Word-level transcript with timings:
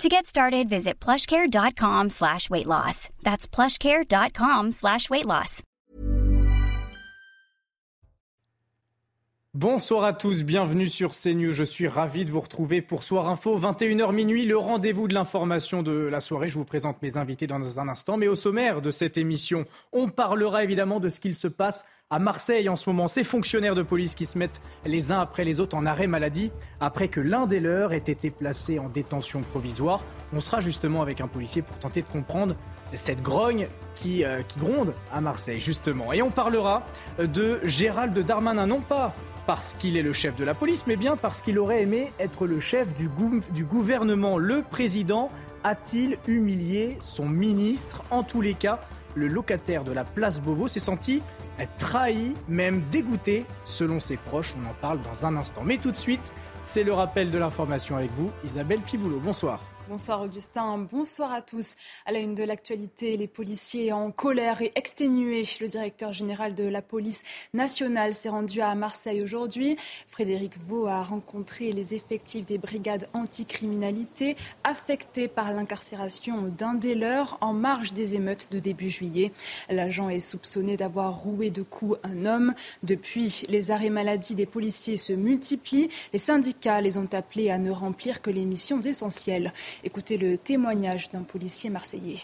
To 0.00 0.08
get 0.08 0.26
started, 0.26 0.68
visit 0.68 0.98
plushcare.com 1.00 2.10
slash 2.10 2.50
weight 2.50 2.66
loss. 2.66 3.08
That's 3.22 3.46
plushcare.com 3.46 4.72
slash 4.72 5.08
weight 5.10 5.26
loss. 5.26 5.62
Bonsoir 9.54 10.04
à 10.04 10.14
tous, 10.14 10.44
bienvenue 10.44 10.88
sur 10.88 11.10
CNews. 11.10 11.52
Je 11.52 11.62
suis 11.62 11.86
ravi 11.86 12.24
de 12.24 12.30
vous 12.30 12.40
retrouver 12.40 12.80
pour 12.80 13.02
Soir 13.02 13.28
Info, 13.28 13.60
21h 13.60 14.10
minuit, 14.14 14.46
le 14.46 14.56
rendez-vous 14.56 15.08
de 15.08 15.14
l'information 15.14 15.82
de 15.82 15.92
la 15.92 16.22
soirée. 16.22 16.48
Je 16.48 16.54
vous 16.54 16.64
présente 16.64 17.02
mes 17.02 17.18
invités 17.18 17.46
dans 17.46 17.78
un 17.78 17.88
instant. 17.90 18.16
Mais 18.16 18.28
au 18.28 18.34
sommaire 18.34 18.80
de 18.80 18.90
cette 18.90 19.18
émission, 19.18 19.66
on 19.92 20.08
parlera 20.08 20.64
évidemment 20.64 21.00
de 21.00 21.10
ce 21.10 21.20
qu'il 21.20 21.34
se 21.34 21.48
passe 21.48 21.84
à 22.12 22.18
Marseille 22.18 22.68
en 22.68 22.76
ce 22.76 22.88
moment. 22.90 23.08
Ces 23.08 23.24
fonctionnaires 23.24 23.74
de 23.74 23.82
police 23.82 24.14
qui 24.14 24.26
se 24.26 24.36
mettent 24.36 24.60
les 24.84 25.10
uns 25.10 25.18
après 25.18 25.44
les 25.44 25.60
autres 25.60 25.74
en 25.74 25.86
arrêt 25.86 26.06
maladie 26.06 26.52
après 26.78 27.08
que 27.08 27.20
l'un 27.20 27.46
des 27.46 27.58
leurs 27.58 27.94
ait 27.94 27.96
été 27.96 28.30
placé 28.30 28.78
en 28.78 28.88
détention 28.90 29.40
provisoire. 29.40 30.04
On 30.34 30.40
sera 30.40 30.60
justement 30.60 31.00
avec 31.00 31.22
un 31.22 31.26
policier 31.26 31.62
pour 31.62 31.76
tenter 31.78 32.02
de 32.02 32.06
comprendre 32.06 32.54
cette 32.94 33.22
grogne 33.22 33.66
qui, 33.94 34.24
euh, 34.24 34.42
gronde 34.58 34.92
à 35.10 35.22
Marseille 35.22 35.62
justement. 35.62 36.12
Et 36.12 36.20
on 36.20 36.30
parlera 36.30 36.82
de 37.18 37.60
Gérald 37.64 38.18
Darmanin, 38.18 38.66
non 38.66 38.82
pas 38.82 39.14
parce 39.46 39.72
qu'il 39.72 39.96
est 39.96 40.02
le 40.02 40.12
chef 40.12 40.36
de 40.36 40.44
la 40.44 40.52
police, 40.52 40.86
mais 40.86 40.96
bien 40.96 41.16
parce 41.16 41.40
qu'il 41.40 41.58
aurait 41.58 41.82
aimé 41.82 42.12
être 42.20 42.46
le 42.46 42.60
chef 42.60 42.94
du, 42.94 43.08
du 43.52 43.64
gouvernement. 43.64 44.36
Le 44.36 44.62
président 44.62 45.30
a-t-il 45.64 46.18
humilié 46.28 46.98
son 47.00 47.26
ministre? 47.26 48.02
En 48.10 48.22
tous 48.22 48.42
les 48.42 48.54
cas, 48.54 48.80
le 49.14 49.28
locataire 49.28 49.84
de 49.84 49.92
la 49.92 50.04
place 50.04 50.40
Beauvau 50.40 50.68
s'est 50.68 50.78
senti 50.80 51.22
trahi, 51.78 52.34
même 52.48 52.82
dégoûté, 52.90 53.46
selon 53.64 54.00
ses 54.00 54.16
proches. 54.16 54.54
On 54.62 54.68
en 54.68 54.74
parle 54.80 55.00
dans 55.02 55.26
un 55.26 55.36
instant. 55.36 55.62
Mais 55.64 55.78
tout 55.78 55.90
de 55.90 55.96
suite, 55.96 56.32
c'est 56.62 56.84
le 56.84 56.92
rappel 56.92 57.30
de 57.30 57.38
l'information 57.38 57.96
avec 57.96 58.10
vous, 58.12 58.30
Isabelle 58.44 58.80
Piboulot. 58.80 59.20
Bonsoir. 59.20 59.60
Bonsoir 59.92 60.22
Augustin, 60.22 60.78
bonsoir 60.90 61.34
à 61.34 61.42
tous. 61.42 61.76
À 62.06 62.12
la 62.12 62.20
une 62.20 62.34
de 62.34 62.42
l'actualité, 62.42 63.18
les 63.18 63.26
policiers 63.26 63.92
en 63.92 64.10
colère 64.10 64.62
et 64.62 64.72
exténués. 64.74 65.42
Le 65.60 65.68
directeur 65.68 66.14
général 66.14 66.54
de 66.54 66.64
la 66.64 66.80
police 66.80 67.24
nationale 67.52 68.14
s'est 68.14 68.30
rendu 68.30 68.62
à 68.62 68.74
Marseille 68.74 69.20
aujourd'hui. 69.20 69.76
Frédéric 70.08 70.54
Vaux 70.66 70.86
a 70.86 71.02
rencontré 71.02 71.72
les 71.72 71.94
effectifs 71.94 72.46
des 72.46 72.56
brigades 72.56 73.06
anticriminalité 73.12 74.34
affectés 74.64 75.28
par 75.28 75.52
l'incarcération 75.52 76.40
d'un 76.40 76.72
des 76.72 76.94
leurs 76.94 77.36
en 77.42 77.52
marge 77.52 77.92
des 77.92 78.14
émeutes 78.14 78.50
de 78.50 78.60
début 78.60 78.88
juillet. 78.88 79.30
L'agent 79.68 80.08
est 80.08 80.20
soupçonné 80.20 80.78
d'avoir 80.78 81.18
roué 81.18 81.50
de 81.50 81.62
coups 81.62 81.98
un 82.02 82.24
homme. 82.24 82.54
Depuis, 82.82 83.42
les 83.50 83.70
arrêts 83.70 83.90
maladie 83.90 84.34
des 84.36 84.46
policiers 84.46 84.96
se 84.96 85.12
multiplient. 85.12 85.90
Les 86.14 86.18
syndicats 86.18 86.80
les 86.80 86.96
ont 86.96 87.08
appelés 87.12 87.50
à 87.50 87.58
ne 87.58 87.70
remplir 87.70 88.22
que 88.22 88.30
les 88.30 88.46
missions 88.46 88.80
essentielles. 88.80 89.52
Écoutez 89.84 90.16
le 90.16 90.38
témoignage 90.38 91.10
d'un 91.10 91.24
policier 91.24 91.68
marseillais. 91.68 92.18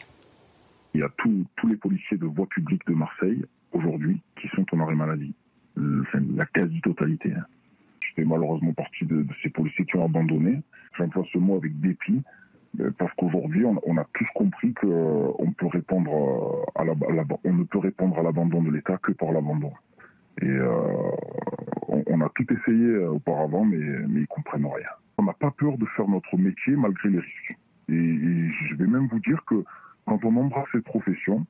Il 0.95 1.01
y 1.01 1.03
a 1.03 1.09
tous 1.17 1.67
les 1.69 1.77
policiers 1.77 2.17
de 2.17 2.27
voie 2.27 2.47
publique 2.47 2.87
de 2.87 2.95
Marseille 2.95 3.45
aujourd'hui 3.73 4.21
qui 4.41 4.47
sont 4.55 4.65
en 4.73 4.81
arrêt 4.81 4.95
maladie. 4.95 5.35
la 5.77 6.47
quasi-totalité. 6.47 7.33
Hein. 7.33 7.45
Je 8.01 8.15
fais 8.15 8.25
malheureusement 8.25 8.73
partie 8.73 9.05
de, 9.07 9.27
ces 9.43 9.51
policiers 9.51 9.85
qui 9.87 9.97
ont 9.97 10.05
abandonné. 10.05 10.61
J'emploie 10.97 11.25
ce 11.33 11.39
mot 11.39 11.57
avec 11.57 11.81
dépit 11.81 12.23
euh, 12.81 12.93
parce 12.97 13.13
qu'aujourd'hui, 13.15 13.65
on, 13.65 13.97
a 13.97 14.07
tous 14.15 14.27
compris 14.35 14.73
qu'on 14.75 14.87
euh, 14.89 15.33
euh, 15.41 15.47
ne 15.47 15.53
peut 15.55 15.67
répondre 17.79 18.19
à 18.19 18.23
l'abandon 18.23 18.63
de 18.63 18.71
l'État 18.71 18.99
que 18.99 19.13
par 19.13 19.33
l'abandon. 19.33 19.73
Et 20.43 20.59
on, 21.89 22.21
a 22.21 22.29
tout 22.35 22.47
essayé 22.53 22.99
auparavant, 22.99 23.65
mais, 23.65 23.79
mais 23.79 24.21
ils 24.21 24.27
comprennent 24.29 24.67
rien. 24.67 24.89
On 25.19 25.25
n'a 25.25 25.33
pas 25.33 25.51
peur 25.51 25.77
de 25.79 25.87
faire 25.97 26.09
notre 26.09 26.37
métier 26.37 26.77
malgré 26.77 27.11
les 27.11 27.19
risques. 27.19 27.59
Et, 27.89 28.51
je 28.69 28.75
vais 28.77 28.87
même 28.87 29.09
vous 29.09 29.19
dire 29.21 29.45
que 29.47 29.65
quand 30.07 30.25
on 30.25 30.37
embrasse 30.37 30.69
cette 30.73 30.85
profession, 30.85 31.47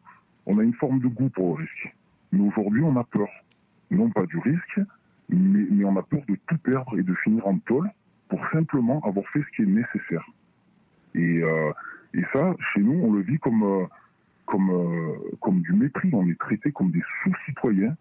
on 0.47 0.59
a 0.59 0.62
une 0.62 0.75
forme 0.75 1.00
de 1.00 1.09
goût 1.09 1.28
pour 1.28 1.59
le 1.59 1.65
risque. 1.65 1.94
Mais 2.32 2.41
aujourd'hui, 2.41 2.82
on 2.82 2.97
a 2.97 3.04
peur. 3.04 3.28
Non 3.91 4.10
pas 4.10 4.26
du 4.26 4.38
risque, 4.38 4.81
mais, 5.28 5.84
on 5.84 5.97
a 5.97 6.03
peur 6.03 6.20
de 6.28 6.37
tout 6.47 6.59
perdre 6.59 6.99
et 6.99 7.03
de 7.03 7.15
finir 7.15 7.47
en 7.47 7.59
tôle 7.59 7.91
pour 8.28 8.41
simplement 8.53 9.00
avoir 9.05 9.26
fait 9.28 9.41
ce 9.41 9.56
qui 9.56 9.62
est 9.62 9.66
nécessaire. 9.66 10.26
Et, 11.15 11.43
euh, 11.43 11.72
ça, 12.32 12.55
chez 12.72 12.81
nous, 12.81 13.00
on 13.03 13.12
le 13.12 13.20
vit 13.20 13.38
comme, 13.38 13.62
euh, 13.62 13.87
euh, 14.55 15.37
comme 15.41 15.60
du 15.62 15.72
mépris. 15.72 16.10
On 16.12 16.28
est 16.28 16.38
traité 16.38 16.72
comme 16.72 16.91
des 16.91 17.03
sous-citoyens 17.22 17.97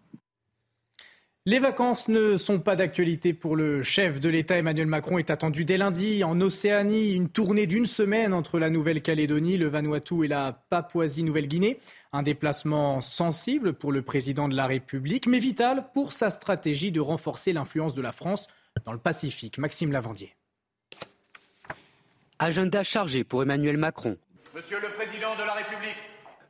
les 1.48 1.60
vacances 1.60 2.08
ne 2.08 2.36
sont 2.36 2.60
pas 2.60 2.76
d'actualité 2.76 3.32
pour 3.32 3.56
le 3.56 3.82
chef 3.82 4.20
de 4.20 4.28
l'État. 4.28 4.58
Emmanuel 4.58 4.86
Macron 4.86 5.16
est 5.16 5.30
attendu 5.30 5.64
dès 5.64 5.78
lundi 5.78 6.22
en 6.22 6.38
Océanie, 6.42 7.14
une 7.14 7.30
tournée 7.30 7.66
d'une 7.66 7.86
semaine 7.86 8.34
entre 8.34 8.58
la 8.58 8.68
Nouvelle-Calédonie, 8.68 9.56
le 9.56 9.68
Vanuatu 9.68 10.26
et 10.26 10.28
la 10.28 10.52
Papouasie-Nouvelle-Guinée. 10.68 11.78
Un 12.12 12.22
déplacement 12.22 13.00
sensible 13.00 13.72
pour 13.72 13.92
le 13.92 14.02
président 14.02 14.46
de 14.46 14.54
la 14.54 14.66
République, 14.66 15.26
mais 15.26 15.38
vital 15.38 15.86
pour 15.94 16.12
sa 16.12 16.28
stratégie 16.28 16.92
de 16.92 17.00
renforcer 17.00 17.54
l'influence 17.54 17.94
de 17.94 18.02
la 18.02 18.12
France 18.12 18.48
dans 18.84 18.92
le 18.92 18.98
Pacifique. 18.98 19.56
Maxime 19.56 19.90
Lavandier. 19.90 20.34
Agenda 22.38 22.82
chargé 22.82 23.24
pour 23.24 23.42
Emmanuel 23.42 23.78
Macron. 23.78 24.18
Monsieur 24.54 24.80
le 24.82 24.90
Président 24.90 25.34
de 25.34 25.46
la 25.46 25.54
République. 25.54 25.96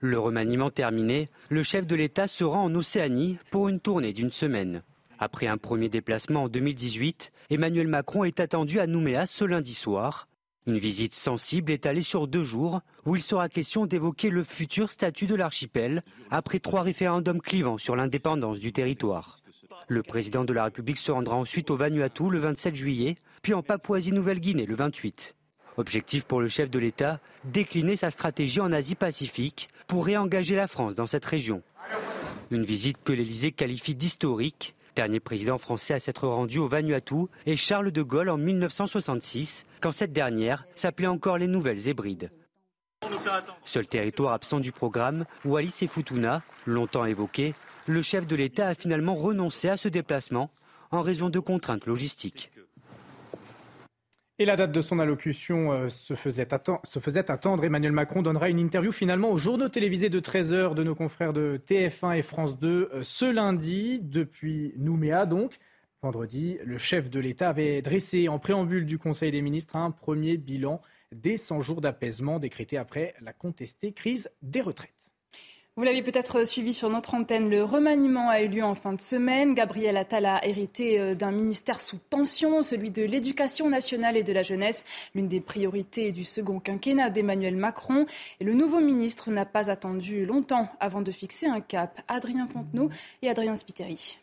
Le 0.01 0.19
remaniement 0.19 0.71
terminé, 0.71 1.29
le 1.49 1.65
chef 1.65 1.85
de 1.85 1.97
l'État 1.97 2.29
se 2.29 2.45
rend 2.45 2.65
en 2.65 2.75
Océanie 2.77 3.39
pour 3.51 3.69
une 3.69 3.81
tournée 3.81 4.13
d'une 4.13 4.31
semaine. 4.31 4.83
Après 5.19 5.49
un 5.49 5.57
premier 5.57 5.89
déplacement 5.89 6.45
en 6.45 6.49
2018, 6.49 7.33
Emmanuel 7.51 7.89
Macron 7.89 8.23
est 8.23 8.39
attendu 8.39 8.79
à 8.79 8.87
Nouméa 8.87 9.27
ce 9.27 9.45
lundi 9.45 9.75
soir. 9.75 10.29
Une 10.69 10.79
visite 10.79 11.15
sensible 11.15 11.73
étalée 11.73 12.03
sur 12.03 12.29
deux 12.29 12.45
jours 12.45 12.81
où 13.07 13.17
il 13.17 13.23
sera 13.23 13.49
question 13.49 13.87
d'évoquer 13.87 14.31
le 14.31 14.45
futur 14.45 14.93
statut 14.93 15.27
de 15.27 15.35
l'archipel 15.35 16.03
après 16.31 16.61
trois 16.61 16.83
référendums 16.83 17.41
clivants 17.41 17.79
sur 17.79 17.97
l'indépendance 17.97 18.61
du 18.61 18.73
territoire. 18.73 19.41
Le 19.89 20.05
président 20.05 20.45
de 20.45 20.53
la 20.53 20.65
République 20.65 20.99
se 20.99 21.11
rendra 21.11 21.35
ensuite 21.35 21.71
au 21.71 21.77
Vanuatu 21.77 22.31
le 22.31 22.39
27 22.39 22.77
juillet, 22.77 23.17
puis 23.43 23.55
en 23.55 23.63
Papouasie-Nouvelle-Guinée 23.63 24.67
le 24.67 24.77
28. 24.77 25.35
Objectif 25.79 26.25
pour 26.25 26.41
le 26.41 26.49
chef 26.49 26.71
de 26.71 26.79
l'État, 26.79 27.21
décliner 27.45 27.95
sa 27.97 28.11
stratégie 28.11 28.61
en 28.61 28.73
Asie-Pacifique 28.73 29.69
pour 29.89 30.07
réengager 30.07 30.55
la 30.55 30.69
France 30.69 30.95
dans 30.95 31.09
cette 31.09 31.25
région. 31.25 31.63
Une 32.51 32.63
visite 32.63 32.99
que 33.03 33.13
l'Élysée 33.13 33.53
qualifie 33.53 33.95
d'historique. 33.95 34.77
Dernier 34.95 35.21
président 35.21 35.59
français 35.59 35.95
à 35.95 35.99
s'être 35.99 36.29
rendu 36.29 36.59
au 36.59 36.69
Vanuatu 36.69 37.27
est 37.47 37.57
Charles 37.57 37.91
de 37.91 38.03
Gaulle 38.03 38.31
en 38.31 38.37
1966, 38.37 39.65
quand 39.81 39.93
cette 39.93 40.13
dernière 40.13 40.67
s'appelait 40.75 41.07
encore 41.07 41.39
les 41.39 41.47
Nouvelles 41.47 41.89
Hébrides. 41.89 42.31
Seul 43.65 43.87
territoire 43.87 44.33
absent 44.33 44.61
du 44.61 44.73
programme, 44.73 45.25
Wallis 45.45 45.77
et 45.83 45.89
Futuna, 45.89 46.43
longtemps 46.67 47.05
évoqué, 47.05 47.55
le 47.87 48.03
chef 48.03 48.27
de 48.27 48.37
l'État 48.37 48.69
a 48.69 48.75
finalement 48.75 49.15
renoncé 49.15 49.69
à 49.69 49.77
ce 49.77 49.89
déplacement 49.89 50.51
en 50.91 51.03
raison 51.03 51.31
de 51.31 51.39
contraintes 51.39 51.87
logistiques. 51.87 52.51
Et 54.41 54.45
la 54.45 54.55
date 54.55 54.71
de 54.71 54.81
son 54.81 55.01
allocution 55.01 55.73
euh, 55.73 55.89
se, 55.89 56.15
faisait 56.15 56.53
attendre. 56.53 57.65
Emmanuel 57.65 57.91
Macron 57.91 58.23
donnera 58.23 58.49
une 58.49 58.61
interview 58.61 58.93
finalement 58.93 59.33
aux 59.33 59.39
journaux 59.39 59.69
télévisés 59.69 60.11
de 60.11 60.21
13h 60.21 60.75
de 60.75 60.85
nos 60.85 60.95
confrères 60.95 61.33
de 61.33 61.61
TF1 61.67 62.17
et 62.17 62.23
France 62.23 62.57
2 62.57 62.69
euh, 62.95 63.01
ce 63.03 63.25
lundi, 63.25 63.99
depuis 64.01 64.75
Nouméa 64.77 65.27
donc. 65.27 65.59
Vendredi, 66.03 66.59
le 66.65 66.79
chef 66.79 67.11
de 67.11 67.19
l'État 67.19 67.49
avait 67.49 67.83
dressé 67.83 68.29
en 68.29 68.39
préambule 68.39 68.87
du 68.87 68.97
Conseil 68.97 69.33
des 69.33 69.43
ministres 69.43 69.75
un 69.75 69.91
premier 69.91 70.37
bilan 70.37 70.81
des 71.11 71.37
100 71.37 71.63
jours 71.63 71.81
d'apaisement 71.81 72.39
décrétés 72.39 72.79
après 72.79 73.15
la 73.21 73.33
contestée 73.33 73.93
crise 73.93 74.31
des 74.43 74.61
retraites. 74.61 74.98
Vous 75.79 75.85
l'avez 75.85 76.03
peut-être 76.03 76.45
suivi 76.45 76.75
sur 76.75 76.91
notre 76.91 77.15
antenne, 77.15 77.49
le 77.49 77.63
remaniement 77.63 78.29
a 78.29 78.43
eu 78.43 78.49
lieu 78.49 78.65
en 78.65 78.75
fin 78.75 78.93
de 78.93 79.01
semaine. 79.01 79.55
Gabriel 79.55 79.97
Attal 79.97 80.27
a 80.27 80.45
hérité 80.45 80.99
euh, 80.99 81.15
d'un 81.15 81.31
ministère 81.31 81.81
sous 81.81 81.99
tension, 82.11 82.65
celui 82.65 82.91
de 82.91 83.05
l'éducation 83.05 83.71
nationale 83.71 84.17
et 84.17 84.25
de 84.25 84.33
la 84.33 84.43
jeunesse, 84.43 84.85
l'une 85.15 85.29
des 85.29 85.41
priorités 85.41 86.11
du 86.11 86.25
second 86.25 86.59
quinquennat 86.59 87.11
d'Emmanuel 87.11 87.55
Macron. 87.55 88.07
Et 88.41 88.45
le 88.45 88.55
nouveau 88.55 88.81
ministre 88.81 89.31
n'a 89.31 89.47
pas 89.47 89.71
attendu 89.71 90.27
longtemps 90.27 90.69
avant 90.81 91.01
de 91.01 91.13
fixer 91.13 91.47
un 91.47 91.61
cap. 91.61 92.01
Adrien 92.09 92.49
Fontenot 92.49 92.91
et 93.23 93.31
Adrien 93.31 93.55
Spiteri. 93.55 94.19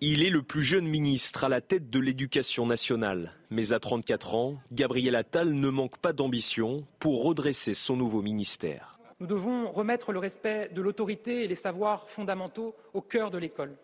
Il 0.00 0.22
est 0.22 0.30
le 0.30 0.42
plus 0.42 0.62
jeune 0.62 0.86
ministre 0.86 1.44
à 1.44 1.50
la 1.50 1.60
tête 1.60 1.90
de 1.90 2.00
l'éducation 2.00 2.64
nationale. 2.64 3.34
Mais 3.50 3.74
à 3.74 3.80
34 3.80 4.34
ans, 4.34 4.56
Gabriel 4.72 5.14
Attal 5.14 5.52
ne 5.52 5.68
manque 5.68 5.98
pas 5.98 6.14
d'ambition 6.14 6.86
pour 7.00 7.22
redresser 7.22 7.74
son 7.74 7.96
nouveau 7.96 8.22
ministère. 8.22 8.99
Nous 9.20 9.26
devons 9.26 9.70
remettre 9.70 10.12
le 10.12 10.18
respect 10.18 10.70
de 10.70 10.80
l'autorité 10.80 11.44
et 11.44 11.48
les 11.48 11.54
savoirs 11.54 12.08
fondamentaux 12.08 12.74
au 12.94 13.02
cœur 13.02 13.30
de 13.30 13.36
l'école. 13.36 13.76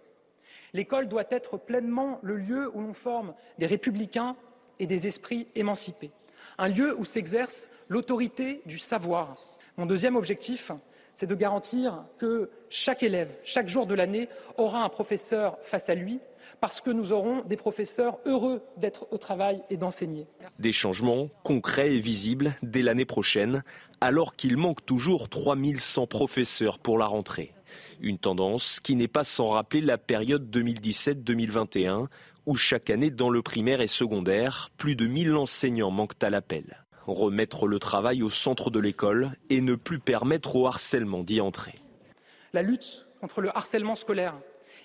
L'école 0.73 1.09
doit 1.09 1.27
être 1.31 1.59
pleinement 1.59 2.19
le 2.23 2.37
lieu 2.37 2.71
où 2.75 2.81
l'on 2.81 2.95
forme 2.95 3.35
des 3.59 3.67
républicains 3.67 4.35
et 4.79 4.87
des 4.87 5.07
esprits 5.07 5.47
émancipés, 5.55 6.11
un 6.57 6.69
lieu 6.69 6.99
où 6.99 7.05
s'exerce 7.05 7.71
l'autorité 7.89 8.63
du 8.65 8.79
savoir. 8.79 9.37
Mon 9.77 9.85
deuxième 9.85 10.17
objectif, 10.17 10.73
c'est 11.17 11.27
de 11.27 11.35
garantir 11.35 12.05
que 12.19 12.51
chaque 12.69 13.03
élève, 13.03 13.31
chaque 13.43 13.71
jour 13.71 13.87
de 13.87 13.95
l'année, 13.95 14.29
aura 14.59 14.85
un 14.85 14.91
professeur 14.91 15.57
face 15.63 15.89
à 15.89 15.95
lui, 15.95 16.21
parce 16.61 16.83
que 16.83 16.91
nous 16.91 17.11
aurons 17.11 17.41
des 17.41 17.57
professeurs 17.57 18.19
heureux 18.27 18.61
d'être 18.77 19.07
au 19.11 19.17
travail 19.17 19.63
et 19.71 19.79
d'enseigner. 19.79 20.27
Des 20.59 20.73
changements 20.73 21.29
concrets 21.43 21.95
et 21.95 22.01
visibles 22.01 22.55
dès 22.63 22.83
l'année 22.83 23.07
prochaine, 23.07 23.65
alors 24.03 24.37
qu'il 24.37 24.59
manque 24.59 24.85
toujours 24.85 25.31
3100 25.31 26.07
professeurs 26.07 26.79
pour 26.79 26.99
la 26.99 27.07
rentrée. 27.07 27.55
Une 28.01 28.19
tendance 28.19 28.79
qui 28.79 28.95
n'est 28.95 29.09
pas 29.09 29.25
sans 29.25 29.49
rappeler 29.49 29.81
la 29.81 29.97
période 29.97 30.55
2017-2021, 30.55 32.09
où 32.45 32.57
chaque 32.57 32.91
année 32.91 33.11
dans 33.11 33.31
le 33.31 33.41
primaire 33.41 33.81
et 33.81 33.87
secondaire, 33.87 34.69
plus 34.77 34.97
de 34.97 35.07
1000 35.07 35.35
enseignants 35.35 35.91
manquent 35.91 36.23
à 36.23 36.29
l'appel. 36.29 36.86
Remettre 37.07 37.67
le 37.67 37.79
travail 37.79 38.23
au 38.23 38.31
centre 38.31 38.71
de 38.71 38.81
l'école 38.81 39.33
et 39.49 39.61
ne 39.61 39.75
plus 39.75 39.99
permettre 39.99 40.57
au 40.57 40.67
harcèlement 40.67 41.23
d'y 41.23 41.41
entrer. 41.41 41.75
La 42.53 42.63
lutte 42.63 43.07
contre 43.21 43.41
le 43.41 43.57
harcèlement 43.57 43.95
scolaire 43.95 44.35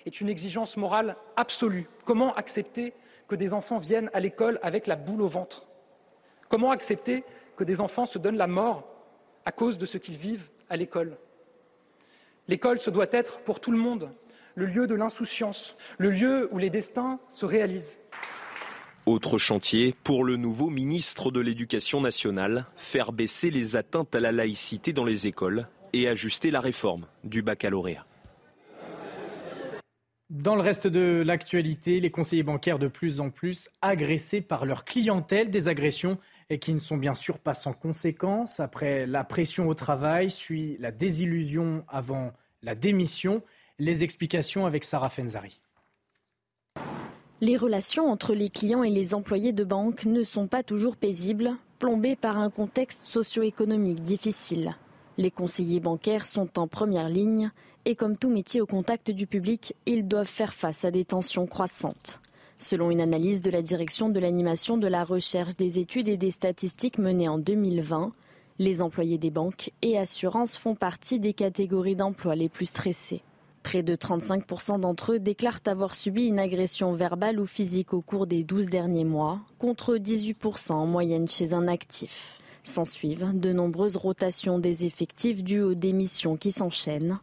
est 0.06 0.20
une 0.20 0.28
exigence 0.28 0.76
morale 0.76 1.16
absolue. 1.36 1.88
Comment 2.04 2.34
accepter 2.34 2.92
que 3.28 3.34
des 3.34 3.54
enfants 3.54 3.78
viennent 3.78 4.10
à 4.12 4.20
l'école 4.20 4.58
avec 4.62 4.86
la 4.86 4.96
boule 4.96 5.22
au 5.22 5.28
ventre? 5.28 5.68
Comment 6.48 6.70
accepter 6.70 7.24
que 7.56 7.64
des 7.64 7.80
enfants 7.80 8.06
se 8.06 8.18
donnent 8.18 8.36
la 8.36 8.46
mort 8.46 8.84
à 9.44 9.52
cause 9.52 9.78
de 9.78 9.86
ce 9.86 9.98
qu'ils 9.98 10.16
vivent 10.16 10.50
à 10.68 10.76
l'école? 10.76 11.16
L'école, 12.48 12.80
ce 12.80 12.90
doit 12.90 13.06
être 13.10 13.40
pour 13.40 13.60
tout 13.60 13.72
le 13.72 13.78
monde 13.78 14.10
le 14.54 14.66
lieu 14.66 14.86
de 14.86 14.94
l'insouciance, 14.94 15.76
le 15.98 16.10
lieu 16.10 16.48
où 16.52 16.58
les 16.58 16.70
destins 16.70 17.20
se 17.30 17.46
réalisent. 17.46 17.98
Autre 19.04 19.36
chantier 19.36 19.96
pour 20.04 20.22
le 20.22 20.36
nouveau 20.36 20.70
ministre 20.70 21.32
de 21.32 21.40
l'Éducation 21.40 22.00
nationale, 22.00 22.66
faire 22.76 23.10
baisser 23.10 23.50
les 23.50 23.74
atteintes 23.74 24.14
à 24.14 24.20
la 24.20 24.30
laïcité 24.30 24.92
dans 24.92 25.04
les 25.04 25.26
écoles 25.26 25.66
et 25.92 26.06
ajuster 26.06 26.52
la 26.52 26.60
réforme 26.60 27.06
du 27.24 27.42
baccalauréat. 27.42 28.06
Dans 30.30 30.54
le 30.54 30.62
reste 30.62 30.86
de 30.86 31.20
l'actualité, 31.26 31.98
les 31.98 32.12
conseillers 32.12 32.44
bancaires 32.44 32.78
de 32.78 32.86
plus 32.86 33.18
en 33.20 33.30
plus 33.30 33.68
agressés 33.82 34.40
par 34.40 34.66
leur 34.66 34.84
clientèle, 34.84 35.50
des 35.50 35.66
agressions 35.66 36.16
et 36.48 36.60
qui 36.60 36.72
ne 36.72 36.78
sont 36.78 36.96
bien 36.96 37.14
sûr 37.14 37.40
pas 37.40 37.54
sans 37.54 37.72
conséquences. 37.72 38.60
Après 38.60 39.04
la 39.04 39.24
pression 39.24 39.66
au 39.66 39.74
travail, 39.74 40.30
suit 40.30 40.76
la 40.78 40.92
désillusion 40.92 41.84
avant 41.88 42.32
la 42.62 42.76
démission. 42.76 43.42
Les 43.80 44.04
explications 44.04 44.64
avec 44.64 44.84
Sarah 44.84 45.08
Fenzari. 45.08 45.60
Les 47.42 47.56
relations 47.56 48.08
entre 48.08 48.34
les 48.34 48.50
clients 48.50 48.84
et 48.84 48.90
les 48.90 49.16
employés 49.16 49.52
de 49.52 49.64
banque 49.64 50.04
ne 50.04 50.22
sont 50.22 50.46
pas 50.46 50.62
toujours 50.62 50.96
paisibles, 50.96 51.56
plombées 51.80 52.14
par 52.14 52.38
un 52.38 52.50
contexte 52.50 53.04
socio-économique 53.04 54.00
difficile. 54.00 54.76
Les 55.18 55.32
conseillers 55.32 55.80
bancaires 55.80 56.24
sont 56.24 56.56
en 56.60 56.68
première 56.68 57.08
ligne 57.08 57.50
et 57.84 57.96
comme 57.96 58.16
tout 58.16 58.30
métier 58.30 58.60
au 58.60 58.66
contact 58.66 59.10
du 59.10 59.26
public, 59.26 59.74
ils 59.86 60.06
doivent 60.06 60.28
faire 60.28 60.54
face 60.54 60.84
à 60.84 60.92
des 60.92 61.04
tensions 61.04 61.48
croissantes. 61.48 62.20
Selon 62.58 62.92
une 62.92 63.00
analyse 63.00 63.42
de 63.42 63.50
la 63.50 63.60
direction 63.60 64.08
de 64.08 64.20
l'animation 64.20 64.76
de 64.76 64.86
la 64.86 65.02
recherche 65.02 65.56
des 65.56 65.80
études 65.80 66.08
et 66.08 66.16
des 66.16 66.30
statistiques 66.30 66.98
menée 66.98 67.28
en 67.28 67.38
2020, 67.38 68.12
les 68.60 68.82
employés 68.82 69.18
des 69.18 69.30
banques 69.30 69.72
et 69.82 69.98
assurances 69.98 70.56
font 70.56 70.76
partie 70.76 71.18
des 71.18 71.32
catégories 71.32 71.96
d'emploi 71.96 72.36
les 72.36 72.48
plus 72.48 72.66
stressées. 72.66 73.24
Près 73.62 73.82
de 73.82 73.94
35% 73.94 74.80
d'entre 74.80 75.12
eux 75.12 75.18
déclarent 75.18 75.60
avoir 75.66 75.94
subi 75.94 76.26
une 76.26 76.38
agression 76.38 76.92
verbale 76.92 77.40
ou 77.40 77.46
physique 77.46 77.94
au 77.94 78.00
cours 78.00 78.26
des 78.26 78.44
12 78.44 78.66
derniers 78.66 79.04
mois, 79.04 79.40
contre 79.58 79.96
18% 79.96 80.72
en 80.72 80.86
moyenne 80.86 81.28
chez 81.28 81.54
un 81.54 81.68
actif. 81.68 82.38
S'ensuivent 82.64 83.30
de 83.34 83.52
nombreuses 83.52 83.96
rotations 83.96 84.58
des 84.58 84.84
effectifs 84.84 85.42
dues 85.42 85.62
aux 85.62 85.74
démissions 85.74 86.36
qui 86.36 86.52
s'enchaînent. 86.52 87.18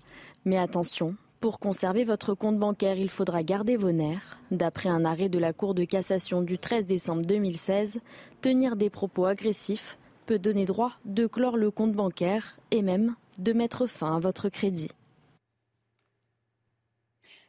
Mais 0.45 0.57
attention, 0.57 1.15
pour 1.39 1.59
conserver 1.59 2.03
votre 2.03 2.33
compte 2.33 2.57
bancaire, 2.57 2.97
il 2.97 3.09
faudra 3.09 3.44
garder 3.44 3.77
vos 3.77 3.92
nerfs. 3.92 4.38
D'après 4.51 4.89
un 4.89 5.06
arrêt 5.06 5.30
de 5.30 5.39
la 5.39 5.53
Cour 5.53 5.74
de 5.74 5.85
cassation 5.85 6.42
du 6.42 6.57
13 6.57 6.85
décembre 6.85 7.21
2016, 7.21 8.01
tenir 8.42 8.75
des 8.75 8.89
propos 8.89 9.25
agressifs 9.25 9.97
peut 10.25 10.39
donner 10.39 10.65
droit 10.65 10.92
de 11.06 11.27
clore 11.27 11.57
le 11.57 11.71
compte 11.71 11.94
bancaire 11.94 12.57
et 12.71 12.81
même 12.81 13.15
de 13.38 13.53
mettre 13.53 13.88
fin 13.88 14.18
à 14.18 14.19
votre 14.19 14.50
crédit. 14.50 14.89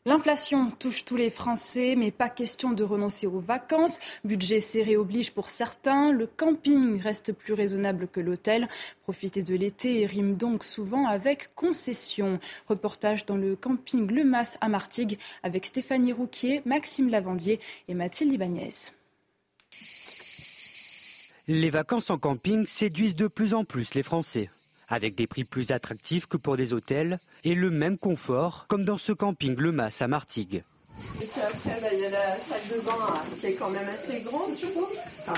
L'inflation 0.06 0.70
touche 0.70 1.04
tous 1.04 1.16
les 1.16 1.28
Français, 1.28 1.94
mais 1.94 2.10
pas 2.10 2.30
question 2.30 2.70
de 2.70 2.82
renoncer 2.82 3.26
aux 3.26 3.38
vacances. 3.38 4.00
Budget 4.24 4.60
serré 4.60 4.96
oblige 4.96 5.30
pour 5.30 5.50
certains. 5.50 6.10
Le 6.10 6.26
camping 6.26 6.98
reste 6.98 7.34
plus 7.34 7.52
raisonnable 7.52 8.08
que 8.08 8.20
l'hôtel. 8.20 8.66
Profiter 9.02 9.42
de 9.42 9.54
l'été 9.54 10.06
rime 10.06 10.36
donc 10.36 10.64
souvent 10.64 11.06
avec 11.06 11.54
concession. 11.54 12.40
Reportage 12.66 13.26
dans 13.26 13.36
le 13.36 13.56
camping 13.56 14.10
Le 14.10 14.24
Mas 14.24 14.56
à 14.62 14.70
Martigues 14.70 15.18
avec 15.42 15.66
Stéphanie 15.66 16.14
Rouquier, 16.14 16.62
Maxime 16.64 17.10
Lavandier 17.10 17.60
et 17.86 17.92
Mathilde 17.92 18.32
Ibanez. 18.32 18.70
Les 21.46 21.68
vacances 21.68 22.08
en 22.08 22.16
camping 22.16 22.66
séduisent 22.66 23.16
de 23.16 23.26
plus 23.26 23.52
en 23.52 23.64
plus 23.64 23.92
les 23.92 24.02
Français 24.02 24.48
avec 24.90 25.14
des 25.14 25.26
prix 25.26 25.44
plus 25.44 25.70
attractifs 25.70 26.26
que 26.26 26.36
pour 26.36 26.56
des 26.56 26.72
hôtels 26.72 27.18
et 27.44 27.54
le 27.54 27.70
même 27.70 27.96
confort, 27.96 28.66
comme 28.68 28.84
dans 28.84 28.98
ce 28.98 29.12
camping 29.12 29.56
Le 29.56 29.72
Mas 29.72 30.02
à 30.02 30.08
Martigues. 30.08 30.62
Et 31.22 31.26
puis 31.26 31.40
après, 31.40 31.80
bah, 31.80 31.88
il 31.92 32.00
y 32.00 32.04
a 32.04 32.10
la 32.10 32.36
salle 32.36 32.76
de 32.76 32.84
bain 32.84 32.92
hein, 33.00 33.20
qui 33.40 33.46
est 33.46 33.54
quand 33.54 33.70
même 33.70 33.88
assez 33.88 34.20
grande, 34.20 34.50
je 34.60 34.66
trouve. 34.66 34.92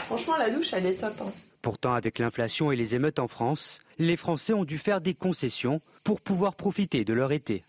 franchement, 0.06 0.36
la 0.36 0.50
douche, 0.50 0.72
elle 0.72 0.86
est 0.86 0.94
top. 0.94 1.14
Hein. 1.20 1.32
Pourtant, 1.60 1.94
avec 1.94 2.18
l'inflation 2.18 2.72
et 2.72 2.76
les 2.76 2.96
émeutes 2.96 3.20
en 3.20 3.28
France, 3.28 3.78
les 3.98 4.16
Français 4.16 4.52
ont 4.52 4.64
dû 4.64 4.78
faire 4.78 5.00
des 5.00 5.14
concessions 5.14 5.80
pour 6.02 6.20
pouvoir 6.20 6.54
profiter 6.54 7.04
de 7.04 7.12
leur 7.12 7.30
été. 7.30 7.62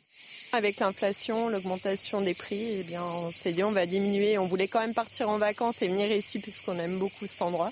Avec 0.54 0.80
l'inflation, 0.80 1.50
l'augmentation 1.50 2.22
des 2.22 2.34
prix, 2.34 2.80
eh 2.80 2.84
bien, 2.84 3.04
on 3.04 3.30
s'est 3.30 3.54
dit 3.54 3.64
on 3.64 3.72
va 3.72 3.86
diminuer. 3.86 4.38
On 4.38 4.46
voulait 4.46 4.68
quand 4.68 4.80
même 4.80 4.94
partir 4.94 5.30
en 5.30 5.38
vacances 5.38 5.82
et 5.82 5.88
venir 5.88 6.12
ici 6.12 6.40
puisqu'on 6.40 6.78
aime 6.80 6.98
beaucoup 6.98 7.26
cet 7.26 7.42
endroit. 7.42 7.70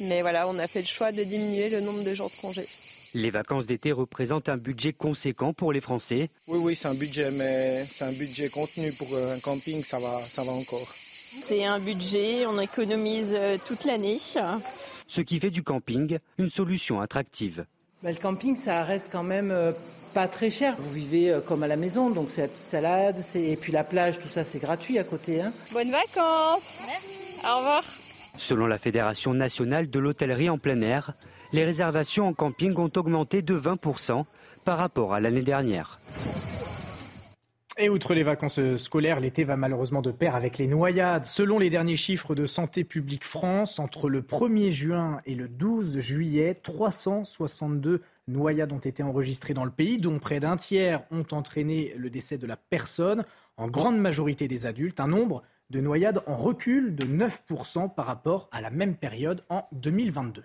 Mais 0.00 0.20
voilà, 0.20 0.48
on 0.48 0.58
a 0.58 0.66
fait 0.66 0.80
le 0.80 0.86
choix 0.86 1.12
de 1.12 1.22
diminuer 1.24 1.70
le 1.70 1.80
nombre 1.80 2.02
de 2.02 2.14
jours 2.14 2.30
de 2.30 2.40
congés. 2.40 2.66
Les 3.14 3.30
vacances 3.30 3.66
d'été 3.66 3.92
représentent 3.92 4.48
un 4.48 4.56
budget 4.56 4.92
conséquent 4.92 5.52
pour 5.52 5.72
les 5.72 5.80
Français. 5.80 6.30
Oui, 6.48 6.58
oui, 6.62 6.78
c'est 6.80 6.88
un 6.88 6.94
budget, 6.94 7.30
mais 7.30 7.84
c'est 7.84 8.04
un 8.04 8.12
budget 8.12 8.48
contenu 8.48 8.90
pour 8.92 9.08
un 9.16 9.38
camping, 9.40 9.82
ça 9.84 9.98
va, 9.98 10.18
ça 10.20 10.42
va 10.42 10.52
encore. 10.52 10.88
C'est 11.40 11.64
un 11.64 11.78
budget, 11.78 12.46
on 12.46 12.60
économise 12.60 13.30
euh, 13.32 13.56
toute 13.66 13.84
l'année. 13.84 14.18
Ce 15.06 15.20
qui 15.22 15.40
fait 15.40 15.50
du 15.50 15.62
camping 15.62 16.18
une 16.36 16.50
solution 16.50 17.00
attractive. 17.00 17.64
Bah, 18.02 18.10
le 18.10 18.18
camping, 18.18 18.54
ça 18.54 18.82
reste 18.84 19.08
quand 19.10 19.22
même 19.22 19.50
euh, 19.50 19.72
pas 20.12 20.28
très 20.28 20.50
cher. 20.50 20.74
Vous 20.78 20.92
vivez 20.92 21.30
euh, 21.30 21.40
comme 21.40 21.62
à 21.62 21.68
la 21.68 21.76
maison, 21.76 22.10
donc 22.10 22.28
c'est 22.34 22.42
la 22.42 22.48
petite 22.48 22.68
salade, 22.68 23.16
et 23.34 23.56
puis 23.56 23.72
la 23.72 23.82
plage, 23.82 24.18
tout 24.18 24.28
ça, 24.28 24.44
c'est 24.44 24.58
gratuit 24.58 24.98
à 24.98 25.04
côté. 25.04 25.40
Hein. 25.40 25.52
Bonnes 25.72 25.90
vacances 25.90 26.80
Au 27.44 27.58
revoir 27.58 27.82
Selon 28.36 28.66
la 28.66 28.78
Fédération 28.78 29.32
nationale 29.32 29.88
de 29.88 29.98
l'hôtellerie 29.98 30.50
en 30.50 30.58
plein 30.58 30.80
air, 30.82 31.12
les 31.52 31.64
réservations 31.64 32.28
en 32.28 32.32
camping 32.32 32.76
ont 32.78 32.90
augmenté 32.96 33.42
de 33.42 33.58
20% 33.58 34.24
par 34.64 34.78
rapport 34.78 35.14
à 35.14 35.20
l'année 35.20 35.42
dernière. 35.42 35.98
Et 37.78 37.88
outre 37.88 38.12
les 38.12 38.22
vacances 38.22 38.60
scolaires, 38.76 39.18
l'été 39.18 39.44
va 39.44 39.56
malheureusement 39.56 40.02
de 40.02 40.10
pair 40.10 40.34
avec 40.34 40.58
les 40.58 40.66
noyades. 40.66 41.24
Selon 41.24 41.58
les 41.58 41.70
derniers 41.70 41.96
chiffres 41.96 42.34
de 42.34 42.44
Santé 42.44 42.84
publique 42.84 43.24
France, 43.24 43.78
entre 43.78 44.10
le 44.10 44.20
1er 44.20 44.70
juin 44.70 45.20
et 45.24 45.34
le 45.34 45.48
12 45.48 45.98
juillet, 45.98 46.54
362 46.54 48.02
noyades 48.28 48.72
ont 48.72 48.78
été 48.78 49.02
enregistrées 49.02 49.54
dans 49.54 49.64
le 49.64 49.70
pays, 49.70 49.98
dont 49.98 50.18
près 50.18 50.38
d'un 50.38 50.58
tiers 50.58 51.02
ont 51.10 51.24
entraîné 51.32 51.94
le 51.96 52.10
décès 52.10 52.36
de 52.36 52.46
la 52.46 52.56
personne, 52.56 53.24
en 53.56 53.68
grande 53.68 53.98
majorité 53.98 54.48
des 54.48 54.66
adultes, 54.66 55.00
un 55.00 55.08
nombre 55.08 55.42
de 55.70 55.80
noyades 55.80 56.22
en 56.26 56.36
recul 56.36 56.94
de 56.94 57.06
9% 57.06 57.94
par 57.94 58.04
rapport 58.04 58.50
à 58.52 58.60
la 58.60 58.68
même 58.68 58.96
période 58.96 59.44
en 59.48 59.66
2022. 59.72 60.42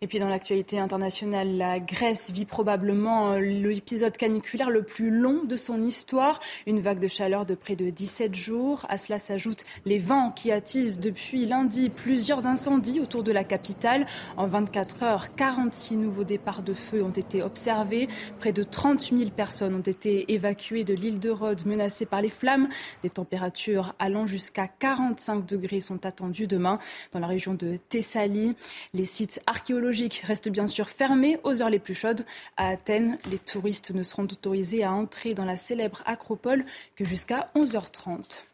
Et 0.00 0.06
puis 0.06 0.20
dans 0.20 0.28
l'actualité 0.28 0.78
internationale, 0.78 1.56
la 1.56 1.80
Grèce 1.80 2.30
vit 2.30 2.44
probablement 2.44 3.32
euh, 3.32 3.40
l'épisode 3.40 4.16
caniculaire 4.16 4.70
le 4.70 4.84
plus 4.84 5.10
long 5.10 5.42
de 5.42 5.56
son 5.56 5.82
histoire. 5.82 6.38
Une 6.68 6.78
vague 6.78 7.00
de 7.00 7.08
chaleur 7.08 7.44
de 7.44 7.56
près 7.56 7.74
de 7.74 7.90
17 7.90 8.32
jours. 8.32 8.86
À 8.88 8.96
cela 8.96 9.18
s'ajoutent 9.18 9.64
les 9.86 9.98
vents 9.98 10.30
qui 10.30 10.52
attisent 10.52 11.00
depuis 11.00 11.46
lundi 11.46 11.90
plusieurs 11.90 12.46
incendies 12.46 13.00
autour 13.00 13.24
de 13.24 13.32
la 13.32 13.42
capitale. 13.42 14.06
En 14.36 14.46
24 14.46 15.02
heures, 15.02 15.34
46 15.34 15.96
nouveaux 15.96 16.22
départs 16.22 16.62
de 16.62 16.74
feu 16.74 17.02
ont 17.02 17.10
été 17.10 17.42
observés. 17.42 18.08
Près 18.38 18.52
de 18.52 18.62
30 18.62 19.00
000 19.00 19.30
personnes 19.30 19.74
ont 19.74 19.80
été 19.80 20.32
évacuées 20.32 20.84
de 20.84 20.94
l'île 20.94 21.18
de 21.18 21.30
Rhodes 21.30 21.66
menacées 21.66 22.06
par 22.06 22.22
les 22.22 22.30
flammes. 22.30 22.68
Des 23.02 23.10
températures 23.10 23.96
allant 23.98 24.28
jusqu'à 24.28 24.68
45 24.68 25.44
degrés 25.44 25.80
sont 25.80 26.06
attendues 26.06 26.46
demain 26.46 26.78
dans 27.10 27.18
la 27.18 27.26
région 27.26 27.54
de 27.54 27.80
Thessalie. 27.88 28.54
Les 28.94 29.04
sites 29.04 29.42
archéologiques 29.48 29.87
zoologique 29.88 30.22
reste 30.26 30.48
bien 30.50 30.66
sûr 30.66 30.88
fermé 30.88 31.38
aux 31.44 31.62
heures 31.62 31.70
les 31.70 31.78
plus 31.78 31.94
chaudes. 31.94 32.24
À 32.56 32.68
Athènes, 32.68 33.16
les 33.30 33.38
touristes 33.38 33.90
ne 33.90 34.02
seront 34.02 34.24
autorisés 34.24 34.84
à 34.84 34.92
entrer 34.92 35.32
dans 35.32 35.46
la 35.46 35.56
célèbre 35.56 36.02
acropole 36.04 36.64
que 36.94 37.04
jusqu'à 37.04 37.50
11h30. 37.54 38.44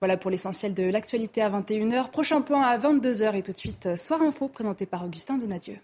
Voilà 0.00 0.16
pour 0.16 0.30
l'essentiel 0.30 0.74
de 0.74 0.84
l'actualité 0.84 1.42
à 1.42 1.50
21h. 1.50 2.10
Prochain 2.10 2.40
point 2.40 2.62
à 2.62 2.76
22h 2.78 3.36
et 3.36 3.42
tout 3.42 3.52
de 3.52 3.56
suite 3.56 3.96
Soir 3.96 4.22
Info 4.22 4.48
présenté 4.48 4.84
par 4.84 5.04
Augustin 5.04 5.38
Donadieu. 5.38 5.76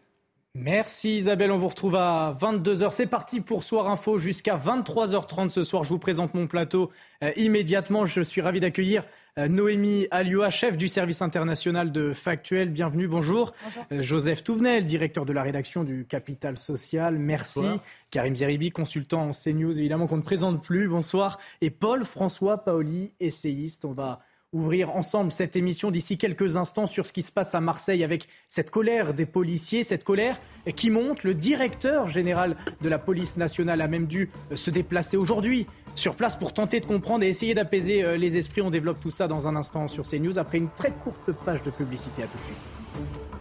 Merci 0.56 1.16
Isabelle, 1.16 1.50
on 1.50 1.58
vous 1.58 1.66
retrouve 1.66 1.96
à 1.96 2.36
22h. 2.40 2.92
C'est 2.92 3.06
parti 3.06 3.40
pour 3.40 3.64
Soir 3.64 3.88
Info 3.88 4.18
jusqu'à 4.18 4.56
23h30 4.56 5.50
ce 5.50 5.64
soir. 5.64 5.82
Je 5.82 5.88
vous 5.88 5.98
présente 5.98 6.34
mon 6.34 6.46
plateau 6.46 6.90
euh, 7.24 7.32
immédiatement. 7.36 8.06
Je 8.06 8.22
suis 8.22 8.40
ravi 8.40 8.60
d'accueillir 8.60 9.02
euh, 9.02 9.06
Noémie 9.36 10.06
Alioua, 10.12 10.48
chef 10.50 10.76
du 10.76 10.86
service 10.86 11.20
international 11.20 11.90
de 11.90 12.12
Factuel. 12.12 12.70
Bienvenue, 12.70 13.08
bonjour. 13.08 13.52
Euh, 13.90 14.00
Joseph 14.00 14.44
Touvenel, 14.44 14.84
directeur 14.84 15.26
de 15.26 15.32
la 15.32 15.42
rédaction 15.42 15.82
du 15.82 16.06
Capital 16.06 16.56
Social. 16.56 17.18
Merci. 17.18 17.66
Karim 18.12 18.36
Zeribi, 18.36 18.70
consultant 18.70 19.30
en 19.30 19.32
CNews, 19.32 19.76
évidemment 19.76 20.06
qu'on 20.06 20.18
ne 20.18 20.22
présente 20.22 20.62
plus. 20.62 20.86
Bonsoir. 20.86 21.40
Et 21.60 21.70
Paul-François 21.70 22.58
Paoli, 22.58 23.12
essayiste. 23.18 23.84
On 23.84 23.92
va 23.92 24.20
ouvrir 24.54 24.96
ensemble 24.96 25.32
cette 25.32 25.56
émission 25.56 25.90
d'ici 25.90 26.16
quelques 26.16 26.56
instants 26.56 26.86
sur 26.86 27.04
ce 27.04 27.12
qui 27.12 27.22
se 27.22 27.32
passe 27.32 27.54
à 27.54 27.60
Marseille 27.60 28.04
avec 28.04 28.28
cette 28.48 28.70
colère 28.70 29.12
des 29.12 29.26
policiers, 29.26 29.82
cette 29.82 30.04
colère 30.04 30.40
qui 30.76 30.90
monte. 30.90 31.24
Le 31.24 31.34
directeur 31.34 32.08
général 32.08 32.56
de 32.80 32.88
la 32.88 32.98
police 32.98 33.36
nationale 33.36 33.82
a 33.82 33.88
même 33.88 34.06
dû 34.06 34.30
euh, 34.50 34.56
se 34.56 34.70
déplacer 34.70 35.16
aujourd'hui 35.16 35.66
sur 35.96 36.14
place 36.14 36.36
pour 36.36 36.54
tenter 36.54 36.80
de 36.80 36.86
comprendre 36.86 37.24
et 37.24 37.28
essayer 37.28 37.54
d'apaiser 37.54 38.04
euh, 38.04 38.16
les 38.16 38.36
esprits. 38.36 38.62
On 38.62 38.70
développe 38.70 39.00
tout 39.00 39.10
ça 39.10 39.26
dans 39.26 39.48
un 39.48 39.56
instant 39.56 39.88
sur 39.88 40.08
CNews 40.08 40.38
après 40.38 40.58
une 40.58 40.70
très 40.70 40.92
courte 40.92 41.32
page 41.44 41.62
de 41.62 41.70
publicité. 41.70 42.22
À 42.22 42.26
tout 42.26 42.38
de 42.38 42.44
suite. 42.44 43.33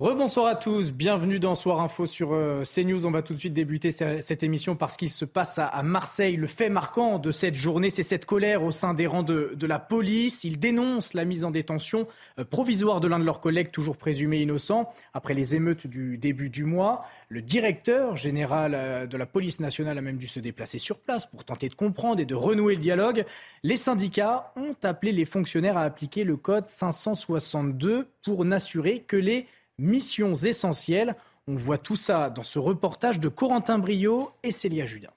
Rebonsoir 0.00 0.46
à 0.46 0.56
tous, 0.56 0.90
bienvenue 0.92 1.38
dans 1.38 1.54
Soir 1.54 1.80
Info 1.80 2.04
sur 2.04 2.32
euh, 2.32 2.64
CNews. 2.64 3.06
On 3.06 3.12
va 3.12 3.22
tout 3.22 3.32
de 3.32 3.38
suite 3.38 3.52
débuter 3.52 3.92
cette 3.92 4.42
émission 4.42 4.74
parce 4.74 4.96
qu'il 4.96 5.08
se 5.08 5.24
passe 5.24 5.60
à 5.60 5.82
Marseille. 5.84 6.34
Le 6.34 6.48
fait 6.48 6.68
marquant 6.68 7.20
de 7.20 7.30
cette 7.30 7.54
journée, 7.54 7.90
c'est 7.90 8.02
cette 8.02 8.24
colère 8.26 8.64
au 8.64 8.72
sein 8.72 8.92
des 8.92 9.06
rangs 9.06 9.22
de, 9.22 9.56
la 9.64 9.78
police. 9.78 10.42
Ils 10.42 10.58
dénoncent 10.58 11.14
la 11.14 11.24
mise 11.24 11.44
en 11.44 11.52
détention 11.52 12.08
euh, 12.40 12.44
provisoire 12.44 13.00
de 13.00 13.06
l'un 13.06 13.20
de 13.20 13.24
leurs 13.24 13.40
collègues, 13.40 13.70
toujours 13.70 13.96
présumé 13.96 14.38
innocent, 14.38 14.92
après 15.12 15.32
les 15.32 15.54
émeutes 15.54 15.86
du 15.86 16.18
début 16.18 16.50
du 16.50 16.64
mois. 16.64 17.04
Le 17.28 17.40
directeur 17.40 18.16
général 18.16 18.74
euh, 18.74 19.06
de 19.06 19.16
la 19.16 19.26
police 19.26 19.60
nationale 19.60 19.96
a 19.96 20.02
même 20.02 20.18
dû 20.18 20.26
se 20.26 20.40
déplacer 20.40 20.80
sur 20.80 20.98
place 20.98 21.24
pour 21.24 21.44
tenter 21.44 21.68
de 21.68 21.74
comprendre 21.74 22.18
et 22.18 22.26
de 22.26 22.34
renouer 22.34 22.74
le 22.74 22.80
dialogue. 22.80 23.24
Les 23.62 23.76
syndicats 23.76 24.52
ont 24.56 24.74
appelé 24.82 25.12
les 25.12 25.24
fonctionnaires 25.24 25.76
à 25.76 25.82
appliquer 25.82 26.24
le 26.24 26.36
code 26.36 26.66
562 26.66 28.08
pour 28.24 28.44
n'assurer 28.44 29.04
que 29.06 29.16
les 29.16 29.46
missions 29.78 30.34
essentielles. 30.34 31.16
On 31.46 31.56
voit 31.56 31.78
tout 31.78 31.96
ça 31.96 32.30
dans 32.30 32.42
ce 32.42 32.58
reportage 32.58 33.20
de 33.20 33.28
Corentin 33.28 33.78
Brio 33.78 34.30
et 34.42 34.50
Célia 34.50 34.86
Judas. 34.86 35.12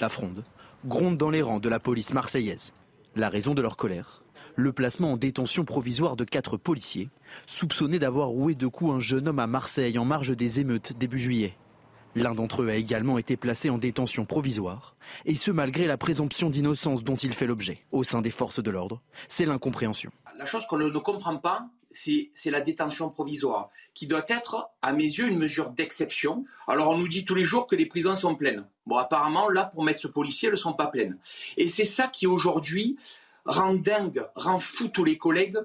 La 0.00 0.08
fronde 0.08 0.44
gronde 0.86 1.16
dans 1.16 1.30
les 1.30 1.40
rangs 1.40 1.60
de 1.60 1.68
la 1.70 1.80
police 1.80 2.12
marseillaise. 2.12 2.72
La 3.16 3.30
raison 3.30 3.54
de 3.54 3.62
leur 3.62 3.76
colère 3.76 4.24
le 4.56 4.72
placement 4.72 5.12
en 5.12 5.16
détention 5.16 5.64
provisoire 5.64 6.16
de 6.16 6.24
quatre 6.24 6.56
policiers, 6.56 7.10
soupçonnés 7.46 7.98
d'avoir 7.98 8.28
roué 8.28 8.54
de 8.54 8.66
coups 8.66 8.92
un 8.92 9.00
jeune 9.00 9.28
homme 9.28 9.38
à 9.38 9.46
Marseille 9.46 9.98
en 9.98 10.04
marge 10.04 10.36
des 10.36 10.60
émeutes 10.60 10.96
début 10.96 11.18
juillet. 11.18 11.56
L'un 12.14 12.34
d'entre 12.34 12.62
eux 12.62 12.68
a 12.68 12.76
également 12.76 13.18
été 13.18 13.36
placé 13.36 13.70
en 13.70 13.78
détention 13.78 14.24
provisoire, 14.24 14.94
et 15.24 15.34
ce 15.34 15.50
malgré 15.50 15.86
la 15.86 15.96
présomption 15.96 16.48
d'innocence 16.48 17.02
dont 17.02 17.16
il 17.16 17.32
fait 17.32 17.46
l'objet 17.46 17.84
au 17.90 18.04
sein 18.04 18.22
des 18.22 18.30
forces 18.30 18.62
de 18.62 18.70
l'ordre. 18.70 19.00
C'est 19.28 19.46
l'incompréhension. 19.46 20.12
La 20.38 20.46
chose 20.46 20.64
qu'on 20.68 20.78
ne 20.78 20.98
comprend 20.98 21.36
pas, 21.38 21.66
c'est 21.94 22.50
la 22.50 22.60
détention 22.60 23.10
provisoire, 23.10 23.70
qui 23.94 24.06
doit 24.06 24.24
être, 24.28 24.70
à 24.82 24.92
mes 24.92 25.04
yeux, 25.04 25.28
une 25.28 25.38
mesure 25.38 25.70
d'exception. 25.70 26.44
Alors 26.66 26.90
on 26.90 26.98
nous 26.98 27.08
dit 27.08 27.24
tous 27.24 27.34
les 27.34 27.44
jours 27.44 27.66
que 27.66 27.76
les 27.76 27.86
prisons 27.86 28.16
sont 28.16 28.34
pleines. 28.34 28.66
Bon, 28.86 28.96
apparemment, 28.96 29.48
là, 29.48 29.64
pour 29.64 29.84
mettre 29.84 30.00
ce 30.00 30.08
policier, 30.08 30.48
elles 30.48 30.54
ne 30.54 30.58
sont 30.58 30.74
pas 30.74 30.88
pleines. 30.88 31.18
Et 31.56 31.66
c'est 31.66 31.84
ça 31.84 32.08
qui, 32.08 32.26
aujourd'hui, 32.26 32.96
rend 33.44 33.74
dingue, 33.74 34.26
rend 34.34 34.58
fou 34.58 34.88
tous 34.88 35.04
les 35.04 35.16
collègues. 35.16 35.58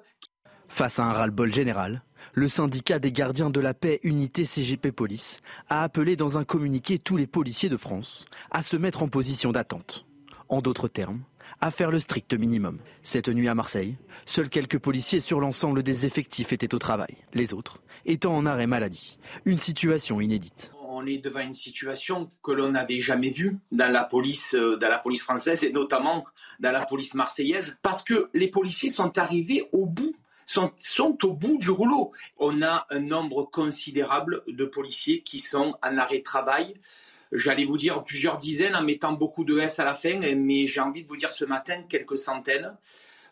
Face 0.68 1.00
à 1.00 1.06
un 1.06 1.14
ras-le-bol 1.14 1.52
général, 1.52 2.04
le 2.34 2.48
syndicat 2.48 3.00
des 3.00 3.12
gardiens 3.12 3.50
de 3.50 3.60
la 3.60 3.74
paix 3.74 4.00
Unité 4.04 4.46
CGP 4.46 4.92
Police 4.92 5.42
a 5.68 5.84
appelé 5.84 6.16
dans 6.16 6.38
un 6.38 6.44
communiqué 6.44 7.00
tous 7.00 7.18
les 7.18 7.28
policiers 7.28 7.70
de 7.70 7.78
France 7.78 8.26
à 8.52 8.62
se 8.62 8.78
mettre 8.78 9.02
en 9.02 9.08
position 9.08 9.52
d'attente. 9.52 10.06
En 10.48 10.62
d'autres 10.62 10.88
termes, 10.88 11.22
à 11.62 11.72
faire 11.72 11.92
le 11.92 12.00
strict 12.00 12.34
minimum. 12.34 12.80
Cette 13.04 13.30
nuit 13.30 13.48
à 13.48 13.56
Marseille, 13.56 13.96
seuls 14.26 14.50
quelques 14.50 14.80
policiers 14.80 15.20
sur 15.20 15.40
l'ensemble 15.40 15.84
des 15.84 16.06
effectifs 16.06 16.54
étaient 16.54 16.74
au 16.74 16.80
travail, 16.80 17.16
les 17.34 17.54
autres 17.54 17.80
étant 18.06 18.36
en 18.36 18.46
arrêt 18.46 18.68
maladie. 18.68 19.20
Une 19.46 19.58
situation 19.58 20.22
inédite. 20.22 20.72
On 20.92 21.06
est 21.06 21.20
devant 21.20 21.42
une 21.42 21.54
situation 21.54 22.30
que 22.44 22.52
l'on 22.52 22.72
n'avait 22.72 23.00
jamais 23.00 23.30
vue 23.30 23.58
dans 23.72 23.92
la 23.92 24.04
police, 24.04 24.56
euh, 24.56 24.78
dans 24.78 24.90
la 24.90 24.98
police 24.98 25.22
française 25.22 25.64
et 25.64 25.72
notamment 25.72 26.26
dans 26.60 26.72
la 26.72 26.86
police 26.86 27.14
marseillaise, 27.14 27.78
parce 27.82 28.04
que 28.04 28.30
les 28.34 28.48
policiers 28.48 28.90
sont 28.90 29.18
arrivés 29.18 29.68
au 29.72 29.86
bout 29.86 30.16
sont, 30.46 30.74
au 31.24 31.34
bout 31.34 31.60
du 31.60 31.70
rouleau. 31.70 32.12
On 32.38 32.64
a 32.64 32.88
un 32.90 33.02
nombre 33.02 33.44
considérable 33.44 34.42
de 34.48 34.66
policiers 34.66 35.22
qui 35.22 35.40
sont 35.40 35.76
en 35.84 35.98
arrêt 36.00 36.22
travail 36.22 36.74
j'allais 37.32 37.66
vous 37.66 37.78
dire 37.78 38.04
plusieurs 38.04 38.38
dizaines 38.38 38.76
en 38.76 38.84
mettant 38.84 39.14
beaucoup 39.14 39.44
de 39.44 39.58
S 39.60 39.80
à 39.80 39.86
la 39.86 39.96
fin, 39.96 40.20
mais 40.36 40.68
j'ai 40.68 40.80
envie 40.80 41.04
de 41.04 41.08
vous 41.08 41.18
dire 41.18 41.32
ce 41.32 41.46
matin 41.46 41.84
quelques 41.88 42.18
centaines. 42.18 42.76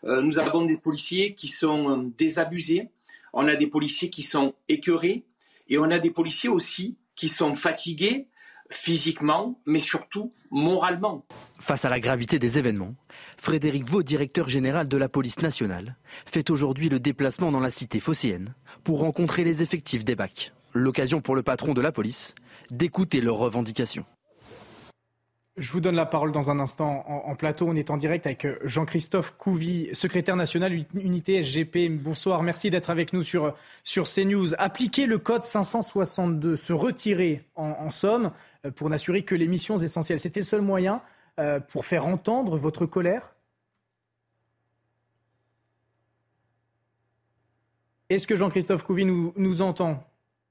Euh, 0.04 0.20
nous 0.20 0.38
avons 0.38 0.64
des 0.64 0.76
policiers 0.76 1.34
qui 1.34 1.48
sont 1.48 1.90
euh, 1.90 2.10
désabusés, 2.16 2.90
on 3.32 3.48
a 3.48 3.56
des 3.56 3.66
policiers 3.66 4.10
qui 4.10 4.22
sont 4.22 4.54
écœurés, 4.68 5.24
et 5.68 5.78
on 5.78 5.90
a 5.90 5.98
des 5.98 6.10
policiers 6.10 6.48
aussi 6.48 6.96
qui 7.16 7.28
sont 7.28 7.54
fatigués 7.54 8.28
physiquement, 8.70 9.60
mais 9.66 9.80
surtout 9.80 10.32
moralement. 10.50 11.26
Face 11.58 11.84
à 11.84 11.88
la 11.88 12.00
gravité 12.00 12.38
des 12.38 12.58
événements, 12.58 12.94
Frédéric 13.36 13.84
Vaux, 13.84 14.02
directeur 14.02 14.48
général 14.48 14.88
de 14.88 14.96
la 14.96 15.08
police 15.08 15.40
nationale, 15.40 15.96
fait 16.26 16.50
aujourd'hui 16.50 16.88
le 16.88 17.00
déplacement 17.00 17.50
dans 17.50 17.60
la 17.60 17.70
cité 17.70 17.98
phocéenne 18.00 18.54
pour 18.84 19.00
rencontrer 19.00 19.44
les 19.44 19.62
effectifs 19.62 20.04
des 20.04 20.16
BAC. 20.16 20.52
L'occasion 20.74 21.20
pour 21.20 21.34
le 21.34 21.42
patron 21.42 21.72
de 21.72 21.80
la 21.80 21.92
police 21.92 22.34
d'écouter 22.70 23.20
leurs 23.20 23.38
revendications. 23.38 24.04
Je 25.58 25.72
vous 25.72 25.80
donne 25.80 25.96
la 25.96 26.06
parole 26.06 26.30
dans 26.30 26.52
un 26.52 26.60
instant 26.60 27.04
en, 27.08 27.34
plateau. 27.34 27.66
On 27.68 27.74
est 27.74 27.90
en 27.90 27.96
direct 27.96 28.26
avec 28.26 28.44
euh, 28.44 28.58
Jean-Christophe 28.62 29.34
Couvi, 29.36 29.88
secrétaire 29.92 30.36
national 30.36 30.72
unité 30.94 31.42
SGP. 31.42 31.90
Bonsoir, 31.90 32.44
merci 32.44 32.70
d'être 32.70 32.90
avec 32.90 33.12
nous 33.12 33.24
sur, 33.24 33.54
sur 33.82 34.04
CNews. 34.04 34.54
Appliquer 34.58 35.06
le 35.06 35.18
code 35.18 35.44
562, 35.44 36.54
se 36.54 36.72
retirer 36.72 37.44
en, 37.56 37.90
somme 37.90 38.30
euh, 38.64 38.70
pour 38.70 38.88
n'assurer 38.88 39.22
que 39.22 39.34
les 39.34 39.48
missions 39.48 39.76
essentielles, 39.76 40.20
c'était 40.20 40.40
le 40.40 40.46
seul 40.46 40.62
moyen 40.62 41.02
euh, 41.40 41.58
pour 41.58 41.86
faire 41.86 42.06
entendre 42.06 42.56
votre 42.56 42.86
colère? 42.86 43.34
Est-ce 48.10 48.28
que 48.28 48.36
Jean-Christophe 48.36 48.88
nous, 48.88 49.32
nous 49.36 49.62
entend? 49.62 50.04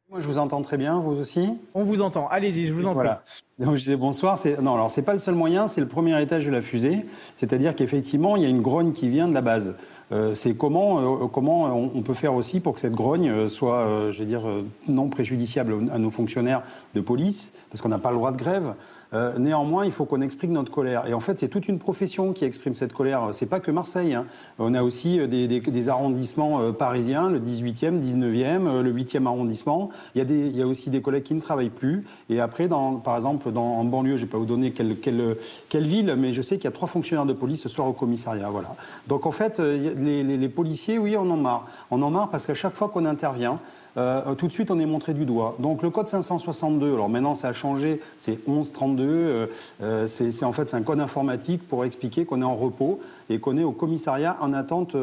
Moi, 0.09 0.21
je 0.21 0.27
vous 0.27 0.37
entends 0.37 0.61
très 0.61 0.77
bien, 0.77 0.99
vous 0.99 1.19
aussi 1.19 1.49
On 1.73 1.83
vous 1.83 2.01
entend. 2.01 2.29
Allez-y, 2.29 2.65
je 2.65 2.71
vous 2.71 2.87
en 2.87 2.93
voilà. 2.93 3.23
Donc, 3.59 3.75
je 3.75 3.83
disais 3.83 3.97
bonsoir. 3.97 4.39
Non, 4.61 4.75
alors, 4.75 4.89
c'est 4.89 5.01
pas 5.01 5.11
le 5.11 5.19
seul 5.19 5.35
moyen, 5.35 5.67
c'est 5.67 5.81
le 5.81 5.87
premier 5.87 6.21
étage 6.21 6.45
de 6.45 6.51
la 6.51 6.61
fusée. 6.61 7.05
C'est-à-dire 7.35 7.75
qu'effectivement, 7.75 8.37
il 8.37 8.43
y 8.43 8.45
a 8.45 8.49
une 8.49 8.61
grogne 8.61 8.93
qui 8.93 9.09
vient 9.09 9.27
de 9.27 9.33
la 9.33 9.41
base. 9.41 9.75
Euh, 10.13 10.33
c'est 10.33 10.55
comment, 10.55 11.23
euh, 11.23 11.27
comment 11.27 11.65
on, 11.65 12.01
peut 12.03 12.13
faire 12.13 12.33
aussi 12.33 12.61
pour 12.61 12.75
que 12.75 12.79
cette 12.79 12.93
grogne 12.93 13.29
euh, 13.29 13.49
soit, 13.49 14.11
je 14.11 14.19
vais 14.19 14.25
dire, 14.25 14.43
non 14.87 15.09
préjudiciable 15.09 15.91
à 15.91 15.97
nos 15.97 16.09
fonctionnaires 16.09 16.61
de 16.95 17.01
police, 17.01 17.57
parce 17.69 17.81
qu'on 17.81 17.89
n'a 17.89 17.99
pas 17.99 18.11
le 18.11 18.17
droit 18.17 18.31
de 18.31 18.37
grève. 18.37 18.75
Euh, 19.13 19.37
néanmoins, 19.37 19.85
il 19.85 19.91
faut 19.91 20.05
qu'on 20.05 20.21
exprime 20.21 20.51
notre 20.51 20.71
colère. 20.71 21.07
Et 21.07 21.13
en 21.13 21.19
fait, 21.19 21.39
c'est 21.39 21.47
toute 21.47 21.67
une 21.67 21.79
profession 21.79 22.33
qui 22.33 22.45
exprime 22.45 22.75
cette 22.75 22.93
colère. 22.93 23.29
C'est 23.31 23.45
pas 23.45 23.59
que 23.59 23.71
Marseille. 23.71 24.13
Hein. 24.13 24.25
On 24.59 24.73
a 24.73 24.83
aussi 24.83 25.19
euh, 25.19 25.27
des, 25.27 25.89
arrondissements 25.89 26.61
euh, 26.61 26.71
parisiens, 26.71 27.29
le 27.29 27.39
18e, 27.39 27.99
19e, 27.99 28.81
le 28.81 28.93
8e 28.93 29.25
arrondissement. 29.25 29.89
Il 30.15 30.19
y, 30.19 30.21
a 30.21 30.27
il 30.27 30.55
y 30.55 30.61
a 30.61 30.67
aussi 30.67 30.89
des 30.89 31.01
collègues 31.01 31.23
qui 31.23 31.33
ne 31.33 31.41
travaillent 31.41 31.69
plus. 31.69 32.05
Et 32.29 32.39
après, 32.39 32.67
dans, 32.67 32.95
par 32.95 33.15
exemple, 33.15 33.49
en 33.55 33.83
banlieue, 33.85 34.17
je 34.17 34.23
ne 34.23 34.27
vais 34.27 34.31
pas 34.31 34.37
vous 34.37 34.45
donner 34.45 34.71
quelle 34.71 35.87
ville, 35.87 36.15
mais 36.17 36.33
je 36.33 36.41
sais 36.41 36.57
qu'il 36.57 36.65
y 36.65 36.67
a 36.67 36.71
trois 36.71 36.87
fonctionnaires 36.87 37.25
de 37.25 37.33
police 37.33 37.61
ce 37.61 37.69
soir 37.69 37.87
au 37.87 37.93
commissariat. 37.93 38.49
Voilà. 38.49 38.75
Donc 39.07 39.25
en 39.25 39.31
fait, 39.31 39.59
les, 39.59 40.23
les 40.23 40.49
policiers, 40.49 40.97
oui, 40.97 41.15
on 41.17 41.29
en 41.29 41.37
marre. 41.37 41.67
On 41.91 42.01
en 42.01 42.09
marre 42.09 42.29
parce 42.29 42.45
qu'à 42.45 42.55
chaque 42.55 42.73
fois 42.73 42.89
qu'on 42.89 43.05
intervient, 43.05 43.59
euh, 43.97 44.35
tout 44.35 44.47
de 44.47 44.51
suite 44.51 44.69
on 44.69 44.79
est 44.79 44.85
montré 44.85 45.13
du 45.13 45.25
doigt. 45.25 45.55
Donc 45.59 45.81
le 45.81 45.89
code 45.89 46.07
562, 46.07 46.93
alors 46.93 47.09
maintenant 47.09 47.35
ça 47.35 47.49
a 47.49 47.53
changé, 47.53 47.99
c'est 48.17 48.47
1132, 48.47 49.03
euh, 49.05 49.47
euh, 49.81 50.07
c'est 50.07 50.43
en 50.43 50.51
fait 50.51 50.73
un 50.73 50.83
code 50.83 50.99
informatique 50.99 51.67
pour 51.67 51.83
expliquer 51.83 52.25
qu'on 52.25 52.41
est 52.41 52.45
en 52.45 52.55
repos 52.55 52.99
et 53.29 53.39
qu'on 53.39 53.57
est 53.57 53.63
au 53.63 53.71
commissariat 53.71 54.37
en 54.41 54.53
attente 54.53 54.95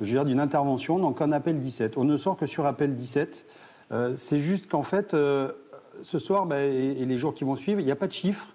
d'une 0.00 0.40
intervention, 0.40 0.98
donc 0.98 1.20
un 1.20 1.32
appel 1.32 1.58
17. 1.60 1.96
On 1.96 2.04
ne 2.04 2.16
sort 2.16 2.36
que 2.36 2.46
sur 2.46 2.66
appel 2.66 2.94
17. 2.94 3.46
c'est 4.16 4.40
juste 4.40 4.68
qu'en 4.68 4.82
fait, 4.82 5.14
ce 6.02 6.18
soir 6.18 6.46
ben, 6.46 6.72
et, 6.72 7.04
les 7.04 7.18
jours 7.18 7.34
qui 7.34 7.44
vont 7.44 7.56
suivre, 7.56 7.80
il 7.80 7.86
n'y 7.86 7.92
a 7.92 7.96
pas 7.96 8.06
de 8.06 8.12
chiffres 8.12 8.48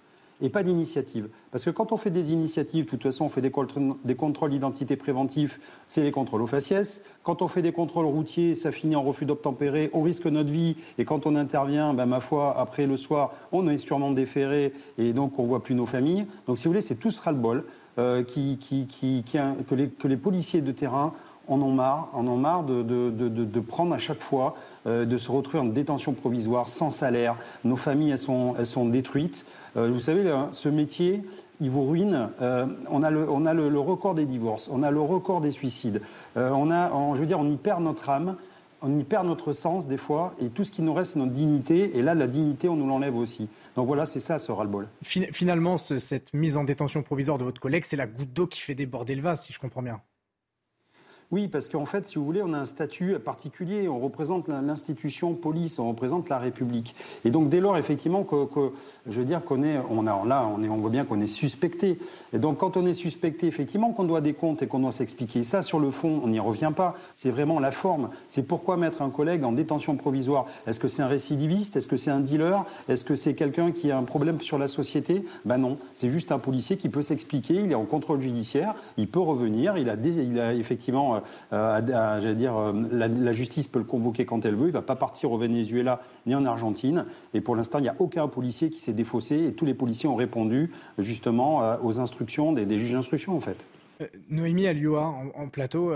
et 0.43 0.49
pas 0.49 0.61
d'initiative. 0.61 1.29
Parce 1.51 1.63
que 1.63 1.69
quand 1.69 1.91
on 1.93 1.97
fait 1.97 2.11
des 2.11 2.33
initiatives, 2.33 2.85
de 2.85 2.89
toute 2.89 3.01
façon, 3.01 3.25
on 3.25 3.29
fait 3.29 3.41
des, 3.41 3.49
contrôles 3.49 4.51
d'identité 4.51 4.97
préventifs, 4.97 5.59
c'est 5.87 6.03
les 6.03 6.11
contrôles 6.11 6.41
au 6.41 6.47
faciès. 6.47 7.03
Quand 7.23 7.41
on 7.41 7.47
fait 7.47 7.61
des 7.61 7.71
contrôles 7.71 8.05
routiers, 8.05 8.53
ça 8.53 8.73
finit 8.73 8.97
en 8.97 9.03
refus 9.03 9.25
d'obtempérer, 9.25 9.89
on 9.93 10.01
risque 10.01 10.25
notre 10.25 10.51
vie. 10.51 10.75
Et 10.97 11.05
quand 11.05 11.25
on 11.25 11.35
intervient, 11.35 11.93
ben, 11.93 12.05
ma 12.05 12.19
foi, 12.19 12.55
après 12.59 12.85
le 12.85 12.97
soir, 12.97 13.31
on 13.53 13.67
est 13.69 13.77
sûrement 13.77 14.11
déféré 14.11 14.73
et 14.97 15.13
donc 15.13 15.39
on 15.39 15.45
voit 15.45 15.63
plus 15.63 15.75
nos 15.75 15.85
familles. 15.85 16.25
Donc 16.45 16.59
si 16.59 16.65
vous 16.65 16.71
voulez, 16.71 16.81
c'est 16.81 16.95
tout 16.95 17.09
ce 17.09 17.21
ras-le-bol 17.21 17.63
euh, 17.97 18.23
que 18.23 20.07
les 20.07 20.17
policiers 20.17 20.61
de 20.61 20.71
terrain 20.73 21.13
en 21.47 21.61
en 21.61 22.37
marre 22.37 22.63
de, 22.63 22.81
de, 22.83 23.09
de, 23.09 23.59
prendre 23.59 23.93
à 23.93 23.97
chaque 23.97 24.21
fois, 24.21 24.55
euh, 24.87 25.05
de 25.05 25.17
se 25.17 25.31
retrouver 25.31 25.59
en 25.59 25.65
détention 25.65 26.13
provisoire, 26.13 26.69
sans 26.69 26.91
salaire. 26.91 27.35
Nos 27.63 27.75
familles, 27.75 28.11
elles 28.11 28.17
sont, 28.17 28.55
elles 28.57 28.65
sont 28.65 28.85
détruites. 28.85 29.45
Euh, 29.75 29.89
vous 29.91 29.99
savez, 29.99 30.31
ce 30.51 30.69
métier, 30.69 31.23
il 31.59 31.69
vous 31.69 31.85
ruine. 31.85 32.29
Euh, 32.41 32.65
on 32.89 33.03
a, 33.03 33.09
le, 33.09 33.29
on 33.29 33.45
a 33.45 33.53
le, 33.53 33.79
record 33.79 34.15
des 34.15 34.25
divorces, 34.25 34.69
on 34.71 34.83
a 34.83 34.91
le 34.91 35.01
record 35.01 35.41
des 35.41 35.51
suicides. 35.51 36.01
on 36.35 36.71
a, 36.71 36.91
je 37.15 37.19
veux 37.19 37.25
dire, 37.25 37.39
on 37.39 37.49
y 37.49 37.57
perd 37.57 37.81
notre 37.83 38.09
âme, 38.09 38.35
on 38.81 38.97
y 38.97 39.03
perd 39.03 39.25
notre 39.25 39.53
sens 39.53 39.87
des 39.87 39.97
fois, 39.97 40.33
et 40.41 40.49
tout 40.49 40.63
ce 40.63 40.71
qui 40.71 40.81
nous 40.81 40.93
reste, 40.93 41.13
c'est 41.13 41.19
notre 41.19 41.31
dignité. 41.31 41.97
Et 41.97 42.01
là, 42.01 42.15
la 42.15 42.27
dignité, 42.27 42.69
on 42.69 42.75
nous 42.75 42.87
l'enlève 42.87 43.15
aussi. 43.15 43.49
Donc 43.75 43.87
voilà, 43.87 44.05
c'est 44.05 44.19
ça 44.19 44.39
ce 44.39 44.51
ras-le-bol. 44.51 44.87
Finalement, 45.01 45.77
cette 45.77 46.33
mise 46.33 46.57
en 46.57 46.63
détention 46.63 47.01
provisoire 47.01 47.37
de 47.37 47.43
votre 47.43 47.59
collègue, 47.59 47.85
c'est 47.85 47.95
la 47.95 48.07
goutte 48.07 48.33
d'eau 48.33 48.47
qui 48.47 48.61
fait 48.61 48.75
déborder 48.75 49.15
le 49.15 49.21
vase, 49.21 49.43
si 49.43 49.53
je 49.53 49.59
comprends 49.59 49.81
bien. 49.81 49.99
Oui, 51.33 51.47
parce 51.47 51.67
qu'en 51.67 51.85
fait, 51.85 52.05
si 52.05 52.19
vous 52.19 52.25
voulez, 52.25 52.43
on 52.43 52.53
a 52.53 52.59
un 52.59 52.65
statut 52.65 53.17
particulier. 53.17 53.87
On 53.87 53.97
représente 53.97 54.47
l'institution 54.49 55.33
police, 55.33 55.79
on 55.79 55.89
représente 55.89 56.29
la 56.29 56.37
République. 56.37 56.95
Et 57.25 57.31
donc, 57.31 57.49
dès 57.49 57.59
lors, 57.59 57.75
effectivement, 57.75 58.23
que, 58.23 58.45
je 59.07 59.19
veux 59.19 59.25
dire 59.25 59.43
qu'on 59.43 59.63
est, 59.63 59.79
on 59.89 60.03
là, 60.03 60.47
on, 60.47 60.77
voit 60.77 60.91
bien 60.91 61.05
qu'on 61.05 61.19
est 61.19 61.25
suspecté. 61.25 61.97
Et 62.33 62.37
donc, 62.37 62.59
quand 62.59 62.77
on 62.77 62.85
est 62.85 62.93
suspecté, 62.93 63.47
effectivement, 63.47 63.93
qu'on 63.93 64.03
doit 64.03 64.21
des 64.21 64.35
comptes 64.35 64.61
et 64.61 64.67
qu'on 64.67 64.77
doit 64.77 64.91
s'expliquer. 64.91 65.41
Ça, 65.41 65.63
sur 65.63 65.79
le 65.79 65.89
fond, 65.89 66.21
on 66.23 66.27
n'y 66.27 66.39
revient 66.39 66.71
pas. 66.75 66.93
C'est 67.15 67.31
vraiment 67.31 67.59
la 67.59 67.71
forme. 67.71 68.11
C'est 68.27 68.47
pourquoi 68.47 68.77
mettre 68.77 69.01
un 69.01 69.09
collègue 69.09 69.43
en 69.43 69.53
détention 69.53 69.95
provisoire. 69.95 70.45
Est-ce 70.67 70.79
que 70.79 70.87
c'est 70.87 71.01
un 71.01 71.07
récidiviste? 71.07 71.77
Est-ce 71.77 71.87
que 71.87 71.97
c'est 71.97 72.11
un 72.11 72.19
dealer? 72.19 72.63
Est-ce 72.89 73.05
que 73.05 73.15
c'est 73.15 73.33
quelqu'un 73.33 73.71
qui 73.71 73.89
a 73.89 73.97
un 73.97 74.03
problème 74.03 74.39
sur 74.39 74.59
la 74.59 74.67
société? 74.67 75.25
Ben 75.45 75.57
non. 75.57 75.79
C'est 75.95 76.11
juste 76.11 76.31
un 76.31 76.37
policier 76.37 76.77
qui 76.77 76.89
peut 76.89 77.01
s'expliquer. 77.01 77.55
Il 77.55 77.71
est 77.71 77.75
en 77.75 77.85
contrôle 77.85 78.21
judiciaire. 78.21 78.75
Il 78.97 79.07
peut 79.07 79.19
revenir. 79.19 79.77
Il 79.77 79.89
a, 79.89 79.95
il 79.95 80.39
a 80.39 80.53
effectivement 80.53 81.22
euh, 81.51 82.33
dire, 82.33 82.55
euh, 82.55 82.73
la, 82.91 83.31
justice 83.31 83.67
peut 83.67 83.79
le 83.79 83.85
convoquer 83.85 84.25
quand 84.25 84.45
elle 84.45 84.55
veut. 84.55 84.65
Il 84.65 84.67
ne 84.67 84.73
va 84.73 84.81
pas 84.81 84.95
partir 84.95 85.31
au 85.31 85.37
Venezuela 85.37 86.01
ni 86.25 86.35
en 86.35 86.45
Argentine. 86.45 87.05
Et 87.33 87.41
pour 87.41 87.55
l'instant, 87.55 87.79
il 87.79 87.83
n'y 87.83 87.89
a 87.89 87.95
aucun 87.99 88.27
policier 88.27 88.69
qui 88.69 88.79
s'est 88.79 88.93
défaussé. 88.93 89.43
Et 89.43 89.53
tous 89.53 89.65
les 89.65 89.73
policiers 89.73 90.09
ont 90.09 90.15
répondu 90.15 90.71
justement 90.97 91.63
euh, 91.63 91.77
aux 91.81 91.99
instructions 91.99 92.53
des, 92.53 92.79
juges 92.79 92.93
d'instruction, 92.93 93.35
en 93.35 93.41
fait. 93.41 93.65
Noémie 94.29 94.67
Alioua, 94.67 95.13
en, 95.35 95.47
plateau, 95.47 95.93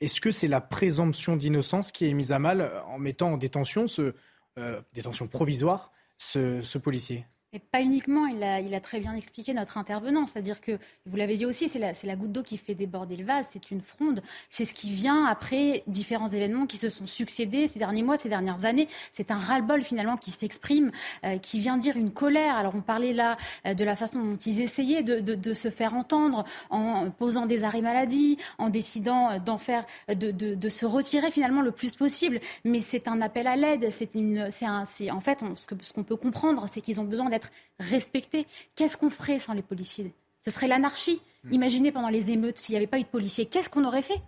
est-ce 0.00 0.20
que 0.20 0.30
c'est 0.30 0.48
la 0.48 0.60
présomption 0.60 1.36
d'innocence 1.36 1.92
qui 1.92 2.06
est 2.06 2.14
mise 2.14 2.32
à 2.32 2.38
mal 2.38 2.72
en 2.88 2.98
mettant 2.98 3.34
en 3.34 3.36
détention, 3.36 3.86
détention 4.94 5.28
provisoire, 5.28 5.92
ce 6.16 6.78
policier? 6.78 7.26
Pas 7.58 7.80
uniquement, 7.80 8.26
il 8.26 8.42
a, 8.42 8.80
très 8.80 9.00
bien 9.00 9.14
expliqué 9.14 9.54
notre 9.54 9.78
intervenant, 9.78 10.26
c'est-à-dire 10.26 10.60
que, 10.60 10.78
vous 11.06 11.16
l'avez 11.16 11.36
dit 11.36 11.46
aussi, 11.46 11.68
c'est 11.68 11.78
la, 11.78 12.16
goutte 12.16 12.32
d'eau 12.32 12.42
qui 12.42 12.56
fait 12.56 12.74
déborder 12.74 13.16
le 13.16 13.24
vase, 13.24 13.48
c'est 13.52 13.70
une 13.70 13.80
fronde, 13.80 14.22
c'est 14.50 14.64
ce 14.64 14.74
qui 14.74 14.90
vient 14.90 15.26
après 15.26 15.82
différents 15.86 16.28
événements 16.28 16.66
qui 16.66 16.76
se 16.76 16.88
sont 16.88 17.06
succédés 17.06 17.68
ces 17.68 17.78
derniers 17.78 18.02
mois, 18.02 18.16
ces 18.16 18.28
dernières 18.28 18.64
années. 18.64 18.88
C'est 19.10 19.30
un 19.30 19.36
ras-le-bol 19.36 19.82
finalement 19.82 20.16
qui 20.16 20.30
s'exprime, 20.30 20.90
euh, 21.24 21.38
qui 21.38 21.58
vient 21.58 21.78
dire 21.78 21.96
une 21.96 22.10
colère. 22.10 22.56
Alors 22.56 22.74
on 22.74 22.80
parlait 22.80 23.12
là 23.12 23.36
euh, 23.66 23.74
de 23.74 23.84
la 23.84 23.96
façon 23.96 24.22
dont 24.22 24.36
ils 24.36 24.60
essayaient 24.60 25.02
de, 25.02 25.54
se 25.54 25.70
faire 25.70 25.94
entendre 25.94 26.44
en 26.70 27.10
posant 27.10 27.46
des 27.46 27.64
arrêts 27.64 27.82
maladie, 27.82 28.36
en 28.58 28.68
décidant 28.68 29.30
euh, 29.30 29.38
d'en 29.38 29.58
faire, 29.58 29.84
de, 30.08 30.68
se 30.68 30.86
retirer 30.86 31.30
finalement 31.30 31.62
le 31.62 31.70
plus 31.70 31.94
possible. 31.94 32.40
Mais 32.64 32.80
c'est 32.80 33.08
un 33.08 33.20
appel 33.20 33.46
à 33.46 33.56
l'aide, 33.56 33.90
c'est 33.90 35.10
en 35.10 35.20
fait 35.20 35.44
ce 35.54 35.92
qu'on 35.92 36.04
peut 36.04 36.16
comprendre, 36.16 36.66
c'est 36.68 36.80
qu'ils 36.80 37.00
ont 37.00 37.04
besoin 37.04 37.28
d'être 37.30 37.45
respectés. 37.78 38.46
Qu'est-ce 38.74 38.96
qu'on 38.96 39.10
ferait 39.10 39.38
sans 39.38 39.52
les 39.52 39.62
policiers? 39.62 40.12
Ce 40.44 40.50
serait 40.50 40.68
l'anarchie. 40.68 41.20
Hmm. 41.44 41.52
Imaginez 41.52 41.92
pendant 41.92 42.08
les 42.08 42.30
émeutes, 42.30 42.58
s'il 42.58 42.74
n'y 42.74 42.78
avait 42.78 42.86
pas 42.86 42.98
eu 42.98 43.02
de 43.02 43.08
policiers, 43.08 43.46
qu'est-ce 43.46 43.68
qu'on 43.68 43.84
aurait 43.84 44.02
fait? 44.02 44.20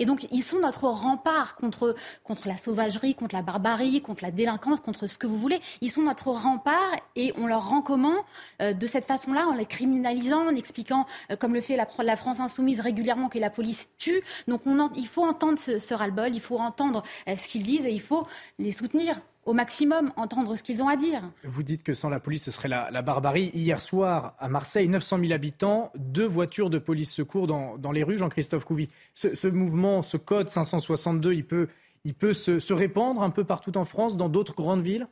Et 0.00 0.06
donc, 0.06 0.26
ils 0.32 0.42
sont 0.42 0.60
notre 0.60 0.84
rempart 0.84 1.56
contre, 1.56 1.94
contre 2.24 2.48
la 2.48 2.56
sauvagerie, 2.56 3.14
contre 3.14 3.34
la 3.34 3.42
barbarie, 3.42 4.00
contre 4.00 4.24
la 4.24 4.30
délinquance, 4.30 4.80
contre 4.80 5.06
ce 5.06 5.18
que 5.18 5.26
vous 5.26 5.36
voulez. 5.36 5.60
Ils 5.82 5.90
sont 5.90 6.00
notre 6.00 6.28
rempart 6.28 6.96
et 7.16 7.34
on 7.36 7.46
leur 7.46 7.68
rend 7.68 7.82
comment 7.82 8.24
euh, 8.62 8.72
de 8.72 8.86
cette 8.86 9.04
façon-là, 9.04 9.46
en 9.46 9.52
les 9.52 9.66
criminalisant, 9.66 10.46
en 10.46 10.56
expliquant, 10.56 11.04
euh, 11.30 11.36
comme 11.36 11.52
le 11.52 11.60
fait 11.60 11.76
la, 11.76 11.86
la, 12.02 12.16
France 12.16 12.40
insoumise 12.40 12.80
régulièrement, 12.80 13.28
que 13.28 13.38
la 13.38 13.50
police 13.50 13.90
tue. 13.98 14.22
Donc, 14.48 14.62
on 14.64 14.90
il 14.94 15.06
faut 15.06 15.24
entendre 15.24 15.58
ce, 15.58 15.78
ce 15.78 15.92
ras-le-bol, 15.92 16.34
il 16.34 16.40
faut 16.40 16.58
entendre 16.58 17.02
euh, 17.28 17.36
ce 17.36 17.46
qu'ils 17.46 17.64
disent 17.64 17.84
et 17.84 17.92
il 17.92 18.00
faut 18.00 18.26
les 18.58 18.72
soutenir 18.72 19.20
au 19.46 19.52
maximum 19.52 20.12
entendre 20.16 20.56
ce 20.56 20.62
qu'ils 20.62 20.82
ont 20.82 20.88
à 20.88 20.96
dire. 20.96 21.22
Vous 21.44 21.62
dites 21.62 21.82
que 21.82 21.94
sans 21.94 22.08
la 22.08 22.20
police, 22.20 22.44
ce 22.44 22.50
serait 22.50 22.68
la, 22.68 23.02
barbarie. 23.02 23.50
Hier 23.54 23.80
soir, 23.80 24.34
à 24.38 24.48
Marseille, 24.48 24.88
900 24.88 25.18
000 25.20 25.32
habitants, 25.32 25.90
deux 25.96 26.26
voitures 26.26 26.70
de 26.70 26.78
police 26.78 27.12
secours 27.12 27.46
dans, 27.46 27.78
dans 27.78 27.92
les 27.92 28.02
rues, 28.02 28.18
Jean-Christophe 28.18 28.64
Couvi. 28.64 28.88
Ce, 29.14 29.48
mouvement, 29.48 30.02
ce 30.02 30.16
code 30.16 30.50
562, 30.50 31.32
il 31.32 31.44
peut, 31.44 31.68
il 32.04 32.14
peut 32.14 32.34
se, 32.34 32.72
répandre 32.72 33.22
un 33.22 33.30
peu 33.30 33.44
partout 33.44 33.76
en 33.76 33.84
France, 33.84 34.16
dans 34.16 34.28
d'autres 34.28 34.54
grandes 34.54 34.82
villes? 34.82 35.06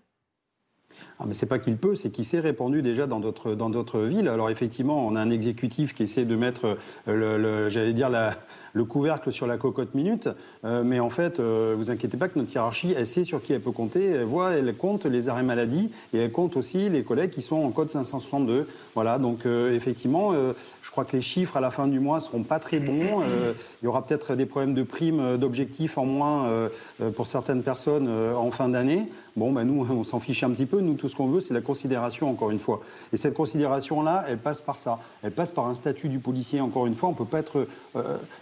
Ah, 1.18 1.24
mais 1.26 1.34
c'est 1.34 1.46
pas 1.46 1.58
qu'il 1.58 1.76
peut, 1.76 1.94
c'est 1.94 2.10
qu'il 2.10 2.24
s'est 2.24 2.40
répandu 2.40 2.80
déjà 2.80 3.06
dans 3.06 3.20
d'autres 3.20 3.54
dans 3.54 3.68
d'autres 3.68 4.00
villes. 4.00 4.26
Alors 4.26 4.50
effectivement, 4.50 5.06
on 5.06 5.16
a 5.16 5.20
un 5.20 5.30
exécutif 5.30 5.92
qui 5.94 6.04
essaie 6.04 6.24
de 6.24 6.34
mettre, 6.34 6.78
le 7.06 7.68
j'allais 7.68 7.92
dire 7.92 8.08
la, 8.08 8.38
le 8.78 8.84
couvercle 8.84 9.32
sur 9.32 9.46
la 9.46 9.58
cocotte 9.58 9.94
minute. 9.94 10.28
Euh, 10.64 10.82
mais 10.84 11.00
en 11.00 11.10
fait, 11.10 11.40
euh, 11.40 11.74
vous 11.76 11.90
inquiétez 11.90 12.16
pas 12.16 12.28
que 12.28 12.38
notre 12.38 12.52
hiérarchie, 12.52 12.94
elle 12.96 13.06
sait 13.06 13.24
sur 13.24 13.42
qui 13.42 13.52
elle 13.52 13.60
peut 13.60 13.72
compter. 13.72 14.06
Elle 14.06 14.24
voit, 14.24 14.52
elle 14.52 14.74
compte 14.74 15.04
les 15.04 15.28
arrêts 15.28 15.42
maladie 15.42 15.90
et 16.14 16.18
elle 16.18 16.30
compte 16.30 16.56
aussi 16.56 16.88
les 16.88 17.02
collègues 17.02 17.30
qui 17.30 17.42
sont 17.42 17.56
en 17.56 17.70
code 17.70 17.90
562. 17.90 18.68
Voilà, 18.94 19.18
donc 19.18 19.44
euh, 19.44 19.74
effectivement, 19.74 20.32
je 20.32 20.90
crois 20.90 21.04
que 21.04 21.16
les 21.16 21.22
chiffres 21.22 21.56
à 21.56 21.60
la 21.60 21.70
fin 21.70 21.88
du 21.88 22.00
mois 22.00 22.20
seront 22.20 22.44
pas 22.44 22.60
très 22.60 22.78
bons. 22.78 23.22
il 23.22 23.84
y 23.84 23.88
aura 23.88 24.06
peut-être 24.06 24.36
des 24.36 24.46
problèmes 24.46 24.74
de 24.74 24.82
primes, 24.82 25.36
d'objectifs 25.36 25.98
en 25.98 26.06
moins 26.06 26.68
pour 27.16 27.26
certaines 27.26 27.62
personnes 27.62 28.08
en 28.08 28.50
fin 28.50 28.68
d'année. 28.68 29.08
Bon, 29.36 29.52
ben 29.52 29.64
nous, 29.64 29.86
on 29.90 30.04
s'en 30.04 30.18
fiche 30.18 30.42
un 30.42 30.50
petit 30.50 30.66
peu. 30.66 30.80
Nous, 30.80 30.94
tout 30.94 31.08
ce 31.08 31.16
qu'on 31.16 31.28
veut, 31.28 31.40
c'est 31.40 31.54
la 31.54 31.60
considération, 31.60 32.28
encore 32.28 32.50
une 32.50 32.58
fois. 32.58 32.80
Et 33.12 33.16
cette 33.16 33.34
considération-là, 33.34 34.24
elle 34.28 34.38
passe 34.38 34.60
par 34.60 34.78
ça. 34.78 34.98
Elle 35.22 35.30
passe 35.30 35.52
par 35.52 35.66
un 35.66 35.74
statut 35.74 36.08
du 36.08 36.18
policier, 36.18 36.60
encore 36.60 36.86
une 36.86 36.94
fois. 36.94 37.08
On 37.08 37.14
peut 37.14 37.24
pas 37.24 37.38
être 37.40 37.66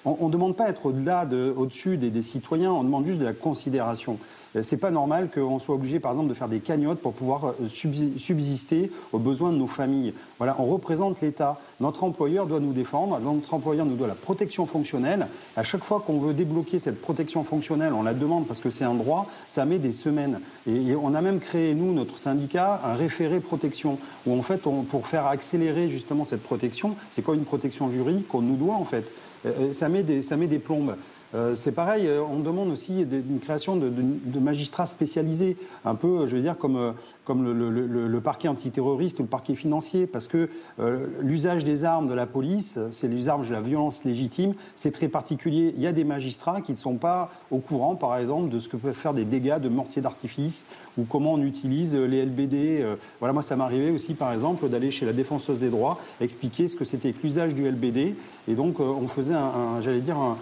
on 0.05 0.26
ne 0.29 0.33
demande 0.33 0.57
pas 0.57 0.65
à 0.65 0.69
être 0.69 0.87
au-delà, 0.87 1.27
au-dessus 1.57 1.97
des, 1.97 2.23
citoyens, 2.23 2.73
on 2.73 2.85
demande 2.85 3.07
juste 3.07 3.19
de 3.19 3.25
la 3.25 3.33
considération. 3.33 4.19
Euh, 4.57 4.63
c'est 4.63 4.77
pas 4.77 4.91
normal 4.91 5.29
qu'on 5.33 5.59
soit 5.59 5.75
obligé, 5.75 6.01
par 6.01 6.13
exemple, 6.13 6.29
de 6.29 6.35
faire 6.35 6.49
des 6.49 6.61
cagnottes 6.61 7.01
pour 7.01 7.13
pouvoir 7.13 7.47
euh, 7.47 7.69
subsister 7.69 8.91
aux 9.13 9.19
besoins 9.19 9.53
de 9.53 9.57
nos 9.57 9.67
familles. 9.67 10.15
Voilà, 10.39 10.57
on 10.59 10.67
représente 10.67 11.21
l'État. 11.21 11.61
Notre 11.81 12.05
employeur 12.05 12.47
doit 12.47 12.61
nous 12.61 12.73
défendre. 12.73 13.19
Notre 13.21 13.55
employeur 13.55 13.87
nous 13.87 13.97
doit 13.97 14.09
la 14.09 14.15
protection 14.15 14.67
fonctionnelle. 14.67 15.27
À 15.57 15.63
chaque 15.63 15.85
fois 15.85 16.03
qu'on 16.05 16.19
veut 16.19 16.35
débloquer 16.35 16.79
cette 16.79 17.01
protection 17.01 17.45
fonctionnelle, 17.45 17.93
on 17.93 18.03
la 18.03 18.15
demande 18.15 18.47
parce 18.47 18.61
que 18.61 18.71
c'est 18.71 18.85
un 18.85 18.95
droit. 18.95 19.27
Ça 19.49 19.65
met 19.65 19.79
des 19.79 19.93
semaines. 19.93 20.41
Et, 20.67 20.95
on 20.95 21.15
a 21.15 21.21
même 21.21 21.41
créé 21.41 21.75
nous, 21.75 21.93
notre 21.93 22.19
syndicat, 22.19 22.81
un 22.85 22.95
référé 22.95 23.41
protection 23.41 23.99
où 24.27 24.39
en 24.39 24.43
fait, 24.43 24.63
pour 24.63 25.07
faire 25.07 25.27
accélérer 25.27 25.89
justement 25.89 26.25
cette 26.25 26.43
protection, 26.43 26.97
c'est 27.13 27.23
quoi 27.23 27.35
une 27.35 27.45
protection 27.45 27.91
juridique 27.91 28.29
qu'on 28.29 28.43
nous 28.43 28.57
doit 28.57 28.75
en 28.75 28.85
fait? 28.85 29.13
Ça 29.73 29.89
met 29.89 30.03
des, 30.03 30.23
ça 30.23 30.37
met 30.37 30.47
des 30.47 30.59
plombes. 30.59 30.97
Euh, 31.35 31.57
c'est 31.57 31.73
pareil, 31.73 32.09
on 32.31 32.41
demande 32.41 32.69
aussi 32.69 33.03
une 33.03 33.41
création 33.41 33.77
de, 33.77 33.91
magistrats 34.39 34.87
spécialisés, 34.87 35.57
un 35.85 35.95
peu, 35.95 36.27
je 36.27 36.37
veux 36.37 36.43
dire, 36.43 36.57
comme, 36.57 36.95
le, 37.29 38.21
parquet 38.21 38.49
antiterroriste 38.49 39.19
ou 39.19 39.23
le 39.23 39.29
parquet 39.29 39.55
financier, 39.55 40.07
parce 40.07 40.29
que 40.29 40.49
l'usage 41.21 41.65
des 41.65 41.85
armes 41.85 42.09
de 42.09 42.15
la 42.15 42.27
police, 42.27 42.79
c'est 42.93 43.09
l'usage 43.09 43.49
de 43.49 43.55
la 43.55 43.61
violence 43.61 44.05
légitime, 44.05 44.55
c'est 44.77 44.93
très 44.93 45.09
particulier. 45.09 45.73
Il 45.77 45.83
y 45.83 45.87
a 45.87 45.93
des 45.93 46.05
magistrats 46.05 46.61
qui 46.61 46.73
ne 46.73 46.77
sont 46.77 46.97
pas 46.97 47.31
au 47.51 47.59
courant, 47.59 47.97
par 47.97 48.17
exemple, 48.17 48.51
de 48.51 48.61
ce 48.61 48.69
que 48.69 48.77
peuvent 48.77 48.95
faire 48.95 49.15
des 49.15 49.25
dégâts 49.25 49.59
de 49.59 49.69
mortiers 49.69 50.03
d'artifice 50.03 50.67
ou 50.99 51.05
comment 51.05 51.35
on 51.35 51.43
utilise 51.43 51.95
les 51.95 52.25
LBD. 52.25 52.85
Voilà, 53.21 53.33
moi, 53.33 53.43
ça 53.43 53.57
m'est 53.57 53.65
arrivé 53.65 53.91
aussi, 53.91 54.15
par 54.15 54.33
exemple, 54.33 54.69
d'aller 54.69 54.91
chez 54.91 55.07
la 55.07 55.13
défenseuse 55.13 55.59
des 55.59 55.71
droits, 55.71 55.99
expliquer 56.21 56.69
ce 56.69 56.77
que 56.77 56.85
c'était 56.85 57.13
que 57.13 57.23
l'usage 57.23 57.55
du 57.55 57.69
LBD. 57.69 58.15
Et 58.49 58.55
donc, 58.55 58.81
on 58.81 59.09
faisait 59.09 59.35
un, 59.35 59.81
j'allais 59.81 60.01
dire, 60.01 60.17
un, 60.17 60.39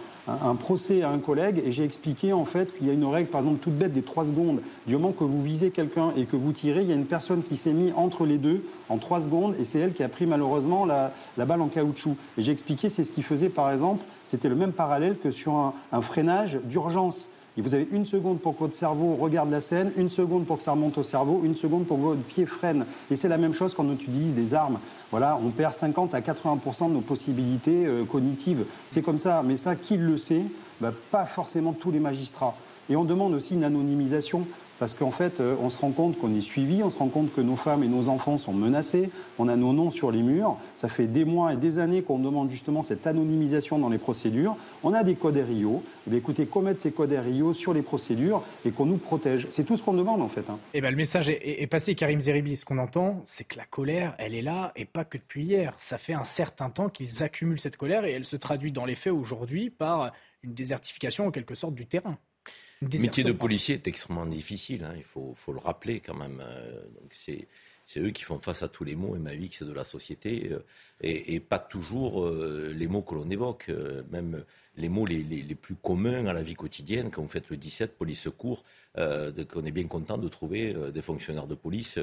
procès 0.58 1.02
à 1.02 1.10
un 1.10 1.18
collègue 1.18 1.62
et 1.64 1.72
j'ai 1.72 1.84
expliqué 1.84 2.32
en 2.32 2.44
fait 2.44 2.76
qu'il 2.76 2.87
y 2.87 2.90
a 2.90 2.92
une 2.92 3.04
règle, 3.04 3.28
par 3.28 3.42
exemple, 3.42 3.58
toute 3.60 3.76
bête 3.76 3.92
des 3.92 4.02
3 4.02 4.26
secondes. 4.26 4.60
Du 4.87 4.94
moment 4.94 5.12
que 5.12 5.24
vous 5.24 5.42
visez 5.42 5.70
quelqu'un 5.70 6.12
et 6.16 6.24
que 6.24 6.37
vous 6.37 6.52
tirez, 6.52 6.82
il 6.82 6.88
y 6.88 6.92
a 6.92 6.96
une 6.96 7.06
personne 7.06 7.42
qui 7.42 7.56
s'est 7.56 7.72
mise 7.72 7.92
entre 7.96 8.24
les 8.24 8.38
deux 8.38 8.64
en 8.88 8.98
3 8.98 9.22
secondes 9.22 9.54
et 9.58 9.64
c'est 9.64 9.78
elle 9.78 9.92
qui 9.92 10.02
a 10.02 10.08
pris 10.08 10.26
malheureusement 10.26 10.87
la, 10.87 11.12
balle 11.37 11.60
en 11.60 11.68
caoutchouc. 11.68 12.16
Et 12.38 12.42
j'ai 12.42 12.52
expliqué, 12.52 12.88
c'est 12.88 13.04
ce 13.04 13.12
qu'il 13.12 13.24
faisait 13.24 13.48
par 13.48 13.70
exemple, 13.70 14.04
c'était 14.24 14.48
le 14.48 14.54
même 14.54 14.72
parallèle 14.72 15.16
que 15.18 15.30
sur 15.30 15.54
un, 15.92 16.00
freinage 16.00 16.58
d'urgence. 16.64 17.28
Vous 17.62 17.74
avez 17.74 17.86
une 17.92 18.04
seconde 18.04 18.40
pour 18.40 18.54
que 18.54 18.60
votre 18.60 18.74
cerveau 18.74 19.14
regarde 19.14 19.50
la 19.50 19.60
scène, 19.60 19.92
une 19.96 20.10
seconde 20.10 20.44
pour 20.44 20.56
que 20.56 20.62
ça 20.62 20.72
remonte 20.72 20.98
au 20.98 21.04
cerveau, 21.04 21.42
une 21.44 21.54
seconde 21.54 21.86
pour 21.86 21.98
que 21.98 22.02
votre 22.02 22.22
pied 22.22 22.46
freine. 22.46 22.84
Et 23.10 23.16
c'est 23.16 23.28
la 23.28 23.38
même 23.38 23.54
chose 23.54 23.74
quand 23.74 23.84
on 23.84 23.92
utilise 23.92 24.34
des 24.34 24.54
armes. 24.54 24.80
Voilà, 25.12 25.38
on 25.40 25.50
perd 25.50 25.72
50 25.72 26.14
à 26.14 26.20
80% 26.20 26.88
de 26.88 26.94
nos 26.94 27.00
possibilités 27.00 27.86
euh, 27.86 28.04
cognitives. 28.04 28.64
C'est 28.88 29.02
comme 29.02 29.18
ça. 29.18 29.42
Mais 29.44 29.56
ça, 29.56 29.76
qui 29.76 29.96
le 29.96 30.18
sait? 30.18 30.42
Bah, 30.80 30.92
Pas 31.12 31.26
forcément 31.26 31.72
tous 31.72 31.92
les 31.92 32.00
magistrats. 32.00 32.56
Et 32.90 32.96
on 32.96 33.04
demande 33.04 33.34
aussi 33.34 33.54
une 33.54 33.64
anonymisation. 33.64 34.46
Parce 34.78 34.94
qu'en 34.94 35.10
fait, 35.10 35.40
euh, 35.40 35.56
on 35.60 35.70
se 35.70 35.78
rend 35.78 35.92
compte 35.92 36.18
qu'on 36.18 36.34
est 36.34 36.40
suivi, 36.40 36.82
on 36.82 36.90
se 36.90 36.98
rend 36.98 37.08
compte 37.08 37.32
que 37.34 37.40
nos 37.40 37.56
femmes 37.56 37.84
et 37.84 37.88
nos 37.88 38.08
enfants 38.08 38.38
sont 38.38 38.52
menacés, 38.52 39.10
on 39.38 39.48
a 39.48 39.56
nos 39.56 39.72
noms 39.72 39.90
sur 39.90 40.10
les 40.10 40.22
murs. 40.22 40.56
Ça 40.74 40.88
fait 40.88 41.06
des 41.06 41.24
mois 41.24 41.52
et 41.52 41.56
des 41.56 41.78
années 41.78 42.02
qu'on 42.02 42.18
demande 42.18 42.50
justement 42.50 42.82
cette 42.82 43.06
anonymisation 43.06 43.78
dans 43.78 43.88
les 43.88 43.98
procédures. 43.98 44.56
On 44.82 44.92
a 44.92 45.04
des 45.04 45.14
codes 45.14 45.37
RIO. 45.37 45.82
Eh 46.10 46.16
écoutez, 46.16 46.46
qu'on 46.46 46.62
mette 46.62 46.80
ces 46.80 46.90
codes 46.90 47.12
RIO 47.12 47.52
sur 47.52 47.72
les 47.72 47.82
procédures 47.82 48.42
et 48.64 48.72
qu'on 48.72 48.87
nous 48.87 48.98
protège. 48.98 49.46
C'est 49.50 49.64
tout 49.64 49.76
ce 49.76 49.82
qu'on 49.82 49.94
demande 49.94 50.22
en 50.22 50.28
fait. 50.28 50.48
Hein. 50.50 50.58
Eh 50.74 50.80
ben, 50.80 50.90
le 50.90 50.96
message 50.96 51.28
est, 51.28 51.66
passé, 51.68 51.94
Karim 51.94 52.20
Zeribi. 52.20 52.56
Ce 52.56 52.64
qu'on 52.64 52.78
entend, 52.78 53.22
c'est 53.26 53.44
que 53.44 53.56
la 53.56 53.64
colère, 53.64 54.14
elle 54.18 54.34
est 54.34 54.42
là 54.42 54.72
et 54.76 54.84
pas 54.84 55.04
que 55.04 55.18
depuis 55.18 55.44
hier. 55.44 55.74
Ça 55.78 55.98
fait 55.98 56.14
un 56.14 56.24
certain 56.24 56.70
temps 56.70 56.88
qu'ils 56.88 57.22
accumulent 57.22 57.60
cette 57.60 57.76
colère 57.76 58.04
et 58.04 58.12
elle 58.12 58.24
se 58.24 58.37
traduit 58.37 58.72
dans 58.72 58.84
les 58.84 58.94
faits 58.94 59.12
aujourd'hui 59.12 59.70
par 59.70 60.12
une 60.42 60.54
désertification 60.54 61.26
en 61.26 61.30
quelque 61.30 61.54
sorte 61.54 61.74
du 61.74 61.87
terrain. 61.87 62.18
Le 62.82 62.98
métier 62.98 63.24
de 63.24 63.32
policier 63.32 63.76
est 63.76 63.87
extrêmement 63.87 64.26
difficile, 64.26 64.84
hein, 64.84 64.94
il 64.96 65.04
faut, 65.04 65.34
le 65.48 65.58
rappeler 65.58 66.00
quand 66.00 66.14
même. 66.14 66.42
Euh, 66.44 66.84
c'est 67.10 67.46
c'est 67.87 68.01
eux 68.01 68.11
qui 68.11 68.23
font 68.23 68.38
face 68.38 68.62
à 68.62 68.68
tous 68.68 68.85
les 68.85 68.94
mots, 68.94 69.14
et 69.14 69.18
ma 69.18 69.35
vie, 69.35 69.51
c'est 69.53 69.64
de 69.64 69.73
la 69.73 69.85
société, 69.85 70.51
euh, 70.53 70.59
et, 71.01 71.40
pas 71.40 71.59
toujours 71.59 72.25
euh, 72.25 72.73
les 72.75 72.87
mots 72.87 73.03
que 73.03 73.14
l'on 73.14 73.29
évoque, 73.29 73.70
même 74.11 74.44
les 74.77 74.88
mots 74.88 75.05
les, 75.07 75.55
plus 75.55 75.75
communs 75.75 76.27
à 76.27 76.33
la 76.33 76.42
vie 76.42 76.55
quotidienne. 76.55 77.11
Quand 77.11 77.23
vous 77.23 77.29
faites 77.29 77.51
le 77.51 77.57
17, 77.57 77.97
police 77.97 78.20
secours, 78.20 78.64
qu'on 78.94 79.64
est 79.64 79.70
bien 79.70 79.87
content 79.87 80.18
de 80.18 80.29
trouver 80.29 80.75
des 80.92 81.03
fonctionnaires 81.03 81.47
de 81.47 81.55
police 81.55 81.99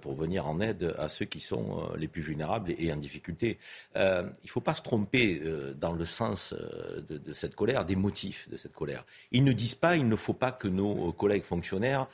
pour 0.00 0.14
venir 0.14 0.46
en 0.46 0.60
aide 0.60 0.94
à 0.98 1.08
ceux 1.08 1.24
qui 1.24 1.40
sont 1.40 1.88
les 1.96 2.08
plus 2.08 2.22
vulnérables 2.22 2.74
et, 2.76 2.92
en 2.92 2.96
difficulté. 2.96 3.58
il 3.94 4.00
ne 4.00 4.48
faut 4.48 4.60
pas 4.60 4.74
se 4.74 4.82
tromper 4.82 5.40
dans 5.78 5.92
le 5.92 6.04
sens 6.04 6.54
de, 7.08 7.16
de, 7.16 7.32
cette 7.32 7.54
colère, 7.54 7.84
des 7.84 7.96
motifs 7.96 8.48
de 8.50 8.56
cette 8.56 8.74
colère. 8.74 9.04
Ils 9.32 9.44
ne 9.44 9.52
disent 9.52 9.74
pas, 9.74 9.96
il 9.96 10.08
ne 10.08 10.16
faut 10.16 10.34
pas 10.34 10.52
que 10.52 10.68
nos 10.68 11.12
collègues 11.12 11.44
fonctionnaires 11.44 12.06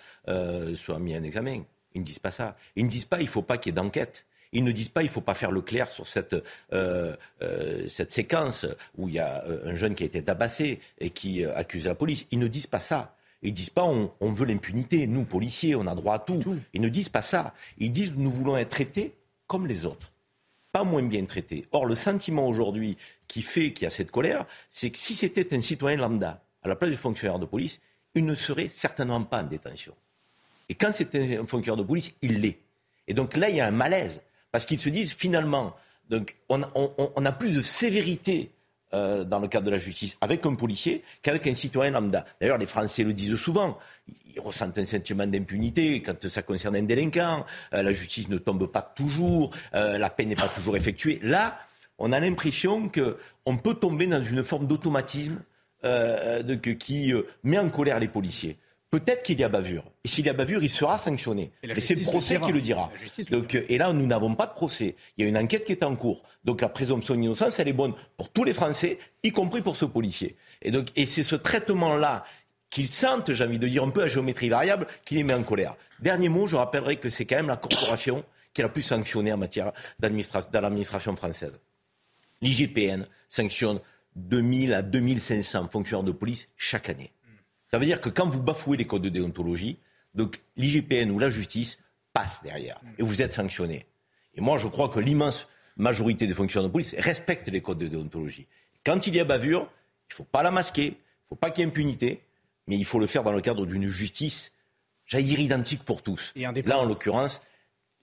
soient 0.74 0.98
mis 1.00 1.16
en 1.16 1.22
examen. 1.22 1.64
Ils 1.96 2.00
ne 2.00 2.04
disent 2.04 2.18
pas 2.18 2.30
ça. 2.30 2.56
Ils 2.76 2.84
ne 2.84 2.90
disent 2.90 3.06
pas 3.06 3.20
il 3.20 3.24
ne 3.24 3.28
faut 3.28 3.42
pas 3.42 3.56
qu'il 3.56 3.70
y 3.70 3.74
ait 3.74 3.82
d'enquête. 3.82 4.26
Ils 4.52 4.62
ne 4.62 4.70
disent 4.70 4.90
pas 4.90 5.02
il 5.02 5.06
ne 5.06 5.10
faut 5.10 5.22
pas 5.22 5.32
faire 5.32 5.50
le 5.50 5.62
clair 5.62 5.90
sur 5.90 6.06
cette, 6.06 6.36
euh, 6.74 7.16
euh, 7.42 7.88
cette 7.88 8.12
séquence 8.12 8.66
où 8.98 9.08
il 9.08 9.14
y 9.14 9.18
a 9.18 9.42
euh, 9.44 9.70
un 9.70 9.74
jeune 9.74 9.94
qui 9.94 10.02
a 10.02 10.06
été 10.06 10.22
tabassé 10.22 10.78
et 10.98 11.08
qui 11.08 11.42
accuse 11.42 11.86
la 11.86 11.94
police. 11.94 12.26
Ils 12.30 12.38
ne 12.38 12.48
disent 12.48 12.66
pas 12.66 12.80
ça. 12.80 13.16
Ils 13.40 13.50
ne 13.50 13.56
disent 13.56 13.70
pas 13.70 13.84
on, 13.84 14.32
veut 14.32 14.44
l'impunité. 14.44 15.06
Nous, 15.06 15.24
policiers, 15.24 15.74
on 15.74 15.86
a 15.86 15.94
droit 15.94 16.16
à 16.16 16.18
tout. 16.18 16.42
Ils 16.74 16.82
ne 16.82 16.88
disent 16.90 17.08
pas 17.08 17.22
ça. 17.22 17.54
Ils 17.78 17.92
disent 17.92 18.12
nous 18.14 18.30
voulons 18.30 18.58
être 18.58 18.68
traités 18.68 19.14
comme 19.46 19.66
les 19.66 19.86
autres. 19.86 20.12
Pas 20.72 20.84
moins 20.84 21.02
bien 21.02 21.24
traités. 21.24 21.66
Or, 21.72 21.86
le 21.86 21.94
sentiment 21.94 22.46
aujourd'hui 22.46 22.98
qui 23.26 23.40
fait 23.40 23.72
qu'il 23.72 23.84
y 23.84 23.86
a 23.86 23.90
cette 23.90 24.10
colère, 24.10 24.44
c'est 24.68 24.90
que 24.90 24.98
si 24.98 25.14
c'était 25.14 25.56
un 25.56 25.62
citoyen 25.62 25.96
lambda 25.96 26.44
à 26.62 26.68
la 26.68 26.76
place 26.76 26.90
du 26.90 26.96
fonctionnaire 26.98 27.38
de 27.38 27.46
police, 27.46 27.80
il 28.14 28.26
ne 28.26 28.34
serait 28.34 28.68
certainement 28.68 29.22
pas 29.22 29.40
en 29.40 29.44
détention. 29.44 29.94
Et 30.68 30.74
quand 30.74 30.90
c'est 30.92 31.14
un 31.14 31.46
fonctionnaire 31.46 31.76
de 31.76 31.86
police, 31.86 32.14
il 32.22 32.40
l'est. 32.40 32.58
Et 33.08 33.14
donc 33.14 33.36
là, 33.36 33.48
il 33.48 33.56
y 33.56 33.60
a 33.60 33.66
un 33.66 33.72
malaise. 33.72 34.20
Parce 34.50 34.64
qu'ils 34.64 34.80
se 34.80 34.88
disent 34.88 35.12
finalement, 35.12 35.76
on, 36.48 36.62
a 37.24 37.32
plus 37.32 37.56
de 37.56 37.62
sévérité 37.62 38.50
euh, 38.94 39.24
dans 39.24 39.38
le 39.38 39.48
cadre 39.48 39.66
de 39.66 39.70
la 39.70 39.78
justice 39.78 40.16
avec 40.20 40.46
un 40.46 40.54
policier 40.54 41.02
qu'avec 41.22 41.46
un 41.46 41.54
citoyen 41.54 41.90
lambda. 41.90 42.24
D'ailleurs, 42.40 42.58
les 42.58 42.66
Français 42.66 43.02
le 43.02 43.12
disent 43.12 43.36
souvent. 43.36 43.78
Ils 44.34 44.40
ressentent 44.40 44.78
un 44.78 44.84
sentiment 44.84 45.26
d'impunité 45.26 46.02
quand 46.02 46.28
ça 46.28 46.42
concerne 46.42 46.76
un 46.76 46.82
délinquant. 46.82 47.44
Euh, 47.74 47.82
la 47.82 47.92
justice 47.92 48.28
ne 48.28 48.38
tombe 48.38 48.66
pas 48.66 48.82
toujours. 48.82 49.50
Euh, 49.74 49.98
la 49.98 50.10
peine 50.10 50.28
n'est 50.28 50.36
pas 50.36 50.48
toujours 50.48 50.76
effectuée. 50.76 51.18
Là, 51.22 51.58
on 51.98 52.12
a 52.12 52.20
l'impression 52.20 52.90
qu'on 52.90 53.56
peut 53.56 53.74
tomber 53.74 54.06
dans 54.06 54.22
une 54.22 54.42
forme 54.42 54.66
d'automatisme 54.66 55.40
qui 56.80 57.12
met 57.44 57.58
en 57.58 57.68
colère 57.68 58.00
les 58.00 58.08
policiers. 58.08 58.58
Peut-être 58.90 59.22
qu'il 59.24 59.40
y 59.40 59.44
a 59.44 59.48
bavure. 59.48 59.84
Et 60.04 60.08
s'il 60.08 60.26
y 60.26 60.28
a 60.28 60.32
bavure, 60.32 60.62
il 60.62 60.70
sera 60.70 60.96
sanctionné. 60.96 61.50
Et, 61.62 61.80
c'est 61.80 61.96
le 61.96 62.04
procès 62.04 62.40
qui 62.40 62.52
le 62.52 62.60
dira. 62.60 62.90
Donc, 63.30 63.54
et 63.54 63.78
là, 63.78 63.92
nous 63.92 64.06
n'avons 64.06 64.34
pas 64.34 64.46
de 64.46 64.52
procès. 64.52 64.94
Il 65.16 65.24
y 65.24 65.26
a 65.26 65.28
une 65.28 65.36
enquête 65.36 65.64
qui 65.64 65.72
est 65.72 65.82
en 65.82 65.96
cours. 65.96 66.22
Donc 66.44 66.60
la 66.60 66.68
présomption 66.68 67.14
d'innocence, 67.14 67.58
elle 67.58 67.68
est 67.68 67.72
bonne 67.72 67.94
pour 68.16 68.30
tous 68.30 68.44
les 68.44 68.52
Français, 68.52 68.98
y 69.22 69.32
compris 69.32 69.60
pour 69.60 69.76
ce 69.76 69.84
policier. 69.84 70.36
Et, 70.62 70.70
donc, 70.70 70.86
et 70.94 71.04
c'est 71.04 71.24
ce 71.24 71.36
traitement-là 71.36 72.24
qu'ils 72.70 72.88
sentent, 72.88 73.32
j'ai 73.32 73.44
envie 73.44 73.58
de 73.58 73.68
dire, 73.68 73.82
un 73.82 73.90
peu 73.90 74.02
à 74.02 74.08
géométrie 74.08 74.48
variable, 74.48 74.86
qui 75.04 75.16
les 75.16 75.24
met 75.24 75.34
en 75.34 75.42
colère. 75.42 75.76
Dernier 76.00 76.28
mot, 76.28 76.46
je 76.46 76.56
rappellerai 76.56 76.96
que 76.96 77.08
c'est 77.08 77.26
quand 77.26 77.36
même 77.36 77.48
la 77.48 77.56
corporation 77.56 78.24
qui 78.52 78.60
est 78.60 78.64
la 78.64 78.70
plus 78.70 78.82
sanctionnée 78.82 79.32
en 79.32 79.36
matière 79.36 79.72
d'administration, 79.98 80.48
dans 80.52 80.60
l'administration 80.60 81.14
française. 81.16 81.58
L'IGPN 82.40 83.06
sanctionne 83.28 83.80
2000 84.14 84.72
à 84.72 84.82
2500 84.82 85.68
fonctionnaires 85.68 86.04
de 86.04 86.12
police 86.12 86.46
chaque 86.56 86.88
année. 86.88 87.12
Ça 87.70 87.78
veut 87.78 87.86
dire 87.86 88.00
que 88.00 88.08
quand 88.08 88.28
vous 88.28 88.42
bafouez 88.42 88.76
les 88.76 88.86
codes 88.86 89.02
de 89.02 89.08
déontologie, 89.08 89.78
donc 90.14 90.40
l'IGPN 90.56 91.10
ou 91.10 91.18
la 91.18 91.30
justice 91.30 91.78
passe 92.12 92.42
derrière 92.42 92.80
et 92.98 93.02
vous 93.02 93.22
êtes 93.22 93.32
sanctionné. 93.32 93.86
Et 94.34 94.40
moi, 94.40 94.58
je 94.58 94.68
crois 94.68 94.88
que 94.88 95.00
l'immense 95.00 95.48
majorité 95.76 96.26
des 96.26 96.34
fonctionnaires 96.34 96.68
de 96.68 96.72
police 96.72 96.94
respectent 96.98 97.48
les 97.48 97.60
codes 97.60 97.78
de 97.78 97.88
déontologie. 97.88 98.46
Quand 98.84 99.06
il 99.06 99.14
y 99.14 99.20
a 99.20 99.24
bavure, 99.24 99.68
il 100.10 100.12
ne 100.12 100.16
faut 100.16 100.24
pas 100.24 100.42
la 100.42 100.50
masquer, 100.50 100.86
il 100.86 100.90
ne 100.90 101.28
faut 101.28 101.36
pas 101.36 101.50
qu'il 101.50 101.62
y 101.62 101.66
ait 101.66 101.70
impunité, 101.70 102.22
mais 102.66 102.76
il 102.76 102.84
faut 102.84 102.98
le 102.98 103.06
faire 103.06 103.22
dans 103.22 103.32
le 103.32 103.40
cadre 103.40 103.66
d'une 103.66 103.86
justice, 103.88 104.52
j'allais 105.04 105.24
dire 105.24 105.40
identique 105.40 105.84
pour 105.84 106.02
tous. 106.02 106.32
Là, 106.36 106.78
en 106.78 106.84
l'occurrence, 106.84 107.42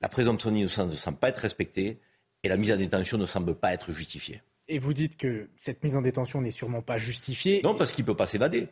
la 0.02 0.10
présomption 0.10 0.52
d'innocence 0.52 0.92
ne 0.92 0.98
semble 0.98 1.18
pas 1.18 1.30
être 1.30 1.40
respectée 1.40 2.00
et 2.44 2.50
la 2.50 2.58
mise 2.58 2.72
en 2.72 2.78
détention 2.78 3.18
ne 3.18 3.26
semble 3.26 3.56
pas 3.56 3.74
être 3.74 3.92
justifiée. 3.92 4.42
Et 4.68 4.80
vous 4.80 4.94
dites 4.94 5.18
que 5.18 5.50
cette 5.56 5.84
mise 5.84 5.96
en 5.96 6.02
détention 6.02 6.42
n'est 6.42 6.52
sûrement 6.52 6.82
pas 6.82 6.98
justifiée. 6.98 7.62
Non, 7.64 7.76
parce 7.76 7.92
qu'il 7.92 8.04
ne 8.04 8.08
peut 8.08 8.16
pas 8.16 8.28
s'évader. 8.28 8.68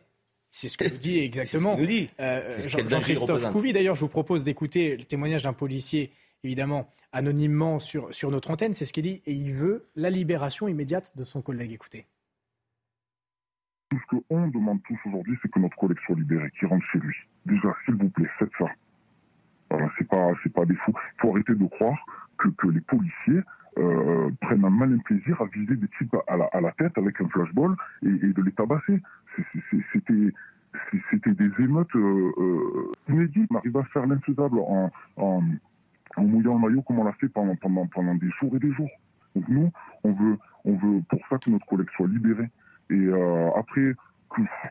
C'est 0.52 0.68
ce 0.68 0.78
que 0.78 0.88
vous 0.88 0.98
dit 0.98 1.20
exactement. 1.24 1.78
ce 1.78 1.86
dit. 1.86 2.10
Euh, 2.20 2.62
Jean-Christophe 2.68 3.52
Couvi, 3.52 3.74
d'ailleurs, 3.74 3.96
je 3.96 4.02
vous 4.02 4.10
propose 4.10 4.44
d'écouter 4.44 4.98
le 4.98 5.04
témoignage 5.06 5.44
d'un 5.44 5.54
policier, 5.54 6.12
évidemment, 6.44 6.92
anonymement 7.14 7.80
sur, 7.80 8.14
sur 8.14 8.30
notre 8.30 8.52
antenne. 8.52 8.74
C'est 8.74 8.86
ce 8.86 8.94
qu'il 8.94 9.04
dit. 9.04 9.22
Et 9.26 9.34
il 9.34 9.54
veut 9.54 9.88
la 9.96 10.10
libération 10.10 10.68
immédiate 10.68 11.18
de 11.18 11.24
son 11.24 11.42
collègue. 11.42 11.72
Écoutez. 11.72 12.06
Tout 13.90 13.98
ce 14.00 14.18
qu'on 14.18 14.48
demande 14.50 14.80
tous 14.84 14.98
aujourd'hui, 15.06 15.38
c'est 15.42 15.50
que 15.50 15.60
notre 15.60 15.76
collègue 15.78 15.98
soit 16.06 16.16
libéré, 16.16 16.50
qu'il 16.60 16.68
rentre 16.68 16.86
chez 16.92 17.00
lui. 17.00 17.16
Déjà, 17.46 17.74
s'il 17.86 17.96
vous 17.96 18.10
plaît, 18.10 18.30
faites 18.38 18.52
ça. 18.58 18.66
Voilà, 19.70 19.90
c'est 19.98 20.08
pas, 20.08 20.32
c'est 20.44 20.54
pas 20.54 20.66
des 20.66 20.76
fous. 20.76 20.94
Il 20.96 21.22
faut 21.22 21.32
arrêter 21.32 21.56
de 21.56 21.66
croire 21.66 21.98
que, 22.38 22.50
que 22.50 22.68
les 22.68 22.82
policiers 22.82 23.42
euh, 23.78 24.30
prennent 24.42 24.66
un 24.66 24.70
malin 24.70 24.98
plaisir 25.00 25.42
à 25.42 25.46
viser 25.46 25.78
des 25.78 25.88
types 25.98 26.14
à 26.28 26.36
la, 26.36 26.46
à 26.46 26.60
la 26.60 26.72
tête 26.74 26.98
avec 26.98 27.22
un 27.22 27.30
flashball 27.30 27.76
et, 28.04 28.10
et 28.10 28.34
de 28.34 28.42
les 28.42 28.52
tabasser. 28.52 29.00
C'était 31.12 31.34
des 31.34 31.64
émeutes 31.64 31.96
euh, 31.96 32.32
euh, 32.38 32.92
inédites. 33.10 33.48
On 33.52 33.58
arrive 33.58 33.78
à 33.78 33.84
faire 33.86 34.06
l'infaisable 34.08 34.60
en, 34.60 34.92
en, 35.18 35.42
mouillant 36.18 36.56
le 36.56 36.68
maillot 36.68 36.82
comme 36.82 37.00
on 37.00 37.04
l'a 37.04 37.14
fait 37.14 37.30
pendant, 37.30 37.56
pendant, 37.56 37.88
pendant 37.88 38.16
des 38.16 38.30
jours 38.40 38.56
et 38.56 38.60
des 38.60 38.72
jours. 38.74 38.90
Donc 39.36 39.48
nous, 39.48 39.72
on 40.04 40.12
veut, 40.12 40.38
on 40.66 40.74
veut 40.76 41.02
pour 41.10 41.20
ça 41.30 41.38
que 41.38 41.50
notre 41.50 41.66
collègue 41.66 41.90
soit 41.96 42.08
libéré. 42.08 42.50
Et 42.90 42.94
euh, 42.94 43.50
après, 43.56 43.96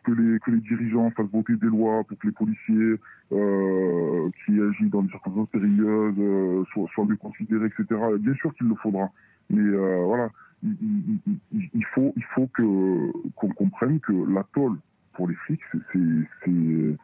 que, 0.05 0.13
les, 0.13 0.39
que 0.41 0.51
les 0.51 0.61
dirigeants 0.61 1.11
fassent 1.11 1.31
voter 1.33 1.57
des 1.57 1.67
lois 1.67 2.03
pour 2.05 2.19
que 2.19 2.27
les 2.27 2.33
policiers 2.33 2.97
qui 3.31 4.61
agissent 4.61 4.91
dans 4.91 5.03
des 5.03 5.11
circonstances 5.11 5.49
périlleuses 5.51 6.67
soient, 6.73 6.89
soient, 6.95 7.05
mieux 7.05 7.17
considérés, 7.17 7.67
etc. 7.67 8.01
Bien 8.19 8.35
sûr 8.35 8.55
qu'il 8.55 8.69
le 8.69 8.75
faudra. 8.77 9.11
Mais 9.51 9.61
euh, 9.61 10.05
voilà, 10.05 10.31
il, 10.63 10.77
il, 11.27 11.69
il, 11.75 11.85
faut, 11.95 12.13
il 12.17 12.25
faut 12.35 12.47
que, 12.49 13.31
qu'on 13.35 13.49
comprenne 13.51 14.01
que 14.01 14.13
la 14.33 14.45
tôle 14.55 14.79
pour 15.13 15.29
les 15.29 15.35
flics, 15.47 15.61
c'est, 15.93 16.97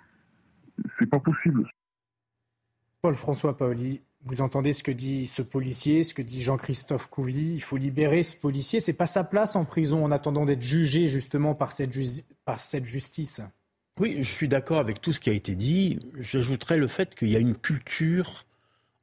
c'est 0.98 1.06
pas 1.06 1.20
possible. 1.20 1.68
Paul-François 3.02 3.56
Paoli, 3.56 4.00
vous 4.24 4.40
entendez 4.40 4.72
ce 4.72 4.82
que 4.82 4.90
dit 4.90 5.26
ce 5.26 5.42
policier, 5.42 6.02
ce 6.02 6.14
que 6.14 6.22
dit 6.22 6.42
Jean-Christophe 6.42 7.08
Couvi. 7.08 7.54
Il 7.54 7.62
faut 7.62 7.76
libérer 7.76 8.22
ce 8.22 8.34
policier. 8.34 8.80
C'est 8.80 8.92
pas 8.92 9.06
sa 9.06 9.22
place 9.22 9.54
en 9.54 9.64
prison 9.64 10.04
en 10.04 10.10
attendant 10.10 10.44
d'être 10.44 10.62
jugé 10.62 11.08
justement 11.08 11.54
par 11.54 11.72
cette, 11.72 11.96
par 12.44 12.58
cette 12.58 12.84
justice. 12.84 13.40
Oui, 14.00 14.16
je 14.18 14.30
suis 14.30 14.48
d'accord 14.48 14.78
avec 14.78 15.00
tout 15.00 15.12
ce 15.12 15.20
qui 15.20 15.30
a 15.30 15.32
été 15.32 15.54
dit. 15.54 15.98
J'ajouterais 16.18 16.76
le 16.76 16.88
fait 16.88 17.14
qu'il 17.14 17.30
y 17.30 17.36
a 17.36 17.38
une 17.38 17.54
culture 17.54 18.45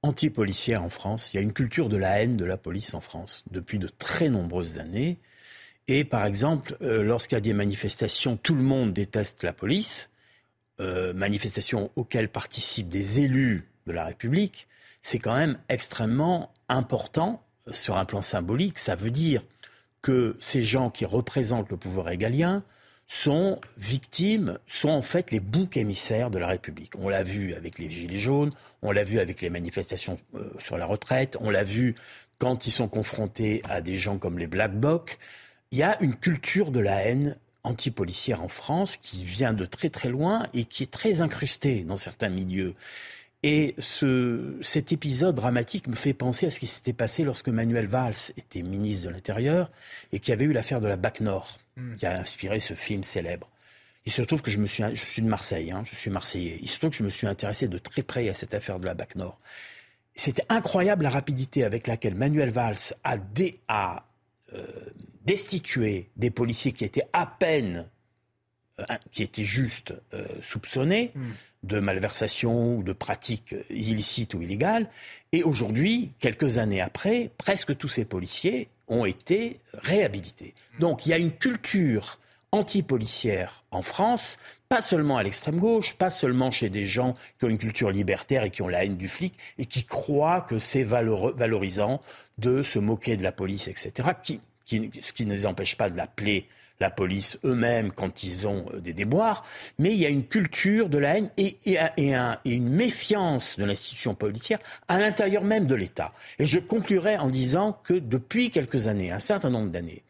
anti-policière 0.04 0.84
en 0.84 0.90
France. 0.90 1.34
Il 1.34 1.38
y 1.38 1.40
a 1.40 1.42
une 1.42 1.54
culture 1.54 1.90
de 1.90 1.98
la 1.98 2.22
haine 2.22 2.36
de 2.36 2.46
la 2.46 2.58
police 2.58 2.94
en 2.94 3.02
France 3.02 3.44
depuis 3.52 3.80
de 3.80 3.88
très 3.88 4.30
nombreuses 4.30 4.80
années. 4.80 5.18
Et 5.88 6.04
par 6.04 6.26
exemple, 6.26 6.78
euh, 6.82 7.04
lorsqu'il 7.04 7.36
y 7.36 7.38
a 7.38 7.42
des 7.42 7.54
manifestations, 7.54 8.38
tout 8.38 8.56
le 8.56 8.64
monde 8.64 8.94
déteste 8.94 9.44
la 9.44 9.54
police. 9.54 10.10
Euh, 10.80 11.14
manifestations 11.14 11.92
auxquelles 11.96 12.30
participent 12.30 12.90
des 12.90 13.22
élus 13.22 13.70
de 13.88 13.92
la 13.92 14.06
République 14.06 14.68
c'est 15.04 15.20
quand 15.20 15.36
même 15.36 15.60
extrêmement 15.70 16.52
important 16.70 17.44
sur 17.72 17.98
un 17.98 18.06
plan 18.06 18.22
symbolique. 18.22 18.80
Ça 18.80 18.96
veut 18.96 19.12
dire 19.12 19.44
que 20.02 20.36
ces 20.40 20.64
gens 20.64 20.90
qui 20.90 21.06
représentent 21.06 21.70
le 21.70 21.78
pouvoir 21.78 22.10
égalien 22.10 22.64
sont 23.14 23.60
victimes, 23.78 24.58
sont 24.66 24.90
en 24.90 25.04
fait 25.04 25.30
les 25.30 25.40
boucs 25.40 25.78
émissaires 25.78 26.32
de 26.32 26.40
la 26.40 26.48
République. 26.48 26.94
On 26.98 27.10
l'a 27.10 27.22
vu 27.22 27.54
avec 27.54 27.78
les 27.78 27.92
Gilets 27.92 28.18
jaunes, 28.18 28.50
on 28.82 28.92
l'a 28.92 29.04
vu 29.04 29.20
avec 29.20 29.40
les 29.42 29.52
manifestations 29.52 30.18
euh, 30.34 30.50
sur 30.58 30.80
la 30.80 30.88
retraite, 30.88 31.38
on 31.40 31.52
l'a 31.52 31.64
vu 31.64 31.94
quand 32.40 32.66
ils 32.66 32.72
sont 32.72 32.88
confrontés 32.88 33.62
à 33.70 33.82
des 33.82 33.98
gens 33.98 34.18
comme 34.18 34.40
les 34.40 34.48
Black 34.48 34.74
Blocs. 34.74 35.20
Il 35.70 35.78
y 35.78 35.84
a 35.84 36.02
une 36.02 36.16
culture 36.16 36.72
de 36.72 36.80
la 36.80 37.06
haine 37.06 37.38
antipolicière 37.64 38.42
en 38.42 38.48
France 38.48 38.98
qui 38.98 39.24
vient 39.24 39.54
de 39.54 39.66
très 39.66 39.92
très 39.92 40.10
loin 40.10 40.48
et 40.56 40.66
qui 40.66 40.82
est 40.82 40.92
très 40.92 41.22
incrustée 41.22 41.84
dans 41.84 41.98
certains 41.98 42.30
milieux. 42.30 42.74
Et 43.44 43.76
ce, 43.78 44.58
cet 44.62 44.92
épisode 44.92 45.36
dramatique 45.36 45.88
me 45.88 45.96
fait 45.96 46.14
penser 46.14 46.48
à 46.48 46.52
ce 46.52 46.60
qui 46.60 46.68
s'était 46.68 46.94
passé 46.94 47.24
lorsque 47.24 47.50
Manuel 47.50 47.86
Valls 47.86 48.32
était 48.38 48.64
ministre 48.64 49.06
de 49.06 49.14
l'Intérieur 49.14 49.70
et 50.12 50.20
qui 50.20 50.32
avait 50.32 50.46
eu 50.46 50.52
l'affaire 50.52 50.82
de 50.82 50.88
la 50.88 50.98
BAC 50.98 51.22
Nord, 51.22 51.60
hmm. 51.78 51.96
qui 51.96 52.06
a 52.06 52.20
inspiré 52.20 52.60
ce 52.60 52.74
film 52.74 53.04
célèbre. 53.04 53.50
Il 54.06 54.12
se 54.12 54.22
trouve 54.22 54.42
que 54.42 54.52
je, 54.52 54.58
me 54.58 54.68
suis, 54.68 54.84
je 54.94 55.02
suis 55.02 55.22
de 55.22 55.28
Marseille, 55.28 55.72
hein, 55.72 55.84
je 55.86 55.96
suis 55.96 56.12
marseillais. 56.12 56.60
Il 56.62 56.70
se 56.70 56.78
trouve 56.78 56.90
que 56.90 56.98
je 56.98 57.04
me 57.04 57.10
suis 57.10 57.28
intéressé 57.28 57.68
de 57.68 57.78
très 57.78 58.04
près 58.04 58.28
à 58.28 58.34
cette 58.34 58.54
affaire 58.54 58.80
de 58.80 58.86
la 58.86 58.94
BAC 58.94 59.16
Nord. 59.16 59.40
C'était 60.16 60.46
incroyable 60.50 61.04
la 61.04 61.10
rapidité 61.10 61.64
avec 61.64 61.88
laquelle 61.88 62.16
Manuel 62.16 62.52
Valls 62.52 62.94
a, 63.04 63.18
dé, 63.18 63.60
a 63.68 64.06
euh, 64.54 64.66
destitué 65.26 66.10
des 66.18 66.30
policiers 66.30 66.74
qui 66.74 66.84
étaient 66.84 67.08
à 67.14 67.26
peine 67.26 67.88
euh, 68.80 68.84
qui 69.12 69.24
étaient 69.24 69.44
juste 69.44 69.94
euh, 70.14 70.26
soupçonnés 70.42 71.12
hmm. 71.14 71.32
de 71.64 71.80
malversation 71.80 72.76
ou 72.76 72.84
de 72.84 72.92
pratiques 72.92 73.56
illicites 73.70 74.34
ou 74.34 74.42
illégales. 74.42 74.90
Et 75.32 75.44
aujourd'hui, 75.44 76.12
quelques 76.20 76.58
années 76.58 76.82
après, 76.82 77.32
presque 77.38 77.78
tous 77.78 77.90
ces 77.90 78.04
policiers 78.04 78.70
ont 78.88 79.06
été 79.06 79.60
réhabilités. 79.74 80.54
Hmm. 80.76 80.82
Donc 80.82 81.06
il 81.06 81.10
y 81.10 81.14
a 81.14 81.18
une 81.18 81.32
culture 81.32 82.20
anti-policière 82.52 83.64
en 83.72 83.82
France, 83.82 84.38
pas 84.70 84.82
seulement 84.82 85.18
à 85.18 85.24
l'extrême 85.24 85.60
gauche, 85.60 85.96
pas 85.96 86.12
seulement 86.12 86.52
chez 86.52 86.70
des 86.70 86.86
gens 86.86 87.16
qui 87.40 87.46
ont 87.46 87.50
une 87.50 87.58
culture 87.58 87.90
libertaire 87.90 88.44
et 88.44 88.52
qui 88.52 88.62
ont 88.62 88.68
la 88.68 88.86
haine 88.86 88.96
du 88.96 89.08
flic 89.08 89.34
et 89.58 89.66
qui 89.66 89.86
croient 89.86 90.42
que 90.42 90.60
c'est 90.60 90.84
valorisant 90.84 92.00
de 92.38 92.62
se 92.62 92.78
moquer 92.78 93.18
de 93.18 93.24
la 93.24 93.32
police, 93.32 93.68
etc. 93.68 94.10
Qui, 94.24 94.40
ce 94.66 95.14
qui 95.14 95.26
ne 95.26 95.34
les 95.34 95.46
empêche 95.46 95.76
pas 95.78 95.90
de 95.90 95.98
l'appeler 95.98 96.48
la 96.84 96.92
police 96.92 97.40
eux-mêmes 97.46 97.94
quand 97.94 98.24
ils 98.24 98.46
ont 98.46 98.66
euh, 98.74 98.82
des 98.82 98.94
déboires, 98.94 99.46
mais 99.80 99.94
il 99.94 100.00
y 100.00 100.06
a 100.06 100.10
une 100.10 100.28
culture 100.28 100.90
de 100.90 100.98
la 100.98 101.18
haine 101.18 101.30
et, 101.38 101.58
une 102.46 102.70
méfiance 102.70 103.58
de 103.58 103.64
l'institution 103.64 104.16
policière 104.16 104.60
à 104.90 105.00
l'intérieur 105.00 105.46
même 105.46 105.66
de 105.66 105.76
l'État. 105.76 106.12
Et 106.40 106.46
je 106.46 106.60
conclurai 106.60 107.18
en 107.18 107.30
disant 107.30 107.80
que 107.86 107.94
depuis 107.94 108.52
quelques 108.52 108.88
années, 108.88 109.12
un 109.12 109.20
certain 109.20 109.50
nombre 109.50 109.72
d'années, 109.72 110.04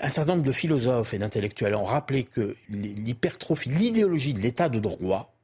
un 0.00 0.10
certain 0.10 0.32
nombre 0.32 0.44
de 0.44 0.52
philosophes 0.52 1.14
et 1.14 1.18
d'intellectuels 1.18 1.74
ont 1.74 1.84
rappelé 1.84 2.24
que 2.24 2.54
l'hypertrophie, 2.68 3.70
l'idéologie 3.70 4.34
de 4.34 4.40
l'État 4.40 4.68
de 4.68 4.78
droit, 4.78 5.34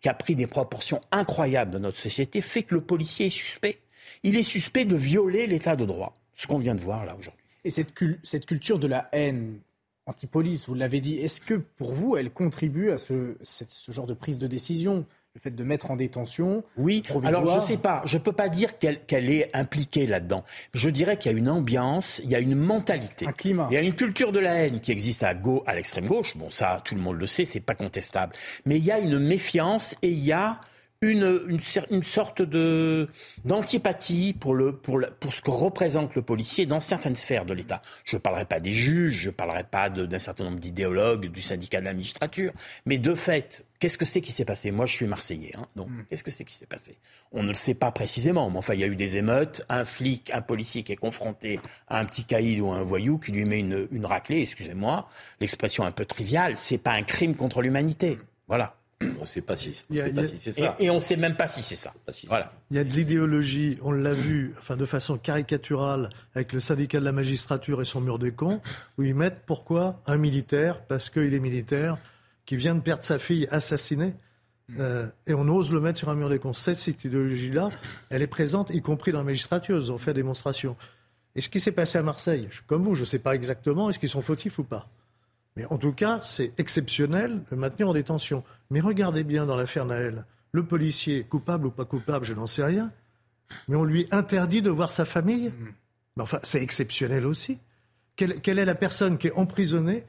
qui 0.00 0.08
a 0.08 0.14
pris 0.14 0.34
des 0.34 0.46
proportions 0.46 1.00
incroyables 1.10 1.70
dans 1.70 1.80
notre 1.80 1.98
société, 1.98 2.40
fait 2.40 2.62
que 2.62 2.74
le 2.74 2.80
policier 2.80 3.26
est 3.26 3.30
suspect. 3.30 3.78
Il 4.22 4.36
est 4.36 4.42
suspect 4.42 4.86
de 4.86 4.96
violer 4.96 5.46
l'État 5.46 5.76
de 5.76 5.84
droit, 5.84 6.14
ce 6.34 6.46
qu'on 6.46 6.58
vient 6.58 6.74
de 6.74 6.80
voir 6.80 7.04
là 7.04 7.14
aujourd'hui. 7.18 7.44
Et 7.64 7.70
cette, 7.70 7.92
cette 8.24 8.46
culture 8.46 8.78
de 8.78 8.86
la 8.86 9.08
haine, 9.12 9.60
anti-police, 10.06 10.66
vous 10.68 10.74
l'avez 10.74 11.00
dit, 11.00 11.18
est-ce 11.18 11.40
que 11.40 11.54
pour 11.54 11.92
vous, 11.92 12.16
elle 12.16 12.30
contribue 12.30 12.90
à 12.90 12.98
ce, 12.98 13.36
ce 13.42 13.92
genre 13.92 14.06
de 14.06 14.14
prise 14.14 14.38
de 14.38 14.46
décision 14.46 15.06
le 15.34 15.40
fait 15.40 15.50
de 15.50 15.64
mettre 15.64 15.90
en 15.90 15.96
détention 15.96 16.62
Oui, 16.76 17.02
alors 17.24 17.46
je 17.46 17.56
ne 17.56 17.62
sais 17.62 17.78
pas, 17.78 18.02
je 18.04 18.18
ne 18.18 18.22
peux 18.22 18.32
pas 18.32 18.50
dire 18.50 18.78
qu'elle 18.78 19.30
est 19.30 19.48
impliquée 19.56 20.06
là-dedans. 20.06 20.44
Je 20.74 20.90
dirais 20.90 21.16
qu'il 21.16 21.32
y 21.32 21.34
a 21.34 21.38
une 21.38 21.48
ambiance, 21.48 22.20
il 22.22 22.30
y 22.30 22.34
a 22.34 22.38
une 22.38 22.54
mentalité. 22.54 23.26
Un 23.26 23.32
climat. 23.32 23.66
Il 23.70 23.74
y 23.74 23.78
a 23.78 23.80
une 23.80 23.94
culture 23.94 24.30
de 24.30 24.38
la 24.38 24.54
haine 24.56 24.80
qui 24.80 24.92
existe 24.92 25.22
à, 25.22 25.34
gauche, 25.34 25.62
à 25.66 25.74
l'extrême 25.74 26.06
gauche. 26.06 26.36
Bon, 26.36 26.50
ça, 26.50 26.82
tout 26.84 26.94
le 26.94 27.00
monde 27.00 27.16
le 27.16 27.26
sait, 27.26 27.46
c'est 27.46 27.60
pas 27.60 27.74
contestable. 27.74 28.34
Mais 28.66 28.76
il 28.76 28.84
y 28.84 28.90
a 28.90 28.98
une 28.98 29.18
méfiance 29.18 29.96
et 30.02 30.10
il 30.10 30.18
y 30.18 30.32
a 30.32 30.60
une, 31.02 31.60
une, 31.90 32.02
sorte 32.04 32.42
de 32.42 33.08
d'antipathie 33.44 34.32
pour 34.32 34.54
le 34.54 34.72
pour, 34.72 35.00
pour 35.18 35.34
ce 35.34 35.42
que 35.42 35.50
représente 35.50 36.14
le 36.14 36.22
policier 36.22 36.64
dans 36.64 36.78
certaines 36.78 37.16
sphères 37.16 37.44
de 37.44 37.52
l'État. 37.52 37.82
Je 38.04 38.16
ne 38.16 38.20
parlerai 38.20 38.44
pas 38.44 38.60
des 38.60 38.70
juges, 38.70 39.18
je 39.18 39.28
ne 39.28 39.34
parlerai 39.34 39.64
pas 39.64 39.90
d'un 39.90 40.18
certain 40.20 40.44
nombre 40.44 40.60
d'idéologues 40.60 41.26
du 41.26 41.42
syndicat 41.42 41.80
de 41.80 41.86
la 41.86 41.92
magistrature, 41.92 42.52
mais 42.86 42.98
de 42.98 43.14
fait, 43.16 43.64
qu'est-ce 43.80 43.98
que 43.98 44.04
c'est 44.04 44.20
qui 44.20 44.30
s'est 44.30 44.44
passé? 44.44 44.70
Moi, 44.70 44.86
je 44.86 44.94
suis 44.94 45.06
marseillais, 45.06 45.50
hein, 45.56 45.66
donc 45.74 45.88
hmm. 45.88 46.04
qu'est-ce 46.08 46.22
que 46.22 46.30
c'est 46.30 46.44
qui 46.44 46.54
s'est 46.54 46.66
passé? 46.66 46.96
On 47.32 47.42
ne 47.42 47.48
le 47.48 47.54
sait 47.54 47.74
pas 47.74 47.90
précisément, 47.90 48.48
mais 48.48 48.58
enfin, 48.58 48.74
il 48.74 48.80
y 48.80 48.84
a 48.84 48.86
eu 48.86 48.96
des 48.96 49.16
émeutes, 49.16 49.62
un 49.68 49.84
flic, 49.84 50.30
un 50.32 50.42
policier 50.42 50.84
qui 50.84 50.92
est 50.92 50.96
confronté 50.96 51.58
à 51.88 51.98
un 51.98 52.04
petit 52.04 52.24
caïd 52.24 52.60
ou 52.60 52.70
à 52.70 52.76
un 52.76 52.84
voyou 52.84 53.18
qui 53.18 53.32
lui 53.32 53.44
met 53.44 53.58
une, 53.58 53.88
une 53.90 54.06
raclée, 54.06 54.42
excusez-moi, 54.42 55.08
l'expression 55.40 55.82
un 55.84 55.90
peu 55.90 56.04
triviale, 56.04 56.56
c'est 56.56 56.78
pas 56.78 56.92
un 56.92 57.02
crime 57.02 57.34
contre 57.34 57.60
l'humanité. 57.60 58.18
Voilà. 58.46 58.76
On 59.18 59.22
ne 59.22 59.26
sait 59.26 59.40
pas 59.40 59.56
si, 59.56 59.74
c'est 59.74 60.52
ça. 60.52 60.76
Et, 60.78 60.90
on 60.90 60.96
ne 60.96 61.00
sait 61.00 61.16
même 61.16 61.36
pas 61.36 61.46
si 61.46 61.62
c'est 61.62 61.76
ça. 61.76 61.92
voilà. 62.26 62.52
Il 62.70 62.76
y 62.76 62.80
a 62.80 62.84
de 62.84 62.92
l'idéologie, 62.92 63.78
on 63.82 63.92
l'a 63.92 64.14
vu, 64.14 64.54
enfin 64.58 64.76
de 64.76 64.86
façon 64.86 65.18
caricaturale, 65.18 66.10
avec 66.34 66.52
le 66.52 66.60
syndicat 66.60 67.00
de 67.00 67.04
la 67.04 67.12
magistrature 67.12 67.80
et 67.82 67.84
son 67.84 68.00
mur 68.00 68.18
des 68.18 68.32
cons, 68.32 68.60
où 68.98 69.02
ils 69.02 69.14
mettent 69.14 69.42
pourquoi 69.46 70.00
un 70.06 70.16
militaire, 70.16 70.82
parce 70.86 71.10
qu'il 71.10 71.34
est 71.34 71.40
militaire, 71.40 71.98
qui 72.44 72.56
vient 72.56 72.74
de 72.74 72.80
perdre 72.80 73.04
sa 73.04 73.18
fille 73.18 73.46
assassinée, 73.50 74.14
hmm. 74.68 74.76
euh, 74.80 75.06
et 75.26 75.34
on 75.34 75.48
ose 75.48 75.72
le 75.72 75.80
mettre 75.80 75.98
sur 75.98 76.08
un 76.08 76.14
mur 76.14 76.28
des 76.28 76.38
cons. 76.38 76.52
Cette, 76.52 77.04
idéologie-là, 77.04 77.70
elle 78.10 78.22
est 78.22 78.26
présente, 78.26 78.70
y 78.70 78.82
compris 78.82 79.12
dans 79.12 79.18
la 79.18 79.24
magistrature. 79.24 79.78
Ils 79.78 79.92
ont 79.92 79.98
fait 79.98 80.14
démonstration. 80.14 80.76
Et 81.34 81.40
ce 81.40 81.48
qui 81.48 81.60
s'est 81.60 81.72
passé 81.72 81.98
à 81.98 82.02
Marseille, 82.02 82.46
je 82.50 82.56
suis 82.56 82.64
comme 82.66 82.82
vous, 82.82 82.94
je 82.94 83.00
ne 83.00 83.06
sais 83.06 83.18
pas 83.18 83.34
exactement, 83.34 83.88
est-ce 83.88 83.98
qu'ils 83.98 84.08
sont 84.08 84.22
fautifs 84.22 84.58
ou 84.58 84.64
pas 84.64 84.88
mais 85.56 85.66
en 85.66 85.78
tout 85.78 85.92
cas, 85.92 86.20
c'est 86.20 86.58
exceptionnel 86.58 87.42
le 87.50 87.56
maintenir 87.56 87.88
en 87.88 87.92
détention. 87.92 88.42
Mais 88.70 88.80
regardez 88.80 89.24
bien 89.24 89.46
dans 89.46 89.56
l'affaire 89.56 89.84
Naël, 89.84 90.24
le 90.52 90.64
policier, 90.64 91.24
coupable 91.24 91.66
ou 91.66 91.70
pas 91.70 91.84
coupable, 91.84 92.24
je 92.24 92.32
n'en 92.32 92.46
sais 92.46 92.64
rien, 92.64 92.90
mais 93.68 93.76
on 93.76 93.84
lui 93.84 94.06
interdit 94.10 94.62
de 94.62 94.70
voir 94.70 94.90
sa 94.90 95.04
famille. 95.04 95.48
Mm. 95.48 95.74
Mais 96.16 96.22
enfin, 96.22 96.38
c'est 96.42 96.62
exceptionnel 96.62 97.26
aussi. 97.26 97.58
Quelle, 98.16 98.40
quelle, 98.40 98.58
est 98.58 98.64
la 98.64 98.74
personne 98.74 99.18
qui 99.18 99.28
est 99.28 99.32
emprisonnée 99.32 100.04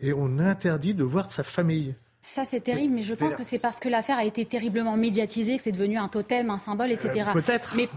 et 0.00 0.12
on 0.12 0.38
interdit 0.38 0.94
de 0.94 1.04
voir 1.04 1.32
sa 1.32 1.42
famille? 1.42 1.96
Ça, 2.20 2.44
c'est 2.44 2.58
terrible, 2.58 2.94
mais 2.94 3.04
je 3.04 3.14
pense 3.14 3.36
que 3.36 3.44
c'est 3.44 3.60
parce 3.60 3.78
que 3.78 3.88
l'affaire 3.88 4.18
a 4.18 4.24
été 4.24 4.44
terriblement 4.44 4.96
médiatisée 4.96 5.56
que 5.56 5.62
c'est 5.62 5.70
devenu 5.70 5.98
un 5.98 6.08
totem, 6.08 6.50
un 6.50 6.58
symbole, 6.58 6.90
etc. 6.90 7.26
Euh, 7.28 7.32
peut-être, 7.32 7.76
mais, 7.76 7.88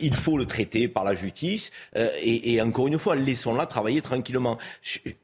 il 0.00 0.14
faut 0.14 0.38
le 0.38 0.46
traiter 0.46 0.88
par 0.88 1.04
la 1.04 1.14
justice. 1.14 1.70
Et, 1.96 2.54
et, 2.54 2.60
encore 2.60 2.88
une 2.88 2.98
fois, 2.98 3.16
laissons-la 3.16 3.66
travailler 3.66 4.00
tranquillement. 4.02 4.58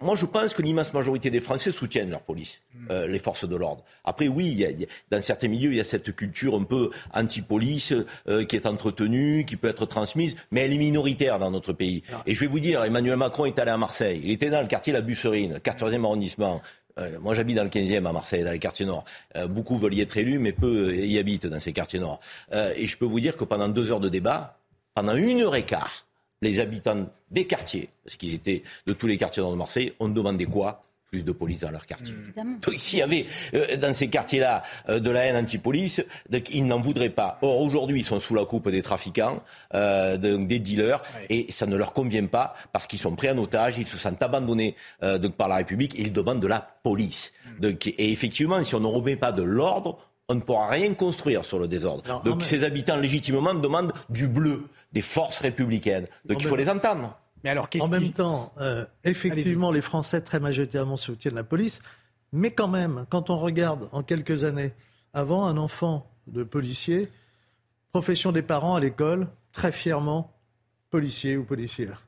Moi, 0.00 0.14
je 0.16 0.26
pense 0.26 0.54
que 0.54 0.62
l'immense 0.62 0.92
majorité 0.92 1.30
des 1.30 1.40
Français 1.40 1.70
soutiennent 1.72 2.10
leur 2.10 2.22
police, 2.22 2.62
euh, 2.90 3.06
les 3.06 3.18
forces 3.18 3.48
de 3.48 3.56
l'ordre. 3.56 3.84
Après, 4.04 4.28
oui, 4.28 4.48
il 4.48 4.60
y 4.60 4.64
a, 4.64 4.86
dans 5.10 5.20
certains 5.20 5.48
milieux, 5.48 5.70
il 5.72 5.76
y 5.76 5.80
a 5.80 5.84
cette 5.84 6.14
culture 6.14 6.54
un 6.54 6.64
peu 6.64 6.90
anti-police 7.14 7.94
euh, 8.28 8.44
qui 8.44 8.56
est 8.56 8.66
entretenue, 8.66 9.44
qui 9.46 9.56
peut 9.56 9.68
être 9.68 9.86
transmise, 9.86 10.36
mais 10.50 10.62
elle 10.62 10.72
est 10.72 10.78
minoritaire 10.78 11.38
dans 11.38 11.50
notre 11.50 11.72
pays. 11.72 12.02
Et 12.26 12.34
je 12.34 12.40
vais 12.40 12.46
vous 12.46 12.60
dire, 12.60 12.84
Emmanuel 12.84 13.16
Macron 13.16 13.46
est 13.46 13.58
allé 13.58 13.70
à 13.70 13.76
Marseille. 13.76 14.20
Il 14.24 14.30
était 14.30 14.50
dans 14.50 14.60
le 14.60 14.68
quartier 14.68 14.92
La 14.92 15.00
Busserine, 15.00 15.58
14e 15.58 16.04
arrondissement. 16.04 16.62
Euh, 16.98 17.18
moi, 17.20 17.34
j'habite 17.34 17.56
dans 17.56 17.64
le 17.64 17.70
15e 17.70 18.06
à 18.06 18.12
Marseille, 18.12 18.42
dans 18.42 18.52
les 18.52 18.58
quartiers 18.58 18.86
nord. 18.86 19.04
Euh, 19.36 19.46
beaucoup 19.46 19.76
veulent 19.76 19.94
y 19.94 20.00
être 20.00 20.16
élus, 20.16 20.38
mais 20.38 20.52
peu 20.52 20.94
y 20.94 21.18
habitent 21.18 21.46
dans 21.46 21.60
ces 21.60 21.72
quartiers 21.72 21.98
nord. 21.98 22.20
Euh, 22.52 22.72
et 22.76 22.86
je 22.86 22.96
peux 22.96 23.04
vous 23.04 23.20
dire 23.20 23.36
que 23.36 23.44
pendant 23.44 23.68
deux 23.68 23.90
heures 23.90 24.00
de 24.00 24.08
débat, 24.08 24.58
pendant 24.94 25.14
une 25.14 25.42
heure 25.42 25.56
et 25.56 25.64
quart, 25.64 26.06
les 26.42 26.60
habitants 26.60 27.06
des 27.30 27.46
quartiers, 27.46 27.88
parce 28.04 28.16
qu'ils 28.16 28.34
étaient 28.34 28.62
de 28.86 28.92
tous 28.92 29.06
les 29.06 29.16
quartiers 29.16 29.42
de 29.42 29.54
Marseille, 29.54 29.92
ont 30.00 30.08
demandé 30.08 30.46
quoi? 30.46 30.80
Plus 31.06 31.24
de 31.24 31.32
police 31.32 31.60
dans 31.60 31.70
leur 31.70 31.86
quartier. 31.86 32.14
Mmh. 32.14 32.58
Donc 32.60 32.74
s'il 32.76 32.98
y 32.98 33.02
avait 33.02 33.26
euh, 33.54 33.76
dans 33.76 33.94
ces 33.94 34.08
quartiers-là 34.08 34.62
euh, 34.88 34.98
de 34.98 35.10
la 35.10 35.24
haine 35.24 35.36
anti-police, 35.36 36.04
ils 36.52 36.66
n'en 36.66 36.80
voudraient 36.80 37.10
pas. 37.10 37.38
Or 37.42 37.60
aujourd'hui, 37.60 38.00
ils 38.00 38.04
sont 38.04 38.18
sous 38.18 38.34
la 38.34 38.44
coupe 38.44 38.68
des 38.68 38.82
trafiquants, 38.82 39.42
euh, 39.74 40.16
des 40.16 40.58
dealers, 40.58 41.02
et 41.30 41.46
ça 41.50 41.66
ne 41.66 41.76
leur 41.76 41.92
convient 41.92 42.26
pas 42.26 42.54
parce 42.72 42.86
qu'ils 42.86 42.98
sont 42.98 43.14
pris 43.14 43.30
en 43.30 43.38
otage, 43.38 43.78
ils 43.78 43.86
se 43.86 43.98
sentent 43.98 44.22
abandonnés 44.22 44.74
donc, 45.02 45.34
par 45.34 45.48
la 45.48 45.56
République 45.56 45.98
et 45.98 46.02
ils 46.02 46.12
demandent 46.12 46.40
de 46.40 46.46
la 46.46 46.60
police. 46.82 47.32
Mmh. 47.32 47.60
Donc, 47.60 47.86
et 47.86 48.12
effectivement, 48.12 48.62
si 48.62 48.74
on 48.74 48.80
ne 48.80 48.86
remet 48.86 49.16
pas 49.16 49.32
de 49.32 49.42
l'ordre, 49.42 49.98
on 50.28 50.34
ne 50.34 50.40
pourra 50.40 50.68
rien 50.68 50.92
construire 50.94 51.44
sur 51.44 51.58
le 51.58 51.68
désordre. 51.68 52.20
Donc 52.24 52.42
ces 52.42 52.64
habitants 52.64 52.96
légitimement 52.96 53.54
demandent 53.54 53.92
du 54.10 54.26
bleu, 54.26 54.64
des 54.92 55.00
forces 55.00 55.38
républicaines. 55.38 56.06
Donc 56.24 56.42
il 56.42 56.48
faut 56.48 56.56
les 56.56 56.68
entendre. 56.68 57.16
Mais 57.46 57.50
alors, 57.52 57.68
en 57.78 57.86
même 57.86 58.10
temps, 58.10 58.52
euh, 58.58 58.84
effectivement, 59.04 59.70
les 59.70 59.80
Français 59.80 60.20
très 60.20 60.40
majoritairement 60.40 60.96
soutiennent 60.96 61.36
la 61.36 61.44
police, 61.44 61.80
mais 62.32 62.50
quand 62.50 62.66
même, 62.66 63.06
quand 63.08 63.30
on 63.30 63.38
regarde 63.38 63.88
en 63.92 64.02
quelques 64.02 64.42
années, 64.42 64.72
avant 65.14 65.46
un 65.46 65.56
enfant 65.56 66.10
de 66.26 66.42
policier, 66.42 67.08
profession 67.92 68.32
des 68.32 68.42
parents 68.42 68.74
à 68.74 68.80
l'école, 68.80 69.28
très 69.52 69.70
fièrement 69.70 70.34
policier 70.90 71.36
ou 71.36 71.44
policière. 71.44 72.02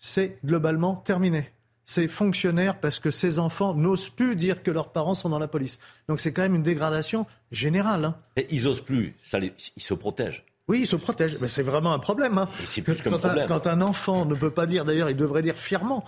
C'est 0.00 0.44
globalement 0.44 0.96
terminé 0.96 1.52
ces 1.84 2.08
fonctionnaires 2.08 2.80
parce 2.80 2.98
que 2.98 3.12
ces 3.12 3.38
enfants 3.38 3.74
n'osent 3.74 4.08
plus 4.08 4.34
dire 4.34 4.64
que 4.64 4.72
leurs 4.72 4.90
parents 4.90 5.14
sont 5.14 5.28
dans 5.28 5.38
la 5.38 5.46
police. 5.46 5.78
Donc 6.08 6.18
c'est 6.18 6.32
quand 6.32 6.42
même 6.42 6.56
une 6.56 6.64
dégradation 6.64 7.26
générale. 7.52 8.06
Hein. 8.06 8.16
ils 8.50 8.64
n'osent 8.64 8.80
plus, 8.80 9.14
ça 9.22 9.38
ils 9.38 9.82
se 9.82 9.94
protègent. 9.94 10.44
Oui, 10.70 10.82
ils 10.82 10.86
se 10.86 10.94
protègent. 10.94 11.36
Mais 11.40 11.48
c'est 11.48 11.64
vraiment 11.64 11.92
un 11.92 11.98
problème. 11.98 12.38
Hein. 12.38 12.48
C'est 12.64 12.82
plus 12.82 13.02
quand, 13.02 13.10
problème. 13.10 13.44
Un, 13.44 13.46
quand 13.48 13.66
un 13.66 13.80
enfant 13.80 14.24
ne 14.24 14.36
peut 14.36 14.52
pas 14.52 14.66
dire, 14.66 14.84
d'ailleurs, 14.84 15.10
il 15.10 15.16
devrait 15.16 15.42
dire 15.42 15.56
fièrement, 15.56 16.04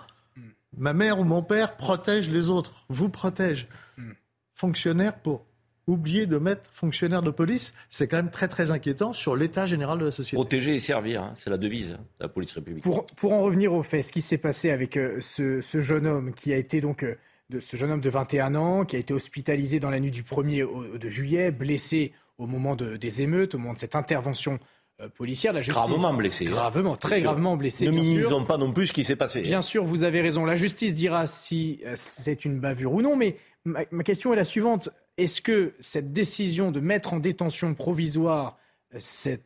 ma 0.77 0.93
mère 0.93 1.19
ou 1.19 1.25
mon 1.25 1.43
père 1.43 1.77
protège 1.77 2.31
les 2.31 2.49
autres, 2.49 2.73
vous 2.89 3.09
protège. 3.09 3.67
Hmm. 3.97 4.13
Fonctionnaire 4.55 5.19
pour 5.19 5.47
oublier 5.89 6.27
de 6.27 6.39
mettre 6.39 6.71
fonctionnaire 6.73 7.23
de 7.23 7.33
police, 7.33 7.75
c'est 7.89 8.07
quand 8.07 8.19
même 8.19 8.31
très 8.31 8.47
très 8.47 8.71
inquiétant 8.71 9.13
sur 9.13 9.35
l'état 9.35 9.67
général 9.67 9.99
de 9.99 10.05
la 10.05 10.11
société. 10.13 10.37
Protéger 10.37 10.77
et 10.77 10.81
servir, 10.81 11.25
hein, 11.25 11.33
c'est 11.35 11.51
la 11.51 11.59
devise 11.59 11.91
de 11.91 11.97
la 12.21 12.29
police 12.29 12.53
républicaine. 12.53 12.93
Pour, 12.93 13.07
pour, 13.07 13.33
en 13.33 13.41
revenir 13.41 13.73
au 13.73 13.83
fait, 13.83 14.05
ce 14.05 14.13
qui 14.13 14.23
s'est 14.23 14.39
passé 14.39 14.71
avec 14.71 14.97
euh, 14.97 15.21
ce, 15.21 15.61
ce, 15.61 15.81
jeune 15.81 16.07
homme 16.07 16.33
qui 16.33 16.53
a 16.53 16.57
été 16.57 16.81
donc 16.81 17.03
euh, 17.03 17.17
de 17.53 17.61
ce 17.61 17.77
jeune 17.77 17.91
homme 17.91 18.01
de 18.01 18.11
21 18.11 18.55
ans 18.55 18.85
qui 18.85 18.97
a 18.97 18.99
été 18.99 19.15
hospitalisé 19.15 19.81
dans 19.81 19.91
la 19.91 20.01
nuit 20.01 20.11
du 20.11 20.23
1er 20.23 20.65
au, 20.65 20.99
de 20.99 21.09
juillet, 21.09 21.51
blessé 21.51 22.13
au 22.39 22.47
moment 22.47 22.75
de, 22.75 22.97
des 22.97 23.23
émeutes, 23.23 23.55
au 23.55 23.59
moment 23.59 23.75
de 23.75 23.79
cette 23.79 23.95
intervention 23.95 24.59
euh, 25.01 25.09
policière. 25.09 25.53
La 25.53 25.61
justice, 25.61 25.85
gravement 25.85 26.15
blessé. 26.15 26.47
Hein. 26.47 26.51
Gravement, 26.51 26.97
très 26.97 27.21
gravement 27.21 27.57
blessé. 27.57 27.87
Ne 27.87 27.93
minimisons 27.93 28.45
pas 28.45 28.59
non 28.59 28.73
plus 28.73 28.89
ce 28.89 28.93
qui 28.93 29.05
s'est 29.05 29.17
passé. 29.17 29.43
Bien 29.43 29.63
sûr, 29.63 29.85
vous 29.85 30.05
avez 30.05 30.21
raison. 30.21 30.45
La 30.45 30.57
justice 30.57 30.95
dira 30.95 31.27
si 31.27 31.81
c'est 31.97 32.45
une 32.45 32.59
bavure 32.59 32.93
ou 32.93 33.03
non, 33.03 33.17
mais 33.17 33.37
ma, 33.65 33.81
ma 33.91 34.03
question 34.03 34.33
est 34.33 34.37
la 34.37 34.45
suivante 34.45 34.91
est-ce 35.17 35.41
que 35.41 35.75
cette 35.79 36.13
décision 36.13 36.71
de 36.71 36.81
mettre 36.81 37.15
en 37.15 37.19
détention 37.19 37.75
provisoire 37.75 38.59
euh, 38.95 38.99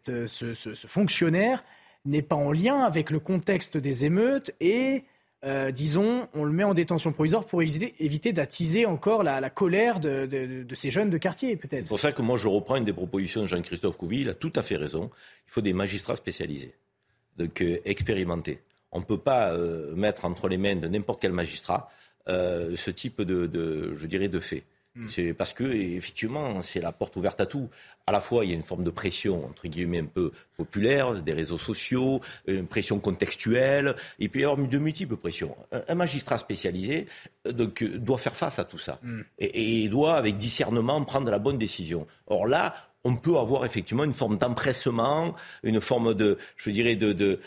euh, 0.09 0.27
ce, 0.27 0.87
fonctionnaire 0.87 1.65
n'est 2.05 2.23
pas 2.23 2.37
en 2.37 2.53
lien 2.53 2.81
avec 2.83 3.11
le 3.11 3.21
contexte 3.21 3.77
des 3.77 4.05
émeutes 4.05 4.53
et, 4.61 5.05
euh, 5.47 5.71
disons, 5.71 6.29
on 6.35 6.45
le 6.45 6.53
met 6.53 6.65
en 6.65 6.75
détention 6.75 7.13
provisoire 7.13 7.45
pour 7.45 7.63
éviter, 7.63 8.33
d'attiser 8.33 8.85
encore 8.85 9.23
la, 9.23 9.49
colère 9.51 10.01
de, 10.01 10.67
ces 10.75 10.91
jeunes 10.91 11.09
de 11.09 11.19
quartier, 11.19 11.57
peut-être 11.57 11.85
C'est 11.85 11.89
pour 11.89 12.01
ça 12.01 12.13
que 12.13 12.23
moi, 12.23 12.37
je 12.37 12.49
reprends 12.49 12.77
une 12.77 12.85
des 12.85 12.93
propositions 12.93 13.43
de 13.43 13.47
Jean-Christophe 13.47 13.97
Couvi. 13.97 14.23
Il 14.23 14.29
a 14.29 14.35
tout 14.35 14.53
à 14.57 14.63
fait 14.63 14.77
raison. 14.77 15.11
Il 15.47 15.51
faut 15.51 15.61
des 15.61 15.73
magistrats 15.73 16.17
spécialisés, 16.17 16.75
donc 17.37 17.63
expérimentés. 17.85 18.61
On 18.91 19.01
ne 19.01 19.05
peut 19.05 19.19
pas 19.19 19.57
mettre 19.95 20.25
entre 20.25 20.49
les 20.49 20.59
mains 20.59 20.77
de 20.77 20.89
n'importe 20.89 21.23
quel 21.23 21.33
magistrat 21.33 21.91
ce 22.27 22.91
type 22.91 23.23
de, 23.23 23.95
je 23.97 24.07
dirais, 24.07 24.29
de 24.29 24.41
fait. 24.41 24.65
Hmm. 24.97 25.07
C'est 25.09 25.35
parce 25.35 25.53
que 25.53 25.65
effectivement, 25.65 26.63
c'est 26.63 26.81
la 26.81 26.91
porte 26.91 27.17
ouverte 27.17 27.41
à 27.41 27.47
tout. 27.47 27.69
À 28.07 28.13
la 28.13 28.21
fois, 28.21 28.45
il 28.45 28.51
y 28.51 28.55
a 28.55 28.57
une 28.57 28.63
forme 28.63 28.83
de 28.83 28.91
pression 28.91 29.45
entre 29.45 29.69
guillemets 29.69 30.01
un 30.01 30.07
peu 30.07 30.33
populaire, 30.57 31.23
des 31.23 31.35
réseaux 31.35 31.59
sociaux, 31.59 32.21
une 32.47 32.67
pression 32.67 32.99
contextuelle, 32.99 33.95
et 34.19 34.29
puis 34.29 34.43
il 34.43 34.45
y 34.45 34.69
de 34.69 34.79
multiples 34.79 35.17
pressions. 35.17 35.55
Un, 35.89 35.95
magistrat 35.95 36.39
spécialisé 36.39 37.07
euh, 37.47 37.53
donc, 37.53 37.85
doit 37.85 38.19
faire 38.19 38.37
face 38.37 38.59
à 38.59 38.65
tout 38.65 38.79
ça 38.79 38.99
hmm. 39.03 39.21
et, 39.39 39.85
et 39.85 39.89
doit, 39.89 40.17
avec 40.17 40.39
discernement, 40.39 41.05
prendre 41.05 41.31
la 41.31 41.39
bonne 41.39 41.59
décision. 41.59 42.07
Or 42.27 42.47
là, 42.47 42.75
on 43.07 43.15
peut 43.15 43.39
avoir 43.39 43.65
effectivement 43.65 44.03
une 44.03 44.13
forme 44.13 44.37
d'empressement, 44.37 45.35
une 45.63 45.81
forme 45.81 46.13
de, 46.13 46.39
je 46.57 46.71
dirais, 46.71 46.97
de, 46.97 47.39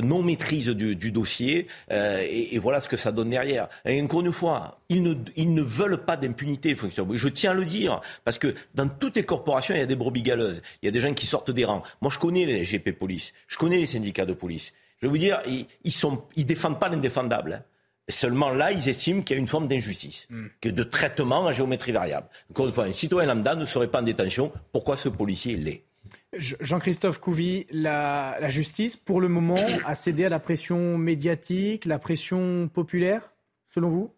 non-maîtrise 0.00 0.68
du, 0.68 1.12
dossier. 1.12 1.66
Euh, 1.90 2.26
et, 2.26 2.58
voilà 2.58 2.80
ce 2.80 2.88
que 2.88 2.96
ça 2.96 3.12
donne 3.12 3.28
derrière. 3.28 3.68
Et 3.84 4.00
encore 4.00 4.22
une 4.22 4.32
fois, 4.32 4.80
ils 4.88 5.02
ne, 5.02 5.62
veulent 5.62 6.02
pas 6.02 6.16
d'impunité. 6.16 6.74
Je 6.74 7.28
tiens 7.28 7.50
à 7.50 7.54
le 7.54 7.66
dire, 7.66 8.00
parce 8.24 8.38
que 8.38 8.54
dans 8.74 8.88
toutes 8.88 9.16
les 9.16 9.24
corporations, 9.24 9.74
il 9.74 9.80
y 9.80 9.82
a 9.82 9.86
des 9.86 9.96
brebis 9.96 10.22
galeuses. 10.22 10.62
Il 10.80 10.86
y 10.86 10.88
a 10.88 10.92
des 10.92 11.00
gens 11.00 11.12
qui 11.12 11.26
sortent 11.26 11.50
des 11.50 11.66
rangs. 11.66 11.82
Moi, 12.00 12.10
je 12.10 12.18
connais 12.18 12.46
les 12.46 12.62
GP 12.62 12.98
police. 12.98 13.34
Je 13.46 13.58
connais 13.58 13.78
les 13.78 13.86
syndicats 13.86 14.26
de 14.26 14.32
police. 14.32 14.72
Je 15.02 15.06
vais 15.06 15.10
vous 15.10 15.18
dire, 15.18 15.42
ils 15.46 15.66
ne 15.84 16.16
ils 16.36 16.46
défendent 16.46 16.80
pas 16.80 16.88
l'indéfendable. 16.88 17.62
Seulement 18.08 18.50
là, 18.50 18.70
ils 18.70 18.88
estiment 18.88 19.22
qu'il 19.22 19.36
y 19.36 19.38
a 19.38 19.40
une 19.40 19.48
forme 19.48 19.66
d'injustice, 19.66 20.26
hmm. 20.28 20.46
que 20.60 20.68
de 20.68 20.82
traitement 20.82 21.46
à 21.46 21.52
géométrie 21.52 21.92
variable. 21.92 22.26
Encore 22.50 22.66
une 22.66 22.72
fois, 22.72 22.84
un 22.84 22.92
citoyen 22.92 23.32
lambda 23.32 23.54
ne 23.54 23.64
serait 23.64 23.88
pas 23.88 24.00
en 24.00 24.02
détention. 24.02 24.52
Pourquoi 24.72 24.96
ce 24.96 25.08
policier 25.08 25.56
l'est? 25.56 25.84
Jean-Christophe 26.36 27.18
Couvi, 27.18 27.66
la, 27.70 28.48
justice, 28.48 28.96
pour 28.96 29.20
le 29.20 29.28
moment, 29.28 29.56
a 29.86 29.94
cédé 29.94 30.26
à 30.26 30.28
la 30.28 30.38
pression 30.38 30.98
médiatique, 30.98 31.86
la 31.86 31.98
pression 31.98 32.68
populaire, 32.68 33.32
selon 33.68 33.88
vous? 33.88 34.10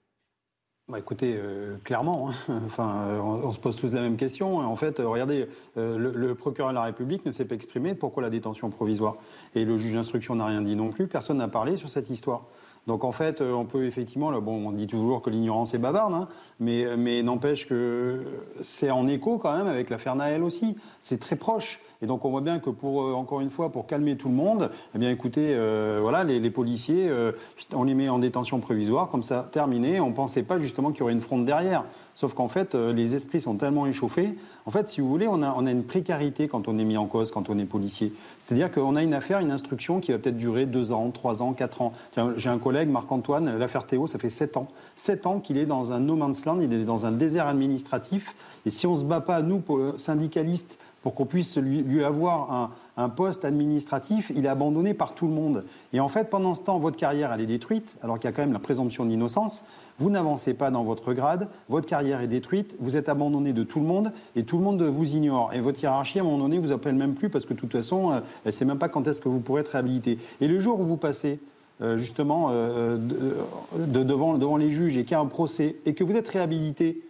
Bah 0.88 1.00
écoutez, 1.00 1.34
euh, 1.36 1.78
clairement, 1.82 2.30
hein. 2.30 2.62
enfin, 2.66 3.06
euh, 3.08 3.18
on, 3.18 3.50
se 3.50 3.58
pose 3.58 3.74
tous 3.74 3.92
la 3.92 4.00
même 4.00 4.16
question. 4.16 4.58
En 4.58 4.76
fait, 4.76 5.00
euh, 5.00 5.08
regardez, 5.08 5.48
le, 5.74 6.32
procureur 6.34 6.70
de 6.70 6.76
la 6.76 6.84
République 6.84 7.26
ne 7.26 7.32
s'est 7.32 7.44
pas 7.44 7.56
exprimé. 7.56 7.94
Pourquoi 7.94 8.22
la 8.22 8.30
détention 8.30 8.70
provisoire? 8.70 9.16
Et 9.56 9.64
le 9.64 9.78
juge 9.78 9.94
d'instruction 9.94 10.36
n'a 10.36 10.46
rien 10.46 10.62
dit 10.62 10.76
non 10.76 10.90
plus. 10.90 11.08
Personne 11.08 11.38
n'a 11.38 11.48
parlé 11.48 11.76
sur 11.76 11.88
cette 11.88 12.08
histoire. 12.08 12.46
Donc 12.86 13.02
en 13.02 13.12
fait, 13.12 13.40
on 13.40 13.64
peut 13.64 13.84
effectivement, 13.86 14.30
bon, 14.40 14.68
on 14.68 14.72
dit 14.72 14.86
toujours 14.86 15.22
que 15.22 15.30
l'ignorance 15.30 15.74
est 15.74 15.78
bavarde, 15.78 16.14
hein, 16.14 16.28
mais, 16.60 16.96
mais 16.96 17.22
n'empêche 17.22 17.66
que 17.66 18.24
c'est 18.60 18.90
en 18.90 19.06
écho 19.08 19.38
quand 19.38 19.56
même 19.56 19.66
avec 19.66 19.90
l'affaire 19.90 20.14
Naël 20.14 20.42
aussi. 20.42 20.76
C'est 21.00 21.18
très 21.18 21.36
proche. 21.36 21.80
Et 22.02 22.06
donc 22.06 22.24
on 22.24 22.30
voit 22.30 22.40
bien 22.40 22.58
que 22.58 22.70
pour, 22.70 23.02
euh, 23.02 23.14
encore 23.14 23.40
une 23.40 23.50
fois, 23.50 23.70
pour 23.70 23.86
calmer 23.86 24.16
tout 24.16 24.28
le 24.28 24.34
monde, 24.34 24.70
eh 24.94 24.98
bien 24.98 25.10
écoutez, 25.10 25.54
euh, 25.54 25.98
voilà, 26.00 26.24
les, 26.24 26.50
policiers, 26.50 27.08
euh, 27.08 27.32
on 27.72 27.84
les 27.84 27.94
met 27.94 28.08
en 28.08 28.18
détention 28.18 28.60
provisoire, 28.60 29.08
comme 29.08 29.22
ça, 29.22 29.48
terminé. 29.50 30.00
On 30.00 30.12
pensait 30.12 30.42
pas 30.42 30.58
justement 30.58 30.90
qu'il 30.90 31.00
y 31.00 31.02
aurait 31.02 31.12
une 31.12 31.20
fronde 31.20 31.44
derrière. 31.44 31.84
Sauf 32.14 32.32
qu'en 32.32 32.48
fait, 32.48 32.74
les 32.74 33.14
esprits 33.14 33.42
sont 33.42 33.56
tellement 33.56 33.84
échauffés. 33.84 34.38
En 34.64 34.70
fait, 34.70 34.88
si 34.88 35.02
vous 35.02 35.08
voulez, 35.08 35.28
on 35.28 35.42
a, 35.42 35.54
on 35.54 35.66
a 35.66 35.70
une 35.70 35.84
précarité 35.84 36.48
quand 36.48 36.66
on 36.66 36.78
est 36.78 36.84
mis 36.84 36.96
en 36.96 37.04
cause, 37.04 37.30
quand 37.30 37.50
on 37.50 37.58
est 37.58 37.66
policier. 37.66 38.14
C'est-à-dire 38.38 38.72
qu'on 38.72 38.96
a 38.96 39.02
une 39.02 39.12
affaire, 39.12 39.40
une 39.40 39.50
instruction 39.50 40.00
qui 40.00 40.12
va 40.12 40.18
peut-être 40.18 40.38
durer 40.38 40.64
deux 40.64 40.92
ans, 40.92 41.10
trois 41.10 41.42
ans, 41.42 41.52
quatre 41.52 41.82
ans. 41.82 41.92
J'ai 42.36 42.48
un 42.48 42.58
collègue, 42.58 42.88
Marc-Antoine, 42.88 43.58
l'affaire 43.58 43.86
Théo, 43.86 44.06
ça 44.06 44.18
fait 44.18 44.30
sept 44.30 44.56
ans. 44.56 44.68
Sept 44.96 45.26
ans 45.26 45.40
qu'il 45.40 45.58
est 45.58 45.66
dans 45.66 45.92
un 45.92 46.00
no 46.00 46.16
man's 46.16 46.46
land, 46.46 46.60
il 46.62 46.72
est 46.72 46.84
dans 46.84 47.04
un 47.04 47.12
désert 47.12 47.48
administratif. 47.48 48.34
Et 48.64 48.70
si 48.70 48.86
on 48.86 48.94
ne 48.94 49.00
se 49.00 49.04
bat 49.04 49.20
pas, 49.20 49.42
nous, 49.42 49.62
syndicalistes, 49.98 50.78
pour 51.06 51.14
qu'on 51.14 51.24
puisse 51.24 51.56
lui, 51.56 52.02
avoir 52.02 52.72
un, 52.96 53.08
poste 53.08 53.44
administratif, 53.44 54.32
il 54.34 54.44
est 54.44 54.48
abandonné 54.48 54.92
par 54.92 55.14
tout 55.14 55.28
le 55.28 55.32
monde. 55.32 55.62
Et 55.92 56.00
en 56.00 56.08
fait, 56.08 56.28
pendant 56.30 56.56
ce 56.56 56.64
temps, 56.64 56.80
votre 56.80 56.96
carrière, 56.96 57.32
elle 57.32 57.42
est 57.42 57.46
détruite, 57.46 57.96
alors 58.02 58.18
qu'il 58.18 58.28
y 58.28 58.32
a 58.32 58.34
quand 58.34 58.42
même 58.42 58.52
la 58.52 58.58
présomption 58.58 59.04
d'innocence. 59.04 59.64
Vous 60.00 60.10
n'avancez 60.10 60.52
pas 60.52 60.72
dans 60.72 60.82
votre 60.82 61.12
grade, 61.12 61.46
votre 61.68 61.86
carrière 61.86 62.22
est 62.22 62.26
détruite, 62.26 62.74
vous 62.80 62.96
êtes 62.96 63.08
abandonné 63.08 63.52
de 63.52 63.62
tout 63.62 63.78
le 63.78 63.86
monde 63.86 64.10
et 64.34 64.42
tout 64.42 64.58
le 64.58 64.64
monde 64.64 64.82
vous 64.82 65.14
ignore. 65.14 65.54
Et 65.54 65.60
votre 65.60 65.80
hiérarchie, 65.80 66.18
à 66.18 66.22
un 66.22 66.24
moment 66.24 66.38
donné, 66.38 66.58
vous 66.58 66.72
appelle 66.72 66.96
même 66.96 67.14
plus 67.14 67.28
parce 67.28 67.46
que 67.46 67.54
de 67.54 67.60
toute 67.60 67.70
façon, 67.70 68.10
euh, 68.10 68.16
elle 68.44 68.48
ne 68.48 68.50
sait 68.50 68.64
même 68.64 68.78
pas 68.78 68.88
quand 68.88 69.06
est-ce 69.06 69.20
que 69.20 69.28
vous 69.28 69.38
pourrez 69.38 69.60
être 69.60 69.68
réhabilité. 69.68 70.18
Et 70.40 70.48
le 70.48 70.58
jour 70.58 70.80
où 70.80 70.84
vous 70.84 70.96
passez 70.96 71.38
euh, 71.82 71.98
justement 71.98 72.48
euh, 72.50 72.96
de- 72.96 73.36
de- 73.78 74.02
devant, 74.02 74.36
devant 74.38 74.56
les 74.56 74.72
juges 74.72 74.96
et 74.96 75.04
qu'il 75.04 75.12
y 75.12 75.14
a 75.14 75.20
un 75.20 75.26
procès 75.26 75.76
et 75.86 75.94
que 75.94 76.02
vous 76.02 76.16
êtes 76.16 76.26
réhabilité, 76.26 77.00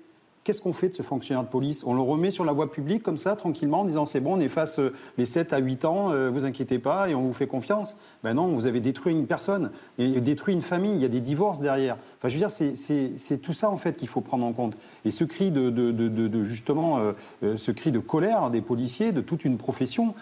Qu'est-ce 0.46 0.62
qu'on 0.62 0.72
fait 0.72 0.90
de 0.90 0.94
ce 0.94 1.02
fonctionnaire 1.02 1.42
de 1.42 1.48
police? 1.48 1.82
On 1.84 1.92
le 1.92 2.00
remet 2.00 2.30
sur 2.30 2.44
la 2.44 2.52
voie 2.52 2.70
publique 2.70 3.02
comme 3.02 3.18
ça, 3.18 3.34
tranquillement, 3.34 3.80
en 3.80 3.84
disant 3.84 4.04
c'est 4.04 4.20
bon, 4.20 4.36
on 4.36 4.38
efface 4.38 4.78
euh, 4.78 4.92
les 5.18 5.26
7 5.26 5.52
à 5.52 5.58
8 5.58 5.84
ans, 5.84 6.12
euh, 6.12 6.30
vous 6.30 6.44
inquiétez 6.44 6.78
pas, 6.78 7.08
et 7.10 7.16
on 7.16 7.22
vous 7.22 7.32
fait 7.32 7.48
confiance. 7.48 7.96
Ben 8.22 8.34
non, 8.34 8.46
vous 8.54 8.68
avez 8.68 8.78
détruit 8.78 9.12
une 9.12 9.26
personne, 9.26 9.72
et 9.98 10.20
détruit 10.20 10.54
une 10.54 10.60
famille, 10.60 10.92
il 10.94 11.00
y 11.00 11.04
a 11.04 11.08
des 11.08 11.20
divorces 11.20 11.58
derrière. 11.58 11.96
Enfin, 12.18 12.28
je 12.28 12.34
veux 12.34 12.38
dire, 12.38 12.52
c'est- 12.52 13.38
tout 13.42 13.52
ça 13.52 13.68
en 13.70 13.76
fait 13.76 13.96
qu'il 13.96 14.06
faut 14.06 14.20
prendre 14.20 14.46
en 14.46 14.52
compte. 14.52 14.76
Et 15.04 15.10
ce 15.10 15.24
cri 15.24 15.50
de, 15.50 15.68
de- 15.70 15.90
de- 15.90 16.42
justement, 16.44 17.00
euh, 17.00 17.12
euh, 17.42 17.56
ce 17.56 17.72
cri 17.72 17.90
de 17.90 17.98
colère 17.98 18.48
des 18.50 18.60
policiers, 18.60 19.10
de 19.10 19.22
toute 19.22 19.44
une 19.44 19.56
profession, 19.56 20.14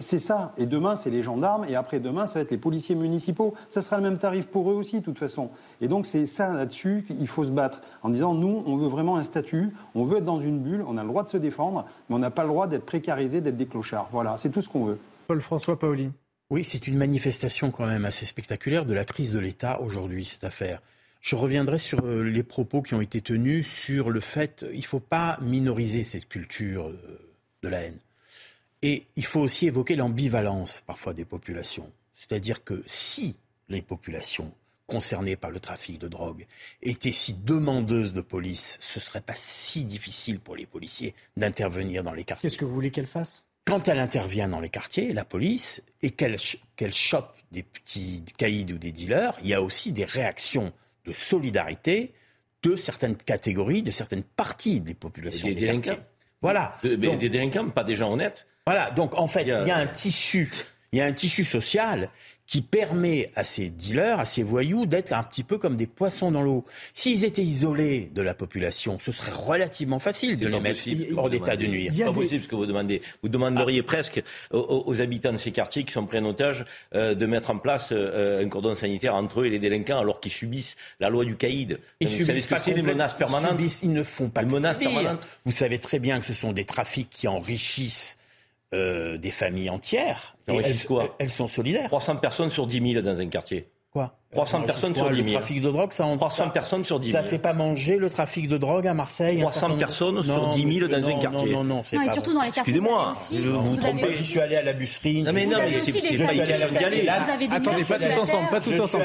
c'est 0.00 0.18
ça. 0.18 0.54
Et 0.58 0.66
demain, 0.66 0.96
c'est 0.96 1.10
les 1.10 1.22
gendarmes, 1.22 1.64
et 1.68 1.74
après-demain, 1.74 2.26
ça 2.26 2.34
va 2.34 2.40
être 2.42 2.50
les 2.50 2.56
policiers 2.56 2.94
municipaux. 2.94 3.54
Ça 3.68 3.82
sera 3.82 3.96
le 3.96 4.02
même 4.02 4.18
tarif 4.18 4.46
pour 4.46 4.70
eux 4.70 4.74
aussi, 4.74 5.00
de 5.00 5.04
toute 5.04 5.18
façon. 5.18 5.50
Et 5.80 5.88
donc, 5.88 6.06
c'est 6.06 6.26
ça 6.26 6.52
là-dessus 6.52 7.04
qu'il 7.06 7.26
faut 7.26 7.44
se 7.44 7.50
battre, 7.50 7.82
en 8.02 8.10
disant, 8.10 8.34
nous, 8.34 8.62
on 8.66 8.76
veut 8.76 8.88
vraiment 8.88 9.16
un 9.16 9.22
statut, 9.22 9.70
on 9.94 10.04
veut 10.04 10.18
être 10.18 10.24
dans 10.24 10.40
une 10.40 10.58
bulle, 10.60 10.84
on 10.86 10.96
a 10.96 11.02
le 11.02 11.08
droit 11.08 11.24
de 11.24 11.28
se 11.28 11.36
défendre, 11.36 11.86
mais 12.08 12.16
on 12.16 12.18
n'a 12.18 12.30
pas 12.30 12.42
le 12.42 12.48
droit 12.48 12.66
d'être 12.66 12.86
précarisé, 12.86 13.40
d'être 13.40 13.56
des 13.56 13.66
clochards. 13.66 14.08
Voilà, 14.12 14.36
c'est 14.38 14.50
tout 14.50 14.62
ce 14.62 14.68
qu'on 14.68 14.84
veut. 14.84 14.98
Paul-François 15.26 15.78
Paoli. 15.78 16.10
Oui, 16.50 16.64
c'est 16.64 16.86
une 16.86 16.98
manifestation 16.98 17.70
quand 17.70 17.86
même 17.86 18.04
assez 18.04 18.26
spectaculaire 18.26 18.84
de 18.84 18.92
la 18.92 19.04
crise 19.04 19.32
de 19.32 19.38
l'État 19.38 19.80
aujourd'hui, 19.80 20.24
cette 20.24 20.44
affaire. 20.44 20.82
Je 21.22 21.36
reviendrai 21.36 21.78
sur 21.78 22.04
euh, 22.04 22.22
les 22.22 22.42
propos 22.42 22.82
qui 22.82 22.94
ont 22.94 23.00
été 23.00 23.20
tenus 23.20 23.66
sur 23.66 24.10
le 24.10 24.20
fait 24.20 24.66
il 24.72 24.80
ne 24.80 24.84
faut 24.84 25.00
pas 25.00 25.38
minoriser 25.40 26.02
cette 26.02 26.28
culture 26.28 26.88
euh, 26.88 27.18
de 27.62 27.68
la 27.68 27.82
haine. 27.82 27.98
Et 28.82 29.06
il 29.16 29.24
faut 29.24 29.40
aussi 29.40 29.66
évoquer 29.66 29.96
l'ambivalence 29.96 30.82
parfois 30.86 31.14
des 31.14 31.24
populations. 31.24 31.90
C'est-à-dire 32.16 32.64
que 32.64 32.82
si 32.86 33.36
les 33.68 33.82
populations 33.82 34.52
concernées 34.86 35.36
par 35.36 35.50
le 35.50 35.60
trafic 35.60 35.98
de 35.98 36.08
drogue 36.08 36.46
étaient 36.82 37.12
si 37.12 37.34
demandeuses 37.34 38.12
de 38.12 38.20
police, 38.20 38.76
ce 38.80 38.98
ne 38.98 39.02
serait 39.02 39.20
pas 39.20 39.34
si 39.36 39.84
difficile 39.84 40.38
pour 40.40 40.56
les 40.56 40.66
policiers 40.66 41.14
d'intervenir 41.36 42.02
dans 42.02 42.12
les 42.12 42.24
quartiers. 42.24 42.48
Qu'est-ce 42.50 42.58
que 42.58 42.64
vous 42.64 42.74
voulez 42.74 42.90
qu'elle 42.90 43.06
fasse? 43.06 43.46
Quand 43.64 43.86
elle 43.86 44.00
intervient 44.00 44.48
dans 44.48 44.58
les 44.60 44.68
quartiers, 44.68 45.12
la 45.12 45.24
police, 45.24 45.82
et 46.02 46.10
qu'elle 46.10 46.36
qu'elle 46.74 46.92
chope 46.92 47.32
des 47.52 47.62
petits 47.62 48.24
caïds 48.36 48.72
ou 48.72 48.78
des 48.78 48.90
dealers, 48.90 49.38
il 49.42 49.48
y 49.48 49.54
a 49.54 49.62
aussi 49.62 49.92
des 49.92 50.04
réactions 50.04 50.72
de 51.04 51.12
solidarité 51.12 52.12
de 52.64 52.76
certaines 52.76 53.16
catégories, 53.16 53.82
de 53.82 53.92
certaines 53.92 54.24
parties 54.24 54.80
des 54.80 54.94
populations. 54.94 55.46
Des 55.46 55.54
des 55.54 55.60
délinquants. 55.60 56.02
Voilà. 56.42 56.76
De- 56.82 56.96
mais 56.96 57.06
Donc- 57.06 57.20
des 57.20 57.28
délinquants, 57.28 57.70
pas 57.70 57.84
des 57.84 57.94
gens 57.96 58.12
honnêtes. 58.12 58.46
Voilà, 58.66 58.90
donc 58.92 59.14
en 59.18 59.26
fait, 59.26 59.42
il 59.42 59.48
y 59.48 59.52
a, 59.52 59.76
un 59.76 59.86
tissu, 59.86 60.50
il 60.92 60.98
y 60.98 61.02
a 61.02 61.06
un 61.06 61.12
tissu 61.12 61.44
social 61.44 62.10
qui 62.46 62.60
permet 62.60 63.30
à 63.34 63.44
ces 63.44 63.70
dealers, 63.70 64.20
à 64.20 64.24
ces 64.24 64.42
voyous, 64.42 64.84
d'être 64.84 65.12
un 65.12 65.22
petit 65.22 65.42
peu 65.42 65.58
comme 65.58 65.76
des 65.76 65.86
poissons 65.86 66.30
dans 66.30 66.42
l'eau. 66.42 66.64
S'ils 66.92 67.24
étaient 67.24 67.42
isolés 67.42 68.10
de 68.14 68.20
la 68.20 68.34
population, 68.34 68.98
ce 69.00 69.10
serait 69.10 69.32
relativement 69.32 69.98
facile 69.98 70.38
de 70.38 70.48
les 70.48 70.60
mettre 70.60 70.86
hors 71.16 71.30
d'état 71.30 71.56
de 71.56 71.66
nuire. 71.66 71.92
C'est 71.94 72.04
pas 72.04 72.12
possible 72.12 72.42
ce 72.42 72.48
que 72.48 72.54
vous 72.54 72.66
demandez. 72.66 73.00
Vous 73.22 73.30
demanderiez 73.30 73.82
presque 73.82 74.22
aux, 74.50 75.00
habitants 75.00 75.32
de 75.32 75.38
ces 75.38 75.50
quartiers 75.50 75.84
qui 75.84 75.92
sont 75.92 76.04
pris 76.04 76.18
en 76.18 76.24
otage 76.26 76.66
euh, 76.94 77.14
de 77.14 77.26
mettre 77.26 77.50
en 77.50 77.58
place 77.58 77.88
euh, 77.90 78.44
un 78.44 78.48
cordon 78.48 78.74
sanitaire 78.74 79.14
entre 79.14 79.40
eux 79.40 79.46
et 79.46 79.50
les 79.50 79.58
délinquants 79.58 79.98
alors 79.98 80.20
qu'ils 80.20 80.32
subissent 80.32 80.76
la 81.00 81.08
loi 81.08 81.24
du 81.24 81.36
caïd. 81.36 81.80
Ils 82.00 82.08
vous 82.08 82.24
subissent 82.24 82.46
pas 82.46 82.60
complètement- 82.60 82.92
menaces 82.92 83.14
permanentes 83.14 83.52
Ils, 83.52 83.70
subissent, 83.70 83.82
ils 83.82 83.92
ne 83.94 84.02
font 84.02 84.28
pas 84.28 84.42
que 84.42 84.48
menaces 84.48 84.74
subir. 84.74 84.90
permanentes. 84.90 85.26
Vous 85.46 85.52
savez 85.52 85.78
très 85.78 85.98
bien 85.98 86.20
que 86.20 86.26
ce 86.26 86.34
sont 86.34 86.52
des 86.52 86.66
trafics 86.66 87.08
qui 87.08 87.28
enrichissent 87.28 88.18
euh, 88.74 89.18
des 89.18 89.30
familles 89.30 89.70
entières. 89.70 90.36
Et 90.48 90.56
elles, 90.56 90.84
quoi 90.84 91.14
elles 91.18 91.30
sont 91.30 91.48
solidaires. 91.48 91.88
300 91.88 92.16
personnes 92.16 92.50
sur 92.50 92.66
10 92.66 92.92
000 92.94 93.02
dans 93.02 93.20
un 93.20 93.26
quartier. 93.26 93.68
Quoi? 93.90 94.18
300 94.32 94.56
Alors, 94.56 94.66
personnes 94.66 94.94
sur 94.94 95.10
10 95.10 95.18
Le 95.18 95.24
000. 95.24 95.38
trafic 95.38 95.60
de 95.60 95.70
drogue, 95.70 95.92
ça 95.92 96.06
en 96.06 96.16
300 96.16 96.48
personnes 96.50 96.84
sur 96.84 96.98
10 96.98 97.10
000. 97.10 97.22
Ça 97.22 97.28
fait 97.28 97.38
pas 97.38 97.52
manger 97.52 97.98
le 97.98 98.08
trafic 98.08 98.48
de 98.48 98.56
drogue 98.56 98.86
à 98.86 98.94
Marseille. 98.94 99.36
un 99.38 99.42
300 99.42 99.52
certain 99.52 99.68
nombre- 99.68 99.78
personnes 99.80 100.22
sur 100.24 100.34
Non, 100.42 100.48
10 100.54 100.56
000 100.62 100.68
monsieur, 100.68 100.88
dans 100.88 101.08
un 101.08 101.18
quartier. 101.18 101.52
Non, 101.52 101.64
non, 101.64 101.64
non, 101.76 101.82
c'est 101.84 101.96
Non, 101.96 102.02
et 102.02 102.10
surtout 102.10 102.32
dans 102.32 102.40
les 102.40 102.50
quartiers, 102.50 102.74
Excusez-moi, 102.74 103.12
vous 103.30 103.62
vous 103.62 103.70
vous 103.70 103.76
trompez. 103.76 104.14
Je 104.14 104.22
suis 104.22 104.40
allé 104.40 104.56
à 104.56 104.62
la 104.62 104.72
busserine. 104.72 105.26
Non, 105.26 105.32
mais 105.34 105.44
non, 105.44 105.58
mais 105.58 105.74
c'est- 105.76 105.92
c'est 105.92 106.24
pas 106.24 106.32
une 106.32 106.44
question 106.44 106.68
d'y 106.70 106.76
aller. 106.84 107.08
Attendez, 107.08 107.84
pas 107.84 107.98
tous 107.98 108.18
ensemble, 108.18 108.48
pas 108.48 108.60
tous 108.60 108.70
je 108.70 108.74
suis 108.74 108.80
ensemble. 108.82 109.04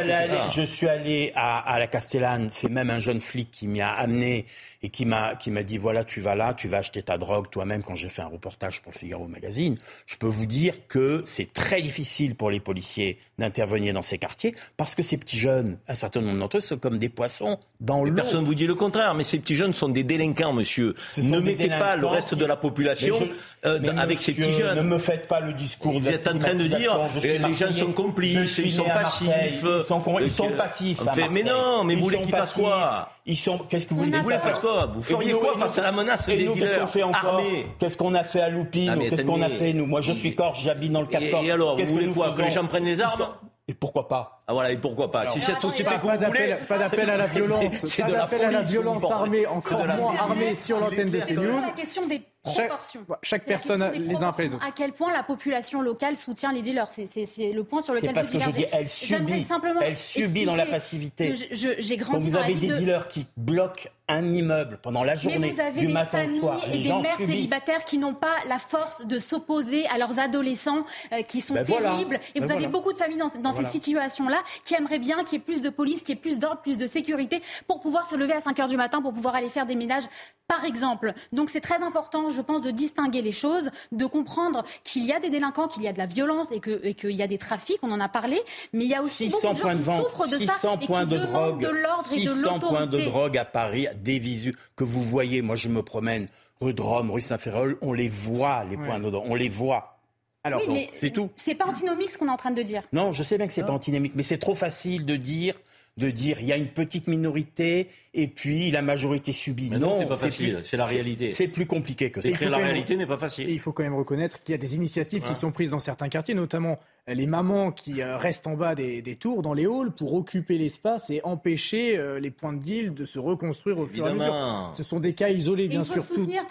je 0.55 0.61
suis 0.61 0.87
allé 0.87 1.33
à, 1.35 1.77
la 1.77 1.87
Castellane. 1.87 2.47
C'est 2.51 2.69
même 2.69 2.89
un 2.89 2.99
jeune 2.99 3.19
flic 3.21 3.51
qui 3.51 3.67
m'y 3.67 3.81
a 3.81 3.91
amené 3.91 4.45
et 4.83 4.89
qui 4.89 5.05
m'a 5.05 5.35
qui 5.35 5.49
m'a 5.49 5.63
dit 5.63 5.77
voilà 5.79 6.03
tu 6.03 6.21
vas 6.21 6.35
là, 6.35 6.53
tu 6.53 6.67
vas 6.67 6.77
acheter 6.77 7.01
ta 7.03 7.17
drogue 7.17 7.49
toi-même. 7.49 7.83
Quand 7.83 7.95
j'ai 7.95 8.09
fait 8.09 8.21
un 8.21 8.27
reportage 8.27 8.81
pour 8.81 8.91
le 8.93 8.97
Figaro 8.97 9.27
Magazine, 9.27 9.75
je 10.05 10.15
peux 10.17 10.27
vous 10.27 10.45
dire 10.45 10.87
que 10.87 11.23
c'est 11.25 11.51
très 11.51 11.81
difficile 11.81 12.35
pour 12.35 12.49
les 12.51 12.59
policiers 12.59 13.17
d'intervenir 13.39 13.93
dans 13.93 14.01
ces 14.03 14.17
quartiers 14.19 14.55
parce 14.77 14.93
que 14.95 15.01
ces 15.17 15.25
petits 15.25 15.37
jeunes, 15.39 15.77
un 15.87 15.95
certain 15.95 16.21
nombre 16.21 16.37
d'entre 16.39 16.57
eux, 16.57 16.59
sont 16.59 16.77
comme 16.77 16.97
des 16.99 17.09
poissons 17.09 17.57
dans 17.79 18.03
l'eau. 18.03 18.13
personne 18.13 18.41
ne 18.41 18.45
vous 18.45 18.55
dit 18.55 18.67
le 18.67 18.75
contraire, 18.75 19.13
mais 19.15 19.23
ces 19.23 19.39
petits 19.39 19.55
jeunes 19.55 19.73
sont 19.73 19.89
des 19.89 20.03
délinquants, 20.03 20.53
monsieur. 20.53 20.93
Ne 21.21 21.39
mettez 21.39 21.69
pas 21.69 21.95
le 21.95 22.05
reste 22.07 22.29
qui- 22.29 22.35
de 22.35 22.45
la 22.45 22.55
population 22.55 23.15
je- 23.19 23.67
euh, 23.69 23.79
avec 23.97 24.21
ces 24.21 24.33
petits 24.33 24.53
jeunes. 24.53 24.77
Ne 24.77 24.81
me 24.83 24.99
faites 24.99 25.27
pas 25.27 25.39
le 25.39 25.53
discours 25.53 25.93
de 25.93 25.99
Vous 25.99 26.07
êtes 26.09 26.27
en 26.27 26.37
train 26.37 26.53
de 26.53 26.63
dire 26.67 26.99
suis 27.19 27.29
euh, 27.29 27.47
les 27.47 27.53
gens 27.53 27.71
sont 27.71 27.91
complices, 27.93 28.57
ils 28.59 28.71
sont 28.71 28.83
passifs. 28.83 29.27
Ils 29.63 29.83
sont, 29.83 29.99
con- 30.01 30.17
euh, 30.17 30.21
ils 30.23 30.29
sont 30.29 30.47
que- 30.49 30.53
passifs. 30.53 30.99
à 31.07 31.13
Fait- 31.13 31.27
mais 31.29 31.43
non, 31.43 31.83
mais 31.83 31.93
Ils 31.93 31.99
vous 31.99 32.05
voulez 32.05 32.17
sont 32.17 32.23
qu'ils 32.23 32.31
fassent 32.31 32.41
passifs. 32.53 32.63
quoi 32.63 33.09
Ils 33.25 33.35
sont. 33.35 33.57
Qu'est-ce 33.69 33.85
que 33.87 33.93
vous 33.93 34.03
voulez 34.05 34.17
Vous 34.17 34.23
voulez 34.23 34.37
faire 34.37 34.59
quoi 34.61 34.85
Vous 34.93 35.01
feriez 35.01 35.33
nous, 35.33 35.39
quoi 35.39 35.57
face 35.57 35.75
nous, 35.77 35.83
à 35.83 35.85
la 35.87 35.91
menace 35.91 36.29
et 36.29 36.37
des 36.37 36.45
nous, 36.45 36.53
Qu'est-ce 36.55 36.75
qu'on 36.79 36.87
fait 36.87 37.03
encore 37.03 37.41
Qu'est-ce 37.79 37.97
qu'on 37.97 38.13
a 38.15 38.23
fait 38.23 38.41
à 38.41 38.49
Loupine 38.49 38.89
Ah, 38.89 38.97
Qu'est-ce 39.09 39.25
qu'on 39.25 39.41
a 39.41 39.49
fait 39.49 39.73
nous 39.73 39.85
Moi, 39.85 40.01
je 40.01 40.13
suis 40.13 40.35
corse, 40.35 40.59
j'habite 40.61 40.91
dans 40.91 41.01
le 41.01 41.07
14. 41.07 41.43
Et, 41.43 41.47
et 41.47 41.51
alors, 41.51 41.77
vous 41.77 41.83
que 41.83 41.89
voulez 41.89 42.07
quoi 42.07 42.33
Que 42.37 42.41
les 42.43 42.51
gens 42.51 42.65
prennent 42.65 42.85
les 42.85 43.01
armes 43.01 43.27
Et 43.69 43.73
pourquoi 43.73 44.07
pas 44.07 44.43
Ah 44.47 44.53
voilà, 44.53 44.71
et 44.71 44.77
pourquoi 44.77 45.11
pas. 45.11 45.29
Si 45.29 45.41
cette 45.41 45.59
société 45.59 45.89
pas- 45.89 45.97
que 45.97 46.05
Pas 46.07 46.15
vous 46.15 46.25
voulez, 46.25 46.47
d'appel, 46.47 46.65
pas 46.67 46.77
d'appel 46.77 47.09
à 47.09 47.17
la 47.17 47.25
violence, 47.27 47.73
c'est 47.85 48.01
pas 48.01 48.07
de 48.07 48.13
la 48.13 48.19
d'appel 48.19 48.41
à 48.45 48.51
la 48.51 48.61
violence 48.61 49.11
armée, 49.11 49.45
encore 49.45 49.85
moins 49.85 50.15
armée 50.17 50.53
sur 50.53 50.79
l'antenne 50.79 51.09
de 51.09 51.19
C'est 51.19 51.35
CNews. 51.35 51.59
la 51.59 51.69
question 51.73 52.07
des 52.07 52.15
Chaque, 52.15 52.23
proportions. 52.51 53.05
chaque 53.23 53.45
personne 53.45 53.79
les 53.93 54.23
uns 54.23 54.33
les 54.37 54.53
autres. 54.53 54.65
À 54.65 54.71
quel 54.71 54.91
point 54.93 55.11
la 55.11 55.23
population 55.23 55.81
locale 55.81 56.15
soutient 56.15 56.51
les 56.51 56.61
dealers 56.61 56.87
C'est- 56.87 57.51
le 57.53 57.63
point 57.63 57.81
sur 57.81 57.93
lequel 57.93 58.13
parce 58.13 58.31
vous 58.31 58.39
que 58.39 58.45
je 58.45 58.49
dis, 58.51 58.65
elle 58.71 58.87
subit. 58.87 59.43
simplement 59.43 59.81
Elle 59.81 59.97
subit 59.97 60.45
dans 60.45 60.55
la 60.55 60.65
passivité. 60.65 61.33
J'ai 61.51 61.97
Quand 61.97 62.11
grandi 62.11 62.25
vous 62.25 62.31
dans 62.33 62.39
la 62.39 62.45
avez 62.45 62.55
des 62.55 62.67
de... 62.67 62.75
dealers 62.75 63.07
qui 63.07 63.25
bloquent 63.37 63.89
un 64.09 64.23
immeuble 64.23 64.79
pendant 64.81 65.03
la 65.03 65.15
Mais 65.15 65.19
journée, 65.19 65.51
vous 65.51 65.59
avez 65.59 65.81
du 65.81 65.87
des 65.87 65.91
matin 65.93 66.19
au 66.19 66.21
familles 66.25 66.39
soir, 66.39 66.63
et 66.65 66.71
les 66.71 66.77
des 66.77 66.83
gens 66.87 67.01
mères 67.01 67.11
subissent. 67.17 67.27
célibataires 67.35 67.83
qui 67.83 67.97
n'ont 67.97 68.13
pas 68.13 68.35
la 68.47 68.57
force 68.57 69.05
de 69.05 69.19
s'opposer 69.19 69.85
à 69.87 69.97
leurs 69.97 70.17
adolescents 70.19 70.85
euh, 71.11 71.23
qui 71.23 71.41
sont 71.41 71.55
Ben 71.55 71.63
voilà. 71.65 71.91
terribles. 71.91 72.19
Et 72.33 72.39
Ben 72.39 72.45
vous 72.45 72.51
avez 72.53 72.67
beaucoup 72.67 72.93
de 72.93 72.97
familles 72.97 73.17
dans, 73.17 73.27
dans 73.27 73.51
Voilà. 73.51 73.67
ces 73.67 73.73
situations-là 73.73 74.37
qui 74.63 74.75
aimeraient 74.75 74.99
bien 74.99 75.23
qu'il 75.25 75.33
y 75.33 75.35
ait 75.35 75.43
plus 75.43 75.59
de 75.59 75.69
police, 75.69 76.03
qu'il 76.03 76.15
y 76.15 76.17
ait 76.17 76.21
plus 76.21 76.39
d'ordre, 76.39 76.61
plus 76.61 76.77
de 76.77 76.87
sécurité 76.87 77.41
pour 77.67 77.81
pouvoir 77.81 78.09
se 78.09 78.15
lever 78.15 78.31
à 78.33 78.39
5 78.39 78.57
heures 78.61 78.67
du 78.69 78.77
matin, 78.77 79.01
pour 79.01 79.11
pouvoir 79.13 79.35
aller 79.35 79.49
faire 79.49 79.65
des 79.65 79.75
ménages, 79.75 80.03
par 80.47 80.63
exemple. 80.63 81.13
Donc 81.33 81.49
c'est 81.49 81.59
très 81.59 81.81
important, 81.83 82.29
je 82.37 82.41
pense, 82.41 82.61
de 82.61 82.71
distinguer 82.71 83.21
les 83.21 83.31
choses, 83.31 83.71
de 83.91 84.05
comprendre 84.05 84.63
qu'il 84.83 85.05
y 85.05 85.11
a 85.11 85.19
des 85.19 85.29
délinquants, 85.29 85.67
qu'il 85.67 85.83
y 85.83 85.87
a 85.87 85.93
de 85.93 85.97
la 85.97 86.05
violence 86.05 86.51
et 86.51 86.61
qu'il 86.93 87.11
y 87.11 87.21
a 87.21 87.27
des 87.27 87.37
trafics, 87.37 87.79
on 87.81 87.91
en 87.91 87.99
a 87.99 88.07
parlé, 88.07 88.39
mais 88.71 88.85
il 88.85 88.91
y 88.91 88.95
a 88.95 89.01
aussi 89.01 89.29
600 89.29 89.53
beaucoup 89.53 89.53
de 89.53 89.57
gens 89.57 89.63
points 89.63 89.73
de 89.73 89.77
qui 89.77 89.83
vente, 89.83 90.03
souffrent 90.03 90.29
de 90.29 90.37
600 90.37 90.53
ça 90.53 90.73
et 90.73 90.77
qui 90.77 90.87
points 90.87 91.05
de 91.05 91.17
drogue, 91.17 91.61
de 91.61 91.67
l'ordre 91.67 92.13
et 92.13 92.23
de 92.23 92.29
600 92.29 92.59
points 92.59 92.87
de 92.87 93.01
drogue 93.01 93.37
à 93.37 93.45
Paris, 93.45 93.87
des 93.97 94.19
visus 94.19 94.55
que 94.75 94.83
vous 94.83 95.01
voyez. 95.01 95.41
Moi, 95.41 95.55
je 95.55 95.69
me 95.69 95.81
promène 95.81 96.27
rue 96.61 96.73
de 96.73 96.81
Rome, 96.81 97.11
rue 97.11 97.21
Saint-Ferréol, 97.21 97.77
on 97.81 97.93
les 97.93 98.09
voit 98.09 98.63
les 98.69 98.77
points 98.77 98.99
de 98.99 99.09
drogue, 99.09 99.25
on 99.27 99.35
les 99.35 99.49
voit. 99.49 99.95
Alors, 100.43 100.61
Oui, 100.67 100.89
c'est 100.95 101.09
tout. 101.09 101.29
C'est 101.35 101.55
pas 101.55 101.65
antinomique 101.65 102.09
ce 102.09 102.17
qu'on 102.17 102.27
est 102.27 102.31
en 102.31 102.37
train 102.37 102.51
de 102.51 102.61
dire. 102.61 102.83
Non, 102.93 103.11
je 103.11 103.21
sais 103.21 103.37
bien 103.37 103.47
que 103.47 103.53
c'est 103.53 103.63
pas 103.63 103.73
antinomique, 103.73 104.13
mais 104.15 104.23
c'est 104.23 104.37
trop 104.37 104.55
facile 104.55 105.05
de 105.05 105.15
dire 105.17 105.55
de 105.97 106.09
dire 106.09 106.39
il 106.39 106.47
y 106.47 106.53
a 106.53 106.57
une 106.57 106.67
petite 106.67 107.07
minorité 107.07 107.87
et 108.13 108.27
puis 108.27 108.71
la 108.71 108.81
majorité 108.81 109.31
subit. 109.31 109.69
Mais 109.69 109.79
non, 109.79 109.99
c'est 109.99 110.05
pas 110.05 110.15
facile, 110.15 110.61
c'est 110.63 110.77
la 110.77 110.85
réalité. 110.85 111.31
C'est 111.31 111.47
plus 111.47 111.65
compliqué 111.65 112.11
que 112.11 112.21
ça. 112.21 112.29
Décrire 112.29 112.49
la 112.49 112.57
réalité 112.57 112.95
n'est 112.95 113.07
pas 113.07 113.17
facile. 113.17 113.49
il 113.49 113.59
faut 113.59 113.71
quand 113.71 113.83
même 113.83 113.95
reconnaître 113.95 114.41
qu'il 114.41 114.53
y 114.53 114.55
a 114.55 114.59
des 114.59 114.75
initiatives 114.75 115.23
qui 115.23 115.35
sont 115.35 115.51
prises 115.51 115.71
dans 115.71 115.79
certains 115.79 116.09
quartiers, 116.09 116.35
notamment 116.35 116.79
les 117.13 117.25
mamans 117.25 117.71
qui 117.71 118.01
euh, 118.01 118.17
restent 118.17 118.47
en 118.47 118.55
bas 118.55 118.75
des, 118.75 119.01
tours, 119.19 119.41
dans 119.41 119.53
les 119.53 119.65
halls, 119.65 119.91
pour 119.91 120.13
occuper 120.13 120.57
l'espace 120.57 121.09
et 121.09 121.21
empêcher 121.23 121.97
euh, 121.97 122.19
les 122.19 122.31
points 122.31 122.53
de 122.53 122.61
deal 122.61 122.93
de 122.93 123.05
se 123.05 123.17
reconstruire 123.17 123.79
au 123.79 123.87
fur 123.87 124.05
et 124.05 124.09
à 124.09 124.13
mesure. 124.13 124.69
Ce 124.71 124.83
sont 124.83 124.99
des 124.99 125.13
cas 125.13 125.29
isolés, 125.29 125.67
bien 125.67 125.83
sûr. 125.83 126.03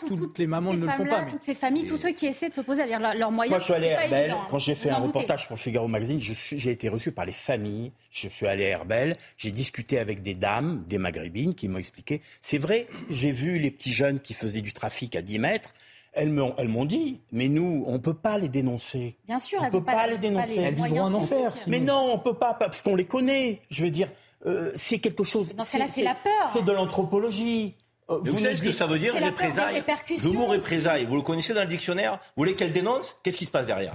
toutes 0.07 0.39
les 0.39 0.47
mamans 0.47 0.73
ne 0.73 0.87
le 0.87 0.93
font 0.93 1.05
pas. 1.05 1.25
Toutes 1.25 1.43
ces 1.43 1.55
familles, 1.55 1.87
tous 1.87 1.97
ceux 1.97 2.13
qui 2.13 2.27
essaient 2.27 2.49
de 2.49 2.55
s'opposer 2.55 2.83
avec 2.83 2.97
leurs 3.19 3.31
moyens. 3.31 3.51
Moi, 3.51 3.59
je 3.59 3.65
suis 3.65 3.75
allé 3.75 3.91
à 3.91 4.05
Herbel. 4.05 4.35
Quand 4.51 4.59
j'ai 4.59 4.75
fait 4.75 4.91
un 4.91 4.97
reportage 4.99 5.47
pour 5.47 5.57
le 5.57 5.61
Figaro 5.61 5.89
Magazine, 5.89 6.21
j'ai 6.21 6.71
été 6.71 6.89
reçu 6.89 7.13
par 7.13 7.27
les 7.27 7.33
familles. 7.33 7.93
Je 8.11 8.29
suis 8.29 8.47
allé 8.47 8.65
à 8.67 8.69
Herbel. 8.69 9.17
J'ai 9.37 9.51
discuté 9.51 9.99
avec 9.99 10.23
des 10.23 10.35
dames, 10.35 10.85
des 10.89 10.99
maghrébines, 10.99 11.55
qui 11.55 11.69
m'ont 11.69 11.79
expliqué. 11.79 12.23
C'est 12.41 12.59
vrai, 12.59 12.87
j'ai 13.11 13.31
vu 13.31 13.59
les 13.59 13.71
petits 13.71 13.93
jeunes 13.93 14.21
qui 14.21 14.35
faisaient 14.35 14.63
du 14.63 14.73
trafic 14.73 15.17
à 15.17 15.23
10 15.23 15.39
mètres. 15.39 15.71
Elles 16.19 16.31
m'ont, 16.33 16.87
dit, 16.87 17.21
mais 17.31 17.49
nous, 17.49 17.85
on 17.87 17.93
ne 17.93 17.99
peut 17.99 18.15
pas 18.15 18.39
les 18.39 18.49
dénoncer. 18.49 19.19
Bien 19.27 19.39
sûr, 19.39 19.61
on 19.61 19.67
ne 19.67 19.71
peut 19.71 19.85
pas, 19.85 20.07
les 20.07 20.17
dénoncer. 20.17 20.57
elles 20.61 20.75
vivront 20.75 21.03
en 21.03 21.15
enfer. 21.15 21.53
Mais 21.67 21.79
non, 21.79 22.13
on 22.13 22.17
ne 22.17 22.23
peut 22.23 22.35
pas, 22.35 22.55
parce 22.55 22.81
qu'on 22.81 22.97
les 22.97 23.05
connaît. 23.05 23.61
Je 23.69 23.85
veux 23.85 23.91
dire, 23.91 24.09
euh, 24.47 24.73
c'est 24.75 24.99
quelque 24.99 25.25
chose. 25.25 25.53
c'est 25.59 26.03
la 26.03 26.15
peur. 26.15 26.51
C'est 26.55 26.65
de 26.65 26.73
l'anthropologie. 26.73 27.75
Euh, 28.09 28.21
vous, 28.25 28.39
savez 28.39 28.57
ce 28.57 28.63
que 28.63 28.73
ça 28.73 28.87
veut 28.87 28.99
dire, 28.99 29.15
représailles 29.15 29.83
Le 30.25 30.33
mot 30.33 30.47
représailles, 30.47 31.05
vous 31.05 31.17
le 31.17 31.23
connaissez 31.23 31.53
dans 31.53 31.63
le 31.63 31.67
dictionnaire? 31.67 32.21
Vous 32.37 32.43
voulez 32.43 32.55
qu'elle 32.55 32.73
dénonce 32.73 33.19
Qu'est-ce 33.23 33.37
qui 33.37 33.47
se 33.47 33.51
passe 33.51 33.67
derrière? 33.67 33.95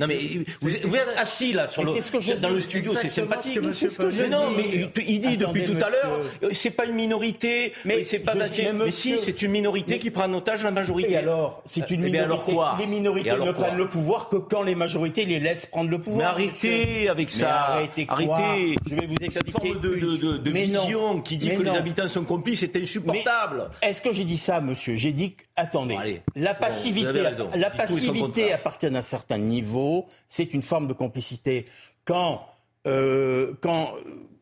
Non 0.00 0.06
mais 0.06 0.18
vous, 0.60 0.96
êtes 0.96 1.14
assis 1.18 1.52
là 1.52 1.66
sur 1.66 1.82
le, 1.82 2.40
dans 2.40 2.50
le 2.50 2.60
studio, 2.60 2.94
c'est 2.94 3.08
sympathique. 3.08 3.60
mais 3.60 4.28
non, 4.28 4.50
mais 4.56 4.88
il 5.06 5.20
dit 5.20 5.36
depuis 5.36 5.64
tout 5.64 5.76
à 5.76 5.90
l'heure, 5.90 6.20
euh, 6.42 6.48
c'est 6.52 6.70
pas 6.70 6.86
une 6.86 6.94
minorité, 6.94 7.72
mais 7.84 8.04
c'est 8.04 8.18
pas 8.18 8.34
mais, 8.34 8.90
si, 8.90 9.18
c'est 9.18 9.42
une 9.42 9.50
minorité 9.50 9.98
qui 9.98 10.10
prend 10.10 10.24
en 10.24 10.34
otage 10.34 10.62
la 10.62 10.70
majorité. 10.70 11.12
Et 11.12 11.16
alors, 11.16 11.62
c'est 11.66 11.90
une 11.90 12.00
eh 12.00 12.10
minorité. 12.10 12.24
alors 12.24 12.44
quoi 12.44 12.76
les 12.78 12.86
minorités 12.86 13.30
ne 13.30 13.52
prennent 13.52 13.76
le 13.76 13.88
pouvoir 13.88 14.28
que 14.28 14.36
quand 14.36 14.62
les 14.62 14.74
majorités 14.74 15.24
les 15.24 15.38
laissent 15.38 15.66
prendre 15.66 15.90
le 15.90 15.98
pouvoir. 15.98 16.36
Mais 16.36 16.44
arrêtez 16.44 17.08
avec 17.08 17.30
ça. 17.30 17.66
arrêtez, 17.68 18.06
arrêtez. 18.08 18.76
Je 18.88 18.94
vais 18.94 19.06
vous 19.06 19.14
expliquer. 19.20 19.30
Cette 19.34 19.50
forme 19.50 19.80
de, 19.80 19.94
de, 19.96 20.36
de 20.38 20.50
vision 20.50 21.20
qui 21.20 21.36
dit 21.36 21.54
que 21.54 21.62
les 21.62 21.70
habitants 21.70 22.08
sont 22.08 22.24
complices, 22.24 22.60
c'est 22.60 22.76
insupportable. 22.76 23.70
Est-ce 23.82 24.00
que 24.02 24.12
j'ai 24.12 24.24
dit 24.24 24.38
ça, 24.38 24.60
monsieur? 24.60 24.94
J'ai 24.96 25.12
dit, 25.12 25.36
attendez, 25.56 26.22
la 26.36 26.54
passivité, 26.54 27.22
la 27.54 27.70
passivité 27.70 28.52
appartient 28.52 28.86
à 28.86 28.90
un 28.90 29.02
certain 29.02 29.38
niveau 29.38 29.83
c'est 30.28 30.52
une 30.54 30.62
forme 30.62 30.88
de 30.88 30.92
complicité. 30.92 31.64
Quand, 32.04 32.46
euh, 32.86 33.54
quand 33.60 33.94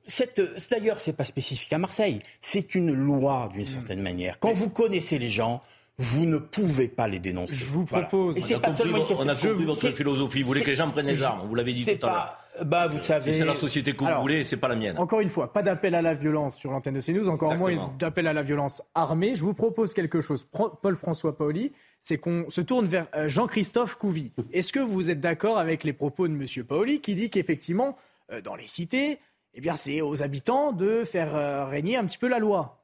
cette, 0.07 0.41
d'ailleurs, 0.71 0.99
c'est 0.99 1.17
pas 1.17 1.25
spécifique 1.25 1.73
à 1.73 1.79
Marseille, 1.79 2.21
c'est 2.41 2.75
une 2.75 2.93
loi 2.93 3.51
d'une 3.55 3.67
certaine 3.67 4.03
manière. 4.03 4.39
Quand 4.39 4.53
vous 4.53 4.71
connaissez 4.71 5.19
les 5.19 5.29
gens, 5.29 5.61
vous 5.99 6.27
ne 6.27 6.39
pouvez 6.39 6.89
pas 6.89 7.07
les 7.07 7.21
dénoncer. 7.21 7.55
Je 7.55 7.65
vous 7.67 7.85
propose. 7.85 8.37
Et 8.37 8.41
c'est 8.41 8.59
pas 8.59 8.71
seulement 8.71 8.99
une 8.99 9.07
question. 9.07 9.27
On 9.27 9.29
a 9.29 9.35
compris 9.35 9.65
votre 9.65 9.91
philosophie. 9.91 10.43
Vous 10.43 10.49
voulez 10.49 10.63
que 10.63 10.71
les 10.71 10.75
gens 10.75 10.91
prennent 10.91 11.07
les 11.07 11.23
armes. 11.23 11.47
Vous 11.47 11.55
l'avez 11.55 11.73
dit 11.73 11.85
tout 11.85 12.07
à 12.07 12.11
l'heure. 12.11 12.39
Bah, 12.65 12.87
vous 12.87 12.99
savez. 12.99 13.33
C'est 13.33 13.45
la 13.45 13.55
société 13.55 13.93
que 13.93 14.05
vous 14.05 14.21
voulez, 14.21 14.45
c'est 14.45 14.57
pas 14.57 14.69
la 14.69 14.77
mienne. 14.77 14.99
Encore 14.99 15.21
une 15.21 15.29
fois, 15.29 15.53
pas 15.53 15.63
d'appel 15.63 15.95
à 15.95 16.03
la 16.03 16.15
violence 16.15 16.57
sur 16.57 16.71
l'antenne 16.71 16.95
de 16.95 17.01
CNews, 17.01 17.29
encore 17.29 17.55
moins 17.57 17.93
d'appel 17.99 18.27
à 18.27 18.33
la 18.33 18.43
violence 18.43 18.83
armée. 18.95 19.35
Je 19.35 19.43
vous 19.43 19.55
propose 19.55 19.95
quelque 19.95 20.21
chose. 20.21 20.47
Paul-François 20.83 21.37
Paoli, 21.37 21.73
c'est 22.03 22.19
qu'on 22.19 22.51
se 22.51 22.61
tourne 22.61 22.87
vers 22.87 23.07
euh, 23.15 23.29
Jean-Christophe 23.29 23.97
Couvi. 23.97 24.33
Est-ce 24.53 24.73
que 24.73 24.81
vous 24.81 25.09
êtes 25.09 25.21
d'accord 25.21 25.59
avec 25.59 25.85
les 25.85 25.93
propos 25.93 26.29
de 26.29 26.35
M. 26.35 26.65
Paoli 26.65 27.01
qui 27.01 27.15
dit 27.15 27.31
qu'effectivement, 27.31 27.97
euh, 28.33 28.41
dans 28.41 28.57
les 28.57 28.67
cités, 28.67 29.19
eh 29.55 29.61
bien, 29.61 29.75
c'est 29.75 30.01
aux 30.01 30.23
habitants 30.23 30.73
de 30.73 31.05
faire 31.05 31.35
euh, 31.35 31.67
régner 31.67 31.97
un 31.97 32.05
petit 32.05 32.19
peu 32.19 32.29
la 32.29 32.39
loi? 32.39 32.82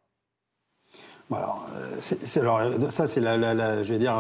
Alors, 1.37 1.69
ça, 1.99 3.07
c'est 3.07 3.21
la, 3.21 3.83
je 3.83 3.93
vais 3.93 3.99
dire, 3.99 4.17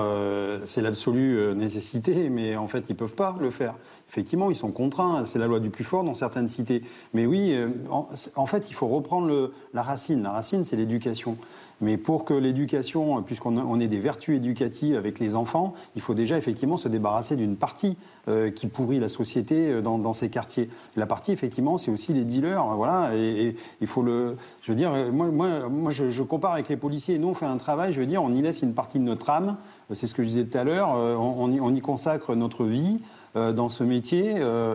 c'est 0.67 0.83
l'absolue 0.83 1.55
nécessité, 1.55 2.29
mais 2.29 2.57
en 2.57 2.69
fait, 2.69 2.85
ils 2.91 2.97
peuvent 2.97 3.15
pas 3.15 3.35
le 3.41 3.51
faire. 3.51 3.75
Effectivement, 4.11 4.51
ils 4.51 4.57
sont 4.57 4.73
contraints. 4.73 5.25
C'est 5.25 5.39
la 5.39 5.47
loi 5.47 5.59
du 5.59 5.71
plus 5.71 5.85
fort 5.85 6.05
dans 6.05 6.13
certaines 6.13 6.49
cités. 6.49 6.83
Mais 7.15 7.25
oui, 7.25 7.57
en, 7.91 8.47
fait, 8.47 8.69
il 8.69 8.75
faut 8.75 8.89
reprendre 8.89 9.53
la 9.73 9.83
racine. 9.83 10.23
La 10.23 10.33
racine, 10.33 10.65
c'est 10.65 10.77
l'éducation. 10.77 11.39
Mais 11.81 11.97
pour 11.97 12.25
que 12.25 12.35
l'éducation, 12.35 13.23
puisqu'on 13.23 13.81
ait 13.81 13.89
des 13.89 14.01
vertus 14.01 14.37
éducatives 14.37 14.97
avec 14.97 15.19
les 15.19 15.37
enfants, 15.37 15.75
il 15.95 16.03
faut 16.03 16.15
déjà 16.15 16.37
effectivement 16.37 16.77
se 16.77 16.89
débarrasser 16.89 17.37
d'une 17.37 17.57
partie 17.57 17.97
euh, 18.27 18.51
qui 18.51 18.67
pourrit 18.67 18.99
la 18.99 19.09
société 19.09 19.71
euh, 19.71 19.81
dans, 19.81 20.13
ces 20.13 20.29
quartiers. 20.29 20.69
La 20.97 21.07
partie, 21.07 21.33
effectivement, 21.33 21.79
c'est 21.79 21.91
aussi 21.91 22.13
les 22.13 22.25
dealers. 22.25 22.65
Voilà, 22.77 23.15
et, 23.15 23.55
il 23.81 23.87
faut 23.87 24.03
le. 24.03 24.37
Je 24.63 24.73
veux 24.73 24.77
dire, 24.77 24.93
moi, 25.13 25.27
moi, 25.27 25.69
moi 25.69 25.91
je, 25.91 26.23
compare 26.23 26.53
avec 26.53 26.69
les 26.69 26.77
policiers. 26.77 27.19
Nous, 27.19 27.29
on 27.29 27.35
fait 27.35 27.47
un 27.47 27.57
travail, 27.57 27.93
je 27.93 28.01
veux 28.01 28.07
dire, 28.07 28.23
on 28.23 28.33
y 28.33 28.43
laisse 28.43 28.63
une 28.63 28.75
partie 28.75 28.99
de 28.99 29.05
notre 29.05 29.31
âme. 29.31 29.57
C'est 29.95 30.07
ce 30.07 30.15
que 30.15 30.23
je 30.23 30.29
disais 30.29 30.45
tout 30.45 30.59
à 30.59 30.65
l'heure. 30.65 30.95
Euh, 30.97 31.15
on, 31.17 31.75
y 31.75 31.81
consacre 31.81 32.35
notre 32.35 32.65
vie. 32.65 33.01
Euh, 33.37 33.53
dans 33.53 33.69
ce 33.69 33.85
métier. 33.85 34.35
Euh, 34.39 34.75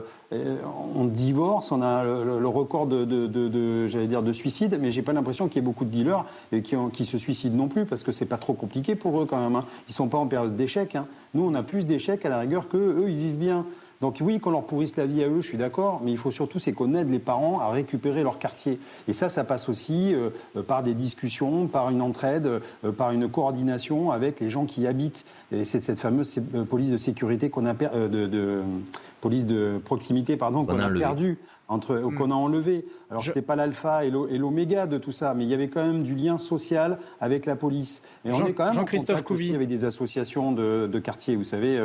on 0.96 1.06
divorce, 1.06 1.72
on 1.72 1.82
a 1.82 2.04
le, 2.04 2.48
record 2.48 2.86
de, 2.88 3.88
j'allais 3.88 4.08
dire, 4.08 4.22
de 4.22 4.32
suicide, 4.32 4.78
mais 4.80 4.92
j'ai 4.92 5.02
pas 5.02 5.14
l'impression 5.14 5.48
qu'il 5.48 5.58
y 5.58 5.60
ait 5.60 5.66
beaucoup 5.66 5.86
de 5.86 5.90
dealers 5.90 6.26
qui, 6.94 7.06
se 7.06 7.18
suicident 7.18 7.56
non 7.56 7.68
plus, 7.68 7.86
parce 7.86 8.04
que 8.04 8.12
c'est 8.12 8.26
pas 8.26 8.38
trop 8.38 8.54
compliqué 8.54 8.96
pour 8.96 9.22
eux 9.22 9.26
quand 9.26 9.42
même. 9.42 9.56
Hein. 9.56 9.66
Ils 9.90 9.94
sont 9.94 10.08
pas 10.08 10.18
en 10.18 10.28
période 10.28 10.56
d'échec. 10.56 10.96
Hein. 10.96 11.08
Nous, 11.34 11.44
on 11.44 11.54
a 11.56 11.64
plus 11.64 11.86
d'échecs 11.86 12.26
à 12.26 12.30
la 12.30 12.40
rigueur 12.40 12.68
qu'eux. 12.68 13.04
Eux, 13.04 13.10
ils 13.10 13.18
vivent 13.18 13.38
bien. 13.38 13.66
Donc 14.04 14.18
oui, 14.20 14.42
qu'on 14.42 14.52
leur 14.52 14.66
pourrisse 14.66 14.98
la 14.98 15.06
vie 15.06 15.24
à 15.24 15.30
eux, 15.30 15.40
je 15.40 15.48
suis 15.48 15.58
d'accord, 15.58 16.02
mais 16.04 16.12
il 16.12 16.18
faut 16.18 16.30
surtout 16.30 16.60
c'est 16.60 16.74
qu'on 16.74 16.94
aide 16.94 17.10
les 17.10 17.20
parents 17.20 17.62
à 17.62 17.70
récupérer 17.70 18.22
leur 18.22 18.38
quartier. 18.38 18.78
Et 19.08 19.14
ça, 19.14 19.30
ça 19.30 19.46
passe 19.46 19.70
aussi 19.70 20.14
euh, 20.14 20.30
par 20.68 20.84
des 20.84 20.94
discussions, 20.94 21.68
par 21.68 21.90
une 21.90 22.02
entraide, 22.02 22.60
par 22.98 23.12
une 23.12 23.30
coordination 23.30 24.12
avec 24.12 24.42
les 24.42 24.50
gens 24.50 24.66
qui 24.66 24.88
habitent. 24.88 25.24
Et 25.54 25.64
c'est 25.64 25.80
cette 25.80 26.00
fameuse 26.00 26.38
euh, 26.54 26.66
police 26.66 26.92
de 26.92 26.98
sécurité 26.98 27.50
qu'on 27.50 27.66
a 27.66 27.74
euh, 27.82 28.10
de, 28.10 28.62
police 29.24 29.46
de 29.46 29.80
proximité 29.84 30.36
pardon 30.36 30.66
qu'on 30.66 30.80
a, 30.80 30.90
perdu 30.90 31.38
entre 31.70 31.96
hmm. 31.96 32.16
qu'on 32.16 32.30
a 32.30 32.34
enlevé. 32.34 32.86
Alors 33.10 33.22
je... 33.22 33.28
c'était 33.28 33.42
pas 33.42 33.56
l'alpha 33.56 34.04
et 34.04 34.10
l'oméga 34.10 34.86
de 34.86 34.98
tout 34.98 35.14
ça, 35.14 35.34
mais 35.34 35.46
il 35.46 35.50
y 35.50 35.54
avait 35.54 35.70
quand 35.70 35.86
même 35.86 36.04
du 36.04 36.14
lien 36.14 36.38
social 36.38 37.00
avec 37.22 37.46
la 37.46 37.56
police. 37.56 38.04
Et 38.26 38.32
on 38.34 38.46
est 38.46 38.52
quand 38.52 38.66
même 38.66 38.74
Jean-Christophe 38.74 39.24
Couvi 39.24 39.56
avec 39.56 39.70
des 39.70 39.86
associations 39.86 40.52
de, 40.52 40.90
de 40.92 41.00
quartier. 41.00 41.38
Vous 41.38 41.46
savez, 41.46 41.78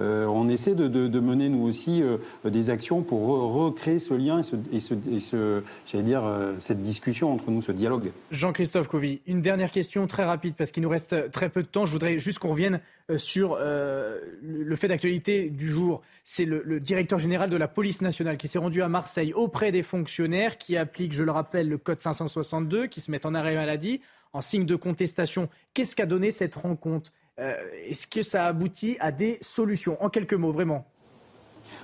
euh, 0.00 0.26
on 0.26 0.48
essaie 0.48 0.74
de, 0.74 0.88
de, 0.88 1.20
mener 1.20 1.50
nous 1.50 1.66
aussi 1.66 2.02
des 2.44 2.70
actions 2.70 3.02
pour 3.02 3.26
recréer 3.52 3.98
ce 3.98 4.14
lien 4.14 4.40
et, 4.72 4.80
ce, 4.80 4.94
et 5.12 5.20
ce, 5.20 5.62
j'allais 5.86 6.04
dire 6.04 6.22
cette 6.58 6.80
discussion 6.80 7.32
entre 7.32 7.50
nous, 7.50 7.60
ce 7.60 7.72
dialogue. 7.72 8.12
Jean-Christophe 8.30 8.88
Couvi, 8.88 9.20
une 9.26 9.42
dernière 9.42 9.70
question 9.70 10.06
très 10.06 10.24
rapide 10.24 10.54
parce 10.56 10.70
qu'il 10.70 10.82
nous 10.82 10.88
reste 10.88 11.30
très 11.30 11.50
peu 11.50 11.62
de 11.62 11.68
temps. 11.68 11.84
Je 11.84 11.92
voudrais 11.92 12.18
juste 12.18 12.38
qu'on 12.38 12.50
revienne 12.50 12.80
sur 13.16 13.56
euh, 13.60 14.18
le 14.42 14.76
fait 14.76 14.88
d'actualité 14.88 15.48
du 15.48 15.68
jour. 15.68 16.02
C'est 16.24 16.44
le, 16.44 16.80
directeur 16.86 17.18
général 17.18 17.50
de 17.50 17.56
la 17.56 17.68
police 17.68 18.00
nationale 18.00 18.38
qui 18.38 18.48
s'est 18.48 18.58
rendu 18.58 18.80
à 18.80 18.88
Marseille 18.88 19.34
auprès 19.34 19.72
des 19.72 19.82
fonctionnaires 19.82 20.56
qui 20.56 20.76
appliquent, 20.76 21.12
je 21.12 21.24
le 21.24 21.32
rappelle, 21.32 21.68
le 21.68 21.76
code 21.76 21.98
562, 21.98 22.86
qui 22.86 23.00
se 23.00 23.10
mettent 23.10 23.26
en 23.26 23.34
arrêt 23.34 23.56
maladie 23.56 24.00
en 24.32 24.40
signe 24.40 24.64
de 24.64 24.76
contestation. 24.76 25.48
Qu'est-ce 25.74 25.96
qu'a 25.96 26.06
donné 26.06 26.30
cette 26.30 26.54
rencontre? 26.54 27.12
Euh, 27.38 27.54
Est-ce 27.88 28.06
que 28.06 28.22
ça 28.22 28.46
aboutit 28.46 28.96
à 29.00 29.10
des 29.10 29.38
solutions? 29.40 30.02
En 30.02 30.08
quelques 30.08 30.34
mots, 30.34 30.52
vraiment. 30.52 30.86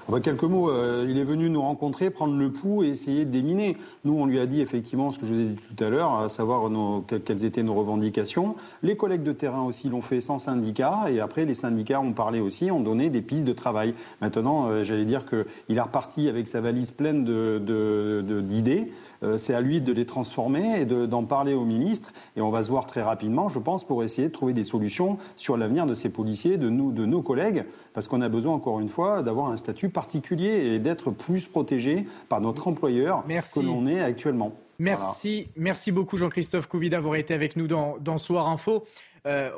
En 0.08 0.20
quelques 0.20 0.42
mots, 0.42 0.68
euh, 0.68 1.06
il 1.08 1.16
est 1.16 1.24
venu 1.24 1.48
nous 1.48 1.62
rencontrer, 1.62 2.10
prendre 2.10 2.36
le 2.36 2.50
pouls 2.50 2.82
et 2.82 2.88
essayer 2.88 3.24
de 3.24 3.30
déminer. 3.30 3.76
Nous, 4.04 4.12
on 4.12 4.26
lui 4.26 4.40
a 4.40 4.46
dit 4.46 4.60
effectivement 4.60 5.12
ce 5.12 5.18
que 5.20 5.26
je 5.26 5.34
vous 5.34 5.40
ai 5.40 5.44
dit 5.44 5.56
tout 5.56 5.84
à 5.84 5.88
l'heure, 5.90 6.14
à 6.14 6.28
savoir 6.28 6.68
quelles 7.06 7.44
étaient 7.44 7.62
nos 7.62 7.74
revendications. 7.74 8.56
Les 8.82 8.96
collègues 8.96 9.22
de 9.22 9.32
terrain 9.32 9.62
aussi 9.62 9.88
l'ont 9.88 10.02
fait 10.02 10.20
sans 10.20 10.38
syndicat, 10.38 11.04
et 11.08 11.20
après 11.20 11.44
les 11.44 11.54
syndicats 11.54 12.00
ont 12.00 12.12
parlé 12.12 12.40
aussi, 12.40 12.70
ont 12.72 12.80
donné 12.80 13.10
des 13.10 13.22
pistes 13.22 13.46
de 13.46 13.52
travail. 13.52 13.94
Maintenant, 14.20 14.66
euh, 14.68 14.82
j'allais 14.82 15.04
dire 15.04 15.24
qu'il 15.24 15.76
est 15.76 15.80
reparti 15.80 16.28
avec 16.28 16.48
sa 16.48 16.60
valise 16.60 16.90
pleine 16.90 17.24
d'idées. 17.24 18.92
Euh, 19.22 19.38
c'est 19.38 19.54
à 19.54 19.60
lui 19.60 19.80
de 19.80 19.92
les 19.92 20.04
transformer 20.04 20.80
et 20.80 20.84
d'en 20.84 21.22
parler 21.22 21.54
au 21.54 21.64
ministre. 21.64 22.12
Et 22.36 22.40
on 22.40 22.50
va 22.50 22.64
se 22.64 22.70
voir 22.70 22.86
très 22.86 23.02
rapidement, 23.02 23.48
je 23.48 23.60
pense, 23.60 23.84
pour 23.84 24.02
essayer 24.02 24.28
de 24.28 24.32
trouver 24.32 24.52
des 24.52 24.64
solutions 24.64 25.18
sur 25.36 25.56
l'avenir 25.56 25.86
de 25.86 25.94
ces 25.94 26.08
policiers, 26.08 26.58
de, 26.58 26.68
de 26.68 27.06
nos 27.06 27.22
collègues, 27.22 27.64
parce 27.94 28.08
qu'on 28.08 28.20
a 28.20 28.28
besoin, 28.28 28.54
encore 28.54 28.80
une 28.80 28.88
fois, 28.88 29.22
d'avoir 29.22 29.46
un 29.46 29.56
statut 29.56 29.91
particulier 29.92 30.74
et 30.74 30.78
d'être 30.78 31.10
plus 31.10 31.46
protégé 31.46 32.06
par 32.28 32.40
notre 32.40 32.68
employeur 32.68 33.24
que 33.26 33.60
l'on 33.60 33.86
est 33.86 34.00
actuellement. 34.00 34.52
Merci, 34.78 35.48
merci 35.56 35.92
beaucoup 35.92 36.16
Jean-Christophe 36.16 36.66
Couvi 36.66 36.90
d'avoir 36.90 37.14
été 37.14 37.34
avec 37.34 37.56
nous 37.56 37.68
dans, 37.68 38.18
Soir 38.18 38.48
Info. 38.48 38.84
Euh, 39.26 39.50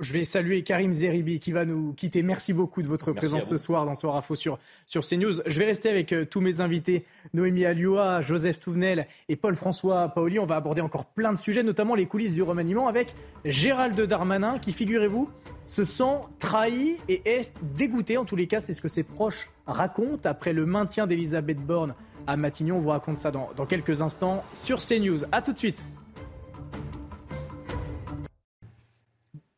je 0.00 0.12
vais 0.14 0.24
saluer 0.24 0.62
Karim 0.62 0.94
Zeribi 0.94 1.38
qui 1.40 1.52
va 1.52 1.64
nous 1.64 1.92
quitter. 1.92 2.22
Merci 2.22 2.52
beaucoup 2.52 2.82
de 2.82 2.88
votre 2.88 3.12
présence 3.12 3.46
ce 3.46 3.56
soir 3.56 3.84
dans 3.84 3.94
Soir 3.94 4.16
Info 4.16 4.34
sur, 4.34 4.58
sur 4.86 5.06
CNews. 5.06 5.42
Je 5.46 5.58
vais 5.58 5.66
rester 5.66 5.90
avec 5.90 6.12
euh, 6.12 6.24
tous 6.24 6.40
mes 6.40 6.60
invités, 6.60 7.04
Noémie 7.34 7.66
Alioua, 7.66 8.22
Joseph 8.22 8.58
Touvenel 8.58 9.06
et 9.28 9.36
Paul-François 9.36 10.08
Paoli. 10.08 10.38
On 10.38 10.46
va 10.46 10.56
aborder 10.56 10.80
encore 10.80 11.04
plein 11.04 11.32
de 11.32 11.38
sujets, 11.38 11.62
notamment 11.62 11.94
les 11.94 12.06
coulisses 12.06 12.34
du 12.34 12.42
remaniement 12.42 12.88
avec 12.88 13.14
Gérald 13.44 14.00
Darmanin 14.00 14.58
qui, 14.58 14.72
figurez-vous, 14.72 15.28
se 15.66 15.84
sent 15.84 16.20
trahi 16.38 16.96
et 17.08 17.22
est 17.26 17.52
dégoûté. 17.76 18.16
En 18.16 18.24
tous 18.24 18.36
les 18.36 18.46
cas, 18.46 18.60
c'est 18.60 18.72
ce 18.72 18.80
que 18.80 18.88
ses 18.88 19.02
proches 19.02 19.50
racontent 19.66 20.28
après 20.28 20.52
le 20.52 20.64
maintien 20.64 21.06
d'Elisabeth 21.06 21.58
Borne 21.58 21.94
à 22.26 22.36
Matignon. 22.36 22.76
On 22.76 22.80
vous 22.80 22.88
raconte 22.88 23.18
ça 23.18 23.30
dans, 23.30 23.50
dans 23.54 23.66
quelques 23.66 24.00
instants 24.00 24.42
sur 24.54 24.78
CNews. 24.78 25.24
A 25.30 25.42
tout 25.42 25.52
de 25.52 25.58
suite. 25.58 25.84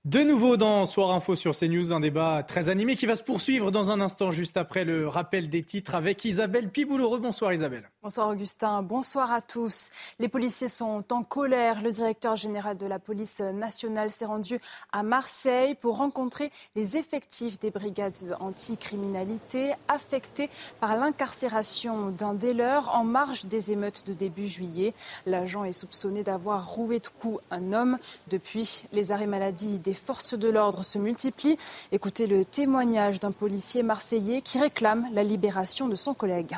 De 0.05 0.19
nouveau 0.19 0.57
dans 0.57 0.85
Soir 0.85 1.13
Info 1.13 1.37
sur 1.37 1.57
CNews, 1.57 1.93
un 1.93 2.01
débat 2.01 2.43
très 2.43 2.69
animé 2.69 2.97
qui 2.97 3.07
va 3.07 3.15
se 3.15 3.23
poursuivre 3.23 3.71
dans 3.71 3.93
un 3.93 4.01
instant, 4.01 4.33
juste 4.33 4.57
après 4.57 4.85
le 4.85 5.07
rappel 5.07 5.49
des 5.49 5.63
titres 5.63 5.95
avec 5.95 6.25
Isabelle 6.25 6.71
Piboulot. 6.71 7.21
Bonsoir 7.21 7.53
Isabelle. 7.53 7.89
Bonsoir 8.05 8.31
Augustin, 8.31 8.83
bonsoir 8.83 9.31
à 9.31 9.41
tous. 9.41 9.91
Les 10.19 10.27
policiers 10.27 10.67
sont 10.67 11.05
en 11.13 11.23
colère. 11.23 11.83
Le 11.83 11.93
directeur 11.93 12.35
général 12.35 12.77
de 12.77 12.85
la 12.85 12.99
police 12.99 13.39
nationale 13.39 14.11
s'est 14.11 14.25
rendu 14.25 14.61
à 14.91 15.05
Marseille 15.05 15.77
pour 15.77 15.99
rencontrer 15.99 16.51
les 16.75 16.97
effectifs 16.97 17.61
des 17.61 17.71
brigades 17.71 18.37
anticriminalité 18.41 19.75
affectés 19.87 20.51
par 20.81 20.97
l'incarcération 20.97 22.09
d'un 22.09 22.35
des 22.35 22.55
leurs 22.55 22.93
en 22.93 23.05
marge 23.05 23.47
des 23.47 23.71
émeutes 23.71 24.05
de 24.05 24.15
début 24.15 24.49
juillet. 24.49 24.95
L'agent 25.25 25.63
est 25.63 25.71
soupçonné 25.71 26.25
d'avoir 26.25 26.73
roué 26.73 26.99
de 26.99 27.07
coups 27.07 27.41
un 27.53 27.73
homme. 27.73 27.99
Depuis, 28.27 28.83
les 28.91 29.13
arrêts 29.13 29.29
maladie 29.29 29.79
des 29.79 29.95
forces 29.95 30.35
de 30.35 30.51
l'ordre 30.51 30.85
se 30.85 30.99
multiplient. 30.99 31.57
Écoutez 31.93 32.27
le 32.27 32.45
témoignage 32.45 33.21
d'un 33.21 33.31
policier 33.31 33.85
marseillais 33.85 34.41
qui 34.41 34.59
réclame 34.59 35.09
la 35.13 35.23
libération 35.23 35.87
de 35.87 35.95
son 35.95 36.15
collègue. 36.15 36.57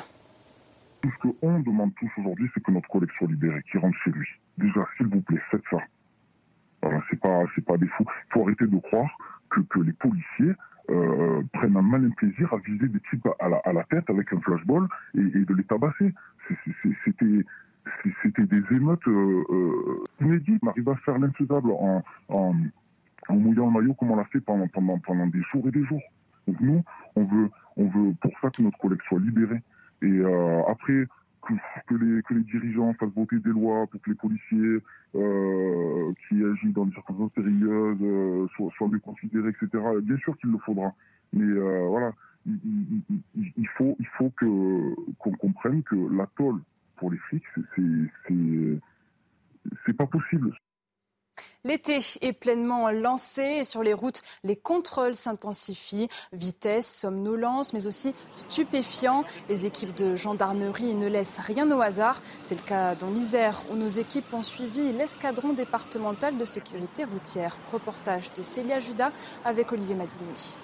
Tout 1.05 1.11
ce 1.21 1.27
qu'on 1.39 1.59
demande 1.59 1.93
tous 1.99 2.09
aujourd'hui, 2.17 2.49
c'est 2.53 2.63
que 2.63 2.71
notre 2.71 2.89
collègue 2.89 3.11
soit 3.17 3.27
libéré, 3.27 3.61
qu'il 3.69 3.79
rentre 3.79 3.95
chez 4.03 4.09
lui. 4.09 4.27
Déjà, 4.57 4.87
s'il 4.97 5.05
vous 5.05 5.21
plaît, 5.21 5.39
faites 5.51 5.61
ça. 5.69 5.77
Voilà, 6.81 6.99
c'est 7.09 7.19
pas, 7.19 7.43
c'est 7.53 7.63
pas 7.63 7.77
des 7.77 7.85
fous. 7.85 8.05
Il 8.07 8.33
faut 8.33 8.43
arrêter 8.43 8.65
de 8.65 8.77
croire 8.79 9.15
que, 9.51 9.59
que 9.61 9.81
les 9.81 9.93
policiers 9.93 10.53
euh, 10.89 11.43
prennent 11.53 11.77
un 11.77 11.83
malin 11.83 12.09
plaisir 12.09 12.51
à 12.51 12.57
viser 12.57 12.87
des 12.87 12.99
types 13.11 13.27
à 13.39 13.49
la, 13.49 13.57
à 13.57 13.73
la 13.73 13.83
tête 13.83 14.09
avec 14.09 14.33
un 14.33 14.39
flashball 14.41 14.87
et, 15.13 15.21
de 15.21 15.53
les 15.53 15.63
tabasser. 15.65 16.11
C'était 17.05 17.45
c'était 18.23 18.47
des 18.47 18.63
émeutes 18.71 19.07
euh, 19.07 19.43
euh, 19.51 20.03
inédites. 20.21 20.59
On 20.63 20.69
arrive 20.69 20.89
à 20.89 20.95
faire 20.95 21.19
l'infaisable 21.19 21.69
en, 21.69 22.03
en, 22.29 22.55
en 23.29 23.35
mouillant 23.35 23.67
le 23.67 23.79
maillot 23.79 23.93
comme 23.93 24.09
on 24.09 24.15
l'a 24.15 24.25
fait 24.25 24.39
pendant, 24.39 24.67
pendant, 24.69 24.97
pendant 24.97 25.27
des 25.27 25.41
jours 25.51 25.67
et 25.67 25.71
des 25.71 25.83
jours. 25.85 26.01
Donc 26.47 26.59
nous, 26.61 26.83
on 27.15 27.25
veut, 27.25 27.49
on 27.77 27.87
veut 27.89 28.15
pour 28.21 28.31
ça 28.41 28.49
que 28.49 28.63
notre 28.63 28.79
collègue 28.79 29.01
soit 29.07 29.19
libéré. 29.19 29.61
Et 30.01 30.07
euh, 30.07 30.61
après, 30.67 31.07
que, 31.87 31.95
les, 31.95 32.21
que 32.23 32.33
les 32.33 32.41
dirigeants 32.41 32.93
fassent 32.95 33.13
voter 33.15 33.39
des 33.39 33.49
lois 33.49 33.85
pour 33.87 34.01
que 34.01 34.09
les 34.09 34.15
policiers 34.15 34.83
euh, 35.15 36.13
qui 36.27 36.43
agissent 36.43 36.73
dans 36.73 36.85
des 36.85 36.93
circonstances 36.93 37.31
périlleuses 37.33 37.97
euh, 38.01 38.47
soient, 38.55 38.71
soient 38.77 38.87
mieux 38.87 38.99
considérés, 38.99 39.49
etc. 39.49 39.83
Bien 40.01 40.17
sûr 40.17 40.37
qu'il 40.37 40.51
le 40.51 40.57
faudra. 40.59 40.93
Mais 41.33 41.45
euh, 41.45 41.87
voilà, 41.87 42.11
il, 42.45 42.59
il, 43.09 43.51
il, 43.57 43.67
faut, 43.69 43.95
il 43.99 44.07
faut 44.17 44.31
que 44.31 44.95
qu'on 45.19 45.31
comprenne 45.31 45.83
que 45.83 45.95
la 46.15 46.27
tôle 46.37 46.61
pour 46.97 47.11
les 47.11 47.17
flics, 47.17 47.43
c'est 47.75 48.79
c'est 49.85 49.97
pas 49.97 50.05
possible. 50.05 50.55
L'été 51.65 51.97
est 52.21 52.31
pleinement 52.31 52.91
lancé 52.91 53.41
et 53.41 53.63
sur 53.63 53.81
les 53.81 53.93
routes, 53.93 54.21
les 54.43 54.55
contrôles 54.55 55.15
s'intensifient. 55.15 56.07
Vitesse, 56.31 56.85
somnolence, 56.85 57.73
mais 57.73 57.87
aussi 57.87 58.13
stupéfiants. 58.35 59.23
Les 59.49 59.65
équipes 59.65 59.95
de 59.95 60.15
gendarmerie 60.15 60.93
ne 60.93 61.07
laissent 61.07 61.39
rien 61.39 61.69
au 61.71 61.81
hasard. 61.81 62.21
C'est 62.43 62.53
le 62.53 62.65
cas 62.65 62.93
dans 62.93 63.09
l'Isère 63.09 63.63
où 63.71 63.75
nos 63.75 63.87
équipes 63.87 64.31
ont 64.31 64.43
suivi 64.43 64.93
l'escadron 64.93 65.53
départemental 65.53 66.37
de 66.37 66.45
sécurité 66.45 67.03
routière. 67.03 67.57
Reportage 67.73 68.31
de 68.33 68.43
Célia 68.43 68.79
Judas 68.79 69.11
avec 69.43 69.71
Olivier 69.71 69.95
Madini. 69.95 70.55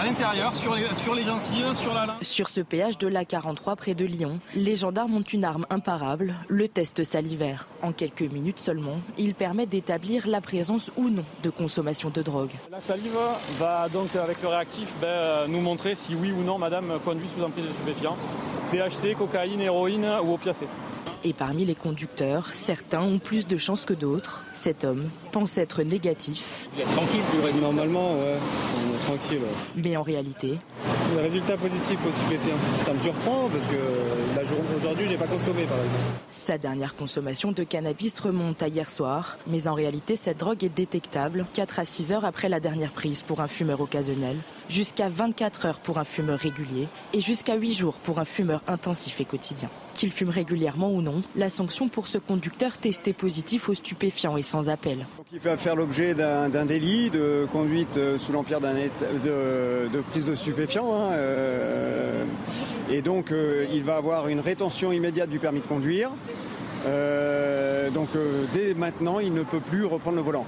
À 0.00 0.06
l'intérieur, 0.06 0.56
sur 0.56 0.74
les, 0.74 0.94
sur 0.94 1.14
les 1.14 1.22
gencives, 1.22 1.74
sur 1.74 1.92
la 1.92 2.16
Sur 2.22 2.48
ce 2.48 2.62
péage 2.62 2.96
de 2.96 3.08
l'A43 3.08 3.76
près 3.76 3.94
de 3.94 4.06
Lyon, 4.06 4.40
les 4.54 4.74
gendarmes 4.74 5.14
ont 5.16 5.20
une 5.22 5.44
arme 5.44 5.66
imparable, 5.68 6.34
le 6.48 6.66
test 6.66 7.04
salivaire. 7.04 7.68
En 7.82 7.92
quelques 7.92 8.22
minutes 8.22 8.58
seulement, 8.58 9.00
il 9.18 9.34
permet 9.34 9.66
d'établir 9.66 10.26
la 10.26 10.40
présence 10.40 10.90
ou 10.96 11.10
non 11.10 11.24
de 11.42 11.50
consommation 11.50 12.08
de 12.08 12.22
drogue. 12.22 12.52
La 12.70 12.80
salive 12.80 13.18
va 13.58 13.88
donc, 13.90 14.16
avec 14.16 14.40
le 14.40 14.48
réactif, 14.48 14.88
ben, 15.00 15.46
nous 15.46 15.60
montrer 15.60 15.94
si 15.94 16.14
oui 16.14 16.32
ou 16.32 16.42
non 16.42 16.58
madame 16.58 16.98
conduit 17.04 17.28
sous 17.28 17.44
emprise 17.44 17.66
de 17.66 17.72
stupéfiants. 17.72 18.16
THC, 18.70 19.14
cocaïne, 19.14 19.60
héroïne 19.60 20.06
ou 20.24 20.32
opiacés. 20.32 20.68
Et 21.24 21.32
parmi 21.32 21.64
les 21.64 21.76
conducteurs, 21.76 22.48
certains 22.52 23.00
ont 23.00 23.20
plus 23.20 23.46
de 23.46 23.56
chance 23.56 23.84
que 23.84 23.94
d'autres. 23.94 24.42
Cet 24.54 24.82
homme 24.82 25.08
pense 25.30 25.56
être 25.56 25.84
négatif. 25.84 26.68
Tranquille, 26.96 27.60
normalement, 27.60 28.14
ouais, 28.14 28.38
on 28.76 28.96
est 28.96 29.02
tranquille. 29.02 29.38
Ouais. 29.38 29.82
Mais 29.82 29.96
en 29.96 30.02
réalité. 30.02 30.58
Le 31.14 31.22
résultat 31.22 31.56
positif 31.56 31.98
au 32.08 32.10
stupéfiant. 32.10 32.56
Ça 32.84 32.92
me 32.92 33.00
surprend 33.00 33.48
parce 33.48 33.66
que 33.66 34.76
aujourd'hui, 34.76 35.06
j'ai 35.06 35.16
pas 35.16 35.26
consommé 35.26 35.64
par 35.64 35.78
exemple. 35.78 36.02
Sa 36.30 36.58
dernière 36.58 36.96
consommation 36.96 37.52
de 37.52 37.62
cannabis 37.62 38.18
remonte 38.18 38.60
à 38.62 38.66
hier 38.66 38.90
soir. 38.90 39.38
Mais 39.46 39.68
en 39.68 39.74
réalité, 39.74 40.16
cette 40.16 40.38
drogue 40.38 40.64
est 40.64 40.74
détectable 40.74 41.46
4 41.52 41.78
à 41.78 41.84
6 41.84 42.12
heures 42.12 42.24
après 42.24 42.48
la 42.48 42.58
dernière 42.58 42.90
prise 42.90 43.22
pour 43.22 43.40
un 43.40 43.48
fumeur 43.48 43.80
occasionnel, 43.80 44.36
jusqu'à 44.68 45.08
24 45.08 45.66
heures 45.66 45.78
pour 45.78 45.98
un 45.98 46.04
fumeur 46.04 46.40
régulier 46.40 46.88
et 47.12 47.20
jusqu'à 47.20 47.54
8 47.54 47.74
jours 47.74 47.94
pour 47.94 48.18
un 48.18 48.24
fumeur 48.24 48.62
intensif 48.66 49.20
et 49.20 49.24
quotidien. 49.24 49.70
Qu'il 50.02 50.10
fume 50.10 50.30
régulièrement 50.30 50.90
ou 50.90 51.00
non, 51.00 51.20
la 51.36 51.48
sanction 51.48 51.86
pour 51.88 52.08
ce 52.08 52.18
conducteur 52.18 52.76
testé 52.76 53.12
positif 53.12 53.68
aux 53.68 53.74
stupéfiants 53.74 54.36
est 54.36 54.42
sans 54.42 54.68
appel. 54.68 55.06
Il 55.32 55.38
va 55.38 55.56
faire 55.56 55.76
l'objet 55.76 56.12
d'un 56.12 56.64
délit 56.64 57.08
de 57.08 57.46
conduite 57.52 58.00
sous 58.16 58.32
l'empire 58.32 58.60
de, 58.60 58.66
de, 59.94 60.00
prise 60.00 60.24
de 60.24 60.34
stupéfiants. 60.34 60.92
Hein, 60.92 61.12
euh, 61.12 62.24
et 62.90 63.00
donc 63.00 63.30
euh, 63.30 63.64
il 63.72 63.84
va 63.84 63.94
avoir 63.94 64.26
une 64.26 64.40
rétention 64.40 64.90
immédiate 64.90 65.30
du 65.30 65.38
permis 65.38 65.60
de 65.60 65.66
conduire. 65.66 66.10
Euh, 66.84 67.90
donc 67.90 68.08
euh, 68.16 68.44
dès 68.52 68.74
maintenant, 68.74 69.18
il 69.20 69.32
ne 69.32 69.42
peut 69.42 69.60
plus 69.60 69.84
reprendre 69.84 70.16
le 70.16 70.22
volant. 70.22 70.46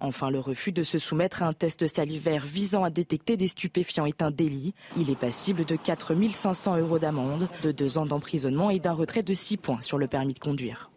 Enfin, 0.00 0.30
le 0.30 0.38
refus 0.38 0.72
de 0.72 0.82
se 0.82 0.98
soumettre 0.98 1.42
à 1.42 1.46
un 1.46 1.52
test 1.52 1.86
salivaire 1.86 2.44
visant 2.44 2.84
à 2.84 2.90
détecter 2.90 3.36
des 3.36 3.48
stupéfiants 3.48 4.06
est 4.06 4.22
un 4.22 4.30
délit. 4.30 4.74
Il 4.96 5.10
est 5.10 5.18
passible 5.18 5.64
de 5.64 5.76
4 5.76 6.14
500 6.32 6.76
euros 6.78 6.98
d'amende, 6.98 7.48
de 7.62 7.72
deux 7.72 7.98
ans 7.98 8.06
d'emprisonnement 8.06 8.70
et 8.70 8.78
d'un 8.78 8.92
retrait 8.92 9.22
de 9.22 9.34
6 9.34 9.56
points 9.56 9.80
sur 9.80 9.98
le 9.98 10.06
permis 10.06 10.34
de 10.34 10.38
conduire. 10.38 10.90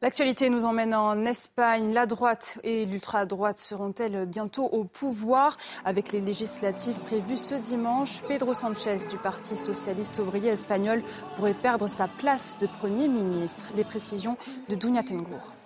L'actualité 0.00 0.50
nous 0.50 0.64
emmène 0.64 0.94
en 0.94 1.24
Espagne. 1.24 1.92
La 1.92 2.06
droite 2.06 2.58
et 2.62 2.86
l'ultra-droite 2.86 3.58
seront-elles 3.58 4.26
bientôt 4.26 4.66
au 4.66 4.84
pouvoir? 4.84 5.56
Avec 5.84 6.12
les 6.12 6.20
législatives 6.20 6.98
prévues 6.98 7.36
ce 7.36 7.54
dimanche, 7.54 8.22
Pedro 8.28 8.54
Sanchez 8.54 8.98
du 9.10 9.16
Parti 9.16 9.56
socialiste 9.56 10.18
ouvrier 10.18 10.50
espagnol 10.50 11.02
pourrait 11.36 11.54
perdre 11.54 11.88
sa 11.88 12.08
place 12.08 12.58
de 12.58 12.66
Premier 12.66 13.08
ministre. 13.08 13.72
Les 13.76 13.84
précisions 13.84 14.36
de 14.68 14.74
Dunia 14.74 15.02
Tengour. 15.02 15.57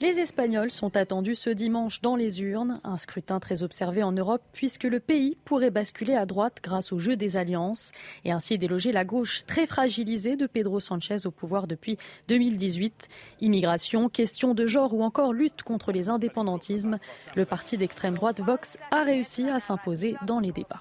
Les 0.00 0.20
Espagnols 0.20 0.70
sont 0.70 0.96
attendus 0.96 1.34
ce 1.34 1.50
dimanche 1.50 2.00
dans 2.02 2.14
les 2.14 2.40
urnes, 2.40 2.80
un 2.84 2.96
scrutin 2.98 3.40
très 3.40 3.64
observé 3.64 4.04
en 4.04 4.12
Europe 4.12 4.42
puisque 4.52 4.84
le 4.84 5.00
pays 5.00 5.36
pourrait 5.44 5.72
basculer 5.72 6.14
à 6.14 6.24
droite 6.24 6.58
grâce 6.62 6.92
au 6.92 7.00
jeu 7.00 7.16
des 7.16 7.36
alliances 7.36 7.90
et 8.24 8.30
ainsi 8.30 8.58
déloger 8.58 8.92
la 8.92 9.04
gauche 9.04 9.44
très 9.44 9.66
fragilisée 9.66 10.36
de 10.36 10.46
Pedro 10.46 10.78
Sanchez 10.78 11.26
au 11.26 11.32
pouvoir 11.32 11.66
depuis 11.66 11.98
2018. 12.28 13.08
Immigration, 13.40 14.08
question 14.08 14.54
de 14.54 14.68
genre 14.68 14.94
ou 14.94 15.02
encore 15.02 15.32
lutte 15.32 15.64
contre 15.64 15.90
les 15.90 16.08
indépendantismes, 16.08 17.00
le 17.34 17.44
parti 17.44 17.76
d'extrême 17.76 18.14
droite 18.14 18.40
Vox 18.40 18.78
a 18.92 19.02
réussi 19.02 19.48
à 19.48 19.58
s'imposer 19.58 20.14
dans 20.24 20.38
les 20.38 20.52
débats. 20.52 20.80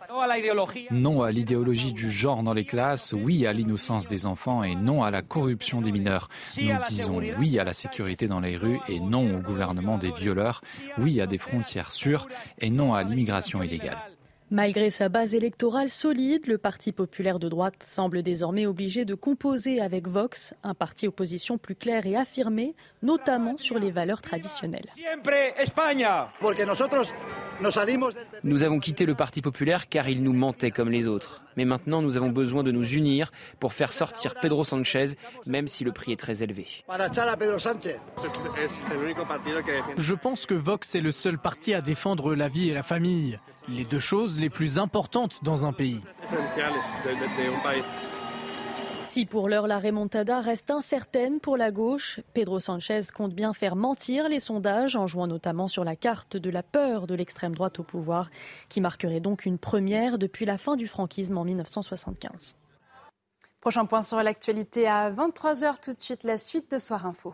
Non 0.92 1.24
à 1.24 1.32
l'idéologie 1.32 1.94
du 1.94 2.12
genre 2.12 2.44
dans 2.44 2.54
les 2.54 2.66
classes, 2.66 3.14
oui 3.14 3.48
à 3.48 3.54
l'innocence 3.54 4.08
des 4.08 4.28
enfants 4.28 4.62
et 4.62 4.76
non 4.76 5.02
à 5.02 5.10
la 5.10 5.24
corruption 5.24 5.82
des 5.82 5.92
mineurs. 5.92 6.30
Nous 6.56 6.70
disons 6.88 7.20
oui 7.40 7.58
à 7.58 7.64
la 7.64 7.74
sécurité 7.74 8.28
dans 8.28 8.42
les 8.42 8.58
rues 8.58 8.80
et 8.88 9.00
non 9.00 9.07
au 9.14 9.40
gouvernement 9.40 9.98
des 9.98 10.12
violeurs, 10.12 10.62
oui 10.98 11.22
à 11.22 11.28
des 11.28 11.38
frontières 11.38 11.92
sûres 11.92 12.28
et 12.60 12.70
non 12.70 12.94
à 12.94 13.04
l'immigration 13.04 13.62
illégale. 13.64 13.98
Malgré 14.50 14.92
sa 14.92 15.10
base 15.10 15.36
électorale 15.36 15.90
solide, 15.90 16.48
le 16.48 16.58
Parti 16.58 16.94
populaire 16.94 17.38
de 17.38 17.50
droite 17.50 17.84
semble 17.84 18.24
désormais 18.24 18.66
obligé 18.66 19.04
de 19.04 19.14
composer 19.14 19.82
avec 19.82 20.08
Vox, 20.08 20.54
un 20.64 20.74
parti 20.74 21.06
opposition 21.06 21.58
plus 21.58 21.76
clair 21.76 22.06
et 22.06 22.16
affirmé, 22.16 22.74
notamment 23.04 23.58
sur 23.58 23.78
les 23.78 23.92
valeurs 23.92 24.22
traditionnelles. 24.22 24.86
Nous 28.46 28.64
avons 28.64 28.80
quitté 28.80 29.06
le 29.06 29.16
Parti 29.16 29.42
populaire 29.42 29.90
car 29.90 30.08
il 30.08 30.24
nous 30.24 30.32
mentait 30.32 30.72
comme 30.72 30.92
les 30.92 31.10
autres. 31.10 31.44
Mais 31.58 31.66
maintenant, 31.66 32.02
nous 32.02 32.16
avons 32.16 32.30
besoin 32.30 32.64
de 32.64 32.72
nous 32.72 32.88
unir 32.88 33.32
pour 33.60 33.74
faire 33.74 33.92
sortir 33.92 34.36
Pedro 34.36 34.64
Sanchez, 34.64 35.18
même 35.46 35.68
si 35.68 35.84
le 35.84 35.92
prix 35.92 36.14
est 36.14 36.20
très 36.20 36.42
élevé. 36.42 36.68
Je 39.98 40.14
pense 40.14 40.46
que 40.46 40.54
Vox 40.54 40.96
est 40.96 41.02
le 41.02 41.12
seul 41.12 41.38
parti 41.38 41.74
à 41.74 41.82
défendre 41.82 42.34
la 42.34 42.48
vie 42.48 42.70
et 42.70 42.74
la 42.74 42.84
famille 42.84 43.38
les 43.70 43.84
deux 43.86 44.00
choses 44.00 44.40
les 44.40 44.50
plus 44.50 44.80
importantes 44.80 45.44
dans 45.44 45.66
un 45.66 45.74
pays. 45.74 46.02
Si 49.08 49.26
pour 49.26 49.50
l'heure 49.50 49.68
la 49.68 49.80
remontada 49.80 50.42
reste 50.42 50.70
incertaine 50.70 51.40
pour 51.40 51.58
la 51.58 51.72
gauche, 51.72 52.20
Pedro 52.34 52.60
Sanchez 52.60 53.02
compte 53.14 53.34
bien 53.34 53.54
faire 53.54 53.76
mentir 53.76 54.30
les 54.30 54.40
sondages 54.40 54.96
en 54.96 55.08
jouant 55.08 55.28
notamment 55.28 55.68
sur 55.68 55.84
la 55.84 55.96
carte 55.96 56.38
de 56.38 56.50
la 56.50 56.62
peur 56.62 57.08
de 57.08 57.16
l'extrême 57.16 57.56
droite 57.56 57.80
au 57.80 57.84
pouvoir, 57.84 58.30
qui 58.70 58.82
marquerait 58.82 59.20
donc 59.20 59.46
une 59.46 59.58
première 59.58 60.18
depuis 60.18 60.46
la 60.46 60.58
fin 60.58 60.76
du 60.76 60.88
franquisme 60.88 61.38
en 61.38 61.46
1975. 61.46 62.56
Prochain 63.60 63.86
point 63.86 64.04
sur 64.04 64.22
l'actualité 64.22 64.88
à 64.88 65.12
23h 65.12 65.76
tout 65.84 65.94
de 65.94 66.00
suite, 66.00 66.24
la 66.24 66.38
suite 66.38 66.72
de 66.72 66.78
Soir 66.78 67.06
Info. 67.06 67.34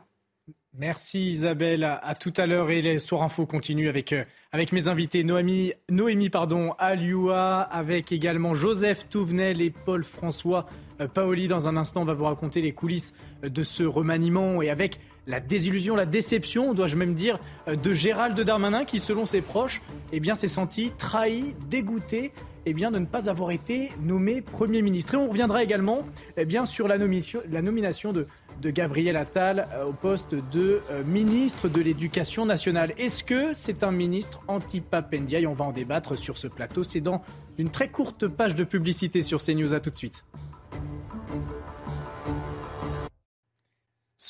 Merci 0.75 1.29
Isabelle. 1.29 1.83
À, 1.83 2.15
tout 2.15 2.33
à 2.35 2.47
l'heure 2.47 2.71
et 2.71 2.81
les 2.81 2.97
Soir 2.97 3.21
Info 3.21 3.45
continuent 3.45 3.89
avec, 3.89 4.11
euh, 4.11 4.23
avec 4.51 4.71
mes 4.71 4.87
invités 4.87 5.23
Noémie, 5.23 5.73
Noémie 5.89 6.31
pardon, 6.31 6.73
Alioua, 6.79 7.61
avec 7.61 8.11
également 8.11 8.55
Joseph 8.55 9.07
Touvenel 9.07 9.61
et 9.61 9.69
Paul-François 9.69 10.65
euh, 10.67 10.82
Paoli. 11.13 11.47
Dans 11.47 11.67
un 11.67 11.77
instant, 11.77 12.05
va 12.05 12.13
vous 12.13 12.25
raconter 12.25 12.61
les 12.61 12.71
coulisses 12.71 13.13
euh, 13.43 13.49
de 13.49 13.63
ce 13.63 13.83
remaniement 13.83 14.61
et 14.61 14.69
avec 14.69 14.99
la 15.25 15.39
désillusion, 15.39 15.95
la 15.95 16.05
déception, 16.05 16.73
dois-je 16.73 16.97
même 16.97 17.13
dire, 17.13 17.39
de 17.67 17.93
Gérald 17.93 18.37
Darmanin 18.37 18.83
qui, 18.83 18.99
selon 18.99 19.25
ses 19.25 19.39
proches, 19.39 19.81
eh 20.11 20.19
bien, 20.19 20.35
s'est 20.35 20.49
senti 20.49 20.91
trahi, 20.97 21.55
dégoûté 21.69 22.33
eh 22.65 22.73
bien, 22.73 22.91
de 22.91 22.99
ne 22.99 23.05
pas 23.05 23.29
avoir 23.29 23.51
été 23.51 23.89
nommé 24.01 24.41
Premier 24.41 24.81
ministre. 24.81 25.15
Et 25.15 25.17
on 25.17 25.27
reviendra 25.27 25.63
également 25.63 26.03
eh 26.37 26.45
bien, 26.45 26.65
sur 26.65 26.87
la 26.87 26.97
nomination 26.97 28.13
de 28.13 28.69
Gabriel 28.69 29.17
Attal 29.17 29.67
euh, 29.73 29.85
au 29.85 29.93
poste 29.93 30.35
de 30.35 30.81
euh, 30.89 31.03
ministre 31.03 31.67
de 31.67 31.81
l'Éducation 31.81 32.45
nationale. 32.45 32.93
Est-ce 32.97 33.23
que 33.23 33.53
c'est 33.53 33.83
un 33.83 33.91
ministre 33.91 34.41
anti-Papendia? 34.47 35.39
On 35.49 35.53
va 35.53 35.65
en 35.65 35.71
débattre 35.71 36.17
sur 36.17 36.37
ce 36.37 36.47
plateau. 36.47 36.83
C'est 36.83 37.01
dans 37.01 37.21
une 37.57 37.69
très 37.69 37.89
courte 37.89 38.27
page 38.27 38.55
de 38.55 38.63
publicité 38.63 39.21
sur 39.21 39.43
CNews. 39.43 39.73
À 39.73 39.79
tout 39.79 39.89
de 39.89 39.95
suite. 39.95 40.23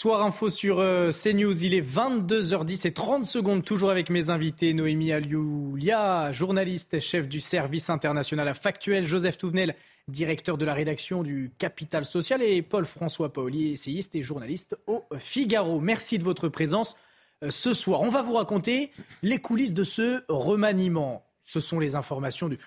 Soir 0.04 0.22
info 0.22 0.50
sur 0.50 0.80
euh, 0.80 1.12
CNews, 1.12 1.64
il 1.64 1.74
est 1.74 1.80
22h10 1.80 2.86
et 2.88 2.92
30 2.92 3.24
secondes, 3.24 3.64
toujours 3.64 3.90
avec 3.90 4.10
mes 4.10 4.30
invités, 4.30 4.74
Noémie 4.74 5.14
Alioulia, 5.14 6.34
journaliste 6.34 6.94
et 6.94 7.00
chef 7.00 7.30
du 7.30 7.40
service 7.40 7.90
international 7.90 8.50
à 8.50 8.54
Factuel, 8.54 9.06
Joseph 9.06 9.38
Touvenel, 9.38 9.76
directeur 10.10 10.58
de 10.58 10.66
la 10.66 10.74
rédaction 10.74 11.24
du 11.24 11.54
Capital 11.58 12.04
Social, 12.04 12.42
et 12.42 12.62
Paul-François 12.62 13.32
Paoli, 13.32 13.72
essayiste 13.72 14.14
et 14.16 14.22
journaliste 14.22 14.76
au 14.88 15.06
Figaro. 15.18 15.80
Merci 15.80 16.18
de 16.18 16.26
votre 16.26 16.50
présence 16.50 16.98
euh, 17.42 17.50
ce 17.50 17.74
soir. 17.74 18.02
On 18.02 18.10
va 18.10 18.24
vous 18.24 18.34
raconter 18.34 18.92
les 19.22 19.40
coulisses 19.40 19.74
de 19.74 19.86
ce 19.86 20.26
remaniement. 20.28 21.24
Ce 21.44 21.62
sont 21.62 21.80
les 21.80 21.96
informations 21.96 22.50
du, 22.50 22.58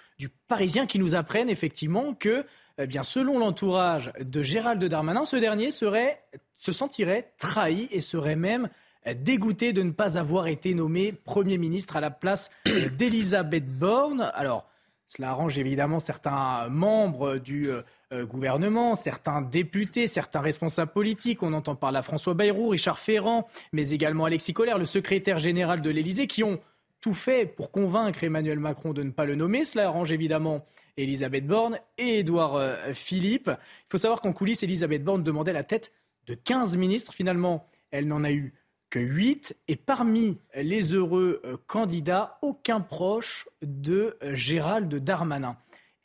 Parisien 0.48 0.86
qui 0.86 0.98
nous 0.98 1.14
apprennent 1.14 1.50
effectivement 1.50 2.14
que, 2.14 2.46
eh 2.78 2.86
bien, 2.86 3.02
selon 3.02 3.38
l'entourage 3.38 4.10
de 4.20 4.42
Gérald 4.42 4.82
Darmanin, 4.82 5.26
ce 5.26 5.36
dernier 5.36 5.70
serait, 5.70 6.22
se 6.56 6.72
sentirait 6.72 7.32
trahi 7.38 7.88
et 7.90 8.00
serait 8.00 8.36
même 8.36 8.68
dégoûté 9.14 9.72
de 9.72 9.82
ne 9.82 9.92
pas 9.92 10.18
avoir 10.18 10.48
été 10.48 10.74
nommé 10.74 11.12
Premier 11.12 11.58
ministre 11.58 11.96
à 11.96 12.00
la 12.00 12.10
place 12.10 12.50
d'Elisabeth 12.98 13.66
Borne. 13.66 14.30
Alors, 14.34 14.66
cela 15.08 15.30
arrange 15.30 15.58
évidemment 15.58 16.00
certains 16.00 16.68
membres 16.68 17.36
du 17.36 17.70
euh, 17.70 17.82
euh, 18.12 18.26
gouvernement, 18.26 18.96
certains 18.96 19.40
députés, 19.40 20.08
certains 20.08 20.40
responsables 20.40 20.90
politiques. 20.90 21.44
On 21.44 21.52
entend 21.52 21.76
par 21.76 21.92
là 21.92 22.02
François 22.02 22.34
Bayrou, 22.34 22.68
Richard 22.68 22.98
Ferrand, 22.98 23.46
mais 23.72 23.90
également 23.90 24.24
Alexis 24.24 24.52
Collère, 24.52 24.78
le 24.78 24.86
secrétaire 24.86 25.38
général 25.38 25.80
de 25.80 25.90
l'Élysée, 25.90 26.26
qui 26.26 26.42
ont 26.42 26.58
tout 27.00 27.14
fait 27.14 27.46
pour 27.46 27.70
convaincre 27.70 28.24
Emmanuel 28.24 28.58
Macron 28.58 28.92
de 28.92 29.04
ne 29.04 29.12
pas 29.12 29.26
le 29.26 29.36
nommer. 29.36 29.64
Cela 29.64 29.86
arrange 29.86 30.10
évidemment 30.10 30.66
Elisabeth 30.96 31.46
Borne 31.46 31.78
et 31.98 32.18
Édouard 32.18 32.56
euh, 32.56 32.74
Philippe. 32.92 33.48
Il 33.48 33.86
faut 33.90 33.98
savoir 33.98 34.20
qu'en 34.20 34.32
coulisses, 34.32 34.64
Elisabeth 34.64 35.04
Borne 35.04 35.22
demandait 35.22 35.52
la 35.52 35.62
tête 35.62 35.92
de 36.26 36.34
15 36.34 36.76
ministres. 36.76 37.12
Finalement, 37.12 37.66
elle 37.90 38.08
n'en 38.08 38.24
a 38.24 38.32
eu 38.32 38.54
que 38.90 38.98
8. 38.98 39.56
Et 39.68 39.76
parmi 39.76 40.38
les 40.54 40.92
heureux 40.92 41.40
euh, 41.44 41.56
candidats, 41.66 42.38
aucun 42.42 42.80
proche 42.80 43.48
de 43.62 44.16
euh, 44.22 44.34
Gérald 44.34 44.94
Darmanin. 44.94 45.56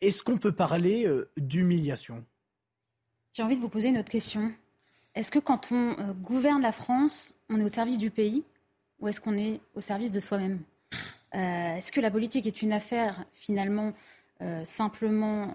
Est-ce 0.02 0.24
qu'on 0.24 0.38
peut 0.38 0.52
parler 0.52 1.06
euh, 1.06 1.30
d'humiliation? 1.38 2.26
J'ai 3.34 3.44
envie 3.44 3.56
de 3.56 3.62
vous 3.62 3.70
poser 3.70 3.90
une 3.90 3.98
autre 3.98 4.12
question. 4.12 4.54
Est-ce 5.16 5.32
que 5.32 5.40
quand 5.40 5.72
on 5.72 5.96
gouverne 6.22 6.62
la 6.62 6.72
France, 6.72 7.34
on 7.50 7.60
est 7.60 7.64
au 7.64 7.70
service 7.70 7.98
du 7.98 8.12
pays 8.12 8.44
ou 9.00 9.08
est-ce 9.08 9.20
qu'on 9.20 9.38
est 9.38 9.60
au 9.76 9.82
service 9.82 10.12
de 10.12 10.20
soi-même? 10.20 10.62
Est-ce 11.34 11.92
que 11.92 12.02
la 12.02 12.12
politique 12.12 12.46
est 12.46 12.62
une 12.62 12.72
affaire 12.72 13.26
finalement 13.34 13.94
simplement 14.64 15.54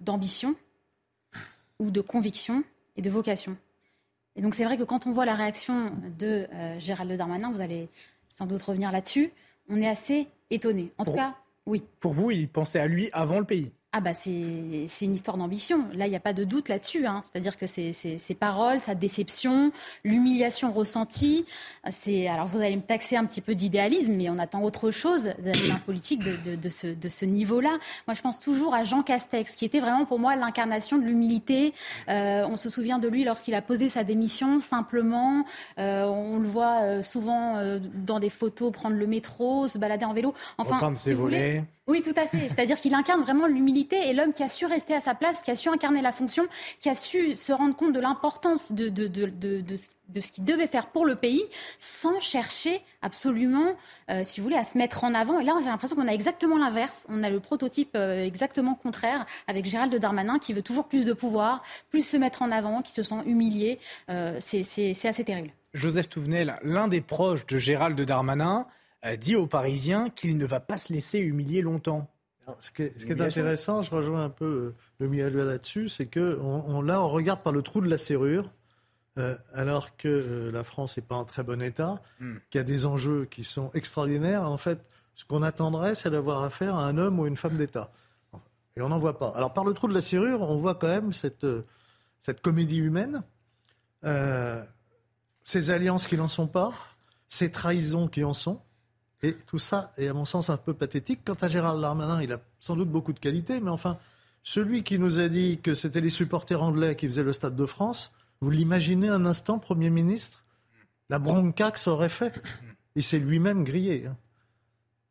d'ambition 0.00 0.54
ou 1.80 1.90
de 1.90 2.00
conviction 2.00 2.62
et 2.96 3.02
de 3.02 3.10
vocation? 3.10 3.56
Et 4.38 4.40
donc 4.40 4.54
c'est 4.54 4.64
vrai 4.64 4.76
que 4.76 4.84
quand 4.84 5.08
on 5.08 5.12
voit 5.12 5.24
la 5.24 5.34
réaction 5.34 5.90
de 6.16 6.46
euh, 6.54 6.78
Gérald 6.78 7.12
Darmanin, 7.12 7.50
vous 7.50 7.60
allez 7.60 7.88
sans 8.32 8.46
doute 8.46 8.62
revenir 8.62 8.92
là-dessus, 8.92 9.32
on 9.68 9.82
est 9.82 9.88
assez 9.88 10.28
étonné. 10.50 10.92
En 10.96 11.04
tout 11.04 11.12
cas, 11.12 11.34
oui. 11.66 11.82
Pour 11.98 12.12
vous, 12.12 12.30
il 12.30 12.48
pensait 12.48 12.78
à 12.78 12.86
lui 12.86 13.10
avant 13.12 13.40
le 13.40 13.44
pays 13.44 13.72
ah 13.92 14.00
bah 14.00 14.12
c'est 14.12 14.30
une 14.30 15.14
histoire 15.14 15.38
d'ambition. 15.38 15.86
Là, 15.94 16.06
il 16.06 16.10
n'y 16.10 16.16
a 16.16 16.20
pas 16.20 16.34
de 16.34 16.44
doute 16.44 16.68
là-dessus. 16.68 17.06
Hein. 17.06 17.22
C'est-à-dire 17.24 17.56
que 17.56 17.66
ses, 17.66 18.18
paroles, 18.38 18.80
sa 18.80 18.94
déception, 18.94 19.72
l'humiliation 20.04 20.72
ressentie, 20.72 21.46
c'est 21.88 22.28
alors 22.28 22.46
vous 22.46 22.60
allez 22.60 22.76
me 22.76 22.82
taxer 22.82 23.16
un 23.16 23.24
petit 23.24 23.40
peu 23.40 23.54
d'idéalisme, 23.54 24.12
mais 24.14 24.28
on 24.28 24.38
attend 24.38 24.62
autre 24.62 24.90
chose 24.90 25.30
d'un 25.38 25.78
politique 25.86 26.22
de, 26.22 26.54
de, 26.54 26.68
ce, 26.68 26.88
de 26.88 27.08
ce 27.08 27.24
niveau-là. 27.24 27.78
Moi, 28.06 28.12
je 28.12 28.20
pense 28.20 28.38
toujours 28.40 28.74
à 28.74 28.84
Jean 28.84 29.02
Castex, 29.02 29.54
qui 29.56 29.64
était 29.64 29.80
vraiment 29.80 30.04
pour 30.04 30.18
moi 30.18 30.36
l'incarnation 30.36 30.98
de 30.98 31.04
l'humilité. 31.04 31.72
Euh, 32.10 32.46
on 32.46 32.58
se 32.58 32.68
souvient 32.68 32.98
de 32.98 33.08
lui 33.08 33.24
lorsqu'il 33.24 33.54
a 33.54 33.62
posé 33.62 33.88
sa 33.88 34.04
démission 34.04 34.60
simplement. 34.60 35.46
Euh, 35.78 36.04
on 36.04 36.38
le 36.38 36.48
voit 36.48 36.82
euh, 36.82 37.02
souvent 37.02 37.56
dans 38.06 38.20
des 38.20 38.30
photos 38.30 38.70
prendre 38.70 38.96
le 38.96 39.06
métro, 39.06 39.66
se 39.66 39.78
balader 39.78 40.04
en 40.04 40.12
vélo. 40.12 40.34
Enfin, 40.58 40.94
si 40.94 41.14
vous 41.14 41.22
voulez 41.22 41.64
oui, 41.88 42.02
tout 42.02 42.12
à 42.16 42.26
fait. 42.26 42.48
C'est-à-dire 42.50 42.76
qu'il 42.76 42.94
incarne 42.94 43.22
vraiment 43.22 43.46
l'humilité 43.46 44.08
et 44.08 44.12
l'homme 44.12 44.34
qui 44.34 44.42
a 44.42 44.48
su 44.50 44.66
rester 44.66 44.94
à 44.94 45.00
sa 45.00 45.14
place, 45.14 45.42
qui 45.42 45.50
a 45.50 45.56
su 45.56 45.70
incarner 45.70 46.02
la 46.02 46.12
fonction, 46.12 46.46
qui 46.80 46.90
a 46.90 46.94
su 46.94 47.34
se 47.34 47.50
rendre 47.50 47.74
compte 47.74 47.94
de 47.94 48.00
l'importance 48.00 48.72
de, 48.72 48.90
ce 48.94 50.32
qu'il 50.32 50.44
devait 50.44 50.66
faire 50.66 50.88
pour 50.88 51.06
le 51.06 51.14
pays, 51.14 51.42
sans 51.78 52.20
chercher 52.20 52.82
absolument, 53.00 53.74
euh, 54.10 54.20
si 54.22 54.40
vous 54.40 54.44
voulez, 54.44 54.58
à 54.58 54.64
se 54.64 54.76
mettre 54.76 55.02
en 55.02 55.14
avant. 55.14 55.40
Et 55.40 55.44
là, 55.44 55.54
j'ai 55.60 55.70
l'impression 55.70 55.96
qu'on 55.96 56.08
a 56.08 56.12
exactement 56.12 56.58
l'inverse. 56.58 57.06
On 57.08 57.22
a 57.22 57.30
le 57.30 57.40
prototype 57.40 57.92
euh, 57.96 58.22
exactement 58.22 58.74
contraire 58.74 59.24
avec 59.46 59.64
Gérald 59.64 59.94
Darmanin 59.94 60.38
qui 60.38 60.52
veut 60.52 60.62
toujours 60.62 60.88
plus 60.88 61.06
de 61.06 61.14
pouvoir, 61.14 61.62
plus 61.88 62.06
se 62.06 62.18
mettre 62.18 62.42
en 62.42 62.50
avant, 62.50 62.82
qui 62.82 62.92
se 62.92 63.02
sent 63.02 63.22
humilié. 63.24 63.78
Euh, 64.10 64.36
c'est 64.40 65.06
assez 65.06 65.24
terrible. 65.24 65.50
Joseph 65.72 66.10
Touvenel, 66.10 66.58
l'un 66.62 66.88
des 66.88 67.00
proches 67.00 67.46
de 67.46 67.58
Gérald 67.58 67.98
Darmanin, 67.98 68.66
dit 69.18 69.36
aux 69.36 69.46
Parisiens 69.46 70.10
qu'il 70.10 70.36
ne 70.38 70.46
va 70.46 70.60
pas 70.60 70.78
se 70.78 70.92
laisser 70.92 71.18
humilier 71.18 71.62
longtemps. 71.62 72.10
ce 72.60 72.70
qui 72.70 72.82
est, 72.82 73.20
intéressant, 73.20 73.82
je 73.82 73.90
rejoins 73.90 74.24
un 74.24 74.30
peu 74.30 74.44
euh, 74.44 74.74
le 74.98 75.08
Mialua 75.08 75.44
là-dessus, 75.44 75.88
c'est 75.88 76.06
que 76.06 76.38
on, 76.40 76.82
là, 76.82 77.02
on 77.02 77.08
regarde 77.08 77.42
par 77.42 77.52
le 77.52 77.62
trou 77.62 77.80
de 77.80 77.88
la 77.88 77.98
serrure, 77.98 78.50
euh, 79.18 79.36
alors 79.52 79.96
que 79.96 80.08
euh, 80.08 80.50
la 80.50 80.64
France 80.64 80.96
n'est 80.96 81.02
pas 81.02 81.16
en 81.16 81.24
très 81.24 81.42
bon 81.42 81.62
état, 81.62 82.02
hmm. 82.20 82.36
qu'il 82.50 82.58
y 82.58 82.62
a 82.62 82.64
des 82.64 82.86
enjeux 82.86 83.26
qui 83.26 83.44
sont 83.44 83.70
extraordinaires. 83.74 84.42
En 84.50 84.58
fait, 84.58 84.80
ce 85.14 85.24
qu'on 85.24 85.42
attendrait, 85.42 85.94
c'est 85.94 86.10
d'avoir 86.10 86.42
affaire 86.42 86.74
à 86.74 86.84
un 86.84 86.98
homme 86.98 87.20
ou 87.20 87.26
une 87.26 87.36
femme 87.36 87.56
d'État. 87.56 87.92
Et 88.76 88.80
on 88.80 88.88
n'en 88.88 88.98
voit 88.98 89.18
pas. 89.18 89.32
Alors, 89.36 89.52
par 89.52 89.64
le 89.64 89.72
trou 89.72 89.88
de 89.88 89.94
la 89.94 90.00
serrure, 90.00 90.40
on 90.42 90.58
voit 90.58 90.76
quand 90.76 90.86
même 90.86 91.12
cette, 91.12 91.46
cette 92.20 92.40
comédie 92.40 92.78
humaine, 92.78 93.24
ces 95.42 95.70
alliances 95.70 96.06
qui 96.06 96.16
n'en 96.16 96.28
sont 96.28 96.46
pas, 96.46 96.72
ces 97.28 97.50
trahisons 97.50 98.06
qui 98.06 98.22
en 98.22 98.34
sont. 98.34 98.60
Et 99.22 99.34
tout 99.34 99.58
ça 99.58 99.92
est, 99.96 100.08
à 100.08 100.14
mon 100.14 100.24
sens, 100.24 100.50
un 100.50 100.56
peu 100.56 100.74
pathétique. 100.74 101.20
Quant 101.24 101.36
à 101.40 101.48
Gérald 101.48 101.80
Darmanin, 101.80 102.22
il 102.22 102.32
a 102.32 102.40
sans 102.60 102.76
doute 102.76 102.88
beaucoup 102.88 103.12
de 103.12 103.18
qualités, 103.18 103.60
mais 103.60 103.70
enfin, 103.70 103.98
celui 104.42 104.84
qui 104.84 104.98
nous 104.98 105.18
a 105.18 105.28
dit 105.28 105.58
que 105.62 105.74
c'était 105.74 106.00
les 106.00 106.10
supporters 106.10 106.62
anglais 106.62 106.94
qui 106.94 107.06
faisaient 107.06 107.24
le 107.24 107.32
Stade 107.32 107.56
de 107.56 107.66
France, 107.66 108.12
vous 108.40 108.50
l'imaginez 108.50 109.08
un 109.08 109.26
instant, 109.26 109.58
Premier 109.58 109.90
ministre 109.90 110.44
La 111.10 111.18
bronca 111.18 111.70
que 111.72 111.80
ça 111.80 111.90
aurait 111.90 112.08
fait. 112.08 112.40
Il 112.94 113.02
s'est 113.02 113.18
lui-même 113.18 113.64
grillé. 113.64 114.06
Hein. 114.06 114.16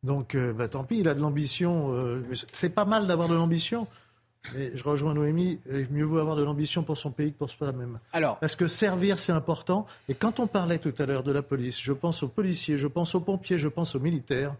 Donc, 0.03 0.35
euh, 0.35 0.53
bah, 0.53 0.67
tant 0.67 0.83
pis, 0.83 0.99
il 0.99 1.07
a 1.09 1.13
de 1.13 1.19
l'ambition. 1.19 2.23
c'est 2.53 2.69
pas 2.69 2.85
mal 2.85 3.07
d'avoir 3.07 3.27
de 3.27 3.35
l'ambition. 3.35 3.87
Mais 4.53 4.75
je 4.75 4.83
rejoins 4.83 5.13
Noémie, 5.13 5.59
mieux 5.91 6.03
vaut 6.03 6.19
avoir 6.19 6.35
de 6.35 6.43
l'ambition 6.43 6.83
pour 6.83 6.97
son 6.97 7.11
pays 7.11 7.31
que 7.33 7.37
pour 7.37 7.49
soi-même. 7.49 7.99
Alors, 8.13 8.39
Parce 8.39 8.55
que 8.55 8.67
servir, 8.67 9.19
c'est 9.19 9.31
important. 9.31 9.85
Et 10.09 10.13
quand 10.13 10.39
on 10.39 10.47
parlait 10.47 10.77
tout 10.77 10.93
à 10.99 11.05
l'heure 11.05 11.23
de 11.23 11.31
la 11.31 11.41
police, 11.41 11.81
je 11.81 11.93
pense 11.93 12.23
aux 12.23 12.27
policiers, 12.27 12.77
je 12.77 12.87
pense 12.87 13.15
aux 13.15 13.21
pompiers, 13.21 13.59
je 13.59 13.67
pense 13.67 13.95
aux 13.95 13.99
militaires. 13.99 14.55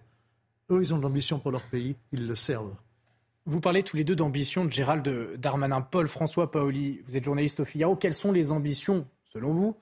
Eux, 0.69 0.81
ils 0.81 0.93
ont 0.93 0.97
de 0.97 1.03
l'ambition 1.03 1.39
pour 1.39 1.51
leur 1.51 1.63
pays, 1.63 1.95
ils 2.11 2.27
le 2.27 2.35
servent. 2.35 2.75
Vous 3.45 3.61
parlez 3.61 3.81
tous 3.81 3.95
les 3.95 4.03
deux 4.03 4.15
d'ambition 4.15 4.65
de 4.65 4.71
Gérald 4.71 5.37
Darmanin. 5.37 5.81
Paul-François 5.81 6.51
Paoli, 6.51 7.01
vous 7.07 7.15
êtes 7.15 7.23
journaliste 7.23 7.61
au 7.61 7.65
Figaro. 7.65 7.95
Quelles 7.95 8.13
sont 8.13 8.33
les 8.33 8.51
ambitions, 8.51 9.07
selon 9.31 9.53
vous, 9.53 9.77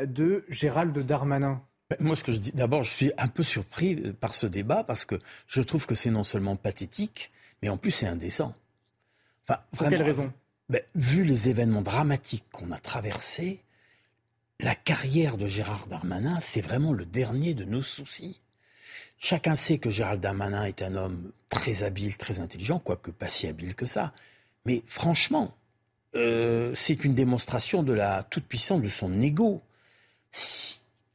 de 0.00 0.44
Gérald 0.48 0.96
Darmanin? 0.96 1.60
Ben, 1.90 1.96
moi, 1.98 2.14
ce 2.14 2.22
que 2.22 2.30
je 2.30 2.38
dis, 2.38 2.52
d'abord, 2.52 2.84
je 2.84 2.90
suis 2.92 3.12
un 3.18 3.26
peu 3.26 3.42
surpris 3.42 3.96
par 4.20 4.36
ce 4.36 4.46
débat 4.46 4.84
parce 4.84 5.04
que 5.04 5.16
je 5.48 5.62
trouve 5.62 5.86
que 5.86 5.96
c'est 5.96 6.10
non 6.10 6.22
seulement 6.22 6.54
pathétique, 6.54 7.32
mais 7.62 7.70
en 7.70 7.76
plus 7.76 7.90
c'est 7.90 8.06
indécent. 8.06 8.54
Enfin, 9.48 9.60
Pour 9.76 9.88
quelle 9.88 10.02
raison 10.02 10.32
ben, 10.68 10.82
Vu 10.94 11.24
les 11.24 11.48
événements 11.48 11.82
dramatiques 11.82 12.44
qu'on 12.52 12.70
a 12.72 12.78
traversés, 12.78 13.62
la 14.60 14.74
carrière 14.74 15.36
de 15.36 15.46
Gérard 15.46 15.86
Darmanin, 15.86 16.38
c'est 16.40 16.60
vraiment 16.60 16.92
le 16.92 17.04
dernier 17.04 17.54
de 17.54 17.64
nos 17.64 17.82
soucis. 17.82 18.40
Chacun 19.18 19.54
sait 19.54 19.78
que 19.78 19.90
Gérald 19.90 20.20
Darmanin 20.20 20.64
est 20.64 20.82
un 20.82 20.94
homme 20.94 21.32
très 21.48 21.82
habile, 21.82 22.16
très 22.16 22.40
intelligent, 22.40 22.78
quoique 22.78 23.10
pas 23.10 23.28
si 23.28 23.46
habile 23.46 23.74
que 23.74 23.86
ça. 23.86 24.12
Mais 24.64 24.82
franchement, 24.86 25.56
euh, 26.14 26.72
c'est 26.74 27.04
une 27.04 27.14
démonstration 27.14 27.82
de 27.82 27.92
la 27.92 28.22
toute-puissance 28.24 28.82
de 28.82 28.88
son 28.88 29.20
ego. 29.22 29.62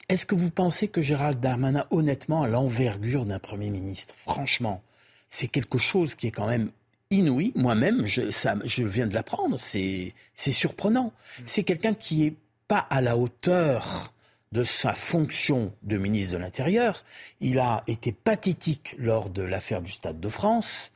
Est-ce 0.09 0.25
que 0.25 0.36
vous 0.36 0.49
pensez 0.51 0.88
que 0.88 1.01
Gérald 1.01 1.39
Darmanin, 1.39 1.86
honnêtement, 1.91 2.43
a 2.43 2.47
l'envergure 2.47 3.25
d'un 3.25 3.39
Premier 3.39 3.69
ministre? 3.69 4.15
Franchement, 4.17 4.84
c'est 5.29 5.47
quelque 5.47 5.77
chose 5.77 6.15
qui 6.15 6.27
est 6.27 6.31
quand 6.31 6.47
même 6.47 6.71
inouï. 7.14 7.51
Moi-même, 7.55 8.05
je, 8.07 8.24
je 8.66 8.84
viens 8.84 9.07
de 9.07 9.14
l'apprendre. 9.14 9.57
C'est 9.59 10.14
surprenant. 10.36 11.14
C'est 11.45 11.64
quelqu'un 11.64 11.93
qui 11.93 12.26
est 12.26 12.34
pas 12.68 12.86
à 12.89 13.01
la 13.01 13.18
hauteur 13.18 14.14
de 14.53 14.64
sa 14.64 14.93
fonction 14.93 15.74
de 15.82 15.97
ministre 15.97 16.34
de 16.34 16.38
l'Intérieur. 16.38 17.03
Il 17.41 17.59
a 17.59 17.84
été 17.88 18.11
pathétique 18.11 18.95
lors 18.99 19.30
de 19.30 19.41
l'affaire 19.41 19.82
du 19.82 19.91
Stade 19.91 20.20
de 20.20 20.30
France. 20.30 20.91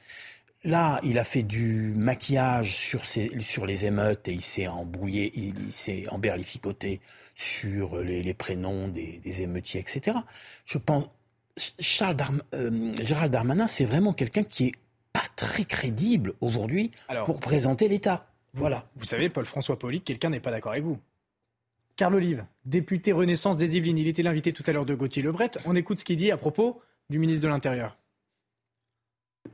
Là, 0.64 1.00
il 1.04 1.18
a 1.18 1.24
fait 1.24 1.44
du 1.44 1.94
maquillage 1.96 2.76
sur, 2.76 3.06
sur 3.08 3.66
les 3.66 3.86
émeutes 3.86 4.28
et 4.28 4.34
il 4.34 4.42
s'est 4.42 4.68
embrouillé, 4.68 5.32
il, 5.36 5.72
s'est 5.72 6.06
emberlificoté 6.10 7.02
sur 7.36 8.00
les, 8.00 8.34
prénoms 8.34 8.88
des, 8.88 9.42
émeutiers, 9.42 9.80
etc. 9.80 10.18
Je 10.66 10.78
pense, 10.78 11.10
Charles 11.80 12.18
euh, 12.54 12.94
Gérald 13.02 13.32
Darmanin, 13.32 13.68
c'est 13.68 13.86
vraiment 13.86 14.14
quelqu'un 14.14 14.44
qui 14.44 14.68
est 14.68 14.74
pas 15.18 15.28
très 15.36 15.66
crédible 15.66 16.34
aujourd'hui 16.42 16.92
pour 17.26 17.40
présenter 17.40 17.88
l'État. 17.88 18.28
Voilà. 18.54 18.88
Vous 18.98 19.06
savez, 19.06 19.30
Paul-François 19.30 19.80
Pauly, 19.80 20.02
quelqu'un 20.02 20.30
n'est 20.30 20.40
pas 20.40 20.52
d'accord 20.52 20.74
avec 20.74 20.84
vous. 20.84 21.00
Carl 21.96 22.14
Olive, 22.14 22.46
député 22.66 23.12
Renaissance 23.12 23.58
des 23.58 23.78
Yvelines, 23.78 23.98
il 23.98 24.08
était 24.08 24.22
l'invité 24.22 24.54
tout 24.54 24.64
à 24.68 24.72
l'heure 24.72 24.86
de 24.86 24.94
Gauthier 24.94 25.24
Lebret. 25.24 25.50
On 25.66 25.76
écoute 25.76 25.98
ce 25.98 26.06
qu'il 26.06 26.18
dit 26.18 26.30
à 26.30 26.38
propos 26.38 26.80
du 27.10 27.18
ministre 27.18 27.42
de 27.42 27.48
l'Intérieur. 27.48 27.98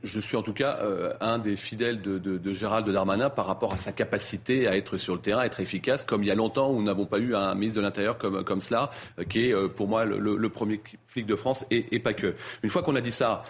Je 0.04 0.20
suis 0.20 0.36
en 0.36 0.42
tout 0.42 0.52
cas 0.52 0.78
euh, 0.82 1.14
un 1.22 1.38
des 1.38 1.56
fidèles 1.56 2.02
de, 2.02 2.52
Gérald 2.52 2.88
Darmanin 2.88 3.30
par 3.30 3.46
rapport 3.46 3.72
à 3.72 3.78
sa 3.78 3.90
capacité 3.90 4.68
à 4.68 4.76
être 4.76 4.98
sur 4.98 5.14
le 5.14 5.20
terrain, 5.20 5.40
à 5.40 5.46
être 5.46 5.60
efficace, 5.60 6.04
comme 6.04 6.22
il 6.22 6.26
y 6.26 6.30
a 6.30 6.34
longtemps 6.34 6.70
où 6.70 6.76
nous 6.76 6.84
n'avons 6.84 7.06
pas 7.06 7.18
eu 7.18 7.34
un 7.34 7.54
ministre 7.54 7.80
de 7.80 7.84
l'Intérieur 7.84 8.18
comme, 8.18 8.44
comme 8.44 8.60
cela, 8.60 8.90
euh, 9.18 9.24
qui 9.24 9.48
est 9.48 9.54
euh, 9.54 9.68
pour 9.68 9.88
moi 9.88 10.04
le, 10.04 10.48
premier 10.50 10.80
flic 11.06 11.24
de 11.24 11.36
France 11.36 11.64
et, 11.70 11.98
pas 12.00 12.12
que. 12.12 12.34
Une 12.62 12.68
fois 12.68 12.82
qu'on 12.82 12.94
a 12.96 13.00
dit 13.00 13.12
ça, 13.12 13.42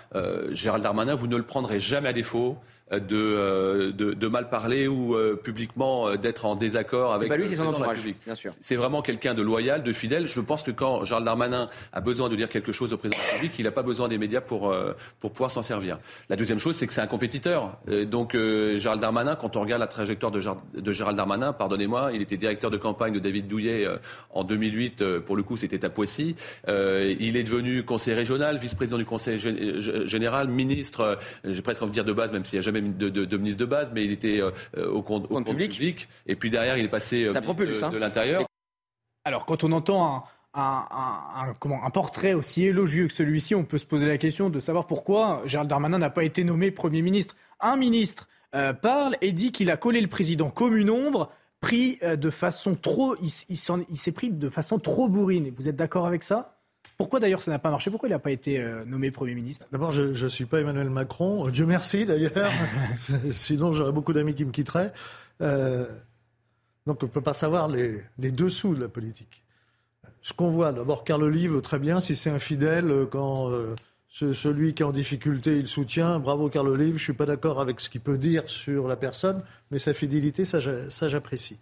Gérald 0.50 0.82
Darmanin, 0.82 1.16
vous 1.16 1.26
ne 1.26 1.36
le 1.36 1.42
prendrez 1.42 1.80
jamais 1.80 2.08
à 2.08 2.12
défaut. 2.12 2.56
Euh, 2.92 3.00
de, 3.00 3.92
de, 3.92 4.12
de, 4.12 4.28
mal 4.28 4.50
parler 4.50 4.86
ou 4.88 5.14
euh, 5.14 5.36
publiquement 5.36 6.06
euh, 6.06 6.16
d'être 6.16 6.44
en 6.44 6.54
désaccord 6.54 7.14
avec 7.14 7.30
pas 7.30 7.36
lui, 7.38 7.48
c'est 7.48 7.56
son 7.56 7.66
entourage, 7.66 8.00
bien 8.26 8.34
sûr. 8.34 8.52
C'est 8.60 8.76
vraiment 8.76 9.00
quelqu'un 9.00 9.32
de 9.32 9.40
loyal, 9.40 9.82
de 9.82 9.92
fidèle. 9.92 10.26
Je 10.26 10.40
pense 10.40 10.62
que 10.62 10.70
quand 10.70 11.02
Charles 11.04 11.24
Darmanin 11.24 11.70
a 11.94 12.00
besoin 12.02 12.28
de 12.28 12.36
dire 12.36 12.50
quelque 12.50 12.72
chose 12.72 12.92
au 12.92 12.98
président 12.98 13.18
de 13.18 13.26
la 13.26 13.32
République, 13.32 13.58
il 13.58 13.64
n'a 13.64 13.70
pas 13.70 13.82
besoin 13.82 14.08
des 14.08 14.18
médias 14.18 14.42
pour, 14.42 14.74
pour 15.18 15.32
pouvoir 15.32 15.50
s'en 15.50 15.62
servir. 15.62 15.98
La 16.28 16.36
deuxième 16.36 16.58
chose, 16.58 16.76
c'est 16.76 16.86
que 16.86 16.92
c'est 16.92 17.00
un 17.00 17.06
compétiteur. 17.06 17.78
donc 18.06 18.36
Gérald 18.36 19.00
Darmanin, 19.00 19.34
quand 19.34 19.56
on 19.56 19.62
regarde 19.62 19.80
la 19.80 19.86
trajectoire 19.86 20.30
de, 20.30 20.40
de 20.78 20.92
Gérald 20.92 21.16
Darmanin, 21.16 21.52
pardonnez-moi, 21.54 22.10
il 22.12 22.20
était 22.20 22.36
directeur 22.36 22.70
de 22.70 22.76
campagne 22.76 23.14
de 23.14 23.18
David 23.18 23.48
Douillet 23.48 23.88
en 24.30 24.44
2008. 24.44 25.20
pour 25.20 25.36
le 25.36 25.42
coup, 25.42 25.56
c'était 25.56 25.84
à 25.84 25.90
Poissy. 25.90 26.36
il 26.68 27.36
est 27.36 27.44
devenu 27.44 27.82
conseiller 27.84 28.16
régional, 28.16 28.58
vice-président 28.58 28.98
du 28.98 29.06
conseil 29.06 29.38
général, 29.38 30.48
ministre, 30.48 31.18
j'ai 31.44 31.62
presque 31.62 31.82
envie 31.82 31.90
de 31.90 31.94
dire 31.94 32.04
de 32.04 32.12
base, 32.12 32.32
même 32.32 32.44
s'il 32.44 32.58
n'y 32.58 32.62
a 32.62 32.66
jamais 32.66 32.73
de, 32.80 33.08
de, 33.08 33.36
ministre 33.36 33.60
de 33.60 33.64
base, 33.64 33.90
mais 33.92 34.04
il 34.04 34.12
était 34.12 34.40
euh, 34.40 34.50
au 34.88 35.02
compte, 35.02 35.28
public. 35.46 36.08
Et 36.26 36.36
puis 36.36 36.50
derrière, 36.50 36.78
il 36.78 36.84
est 36.84 36.88
passé 36.88 37.24
euh, 37.24 37.32
de, 37.32 37.84
hein. 37.84 37.90
de 37.90 37.98
l'intérieur. 37.98 38.46
Alors, 39.24 39.46
quand 39.46 39.64
on 39.64 39.72
entend 39.72 40.24
un, 40.54 41.52
comment, 41.58 41.84
un, 41.84 41.90
portrait 41.90 42.34
aussi 42.34 42.66
élogieux 42.66 43.08
que 43.08 43.12
celui-ci, 43.12 43.54
on 43.54 43.64
peut 43.64 43.78
se 43.78 43.86
poser 43.86 44.06
la 44.06 44.18
question 44.18 44.50
de 44.50 44.60
savoir 44.60 44.86
pourquoi 44.86 45.42
Gérald 45.46 45.68
Darmanin 45.68 45.98
n'a 45.98 46.10
pas 46.10 46.24
été 46.24 46.44
nommé 46.44 46.70
Premier 46.70 47.02
ministre. 47.02 47.34
Un 47.60 47.76
ministre 47.76 48.28
euh, 48.54 48.72
parle 48.72 49.16
et 49.20 49.32
dit 49.32 49.52
qu'il 49.52 49.70
a 49.70 49.76
collé 49.76 50.00
le 50.00 50.08
président 50.08 50.50
comme 50.50 50.76
une 50.76 50.90
ombre, 50.90 51.30
pris 51.60 51.98
de 52.02 52.28
façon 52.28 52.74
trop, 52.74 53.16
il, 53.22 53.30
il 53.48 53.96
s'est 53.96 54.12
pris 54.12 54.30
de 54.30 54.48
façon 54.50 54.78
trop 54.78 55.08
bourrine. 55.08 55.50
Vous 55.56 55.68
êtes 55.68 55.76
d'accord 55.76 56.06
avec 56.06 56.22
ça? 56.22 56.54
Pourquoi 56.96 57.18
d'ailleurs 57.18 57.42
ça 57.42 57.50
n'a 57.50 57.58
pas 57.58 57.70
marché? 57.70 57.90
Pourquoi 57.90 58.08
il 58.08 58.12
n'a 58.12 58.20
pas 58.20 58.30
été 58.30 58.58
euh, 58.58 58.84
nommé 58.84 59.10
Premier 59.10 59.34
ministre? 59.34 59.66
D'abord, 59.72 59.90
je 59.92 60.02
ne 60.02 60.28
suis 60.28 60.44
pas 60.44 60.60
Emmanuel 60.60 60.90
Macron. 60.90 61.46
Euh, 61.46 61.50
Dieu 61.50 61.66
merci 61.66 62.06
d'ailleurs. 62.06 62.32
Sinon, 63.32 63.72
j'aurais 63.72 63.92
beaucoup 63.92 64.12
d'amis 64.12 64.34
qui 64.34 64.44
me 64.44 64.52
quitteraient. 64.52 64.92
Euh, 65.40 65.86
donc, 66.86 67.02
on 67.02 67.06
ne 67.06 67.10
peut 67.10 67.20
pas 67.20 67.32
savoir 67.32 67.68
les, 67.68 68.04
dessous 68.18 68.74
de 68.74 68.80
la 68.80 68.88
politique. 68.88 69.42
Ce 70.22 70.32
qu'on 70.32 70.50
voit, 70.50 70.72
d'abord, 70.72 71.04
Carl 71.04 71.22
Olive, 71.22 71.60
très 71.62 71.78
bien, 71.78 72.00
si 72.00 72.14
c'est 72.14 72.30
infidèle, 72.30 73.06
quand 73.10 73.50
celui 74.08 74.74
qui 74.74 74.82
est 74.82 74.86
en 74.86 74.92
difficulté, 74.92 75.58
il 75.58 75.68
soutient, 75.68 76.18
bravo 76.18 76.48
Carl 76.48 76.68
Olive, 76.68 76.90
je 76.90 76.92
ne 76.94 76.98
suis 76.98 77.12
pas 77.12 77.26
d'accord 77.26 77.60
avec 77.60 77.80
ce 77.80 77.90
qu'il 77.90 78.00
peut 78.00 78.16
dire 78.16 78.48
sur 78.48 78.86
la 78.86 78.96
personne, 78.96 79.42
mais 79.70 79.78
sa 79.78 79.92
fidélité, 79.92 80.44
ça, 80.44 80.60
j'apprécie. 80.60 81.58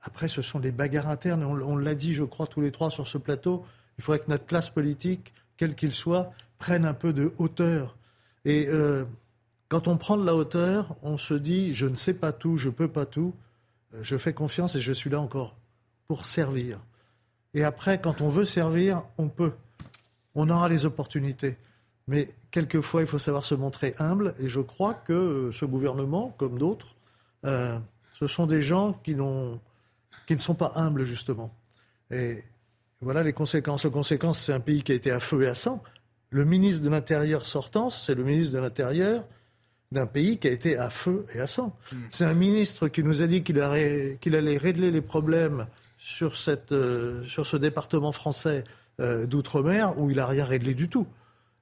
après, 0.00 0.26
ce 0.26 0.42
sont 0.42 0.58
les 0.58 0.72
bagarres 0.72 1.08
internes, 1.08 1.44
on 1.44 1.76
l'a 1.76 1.94
dit, 1.94 2.14
je 2.14 2.24
crois, 2.24 2.46
tous 2.46 2.60
les 2.60 2.72
trois 2.72 2.90
sur 2.90 3.06
ce 3.06 3.18
plateau, 3.18 3.64
il 3.98 4.04
faudrait 4.04 4.20
que 4.20 4.30
notre 4.30 4.46
classe 4.46 4.70
politique, 4.70 5.32
quel 5.56 5.74
qu'il 5.74 5.94
soit, 5.94 6.32
prenne 6.58 6.84
un 6.84 6.94
peu 6.94 7.12
de 7.12 7.32
hauteur. 7.38 7.96
Et 8.44 8.66
euh, 8.68 9.04
quand 9.68 9.88
on 9.88 9.96
prend 9.96 10.16
de 10.16 10.24
la 10.24 10.34
hauteur, 10.34 10.96
on 11.02 11.16
se 11.16 11.34
dit 11.34 11.74
je 11.74 11.86
ne 11.86 11.96
sais 11.96 12.14
pas 12.14 12.32
tout, 12.32 12.56
je 12.56 12.70
peux 12.70 12.88
pas 12.88 13.06
tout, 13.06 13.34
euh, 13.94 14.00
je 14.02 14.16
fais 14.16 14.32
confiance 14.32 14.76
et 14.76 14.80
je 14.80 14.92
suis 14.92 15.10
là 15.10 15.20
encore 15.20 15.56
pour 16.06 16.24
servir. 16.24 16.80
Et 17.54 17.64
après, 17.64 18.00
quand 18.00 18.20
on 18.20 18.28
veut 18.28 18.44
servir, 18.44 19.02
on 19.16 19.28
peut. 19.28 19.52
On 20.34 20.50
aura 20.50 20.68
les 20.68 20.84
opportunités. 20.84 21.56
Mais 22.08 22.28
quelquefois, 22.50 23.02
il 23.02 23.06
faut 23.06 23.20
savoir 23.20 23.44
se 23.44 23.54
montrer 23.54 23.94
humble. 23.98 24.34
Et 24.40 24.48
je 24.48 24.60
crois 24.60 24.94
que 24.94 25.12
euh, 25.12 25.52
ce 25.52 25.64
gouvernement, 25.64 26.34
comme 26.36 26.58
d'autres, 26.58 26.88
ce 27.44 28.26
sont 28.26 28.46
des 28.46 28.62
gens 28.62 28.94
qui, 29.04 29.14
qui 30.26 30.34
ne 30.34 30.38
sont 30.38 30.54
pas 30.54 30.72
humbles, 30.76 31.04
justement. 31.04 31.54
Et 32.10 32.42
voilà 33.04 33.22
les 33.22 33.32
conséquences. 33.32 33.84
Les 33.84 33.90
conséquences, 33.90 34.40
c'est 34.40 34.52
un 34.52 34.60
pays 34.60 34.82
qui 34.82 34.92
a 34.92 34.94
été 34.94 35.10
à 35.10 35.20
feu 35.20 35.42
et 35.42 35.46
à 35.46 35.54
sang. 35.54 35.82
Le 36.30 36.44
ministre 36.44 36.82
de 36.82 36.90
l'Intérieur 36.90 37.46
sortant, 37.46 37.90
c'est 37.90 38.14
le 38.14 38.24
ministre 38.24 38.52
de 38.52 38.58
l'Intérieur 38.58 39.24
d'un 39.92 40.06
pays 40.06 40.38
qui 40.38 40.48
a 40.48 40.50
été 40.50 40.76
à 40.76 40.90
feu 40.90 41.26
et 41.34 41.40
à 41.40 41.46
sang. 41.46 41.76
Hmm. 41.92 41.96
C'est 42.10 42.24
un 42.24 42.34
ministre 42.34 42.88
qui 42.88 43.04
nous 43.04 43.22
a 43.22 43.26
dit 43.26 43.42
qu'il 43.44 43.60
allait 43.60 44.56
régler 44.56 44.90
les 44.90 45.00
problèmes 45.02 45.66
sur, 45.98 46.36
cette, 46.36 46.72
euh, 46.72 47.22
sur 47.24 47.46
ce 47.46 47.56
département 47.56 48.10
français 48.10 48.64
euh, 49.00 49.26
d'outre-mer 49.26 49.98
où 49.98 50.10
il 50.10 50.16
n'a 50.16 50.26
rien 50.26 50.44
réglé 50.44 50.74
du 50.74 50.88
tout. 50.88 51.06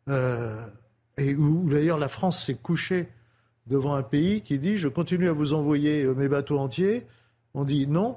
Euh, 0.09 0.65
et 1.19 1.35
où 1.35 1.69
d'ailleurs 1.69 1.99
la 1.99 2.09
France 2.09 2.45
s'est 2.45 2.55
couchée 2.55 3.09
devant 3.67 3.95
un 3.95 4.03
pays 4.03 4.41
qui 4.41 4.59
dit 4.59 4.79
je 4.79 4.89
continue 4.89 5.29
à 5.29 5.33
vous 5.33 5.53
envoyer 5.53 6.05
mes 6.05 6.29
bateaux 6.29 6.59
entiers. 6.59 7.07
On 7.55 7.65
dit 7.65 7.87
non, 7.87 8.17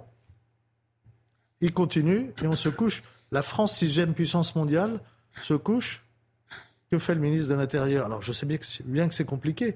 il 1.60 1.74
continue 1.74 2.32
et 2.42 2.48
on 2.48 2.56
se 2.56 2.70
couche 2.70 3.04
la 3.32 3.42
France, 3.42 3.78
sixième 3.78 4.14
puissance 4.14 4.56
mondiale, 4.56 5.00
se 5.42 5.54
couche. 5.54 6.04
Que 6.92 7.00
fait 7.00 7.16
le 7.16 7.22
ministre 7.22 7.50
de 7.50 7.56
l'Intérieur? 7.56 8.06
Alors, 8.06 8.22
je 8.22 8.32
sais 8.32 8.46
bien 8.46 8.58
que, 8.58 8.66
bien 8.84 9.08
que 9.08 9.14
c'est 9.16 9.26
compliqué. 9.26 9.76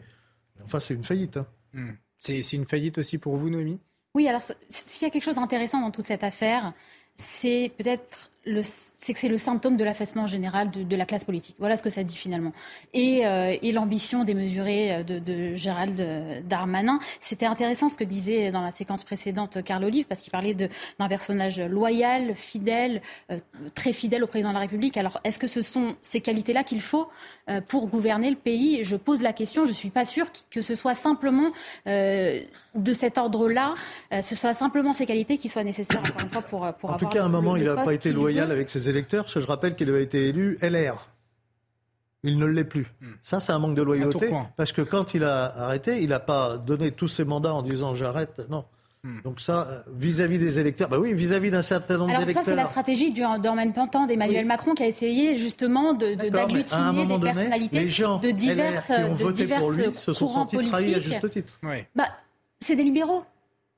Enfin, 0.64 0.80
c'est 0.80 0.94
une 0.94 1.04
faillite. 1.04 1.38
Hein. 1.38 1.48
Hmm. 1.74 1.92
C'est 2.18 2.54
une 2.54 2.68
faillite 2.68 2.98
aussi 2.98 3.18
pour 3.18 3.36
vous, 3.38 3.50
Noémie? 3.50 3.80
Oui, 4.14 4.28
alors 4.28 4.42
s'il 4.42 5.04
y 5.04 5.06
a 5.06 5.10
quelque 5.10 5.24
chose 5.24 5.36
d'intéressant 5.36 5.82
dans 5.82 5.92
toute 5.92 6.06
cette 6.06 6.24
affaire, 6.24 6.74
c'est 7.16 7.72
peut-être 7.78 8.30
c'est 8.64 9.14
que 9.14 9.20
c'est 9.20 9.28
le 9.28 9.38
symptôme 9.38 9.78
de 9.78 9.84
l'affaissement 9.84 10.28
général 10.28 10.72
de, 10.72 10.96
la 10.96 11.06
classe 11.06 11.24
politique. 11.24 11.56
Voilà 11.60 11.78
ce 11.78 11.84
que 11.84 11.90
ça 11.90 12.04
dit 12.04 12.16
finalement. 12.16 12.52
Et, 12.94 13.26
euh, 13.26 13.56
l'ambition 13.72 14.24
démesurée 14.24 15.04
de, 15.04 15.20
de 15.20 15.56
Gérald 15.56 15.96
Darmanin. 16.48 17.00
C'était 17.22 17.46
intéressant 17.46 17.88
ce 17.88 17.96
que 17.96 18.04
disait 18.04 18.52
dans 18.52 18.62
la 18.62 18.72
séquence 18.72 19.04
précédente 19.04 19.64
Carl 19.64 19.84
Olive, 19.84 20.06
parce 20.06 20.22
qu'il 20.22 20.32
parlait 20.32 20.54
d'un 20.54 21.08
personnage 21.08 21.60
loyal, 21.60 22.36
fidèle, 22.36 23.02
euh, 23.32 23.40
très 23.76 23.94
fidèle 23.94 24.24
au 24.24 24.28
président 24.28 24.50
de 24.50 24.56
la 24.56 24.62
République. 24.62 24.98
Alors, 24.98 25.20
est-ce 25.24 25.40
que 25.40 25.48
ce 25.48 25.62
sont 25.62 25.96
ces 26.02 26.22
qualités-là 26.22 26.64
qu'il 26.64 26.82
faut 26.82 27.10
euh, 27.50 27.62
pour 27.62 27.88
gouverner 27.88 28.30
le 28.30 28.36
pays? 28.36 28.84
Je 28.84 28.96
pose 28.96 29.22
la 29.22 29.34
question. 29.34 29.64
Je 29.64 29.70
ne 29.70 29.76
suis 29.76 29.90
pas 29.90 30.06
sûre 30.06 30.28
que 30.50 30.62
ce 30.62 30.76
soit 30.76 30.96
simplement 30.96 31.52
de 32.76 32.94
cet 32.94 33.18
ordre-là, 33.18 33.76
ce 34.22 34.36
soit 34.36 34.54
simplement 34.54 34.94
ces 34.94 35.06
qualités 35.06 35.38
qui 35.38 35.50
soient 35.50 35.64
nécessaires, 35.64 36.02
encore 36.02 36.22
une 36.22 36.30
fois, 36.30 36.42
pour, 36.42 36.60
pour 36.60 36.90
en 36.90 36.94
avoir. 36.94 36.98
tout 36.98 37.08
cas, 37.08 37.24
à 37.24 37.26
un 37.26 37.30
moment, 37.30 37.56
il 37.56 37.64
n'a 37.64 37.76
pas 37.76 37.94
été 37.94 38.12
loyal 38.12 38.52
avec 38.52 38.70
ses 38.70 38.90
électeurs, 38.90 39.24
parce 39.24 39.34
que 39.34 39.42
je 39.42 39.48
rappelle 39.48 39.76
qu'il 39.76 39.90
avait 39.90 40.04
été 40.04 40.28
élu 40.28 40.58
LR. 40.62 41.10
Il 42.24 42.38
ne 42.38 42.46
l'est 42.46 42.66
plus. 42.66 42.88
Hmm. 43.02 43.14
Ça, 43.22 43.40
c'est 43.40 43.52
un 43.52 43.60
manque 43.60 43.76
de 43.76 43.82
loyauté, 43.82 44.32
parce 44.58 44.72
que 44.72 44.82
quand 44.82 45.14
il 45.14 45.24
a 45.24 45.46
arrêté, 45.64 46.02
il 46.02 46.10
n'a 46.10 46.20
pas 46.20 46.58
donné 46.58 46.92
tous 46.92 47.08
ses 47.08 47.24
mandats 47.24 47.54
en 47.54 47.62
disant 47.62 47.96
j'arrête. 47.96 48.42
Non. 48.50 48.66
Hmm. 49.04 49.22
Donc 49.24 49.40
ça, 49.40 49.68
euh, 49.70 49.82
vis-à-vis 49.96 50.40
des 50.40 50.60
électeurs, 50.60 50.90
bah 50.90 51.00
oui, 51.00 51.14
vis-à-vis 51.14 51.52
d'un 51.52 51.62
certain 51.62 51.98
nombre 51.98 52.10
d'électeurs. 52.10 52.36
Alors 52.36 52.44
ça, 52.44 52.52
c'est 52.52 52.56
la 52.58 52.66
stratégie 52.66 53.14
du 53.14 53.22
Pantan 53.74 54.06
d'Emmanuel 54.06 54.46
Macron 54.46 54.74
qui 54.74 54.84
a 54.84 54.88
essayé 54.88 55.38
justement 55.38 55.94
d'agglutiner 55.94 57.06
de, 57.06 57.14
des 57.14 57.20
personnalités 57.20 57.80
les 57.80 57.90
gens 57.90 58.20
de 58.20 58.32
diverses, 58.32 58.90
LR 58.90 58.96
qui 58.96 59.04
ont 59.04 59.16
voté 59.16 59.46
de 59.46 59.56
pour 59.56 59.72
lui 59.72 59.94
se 59.94 60.12
sont 60.12 60.28
sentis 60.28 60.58
trahis 60.58 60.96
à 60.96 61.00
juste 61.00 61.30
titre. 61.32 61.54
Bah, 61.96 62.10
c'est 62.60 62.76
des 62.76 62.84
libéraux. 62.84 63.24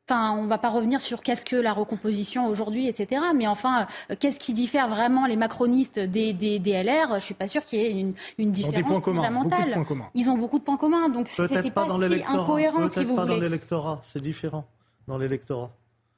Enfin, 0.09 0.31
on 0.31 0.43
ne 0.43 0.49
va 0.49 0.57
pas 0.57 0.69
revenir 0.69 0.99
sur 0.99 1.21
qu'est-ce 1.21 1.45
que 1.45 1.55
la 1.55 1.71
recomposition 1.71 2.47
aujourd'hui, 2.47 2.87
etc. 2.87 3.21
Mais 3.35 3.47
enfin, 3.47 3.87
euh, 4.09 4.15
qu'est-ce 4.19 4.39
qui 4.39 4.51
diffère 4.51 4.89
vraiment 4.89 5.25
les 5.25 5.37
macronistes 5.37 5.99
des, 5.99 6.33
des, 6.33 6.59
LR 6.59 7.09
Je 7.09 7.13
ne 7.13 7.19
suis 7.19 7.33
pas 7.33 7.47
sûr 7.47 7.63
qu'il 7.63 7.79
y 7.79 7.83
ait 7.83 7.91
une, 7.91 8.13
une 8.37 8.51
différence 8.51 9.03
fondamentale. 9.03 9.85
Ils 10.15 10.29
ont 10.29 10.37
beaucoup 10.37 10.59
de 10.59 10.63
points 10.63 10.77
communs, 10.77 11.07
donc 11.07 11.29
c'était 11.29 11.69
pas, 11.69 11.85
pas 11.85 12.07
si 12.07 12.23
incohérent, 12.27 12.87
si 12.87 13.05
vous 13.05 13.15
pas 13.15 13.21
voulez. 13.21 13.35
dans 13.35 13.41
l'électorat, 13.41 13.99
c'est 14.03 14.21
différent 14.21 14.65
dans 15.07 15.17
l'électorat. 15.17 15.71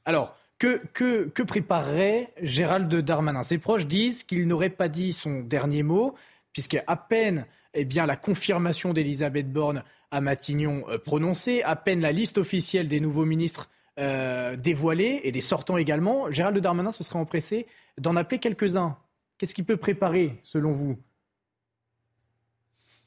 Alors, 0.06 0.34
que, 0.58 0.82
que, 0.94 1.28
que 1.28 1.44
préparerait 1.44 2.34
Gérald 2.42 2.94
Darmanin? 2.96 3.44
Ses 3.44 3.58
proches 3.58 3.86
disent 3.86 4.24
qu'il 4.24 4.48
n'aurait 4.48 4.70
pas 4.70 4.88
dit 4.88 5.14
son 5.14 5.42
dernier 5.42 5.84
mot, 5.84 6.16
puisqu'à 6.54 6.96
peine 6.96 7.46
eh 7.74 7.86
bien, 7.86 8.06
la 8.06 8.16
confirmation 8.16 8.94
d'Elisabeth 8.94 9.52
Borne 9.52 9.84
à 10.12 10.22
Matignon 10.22 10.84
euh, 10.90 10.98
prononcée, 10.98 11.64
à 11.64 11.76
peine 11.76 12.02
la 12.02 12.12
liste 12.12 12.38
officielle 12.38 12.88
des 12.88 13.00
nouveaux 13.00 13.26
ministres 13.26 13.70
euh, 14.00 14.56
dévoilés 14.56 15.22
et 15.24 15.32
des 15.32 15.42
sortants 15.42 15.78
également, 15.78 16.32
Gérald 16.32 16.58
Darmanin 16.58 16.92
se 16.92 17.04
serait 17.04 17.20
empressé 17.20 17.68
d'en 18.00 18.16
appeler 18.16 18.40
quelques-uns. 18.40 18.98
Qu'est-ce 19.38 19.54
qu'il 19.54 19.66
peut 19.66 19.78
préparer, 19.78 20.40
selon 20.44 20.72
vous? 20.72 20.98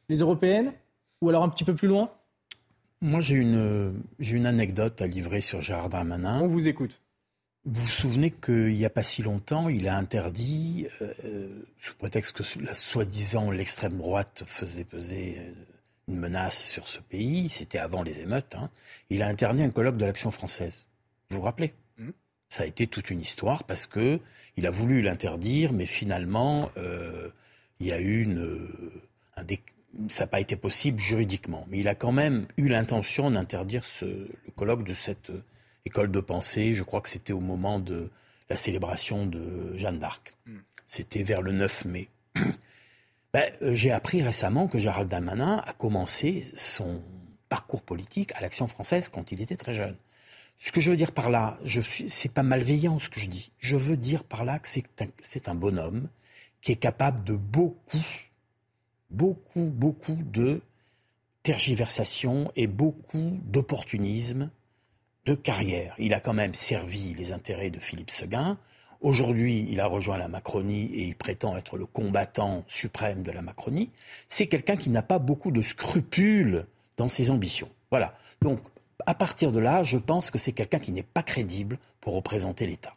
Les 0.08 0.18
européennes? 0.18 0.72
Ou 1.22 1.30
alors 1.30 1.42
un 1.42 1.48
petit 1.48 1.64
peu 1.64 1.74
plus 1.74 1.88
loin? 1.88 2.10
Moi, 3.00 3.20
j'ai 3.20 3.36
une, 3.36 4.02
une 4.18 4.46
anecdote 4.46 5.00
à 5.00 5.06
livrer 5.06 5.40
sur 5.40 5.62
Gérald 5.62 5.90
Darmanin. 5.90 6.40
On 6.40 6.46
vous 6.46 6.68
écoute. 6.68 7.00
Vous 7.66 7.82
vous 7.82 7.88
souvenez 7.88 8.30
qu'il 8.30 8.74
n'y 8.74 8.84
a 8.84 8.90
pas 8.90 9.02
si 9.02 9.24
longtemps, 9.24 9.68
il 9.68 9.88
a 9.88 9.96
interdit, 9.96 10.86
euh, 11.02 11.48
sous 11.80 11.96
prétexte 11.96 12.36
que 12.36 12.60
la 12.60 12.74
soi-disant 12.74 13.50
l'extrême 13.50 13.98
droite 13.98 14.44
faisait 14.46 14.84
peser 14.84 15.34
euh, 15.40 15.52
une 16.06 16.16
menace 16.16 16.62
sur 16.62 16.86
ce 16.86 17.00
pays, 17.00 17.48
c'était 17.48 17.78
avant 17.78 18.04
les 18.04 18.22
émeutes, 18.22 18.54
hein. 18.54 18.70
il 19.10 19.20
a 19.20 19.26
interdit 19.26 19.64
un 19.64 19.70
colloque 19.70 19.96
de 19.96 20.04
l'action 20.04 20.30
française. 20.30 20.86
Vous 21.28 21.38
vous 21.38 21.42
rappelez? 21.42 21.74
Mmh. 21.98 22.10
Ça 22.48 22.62
a 22.62 22.66
été 22.66 22.86
toute 22.86 23.10
une 23.10 23.20
histoire 23.20 23.64
parce 23.64 23.88
que 23.88 24.20
il 24.56 24.64
a 24.68 24.70
voulu 24.70 25.02
l'interdire, 25.02 25.72
mais 25.72 25.86
finalement, 25.86 26.70
euh, 26.76 27.30
il 27.80 27.88
y 27.88 27.92
a 27.92 27.98
eu 27.98 28.22
une, 28.22 28.60
un 29.36 29.44
ça 30.06 30.22
n'a 30.22 30.28
pas 30.28 30.40
été 30.40 30.54
possible 30.54 31.00
juridiquement. 31.00 31.66
Mais 31.68 31.80
il 31.80 31.88
a 31.88 31.96
quand 31.96 32.12
même 32.12 32.46
eu 32.58 32.68
l'intention 32.68 33.28
d'interdire 33.28 33.82
le 34.02 34.28
colloque 34.54 34.84
de 34.84 34.92
cette 34.92 35.32
école 35.86 36.10
de 36.10 36.20
pensée. 36.20 36.74
Je 36.74 36.82
crois 36.82 37.00
que 37.00 37.08
c'était 37.08 37.32
au 37.32 37.40
moment 37.40 37.80
de 37.80 38.10
la 38.50 38.56
célébration 38.56 39.26
de 39.26 39.76
Jeanne 39.76 39.98
d'Arc. 39.98 40.36
Mmh. 40.46 40.58
C'était 40.86 41.22
vers 41.22 41.40
le 41.40 41.52
9 41.52 41.84
mai. 41.86 42.08
Ben, 43.32 43.52
euh, 43.60 43.74
j'ai 43.74 43.90
appris 43.90 44.22
récemment 44.22 44.66
que 44.66 44.78
Gérald 44.78 45.10
Darmanin 45.10 45.62
a 45.66 45.74
commencé 45.74 46.42
son 46.54 47.02
parcours 47.50 47.82
politique 47.82 48.32
à 48.34 48.40
l'Action 48.40 48.66
française 48.66 49.10
quand 49.10 49.30
il 49.30 49.42
était 49.42 49.56
très 49.56 49.74
jeune. 49.74 49.96
Ce 50.58 50.72
que 50.72 50.80
je 50.80 50.90
veux 50.90 50.96
dire 50.96 51.12
par 51.12 51.28
là, 51.28 51.58
je 51.62 51.82
suis, 51.82 52.08
c'est 52.08 52.32
pas 52.32 52.42
malveillant 52.42 52.98
ce 52.98 53.10
que 53.10 53.20
je 53.20 53.26
dis. 53.26 53.52
Je 53.58 53.76
veux 53.76 53.98
dire 53.98 54.24
par 54.24 54.46
là 54.46 54.58
que 54.58 54.68
c'est 54.68 55.02
un, 55.02 55.08
c'est 55.20 55.50
un 55.50 55.54
bonhomme 55.54 56.08
qui 56.62 56.72
est 56.72 56.76
capable 56.76 57.24
de 57.24 57.34
beaucoup, 57.34 58.06
beaucoup, 59.10 59.66
beaucoup 59.66 60.16
de 60.16 60.62
tergiversation 61.42 62.50
et 62.56 62.66
beaucoup 62.66 63.38
d'opportunisme 63.44 64.50
de 65.26 65.34
carrière. 65.34 65.94
Il 65.98 66.14
a 66.14 66.20
quand 66.20 66.32
même 66.32 66.54
servi 66.54 67.12
les 67.14 67.32
intérêts 67.32 67.70
de 67.70 67.80
Philippe 67.80 68.10
Seguin. 68.10 68.56
Aujourd'hui, 69.00 69.66
il 69.68 69.80
a 69.80 69.86
rejoint 69.86 70.16
la 70.16 70.28
Macronie 70.28 70.86
et 70.94 71.02
il 71.02 71.16
prétend 71.16 71.56
être 71.56 71.76
le 71.76 71.84
combattant 71.84 72.64
suprême 72.68 73.22
de 73.22 73.32
la 73.32 73.42
Macronie. 73.42 73.90
C'est 74.28 74.46
quelqu'un 74.46 74.76
qui 74.76 74.88
n'a 74.88 75.02
pas 75.02 75.18
beaucoup 75.18 75.50
de 75.50 75.62
scrupules 75.62 76.64
dans 76.96 77.08
ses 77.08 77.30
ambitions. 77.30 77.68
Voilà. 77.90 78.14
Donc, 78.40 78.60
à 79.04 79.14
partir 79.14 79.52
de 79.52 79.58
là, 79.58 79.82
je 79.82 79.98
pense 79.98 80.30
que 80.30 80.38
c'est 80.38 80.52
quelqu'un 80.52 80.78
qui 80.78 80.92
n'est 80.92 81.02
pas 81.02 81.22
crédible 81.22 81.78
pour 82.00 82.14
représenter 82.14 82.66
l'État. 82.66 82.94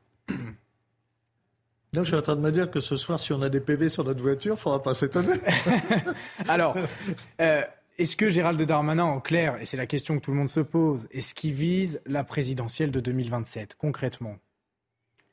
je 1.93 2.03
suis 2.03 2.15
en 2.15 2.21
train 2.21 2.35
de 2.35 2.41
me 2.41 2.51
dire 2.51 2.71
que 2.71 2.79
ce 2.79 2.95
soir, 2.95 3.19
si 3.19 3.33
on 3.33 3.41
a 3.41 3.49
des 3.49 3.59
PV 3.59 3.89
sur 3.89 4.03
notre 4.05 4.21
voiture, 4.21 4.53
il 4.53 4.57
ne 4.57 4.61
faudra 4.61 4.81
pas 4.81 4.93
s'étonner. 4.93 5.33
Alors, 6.47 6.75
euh, 7.41 7.63
est-ce 7.99 8.15
que 8.15 8.29
Gérald 8.29 8.61
Darmanin, 8.61 9.03
en 9.03 9.19
clair, 9.19 9.57
et 9.61 9.65
c'est 9.65 9.77
la 9.77 9.85
question 9.85 10.17
que 10.17 10.23
tout 10.23 10.31
le 10.31 10.37
monde 10.37 10.49
se 10.49 10.61
pose, 10.61 11.07
est-ce 11.11 11.33
qu'il 11.33 11.53
vise 11.53 12.01
la 12.05 12.23
présidentielle 12.23 12.91
de 12.91 13.01
2027, 13.01 13.75
concrètement? 13.75 14.37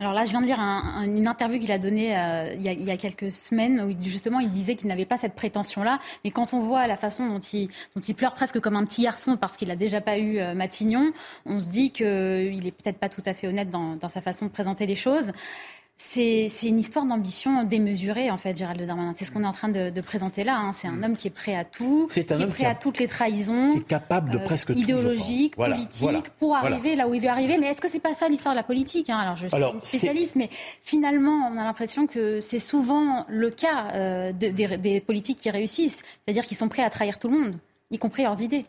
Alors 0.00 0.12
là, 0.12 0.26
je 0.26 0.30
viens 0.30 0.40
de 0.42 0.46
lire 0.46 0.58
une 0.60 1.26
interview 1.26 1.58
qu'il 1.58 1.72
a 1.72 1.78
donnée 1.78 2.18
euh, 2.18 2.52
il, 2.54 2.84
y 2.84 2.90
a, 2.90 2.96
quelques 2.98 3.32
semaines 3.32 3.80
où 3.80 4.02
justement 4.02 4.40
il 4.40 4.50
disait 4.50 4.74
qu'il 4.74 4.88
n'avait 4.88 5.06
pas 5.06 5.16
cette 5.16 5.34
prétention-là. 5.34 6.00
Mais 6.22 6.30
quand 6.30 6.52
on 6.52 6.58
voit 6.58 6.86
la 6.86 6.98
façon 6.98 7.26
dont 7.26 7.38
il, 7.38 7.70
pleure 8.14 8.34
presque 8.34 8.60
comme 8.60 8.76
un 8.76 8.84
petit 8.84 9.04
garçon 9.04 9.38
parce 9.38 9.56
qu'il 9.56 9.68
n'a 9.68 9.76
déjà 9.76 10.02
pas 10.02 10.18
eu 10.18 10.38
euh, 10.38 10.52
Matignon, 10.54 11.12
on 11.46 11.60
se 11.60 11.70
dit 11.70 11.92
qu'il 11.92 12.66
est 12.66 12.72
peut-être 12.72 12.98
pas 12.98 13.08
tout 13.08 13.22
à 13.24 13.32
fait 13.32 13.46
honnête 13.48 13.70
dans 13.70 14.08
sa 14.10 14.20
façon 14.20 14.46
de 14.46 14.50
présenter 14.50 14.84
les 14.84 14.96
choses. 14.96 15.32
C'est 15.98 16.48
une 16.62 16.78
histoire 16.78 17.06
d'ambition 17.06 17.64
démesurée, 17.64 18.30
en 18.30 18.36
fait, 18.36 18.54
Gérald 18.54 18.82
Darmanin. 18.82 19.14
C'est 19.14 19.24
ce 19.24 19.32
qu'on 19.32 19.44
est 19.44 19.46
en 19.46 19.52
train 19.52 19.70
de, 19.70 20.00
présenter 20.02 20.44
là. 20.44 20.58
Hein. 20.58 20.72
C'est 20.74 20.88
un 20.88 21.02
homme 21.02 21.16
qui 21.16 21.28
est 21.28 21.30
prêt 21.30 21.56
à 21.56 21.64
tout, 21.64 22.06
qui 22.06 22.20
est 22.20 22.46
prêt 22.48 22.66
à 22.66 22.74
toutes 22.74 22.98
les 22.98 23.08
trahisons. 23.08 23.72
Qui 23.72 23.78
est 23.78 23.82
capable 23.82 24.30
de 24.30 24.36
euh, 24.36 24.44
presque 24.44 24.74
tout. 24.74 24.78
Idéologique, 24.78 25.56
politique, 25.56 26.28
pour 26.38 26.54
arriver 26.54 26.96
là 26.96 27.08
où 27.08 27.14
il 27.14 27.22
veut 27.22 27.30
arriver. 27.30 27.56
Mais 27.56 27.68
est-ce 27.68 27.80
que 27.80 27.88
c'est 27.88 28.00
pas 28.00 28.12
ça 28.12 28.28
l'histoire 28.28 28.54
de 28.54 28.58
la 28.58 28.62
politique 28.62 29.08
hein? 29.08 29.18
Alors, 29.18 29.36
je 29.36 29.48
suis 29.48 29.56
une 29.56 29.80
spécialiste, 29.80 30.36
mais 30.36 30.50
finalement, 30.82 31.50
on 31.50 31.56
a 31.56 31.64
l'impression 31.64 32.06
que 32.06 32.42
c'est 32.42 32.58
souvent 32.58 33.24
le 33.28 33.48
cas 33.48 33.90
euh, 33.94 34.32
des, 34.32 34.52
des 34.52 35.00
politiques 35.00 35.38
qui 35.38 35.48
réussissent. 35.48 36.02
C'est-à-dire 36.24 36.44
qu'ils 36.44 36.58
sont 36.58 36.68
prêts 36.68 36.84
à 36.84 36.90
trahir 36.90 37.18
tout 37.18 37.28
le 37.28 37.38
monde, 37.38 37.54
y 37.90 37.98
compris 37.98 38.22
leurs 38.22 38.42
idées. 38.42 38.66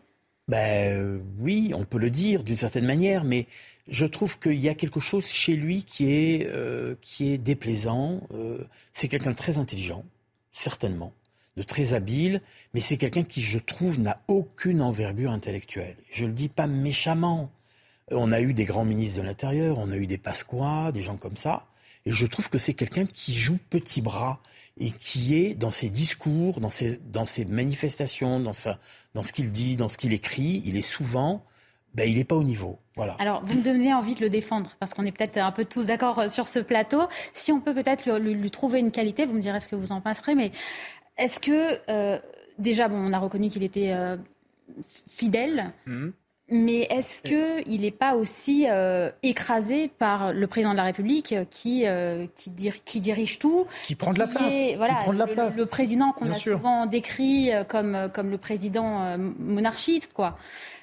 Ben 0.47 1.21
oui, 1.41 1.73
on 1.75 1.83
peut 1.83 1.99
le 1.99 2.09
dire 2.09 2.43
d'une 2.43 2.55
certaine 2.55 2.85
manière, 2.85 3.25
mais 3.25 3.47
je 3.89 4.05
trouve 4.05 4.39
qu'il 4.39 4.59
y 4.59 4.69
a 4.69 4.75
quelque 4.75 4.99
chose 4.99 5.27
chez 5.27 5.55
lui 5.55 5.83
qui 5.83 6.11
est, 6.11 6.47
euh, 6.47 6.95
qui 7.01 7.31
est 7.31 7.37
déplaisant. 7.37 8.21
Euh, 8.33 8.59
c'est 8.91 9.07
quelqu'un 9.07 9.31
de 9.31 9.35
très 9.35 9.57
intelligent, 9.57 10.03
certainement, 10.51 11.13
de 11.55 11.63
très 11.63 11.93
habile, 11.93 12.41
mais 12.73 12.81
c'est 12.81 12.97
quelqu'un 12.97 13.23
qui, 13.23 13.41
je 13.41 13.59
trouve, 13.59 13.99
n'a 13.99 14.21
aucune 14.27 14.81
envergure 14.81 15.31
intellectuelle. 15.31 15.95
Je 16.11 16.25
le 16.25 16.33
dis 16.33 16.49
pas 16.49 16.67
méchamment. 16.67 17.51
On 18.11 18.31
a 18.31 18.41
eu 18.41 18.53
des 18.53 18.65
grands 18.65 18.85
ministres 18.85 19.21
de 19.21 19.25
l'Intérieur, 19.25 19.77
on 19.79 19.91
a 19.91 19.97
eu 19.97 20.07
des 20.07 20.17
Pasqua, 20.17 20.91
des 20.93 21.01
gens 21.01 21.17
comme 21.17 21.35
ça, 21.35 21.65
et 22.05 22.11
je 22.11 22.25
trouve 22.25 22.49
que 22.49 22.57
c'est 22.57 22.73
quelqu'un 22.73 23.05
qui 23.05 23.33
joue 23.33 23.57
petit 23.69 24.01
bras 24.01 24.39
et 24.79 24.91
qui 24.91 25.35
est 25.35 25.55
dans 25.55 25.71
ses 25.71 25.89
discours, 25.89 26.61
dans 26.61 26.69
ses, 26.69 26.99
dans 26.99 27.25
ses 27.25 27.43
manifestations, 27.43 28.39
dans, 28.39 28.53
sa, 28.53 28.79
dans 29.13 29.23
ce 29.23 29.33
qu'il 29.33 29.51
dit, 29.51 29.75
dans 29.75 29.89
ce 29.89 29.97
qu'il 29.97 30.13
écrit, 30.13 30.61
il 30.65 30.77
est 30.77 30.83
souvent 30.83 31.43
ben, 31.93 32.07
il 32.07 32.17
n'est 32.17 32.23
pas 32.23 32.35
au 32.35 32.43
niveau. 32.43 32.79
Voilà. 32.95 33.15
Alors, 33.19 33.43
vous 33.43 33.55
me 33.55 33.63
donnez 33.63 33.93
envie 33.93 34.15
de 34.15 34.21
le 34.21 34.29
défendre, 34.29 34.71
parce 34.79 34.93
qu'on 34.93 35.03
est 35.03 35.11
peut-être 35.11 35.37
un 35.37 35.51
peu 35.51 35.65
tous 35.65 35.85
d'accord 35.85 36.19
euh, 36.19 36.27
sur 36.29 36.47
ce 36.47 36.59
plateau. 36.59 37.03
Si 37.33 37.51
on 37.51 37.59
peut 37.59 37.73
peut-être 37.73 38.09
lui, 38.19 38.51
trouver 38.51 38.79
une 38.79 38.91
qualité, 38.91 39.25
vous 39.25 39.33
me 39.33 39.41
direz 39.41 39.59
ce 39.59 39.67
que 39.67 39.75
vous 39.75 39.91
en 39.91 40.01
penserez, 40.01 40.35
mais 40.35 40.51
est-ce 41.17 41.39
que, 41.39 41.79
euh, 41.89 42.19
déjà, 42.59 42.87
bon, 42.87 42.97
on 42.97 43.13
a 43.13 43.19
reconnu 43.19 43.49
qu'il 43.49 43.63
était 43.63 43.91
euh, 43.93 44.17
fidèle, 45.07 45.71
mmh. 45.85 46.09
Mais 46.49 46.83
est-ce 46.83 47.21
qu'il 47.23 47.81
n'est 47.81 47.91
pas 47.91 48.15
aussi 48.15 48.67
euh, 48.69 49.11
écrasé 49.21 49.89
par 49.89 50.31
le 50.31 50.47
président 50.47 50.71
de 50.71 50.77
la 50.77 50.83
République 50.83 51.35
qui, 51.49 51.85
euh, 51.85 52.25
qui, 52.35 52.53
qui, 52.85 53.01
dirige 53.01 53.37
tout 53.37 53.67
Qui 53.83 53.95
prend 53.95 54.13
de 54.13 54.19
la 54.19 54.27
place. 54.27 54.53
voilà, 54.77 54.93
qui 54.93 54.99
prend 55.03 55.13
de 55.13 55.17
la 55.17 55.25
le, 55.25 55.33
place. 55.33 55.57
le, 55.57 55.65
président 55.65 56.13
qu'on 56.13 56.31
a 56.31 56.33
souvent 56.33 56.85
décrit 56.85 57.51
comme, 57.67 58.09
comme 58.13 58.31
le 58.31 58.37
président 58.37 59.17
monarchiste, 59.17 60.13
quoi. 60.13 60.37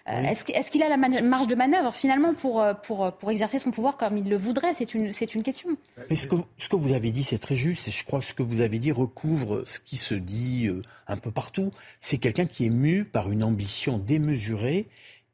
Oui. 0.06 0.12
Est-ce 0.14 0.70
qu'il 0.70 0.82
a 0.82 0.88
la 0.88 0.96
marge 0.98 1.46
de 1.46 1.54
manœuvre 1.54 1.94
finalement 1.94 2.34
pour, 2.34 2.62
pour, 2.82 3.10
pour 3.12 3.30
exercer 3.30 3.58
son 3.58 3.70
pouvoir 3.70 3.96
comme 3.96 4.18
il 4.18 4.28
le 4.28 4.36
voudrait? 4.36 4.74
C'est 4.74 4.92
une, 4.92 5.12
une 5.34 5.42
question. 5.42 5.70
Mais 6.10 6.16
ce 6.16 6.26
que, 6.26 6.36
ce 6.58 6.68
que 6.68 6.76
vous 6.76 6.92
avez 6.92 7.10
dit, 7.10 7.24
c'est 7.24 7.38
très 7.38 7.54
juste. 7.54 7.88
Et 7.88 7.90
je 7.90 8.04
crois 8.04 8.18
que 8.18 8.26
ce 8.26 8.34
que 8.34 8.42
vous 8.42 8.60
avez 8.60 8.78
dit 8.78 8.92
recouvre 8.92 9.62
ce 9.64 9.80
qui 9.80 9.96
se 9.96 10.14
dit 10.14 10.68
un 11.08 11.16
peu 11.16 11.30
partout. 11.30 11.72
C'est 12.00 12.18
quelqu'un 12.18 12.44
qui 12.44 12.66
est 12.66 12.70
mu 12.70 13.06
par 13.06 13.30
une 13.30 13.42
ambition 13.42 13.96
démesurée 13.96 14.88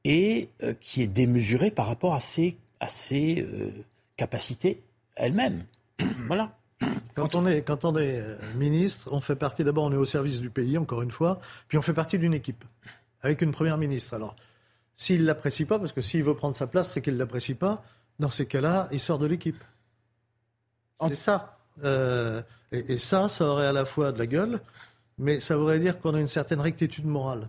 et 0.05 0.49
euh, 0.63 0.75
qui 0.81 1.03
est 1.03 1.07
démesuré 1.07 1.71
par 1.71 1.87
rapport 1.87 2.15
à 2.15 2.21
ses, 2.21 2.57
à 2.81 2.89
ses 2.89 3.43
euh, 3.43 3.71
capacités 4.17 4.83
elles-mêmes. 5.17 5.65
voilà. 6.27 6.57
Quand 7.15 7.35
on 7.35 7.47
est, 7.47 7.63
quand 7.63 7.85
on 7.85 7.97
est 7.99 8.21
euh, 8.21 8.37
ministre, 8.57 9.11
on 9.13 9.21
fait 9.21 9.37
partie, 9.37 9.65
d'abord 9.65 9.85
on 9.85 9.93
est 9.93 9.97
au 9.97 10.07
service 10.07 10.41
du 10.41 10.49
pays, 10.49 10.79
encore 10.79 11.03
une 11.03 11.11
fois, 11.11 11.41
puis 11.69 11.77
on 11.77 11.83
fait 11.83 11.93
partie 11.93 12.19
d'une 12.19 12.33
équipe, 12.33 12.65
avec 13.23 13.43
une 13.43 13.51
première 13.51 13.77
ministre. 13.77 14.15
Alors, 14.15 14.35
s'il 15.01 15.23
ne 15.23 15.27
l'apprécie 15.27 15.65
pas, 15.65 15.79
parce 15.79 15.93
que 15.93 16.03
s'il 16.03 16.23
veut 16.25 16.35
prendre 16.35 16.55
sa 16.55 16.67
place, 16.67 16.93
c'est 16.93 17.01
qu'il 17.01 17.15
ne 17.15 17.19
l'apprécie 17.19 17.55
pas, 17.55 17.83
dans 18.19 18.31
ces 18.31 18.45
cas-là, 18.45 18.87
il 18.93 19.01
sort 19.01 19.19
de 19.19 19.27
l'équipe. 19.27 19.57
C'est 21.09 21.15
ça. 21.15 21.57
Euh, 21.85 22.43
et, 22.71 22.93
et 22.93 22.99
ça, 22.99 23.27
ça 23.29 23.47
aurait 23.47 23.67
à 23.67 23.73
la 23.73 23.87
fois 23.87 24.13
de 24.13 24.19
la 24.19 24.27
gueule, 24.27 24.61
mais 25.17 25.41
ça 25.41 25.57
voudrait 25.57 25.79
dire 25.79 25.99
qu'on 25.99 26.15
a 26.15 26.21
une 26.21 26.27
certaine 26.27 26.61
rectitude 26.61 27.07
morale. 27.07 27.49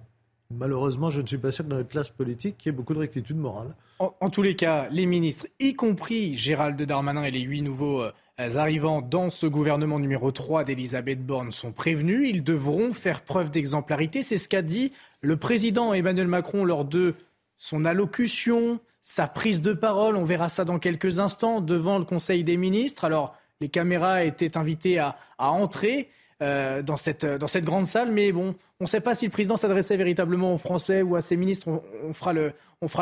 Malheureusement, 0.50 1.10
je 1.10 1.20
ne 1.20 1.28
suis 1.28 1.38
pas 1.38 1.52
sûr 1.52 1.66
que 1.66 1.70
dans 1.70 1.76
notre 1.76 1.90
classe 1.90 2.08
politique, 2.08 2.56
il 2.64 2.68
y 2.68 2.70
ait 2.70 2.72
beaucoup 2.72 2.94
de 2.94 3.00
rectitude 3.00 3.36
morale. 3.36 3.76
En, 4.00 4.16
en, 4.22 4.30
tous 4.30 4.44
les 4.44 4.56
cas, 4.56 4.88
les 4.90 5.06
ministres, 5.06 5.48
y 5.60 5.74
compris 5.74 6.38
Gérald 6.38 6.82
Darmanin 6.82 7.26
et 7.26 7.32
les 7.32 7.42
huit 7.42 7.64
nouveaux 7.64 8.02
euh, 8.02 8.12
arrivants 8.38 9.02
dans 9.02 9.30
ce 9.30 9.46
gouvernement 9.46 10.00
numéro 10.00 10.32
3 10.32 10.64
d'Elisabeth 10.64 11.26
Borne, 11.26 11.52
sont 11.52 11.74
prévenus. 11.74 12.30
Ils 12.30 12.46
devront 12.46 12.94
faire 12.94 13.24
preuve 13.24 13.52
d'exemplarité. 13.52 14.24
C'est 14.24 14.38
ce 14.38 14.48
qu'a 14.48 14.62
dit 14.62 14.94
le 15.20 15.36
président 15.36 15.94
Emmanuel 15.94 16.28
Macron 16.28 16.64
lors 16.64 16.86
de 16.86 17.16
son 17.62 17.86
allocution, 17.86 18.80
sa 19.04 19.28
prise 19.28 19.62
de 19.62 19.74
parole. 19.74 20.16
On 20.16 20.26
verra 20.26 20.50
ça 20.50 20.66
dans 20.66 20.80
quelques 20.80 21.20
instants 21.20 21.62
devant 21.62 22.00
le 22.00 22.06
Conseil 22.06 22.44
des 22.44 22.58
ministres. 22.58 23.06
Alors, 23.06 23.38
les 23.60 23.70
caméras 23.70 24.24
étaient 24.24 24.58
invitées 24.58 24.98
à, 24.98 25.16
entrer. 25.38 26.10
Euh, 26.42 26.82
dans, 26.82 26.98
cette, 26.98 27.24
grande 27.64 27.86
salle. 27.86 28.12
Mais 28.12 28.32
bon, 28.32 28.56
on 28.80 28.86
ne 28.86 28.88
sait 28.88 29.00
pas 29.00 29.14
si 29.14 29.26
le 29.26 29.32
président 29.32 29.58
s'adressait 29.58 29.96
véritablement 29.96 30.56
aux 30.56 30.58
Français 30.58 31.04
ou 31.04 31.16
à 31.16 31.22
ses 31.22 31.38
ministres. 31.38 31.84
On, 32.04 32.16
fera, 32.16 32.34
le, 32.34 32.54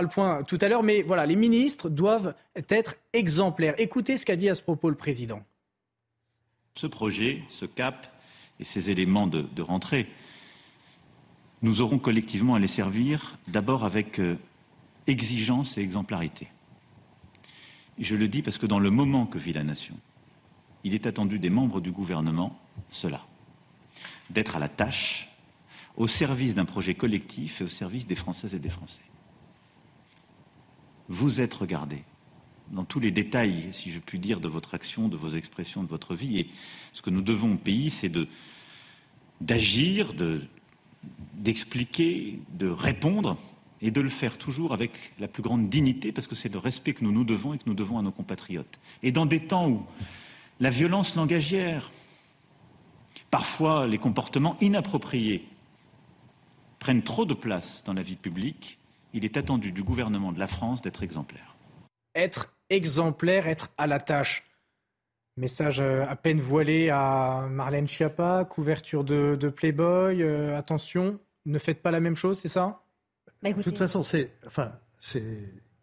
point 0.10 0.43
tout 0.43 0.57
à 0.60 0.68
l'heure. 0.68 0.84
Mais 0.84 1.03
voilà, 1.03 1.26
les 1.26 1.38
ministres 1.38 1.88
doivent 1.88 2.36
être 2.68 2.95
exemplaires. 3.14 3.76
Écoutez 3.78 4.18
ce 4.18 4.26
qu'a 4.26 4.36
dit 4.36 4.49
à 4.49 4.55
ce 4.55 4.62
propos 4.62 4.89
le 4.89 4.97
président. 4.97 5.41
Ce 6.76 6.86
projet, 6.86 7.43
ce 7.49 7.64
cap 7.64 8.07
et 8.60 8.66
ces 8.66 8.89
éléments 8.89 9.28
de, 9.28 9.43
de 9.43 9.62
rentrée, 9.62 10.10
nous 11.62 11.80
aurons 11.80 11.97
collectivement 11.97 12.55
à 12.55 12.60
les 12.60 12.68
servir 12.68 13.38
d'abord 13.47 13.86
avec 13.86 14.20
euh, 14.20 14.36
exigence 15.07 15.77
et 15.77 15.81
exemplarité. 15.81 16.47
Je 17.97 18.15
le 18.15 18.27
dis 18.27 18.41
parce 18.41 18.57
que 18.57 18.65
dans 18.65 18.79
le 18.79 18.89
moment 18.89 19.25
que 19.25 19.37
vit 19.37 19.53
la 19.53 19.63
nation, 19.63 19.95
il 20.83 20.93
est 20.93 21.07
attendu 21.07 21.39
des 21.39 21.49
membres 21.49 21.81
du 21.81 21.91
gouvernement 21.91 22.57
cela, 22.89 23.25
d'être 24.29 24.55
à 24.55 24.59
la 24.59 24.69
tâche, 24.69 25.29
au 25.97 26.07
service 26.07 26.55
d'un 26.55 26.65
projet 26.65 26.95
collectif 26.95 27.59
et 27.59 27.65
au 27.65 27.67
service 27.67 28.07
des 28.07 28.15
Françaises 28.15 28.55
et 28.55 28.59
des 28.59 28.69
Français. 28.69 29.03
Vous 31.09 31.41
êtes 31.41 31.53
regardés 31.53 32.03
dans 32.71 32.85
tous 32.85 32.99
les 32.99 33.11
détails, 33.11 33.69
si 33.71 33.91
je 33.91 33.99
puis 33.99 34.19
dire, 34.19 34.39
de 34.39 34.47
votre 34.47 34.75
action, 34.75 35.07
de 35.07 35.17
vos 35.17 35.31
expressions, 35.31 35.83
de 35.83 35.89
votre 35.89 36.15
vie. 36.15 36.39
Et 36.39 36.49
ce 36.93 37.01
que 37.01 37.09
nous 37.09 37.21
devons 37.21 37.53
au 37.53 37.57
pays, 37.57 37.89
c'est 37.89 38.11
d'agir, 39.41 40.13
de, 40.13 40.41
d'expliquer, 41.33 42.39
de 42.51 42.69
répondre, 42.69 43.37
et 43.82 43.91
de 43.91 44.01
le 44.01 44.09
faire 44.09 44.38
toujours 44.38 44.73
avec 44.73 44.91
la 45.19 45.27
plus 45.27 45.43
grande 45.43 45.69
dignité, 45.69 46.11
parce 46.11 46.27
que 46.27 46.36
c'est 46.36 46.51
le 46.51 46.59
respect 46.59 46.93
que 46.93 47.03
nous 47.03 47.11
nous 47.11 47.23
devons 47.23 47.53
et 47.53 47.57
que 47.57 47.63
nous 47.65 47.73
devons 47.73 47.97
à 47.97 48.01
nos 48.01 48.11
compatriotes. 48.11 48.80
Et 49.03 49.11
dans 49.11 49.25
des 49.25 49.39
temps 49.39 49.69
où 49.69 49.86
la 50.59 50.69
violence 50.69 51.15
langagière, 51.15 51.91
parfois 53.32 53.88
les 53.88 53.97
comportements 53.97 54.57
inappropriés 54.59 55.47
prennent 56.80 57.03
trop 57.03 57.25
de 57.25 57.34
place 57.34 57.84
dans 57.86 57.93
la 57.93 58.01
vie 58.01 58.15
publique, 58.15 58.80
il 59.13 59.25
est 59.25 59.38
attendu 59.38 59.71
du 59.71 59.84
gouvernement 59.84 60.32
de 60.32 60.39
la 60.39 60.47
France 60.47 60.82
d'être 60.82 61.03
exemplaire. 61.03 61.55
Être 62.15 62.53
exemplaire, 62.69 63.47
être 63.47 63.69
à 63.77 63.88
la 63.88 63.99
tâche. 63.99 64.45
Message 65.38 65.80
euh, 65.80 66.05
à 66.07 66.15
peine 66.15 66.41
voilé 66.41 66.89
à 66.89 67.47
Marlène 67.49 67.88
Schiappa, 67.88 68.45
couverture 68.45 69.03
de, 69.03 69.53
Playboy. 69.55 70.21
Euh, 70.21 70.57
attention, 70.57 71.19
ne 71.45 71.57
faites 71.59 71.82
pas 71.82 71.91
la 71.91 71.99
même 71.99 72.15
chose, 72.15 72.39
c'est 72.39 72.49
ça? 72.49 72.84
Bah, 73.43 73.53
De 73.53 73.61
toute 73.61 73.77
façon, 73.77 74.03
c'est, 74.03 74.33
enfin, 74.45 74.71
c'est 74.99 75.23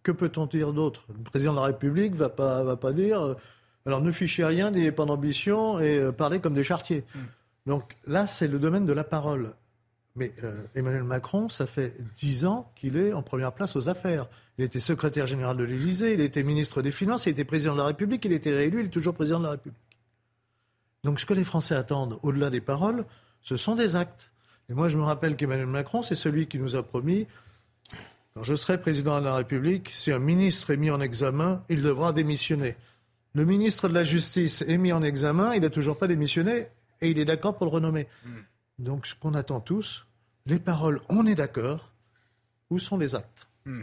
que 0.02 0.12
peut-on 0.12 0.46
dire 0.46 0.72
d'autre? 0.72 1.04
Le 1.08 1.24
président 1.24 1.52
de 1.52 1.58
la 1.58 1.64
République 1.64 2.14
va 2.14 2.28
pas, 2.28 2.62
va 2.62 2.76
pas 2.76 2.92
dire. 2.92 3.20
Euh, 3.20 3.34
alors 3.86 4.00
ne 4.00 4.12
fichez 4.12 4.44
rien, 4.44 4.70
n'ayez 4.70 4.92
pas 4.92 5.04
d'ambition 5.04 5.78
et 5.78 5.98
euh, 5.98 6.12
parlez 6.12 6.40
comme 6.40 6.54
des 6.54 6.64
chartiers. 6.64 7.04
Mm. 7.14 7.18
Donc 7.66 7.96
là, 8.06 8.26
c'est 8.26 8.48
le 8.48 8.58
domaine 8.58 8.84
de 8.84 8.92
la 8.92 9.04
parole. 9.04 9.52
Mais 10.16 10.32
euh, 10.44 10.54
Emmanuel 10.74 11.04
Macron, 11.04 11.48
ça 11.48 11.66
fait 11.66 11.94
dix 12.16 12.46
ans 12.46 12.72
qu'il 12.74 12.96
est 12.96 13.12
en 13.12 13.22
première 13.22 13.52
place 13.52 13.76
aux 13.76 13.88
affaires. 13.88 14.28
Il 14.58 14.64
était 14.64 14.80
secrétaire 14.80 15.26
général 15.26 15.56
de 15.56 15.64
l'Élysée, 15.64 16.14
il 16.14 16.20
était 16.20 16.42
ministre 16.42 16.80
des 16.80 16.90
Finances, 16.90 17.26
il 17.26 17.30
était 17.30 17.44
président 17.44 17.74
de 17.74 17.78
la 17.78 17.86
République, 17.86 18.24
il 18.24 18.32
était 18.32 18.54
réélu, 18.54 18.80
il 18.80 18.86
est 18.86 18.90
toujours 18.90 19.14
président 19.14 19.38
de 19.40 19.44
la 19.44 19.50
République. 19.50 19.78
Donc 21.04 21.20
ce 21.20 21.26
que 21.26 21.34
les 21.34 21.44
Français 21.44 21.74
attendent, 21.74 22.18
au-delà 22.22 22.48
des 22.48 22.62
paroles, 22.62 23.04
ce 23.42 23.56
sont 23.56 23.74
des 23.74 23.94
actes. 23.94 24.32
Et 24.68 24.74
moi, 24.74 24.88
je 24.88 24.96
me 24.96 25.02
rappelle 25.02 25.36
qu'Emmanuel 25.36 25.66
Macron, 25.66 26.02
c'est 26.02 26.14
celui 26.14 26.46
qui 26.46 26.58
nous 26.58 26.74
a 26.74 26.82
promis, 26.82 27.26
quand 28.36 28.42
je 28.42 28.54
serai 28.54 28.78
président 28.78 29.18
de 29.18 29.24
la 29.24 29.34
République, 29.34 29.90
si 29.94 30.12
un 30.12 30.18
ministre 30.18 30.70
est 30.70 30.76
mis 30.76 30.90
en 30.90 31.00
examen, 31.00 31.64
il 31.70 31.80
devra 31.80 32.12
démissionner. 32.12 32.76
Le 33.32 33.46
ministre 33.46 33.88
de 33.88 33.94
la 33.94 34.04
Justice 34.04 34.60
est 34.60 34.76
mis 34.76 34.92
en 34.92 35.02
examen, 35.02 35.54
il 35.54 35.62
n'a 35.62 35.70
toujours 35.70 35.96
pas 35.96 36.06
démissionné 36.06 36.66
et 37.00 37.08
il 37.08 37.18
est 37.18 37.24
d'accord 37.24 37.56
pour 37.56 37.64
le 37.64 37.72
renommer. 37.72 38.06
Mm. 38.26 38.30
Donc 38.78 39.06
ce 39.06 39.14
qu'on 39.14 39.32
attend 39.32 39.60
tous, 39.60 40.04
les 40.44 40.58
paroles, 40.58 41.00
on 41.08 41.26
est 41.26 41.34
d'accord, 41.34 41.94
où 42.68 42.78
sont 42.78 42.98
les 42.98 43.14
actes? 43.14 43.48
Mm. 43.64 43.80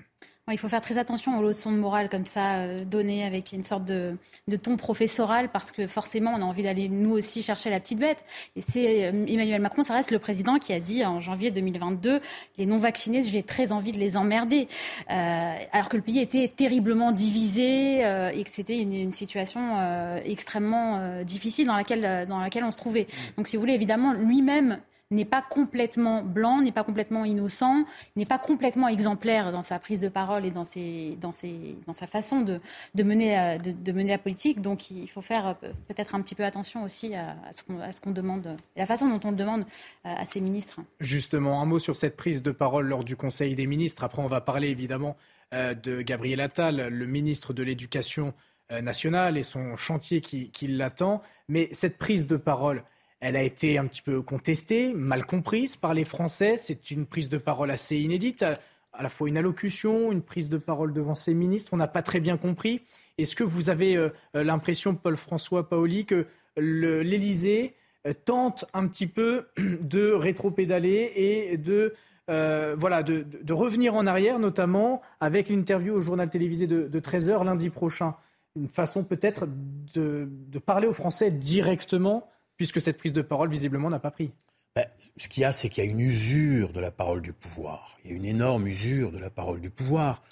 Il 0.52 0.58
faut 0.58 0.68
faire 0.68 0.82
très 0.82 0.98
attention 0.98 1.39
aux 1.39 1.41
leçons 1.41 1.72
de 1.72 1.78
morale 1.78 2.10
comme 2.10 2.26
ça, 2.26 2.58
euh, 2.58 2.84
données 2.84 3.24
avec 3.24 3.54
une 3.54 3.64
sorte 3.64 3.86
de, 3.86 4.18
de, 4.50 4.58
ton 4.58 4.76
professoral, 4.76 5.50
parce 5.50 5.72
que 5.72 5.88
forcément, 5.88 6.34
on 6.36 6.41
a 6.41 6.44
envie 6.44 6.64
d'aller 6.64 6.89
nous 6.89 7.12
aussi 7.12 7.41
chercher 7.41 7.70
la 7.70 7.80
petite 7.80 7.98
bête. 7.98 8.26
Et 8.58 8.62
c'est 8.62 9.06
euh, 9.06 9.26
Emmanuel 9.26 9.62
Macron, 9.62 9.84
ça 9.84 9.94
reste 9.94 10.12
le 10.12 10.20
président 10.20 10.60
qui 10.60 10.74
a 10.74 10.82
dit 10.82 11.06
en 11.06 11.22
janvier 11.22 11.50
2022, 11.50 12.20
les 12.58 12.66
non-vaccinés, 12.66 13.24
j'ai 13.24 13.41
très 13.41 13.72
envie 13.72 13.94
de 13.94 14.00
les 14.00 14.18
emmerder. 14.18 14.68
Euh, 15.10 15.56
alors 15.72 15.88
que 15.88 15.96
le 15.96 16.04
pays 16.04 16.20
était 16.20 16.52
terriblement 16.54 17.14
divisé 17.14 18.04
euh, 18.06 18.30
et 18.30 18.44
que 18.44 18.50
c'était 18.50 18.80
une, 18.80 18.94
une, 18.94 19.14
situation 19.14 19.78
euh, 19.80 20.20
extrêmement 20.26 21.24
difficile 21.24 21.68
dans 21.68 21.76
laquelle, 21.78 22.28
dans 22.28 22.39
laquelle 22.39 22.66
on 22.66 22.72
se 22.72 22.78
trouvait. 22.78 23.08
Donc, 23.38 23.48
si 23.48 23.56
vous 23.56 23.62
voulez, 23.62 23.76
évidemment, 23.76 24.12
lui-même 24.12 24.80
n'est 25.12 25.26
pas 25.26 25.41
complètement 25.41 26.24
blanc, 26.24 26.62
n'est 26.62 26.72
pas 26.72 26.84
complètement 26.84 27.26
innocent, 27.26 27.86
n'est 28.16 28.26
pas 28.26 28.39
complètement 28.39 28.88
exemplaire 28.88 29.51
dans 29.51 29.62
sa 29.62 29.80
prise 29.80 29.99
de 29.99 30.10
parole 30.10 30.45
et 30.45 30.51
dans, 30.51 30.64
ses, 30.64 31.18
dans, 31.22 31.34
ses, 31.34 31.76
dans 31.86 31.93
sa 31.93 32.08
façon 32.08 32.41
de, 32.41 32.60
de, 32.95 33.04
mener, 33.04 33.58
de, 33.60 33.72
de, 33.72 33.91
mener 33.91 34.12
la 34.12 34.18
politique. 34.18 34.62
Donc 34.62 34.91
il 34.91 35.08
faut 35.10 35.22
faire 35.22 35.56
peut-être 35.88 36.16
un 36.16 36.22
petit 36.22 36.36
peu 36.36 36.43
attention 36.43 36.84
aussi 36.84 37.16
à, 37.16 37.36
ce 37.51 37.64
qu'on 37.64 38.12
qu 38.12 38.14
demande, 38.14 38.56
la 38.76 38.86
façon 38.86 39.08
dont 39.08 39.20
on 39.28 39.32
le 39.32 39.38
demande 39.38 39.66
à 40.04 40.26
ses 40.26 40.41
ministres. 40.41 40.82
Justement, 40.99 41.62
un 41.62 41.66
mot 41.66 41.80
sur 41.80 41.95
cette 41.95 42.18
prise 42.18 42.41
de 42.41 42.51
parole 42.51 42.88
lors 42.88 43.04
du 43.04 43.16
Conseil 43.16 43.56
des 43.56 43.68
ministres. 43.68 44.04
Après, 44.04 44.22
on 44.22 44.28
va 44.28 44.41
parler 44.41 44.70
évidemment 44.70 45.16
de 45.51 46.01
Gabriel 46.01 46.41
Attal, 46.41 46.88
le 46.88 47.06
ministre 47.06 47.54
de 47.54 47.64
l'Éducation 47.64 48.34
nationale 48.82 49.38
et 49.38 49.43
son 49.43 49.76
chantier 49.76 50.22
qui 50.22 50.68
l'attend. 50.68 51.22
Mais 51.47 51.70
cette 51.72 51.97
prise 51.97 52.26
de 52.26 52.38
parole, 52.38 52.84
elle 53.24 53.38
a 53.38 53.41
été 53.41 53.78
un 53.78 53.86
petit 53.86 54.01
peu 54.01 54.21
contestée, 54.21 54.91
mal 54.93 55.26
comprise 55.26 55.78
par 55.78 55.93
les 55.93 56.03
Français. 56.03 56.57
C'est 56.57 56.91
une 56.91 57.05
prise 57.05 57.30
de 57.30 57.38
parole 57.38 57.71
assez 57.71 57.95
inédite, 57.95 58.43
à 58.43 59.01
la 59.01 59.07
fois 59.07 59.30
une 59.30 59.38
allocution, 59.38 60.11
une 60.11 60.21
prise 60.21 60.49
de 60.49 60.57
parole 60.57 60.91
devant 60.91 61.15
ses 61.15 61.34
ministres. 61.34 61.74
On 61.74 61.78
n'a 61.78 61.88
pas 61.88 62.01
très 62.01 62.19
bien 62.19 62.36
compris. 62.36 62.82
Est-ce 63.17 63.38
que 63.38 63.45
vous 63.45 63.69
avez 63.69 63.95
euh, 63.95 64.09
l'impression, 64.34 64.93
Paul-François 64.93 65.69
Paoli, 65.69 66.05
que 66.05 66.26
l'Élysée 66.57 67.76
euh, 68.05 68.13
tente 68.26 68.65
un 68.74 68.88
petit 68.88 69.07
peu 69.07 69.45
de 69.57 70.11
rétropédaler 70.11 71.13
et 71.15 71.57
de, 71.57 71.93
euh, 72.30 72.76
voilà, 72.78 73.03
de, 73.03 73.53
revenir 73.53 73.95
en 73.95 74.05
arrière, 74.05 74.38
notamment 74.38 75.01
avec 75.21 75.47
l'interview 75.47 75.93
au 75.93 76.01
journal 76.01 76.30
télévisé 76.30 76.67
de, 76.67 76.89
de 76.89 76.99
13h 76.99 77.45
lundi 77.45 77.69
prochain? 77.69 78.15
Une 78.57 78.67
façon 78.67 79.05
peut-être 79.05 79.47
de 79.95 80.28
parler 80.59 80.88
aux 80.88 80.93
Français 80.93 81.32
directement 81.32 82.28
puisque 82.58 82.82
cette 82.82 82.97
prise 82.97 83.14
de 83.14 83.22
parole, 83.22 83.49
visiblement, 83.49 83.89
n'a 83.89 83.99
pas 83.99 84.12
pris. 84.12 84.32
ben, 84.76 84.86
Ce 85.18 85.28
qu'il 85.28 85.41
y 85.41 85.45
a, 85.45 85.51
c'est 85.51 85.70
qu'il 85.70 85.84
y 85.84 85.88
a 85.88 85.89
une 85.89 85.99
usure 85.99 86.72
de 86.74 86.80
la 86.80 86.91
parole 86.91 87.22
du 87.22 87.34
pouvoir. 87.34 87.97
Il 88.04 88.12
y 88.12 88.14
a 88.14 88.18
une 88.18 88.26
énorme 88.26 88.68
usure 88.68 89.12
de 89.12 89.20
la 89.20 89.30
parole 89.30 89.62
du 89.62 89.70
pouvoir. 89.70 90.24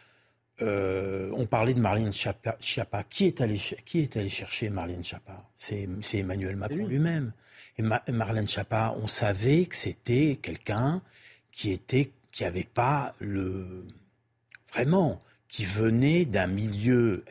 Euh, 0.61 1.31
on 1.35 1.45
parlait 1.45 1.73
de 1.73 1.79
Marlène 1.79 2.13
Schiappa. 2.13 3.03
Qui 3.09 3.25
est 3.25 3.41
allé, 3.41 3.57
qui 3.57 3.99
est 3.99 4.17
allé 4.17 4.29
chercher 4.29 4.69
Marlène 4.69 5.03
Schiappa? 5.03 5.49
C'est, 5.55 5.87
Emmanuel 6.13 6.55
Macron 6.55 6.85
lui-même. 6.85 7.33
Et 7.77 7.81
Marlène 7.81 8.47
Schiappa, 8.47 8.95
on 9.01 9.07
savait 9.07 9.65
que 9.65 9.75
c'était 9.75 10.37
quelqu'un 10.41 11.01
qui 11.51 11.71
était, 11.71 12.11
qui 12.31 12.45
avait 12.45 12.63
pas 12.63 13.15
le, 13.19 13.85
vraiment, 14.71 15.19
qui 15.47 15.65
venait 15.65 16.25
d'un 16.25 16.47
milieu 16.47 17.25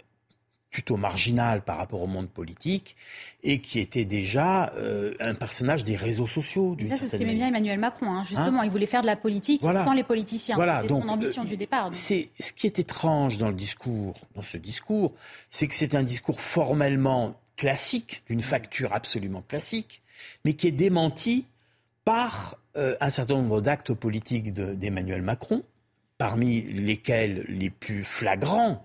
plutôt 0.70 0.96
marginal 0.96 1.62
par 1.62 1.76
rapport 1.78 2.00
au 2.00 2.06
monde 2.06 2.28
politique 2.28 2.96
et 3.42 3.60
qui 3.60 3.80
était 3.80 4.04
déjà 4.04 4.72
euh, 4.76 5.14
un 5.18 5.34
personnage 5.34 5.84
des 5.84 5.96
réseaux 5.96 6.28
sociaux. 6.28 6.76
Ça, 6.84 6.96
c'est 6.96 7.08
ce 7.08 7.16
qu'aimait 7.16 7.34
bien 7.34 7.48
Emmanuel 7.48 7.78
Macron. 7.78 8.12
Hein. 8.12 8.22
Justement, 8.22 8.60
hein 8.60 8.64
il 8.64 8.70
voulait 8.70 8.86
faire 8.86 9.02
de 9.02 9.06
la 9.06 9.16
politique 9.16 9.62
sans 9.62 9.92
les 9.92 10.04
politiciens. 10.04 10.54
Voilà, 10.54 10.82
C'était 10.82 10.94
son 10.94 11.08
ambition 11.08 11.44
du 11.44 11.56
départ. 11.56 11.88
C'est 11.92 12.28
ce 12.38 12.52
qui 12.52 12.66
est 12.66 12.78
étrange 12.78 13.38
dans 13.38 13.48
le 13.48 13.54
discours, 13.54 14.14
dans 14.36 14.42
ce 14.42 14.56
discours, 14.56 15.12
c'est 15.50 15.66
que 15.66 15.74
c'est 15.74 15.94
un 15.94 16.04
discours 16.04 16.40
formellement 16.40 17.34
classique, 17.56 18.22
d'une 18.28 18.40
facture 18.40 18.94
absolument 18.94 19.42
classique, 19.46 20.02
mais 20.44 20.54
qui 20.54 20.68
est 20.68 20.72
démenti 20.72 21.46
par 22.04 22.56
euh, 22.76 22.96
un 23.00 23.10
certain 23.10 23.34
nombre 23.34 23.60
d'actes 23.60 23.92
politiques 23.92 24.54
d'Emmanuel 24.54 25.22
Macron, 25.22 25.62
parmi 26.16 26.62
lesquels 26.62 27.44
les 27.48 27.70
plus 27.70 28.04
flagrants 28.04 28.84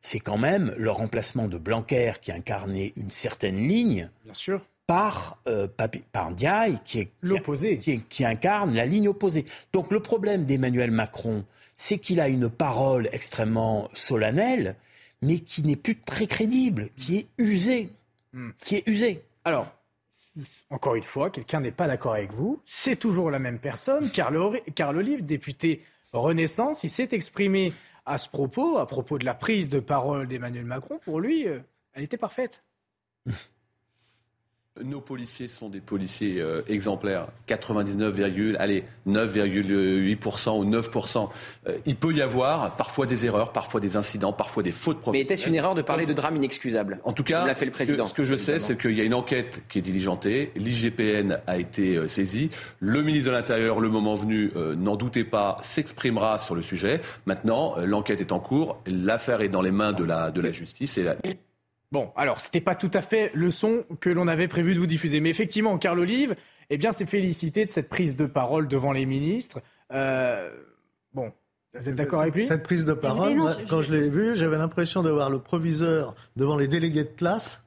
c'est 0.00 0.20
quand 0.20 0.38
même 0.38 0.74
le 0.76 0.90
remplacement 0.90 1.48
de 1.48 1.58
Blanquer 1.58 2.12
qui 2.20 2.32
incarnait 2.32 2.92
une 2.96 3.10
certaine 3.10 3.56
ligne. 3.56 4.10
Bien 4.24 4.34
sûr. 4.34 4.60
Par, 4.86 5.38
euh, 5.48 5.66
par 6.12 6.30
Ndiaye 6.30 6.78
qui, 6.84 7.00
est, 7.00 7.10
l'opposé. 7.20 7.78
Qui, 7.78 8.24
incarne 8.24 8.74
la 8.74 8.86
ligne 8.86 9.08
opposée. 9.08 9.44
Donc 9.72 9.90
le 9.90 9.98
problème 10.00 10.44
d'Emmanuel 10.44 10.92
Macron, 10.92 11.44
c'est 11.76 11.98
qu'il 11.98 12.20
a 12.20 12.28
une 12.28 12.48
parole 12.48 13.08
extrêmement 13.10 13.88
solennelle, 13.94 14.76
mais 15.22 15.40
qui 15.40 15.62
n'est 15.62 15.76
plus 15.76 15.96
très 15.96 16.28
crédible, 16.28 16.90
qui 16.96 17.18
est 17.18 17.26
usée. 17.38 17.90
Hmm. 18.32 18.50
Qui 18.60 18.76
est 18.76 18.86
usée. 18.86 19.24
Alors, 19.44 19.66
encore 20.70 20.94
une 20.94 21.02
fois, 21.02 21.30
quelqu'un 21.30 21.60
n'est 21.60 21.72
pas 21.72 21.86
d'accord 21.86 22.14
avec 22.14 22.32
vous. 22.32 22.60
C'est 22.64 22.96
toujours 22.96 23.30
la 23.30 23.38
même 23.38 23.58
personne. 23.58 24.10
Carl, 24.10 24.60
Carl 24.74 24.96
Olive, 24.96 25.24
député 25.24 25.82
Renaissance, 26.12 26.84
il 26.84 26.90
s'est 26.90 27.08
exprimé 27.12 27.72
à 28.06 28.18
ce 28.18 28.28
propos, 28.28 28.78
à 28.78 28.86
propos 28.86 29.18
de 29.18 29.24
la 29.24 29.34
prise 29.34 29.68
de 29.68 29.80
parole 29.80 30.28
d'Emmanuel 30.28 30.64
Macron, 30.64 30.98
pour 30.98 31.20
lui, 31.20 31.46
euh, 31.48 31.60
elle 31.92 32.04
était 32.04 32.16
parfaite. 32.16 32.64
Nos 34.84 35.00
policiers 35.00 35.48
sont 35.48 35.70
des 35.70 35.80
policiers 35.80 36.40
euh, 36.40 36.60
exemplaires. 36.68 37.28
99, 37.46 38.20
allez, 38.58 38.84
9,8% 39.08 40.58
ou 40.58 40.64
9%. 40.70 41.28
Euh, 41.66 41.78
il 41.86 41.96
peut 41.96 42.12
y 42.12 42.20
avoir 42.20 42.76
parfois 42.76 43.06
des 43.06 43.24
erreurs, 43.24 43.52
parfois 43.52 43.80
des 43.80 43.96
incidents, 43.96 44.34
parfois 44.34 44.62
des 44.62 44.72
fautes 44.72 45.00
professionnelles. 45.00 45.28
Mais 45.28 45.34
était-ce 45.34 45.48
une 45.48 45.54
erreur 45.54 45.74
de 45.74 45.80
parler 45.80 46.04
de 46.04 46.12
drame 46.12 46.36
inexcusable 46.36 47.00
En 47.04 47.14
tout 47.14 47.24
cas, 47.24 47.54
fait 47.54 47.64
le 47.64 47.70
président, 47.70 48.04
ce 48.06 48.12
que, 48.12 48.24
je 48.24 48.34
sais, 48.34 48.58
c'est 48.58 48.78
qu'il 48.78 48.92
y 48.92 49.00
a 49.00 49.04
une 49.04 49.14
enquête 49.14 49.62
qui 49.70 49.78
est 49.78 49.82
diligentée. 49.82 50.52
L'IGPN 50.56 51.38
a 51.46 51.56
été 51.56 51.96
euh, 51.96 52.08
saisie. 52.08 52.50
Le 52.78 53.02
ministre 53.02 53.30
de 53.30 53.34
l'Intérieur, 53.34 53.80
le 53.80 53.88
moment 53.88 54.14
venu, 54.14 54.52
n'en 54.76 54.96
doutez 54.96 55.24
pas, 55.24 55.56
s'exprimera 55.62 56.38
sur 56.38 56.54
le 56.54 56.62
sujet. 56.62 57.00
Maintenant, 57.24 57.76
l'enquête 57.78 58.20
est 58.20 58.32
en 58.32 58.40
cours. 58.40 58.82
L'affaire 58.86 59.40
est 59.40 59.48
dans 59.48 59.62
les 59.62 59.70
mains 59.70 59.92
de 59.92 60.04
la, 60.04 60.30
de 60.30 60.40
la 60.40 60.52
justice. 60.52 60.98
Et 60.98 61.02
la... 61.02 61.16
Bon, 61.92 62.10
alors, 62.16 62.40
ce 62.40 62.46
n'était 62.46 62.60
pas 62.60 62.74
tout 62.74 62.90
à 62.94 63.02
fait 63.02 63.30
le 63.34 63.50
son 63.50 63.84
que 64.00 64.10
l'on 64.10 64.26
avait 64.26 64.48
prévu 64.48 64.74
de 64.74 64.78
vous 64.78 64.86
diffuser. 64.86 65.20
Mais 65.20 65.30
effectivement, 65.30 65.78
Carl 65.78 65.98
Olive, 65.98 66.34
eh 66.70 66.78
bien, 66.78 66.92
s'est 66.92 67.06
félicité 67.06 67.64
de 67.64 67.70
cette 67.70 67.88
prise 67.88 68.16
de 68.16 68.26
parole 68.26 68.66
devant 68.66 68.92
les 68.92 69.06
ministres. 69.06 69.60
Euh, 69.92 70.50
bon, 71.14 71.32
vous 71.74 71.88
êtes 71.88 71.94
d'accord 71.94 72.22
avec 72.22 72.34
lui? 72.34 72.46
Cette 72.46 72.64
prise 72.64 72.84
de 72.84 72.92
parole, 72.92 73.40
quand 73.68 73.82
je 73.82 73.92
l'ai 73.92 74.08
vue, 74.08 74.34
j'avais 74.34 74.58
l'impression 74.58 75.02
de 75.02 75.10
voir 75.10 75.30
le 75.30 75.38
proviseur 75.38 76.14
devant 76.34 76.56
les 76.56 76.68
délégués 76.68 77.04
de 77.04 77.10
classe 77.10 77.62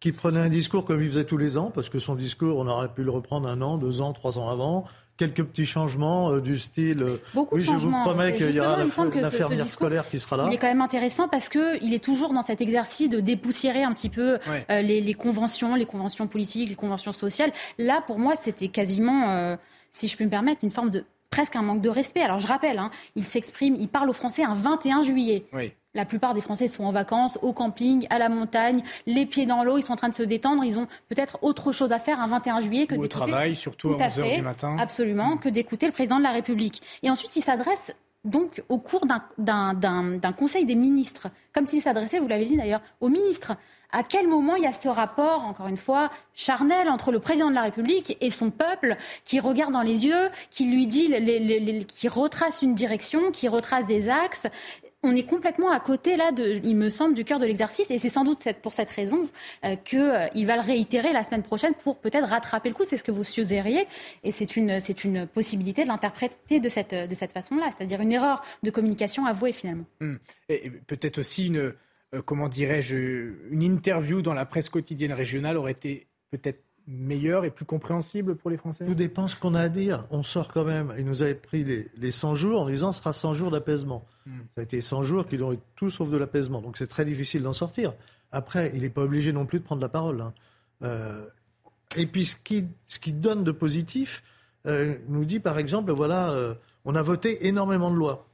qui 0.00 0.12
prenait 0.12 0.40
un 0.40 0.48
discours 0.48 0.84
comme 0.84 1.00
il 1.00 1.08
faisait 1.08 1.24
tous 1.24 1.38
les 1.38 1.56
ans, 1.56 1.70
parce 1.70 1.88
que 1.88 1.98
son 1.98 2.14
discours, 2.14 2.58
on 2.58 2.66
aurait 2.66 2.92
pu 2.92 3.04
le 3.04 3.10
reprendre 3.10 3.48
un 3.48 3.62
an, 3.62 3.78
deux 3.78 4.00
ans, 4.00 4.12
trois 4.12 4.38
ans 4.38 4.48
avant 4.50 4.84
quelques 5.16 5.44
petits 5.44 5.66
changements 5.66 6.30
euh, 6.30 6.40
du 6.40 6.58
style. 6.58 7.02
Euh, 7.02 7.20
Beaucoup 7.34 7.56
oui, 7.56 7.62
je 7.62 7.72
vous 7.72 7.90
promets 7.90 8.34
qu'il 8.34 8.50
y 8.50 8.60
aura 8.60 8.78
une 8.82 9.24
infirmière 9.24 9.68
scolaire 9.68 10.08
qui 10.08 10.18
sera 10.18 10.36
là. 10.36 10.46
Il 10.48 10.54
est 10.54 10.58
quand 10.58 10.68
même 10.68 10.80
intéressant 10.80 11.28
parce 11.28 11.48
qu'il 11.48 11.94
est 11.94 12.02
toujours 12.02 12.32
dans 12.32 12.42
cet 12.42 12.60
exercice 12.60 13.10
de 13.10 13.20
dépoussiérer 13.20 13.82
un 13.82 13.92
petit 13.92 14.08
peu 14.08 14.38
euh, 14.70 14.82
les, 14.82 15.14
conventions, 15.14 15.74
les 15.74 15.86
conventions 15.86 16.26
politiques, 16.26 16.68
les 16.68 16.74
conventions 16.74 17.12
sociales. 17.12 17.52
Là, 17.78 18.02
pour 18.06 18.18
moi, 18.18 18.34
c'était 18.34 18.68
quasiment, 18.68 19.56
si 19.90 20.08
je 20.08 20.16
peux 20.16 20.24
me 20.24 20.30
permettre, 20.30 20.64
une 20.64 20.70
forme 20.70 20.90
de 20.90 21.04
presque 21.34 21.56
un 21.56 21.62
manque 21.62 21.80
de 21.80 21.88
respect. 21.88 22.22
Alors 22.22 22.38
je 22.38 22.46
rappelle, 22.46 22.78
hein, 22.78 22.90
il 23.16 23.24
s'exprime, 23.24 23.76
il 23.80 23.88
parle 23.88 24.08
aux 24.08 24.12
Français 24.14 24.44
un 24.44 24.54
21 24.54 25.02
juillet. 25.02 25.44
Oui. 25.52 25.72
La 25.92 26.04
plupart 26.04 26.32
des 26.32 26.40
Français 26.40 26.68
sont 26.68 26.84
en 26.84 26.92
vacances, 26.92 27.40
au 27.42 27.52
camping, 27.52 28.06
à 28.08 28.18
la 28.20 28.28
montagne, 28.28 28.82
les 29.06 29.26
pieds 29.26 29.44
dans 29.44 29.64
l'eau, 29.64 29.76
ils 29.76 29.82
sont 29.82 29.92
en 29.92 29.96
train 29.96 30.08
de 30.08 30.14
se 30.14 30.22
détendre. 30.22 30.62
Ils 30.64 30.78
ont 30.78 30.86
peut-être 31.08 31.38
autre 31.42 31.72
chose 31.72 31.90
à 31.90 31.98
faire 31.98 32.20
un 32.20 32.28
21 32.28 32.60
juillet 32.60 32.86
que 32.86 32.94
d'écouter. 32.94 33.16
Au 33.16 33.26
travail, 33.26 33.56
surtout 33.56 33.90
à 33.90 34.08
11h 34.08 34.36
du 34.36 34.42
matin. 34.42 34.76
Absolument, 34.78 35.34
mm. 35.34 35.40
que 35.40 35.48
d'écouter 35.48 35.86
le 35.86 35.92
président 35.92 36.18
de 36.18 36.22
la 36.22 36.30
République. 36.30 36.82
Et 37.02 37.10
ensuite, 37.10 37.34
il 37.34 37.42
s'adresse 37.42 37.96
donc 38.24 38.62
au 38.68 38.78
cours 38.78 39.04
d'un 39.36 40.32
conseil 40.36 40.64
des 40.64 40.76
ministres, 40.76 41.28
comme 41.52 41.66
s'il 41.66 41.82
s'adressait, 41.82 42.20
vous 42.20 42.28
l'avez 42.28 42.46
dit 42.46 42.56
d'ailleurs, 42.56 42.80
aux 43.00 43.08
ministres. 43.08 43.54
À 43.94 44.02
quel 44.02 44.26
moment 44.26 44.56
il 44.56 44.64
y 44.64 44.66
a 44.66 44.72
ce 44.72 44.88
rapport, 44.88 45.44
encore 45.44 45.68
une 45.68 45.76
fois, 45.76 46.10
charnel 46.34 46.90
entre 46.90 47.12
le 47.12 47.20
président 47.20 47.48
de 47.48 47.54
la 47.54 47.62
République 47.62 48.16
et 48.20 48.28
son 48.30 48.50
peuple, 48.50 48.96
qui 49.24 49.38
regarde 49.38 49.72
dans 49.72 49.82
les 49.82 50.04
yeux, 50.04 50.30
qui 50.50 50.66
lui 50.66 50.88
dit, 50.88 51.14
qui 51.86 52.08
retrace 52.08 52.60
une 52.62 52.74
direction, 52.74 53.30
qui 53.30 53.46
retrace 53.46 53.86
des 53.86 54.08
axes? 54.08 54.48
On 55.04 55.14
est 55.14 55.22
complètement 55.22 55.70
à 55.70 55.78
côté, 55.78 56.16
là, 56.16 56.32
il 56.36 56.74
me 56.74 56.88
semble, 56.88 57.14
du 57.14 57.24
cœur 57.24 57.38
de 57.38 57.46
l'exercice. 57.46 57.88
Et 57.92 57.98
c'est 57.98 58.08
sans 58.08 58.24
doute 58.24 58.48
pour 58.62 58.72
cette 58.72 58.90
raison 58.90 59.28
euh, 59.64 59.76
qu'il 59.76 60.00
euh, 60.00 60.46
va 60.46 60.56
le 60.56 60.62
réitérer 60.62 61.12
la 61.12 61.22
semaine 61.22 61.44
prochaine 61.44 61.74
pour 61.74 61.98
peut-être 61.98 62.26
rattraper 62.26 62.70
le 62.70 62.74
coup. 62.74 62.84
C'est 62.84 62.96
ce 62.96 63.04
que 63.04 63.12
vous 63.12 63.22
suggériez. 63.22 63.86
Et 64.24 64.32
c'est 64.32 64.56
une, 64.56 64.80
une 65.04 65.26
possibilité 65.28 65.84
de 65.84 65.88
l'interpréter 65.88 66.58
de 66.58 66.68
cette, 66.68 66.94
de 66.94 67.14
cette 67.14 67.30
façon-là. 67.30 67.68
C'est-à-dire 67.76 68.00
une 68.00 68.12
erreur 68.12 68.42
de 68.64 68.70
communication 68.70 69.24
avouée, 69.24 69.52
finalement. 69.52 69.84
Hum. 70.00 70.18
Et 70.48 70.70
peut-être 70.88 71.18
aussi 71.18 71.46
une, 71.46 71.74
euh, 72.14 72.22
comment 72.22 72.48
dirais-je, 72.48 72.96
une 73.50 73.62
interview 73.62 74.22
dans 74.22 74.34
la 74.34 74.46
presse 74.46 74.68
quotidienne 74.68 75.12
régionale 75.12 75.56
aurait 75.56 75.72
été 75.72 76.06
peut-être 76.30 76.62
meilleur 76.86 77.44
et 77.44 77.50
plus 77.50 77.64
compréhensible 77.64 78.36
pour 78.36 78.50
les 78.50 78.56
Français? 78.56 78.84
Tout 78.84 78.94
dépend 78.94 79.28
ce 79.28 79.36
qu'on 79.36 79.54
a 79.54 79.60
à 79.60 79.68
dire. 79.68 80.06
On 80.10 80.22
sort 80.22 80.52
quand 80.52 80.64
même. 80.64 80.92
Il 80.98 81.04
nous 81.04 81.22
avait 81.22 81.34
pris 81.34 81.64
les, 81.64 81.86
les 81.96 82.12
100 82.12 82.34
jours 82.34 82.60
en 82.60 82.68
disant 82.68 82.92
ce 82.92 83.00
sera 83.00 83.12
100 83.12 83.34
jours 83.34 83.50
d'apaisement. 83.50 84.04
Hmm. 84.26 84.40
Ça 84.54 84.60
a 84.60 84.62
été 84.62 84.80
100 84.80 85.02
jours 85.02 85.26
qui 85.26 85.40
ont 85.42 85.52
eu 85.52 85.58
tout 85.76 85.90
sauf 85.90 86.10
de 86.10 86.16
l'apaisement. 86.16 86.60
Donc 86.60 86.76
c'est 86.76 86.86
très 86.86 87.04
difficile 87.04 87.42
d'en 87.42 87.52
sortir. 87.52 87.94
Après, 88.32 88.72
il 88.74 88.82
n'est 88.82 88.90
pas 88.90 89.02
obligé 89.02 89.32
non 89.32 89.46
plus 89.46 89.60
de 89.60 89.64
prendre 89.64 89.80
la 89.80 89.88
parole. 89.88 90.20
Hein. 90.20 90.34
Euh, 90.82 91.24
et 91.96 92.06
puis 92.06 92.24
ce 92.24 92.36
qui, 92.36 92.66
ce 92.86 92.98
qui 92.98 93.12
donne 93.12 93.44
de 93.44 93.52
positif 93.52 94.22
euh, 94.66 94.96
nous 95.08 95.24
dit 95.24 95.40
par 95.40 95.58
exemple 95.58 95.92
voilà, 95.92 96.30
euh, 96.30 96.54
on 96.84 96.94
a 96.96 97.02
voté 97.02 97.46
énormément 97.46 97.90
de 97.90 97.96
lois. 97.96 98.26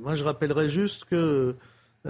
moi 0.00 0.14
je 0.16 0.24
rappellerai 0.24 0.68
juste 0.68 1.04
que 1.04 1.56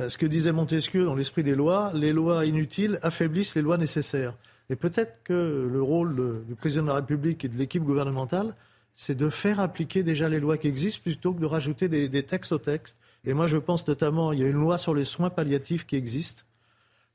ce 0.08 0.18
que 0.18 0.26
disait 0.26 0.52
Montesquieu 0.52 1.04
dans 1.04 1.14
l'esprit 1.14 1.42
des 1.42 1.54
lois, 1.54 1.90
les 1.94 2.12
lois 2.12 2.44
inutiles 2.44 2.98
affaiblissent 3.02 3.54
les 3.54 3.62
lois 3.62 3.78
nécessaires. 3.78 4.34
Et 4.68 4.76
peut-être 4.76 5.22
que 5.22 5.68
le 5.70 5.82
rôle 5.82 6.44
du 6.46 6.54
président 6.54 6.82
de 6.82 6.88
la 6.88 6.96
République 6.96 7.44
et 7.44 7.48
de 7.48 7.56
l'équipe 7.56 7.82
gouvernementale, 7.82 8.54
c'est 8.94 9.14
de 9.14 9.28
faire 9.28 9.60
appliquer 9.60 10.02
déjà 10.02 10.28
les 10.28 10.40
lois 10.40 10.56
qui 10.56 10.68
existent 10.68 11.02
plutôt 11.02 11.34
que 11.34 11.40
de 11.40 11.46
rajouter 11.46 11.88
des, 11.88 12.22
textes 12.22 12.52
au 12.52 12.58
texte. 12.58 12.96
Et 13.24 13.34
moi, 13.34 13.46
je 13.46 13.58
pense 13.58 13.86
notamment, 13.86 14.32
il 14.32 14.40
y 14.40 14.44
a 14.44 14.48
une 14.48 14.56
loi 14.56 14.78
sur 14.78 14.94
les 14.94 15.04
soins 15.04 15.30
palliatifs 15.30 15.86
qui 15.86 15.96
existe, 15.96 16.46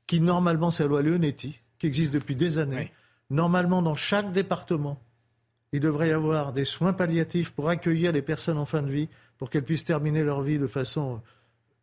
qui 0.06 0.20
normalement, 0.20 0.70
c'est 0.70 0.84
la 0.84 0.88
loi 0.88 1.02
Leonetti, 1.02 1.58
qui 1.78 1.86
existe 1.86 2.12
depuis 2.12 2.36
des 2.36 2.58
années. 2.58 2.92
Normalement, 3.30 3.82
dans 3.82 3.96
chaque 3.96 4.32
département, 4.32 5.00
il 5.72 5.80
devrait 5.80 6.10
y 6.10 6.12
avoir 6.12 6.52
des 6.52 6.64
soins 6.64 6.92
palliatifs 6.92 7.50
pour 7.50 7.68
accueillir 7.68 8.12
les 8.12 8.22
personnes 8.22 8.58
en 8.58 8.66
fin 8.66 8.82
de 8.82 8.90
vie, 8.90 9.08
pour 9.36 9.50
qu'elles 9.50 9.64
puissent 9.64 9.84
terminer 9.84 10.22
leur 10.22 10.42
vie 10.42 10.58
de 10.58 10.66
façon 10.68 11.20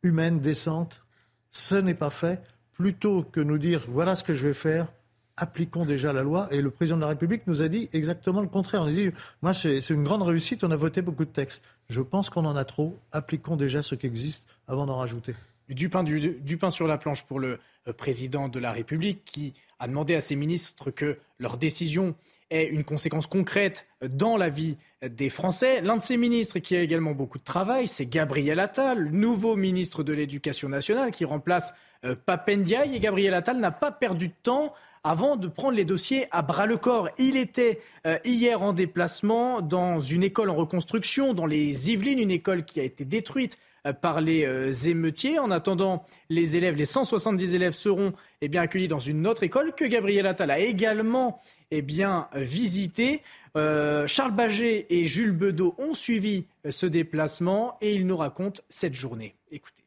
humaine, 0.03 0.39
décente. 0.39 1.03
Ce 1.51 1.75
n'est 1.75 1.95
pas 1.95 2.09
fait. 2.09 2.41
Plutôt 2.73 3.23
que 3.23 3.39
nous 3.39 3.57
dire, 3.57 3.85
voilà 3.89 4.15
ce 4.15 4.23
que 4.23 4.33
je 4.33 4.47
vais 4.47 4.53
faire, 4.53 4.87
appliquons 5.35 5.85
déjà 5.85 6.13
la 6.13 6.23
loi. 6.23 6.47
Et 6.51 6.61
le 6.61 6.69
président 6.69 6.97
de 6.97 7.01
la 7.01 7.07
République 7.07 7.47
nous 7.47 7.61
a 7.61 7.67
dit 7.67 7.89
exactement 7.93 8.41
le 8.41 8.47
contraire. 8.47 8.83
On 8.83 8.87
a 8.87 8.91
dit, 8.91 9.11
moi, 9.41 9.53
c'est 9.53 9.89
une 9.89 10.03
grande 10.03 10.21
réussite, 10.21 10.63
on 10.63 10.71
a 10.71 10.75
voté 10.75 11.01
beaucoup 11.01 11.25
de 11.25 11.31
textes. 11.31 11.63
Je 11.89 12.01
pense 12.01 12.29
qu'on 12.29 12.45
en 12.45 12.55
a 12.55 12.65
trop. 12.65 12.97
Appliquons 13.11 13.57
déjà 13.57 13.83
ce 13.83 13.95
qui 13.95 14.05
existe 14.05 14.45
avant 14.67 14.85
d'en 14.85 14.97
rajouter. 14.97 15.35
Du 15.67 15.89
pain, 15.89 16.03
du, 16.03 16.57
pain, 16.57 16.69
sur 16.71 16.87
la 16.87 16.97
planche 16.97 17.25
pour 17.25 17.39
le 17.39 17.59
euh, 17.87 17.93
président 17.93 18.49
de 18.49 18.59
la 18.59 18.71
République 18.71 19.23
qui 19.23 19.53
a 19.77 19.87
demandé 19.87 20.15
à 20.15 20.21
ses 20.21 20.35
ministres 20.35 20.89
que 20.89 21.19
leurs 21.37 21.57
décisions 21.57 22.15
ait 22.51 22.67
une 22.67 22.83
conséquence 22.83 23.27
concrète 23.27 23.87
dans 24.01 24.37
la 24.37 24.49
vie 24.49 24.77
des 25.01 25.29
Français. 25.29 25.81
L'un 25.81 25.97
de 25.97 26.03
ces 26.03 26.17
ministres 26.17 26.59
qui 26.59 26.75
a 26.75 26.81
également 26.81 27.11
beaucoup 27.11 27.37
de 27.37 27.43
travail, 27.43 27.87
c'est 27.87 28.05
Gabriel 28.05 28.59
Attal, 28.59 29.11
nouveau 29.11 29.55
ministre 29.55 30.03
de 30.03 30.13
l'Éducation 30.13 30.69
nationale 30.69 31.11
qui 31.11 31.25
remplace 31.25 31.73
euh. 32.05 32.15
Et 32.47 32.99
Gabriel 32.99 33.33
Attal 33.33 33.57
n'a 33.57 33.71
pas 33.71 33.91
perdu 33.91 34.29
de 34.29 34.33
temps 34.43 34.73
avant 35.03 35.35
de 35.35 35.47
prendre 35.47 35.75
les 35.75 35.85
dossiers 35.85 36.27
à 36.31 36.41
bras 36.41 36.65
le 36.65 36.77
corps. 36.77 37.09
Il 37.17 37.37
était 37.37 37.79
euh, 38.05 38.17
hier 38.25 38.61
en 38.61 38.73
déplacement 38.73 39.61
dans 39.61 39.99
une 40.01 40.23
école 40.23 40.49
en 40.49 40.55
reconstruction, 40.55 41.33
dans 41.33 41.45
les 41.45 41.91
Yvelines, 41.91 42.19
une 42.19 42.31
école 42.31 42.65
qui 42.65 42.79
a 42.79 42.83
été 42.83 43.05
détruite 43.05 43.57
euh, 43.87 43.93
par 43.93 44.21
les 44.21 44.45
euh, 44.45 44.71
émeutiers. 44.71 45.39
En 45.39 45.51
attendant, 45.51 46.05
les 46.29 46.55
élèves, 46.55 46.75
les 46.75 46.85
170 46.85 47.53
élèves 47.53 47.73
seront 47.73 48.13
eh 48.41 48.47
bien, 48.49 48.61
accueillis 48.61 48.87
dans 48.87 48.99
une 48.99 49.25
autre 49.25 49.43
école 49.43 49.73
que 49.73 49.85
Gabriel 49.85 50.27
Attal 50.27 50.51
a 50.51 50.59
également 50.59 51.41
eh 51.71 51.81
bien, 51.81 52.27
visité. 52.33 53.21
Charles 53.55 54.35
Baget 54.35 54.85
et 54.89 55.05
Jules 55.05 55.31
Bedeau 55.31 55.75
ont 55.77 55.93
suivi 55.93 56.45
ce 56.69 56.85
déplacement 56.85 57.77
et 57.81 57.93
ils 57.93 58.07
nous 58.07 58.17
racontent 58.17 58.61
cette 58.69 58.95
journée. 58.95 59.35
Écoutez. 59.51 59.83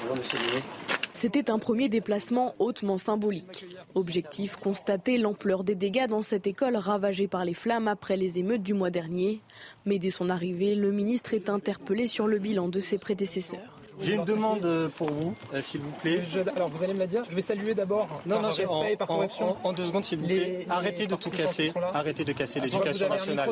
Bonjour, 0.00 0.16
monsieur 0.16 0.38
le 0.38 0.46
ministre. 0.46 0.70
C'était 1.12 1.50
un 1.52 1.60
premier 1.60 1.88
déplacement 1.88 2.56
hautement 2.58 2.98
symbolique. 2.98 3.64
Objectif, 3.94 4.56
constater 4.56 5.18
l'ampleur 5.18 5.62
des 5.62 5.76
dégâts 5.76 6.08
dans 6.08 6.22
cette 6.22 6.48
école 6.48 6.74
ravagée 6.74 7.28
par 7.28 7.44
les 7.44 7.54
flammes 7.54 7.86
après 7.86 8.16
les 8.16 8.40
émeutes 8.40 8.64
du 8.64 8.74
mois 8.74 8.90
dernier. 8.90 9.40
Mais 9.86 10.00
dès 10.00 10.10
son 10.10 10.30
arrivée, 10.30 10.74
le 10.74 10.90
ministre 10.90 11.34
est 11.34 11.48
interpellé 11.48 12.08
sur 12.08 12.26
le 12.26 12.40
bilan 12.40 12.68
de 12.68 12.80
ses 12.80 12.98
prédécesseurs. 12.98 13.81
J'ai 14.00 14.14
une 14.14 14.24
demande 14.24 14.66
pour 14.96 15.10
vous, 15.10 15.34
euh, 15.54 15.62
s'il 15.62 15.80
vous 15.80 15.90
plaît. 15.90 16.22
alors 16.54 16.68
vous 16.68 16.82
allez 16.82 16.94
me 16.94 16.98
la 16.98 17.06
dire. 17.06 17.24
Je 17.28 17.34
vais 17.34 17.42
saluer 17.42 17.74
d'abord 17.74 18.08
non, 18.26 18.40
non, 18.40 18.48
respect 18.48 18.66
en, 18.66 18.84
et 18.84 18.96
par 18.96 19.06
corruption. 19.08 19.56
En, 19.62 19.72
deux 19.72 19.86
secondes, 19.86 20.04
s'il 20.04 20.18
vous 20.18 20.26
plaît. 20.26 20.66
Arrêtez 20.68 21.06
de 21.06 21.14
tout 21.14 21.30
casser. 21.30 21.72
Arrêtez 21.92 22.24
de 22.24 22.32
casser 22.32 22.60
l'éducation 22.60 23.08
nationale. 23.08 23.50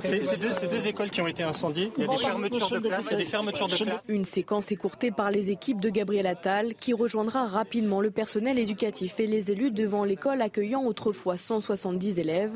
C'est 0.00 0.38
deux, 0.38 0.68
deux, 0.68 0.86
écoles 0.86 1.10
qui 1.10 1.20
ont 1.20 1.26
été 1.26 1.42
incendiées. 1.42 1.92
Il 1.96 2.04
y 2.04 2.06
a 2.06 2.10
des 2.10 2.18
fermetures 2.18 2.70
de 2.70 2.78
classes. 2.78 3.04
Il 3.06 3.12
y 3.12 3.14
a 3.14 3.18
des 3.18 3.24
fermetures 3.24 3.68
de 3.68 3.76
classes. 3.76 4.02
Une 4.08 4.24
séquence 4.24 4.72
écourtée 4.72 5.10
par 5.10 5.30
les 5.30 5.50
équipes 5.50 5.80
de 5.80 5.90
Gabriel 5.90 6.26
Attal 6.26 6.74
qui 6.74 6.92
rejoindra 6.92 7.46
rapidement 7.46 8.00
le 8.00 8.10
personnel 8.10 8.58
éducatif 8.58 9.20
et 9.20 9.26
les 9.26 9.50
élus 9.50 9.70
devant 9.70 10.04
l'école 10.04 10.42
accueillant 10.42 10.84
autrefois 10.84 11.36
170 11.36 12.18
élèves. 12.18 12.52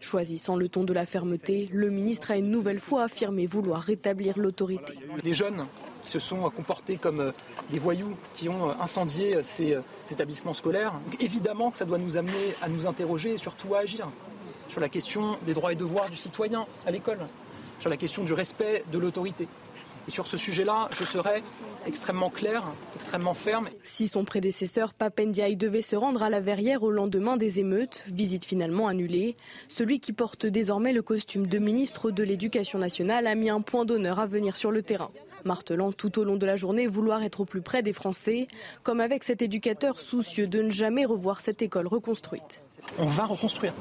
Choisissant 0.00 0.56
le 0.56 0.68
ton 0.68 0.84
de 0.84 0.92
la 0.92 1.06
fermeté, 1.06 1.66
le 1.72 1.90
ministre 1.90 2.30
a 2.30 2.36
une 2.36 2.50
nouvelle 2.50 2.78
fois 2.78 3.04
affirmé 3.04 3.46
vouloir 3.46 3.82
rétablir 3.82 4.38
l'autorité. 4.38 4.94
Les 5.24 5.34
jeunes 5.34 5.66
se 6.08 6.18
sont 6.18 6.48
comportés 6.50 6.96
comme 6.96 7.20
euh, 7.20 7.32
des 7.70 7.78
voyous 7.78 8.16
qui 8.34 8.48
ont 8.48 8.70
euh, 8.70 8.74
incendié 8.80 9.36
euh, 9.36 9.42
ces, 9.42 9.76
établissements 10.10 10.54
scolaires. 10.54 10.94
évidemment 11.20 11.70
que 11.70 11.78
ça 11.78 11.84
doit 11.84 11.98
nous 11.98 12.16
amener 12.16 12.54
à 12.62 12.68
nous 12.68 12.86
interroger 12.86 13.34
et 13.34 13.38
surtout 13.38 13.74
à 13.74 13.80
agir 13.80 14.08
sur 14.68 14.80
la 14.80 14.88
question 14.88 15.38
des 15.46 15.54
droits 15.54 15.72
et 15.72 15.76
devoirs 15.76 16.08
du 16.10 16.16
citoyen 16.16 16.66
à 16.86 16.90
l'école, 16.90 17.18
sur 17.80 17.90
la 17.90 17.96
question 17.96 18.24
du 18.24 18.32
respect 18.32 18.84
de 18.92 18.98
l'autorité. 18.98 19.48
Et 20.06 20.10
sur 20.10 20.26
ce 20.26 20.38
sujet-là, 20.38 20.88
je 20.98 21.04
serai 21.04 21.42
extrêmement 21.86 22.30
clair, 22.30 22.64
extrêmement 22.96 23.34
ferme. 23.34 23.68
Si 23.84 24.08
son 24.08 24.24
prédécesseur 24.24 24.94
Papendiaï 24.94 25.56
devait 25.56 25.82
se 25.82 25.96
rendre 25.96 26.22
à 26.22 26.30
la 26.30 26.40
Verrière 26.40 26.82
au 26.82 26.90
lendemain 26.90 27.36
des 27.36 27.60
émeutes, 27.60 28.04
visite 28.06 28.46
finalement 28.46 28.88
annulée, 28.88 29.36
celui 29.68 30.00
qui 30.00 30.14
porte 30.14 30.46
désormais 30.46 30.94
le 30.94 31.02
costume 31.02 31.46
de 31.46 31.58
ministre 31.58 32.10
de 32.10 32.22
l'Éducation 32.22 32.78
nationale 32.78 33.26
a 33.26 33.34
mis 33.34 33.50
un 33.50 33.60
point 33.60 33.84
d'honneur 33.84 34.18
à 34.18 34.26
venir 34.26 34.56
sur 34.56 34.70
le 34.70 34.82
terrain 34.82 35.10
martelant 35.44 35.92
tout 35.92 36.18
au 36.18 36.24
long 36.24 36.36
de 36.36 36.46
la 36.46 36.56
journée 36.56 36.86
vouloir 36.86 37.22
être 37.22 37.40
au 37.40 37.44
plus 37.44 37.62
près 37.62 37.82
des 37.82 37.92
Français, 37.92 38.48
comme 38.82 39.00
avec 39.00 39.24
cet 39.24 39.42
éducateur 39.42 40.00
soucieux 40.00 40.46
de 40.46 40.62
ne 40.62 40.70
jamais 40.70 41.04
revoir 41.04 41.40
cette 41.40 41.62
école 41.62 41.86
reconstruite. 41.86 42.62
On 42.98 43.06
va 43.06 43.26
reconstruire, 43.26 43.74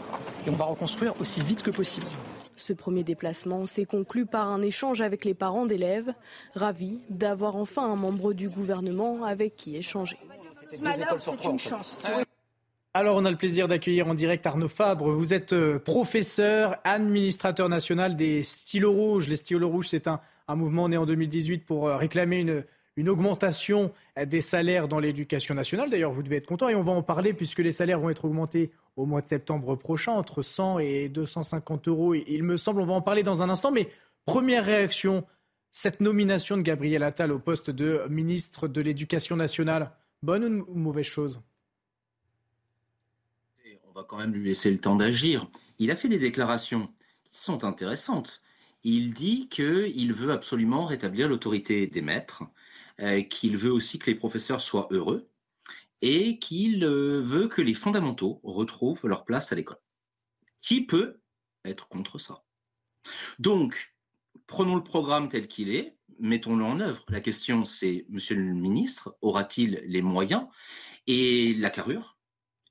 et 0.45 0.49
on 0.49 0.55
va 0.55 0.65
reconstruire 0.65 1.13
aussi 1.19 1.41
vite 1.41 1.63
que 1.63 1.71
possible. 1.71 2.07
Ce 2.55 2.73
premier 2.73 3.03
déplacement 3.03 3.65
s'est 3.65 3.85
conclu 3.85 4.25
par 4.25 4.47
un 4.47 4.61
échange 4.61 5.01
avec 5.01 5.25
les 5.25 5.35
parents 5.35 5.65
d'élèves, 5.65 6.11
ravis 6.55 6.99
d'avoir 7.09 7.55
enfin 7.55 7.85
un 7.85 7.95
membre 7.95 8.33
du 8.33 8.49
gouvernement 8.49 9.23
avec 9.23 9.55
qui 9.55 9.75
échanger. 9.75 10.17
c'est 11.19 11.45
une 11.45 11.59
chance. 11.59 12.07
Alors, 12.93 13.15
on 13.15 13.25
a 13.25 13.29
le 13.29 13.37
plaisir 13.37 13.67
d'accueillir 13.67 14.07
en 14.07 14.15
direct 14.15 14.43
Arnaud 14.47 14.69
Fabre. 14.69 15.11
Vous 15.11 15.31
êtes 15.31 15.53
euh, 15.53 15.77
professeur, 15.77 16.77
administrateur 16.83 17.69
national 17.69 18.15
des 18.15 18.41
stylos 18.41 18.91
rouges. 18.91 19.27
Les 19.27 19.35
stylos 19.35 19.69
rouges, 19.69 19.89
c'est 19.89 20.07
un, 20.07 20.19
un 20.47 20.55
mouvement 20.55 20.89
né 20.89 20.97
en 20.97 21.05
2018 21.05 21.65
pour 21.65 21.87
euh, 21.87 21.97
réclamer 21.97 22.39
une, 22.39 22.63
une 22.97 23.09
augmentation 23.09 23.93
des 24.25 24.41
salaires 24.41 24.87
dans 24.87 24.99
l'éducation 24.99 25.53
nationale. 25.53 25.89
D'ailleurs, 25.89 26.11
vous 26.11 26.23
devez 26.23 26.37
être 26.37 26.47
content 26.47 26.67
et 26.67 26.75
on 26.75 26.83
va 26.83 26.91
en 26.91 27.03
parler 27.03 27.33
puisque 27.33 27.59
les 27.59 27.71
salaires 27.71 27.99
vont 27.99 28.09
être 28.09 28.25
augmentés 28.25 28.71
au 28.95 29.05
mois 29.05 29.21
de 29.21 29.27
septembre 29.27 29.75
prochain, 29.75 30.13
entre 30.13 30.41
100 30.41 30.79
et 30.79 31.07
250 31.07 31.87
euros. 31.87 32.15
Il 32.15 32.43
me 32.43 32.57
semble, 32.57 32.81
on 32.81 32.87
va 32.87 32.93
en 32.93 33.01
parler 33.01 33.21
dans 33.21 33.43
un 33.43 33.49
instant. 33.49 33.71
Mais 33.71 33.89
première 34.25 34.65
réaction, 34.65 35.25
cette 35.71 36.01
nomination 36.01 36.57
de 36.57 36.63
Gabriel 36.63 37.03
Attal 37.03 37.31
au 37.31 37.37
poste 37.37 37.69
de 37.69 38.01
ministre 38.09 38.67
de 38.67 38.81
l'Éducation 38.81 39.35
nationale, 39.35 39.91
bonne 40.23 40.63
ou 40.67 40.73
mauvaise 40.73 41.05
chose? 41.05 41.39
On 43.87 43.91
va 43.93 44.03
quand 44.03 44.17
même 44.17 44.33
lui 44.33 44.45
laisser 44.45 44.71
le 44.71 44.79
temps 44.79 44.95
d'agir. 44.95 45.47
Il 45.77 45.91
a 45.91 45.95
fait 45.95 46.09
des 46.09 46.17
déclarations 46.17 46.89
qui 47.31 47.39
sont 47.39 47.63
intéressantes 47.63 48.41
il 48.87 49.13
dit 49.13 49.49
qu'il 49.49 50.13
veut 50.13 50.31
absolument 50.31 50.85
rétablir 50.85 51.27
l'autorité 51.27 51.87
des 51.87 52.01
maîtres, 52.01 52.43
euh, 53.01 53.21
qu'il 53.21 53.57
veut 53.57 53.71
aussi 53.71 53.99
que 53.99 54.09
les 54.09 54.15
professeurs 54.15 54.61
soient 54.61 54.87
heureux 54.91 55.29
et 56.01 56.39
qu'il 56.39 56.85
euh, 56.85 57.21
veut 57.21 57.49
que 57.49 57.61
les 57.61 57.73
fondamentaux 57.73 58.39
retrouvent 58.43 59.05
leur 59.05 59.25
place 59.25 59.51
à 59.51 59.55
l'école. 59.55 59.81
Qui 60.61 60.85
peut 60.85 61.19
être 61.65 61.89
contre 61.89 62.17
ça? 62.17 62.45
Donc, 63.39 63.93
prenons 64.45 64.77
le 64.77 64.83
programme 64.83 65.27
tel 65.27 65.49
qu'il 65.49 65.69
est, 65.75 65.97
mettons-le 66.19 66.63
en 66.63 66.79
œuvre. 66.79 67.03
La 67.09 67.19
question, 67.19 67.65
c'est, 67.65 68.05
monsieur 68.07 68.37
le 68.37 68.53
ministre, 68.53 69.17
aura-t-il 69.19 69.83
les 69.85 70.01
moyens 70.01 70.47
et 71.07 71.53
la 71.55 71.69
carrure? 71.69 72.16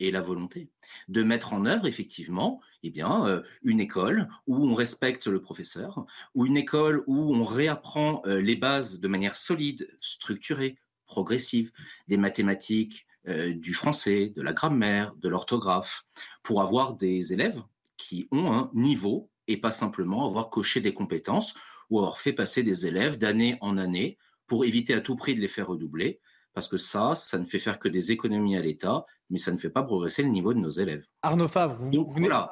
Et 0.00 0.10
la 0.10 0.20
volonté 0.20 0.70
de 1.08 1.22
mettre 1.22 1.52
en 1.52 1.66
œuvre 1.66 1.86
effectivement 1.86 2.60
eh 2.82 2.90
bien, 2.90 3.26
euh, 3.26 3.42
une 3.62 3.80
école 3.80 4.28
où 4.46 4.56
on 4.56 4.74
respecte 4.74 5.26
le 5.26 5.40
professeur, 5.40 6.06
ou 6.34 6.46
une 6.46 6.56
école 6.56 7.02
où 7.06 7.34
on 7.34 7.44
réapprend 7.44 8.22
euh, 8.26 8.40
les 8.40 8.56
bases 8.56 9.00
de 9.00 9.08
manière 9.08 9.36
solide, 9.36 9.88
structurée, 10.00 10.76
progressive, 11.06 11.72
des 12.08 12.16
mathématiques, 12.16 13.06
euh, 13.28 13.52
du 13.54 13.74
français, 13.74 14.32
de 14.36 14.42
la 14.42 14.52
grammaire, 14.52 15.14
de 15.16 15.28
l'orthographe, 15.28 16.04
pour 16.42 16.62
avoir 16.62 16.94
des 16.94 17.32
élèves 17.32 17.60
qui 17.96 18.28
ont 18.30 18.52
un 18.52 18.70
niveau 18.72 19.30
et 19.48 19.56
pas 19.56 19.72
simplement 19.72 20.26
avoir 20.26 20.50
coché 20.50 20.80
des 20.80 20.94
compétences 20.94 21.54
ou 21.90 21.98
avoir 21.98 22.20
fait 22.20 22.32
passer 22.32 22.62
des 22.62 22.86
élèves 22.86 23.18
d'année 23.18 23.56
en 23.60 23.78
année 23.78 24.16
pour 24.46 24.64
éviter 24.64 24.94
à 24.94 25.00
tout 25.00 25.16
prix 25.16 25.34
de 25.34 25.40
les 25.40 25.48
faire 25.48 25.66
redoubler 25.66 26.20
parce 26.56 26.68
que 26.68 26.78
ça, 26.78 27.14
ça 27.14 27.36
ne 27.36 27.44
fait 27.44 27.58
faire 27.58 27.78
que 27.78 27.86
des 27.86 28.12
économies 28.12 28.56
à 28.56 28.60
l'État, 28.60 29.04
mais 29.28 29.36
ça 29.36 29.52
ne 29.52 29.58
fait 29.58 29.68
pas 29.68 29.82
progresser 29.82 30.22
le 30.22 30.30
niveau 30.30 30.54
de 30.54 30.58
nos 30.58 30.70
élèves. 30.70 31.06
Arnaud 31.20 31.48
Favre, 31.48 31.76
vous, 31.78 31.90
Donc, 31.90 32.18
voilà, 32.18 32.50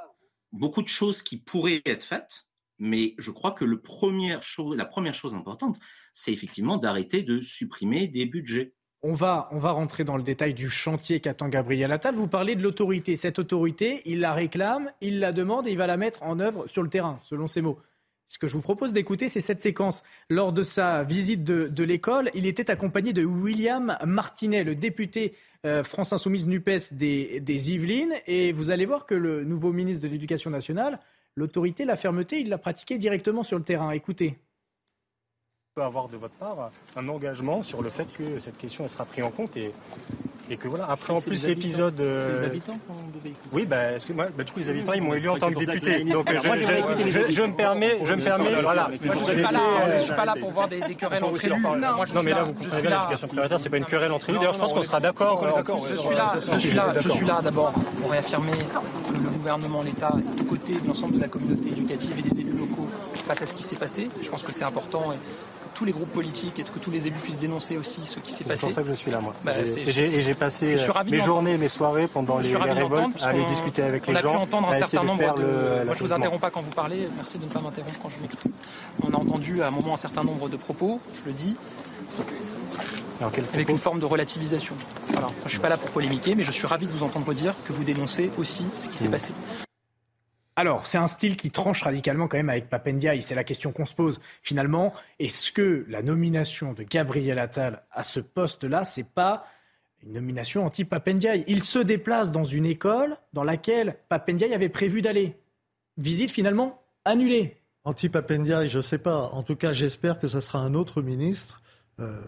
beaucoup 0.52 0.82
de 0.82 0.89
choses 0.89 1.22
qui 1.22 1.39
pourraient 1.39 1.81
être 1.86 2.05
faites, 2.05 2.47
mais 2.78 3.14
je 3.16 3.31
crois 3.31 3.52
que 3.52 3.64
le 3.64 3.81
première 3.81 4.43
chose, 4.43 4.76
la 4.76 4.85
première 4.85 5.14
chose 5.14 5.35
importante, 5.35 5.78
c'est 6.12 6.32
effectivement 6.32 6.76
d'arrêter 6.76 7.22
de 7.22 7.40
supprimer 7.40 8.06
des 8.06 8.26
budgets. 8.26 8.74
On 9.01 9.14
va, 9.14 9.48
on 9.52 9.59
va 9.59 9.70
rentrer 9.70 10.05
dans 10.05 10.18
le 10.18 10.22
détail 10.22 10.52
du 10.52 10.68
chantier 10.68 11.20
qu'attend 11.20 11.48
Gabriel 11.48 11.90
Attal. 11.90 12.14
Vous 12.14 12.28
parlez 12.28 12.56
de 12.56 12.62
l'autorité. 12.62 13.16
Cette 13.16 13.39
autorité, 13.39 14.02
il 14.05 14.20
la 14.20 14.35
réclame, 14.35 14.93
il 15.01 15.18
la 15.18 15.32
demande 15.32 15.66
et 15.66 15.70
il 15.70 15.78
va 15.78 15.86
la 15.86 15.97
mettre 15.97 16.22
en 16.24 16.40
œuvre 16.40 16.66
sur 16.66 16.82
le 16.82 16.90
terrain, 16.90 17.20
selon 17.22 17.47
ses 17.47 17.62
mots. 17.62 17.78
Ce 18.35 18.39
que 18.40 18.48
je 18.48 18.55
vous 18.55 18.62
propose 18.62 18.93
d'écouter, 18.93 19.28
c'est 19.28 19.40
cette 19.40 19.61
séquence. 19.61 20.02
Lors 20.28 20.52
de 20.52 20.65
sa 20.65 21.05
visite 21.05 21.44
de, 21.44 21.85
l'école, 21.85 22.32
il 22.35 22.47
était 22.47 22.69
accompagné 22.69 23.12
de 23.12 23.24
William 23.24 23.97
Martinet, 24.05 24.65
le 24.65 24.74
député 24.74 25.36
euh, 25.65 25.85
France 25.85 26.12
Insoumise 26.12 26.48
NUPES 26.48 26.94
des, 26.94 27.70
Yvelines. 27.70 28.12
Et 28.27 28.51
vous 28.51 28.73
allez 28.73 28.86
voir 28.86 29.06
que 29.06 29.15
le 29.15 29.44
nouveau 29.44 29.73
ministre 29.73 30.02
de 30.02 30.09
l'Éducation 30.09 30.51
nationale, 30.51 30.98
l'autorité, 31.36 31.85
la 31.85 31.94
fermeté, 31.94 32.40
il 32.40 32.48
l'a 32.48 32.59
pratiqué 32.59 32.98
directement 32.98 33.44
sur 33.44 33.56
le 33.56 33.62
terrain. 33.62 33.93
Écoutez 33.93 34.36
peut 35.77 35.82
avoir 35.82 36.09
de 36.09 36.16
votre 36.16 36.35
part 36.35 36.70
un 36.94 37.09
engagement 37.09 37.65
sur 37.65 37.82
le 37.82 37.90
fait 37.90 38.06
que 38.16 38.39
cette 38.39 38.56
question 38.56 38.86
sera 38.86 39.05
prise 39.05 39.24
en 39.24 39.32
compte 39.32 39.56
et 39.56 39.73
et 40.50 40.56
que 40.56 40.68
voilà, 40.68 40.86
après 40.90 41.12
en 41.12 41.20
plus 41.20 41.46
l'épisode. 41.46 42.00
Euh... 42.00 42.34
C'est 42.34 42.40
les 42.40 42.46
habitants 42.46 42.78
Oui, 43.52 43.66
bah, 43.66 43.76
moi 44.14 44.26
bah, 44.36 44.44
du 44.44 44.52
coup 44.52 44.58
les 44.60 44.70
habitants 44.70 44.92
ils 44.92 45.02
m'ont 45.02 45.14
élu 45.14 45.28
en 45.28 45.36
tant 45.36 45.50
que 45.50 45.58
député. 45.58 46.04
Donc 46.04 46.30
je, 46.30 46.36
je, 46.38 47.08
je, 47.08 47.32
je, 47.32 47.42
me 47.42 47.54
permets, 47.54 47.98
je 48.04 48.14
me 48.14 48.22
permets, 48.22 48.62
voilà. 48.62 48.88
Moi, 49.04 49.14
je 49.18 49.32
suis 49.32 49.42
pas 49.42 49.52
là, 49.52 49.60
je 49.98 50.04
suis 50.04 50.14
pas 50.14 50.24
là 50.24 50.34
pour 50.38 50.50
voir 50.50 50.68
des, 50.68 50.80
des 50.80 50.94
querelles 50.94 51.24
entre 51.24 51.44
élus. 51.44 51.60
Non, 51.60 51.76
non 52.14 52.22
mais 52.22 52.30
là 52.32 52.44
vous 52.44 52.52
comprenez 52.52 52.82
bien 52.82 52.90
l'éducation 52.90 53.28
prioritaire, 53.28 53.60
c'est 53.60 53.70
pas 53.70 53.76
une 53.78 53.84
querelle 53.84 54.12
entre 54.12 54.30
élus. 54.30 54.38
D'ailleurs, 54.38 54.54
je 54.54 54.58
pense 54.58 54.72
qu'on 54.72 54.82
sera 54.82 55.00
d'accord. 55.00 55.46
Je 55.90 55.94
suis 55.94 56.14
là, 56.14 56.34
je 56.52 56.58
suis 56.58 56.74
là, 56.74 56.92
je 57.00 57.08
suis 57.08 57.26
là 57.26 57.40
d'abord 57.42 57.72
pour 57.72 58.10
réaffirmer 58.10 58.52
que 58.52 59.14
le 59.14 59.30
gouvernement, 59.30 59.82
l'État 59.82 60.14
est 60.38 60.40
aux 60.42 60.44
côtés 60.44 60.74
de 60.74 60.86
l'ensemble 60.86 61.14
de 61.14 61.20
la 61.20 61.28
communauté 61.28 61.70
éducative 61.70 62.18
et 62.18 62.22
des 62.22 62.40
élus 62.40 62.52
locaux 62.52 62.73
face 63.22 63.42
à 63.42 63.46
ce 63.46 63.54
qui 63.54 63.62
s'est 63.62 63.76
passé. 63.76 64.08
Je 64.22 64.28
pense 64.28 64.42
que 64.42 64.52
c'est 64.52 64.64
important 64.64 65.14
tous 65.74 65.84
les 65.84 65.92
groupes 65.92 66.12
politiques 66.12 66.58
et 66.58 66.62
que 66.62 66.78
tous 66.78 66.90
les 66.90 67.06
élus 67.06 67.18
puissent 67.18 67.38
dénoncer 67.38 67.76
aussi 67.76 68.04
ce 68.04 68.20
qui 68.20 68.32
s'est 68.32 68.44
passé. 68.44 68.60
C'est 68.60 68.66
pour 68.66 68.74
ça 68.74 68.82
que 68.82 68.88
je 68.88 68.94
suis 68.94 69.10
là, 69.10 69.20
moi. 69.20 69.34
Bah, 69.44 69.52
et 69.58 70.22
j'ai 70.22 70.34
passé 70.34 70.76
mes 71.06 71.20
journées, 71.20 71.58
mes 71.58 71.68
soirées 71.68 72.06
pendant 72.06 72.38
les, 72.38 72.56
révoltes 72.56 73.22
à 73.22 73.28
aller 73.28 73.44
discuter 73.44 73.82
avec 73.82 74.06
les 74.06 74.14
gens. 74.14 74.20
On 74.22 74.28
a 74.28 74.32
pu 74.32 74.36
entendre 74.36 74.68
un 74.68 74.78
certain 74.78 75.04
nombre 75.04 75.34
de... 75.34 75.84
moi, 75.84 75.94
je 75.94 76.04
vous 76.04 76.12
interromps 76.12 76.40
pas 76.40 76.50
quand 76.50 76.60
vous 76.60 76.70
parlez. 76.70 77.08
Merci 77.16 77.38
de 77.38 77.44
ne 77.44 77.50
pas 77.50 77.60
m'interrompre 77.60 77.98
quand 78.00 78.08
je 78.08 78.20
m'exprime. 78.20 78.52
On 79.02 79.12
a 79.12 79.16
entendu 79.16 79.62
à 79.62 79.68
un 79.68 79.70
moment 79.70 79.94
un 79.94 79.98
certain 79.98 80.24
nombre 80.24 80.48
de 80.48 80.56
propos, 80.56 81.00
je 81.18 81.24
le 81.26 81.32
dis, 81.32 81.56
avec 83.52 83.68
une 83.68 83.78
forme 83.78 84.00
de 84.00 84.06
relativisation. 84.06 84.76
Voilà. 85.12 85.28
je 85.40 85.44
ne 85.44 85.48
suis 85.48 85.58
pas 85.58 85.68
là 85.68 85.76
pour 85.76 85.90
polémiquer, 85.90 86.34
mais 86.34 86.44
je 86.44 86.52
suis 86.52 86.66
ravi 86.66 86.86
de 86.86 86.92
vous 86.92 87.02
entendre 87.02 87.32
dire 87.32 87.54
que 87.66 87.72
vous 87.72 87.84
dénoncez 87.84 88.30
aussi 88.38 88.64
ce 88.78 88.88
qui 88.88 88.96
s'est 88.96 89.08
mmh. 89.08 89.10
passé. 89.10 89.32
Alors, 90.56 90.86
c'est 90.86 90.98
un 90.98 91.09
style 91.09 91.36
qui 91.36 91.51
tranche 91.51 91.82
radicalement 91.82 92.28
quand 92.28 92.36
même 92.36 92.48
avec 92.48 92.68
Papendiaï. 92.70 93.22
C'est 93.22 93.35
la 93.35 93.43
question 93.43 93.72
qu'on 93.72 93.86
se 93.86 93.94
pose. 93.94 94.20
Finalement, 94.43 94.94
est-ce 95.18 95.51
que 95.51 95.85
la 95.89 96.02
nomination 96.02 96.72
de 96.72 96.85
Gabriel 96.85 97.40
Attal 97.40 97.82
à 97.90 98.05
ce 98.05 98.20
poste-là, 98.20 98.85
c'est 98.85 99.09
pas 99.10 99.47
une 100.05 100.12
nomination 100.12 100.64
anti-Papendiaï 100.64 101.44
Il 101.48 101.64
se 101.64 101.81
déplace 101.81 102.31
dans 102.31 102.44
une 102.44 102.66
école 102.66 103.16
dans 103.32 103.43
laquelle 103.43 103.97
Papendiaï 104.09 104.55
avait 104.55 104.68
prévu 104.68 105.02
d'aller. 105.02 105.36
Visite 105.97 106.31
finalement 106.31 106.82
annulée. 107.05 107.56
Anti-Papendiaï, 107.82 108.68
je 108.68 108.78
ne 108.78 108.82
sais 108.82 108.98
pas. 108.98 109.31
En 109.32 109.43
tout 109.43 109.56
cas, 109.56 109.72
j'espère 109.72 110.20
que 110.20 110.28
ce 110.28 110.40
sera 110.40 110.60
un 110.60 110.74
autre 110.74 111.02
ministre. 111.02 111.62
Euh, 111.98 112.22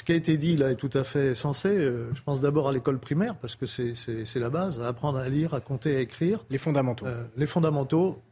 ce 0.00 0.02
qui 0.02 0.12
a 0.12 0.14
été 0.14 0.38
dit 0.38 0.56
là 0.56 0.70
est 0.70 0.76
tout 0.76 0.88
à 0.94 1.04
fait 1.04 1.34
sensé. 1.34 1.68
Euh, 1.68 2.10
je 2.14 2.22
pense 2.22 2.40
d'abord 2.40 2.70
à 2.70 2.72
l'école 2.72 2.98
primaire, 2.98 3.36
parce 3.36 3.54
que 3.54 3.66
c'est 3.66 4.34
la 4.36 4.48
base, 4.48 4.80
apprendre 4.80 5.18
à 5.18 5.28
lire, 5.28 5.52
à 5.52 5.60
compter, 5.60 5.94
à 5.94 6.00
écrire. 6.00 6.42
Les 6.48 6.56
fondamentaux. 6.56 7.04
Euh, 7.04 7.24
les 7.36 7.46
fondamentaux. 7.46 8.22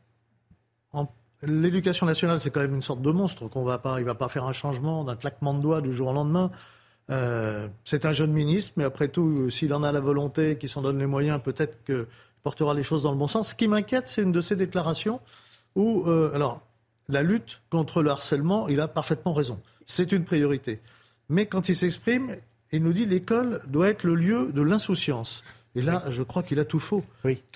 L'éducation 1.43 2.07
nationale, 2.07 2.41
c'est 2.41 2.51
quand 2.51 2.63
même 2.63 2.75
une 2.75 2.83
sorte 2.83 3.03
de 3.03 3.11
monstre 3.11 3.49
qu'on 3.49 3.65
va 3.65 3.79
pas, 3.79 4.01
il 4.01 4.07
va 4.07 4.15
pas 4.15 4.29
faire 4.29 4.45
un 4.45 4.55
changement 4.55 5.05
d'un 5.05 5.15
claquement 5.15 5.53
de 5.53 5.61
doigts 5.61 5.83
du 5.83 5.93
jour 5.93 6.09
au 6.09 6.13
lendemain. 6.15 6.51
Euh, 7.11 7.69
c'est 7.85 8.07
un 8.07 8.13
jeune 8.13 8.33
ministre, 8.33 8.73
mais 8.77 8.85
après 8.85 9.09
tout, 9.09 9.51
s'il 9.51 9.73
en 9.75 9.83
a 9.83 9.93
la 9.93 10.01
volonté, 10.01 10.57
qu'il 10.57 10.71
s'en 10.71 10.81
donne 10.81 10.99
les 10.99 11.07
moyens, 11.07 11.39
peut-être 11.41 11.85
qu'il 11.85 12.07
portera 12.43 12.73
les 12.73 12.83
choses 12.83 13.03
dans 13.03 13.13
le 13.13 13.19
bon 13.19 13.29
sens. 13.29 13.51
Ce 13.51 13.55
qui 13.55 13.69
m'inquiète, 13.69 14.09
c'est 14.09 14.23
une 14.23 14.33
de 14.33 14.41
ces 14.41 14.57
déclarations 14.57 15.21
où, 15.77 16.11
alors, 16.35 16.63
la 17.09 17.23
lutte 17.23 17.61
contre 17.71 18.03
le 18.03 18.11
harcèlement, 18.11 18.67
il 18.69 18.81
a 18.81 18.89
parfaitement 18.89 19.35
raison. 19.35 19.61
C'est 19.85 20.11
une 20.11 20.25
priorité. 20.25 20.81
Mais 21.29 21.47
quand 21.47 21.69
il 21.69 21.77
s'exprime, 21.77 22.37
il 22.73 22.83
nous 22.83 22.93
dit 22.93 23.07
l'école 23.07 23.61
doit 23.69 23.89
être 23.89 24.05
le 24.05 24.15
lieu 24.15 24.51
de 24.53 24.63
l'insouciance. 24.63 25.45
Et 25.75 25.83
là, 25.83 26.05
je 26.09 26.23
crois 26.23 26.43
qu'il 26.43 26.59
a 26.59 26.65
tout 26.65 26.81
faux. 26.81 27.05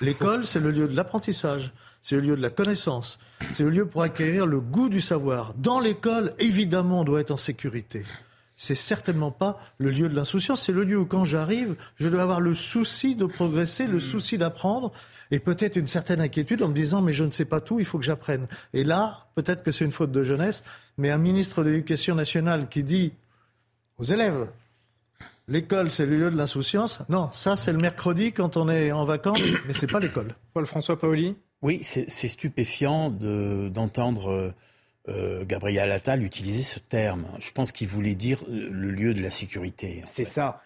l'école, 0.01 0.47
c'est 0.47 0.61
le 0.61 0.70
lieu 0.70 0.86
de 0.86 0.94
l'apprentissage, 0.94 1.73
c'est 2.03 2.16
le 2.16 2.23
lieu 2.23 2.36
de 2.36 2.43
la 2.43 2.51
connaissance, 2.51 3.19
c'est 3.53 3.65
le 3.65 3.70
lieu 3.70 3.86
pour 3.86 4.03
acquérir 4.03 4.47
le 4.47 4.61
goût 4.61 4.89
du 4.89 5.01
savoir. 5.01 5.55
Dans 5.55 5.81
l'école, 5.81 6.35
évidemment, 6.39 7.01
on 7.01 7.05
doit 7.05 7.20
être 7.20 7.31
en 7.31 7.36
sécurité. 7.36 8.05
C'est 8.57 8.77
certainement 8.77 9.32
pas 9.32 9.59
le 9.78 9.90
lieu 9.90 10.09
de 10.09 10.15
l'insouciance, 10.15 10.62
c'est 10.62 10.73
le 10.73 10.85
lieu 10.85 10.99
où 10.99 11.07
quand 11.07 11.24
j'arrive, 11.24 11.74
je 11.97 12.09
dois 12.09 12.23
avoir 12.23 12.40
le 12.40 12.55
souci 12.55 13.16
de 13.16 13.27
progresser, 13.27 13.86
le 13.86 13.99
souci 13.99 14.39
d'apprendre 14.39 14.93
et 15.32 15.40
peut-être 15.40 15.77
une 15.77 15.89
certaine 15.89 16.20
inquiétude 16.20 16.62
en 16.62 16.69
me 16.69 16.74
disant 16.74 17.03
mais 17.03 17.15
je 17.15 17.24
ne 17.24 17.31
sais 17.31 17.47
pas 17.47 17.61
tout, 17.61 17.81
il 17.81 17.86
faut 17.86 17.99
que 17.99 18.05
j'apprenne. 18.05 18.47
Et 18.73 18.85
là, 18.85 19.27
peut-être 19.35 19.65
que 19.65 19.73
c'est 19.73 19.85
une 19.85 19.90
faute 19.90 20.12
de 20.12 20.23
jeunesse, 20.23 20.62
mais 20.99 21.11
un 21.11 21.19
ministre 21.19 21.65
de 21.65 21.70
l'Éducation 21.70 22.15
nationale 22.15 22.69
qui 22.69 22.85
dit 22.85 23.12
aux 24.03 24.05
élèves. 24.05 24.51
L'école, 25.47 25.91
c'est 25.91 26.07
le 26.07 26.19
lieu 26.19 26.31
de 26.31 26.37
l'insouciance. 26.37 27.03
Non, 27.09 27.31
ça, 27.33 27.57
c'est 27.57 27.73
le 27.73 27.79
mercredi 27.79 28.33
quand 28.33 28.57
on 28.57 28.69
est 28.69 28.91
en 28.91 29.05
vacances, 29.05 29.41
mais 29.66 29.74
c'est 29.74 29.87
pas 29.87 30.01
l'école. 30.01 30.35
Paul-François 30.55 30.99
Paoli 30.99 31.37
Oui, 31.62 31.79
c'est 31.83 32.09
stupéfiant 32.09 33.11
d'entendre 33.11 34.55
euh, 35.09 35.45
Gabriel 35.45 35.93
Attal 35.93 36.23
utiliser 36.24 36.62
ce 36.62 36.81
terme. 36.81 37.27
Je 37.39 37.53
pense 37.53 37.70
qu'il 37.70 37.87
voulait 37.87 38.16
dire 38.16 38.43
le 38.49 38.91
lieu 38.91 39.15
de 39.15 39.23
la 39.23 39.31
sécurité. 39.31 40.03
C'est 40.07 40.24
ça 40.24 40.61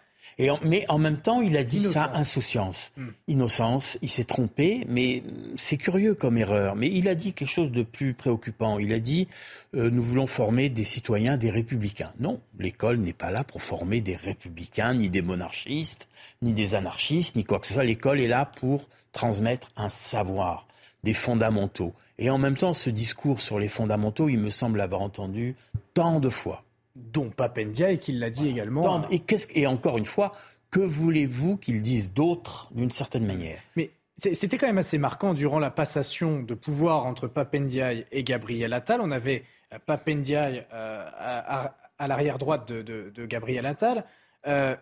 mais 0.62 0.84
en 0.88 0.98
même 0.98 1.16
temps, 1.16 1.40
il 1.40 1.56
a 1.56 1.64
dit 1.64 1.80
ça, 1.80 2.10
insouciance. 2.14 2.92
Hmm. 2.96 3.08
Innocence, 3.26 3.98
il 4.02 4.10
s'est 4.10 4.24
trompé, 4.24 4.84
mais 4.86 5.22
c'est 5.56 5.78
curieux 5.78 6.14
comme 6.14 6.36
erreur. 6.36 6.76
Mais 6.76 6.90
il 6.90 7.08
a 7.08 7.14
dit 7.14 7.32
quelque 7.32 7.48
chose 7.48 7.70
de 7.70 7.82
plus 7.82 8.12
préoccupant. 8.12 8.78
Il 8.78 8.92
a 8.92 8.98
dit, 8.98 9.28
euh, 9.74 9.90
nous 9.90 10.02
voulons 10.02 10.26
former 10.26 10.68
des 10.68 10.84
citoyens, 10.84 11.38
des 11.38 11.50
républicains. 11.50 12.12
Non, 12.20 12.40
l'école 12.58 12.98
n'est 12.98 13.14
pas 13.14 13.30
là 13.30 13.44
pour 13.44 13.62
former 13.62 14.02
des 14.02 14.16
républicains, 14.16 14.94
ni 14.94 15.08
des 15.08 15.22
monarchistes, 15.22 16.08
ni 16.42 16.52
des 16.52 16.74
anarchistes, 16.74 17.36
ni 17.36 17.44
quoi 17.44 17.58
que 17.58 17.66
ce 17.66 17.72
soit. 17.72 17.84
L'école 17.84 18.20
est 18.20 18.28
là 18.28 18.44
pour 18.44 18.88
transmettre 19.12 19.68
un 19.76 19.88
savoir, 19.88 20.66
des 21.02 21.14
fondamentaux. 21.14 21.94
Et 22.18 22.28
en 22.28 22.36
même 22.36 22.58
temps, 22.58 22.74
ce 22.74 22.90
discours 22.90 23.40
sur 23.40 23.58
les 23.58 23.68
fondamentaux, 23.68 24.28
il 24.28 24.38
me 24.38 24.50
semble 24.50 24.82
avoir 24.82 25.00
entendu 25.00 25.56
tant 25.94 26.20
de 26.20 26.28
fois 26.28 26.65
dont 26.96 27.30
Papendia 27.30 27.90
et 27.90 27.98
qui 27.98 28.12
l'a 28.12 28.30
dit 28.30 28.48
également. 28.48 29.08
Et, 29.10 29.22
et 29.54 29.66
encore 29.66 29.98
une 29.98 30.06
fois, 30.06 30.32
que 30.70 30.80
voulez-vous 30.80 31.56
qu'ils 31.56 31.82
disent 31.82 32.12
d'autre 32.12 32.68
d'une 32.72 32.90
certaine 32.90 33.26
manière? 33.26 33.58
Mais 33.76 33.90
c'était 34.18 34.58
quand 34.58 34.66
même 34.66 34.78
assez 34.78 34.98
marquant 34.98 35.34
durant 35.34 35.58
la 35.58 35.70
passation 35.70 36.40
de 36.42 36.54
pouvoir 36.54 37.06
entre 37.06 37.28
Papendiaï 37.28 38.06
et 38.12 38.22
Gabriel 38.22 38.72
Attal. 38.72 39.00
On 39.00 39.10
avait 39.10 39.44
euh, 39.72 39.78
Papendiaï 39.84 40.66
euh, 40.72 41.04
à, 41.98 42.08
l'arrière 42.08 42.38
droite 42.38 42.72
de, 42.72 43.26
Gabriel 43.26 43.66
Attal. 43.66 44.04
Euh, 44.46 44.76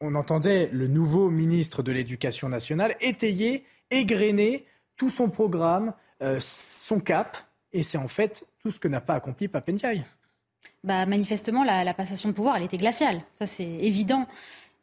on 0.00 0.14
entendait 0.14 0.68
le 0.72 0.88
nouveau 0.88 1.30
ministre 1.30 1.82
de 1.82 1.92
l'Éducation 1.92 2.48
nationale 2.48 2.94
étayer, 3.00 3.64
égrener 3.90 4.66
tout 4.96 5.10
son 5.10 5.30
programme, 5.30 5.92
son 6.40 7.00
cap, 7.00 7.36
et 7.72 7.82
c'est 7.82 7.98
en 7.98 8.08
fait 8.08 8.44
tout 8.60 8.70
ce 8.70 8.78
que 8.78 8.88
n'a 8.88 9.00
pas 9.00 9.14
accompli 9.14 9.48
Papendiaï 9.48 10.04
bah, 10.84 11.06
manifestement, 11.06 11.64
la, 11.64 11.94
passation 11.94 12.28
de 12.28 12.34
pouvoir, 12.34 12.56
elle 12.56 12.62
était 12.62 12.76
glaciale. 12.76 13.22
Ça, 13.32 13.46
c'est 13.46 13.64
évident. 13.64 14.26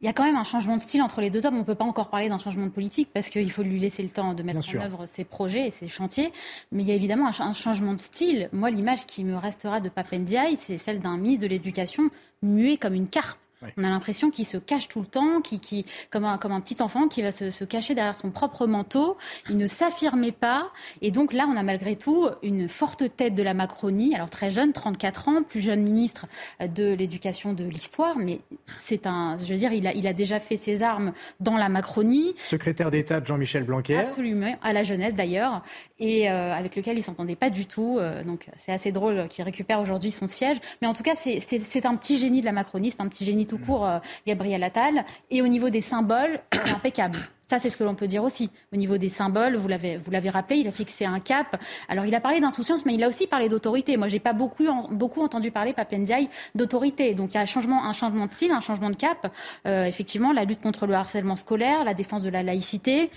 Il 0.01 0.07
y 0.07 0.09
a 0.09 0.13
quand 0.13 0.23
même 0.23 0.35
un 0.35 0.43
changement 0.43 0.75
de 0.75 0.79
style 0.79 1.03
entre 1.03 1.21
les 1.21 1.29
deux 1.29 1.45
hommes. 1.45 1.55
On 1.55 1.59
ne 1.59 1.63
peut 1.63 1.75
pas 1.75 1.85
encore 1.85 2.09
parler 2.09 2.27
d'un 2.27 2.39
changement 2.39 2.65
de 2.65 2.71
politique 2.71 3.09
parce 3.13 3.29
qu'il 3.29 3.51
faut 3.51 3.61
lui 3.61 3.79
laisser 3.79 4.01
le 4.01 4.09
temps 4.09 4.33
de 4.33 4.41
mettre 4.41 4.67
en 4.75 4.81
œuvre 4.81 5.05
ses 5.05 5.23
projets 5.23 5.67
et 5.67 5.71
ses 5.71 5.87
chantiers. 5.87 6.31
Mais 6.71 6.81
il 6.81 6.89
y 6.89 6.91
a 6.91 6.95
évidemment 6.95 7.27
un, 7.27 7.53
changement 7.53 7.93
de 7.93 7.99
style. 7.99 8.49
Moi, 8.51 8.71
l'image 8.71 9.05
qui 9.05 9.23
me 9.23 9.37
restera 9.37 9.79
de 9.79 9.89
Papendiaï, 9.89 10.55
c'est 10.55 10.79
celle 10.79 10.99
d'un 10.99 11.17
ministre 11.17 11.43
de 11.43 11.49
l'Éducation 11.49 12.09
muet 12.41 12.77
comme 12.77 12.95
une 12.95 13.07
carpe. 13.07 13.37
On 13.77 13.83
a 13.83 13.89
l'impression 13.89 14.31
qu'il 14.31 14.45
se 14.45 14.57
cache 14.57 14.88
tout 14.88 14.99
le 14.99 15.05
temps, 15.05 15.41
qui, 15.41 15.59
qui, 15.59 15.85
comme, 16.09 16.25
un, 16.25 16.38
comme 16.38 16.51
un 16.51 16.61
petit 16.61 16.81
enfant 16.81 17.07
qui 17.07 17.21
va 17.21 17.31
se, 17.31 17.63
cacher 17.63 17.95
derrière 17.95 18.15
son 18.15 18.31
propre 18.31 18.65
manteau. 18.67 19.17
Il 19.49 19.57
ne 19.57 19.67
s'affirmait 19.67 20.31
pas. 20.31 20.71
Et 21.01 21.11
donc 21.11 21.33
là, 21.33 21.47
on 21.47 21.55
a 21.55 21.63
malgré 21.63 21.95
tout 21.95 22.27
une 22.43 22.67
forte 22.67 23.15
tête 23.15 23.35
de 23.35 23.43
la 23.43 23.53
Macronie. 23.53 24.15
Alors 24.15 24.29
très 24.29 24.49
jeune, 24.49 24.73
34 24.73 25.27
ans, 25.27 25.43
plus 25.43 25.61
jeune 25.61 25.83
ministre 25.83 26.27
de 26.59 26.93
l'éducation 26.93 27.53
de 27.53 27.63
l'histoire. 27.63 28.17
Mais 28.17 28.41
c'est 28.77 29.05
un, 29.05 29.38
je 29.38 29.45
veux 29.45 29.57
dire, 29.57 29.73
il 29.73 29.88
a, 29.88 29.93
il 29.93 30.07
a 30.07 30.13
déjà 30.13 30.39
fait 30.39 30.57
ses 30.57 30.83
armes 30.83 31.13
dans 31.39 31.57
la 31.57 31.69
Macronie. 31.69 32.33
Secrétaire 32.43 32.91
d'État 32.91 33.19
de 33.19 33.25
Jean-Michel 33.25 33.63
Blanquer. 33.63 33.97
Absolument, 33.97 34.55
à 34.61 34.73
la 34.73 34.83
jeunesse 34.83 35.13
d'ailleurs. 35.13 35.61
Et 35.99 36.29
euh, 36.29 36.53
avec 36.53 36.75
lequel 36.75 36.97
il 36.97 37.03
s'entendait 37.03 37.35
pas 37.35 37.49
du 37.49 37.67
tout. 37.67 37.97
Euh, 37.99 38.23
donc 38.23 38.47
c'est 38.57 38.71
assez 38.71 38.91
drôle 38.91 39.27
qu'il 39.29 39.43
récupère 39.43 39.79
aujourd'hui 39.79 40.11
son 40.11 40.27
siège. 40.27 40.57
Mais 40.81 40.88
en 40.88 40.93
tout 40.93 41.03
cas, 41.03 41.13
c'est 41.15 41.85
un 41.85 41.95
petit 41.95 42.17
génie 42.17 42.41
de 42.41 42.45
la 42.45 42.51
Macronie, 42.51 42.91
c'est 42.91 43.01
un 43.01 43.07
petit 43.07 43.25
génie 43.25 43.45
tout 43.51 43.57
court, 43.57 43.85
euh, 43.85 43.99
Gabriel 44.25 44.63
Attal. 44.63 45.03
Et 45.29 45.41
au 45.41 45.47
niveau 45.47 45.69
des 45.69 45.81
symboles, 45.81 46.39
impeccable. 46.73 47.19
Ça, 47.45 47.59
c'est 47.59 47.69
ce 47.69 47.75
que 47.75 47.83
l'on 47.83 47.95
peut 47.95 48.07
dire 48.07 48.23
aussi. 48.23 48.49
Au 48.71 48.77
niveau 48.77 48.97
des 48.97 49.09
symboles, 49.09 49.57
vous 49.57 49.67
l'avez, 49.67 49.97
vous 49.97 50.09
l'avez 50.09 50.29
rappelé, 50.29 50.59
il 50.61 50.67
a 50.69 50.71
fixé 50.71 51.03
un 51.03 51.19
cap. 51.19 51.61
Alors, 51.89 52.05
il 52.05 52.15
a 52.15 52.21
parlé 52.21 52.39
d'insouciance, 52.39 52.85
mais 52.85 52.93
il 52.93 53.03
a 53.03 53.09
aussi 53.09 53.27
parlé 53.27 53.49
d'autorité. 53.49 53.97
Moi, 53.97 54.07
j'ai 54.07 54.21
pas 54.21 54.31
beaucoup, 54.31 54.63
beaucoup 54.91 55.21
entendu 55.21 55.51
parler, 55.51 55.73
Papendiaï, 55.73 56.29
d'autorité. 56.55 57.13
Donc, 57.13 57.31
il 57.31 57.33
y 57.33 57.37
a 57.39 57.41
un 57.41 57.45
changement, 57.45 57.83
un 57.83 57.91
changement 57.91 58.27
de 58.27 58.31
style, 58.31 58.51
un 58.53 58.61
changement 58.61 58.89
de 58.89 58.95
cap. 58.95 59.33
Euh, 59.67 59.83
effectivement, 59.83 60.31
la 60.31 60.45
lutte 60.45 60.61
contre 60.61 60.87
le 60.87 60.93
harcèlement 60.93 61.35
scolaire, 61.35 61.83
la 61.83 61.93
défense 61.93 62.23
de 62.23 62.29
la 62.29 62.41
laïcité. 62.41 63.11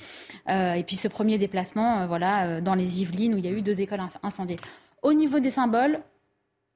Euh, 0.49 0.73
et 0.75 0.83
puis, 0.83 0.97
ce 0.97 1.07
premier 1.07 1.39
déplacement, 1.39 2.09
voilà, 2.09 2.61
dans 2.61 2.75
les 2.75 3.03
Yvelines, 3.03 3.35
où 3.35 3.39
il 3.39 3.45
y 3.45 3.49
a 3.49 3.53
eu 3.53 3.63
deux 3.63 3.81
écoles 3.81 4.03
incendiées. 4.25 4.59
Au 5.03 5.13
niveau 5.13 5.39
des 5.39 5.51
symboles, 5.51 6.01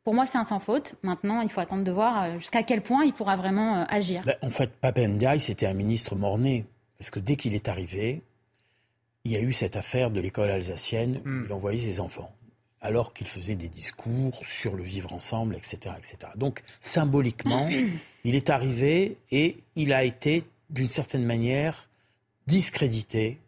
pour 0.09 0.15
moi, 0.15 0.25
c'est 0.25 0.39
un 0.39 0.45
sans 0.45 0.59
faute. 0.59 0.95
Maintenant, 1.03 1.43
il 1.43 1.51
faut 1.51 1.61
attendre 1.61 1.85
de 1.85 1.93
voir 1.93 2.23
euh, 2.23 2.39
jusqu'à 2.39 2.63
quel 2.63 2.81
point 2.81 3.05
il 3.05 3.13
pourra 3.13 3.37
vraiment 3.37 3.83
euh, 3.83 3.85
agir. 3.91 4.23
Ben, 4.25 4.37
en 4.41 4.49
fait, 4.49 4.71
Papendiaï, 4.81 5.39
c'était 5.39 5.67
un 5.67 5.75
ministre 5.75 6.17
morné. 6.17 6.65
Parce 6.97 7.11
que 7.11 7.21
dès 7.21 7.37
qu'il 7.37 7.55
est 7.55 7.69
arrivé, 7.69 8.23
il 9.25 9.33
y 9.33 9.37
a 9.37 9.41
eu 9.41 9.53
cette 9.53 9.77
affaire 9.77 10.11
de 10.11 10.19
l'école 10.19 10.49
alsacienne 10.49 11.21
où 11.27 11.29
hmm. 11.29 11.45
il 11.45 11.53
envoyait 11.53 11.85
ses 11.85 12.01
enfants. 12.01 12.33
Alors 12.81 13.13
qu'il 13.13 13.27
faisait 13.27 13.55
des 13.55 13.69
discours 13.69 14.41
sur 14.47 14.77
le 14.77 14.83
vivre 14.83 15.13
ensemble, 15.13 15.55
etc. 15.57 15.95
etc. 15.99 16.33
Donc, 16.37 16.63
symboliquement, 16.81 17.69
il 18.25 18.35
est 18.35 18.49
arrivé 18.49 19.19
et 19.31 19.59
il 19.77 19.93
a 19.93 20.05
été, 20.05 20.45
d'une 20.71 20.89
certaine 20.89 21.27
manière, 21.27 21.87
discrédité 22.47 23.41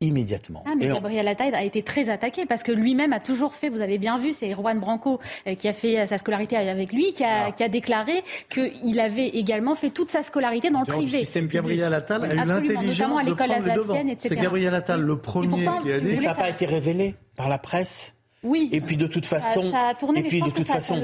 immédiatement. 0.00 0.62
Ah, 0.66 0.74
mais 0.76 0.88
Gabriel 0.88 1.26
Attal 1.28 1.54
a 1.54 1.64
été 1.64 1.82
très 1.82 2.08
attaqué 2.08 2.46
parce 2.46 2.62
que 2.62 2.72
lui-même 2.72 3.12
a 3.12 3.20
toujours 3.20 3.54
fait, 3.54 3.68
vous 3.68 3.80
avez 3.80 3.98
bien 3.98 4.18
vu, 4.18 4.32
c'est 4.32 4.52
Juan 4.52 4.78
Branco 4.78 5.20
euh, 5.46 5.54
qui 5.54 5.68
a 5.68 5.72
fait 5.72 6.00
euh, 6.00 6.06
sa 6.06 6.18
scolarité 6.18 6.56
avec 6.56 6.92
lui, 6.92 7.12
qui 7.12 7.24
a, 7.24 7.46
ah. 7.46 7.52
qui 7.52 7.62
a 7.62 7.68
déclaré 7.68 8.22
qu'il 8.48 9.00
avait 9.00 9.28
également 9.28 9.74
fait 9.74 9.90
toute 9.90 10.10
sa 10.10 10.22
scolarité 10.22 10.70
dans 10.70 10.80
le 10.80 10.86
privé. 10.86 11.12
Le 11.12 11.18
système 11.18 11.46
Gabriel 11.46 11.94
Attal 11.94 12.24
a 12.24 12.34
eu 12.34 12.46
l'intelligence 12.46 13.24
de 13.24 13.32
prendre 13.32 13.54
le 13.62 13.74
devant. 13.74 14.14
C'est 14.18 14.36
Gabriel 14.36 14.74
Attal 14.74 15.00
le 15.00 15.18
premier 15.18 15.64
qui 15.82 15.92
a 15.92 16.00
dit... 16.00 16.16
Ça 16.16 16.30
n'a 16.30 16.34
pas 16.34 16.50
été 16.50 16.66
révélé 16.66 17.14
par 17.36 17.48
la 17.48 17.58
presse 17.58 18.14
Oui. 18.42 18.68
Et 18.72 18.80
puis 18.80 18.96
de 18.96 19.06
toute 19.06 19.26
façon, 19.26 19.70
ça 19.70 19.88
a 19.88 19.94
tourné, 19.94 20.20
et 20.20 20.22
puis 20.24 20.40
de 20.40 20.50
toute 20.50 20.66
ça- 20.66 20.80
façon, 20.80 21.02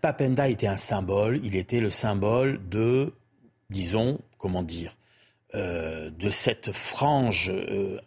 Papenda 0.00 0.48
était 0.48 0.66
un 0.66 0.76
symbole. 0.76 1.40
Il 1.44 1.56
était 1.56 1.80
le 1.80 1.90
symbole 1.90 2.60
de, 2.68 3.12
disons, 3.70 4.18
comment 4.38 4.62
dire, 4.62 4.94
euh, 5.54 6.10
de 6.10 6.30
cette 6.30 6.70
frange 6.70 7.50
euh, 7.50 7.98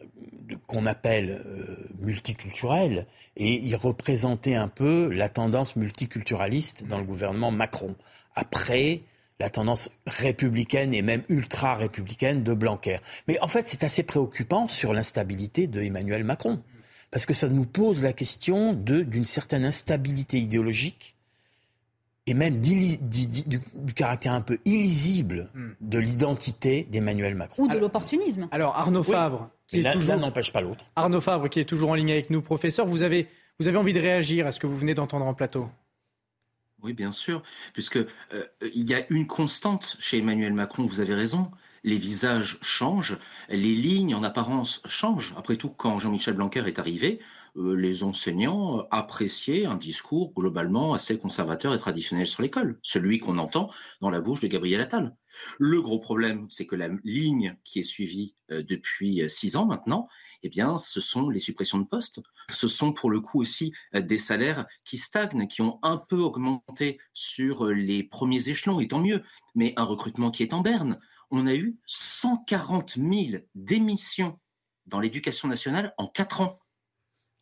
qu'on 0.65 0.86
appelle 0.86 1.41
euh, 1.45 1.90
multiculturelle. 1.99 3.06
Et 3.36 3.56
il 3.56 3.76
représentait 3.76 4.56
un 4.56 4.68
peu 4.68 5.10
la 5.11 5.28
tendance 5.28 5.76
multiculturaliste 5.76 6.86
dans 6.88 6.99
le 6.99 7.03
gouvernement 7.03 7.52
Macron. 7.52 7.95
Après, 8.36 9.02
la 9.40 9.49
tendance 9.49 9.90
républicaine 10.07 10.94
et 10.94 11.02
même 11.02 11.24
ultra-républicaine 11.28 12.44
de 12.44 12.53
Blanquer. 12.53 12.95
Mais 13.28 13.40
en 13.41 13.48
fait, 13.48 13.68
c'est 13.68 13.84
assez 13.84 14.03
préoccupant 14.03 14.68
sur 14.68 14.94
l'instabilité 14.94 15.68
de 15.68 15.82
Emmanuel 15.82 16.24
Macron. 16.24 16.61
Parce 17.11 17.26
que 17.26 17.34
ça 17.34 17.49
nous 17.49 17.65
pose 17.65 18.03
la 18.03 18.14
question 18.14 18.74
d'une 18.74 19.26
certaine 19.26 19.65
instabilité 19.65 20.40
idéologique 20.40 21.15
et 22.26 22.34
même 22.34 22.62
du, 22.62 22.98
du 22.98 23.94
caractère 23.94 24.34
un 24.34 24.41
peu 24.41 24.58
illisible 24.66 25.50
de 25.82 25.98
l'identité 26.00 26.88
d'Emmanuel 26.90 27.36
Macron. 27.36 27.64
Ou 27.64 27.68
de 27.68 27.78
l'opportunisme. 27.78 28.48
Alors 28.52 28.78
Arnaud 28.78 29.02
Oui. 29.06 29.12
Fabre, 29.12 29.50
qui 29.68 29.82
Mais 29.82 29.90
est 29.90 29.95
l'un- 30.06 30.18
n'empêche 30.18 30.52
pas 30.54 30.62
l'autre. 30.62 30.86
Arnaud 30.95 31.22
Fabre, 31.22 31.50
qui 31.50 31.60
est 31.60 31.66
toujours 31.66 31.90
en 31.91 31.95
ligne 31.95 32.12
avec 32.12 32.30
nous, 32.30 32.41
professeur, 32.41 32.86
vous 32.86 33.04
avez 33.04 33.28
vous 33.60 33.68
avez 33.68 33.78
envie 33.78 33.94
de 33.94 34.00
réagir 34.00 34.48
à 34.48 34.52
ce 34.52 34.60
que 34.60 34.68
vous 34.68 34.78
venez 34.78 34.95
d'entendre 34.95 35.26
en 35.26 35.34
plateau? 35.34 35.70
Oui, 36.82 36.94
bien 36.94 37.12
sûr, 37.12 37.44
puisque 37.74 37.98
euh, 37.98 38.08
il 38.74 38.84
y 38.90 38.94
a 38.94 39.06
une 39.12 39.28
constante 39.28 39.95
chez 40.00 40.18
Emmanuel 40.18 40.54
Macron. 40.54 40.86
Vous 40.86 41.00
avez 41.00 41.14
raison. 41.14 41.50
Les 41.86 41.98
visages 41.98 42.58
changent, 42.62 43.18
les 43.50 43.58
lignes 43.58 44.16
en 44.16 44.24
apparence 44.24 44.82
changent. 44.86 45.34
Après 45.38 45.56
tout, 45.58 45.70
quand 45.70 46.00
Jean-Michel 46.00 46.34
Blanquer 46.34 46.64
est 46.66 46.80
arrivé, 46.80 47.20
les 47.56 48.04
enseignants 48.04 48.80
euh, 48.80 48.84
appréciaient 48.92 49.66
un 49.66 49.76
discours 49.76 50.34
globalement 50.34 50.94
assez 50.94 51.18
conservateur 51.18 51.74
et 51.74 51.78
traditionnel 51.78 52.28
sur 52.28 52.42
l'école, 52.42 52.80
celui 52.82 53.20
qu'on 53.20 53.38
entend 53.38 53.72
dans 54.02 54.10
la 54.10 54.22
bouche 54.22 54.42
de 54.42 54.48
Gabriel 54.48 54.82
Attal. 54.82 55.16
Le 55.60 55.82
gros 55.82 56.00
problème, 56.00 56.48
c'est 56.50 56.66
que 56.66 56.76
la 56.76 56.90
ligne 57.04 57.58
qui 57.64 57.80
est 57.80 57.84
suivie 57.84 58.36
euh, 58.52 58.64
depuis 58.64 59.22
euh, 59.22 59.28
six 59.28 59.56
ans 59.56 59.66
maintenant, 59.66 60.08
eh 60.44 60.50
bien, 60.50 60.78
ce 60.78 61.00
sont 61.00 61.30
les 61.30 61.40
suppressions 61.40 61.80
de 61.80 61.86
postes. 61.86 62.22
Ce 62.50 62.68
sont 62.68 62.92
pour 62.92 63.10
le 63.10 63.22
coup 63.22 63.40
aussi 63.40 63.74
euh, 63.96 64.02
des 64.02 64.18
salaires 64.18 64.66
qui 64.84 64.98
stagnent, 64.98 65.48
qui 65.48 65.62
ont 65.62 65.80
un 65.82 65.98
peu 65.98 66.18
augmenté 66.18 67.00
sur 67.14 67.66
euh, 67.66 67.74
les 67.74 68.04
premiers 68.04 68.50
échelons, 68.50 68.80
et 68.80 68.88
tant 68.88 69.00
mieux, 69.00 69.24
mais 69.56 69.74
un 69.78 69.86
recrutement 69.86 70.32
qui 70.32 70.44
est 70.44 70.54
en 70.54 70.62
berne. 70.62 71.00
On 71.32 71.48
a 71.48 71.56
eu 71.56 71.78
140 71.88 72.98
000 72.98 73.44
démissions 73.56 74.40
dans 74.86 75.00
l'éducation 75.00 75.48
nationale 75.48 75.94
en 75.98 76.08
quatre 76.08 76.42
ans. 76.42 76.60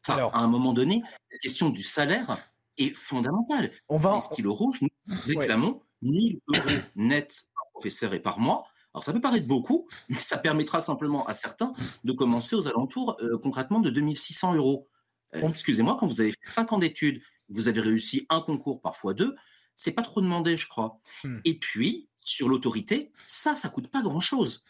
Enfin, 0.08 0.30
à 0.34 0.40
un 0.40 0.48
moment 0.48 0.74
donné, 0.74 1.04
la 1.32 1.38
question 1.38 1.70
du 1.70 1.84
salaire 1.84 2.38
est 2.78 2.94
fondamentale. 2.94 3.72
On 3.88 3.98
va... 3.98 4.16
Les 4.16 4.22
stylos 4.22 4.56
rouges, 4.56 4.82
nous 4.82 4.90
réclamons 5.26 5.82
1000 6.02 6.40
euros 6.48 6.82
net 6.96 7.44
par 7.54 7.64
professeur 7.74 8.14
et 8.14 8.20
par 8.20 8.40
mois? 8.40 8.66
Alors 8.94 9.04
ça 9.04 9.14
peut 9.14 9.22
paraître 9.22 9.48
beaucoup, 9.48 9.88
mais 10.10 10.20
ça 10.20 10.38
permettra 10.38 10.82
simplement 10.82 11.26
à 11.26 11.34
certains 11.34 11.74
de 12.04 12.12
commencer 12.12 12.56
aux 12.56 12.68
alentours 12.68 13.16
euh, 13.22 13.38
concrètement 13.38 13.80
de 13.80 13.90
2600 13.90 14.56
euros. 14.56 14.90
Euh, 15.36 15.48
Excusez-moi, 15.48 15.98
quand 16.00 16.08
vous 16.08 16.20
avez 16.20 16.32
fait 16.32 16.50
5 16.50 16.74
ans 16.74 16.78
d'études, 16.78 17.22
vous 17.50 17.68
avez 17.68 17.80
réussi 17.80 18.26
un 18.30 18.42
concours, 18.42 18.82
parfois 18.82 19.14
deux, 19.14 19.36
c'est 19.76 19.92
pas 19.92 20.02
trop 20.02 20.22
demandé, 20.22 20.58
je 20.58 20.68
crois. 20.68 21.00
Et 21.46 21.58
puis, 21.58 22.10
sur 22.20 22.50
l'autorité, 22.50 23.12
ça, 23.26 23.56
ça 23.56 23.70
coûte 23.70 23.88
pas 23.90 24.02
grand-chose. 24.02 24.64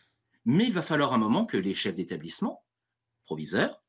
Mais 0.46 0.66
il 0.66 0.74
va 0.74 0.82
falloir 0.82 1.14
un 1.14 1.18
moment 1.18 1.46
que 1.46 1.58
les 1.58 1.74
chefs 1.74 1.96
d'établissement, 1.96 2.64
proviseurs, 3.24 3.84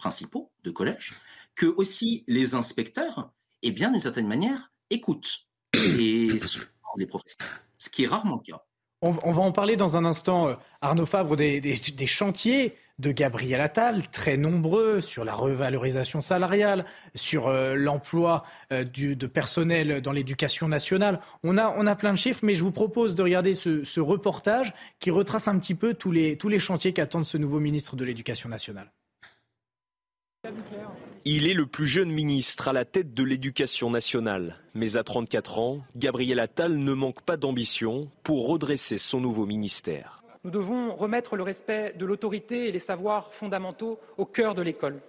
principaux 0.00 0.50
de 0.64 0.70
collège, 0.70 1.14
que 1.54 1.66
aussi 1.66 2.24
les 2.26 2.54
inspecteurs, 2.54 3.30
eh 3.62 3.70
bien, 3.70 3.90
d'une 3.90 4.00
certaine 4.00 4.26
manière, 4.26 4.72
écoutent 4.90 5.46
les 5.74 6.38
professeurs, 7.06 7.46
ce 7.78 7.88
qui 7.90 8.04
est 8.04 8.06
rarement 8.08 8.36
le 8.44 8.52
cas. 8.52 8.62
On, 9.02 9.32
va 9.32 9.40
en 9.40 9.52
parler 9.52 9.76
dans 9.76 9.96
un 9.96 10.04
instant, 10.04 10.48
euh, 10.48 10.54
Arnaud 10.82 11.06
Fabre, 11.06 11.34
des, 11.34 11.58
des- 11.62 12.06
chantiers 12.06 12.74
de 12.98 13.12
Gabriel 13.12 13.62
Attal, 13.62 14.10
très 14.10 14.36
nombreux, 14.36 15.00
sur 15.00 15.24
la 15.24 15.34
revalorisation 15.34 16.20
salariale, 16.20 16.84
sur 17.14 17.48
euh, 17.48 17.76
l'emploi 17.76 18.44
euh, 18.72 18.84
de 18.84 19.26
personnel 19.26 20.02
dans 20.02 20.12
l'éducation 20.12 20.68
nationale. 20.68 21.20
On 21.42 21.56
a, 21.56 21.74
on 21.78 21.86
a 21.86 21.96
plein 21.96 22.12
de 22.12 22.18
chiffres, 22.18 22.40
mais 22.42 22.54
je 22.54 22.62
vous 22.62 22.72
propose 22.72 23.14
de 23.14 23.22
regarder 23.22 23.54
ce, 23.54 23.84
ce 23.84 24.00
reportage 24.00 24.74
qui 24.98 25.10
retrace 25.10 25.48
un 25.48 25.58
petit 25.58 25.74
peu 25.74 25.94
tous 25.94 26.12
les, 26.12 26.36
tous 26.36 26.50
les 26.50 26.58
chantiers 26.58 26.92
qu'attendent 26.92 27.24
ce 27.24 27.38
nouveau 27.38 27.58
ministre 27.58 27.96
de 27.96 28.04
l'Éducation 28.04 28.50
nationale. 28.50 28.92
Il 31.26 31.46
est 31.46 31.54
le 31.54 31.66
plus 31.66 31.86
jeune 31.86 32.10
ministre 32.10 32.68
à 32.68 32.72
la 32.72 32.86
tête 32.86 33.12
de 33.12 33.24
l'éducation 33.24 33.90
nationale. 33.90 34.56
Mais 34.74 34.96
à 34.96 35.04
34 35.04 35.58
ans, 35.58 35.80
Gabriel 35.96 36.40
Attal 36.40 36.78
ne 36.78 36.92
manque 36.94 37.20
pas 37.22 37.36
d'ambition 37.36 38.08
pour 38.22 38.48
redresser 38.48 38.96
son 38.96 39.20
nouveau 39.20 39.44
ministère. 39.44 40.24
Nous 40.44 40.50
devons 40.50 40.94
remettre 40.94 41.36
le 41.36 41.42
respect 41.42 41.94
de 41.98 42.06
l'autorité 42.06 42.68
et 42.68 42.72
les 42.72 42.78
savoirs 42.78 43.34
fondamentaux 43.34 44.00
au 44.16 44.24
cœur 44.24 44.54
de 44.54 44.62
l'école. 44.62 45.00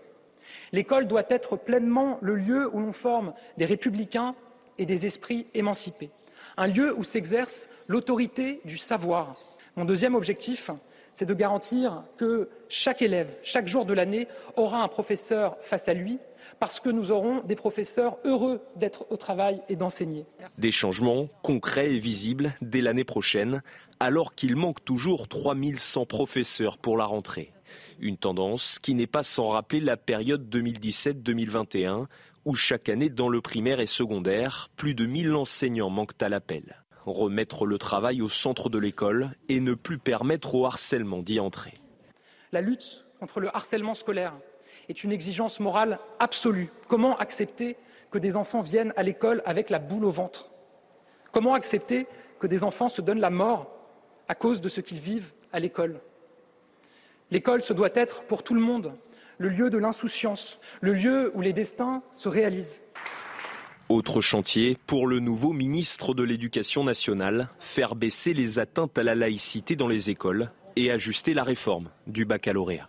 L'école 0.73 1.07
doit 1.07 1.23
être 1.29 1.55
pleinement 1.55 2.19
le 2.21 2.35
lieu 2.35 2.69
où 2.73 2.79
l'on 2.81 2.91
forme 2.91 3.33
des 3.57 3.65
républicains 3.65 4.35
et 4.77 4.85
des 4.85 5.05
esprits 5.05 5.47
émancipés, 5.53 6.09
un 6.57 6.67
lieu 6.67 6.93
où 6.97 7.05
s'exerce 7.05 7.69
l'autorité 7.87 8.59
du 8.65 8.77
savoir. 8.77 9.37
Mon 9.77 9.85
deuxième 9.85 10.15
objectif, 10.15 10.71
c'est 11.13 11.25
de 11.25 11.33
garantir 11.33 12.03
que 12.17 12.49
chaque 12.69 13.01
élève, 13.01 13.29
chaque 13.43 13.67
jour 13.67 13.85
de 13.85 13.93
l'année, 13.93 14.27
aura 14.55 14.81
un 14.83 14.87
professeur 14.87 15.57
face 15.59 15.87
à 15.87 15.93
lui, 15.93 16.19
parce 16.59 16.79
que 16.79 16.89
nous 16.89 17.11
aurons 17.11 17.41
des 17.41 17.55
professeurs 17.55 18.17
heureux 18.25 18.61
d'être 18.75 19.05
au 19.09 19.17
travail 19.17 19.61
et 19.69 19.75
d'enseigner. 19.75 20.25
Des 20.57 20.71
changements 20.71 21.27
concrets 21.41 21.93
et 21.93 21.99
visibles 21.99 22.53
dès 22.61 22.81
l'année 22.81 23.03
prochaine, 23.03 23.61
alors 23.99 24.35
qu'il 24.35 24.55
manque 24.55 24.83
toujours 24.83 25.27
3100 25.27 26.05
professeurs 26.05 26.77
pour 26.77 26.97
la 26.97 27.05
rentrée. 27.05 27.51
Une 27.99 28.17
tendance 28.17 28.79
qui 28.79 28.95
n'est 28.95 29.07
pas 29.07 29.23
sans 29.23 29.49
rappeler 29.49 29.79
la 29.79 29.97
période 29.97 30.53
2017-2021, 30.55 32.07
où 32.45 32.55
chaque 32.55 32.89
année 32.89 33.09
dans 33.09 33.29
le 33.29 33.41
primaire 33.41 33.79
et 33.79 33.85
secondaire, 33.85 34.69
plus 34.75 34.95
de 34.95 35.05
1000 35.05 35.35
enseignants 35.35 35.89
manquent 35.89 36.21
à 36.21 36.29
l'appel. 36.29 36.83
Remettre 37.05 37.65
le 37.65 37.77
travail 37.77 38.21
au 38.21 38.29
centre 38.29 38.69
de 38.69 38.77
l'école 38.77 39.31
et 39.49 39.59
ne 39.59 39.73
plus 39.73 39.97
permettre 39.97 40.55
au 40.55 40.65
harcèlement 40.65 41.21
d'y 41.21 41.39
entrer. 41.39 41.73
La 42.51 42.61
lutte 42.61 43.05
contre 43.19 43.39
le 43.39 43.55
harcèlement 43.55 43.95
scolaire 43.95 44.33
est 44.89 45.03
une 45.03 45.11
exigence 45.11 45.59
morale 45.59 45.99
absolue. 46.19 46.71
Comment 46.87 47.17
accepter 47.17 47.77
que 48.11 48.17
des 48.17 48.35
enfants 48.35 48.61
viennent 48.61 48.93
à 48.97 49.03
l'école 49.03 49.41
avec 49.45 49.69
la 49.69 49.79
boule 49.79 50.05
au 50.05 50.11
ventre? 50.11 50.51
Comment 51.31 51.53
accepter 51.53 52.07
que 52.39 52.47
des 52.47 52.63
enfants 52.63 52.89
se 52.89 53.01
donnent 53.01 53.19
la 53.19 53.29
mort 53.29 53.71
à 54.27 54.35
cause 54.35 54.61
de 54.61 54.69
ce 54.69 54.81
qu'ils 54.81 54.99
vivent 54.99 55.31
à 55.53 55.59
l'école? 55.59 55.99
L'école, 57.31 57.63
ce 57.63 57.73
doit 57.73 57.89
être 57.95 58.23
pour 58.23 58.43
tout 58.43 58.53
le 58.53 58.61
monde 58.61 58.93
le 59.41 59.49
lieu 59.49 59.71
de 59.71 59.77
l'insouciance, 59.79 60.59
le 60.81 60.93
lieu 60.93 61.31
où 61.33 61.41
les 61.41 61.51
destins 61.51 62.03
se 62.13 62.29
réalisent. 62.29 62.83
Autre 63.91 64.21
chantier 64.21 64.77
pour 64.87 65.05
le 65.05 65.19
nouveau 65.19 65.51
ministre 65.51 66.13
de 66.13 66.23
l'Éducation 66.23 66.85
nationale, 66.85 67.49
faire 67.59 67.95
baisser 67.95 68.33
les 68.33 68.57
atteintes 68.57 68.97
à 68.97 69.03
la 69.03 69.15
laïcité 69.15 69.75
dans 69.75 69.89
les 69.89 70.09
écoles 70.09 70.49
et 70.77 70.91
ajuster 70.91 71.33
la 71.33 71.43
réforme 71.43 71.89
du 72.07 72.23
baccalauréat. 72.23 72.87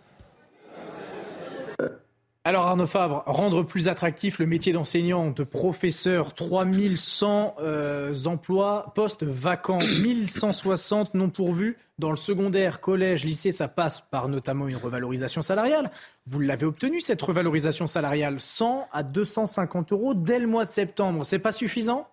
Alors 2.45 2.65
Arnaud 2.67 2.87
Fabre, 2.87 3.23
rendre 3.25 3.63
plus 3.63 3.87
attractif 3.87 4.37
le 4.37 4.45
métier 4.45 4.73
d'enseignant, 4.73 5.31
de 5.31 5.45
professeur, 5.45 6.33
3100 6.33 7.55
euh, 7.59 8.13
emplois, 8.25 8.91
postes 8.95 9.23
vacants, 9.23 9.79
1160 10.01 11.13
non 11.13 11.29
pourvus. 11.29 11.77
Dans 11.99 12.11
le 12.11 12.17
secondaire, 12.17 12.81
collège, 12.81 13.23
lycée, 13.23 13.53
ça 13.53 13.69
passe 13.69 14.01
par 14.01 14.27
notamment 14.27 14.67
une 14.67 14.75
revalorisation 14.75 15.41
salariale. 15.41 15.89
Vous 16.27 16.41
l'avez 16.41 16.65
obtenu 16.65 16.99
cette 16.99 17.21
revalorisation 17.21 17.87
salariale, 17.87 18.41
100 18.41 18.89
à 18.91 19.03
250 19.03 19.93
euros 19.93 20.13
dès 20.13 20.39
le 20.39 20.47
mois 20.47 20.65
de 20.65 20.71
septembre. 20.71 21.23
C'est 21.23 21.39
pas 21.39 21.53
suffisant? 21.53 22.09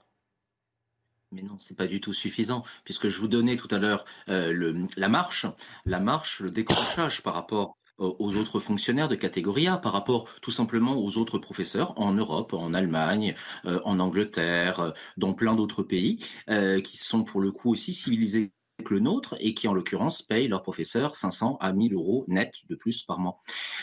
Mais 1.32 1.42
non, 1.42 1.56
c'est 1.58 1.76
pas 1.76 1.88
du 1.88 2.00
tout 2.00 2.12
suffisant, 2.12 2.62
puisque 2.84 3.08
je 3.08 3.20
vous 3.20 3.28
donnais 3.28 3.56
tout 3.56 3.68
à 3.72 3.78
l'heure 3.78 4.04
euh, 4.28 4.86
la 4.96 5.08
marche, 5.08 5.46
la 5.86 5.98
marche, 5.98 6.40
le 6.40 6.52
décrochage 6.52 7.20
par 7.22 7.34
rapport 7.34 7.76
aux 8.00 8.36
autres 8.36 8.60
fonctionnaires 8.60 9.08
de 9.08 9.14
catégorie 9.14 9.68
A, 9.68 9.76
par 9.76 9.92
rapport 9.92 10.28
tout 10.40 10.50
simplement 10.50 10.96
aux 10.96 11.18
autres 11.18 11.38
professeurs 11.38 11.92
en 11.98 12.12
Europe, 12.12 12.52
en 12.52 12.74
Allemagne, 12.74 13.34
euh, 13.66 13.80
en 13.84 14.00
Angleterre, 14.00 14.80
euh, 14.80 14.90
dans 15.16 15.34
plein 15.34 15.54
d'autres 15.54 15.82
pays, 15.82 16.18
euh, 16.48 16.80
qui 16.80 16.96
sont 16.96 17.24
pour 17.24 17.40
le 17.40 17.52
coup 17.52 17.70
aussi 17.70 17.92
civilisés 17.92 18.52
que 18.80 18.94
le 18.94 19.00
nôtre 19.00 19.36
et 19.40 19.54
qui 19.54 19.68
en 19.68 19.74
l'occurrence 19.74 20.22
payent 20.22 20.48
leurs 20.48 20.62
professeurs 20.62 21.16
500 21.16 21.58
à 21.60 21.72
1000 21.72 21.94
euros 21.94 22.24
net 22.28 22.54
de 22.68 22.74
plus 22.74 23.02
par 23.02 23.18
mois. 23.18 23.38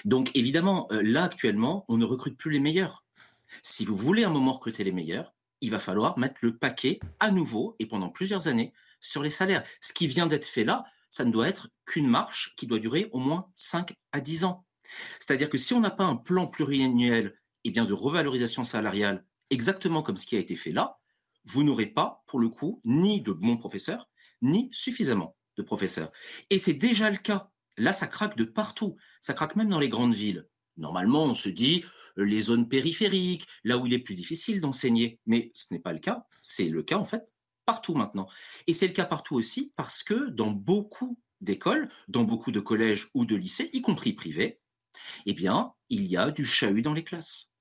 Donc 0.05 0.31
évidemment, 0.35 0.87
euh, 0.91 1.01
là 1.01 1.23
actuellement, 1.23 1.85
on 1.87 1.97
ne 1.97 2.05
recrute 2.05 2.37
plus 2.37 2.51
les 2.51 2.59
meilleurs. 2.59 3.05
Si 3.61 3.85
vous 3.85 3.95
voulez 3.95 4.23
un 4.23 4.29
moment 4.29 4.53
recruter 4.53 4.83
les 4.83 4.91
meilleurs, 4.91 5.33
il 5.61 5.71
va 5.71 5.79
falloir 5.79 6.17
mettre 6.19 6.39
le 6.41 6.57
paquet 6.57 6.99
à 7.19 7.31
nouveau 7.31 7.75
et 7.79 7.85
pendant 7.85 8.09
plusieurs 8.09 8.47
années 8.47 8.73
sur 8.99 9.23
les 9.23 9.29
salaires. 9.29 9.63
Ce 9.81 9.93
qui 9.93 10.07
vient 10.07 10.27
d'être 10.27 10.45
fait 10.45 10.63
là, 10.63 10.85
ça 11.09 11.25
ne 11.25 11.31
doit 11.31 11.47
être 11.47 11.69
qu'une 11.85 12.07
marche 12.07 12.53
qui 12.57 12.67
doit 12.67 12.79
durer 12.79 13.09
au 13.11 13.19
moins 13.19 13.51
5 13.55 13.93
à 14.11 14.19
10 14.19 14.43
ans. 14.43 14.65
C'est-à-dire 15.19 15.49
que 15.49 15.57
si 15.57 15.73
on 15.73 15.79
n'a 15.79 15.89
pas 15.89 16.05
un 16.05 16.15
plan 16.15 16.47
pluriannuel 16.47 17.33
eh 17.63 17.71
bien, 17.71 17.85
de 17.85 17.93
revalorisation 17.93 18.63
salariale, 18.63 19.25
exactement 19.49 20.01
comme 20.01 20.17
ce 20.17 20.25
qui 20.25 20.35
a 20.35 20.39
été 20.39 20.55
fait 20.55 20.71
là, 20.71 20.99
vous 21.45 21.63
n'aurez 21.63 21.87
pas, 21.87 22.23
pour 22.27 22.39
le 22.39 22.49
coup, 22.49 22.81
ni 22.83 23.21
de 23.21 23.31
bons 23.31 23.57
professeurs, 23.57 24.09
ni 24.41 24.69
suffisamment 24.71 25.35
de 25.57 25.63
professeurs. 25.63 26.11
Et 26.49 26.57
c'est 26.57 26.73
déjà 26.73 27.09
le 27.09 27.17
cas. 27.17 27.49
Là, 27.77 27.93
ça 27.93 28.07
craque 28.07 28.37
de 28.37 28.43
partout. 28.43 28.97
Ça 29.21 29.33
craque 29.33 29.55
même 29.55 29.69
dans 29.69 29.79
les 29.79 29.89
grandes 29.89 30.15
villes. 30.15 30.43
Normalement, 30.77 31.23
on 31.23 31.33
se 31.33 31.49
dit 31.49 31.83
euh, 32.17 32.25
les 32.25 32.41
zones 32.41 32.67
périphériques, 32.67 33.47
là 33.63 33.77
où 33.77 33.85
il 33.85 33.93
est 33.93 33.99
plus 33.99 34.15
difficile 34.15 34.61
d'enseigner. 34.61 35.19
Mais 35.25 35.51
ce 35.55 35.73
n'est 35.73 35.79
pas 35.79 35.93
le 35.93 35.99
cas. 35.99 36.25
C'est 36.41 36.69
le 36.69 36.83
cas, 36.83 36.97
en 36.97 37.05
fait, 37.05 37.23
partout 37.67 37.93
maintenant. 37.93 38.27
Et 38.65 38.73
c'est 38.73 38.87
le 38.87 38.93
cas 38.93 39.05
partout 39.05 39.35
aussi 39.35 39.73
parce 39.75 40.01
que 40.01 40.29
dans 40.29 40.51
beaucoup 40.51 41.19
d'écoles, 41.41 41.89
dans 42.07 42.23
beaucoup 42.23 42.51
de 42.51 42.61
collèges 42.61 43.09
ou 43.13 43.25
de 43.25 43.35
lycées, 43.35 43.69
y 43.73 43.81
compris 43.81 44.13
privés, 44.13 44.59
eh 45.27 45.33
bien, 45.33 45.73
il 45.89 46.07
y 46.07 46.17
a 46.17 46.31
du 46.31 46.45
chahut 46.45 46.81
dans 46.81 46.93
les 46.93 47.03
classes. 47.03 47.51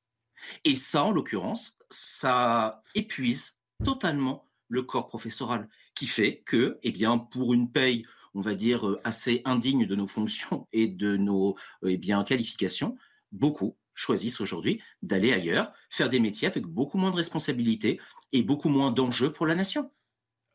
Et 0.64 0.76
ça, 0.76 1.04
en 1.04 1.10
l'occurrence, 1.10 1.78
ça 1.90 2.82
épuise 2.94 3.58
totalement 3.84 4.48
le 4.68 4.82
corps 4.82 5.08
professoral, 5.08 5.68
qui 5.94 6.06
fait 6.06 6.42
que, 6.46 6.78
eh 6.82 6.92
bien, 6.92 7.18
pour 7.18 7.52
une 7.52 7.70
paye, 7.70 8.06
on 8.34 8.40
va 8.40 8.54
dire, 8.54 8.86
euh, 8.86 9.00
assez 9.04 9.42
indigne 9.44 9.86
de 9.86 9.94
nos 9.96 10.06
fonctions 10.06 10.68
et 10.72 10.86
de 10.86 11.16
nos 11.16 11.56
euh, 11.84 11.90
eh 11.90 12.24
qualifications, 12.24 12.96
beaucoup 13.32 13.76
choisissent 13.96 14.40
aujourd'hui 14.40 14.80
d'aller 15.02 15.32
ailleurs, 15.32 15.72
faire 15.90 16.08
des 16.08 16.20
métiers 16.20 16.46
avec 16.46 16.66
beaucoup 16.66 16.98
moins 16.98 17.10
de 17.10 17.16
responsabilités 17.16 17.98
et 18.32 18.42
beaucoup 18.42 18.68
moins 18.68 18.92
d'enjeux 18.92 19.32
pour 19.32 19.46
la 19.46 19.54
nation. 19.54 19.90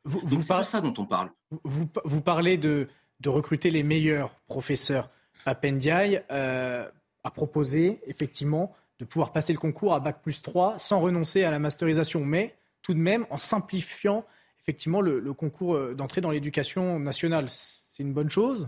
Vous, 0.04 0.42
c'est 0.42 0.58
de 0.58 0.64
ça 0.64 0.82
dont 0.82 0.94
on 0.98 1.06
parle. 1.06 1.32
Vous, 1.64 2.22
parlez 2.22 2.58
de, 2.58 2.88
recruter 3.26 3.70
les 3.70 3.84
meilleurs 3.84 4.36
professeurs. 4.48 5.10
Papendiaï 5.46 6.24
euh, 6.32 6.88
a 7.24 7.32
proposé 7.32 8.00
effectivement 8.08 8.76
de 9.00 9.06
pouvoir 9.06 9.32
passer 9.32 9.54
le 9.54 9.60
concours 9.60 9.94
à 9.94 10.00
Bac 10.00 10.22
plus 10.22 10.42
3 10.42 10.78
sans 10.78 11.00
renoncer 11.00 11.44
à 11.44 11.52
la 11.52 11.60
masterisation, 11.60 12.24
mais 12.24 12.56
tout 12.82 12.94
de 12.94 13.00
même 13.00 13.26
en 13.30 13.38
simplifiant 13.38 14.26
effectivement 14.62 15.02
le, 15.02 15.34
concours 15.34 15.76
euh, 15.76 15.94
d'entrée 15.94 16.22
dans 16.22 16.32
l'éducation 16.32 17.00
nationale. 17.00 17.50
C'est 17.50 18.04
une 18.04 18.14
bonne 18.14 18.30
chose? 18.30 18.68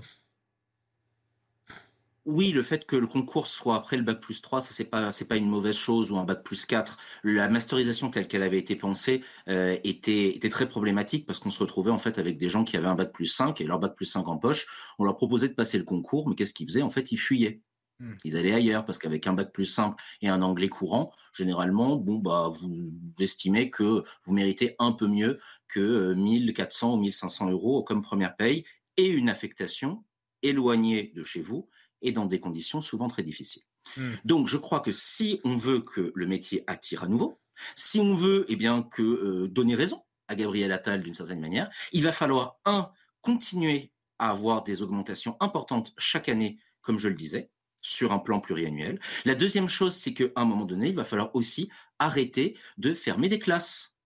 Oui, 2.26 2.52
le 2.52 2.64
fait 2.64 2.86
que 2.86 2.95
le 2.95 3.06
concours 3.06 3.48
soit 3.48 3.76
après 3.76 3.98
le 3.98 4.04
bac 4.04 4.22
plus 4.22 4.41
3, 4.41 4.62
ça 4.62 4.70
c'est 4.72 4.86
pas 4.86 5.12
c'est 5.12 5.26
pas 5.26 5.36
une 5.36 5.50
mauvaise 5.50 5.76
chose 5.76 6.10
ou 6.10 6.18
un 6.18 6.24
bac 6.24 6.41
plus 6.44 6.66
4. 6.66 6.98
La 7.26 7.50
masterisation 7.50 8.10
telle 8.12 8.30
qu'elle 8.30 8.44
avait 8.44 8.60
été 8.60 8.78
pensée 8.78 9.22
euh, 9.50 9.76
était 9.84 10.34
était 10.36 10.50
très 10.50 10.70
problématique 10.70 11.26
parce 11.26 11.40
qu'on 11.40 11.50
se 11.50 11.60
retrouvait 11.60 11.91
en 11.91 11.98
fait 11.98 12.20
avec 12.20 12.38
des 12.38 12.48
gens 12.48 12.64
qui 12.64 12.78
avaient 12.78 12.88
un 12.88 12.95
bac 12.95 13.12
plus 13.12 13.26
5 13.26 13.60
et 13.60 13.66
leur 13.66 13.78
bac 13.78 13.95
plus 13.95 14.06
5 14.06 14.26
en 14.30 14.38
poche. 14.38 14.68
On 15.00 15.04
leur 15.04 15.18
proposait 15.18 15.50
de 15.50 15.54
passer 15.54 15.78
le 15.78 15.84
concours, 15.84 16.30
mais 16.30 16.36
qu'est-ce 16.36 16.54
qu'ils 16.54 16.68
faisaient? 16.68 16.82
En 16.82 16.90
fait, 16.90 17.12
ils 17.12 17.18
fuyaient. 17.18 17.62
Hmm. 18.00 18.14
Ils 18.24 18.38
allaient 18.38 18.54
ailleurs 18.54 18.86
parce 18.86 19.00
qu'avec 19.00 19.28
un 19.28 19.34
bac 19.34 19.52
plus 19.52 19.66
simple 19.66 20.02
et 20.22 20.30
un 20.30 20.41
anglais 20.41 20.70
courant, 20.70 21.12
généralement, 21.34 21.98
bon, 21.98 22.20
bah, 22.20 22.50
vous 22.50 22.94
estimez 23.20 23.70
que 23.70 24.02
vous 24.24 24.34
méritez 24.34 24.76
un 24.80 24.94
peu 24.94 25.08
mieux 25.08 25.40
que 25.68 26.14
1400 26.14 26.91
euh, 26.91 26.95
ou 26.95 27.00
1500 27.02 27.50
euros 27.50 27.84
comme 27.84 28.02
première 28.02 28.38
paye 28.38 28.64
et 28.95 29.08
une 29.08 29.28
affectation 29.28 30.06
éloignée 30.41 31.12
de 31.16 31.24
chez 31.24 31.41
vous 31.41 31.70
et 32.04 32.12
dans 32.12 32.26
des 32.26 32.40
conditions 32.40 32.82
souvent 32.82 33.08
très 33.08 33.24
difficiles. 33.24 33.64
Hmm. 33.98 34.12
Donc, 34.26 34.48
je 34.48 34.58
crois 34.58 34.80
que 34.80 34.92
si 34.92 35.40
on 35.44 35.56
veut 35.56 35.82
que 35.82 36.12
le 36.14 36.28
métier 36.28 36.64
attire 36.68 37.04
à 37.04 37.08
nouveau, 37.08 37.40
si 37.76 38.00
on 38.00 38.14
veut, 38.14 38.46
eh 38.48 38.56
bien, 38.56 38.84
que 38.84 39.02
euh, 39.02 39.48
donner 39.48 39.76
raison 39.76 40.04
à 40.28 40.36
Gabriel 40.36 40.72
Attal 40.72 41.02
d'une 41.02 41.14
certaine 41.14 41.40
manière, 41.40 41.70
il 41.92 42.04
va 42.04 42.12
falloir 42.12 42.60
un 42.66 42.92
continuer 43.22 43.92
à 44.20 44.30
avoir 44.30 44.64
des 44.64 44.82
augmentations 44.82 45.38
importantes 45.40 45.94
chaque 45.98 46.30
année, 46.30 46.58
comme 46.82 47.00
je 47.00 47.10
le 47.10 47.16
disais, 47.16 47.50
sur 47.82 48.14
un 48.14 48.20
plan 48.20 48.40
pluriannuel. 48.40 49.00
La 49.26 49.36
deuxième 49.36 49.68
chose, 49.68 49.96
c'est 49.96 50.14
qu'à 50.14 50.26
un 50.36 50.46
moment 50.46 50.66
donné, 50.66 50.90
il 50.90 50.96
va 50.96 51.04
falloir 51.04 51.36
aussi 51.36 51.70
arrêter 52.00 52.58
de 52.78 52.94
fermer 52.94 53.30
des 53.30 53.40
classes. 53.40 53.98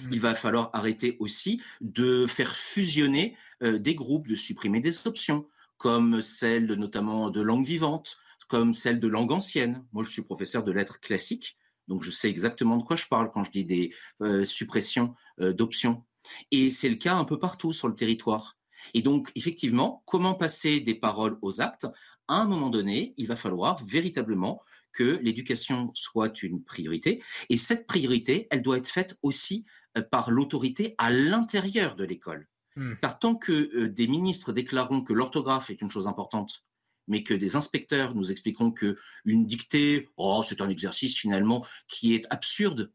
Mmh. 0.00 0.08
Il 0.12 0.20
va 0.20 0.34
falloir 0.34 0.70
arrêter 0.72 1.16
aussi 1.20 1.60
de 1.80 2.26
faire 2.26 2.54
fusionner 2.56 3.36
euh, 3.62 3.78
des 3.78 3.94
groupes, 3.94 4.28
de 4.28 4.34
supprimer 4.34 4.80
des 4.80 5.06
options, 5.06 5.48
comme 5.78 6.20
celle 6.20 6.66
notamment 6.66 7.30
de 7.30 7.40
langue 7.40 7.64
vivante, 7.64 8.16
comme 8.48 8.72
celle 8.72 9.00
de 9.00 9.08
langue 9.08 9.32
ancienne. 9.32 9.84
Moi, 9.92 10.04
je 10.04 10.10
suis 10.10 10.22
professeur 10.22 10.64
de 10.64 10.72
lettres 10.72 11.00
classiques, 11.00 11.56
donc 11.88 12.02
je 12.02 12.10
sais 12.10 12.28
exactement 12.28 12.76
de 12.76 12.84
quoi 12.84 12.96
je 12.96 13.06
parle 13.06 13.30
quand 13.30 13.44
je 13.44 13.50
dis 13.50 13.64
des 13.64 13.92
euh, 14.22 14.44
suppressions 14.44 15.14
euh, 15.40 15.52
d'options. 15.52 16.04
Et 16.50 16.70
c'est 16.70 16.88
le 16.88 16.96
cas 16.96 17.16
un 17.16 17.24
peu 17.24 17.38
partout 17.38 17.72
sur 17.72 17.88
le 17.88 17.94
territoire. 17.94 18.56
Et 18.92 19.02
donc, 19.02 19.30
effectivement, 19.34 20.02
comment 20.06 20.34
passer 20.34 20.80
des 20.80 20.94
paroles 20.94 21.38
aux 21.42 21.60
actes? 21.60 21.86
À 22.28 22.40
un 22.40 22.46
moment 22.46 22.70
donné, 22.70 23.14
il 23.16 23.26
va 23.26 23.36
falloir 23.36 23.84
véritablement 23.84 24.62
que 24.92 25.18
l'éducation 25.22 25.90
soit 25.94 26.42
une 26.42 26.62
priorité. 26.62 27.22
Et 27.50 27.56
cette 27.56 27.86
priorité, 27.86 28.46
elle 28.50 28.62
doit 28.62 28.78
être 28.78 28.88
faite 28.88 29.18
aussi 29.22 29.64
euh, 29.96 30.02
par 30.02 30.30
l'autorité 30.30 30.94
à 30.98 31.10
l'intérieur 31.10 31.96
de 31.96 32.04
l'école. 32.04 32.48
Hmm. 32.76 32.94
Car 33.00 33.18
tant 33.18 33.36
que 33.36 33.52
euh, 33.52 33.88
des 33.88 34.08
ministres 34.08 34.52
déclareront 34.52 35.02
que 35.02 35.12
l'orthographe 35.12 35.70
est 35.70 35.80
une 35.80 35.90
chose 35.90 36.06
importante, 36.06 36.64
mais 37.06 37.22
que 37.22 37.34
des 37.34 37.56
inspecteurs 37.56 38.14
nous 38.14 38.30
expliqueront 38.30 38.72
que 38.72 38.96
une 39.24 39.46
dictée, 39.46 40.08
oh, 40.16 40.42
c'est 40.44 40.60
un 40.60 40.68
exercice 40.68 41.16
finalement 41.16 41.64
qui 41.88 42.14
est 42.14 42.26
absurde, 42.30 42.92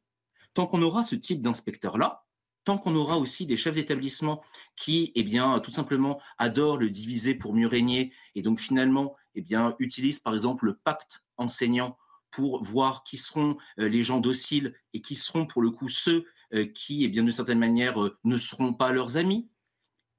tant 0.54 0.68
qu'on 0.68 0.82
aura 0.82 1.04
ce 1.04 1.16
type 1.16 1.42
d'inspecteur-là, 1.42 2.26
tant 2.66 2.78
qu'on 2.78 2.96
aura 2.96 3.18
aussi 3.18 3.46
des 3.46 3.58
chefs 3.58 3.76
d'établissement 3.76 4.44
qui, 4.76 5.12
eh 5.16 5.24
bien, 5.24 5.60
tout 5.60 5.72
simplement 5.72 6.22
adorent 6.38 6.78
le 6.78 6.90
diviser 6.90 7.36
pour 7.36 7.54
mieux 7.54 7.68
régner 7.68 8.14
et 8.36 8.42
donc 8.42 8.60
finalement, 8.60 9.16
eh 9.36 9.42
bien, 9.42 9.76
utilisent 9.80 10.20
par 10.20 10.34
exemple 10.34 10.66
le 10.66 10.76
pacte 10.76 11.26
enseignant 11.38 11.98
pour 12.32 12.64
voir 12.64 13.04
qui 13.04 13.18
seront 13.18 13.58
euh, 13.80 13.88
les 13.90 14.04
gens 14.04 14.20
dociles 14.20 14.76
et 14.94 15.02
qui 15.02 15.16
seront 15.16 15.46
pour 15.46 15.62
le 15.62 15.72
coup 15.72 15.88
ceux 15.88 16.26
euh, 16.54 16.66
qui, 16.66 17.04
eh 17.04 17.08
bien, 17.08 17.24
d'une 17.24 17.32
certaine 17.32 17.60
manière, 17.60 17.98
ne 18.24 18.38
seront 18.38 18.74
pas 18.74 18.92
leurs 18.92 19.18
amis. 19.18 19.50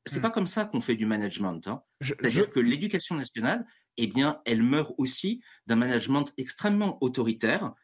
C'est 0.06 0.14
n'est 0.14 0.20
hmm. 0.20 0.22
pas 0.22 0.30
comme 0.30 0.46
ça 0.46 0.64
qu'on 0.64 0.80
fait 0.80 0.96
du 0.96 1.06
management. 1.06 1.66
Hein. 1.66 1.82
C'est-à-dire 2.00 2.50
que 2.50 2.60
l'éducation 2.60 3.16
nationale, 3.16 3.66
eh 3.96 4.06
bien, 4.06 4.40
elle 4.46 4.62
meurt 4.62 4.94
aussi 4.98 5.42
d'un 5.66 5.76
management 5.76 6.32
extrêmement 6.38 6.98
autoritaire 7.02 7.74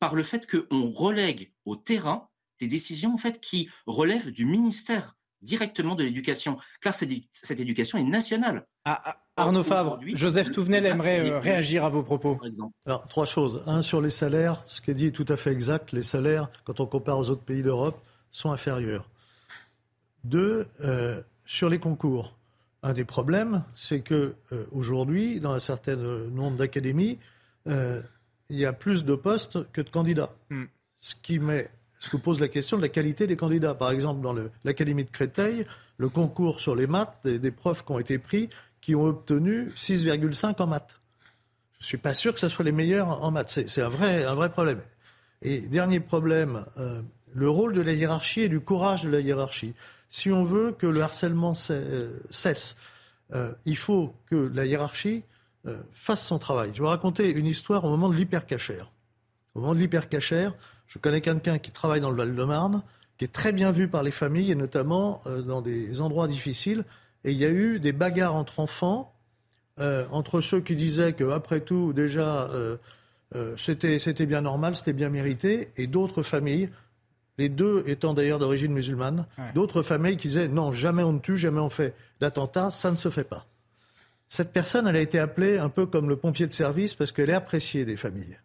par 0.00 0.14
le 0.14 0.22
fait 0.22 0.50
qu'on 0.50 0.90
relègue 0.90 1.50
au 1.64 1.76
terrain 1.76 2.28
des 2.60 2.66
décisions 2.66 3.14
en 3.14 3.18
fait 3.18 3.40
qui 3.40 3.68
relèvent 3.86 4.30
du 4.30 4.44
ministère 4.44 5.14
directement 5.42 5.94
de 5.94 6.02
l'éducation, 6.02 6.58
car 6.80 6.94
cette, 6.94 7.10
cette, 7.32 7.60
éducation 7.60 7.96
est 7.98 8.04
nationale. 8.04 8.66
Ah, 8.84 9.00
ah, 9.04 9.16
Arnaud 9.36 9.62
Fabre, 9.62 10.00
Joseph 10.14 10.50
Touvenel 10.50 10.84
aimerait 10.84 11.30
euh, 11.30 11.38
réagir 11.38 11.84
à 11.84 11.88
vos 11.88 12.02
propos. 12.02 12.40
Alors, 12.86 13.06
trois 13.06 13.26
choses. 13.26 13.62
Un, 13.66 13.82
sur 13.82 14.00
les 14.00 14.10
salaires, 14.10 14.64
ce 14.66 14.80
qui 14.80 14.90
est 14.90 14.94
dit 14.94 15.06
est 15.06 15.12
tout 15.12 15.26
à 15.28 15.36
fait 15.36 15.52
exact. 15.52 15.92
Les 15.92 16.02
salaires, 16.02 16.50
quand 16.64 16.80
on 16.80 16.86
compare 16.86 17.18
aux 17.18 17.30
autres 17.30 17.44
pays 17.44 17.62
d'Europe, 17.62 18.00
sont 18.32 18.50
inférieurs. 18.50 19.08
Deux, 20.28 20.66
euh, 20.80 21.20
sur 21.46 21.68
les 21.68 21.78
concours. 21.78 22.36
Un 22.82 22.92
des 22.92 23.04
problèmes, 23.04 23.64
c'est 23.74 24.00
que 24.00 24.34
euh, 24.52 24.64
aujourd'hui, 24.72 25.40
dans 25.40 25.52
un 25.52 25.60
certain 25.60 25.96
nombre 25.96 26.56
d'académies, 26.56 27.18
il 27.66 28.56
y 28.56 28.64
a 28.64 28.72
plus 28.72 29.04
de 29.04 29.14
postes 29.14 29.70
que 29.72 29.82
de 29.82 29.90
candidats. 29.90 30.32
Hmm. 30.48 30.64
Ce 30.96 31.14
qui 31.14 31.38
met 31.38 31.70
ce 31.98 32.08
que 32.08 32.16
pose 32.16 32.40
la 32.40 32.48
question 32.48 32.76
de 32.76 32.82
la 32.82 32.88
qualité 32.88 33.26
des 33.26 33.36
candidats. 33.36 33.74
Par 33.74 33.90
exemple, 33.90 34.20
dans 34.22 34.34
l'Académie 34.64 35.04
de 35.04 35.10
Créteil, 35.10 35.66
le 35.96 36.08
concours 36.08 36.60
sur 36.60 36.76
les 36.76 36.86
maths, 36.86 37.18
des, 37.24 37.38
des 37.38 37.50
profs 37.50 37.84
qui 37.84 37.92
ont 37.92 37.98
été 37.98 38.18
pris, 38.18 38.48
qui 38.80 38.94
ont 38.94 39.04
obtenu 39.04 39.72
6,5 39.76 40.62
en 40.62 40.66
maths. 40.66 41.00
Je 41.78 41.84
ne 41.84 41.86
suis 41.88 41.98
pas 41.98 42.12
sûr 42.12 42.32
que 42.34 42.40
ce 42.40 42.48
soit 42.48 42.64
les 42.64 42.72
meilleurs 42.72 43.22
en 43.22 43.30
maths. 43.30 43.60
C'est 43.66 43.82
un 43.82 43.88
vrai, 43.88 44.24
un 44.24 44.34
vrai 44.34 44.50
problème. 44.50 44.80
Et 45.42 45.60
dernier 45.60 46.00
problème, 46.00 46.64
euh, 46.78 47.02
le 47.34 47.48
rôle 47.48 47.72
de 47.72 47.80
la 47.80 47.92
hiérarchie 47.92 48.42
et 48.42 48.48
du 48.48 48.60
courage 48.60 49.04
de 49.04 49.10
la 49.10 49.20
hiérarchie. 49.20 49.74
Si 50.10 50.30
on 50.30 50.44
veut 50.44 50.72
que 50.72 50.86
le 50.86 51.02
harcèlement 51.02 51.52
euh, 51.70 52.18
cesse, 52.30 52.76
euh, 53.32 53.52
il 53.64 53.76
faut 53.76 54.14
que 54.26 54.50
la 54.54 54.64
hiérarchie 54.64 55.22
fasse 55.92 56.24
son 56.24 56.38
travail. 56.38 56.70
Je 56.72 56.80
vais 56.80 56.88
raconter 56.88 57.30
une 57.30 57.44
histoire 57.44 57.84
au 57.84 57.90
moment 57.90 58.08
de 58.08 58.14
l'hypercachère. 58.14 58.90
Au 59.54 59.60
moment 59.60 59.74
de 59.74 59.80
l'hypercachère, 59.80 60.54
je 60.86 60.98
connais 60.98 61.20
quelqu'un 61.20 61.58
qui 61.58 61.70
travaille 61.70 62.00
dans 62.00 62.10
le 62.10 62.16
Val-de-Marne, 62.16 62.82
qui 63.18 63.24
est 63.24 63.32
très 63.32 63.52
bien 63.52 63.72
vu 63.72 63.88
par 63.88 64.02
les 64.02 64.10
familles 64.10 64.52
et 64.52 64.54
notamment 64.54 65.20
euh, 65.26 65.42
dans 65.42 65.60
des 65.60 66.00
endroits 66.00 66.28
difficiles. 66.28 66.84
Et 67.24 67.32
il 67.32 67.38
y 67.38 67.44
a 67.44 67.50
eu 67.50 67.80
des 67.80 67.92
bagarres 67.92 68.34
entre 68.34 68.60
enfants, 68.60 69.12
euh, 69.80 70.06
entre 70.10 70.40
ceux 70.40 70.60
qui 70.60 70.76
disaient 70.76 71.12
qu'après 71.12 71.60
tout, 71.60 71.92
déjà, 71.92 72.48
euh, 72.54 72.76
c'était 73.56 74.26
bien 74.26 74.40
normal, 74.40 74.76
c'était 74.76 74.92
bien 74.92 75.10
mérité, 75.10 75.70
et 75.76 75.86
d'autres 75.86 76.22
familles, 76.22 76.70
les 77.38 77.48
deux 77.48 77.84
étant 77.86 78.14
d'ailleurs 78.14 78.38
d'origine 78.38 78.72
musulmane, 78.72 79.26
d'autres 79.54 79.82
familles 79.82 80.16
qui 80.16 80.28
disaient 80.28 80.48
non, 80.48 80.72
jamais 80.72 81.02
on 81.02 81.12
ne 81.12 81.18
tue, 81.20 81.38
jamais 81.38 81.60
on 81.60 81.70
fait 81.70 81.94
d'attentat, 82.20 82.70
ça 82.70 82.90
ne 82.90 82.96
se 82.96 83.10
fait 83.10 83.24
pas. 83.24 83.46
Cette 84.28 84.52
personne, 84.52 84.86
elle 84.86 84.96
a 84.96 85.00
été 85.00 85.18
appelée 85.18 85.56
un 85.58 85.70
peu 85.70 85.86
comme 85.86 86.08
le 86.08 86.16
pompier 86.16 86.46
de 86.46 86.52
service 86.52 86.94
parce 86.94 87.12
qu'elle 87.12 87.30
est 87.30 87.34
appréciée 87.34 87.84
des 87.84 87.96
familles. 87.96 88.38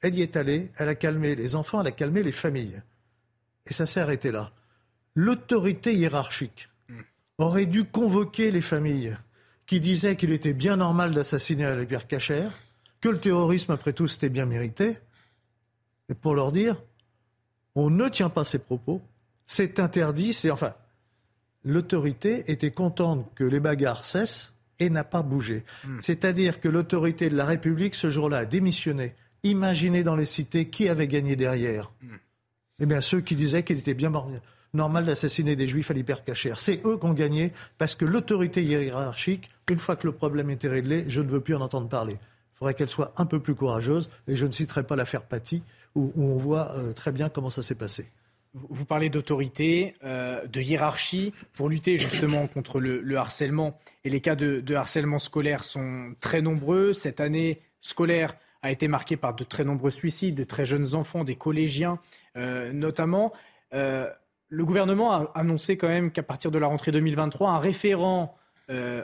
Elle 0.00 0.14
y 0.14 0.22
est 0.22 0.36
allée, 0.36 0.70
elle 0.78 0.88
a 0.88 0.94
calmé 0.94 1.34
les 1.34 1.56
enfants, 1.56 1.80
elle 1.80 1.88
a 1.88 1.92
calmé 1.92 2.22
les 2.22 2.32
familles. 2.32 2.80
Et 3.66 3.74
ça 3.74 3.86
s'est 3.86 4.00
arrêté 4.00 4.30
là. 4.30 4.52
L'autorité 5.14 5.94
hiérarchique 5.94 6.68
aurait 7.38 7.66
dû 7.66 7.84
convoquer 7.84 8.50
les 8.50 8.62
familles 8.62 9.16
qui 9.66 9.80
disaient 9.80 10.16
qu'il 10.16 10.30
était 10.30 10.52
bien 10.52 10.76
normal 10.76 11.12
d'assassiner 11.12 11.84
Pierre 11.86 12.06
Cachère, 12.06 12.52
que 13.00 13.08
le 13.08 13.18
terrorisme, 13.18 13.72
après 13.72 13.92
tout, 13.92 14.08
c'était 14.08 14.28
bien 14.28 14.46
mérité, 14.46 14.98
et 16.08 16.14
pour 16.14 16.34
leur 16.34 16.52
dire 16.52 16.76
on 17.76 17.90
ne 17.90 18.08
tient 18.08 18.30
pas 18.30 18.44
ces 18.44 18.58
propos, 18.58 19.00
c'est 19.46 19.78
interdit, 19.78 20.32
c'est 20.32 20.50
enfin 20.50 20.74
l'autorité 21.66 22.50
était 22.50 22.70
contente 22.70 23.30
que 23.34 23.44
les 23.44 23.60
bagarres 23.60 24.04
cessent 24.04 24.52
et 24.78 24.88
n'a 24.88 25.04
pas 25.04 25.22
bougé. 25.22 25.64
Hmm. 25.84 25.98
C'est-à-dire 26.00 26.60
que 26.60 26.68
l'autorité 26.68 27.28
de 27.28 27.36
la 27.36 27.44
République 27.44 27.94
ce 27.94 28.08
jour-là 28.08 28.38
a 28.38 28.44
démissionné. 28.44 29.14
Imaginez 29.42 30.02
dans 30.02 30.16
les 30.16 30.24
cités 30.24 30.68
qui 30.68 30.88
avait 30.88 31.08
gagné 31.08 31.36
derrière. 31.36 31.92
Hmm. 32.02 32.16
Eh 32.80 32.86
bien 32.86 33.00
ceux 33.00 33.20
qui 33.20 33.34
disaient 33.34 33.62
qu'il 33.62 33.78
était 33.78 33.94
bien 33.94 34.12
normal 34.74 35.04
d'assassiner 35.04 35.56
des 35.56 35.68
juifs 35.68 35.90
à 35.90 35.94
l'hypercachère. 35.94 36.58
C'est 36.58 36.84
eux 36.84 36.98
qui 36.98 37.06
ont 37.06 37.14
gagné 37.14 37.52
parce 37.78 37.94
que 37.94 38.04
l'autorité 38.04 38.62
hiérarchique, 38.62 39.50
une 39.70 39.78
fois 39.78 39.96
que 39.96 40.06
le 40.06 40.12
problème 40.12 40.50
était 40.50 40.68
réglé, 40.68 41.04
je 41.08 41.20
ne 41.20 41.28
veux 41.28 41.40
plus 41.40 41.54
en 41.54 41.60
entendre 41.60 41.88
parler. 41.88 42.14
Il 42.54 42.58
faudrait 42.58 42.74
qu'elle 42.74 42.88
soit 42.88 43.12
un 43.16 43.26
peu 43.26 43.40
plus 43.40 43.54
courageuse 43.54 44.08
et 44.28 44.36
je 44.36 44.46
ne 44.46 44.52
citerai 44.52 44.84
pas 44.84 44.96
l'affaire 44.96 45.22
Paty 45.22 45.62
où, 45.96 46.12
on 46.16 46.36
voit 46.36 46.72
euh, 46.76 46.92
très 46.92 47.10
bien 47.10 47.28
comment 47.28 47.50
ça 47.50 47.62
s'est 47.62 47.74
passé. 47.74 48.06
Vous 48.54 48.84
parlez 48.84 49.10
d'autorité, 49.10 49.94
euh, 50.04 50.46
de 50.46 50.60
hiérarchie 50.60 51.34
pour 51.54 51.68
lutter 51.68 51.96
justement 51.98 52.46
contre 52.46 52.80
le, 52.80 53.16
harcèlement. 53.16 53.78
Et 54.04 54.10
les 54.10 54.20
cas 54.20 54.36
de, 54.36 54.74
harcèlement 54.74 55.18
scolaire 55.18 55.64
sont 55.64 56.14
très 56.20 56.40
nombreux. 56.40 56.92
Cette 56.92 57.20
année 57.20 57.60
scolaire 57.80 58.36
a 58.62 58.70
été 58.70 58.88
marquée 58.88 59.16
par 59.16 59.34
de 59.34 59.44
très 59.44 59.64
nombreux 59.64 59.90
suicides, 59.90 60.36
de 60.36 60.44
très 60.44 60.64
jeunes 60.64 60.94
enfants, 60.94 61.24
des 61.24 61.36
collégiens 61.36 61.98
euh, 62.36 62.72
notamment. 62.72 63.32
le 63.72 64.64
gouvernement 64.64 65.12
a 65.12 65.32
annoncé 65.34 65.76
quand 65.76 65.88
même 65.88 66.10
qu'à 66.10 66.22
partir 66.22 66.50
de 66.50 66.58
la 66.58 66.66
rentrée 66.66 66.92
2023, 66.92 67.50
un 67.50 67.58
référent 67.58 68.36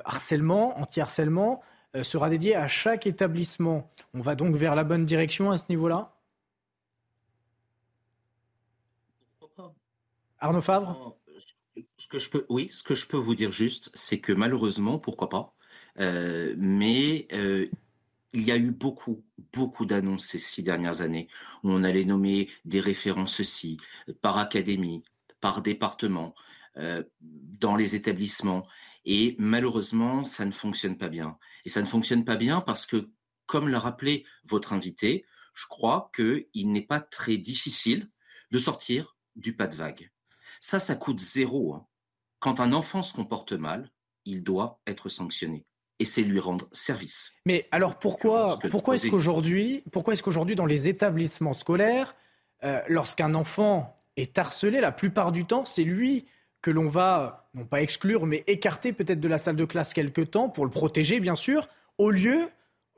harcèlement, 0.04 0.80
anti-harcèlement, 0.80 1.60
sera 2.02 2.30
dédié 2.30 2.56
à 2.56 2.68
chaque 2.68 3.06
établissement. 3.06 3.90
On 4.14 4.20
va 4.20 4.34
donc 4.34 4.56
vers 4.56 4.74
la 4.74 4.84
bonne 4.84 5.04
direction 5.04 5.50
à 5.50 5.58
ce 5.58 5.66
niveau-là? 5.68 6.11
Arnaud 10.42 10.60
Fabre? 10.60 11.16
Ce 11.96 12.08
que 12.08 12.18
je 12.18 12.28
peux, 12.28 12.44
Oui, 12.48 12.68
ce 12.68 12.82
que 12.82 12.96
je 12.96 13.06
peux 13.06 13.16
vous 13.16 13.36
dire 13.36 13.52
juste, 13.52 13.92
c'est 13.94 14.18
que 14.18 14.32
malheureusement, 14.32 14.98
pourquoi 14.98 15.28
pas, 15.28 15.54
euh, 16.00 16.56
mais 16.58 17.28
euh, 17.32 17.66
il 18.32 18.42
y 18.42 18.50
a 18.50 18.56
eu 18.56 18.72
beaucoup, 18.72 19.24
beaucoup 19.52 19.86
d'annonces 19.86 20.24
ces 20.24 20.40
six 20.40 20.64
dernières 20.64 21.00
années 21.00 21.28
où 21.62 21.70
on 21.70 21.84
allait 21.84 22.04
nommer 22.04 22.50
des 22.64 22.80
référents 22.80 23.28
ceci, 23.28 23.76
par 24.20 24.36
académie, 24.36 25.04
par 25.40 25.62
département, 25.62 26.34
euh, 26.76 27.04
dans 27.20 27.76
les 27.76 27.94
établissements. 27.94 28.66
Et 29.04 29.36
malheureusement, 29.38 30.24
ça 30.24 30.44
ne 30.44 30.50
fonctionne 30.50 30.98
pas 30.98 31.08
bien. 31.08 31.38
Et 31.64 31.68
ça 31.68 31.82
ne 31.82 31.86
fonctionne 31.86 32.24
pas 32.24 32.36
bien 32.36 32.60
parce 32.60 32.84
que, 32.84 33.10
comme 33.46 33.68
l'a 33.68 33.78
rappelé 33.78 34.26
votre 34.44 34.72
invité, 34.72 35.24
je 35.54 35.66
crois 35.68 36.10
qu'il 36.16 36.72
n'est 36.72 36.86
pas 36.86 37.00
très 37.00 37.36
difficile 37.36 38.10
de 38.50 38.58
sortir 38.58 39.16
du 39.36 39.54
pas 39.54 39.68
de 39.68 39.76
vague. 39.76 40.11
Ça, 40.62 40.78
ça 40.78 40.94
coûte 40.94 41.18
zéro. 41.18 41.74
Hein. 41.74 41.84
Quand 42.38 42.60
un 42.60 42.72
enfant 42.72 43.02
se 43.02 43.12
comporte 43.12 43.52
mal, 43.52 43.90
il 44.24 44.42
doit 44.44 44.80
être 44.86 45.08
sanctionné. 45.08 45.66
Et 45.98 46.04
c'est 46.04 46.22
lui 46.22 46.38
rendre 46.38 46.68
service. 46.72 47.32
Mais 47.44 47.68
alors 47.72 47.98
pourquoi, 47.98 48.58
pourquoi 48.70 48.94
est-ce 48.94 49.08
qu'aujourd'hui, 49.08 49.82
pourquoi 49.92 50.14
est-ce 50.14 50.22
qu'aujourd'hui 50.22 50.54
dans 50.54 50.64
les 50.64 50.88
établissements 50.88 51.52
scolaires, 51.52 52.14
euh, 52.64 52.80
lorsqu'un 52.88 53.34
enfant 53.34 53.94
est 54.16 54.38
harcelé, 54.38 54.80
la 54.80 54.92
plupart 54.92 55.32
du 55.32 55.44
temps, 55.44 55.64
c'est 55.64 55.84
lui 55.84 56.26
que 56.62 56.70
l'on 56.70 56.88
va, 56.88 57.48
non 57.54 57.66
pas 57.66 57.82
exclure, 57.82 58.24
mais 58.24 58.44
écarter 58.46 58.92
peut-être 58.92 59.20
de 59.20 59.28
la 59.28 59.38
salle 59.38 59.56
de 59.56 59.64
classe 59.64 59.92
quelque 59.92 60.22
temps 60.22 60.48
pour 60.48 60.64
le 60.64 60.70
protéger, 60.70 61.18
bien 61.18 61.34
sûr, 61.34 61.68
au 61.98 62.10
lieu 62.10 62.48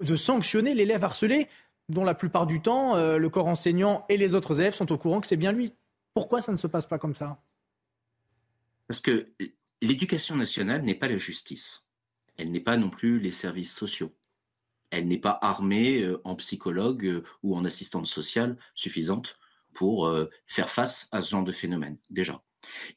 de 0.02 0.16
sanctionner 0.16 0.74
l'élève 0.74 1.02
harcelé, 1.02 1.48
dont 1.88 2.04
la 2.04 2.14
plupart 2.14 2.46
du 2.46 2.60
temps, 2.60 2.96
euh, 2.96 3.16
le 3.16 3.28
corps 3.30 3.46
enseignant 3.46 4.04
et 4.10 4.18
les 4.18 4.34
autres 4.34 4.60
élèves 4.60 4.74
sont 4.74 4.92
au 4.92 4.98
courant 4.98 5.20
que 5.22 5.26
c'est 5.26 5.36
bien 5.36 5.52
lui. 5.52 5.72
Pourquoi 6.12 6.42
ça 6.42 6.52
ne 6.52 6.58
se 6.58 6.66
passe 6.66 6.86
pas 6.86 6.98
comme 6.98 7.14
ça? 7.14 7.38
Parce 8.86 9.01
que 9.01 9.32
l'éducation 9.81 10.36
nationale 10.36 10.82
n'est 10.82 10.94
pas 10.94 11.09
la 11.09 11.16
justice. 11.16 11.86
Elle 12.36 12.51
n'est 12.51 12.61
pas 12.61 12.77
non 12.77 12.90
plus 12.90 13.19
les 13.19 13.32
services 13.32 13.74
sociaux. 13.74 14.15
Elle 14.90 15.09
n'est 15.09 15.19
pas 15.19 15.39
armée 15.40 16.02
euh, 16.02 16.20
en 16.24 16.36
psychologue 16.36 17.06
euh, 17.06 17.23
ou 17.43 17.56
en 17.56 17.65
assistante 17.65 18.06
sociale 18.06 18.59
suffisante 18.74 19.39
pour 19.73 20.06
euh, 20.06 20.31
faire 20.47 20.69
face 20.69 21.09
à 21.11 21.20
ce 21.20 21.31
genre 21.31 21.44
de 21.44 21.52
phénomène, 21.52 21.98
déjà. 22.11 22.43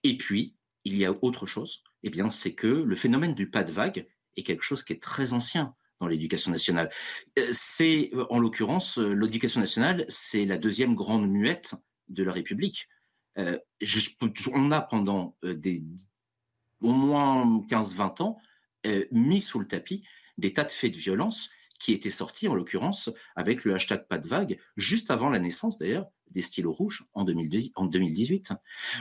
Et 0.03 0.17
puis, 0.17 0.55
il 0.83 0.95
y 0.95 1.05
a 1.05 1.15
autre 1.23 1.45
chose, 1.45 1.83
eh 2.03 2.09
bien, 2.09 2.29
c'est 2.29 2.53
que 2.53 2.67
le 2.67 2.95
phénomène 2.95 3.33
du 3.33 3.49
pas 3.49 3.63
de 3.63 3.71
vague 3.71 4.07
est 4.35 4.43
quelque 4.43 4.63
chose 4.63 4.83
qui 4.83 4.93
est 4.93 5.01
très 5.01 5.33
ancien 5.33 5.75
dans 5.99 6.07
l'éducation 6.07 6.51
nationale. 6.51 6.91
C'est, 7.51 8.11
en 8.29 8.39
l'occurrence, 8.39 8.99
l'éducation 8.99 9.59
nationale, 9.59 10.05
c'est 10.07 10.45
la 10.45 10.57
deuxième 10.57 10.93
grande 10.93 11.27
muette 11.27 11.73
de 12.07 12.23
la 12.23 12.31
République. 12.31 12.87
Euh, 13.37 13.57
on 14.53 14.71
a 14.71 14.81
pendant 14.81 15.37
euh, 15.43 15.59
au 16.81 16.91
moins 16.91 17.65
15-20 17.69 18.23
ans 18.23 18.37
euh, 18.85 19.05
mis 19.11 19.41
sous 19.41 19.59
le 19.59 19.67
tapis 19.67 20.03
des 20.37 20.53
tas 20.53 20.63
de 20.63 20.71
faits 20.71 20.91
de 20.91 20.97
violence 20.97 21.49
qui 21.79 21.93
étaient 21.93 22.09
sortis, 22.09 22.47
en 22.47 22.55
l'occurrence, 22.55 23.11
avec 23.35 23.63
le 23.63 23.75
hashtag 23.75 24.07
pas 24.07 24.17
de 24.17 24.27
vague, 24.27 24.59
juste 24.77 25.11
avant 25.11 25.29
la 25.29 25.39
naissance 25.39 25.77
d'ailleurs 25.77 26.09
des 26.31 26.41
stylos 26.41 26.73
rouges 26.73 27.05
en, 27.13 27.23
2018. 27.23 28.53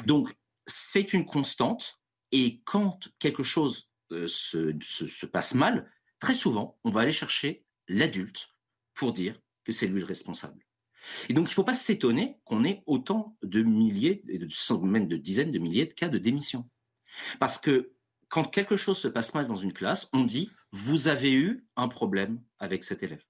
Donc, 0.05 0.37
c'est 0.67 1.15
une 1.15 1.25
constante, 1.25 2.01
et 2.33 2.61
quand 2.65 3.09
quelque 3.19 3.43
chose 3.43 3.89
se, 4.11 5.27
passe 5.27 5.55
mal, 5.55 5.91
très 6.21 6.35
souvent, 6.35 6.79
on 6.85 6.91
va 6.91 7.01
aller 7.01 7.13
chercher 7.13 7.65
l'adulte 7.89 8.51
pour 8.95 9.15
dire 9.15 9.41
que 9.65 9.73
c'est 9.73 9.87
lui 9.87 10.01
le 10.01 10.07
responsable. 10.07 10.66
Et 11.29 11.33
donc, 11.33 11.47
il 11.47 11.51
ne 11.51 11.55
faut 11.55 11.65
pas 11.65 11.75
s'étonner 11.75 12.39
qu'on 12.45 12.65
ait 12.65 12.83
autant 12.87 13.37
de 13.43 13.63
milliers, 13.63 14.23
et 14.29 14.39
même 14.83 15.09
de 15.09 15.17
dizaines 15.17 15.53
de 15.53 15.59
milliers 15.59 15.87
de 15.87 15.93
cas 15.93 16.09
de 16.09 16.19
démission. 16.19 16.69
Parce 17.39 17.59
que 17.59 17.93
quand 18.29 18.45
quelque 18.45 18.77
chose 18.77 18.99
se 18.99 19.09
passe 19.09 19.35
mal 19.35 19.47
dans 19.47 19.57
une 19.57 19.73
classe, 19.73 20.09
on 20.13 20.25
dit 20.25 20.51
vous 20.73 21.09
avez 21.09 21.33
eu 21.33 21.67
un 21.77 21.89
problème 21.89 22.43
avec 22.59 22.85
cet 22.85 23.03
élève. 23.03 23.23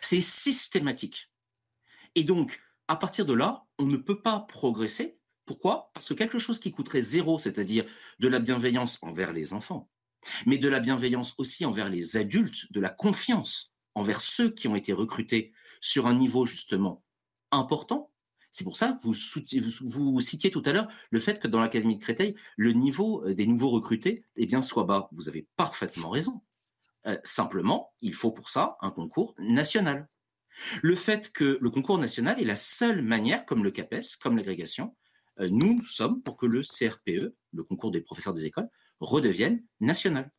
C'est 0.00 0.20
systématique. 0.20 1.30
Et 2.14 2.24
donc, 2.24 2.60
à 2.88 2.96
partir 2.96 3.24
de 3.24 3.34
là, 3.34 3.64
on 3.78 3.86
ne 3.86 3.96
peut 3.96 4.20
pas 4.20 4.40
progresser. 4.40 5.18
Pourquoi? 5.46 5.90
Parce 5.94 6.08
que 6.08 6.14
quelque 6.14 6.38
chose 6.38 6.58
qui 6.58 6.72
coûterait 6.72 7.02
zéro, 7.02 7.38
c'est-à-dire 7.38 7.84
de 8.18 8.28
la 8.28 8.38
bienveillance 8.38 8.98
envers 9.02 9.32
les 9.32 9.52
enfants, 9.52 9.90
mais 10.46 10.58
de 10.58 10.68
la 10.68 10.80
bienveillance 10.80 11.34
aussi 11.38 11.64
envers 11.64 11.88
les 11.88 12.16
adultes, 12.16 12.70
de 12.72 12.80
la 12.80 12.90
confiance 12.90 13.74
envers 13.94 14.20
ceux 14.20 14.50
qui 14.50 14.68
ont 14.68 14.76
été 14.76 14.92
recrutés 14.92 15.52
sur 15.80 16.06
un 16.06 16.14
niveau 16.14 16.46
justement 16.46 17.04
important. 17.50 18.12
C'est 18.50 18.64
pour 18.64 18.76
ça 18.76 18.92
que 18.92 19.02
vous, 19.02 20.20
citiez 20.20 20.50
tout 20.50 20.62
à 20.64 20.72
l'heure 20.72 20.88
le 21.10 21.20
fait 21.20 21.38
que 21.38 21.46
dans 21.46 21.60
l'Académie 21.60 21.96
de 21.96 22.02
Créteil, 22.02 22.34
le 22.56 22.72
niveau 22.72 23.24
euh, 23.24 23.34
des 23.34 23.46
nouveaux 23.46 23.70
recrutés 23.70 24.24
eh 24.36 24.46
bien, 24.46 24.60
soit 24.62 24.84
bas. 24.84 25.08
Vous 25.12 25.28
avez 25.28 25.46
parfaitement 25.56 26.10
raison. 26.10 26.42
Euh, 27.06 27.16
simplement, 27.22 27.92
il 28.00 28.14
faut 28.14 28.32
pour 28.32 28.50
ça 28.50 28.76
un 28.80 28.90
concours 28.90 29.34
national. 29.38 30.08
Le 30.82 30.96
fait 30.96 31.32
que 31.32 31.58
le 31.60 31.70
concours 31.70 31.98
national 31.98 32.40
est 32.40 32.44
la 32.44 32.56
seule 32.56 33.02
manière, 33.02 33.46
comme 33.46 33.62
le 33.64 33.70
CAPES, 33.70 34.16
comme 34.20 34.36
l'agrégation, 34.36 34.96
euh, 35.38 35.48
nous 35.50 35.80
sommes 35.82 36.20
pour 36.22 36.36
que 36.36 36.46
le 36.46 36.62
CRPE, 36.62 37.34
le 37.52 37.64
concours 37.64 37.90
des 37.90 38.00
professeurs 38.00 38.34
des 38.34 38.46
écoles, 38.46 38.68
redevienne 39.00 39.62
national. 39.80 40.30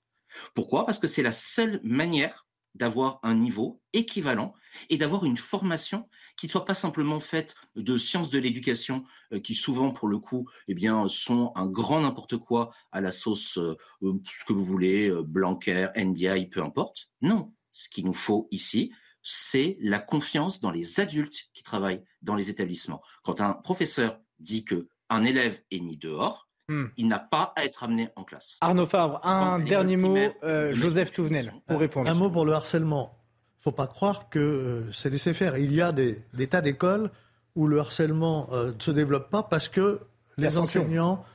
Pourquoi? 0.54 0.86
Parce 0.86 1.00
que 1.00 1.08
c'est 1.08 1.24
la 1.24 1.32
seule 1.32 1.80
manière 1.84 2.46
d'avoir 2.76 3.20
un 3.24 3.36
niveau 3.36 3.82
équivalent 3.94 4.54
et 4.90 4.98
d'avoir 4.98 5.26
une 5.26 5.38
formation 5.38 6.08
qui 6.38 6.48
ne 6.48 6.52
soit 6.52 6.66
pas 6.66 6.74
simplement 6.74 7.20
faite 7.20 7.56
de 7.76 7.98
sciences 7.98 8.30
de 8.30 8.40
l'éducation, 8.40 9.04
euh, 9.34 9.40
qui 9.40 9.56
souvent, 9.56 9.92
pour 9.92 10.08
le 10.08 10.18
coup, 10.18 10.50
eh 10.68 10.74
bien, 10.74 11.08
sont 11.08 11.52
un 11.56 11.68
grand 11.68 12.02
n'importe 12.02 12.38
quoi 12.38 12.72
à 12.92 13.02
la 13.02 13.12
sauce, 13.12 13.58
euh, 13.58 13.76
euh, 14.04 14.14
ce 14.24 14.46
que 14.46 14.54
vous 14.54 14.64
voulez, 14.64 15.12
Blanquer, 15.24 15.90
NDI, 15.96 16.48
peu 16.48 16.64
importe. 16.64 17.10
Non, 17.22 17.54
ce 17.74 17.90
qu'il 17.90 18.06
nous 18.06 18.14
faut 18.14 18.48
ici, 18.52 18.92
c'est 19.22 19.78
la 19.82 20.00
confiance 20.00 20.62
dans 20.62 20.72
les 20.72 21.00
adultes 21.00 21.50
qui 21.54 21.64
travaillent 21.64 22.04
dans 22.22 22.36
les 22.36 22.50
établissements. 22.50 23.02
Quand 23.24 23.42
un 23.42 23.54
professeur 23.54 24.20
dit 24.40 24.64
que 24.64 24.88
un 25.10 25.24
élève 25.24 25.62
est 25.72 25.80
mis 25.80 25.98
dehors, 25.98 26.50
Hmm. 26.72 26.86
Il 26.96 27.10
n'a 27.10 27.20
pas 27.20 27.52
à 27.58 27.66
être 27.66 27.84
amené 27.84 28.08
en 28.16 28.24
classe. 28.24 28.58
Arnaud 28.62 28.86
Fabre, 28.86 29.20
un 29.26 29.60
dernier 29.60 29.98
mot, 29.98 30.16
euh, 30.42 30.74
Joseph 30.74 31.12
Touvenel, 31.12 31.52
pour 31.68 31.82
répondre. 31.82 32.10
Un 32.10 32.14
mot 32.14 32.30
pour 32.30 32.46
le 32.46 32.54
harcèlement. 32.54 33.20
Il 33.58 33.60
ne 33.60 33.64
faut 33.64 33.72
pas 33.74 33.88
croire 33.88 34.30
que 34.30 34.40
euh, 34.40 34.92
c'est 34.94 35.10
laissé 35.10 35.34
faire. 35.34 35.58
Il 35.58 35.74
y 35.74 35.82
a 35.82 35.92
des, 35.92 36.24
tas 36.50 36.62
d'écoles 36.62 37.12
où 37.58 37.68
le 37.68 37.78
harcèlement 37.78 38.48
euh, 38.54 38.72
ne 38.72 38.80
se 38.80 38.92
développe 38.92 39.30
pas 39.30 39.44
parce 39.44 39.68
que 39.68 40.00
les 40.38 40.58
enseignants 40.58 41.26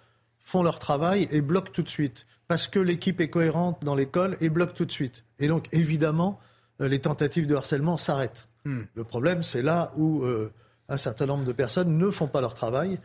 font 0.42 0.62
leur 0.62 0.78
travail 0.78 1.28
et 1.30 1.42
bloquent 1.42 1.70
tout 1.70 1.82
de 1.82 1.90
suite. 1.90 2.26
Parce 2.48 2.66
que 2.66 2.78
l'équipe 2.78 3.20
est 3.20 3.28
cohérente 3.28 3.84
dans 3.84 3.94
l'école 3.94 4.38
et 4.40 4.48
bloque 4.48 4.72
tout 4.72 4.86
de 4.86 4.92
suite. 4.92 5.22
Et 5.38 5.48
donc, 5.48 5.68
évidemment, 5.70 6.40
les 6.80 7.00
tentatives 7.00 7.46
de 7.46 7.54
harcèlement 7.54 7.98
s'arrêtent. 7.98 8.48
Hmm. 8.64 8.84
Le 8.94 9.04
problème, 9.04 9.42
c'est 9.42 9.62
là 9.62 9.92
où 9.98 10.24
un 10.88 10.96
certain 10.96 11.26
nombre 11.26 11.44
de 11.44 11.52
personnes 11.52 11.98
ne 11.98 12.10
font 12.10 12.26
pas 12.26 12.40
leur 12.40 12.54
travail 12.54 12.98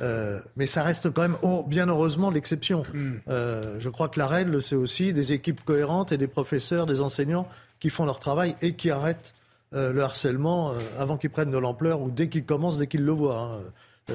euh, 0.00 0.40
mais 0.56 0.66
ça 0.66 0.82
reste 0.82 1.10
quand 1.10 1.22
même, 1.22 1.36
oh, 1.42 1.64
bien 1.66 1.86
heureusement, 1.88 2.30
l'exception. 2.30 2.84
Hmm. 2.92 3.14
Euh, 3.28 3.76
je 3.78 3.88
crois 3.88 4.08
que 4.08 4.18
la 4.18 4.26
règle, 4.26 4.62
c'est 4.62 4.76
aussi 4.76 5.12
des 5.12 5.32
équipes 5.32 5.64
cohérentes 5.64 6.12
et 6.12 6.18
des 6.18 6.26
professeurs, 6.26 6.86
des 6.86 7.00
enseignants 7.00 7.48
qui 7.80 7.90
font 7.90 8.04
leur 8.04 8.18
travail 8.18 8.56
et 8.62 8.74
qui 8.74 8.90
arrêtent 8.90 9.34
le 9.72 10.02
harcèlement 10.02 10.72
avant 10.96 11.16
qu'il 11.16 11.30
prenne 11.30 11.50
de 11.50 11.58
l'ampleur 11.58 12.00
ou 12.00 12.08
dès 12.08 12.28
qu'il 12.28 12.44
commence, 12.44 12.78
dès 12.78 12.86
qu'il 12.86 13.04
le 13.04 13.10
voit. 13.10 13.60
Hein. 14.08 14.14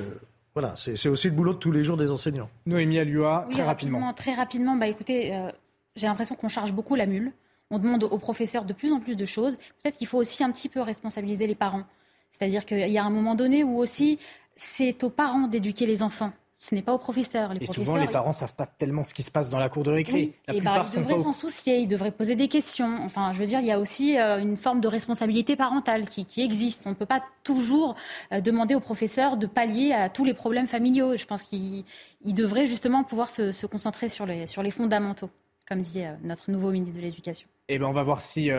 voilà, 0.54 0.74
c'est 0.78 1.10
aussi 1.10 1.28
le 1.28 1.34
boulot 1.34 1.52
de 1.52 1.58
tous 1.58 1.74
les 1.74 1.84
jours 1.84 1.98
des 1.98 2.12
enseignants. 2.12 2.50
Noémie 2.66 2.98
Alua, 2.98 3.46
très 3.52 3.64
rapidement. 3.64 4.14
Très 4.14 4.34
rapidement, 4.34 4.78
bah, 4.78 4.88
écoutez, 4.88 5.50
j'ai 5.98 6.08
l'impression 6.08 6.36
qu'on 6.36 6.48
charge 6.48 6.72
beaucoup 6.72 6.96
la 6.96 7.06
mule. 7.06 7.34
On 7.72 7.78
demande 7.78 8.06
aux 8.06 8.18
professeurs 8.18 8.64
de 8.64 8.72
plus 8.72 8.94
en 8.94 9.02
plus 9.02 9.18
de 9.18 9.26
choses. 9.26 9.58
Peut-être 9.84 9.98
qu'il 9.98 10.08
faut 10.08 10.18
aussi 10.18 10.46
un 10.46 10.52
petit 10.52 10.70
peu 10.70 10.82
responsabiliser 10.82 11.46
les 11.46 11.56
parents. 11.56 11.84
C'est-à-dire 12.32 12.66
qu'il 12.66 12.90
y 12.90 12.98
a 12.98 13.04
un 13.04 13.10
moment 13.10 13.36
donné 13.36 13.64
où 13.64 13.78
aussi 13.78 14.20
c'est 14.60 15.03
aux 15.03 15.10
parents 15.10 15.48
d'éduquer 15.48 15.86
les 15.86 16.03
enfants. 16.03 16.34
Ce 16.57 16.76
n'est 16.76 16.81
pas 16.81 16.94
aux 16.94 16.98
professeurs. 16.98 17.53
Les 17.53 17.64
et 17.64 17.65
souvent, 17.65 17.95
les 17.95 18.10
parents 18.10 18.30
ne 18.30 18.34
savent 18.34 18.56
pas 18.56 18.65
tellement 18.65 19.06
ce 19.06 19.14
qui 19.14 19.23
se 19.23 19.31
passe 19.31 19.49
dans 19.49 19.60
la 19.60 19.69
cour 19.69 19.84
de 19.84 19.91
récré. 19.91 20.34
la 20.49 20.53
et 20.53 20.60
bah, 20.60 20.86
ils 20.94 20.99
devraient 20.99 21.19
s'en 21.19 21.31
soucier, 21.31 21.77
ils 21.77 21.88
devraient 21.88 22.11
poser 22.11 22.36
des 22.36 22.49
questions. 22.49 22.99
Enfin, 23.06 23.31
je 23.31 23.40
veux 23.40 23.45
dire, 23.45 23.61
il 23.61 23.65
y 23.65 23.72
a 23.72 23.80
aussi 23.80 24.19
euh, 24.19 24.40
une 24.40 24.57
forme 24.57 24.81
de 24.81 24.90
responsabilité 24.90 25.56
parentale 25.56 26.06
qui, 26.06 26.41
existe. 26.41 26.86
On 26.86 26.90
ne 26.90 26.95
peut 26.95 27.06
pas 27.06 27.23
toujours 27.45 27.95
euh, 28.34 28.41
demander 28.41 28.76
aux 28.76 28.81
professeurs 28.81 29.38
de 29.38 29.48
pallier 29.48 29.94
à 29.94 30.10
tous 30.10 30.26
les 30.26 30.34
problèmes 30.34 30.68
familiaux. 30.68 31.15
Je 31.15 31.26
pense 31.26 31.44
qu'ils 31.44 31.86
devraient 32.26 32.65
justement 32.65 33.06
pouvoir 33.06 33.30
se, 33.30 33.65
concentrer 33.65 34.10
sur 34.10 34.26
les, 34.26 34.45
sur 34.45 34.61
les 34.61 34.72
fondamentaux, 34.72 35.30
comme 35.69 35.81
dit 35.81 36.03
euh, 36.03 36.11
notre 36.23 36.52
nouveau 36.52 36.72
ministre 36.72 36.99
de 36.99 37.06
l'Éducation. 37.06 37.48
Eh 37.69 37.80
ben, 37.80 37.86
on 37.86 37.94
va 37.94 38.03
voir 38.03 38.19
si 38.19 38.52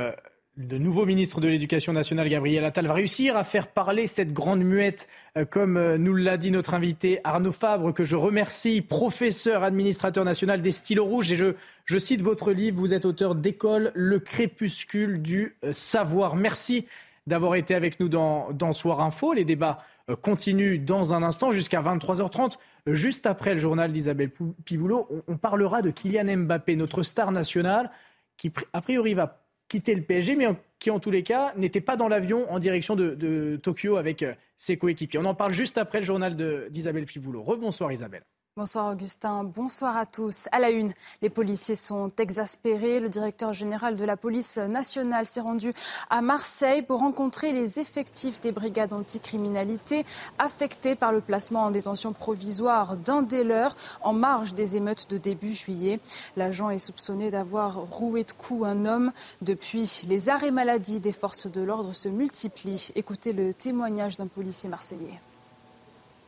le 0.69 0.79
nouveau 0.79 1.07
ministre 1.07 1.41
de 1.41 1.49
l'Éducation 1.49 1.93
nationale, 1.93 2.29
Gabriel 2.29 2.65
Attal, 2.65 2.87
va 2.87 2.95
réussir 2.95 3.37
à 3.37 3.45
faire 3.45 3.69
parler 3.69 4.07
cette 4.07 4.33
grande 4.33 4.63
muette, 4.63 5.09
euh, 5.39 5.45
comme 5.45 5.77
euh, 5.77 5.97
nous 5.97 6.15
l'a 6.15 6.37
dit 6.37 6.51
notre 6.51 6.75
invité 6.75 7.21
Arnaud 7.25 7.53
Fabre, 7.53 7.93
que 7.93 8.05
je 8.05 8.17
remercie, 8.17 8.83
professeur 8.83 9.63
administrateur 9.63 10.25
national 10.25 10.61
des 10.61 10.73
stylos 10.73 11.05
rouges. 11.05 11.33
Et 11.33 11.37
je, 11.37 11.99
cite 11.99 12.21
votre 12.21 12.53
livre, 12.53 12.79
vous 12.79 12.93
êtes 12.93 13.05
auteur 13.05 13.35
d'école, 13.35 13.91
Le 13.95 14.19
crépuscule 14.19 15.23
du 15.23 15.57
euh, 15.65 15.73
savoir. 15.73 16.37
Merci 16.37 16.87
d'avoir 17.27 17.55
été 17.55 17.75
avec 17.75 18.01
nous 18.01 18.09
dans, 18.09 18.73
Soir 18.73 19.01
Info. 19.01 19.33
Les 19.33 19.45
débats 19.45 19.79
continuent 20.23 20.83
dans 20.85 21.15
un 21.15 21.23
instant 21.23 21.53
jusqu'à 21.53 21.81
23h30. 21.81 22.55
Juste 22.87 23.27
après 23.27 23.55
le 23.55 23.61
journal 23.61 23.93
d'Isabelle 23.93 24.31
Piboulot, 24.65 25.07
on, 25.11 25.35
on 25.35 25.37
parlera 25.37 25.83
de 25.83 25.91
Kylian 25.91 26.39
Mbappé, 26.39 26.75
notre 26.75 27.05
star 27.05 27.31
national, 27.31 27.91
qui 28.37 28.51
a 28.73 28.81
priori 28.81 29.15
va 29.15 29.40
quitter 29.71 29.95
le 29.95 30.03
PSG, 30.03 30.35
mais 30.35 30.47
qui 30.81 30.91
en 30.91 30.99
tous 30.99 31.13
les 31.13 31.23
cas 31.23 31.55
n'était 31.57 31.81
pas 31.81 31.97
dans 31.97 32.09
l'avion 32.09 32.51
en 32.53 32.59
direction 32.59 32.97
de, 32.97 33.59
Tokyo 33.63 33.97
avec 33.97 34.23
euh, 34.23 34.35
ses 34.59 34.77
coéquipiers. 34.77 35.21
On 35.21 35.25
en 35.25 35.35
parle 35.35 35.55
juste 35.55 35.79
après 35.79 36.01
le 36.01 36.07
journal 36.07 36.35
d'Isabelle 36.71 37.07
Piboulot. 37.07 37.43
Rebonsoir 37.43 37.93
Isabelle. 37.93 38.25
Bonsoir 38.57 38.91
Augustin, 38.91 39.45
bonsoir 39.45 39.97
à 39.97 40.07
tous. 40.07 40.49
À 40.51 40.59
la 40.59 40.71
une, 40.71 40.93
les 41.23 41.31
policiers 41.31 41.77
sont 41.77 42.11
exaspérés. 42.19 42.99
Le 42.99 43.09
directeur 43.09 43.53
général 43.53 43.97
de 43.97 44.05
la 44.05 44.17
police 44.17 44.59
nationale 44.59 45.25
s'est 45.25 45.41
rendu 45.41 45.73
à 46.11 46.21
Marseille 46.21 46.83
pour 46.83 46.99
rencontrer 46.99 47.53
les 47.53 47.79
effectifs 47.79 48.41
des 48.41 48.51
brigades 48.51 48.93
anticriminalité 48.93 50.05
affectés 50.39 50.97
par 50.97 51.13
le 51.13 51.21
placement 51.21 51.63
en 51.63 51.71
détention 51.71 52.13
provisoire 52.13 52.97
d'un 52.97 53.23
des 53.23 53.45
leurs 53.45 53.77
en 54.03 54.13
marge 54.13 54.53
des 54.53 54.77
émeutes 54.77 55.09
de 55.09 55.17
début 55.17 55.55
juillet. 55.55 56.01
L'agent 56.37 56.71
est 56.71 56.81
soupçonné 56.81 57.31
d'avoir 57.31 57.77
roué 57.77 58.25
de 58.25 58.33
coups 58.33 58.67
un 58.67 58.85
homme. 58.85 59.13
Depuis, 59.43 60.03
les 60.09 60.29
arrêts 60.29 60.51
maladie 60.51 60.99
des 60.99 61.13
forces 61.13 61.47
de 61.47 61.61
l'ordre 61.61 61.93
se 61.93 62.09
multiplient. 62.09 62.91
Écoutez 62.97 63.33
le 63.33 63.55
témoignage 63.55 64.17
d'un 64.17 64.27
policier 64.27 64.69
marseillais. 64.69 65.21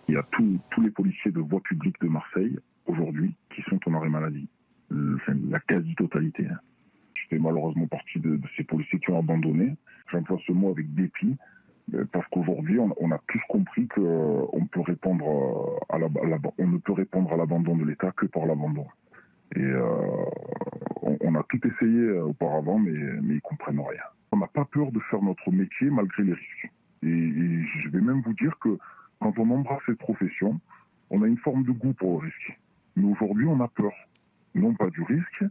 Il 0.08 0.14
y 0.14 0.18
a 0.18 0.26
tous 0.32 0.80
les 0.82 0.90
policiers 0.90 1.30
de 1.30 1.40
voie 1.40 1.60
publique 1.60 2.00
de 2.00 2.08
Marseille 2.08 2.58
aujourd'hui 2.86 3.34
qui 3.54 3.62
sont 3.62 3.78
en 3.86 3.94
arrêt 3.94 4.08
maladie. 4.08 4.48
Euh, 4.92 5.16
la 5.48 5.60
quasi-totalité. 5.60 6.46
Hein. 6.46 6.58
Je 7.14 7.22
fais 7.30 7.38
malheureusement 7.38 7.86
partie 7.86 8.18
de, 8.18 8.38
ces 8.56 8.64
policiers 8.64 8.98
qui 8.98 9.10
ont 9.10 9.18
abandonné. 9.18 9.74
J'emploie 10.10 10.38
ce 10.46 10.52
mot 10.52 10.70
avec 10.70 10.92
dépit 10.94 11.36
euh, 11.94 12.04
parce 12.12 12.26
qu'aujourd'hui, 12.28 12.78
on, 12.78 13.10
a 13.10 13.18
tous 13.28 13.40
compris 13.48 13.86
qu'on 13.88 14.44
euh, 14.54 14.64
peut 14.70 14.80
répondre 14.80 15.80
à 15.88 15.98
ne 15.98 16.78
peut 16.78 16.92
répondre 16.92 17.32
à 17.32 17.36
l'abandon 17.36 17.76
de 17.76 17.84
l'État 17.84 18.12
que 18.12 18.26
par 18.26 18.46
l'abandon. 18.46 18.86
Et 19.54 19.70
on, 21.02 21.34
a 21.34 21.42
tout 21.42 21.60
essayé 21.66 22.10
auparavant, 22.20 22.78
mais, 22.78 22.98
mais 23.22 23.34
ils 23.34 23.40
comprennent 23.42 23.80
rien. 23.80 24.00
On 24.32 24.38
n'a 24.38 24.46
pas 24.46 24.64
peur 24.64 24.90
de 24.92 24.98
faire 25.10 25.20
notre 25.20 25.50
métier 25.50 25.90
malgré 25.90 26.22
les 26.22 26.32
risques. 26.32 26.72
et 27.02 27.62
je 27.82 27.88
vais 27.90 28.00
même 28.00 28.22
vous 28.22 28.32
dire 28.32 28.58
que 28.60 28.78
quand 29.22 29.38
on 29.38 29.50
embrasse 29.50 29.82
cette 29.86 29.98
profession, 29.98 30.60
on 31.10 31.22
a 31.22 31.26
une 31.26 31.38
forme 31.38 31.62
de 31.64 31.70
goût 31.70 31.92
pour 31.92 32.20
le 32.20 32.26
risque. 32.26 32.58
Mais 32.96 33.04
aujourd'hui, 33.04 33.46
on 33.46 33.60
a 33.60 33.68
peur. 33.68 33.92
Non 34.54 34.74
pas 34.74 34.90
du 34.90 35.02
risque, 35.02 35.44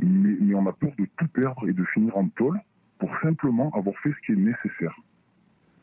mais, 0.00 0.54
on 0.54 0.66
a 0.66 0.72
peur 0.72 0.90
de 0.98 1.06
tout 1.16 1.28
perdre 1.28 1.68
et 1.68 1.72
de 1.72 1.84
finir 1.84 2.16
en 2.16 2.28
tôle 2.28 2.60
pour 2.98 3.10
simplement 3.22 3.70
avoir 3.74 3.96
fait 4.00 4.10
ce 4.10 4.26
qui 4.26 4.32
est 4.32 4.36
nécessaire. 4.36 4.96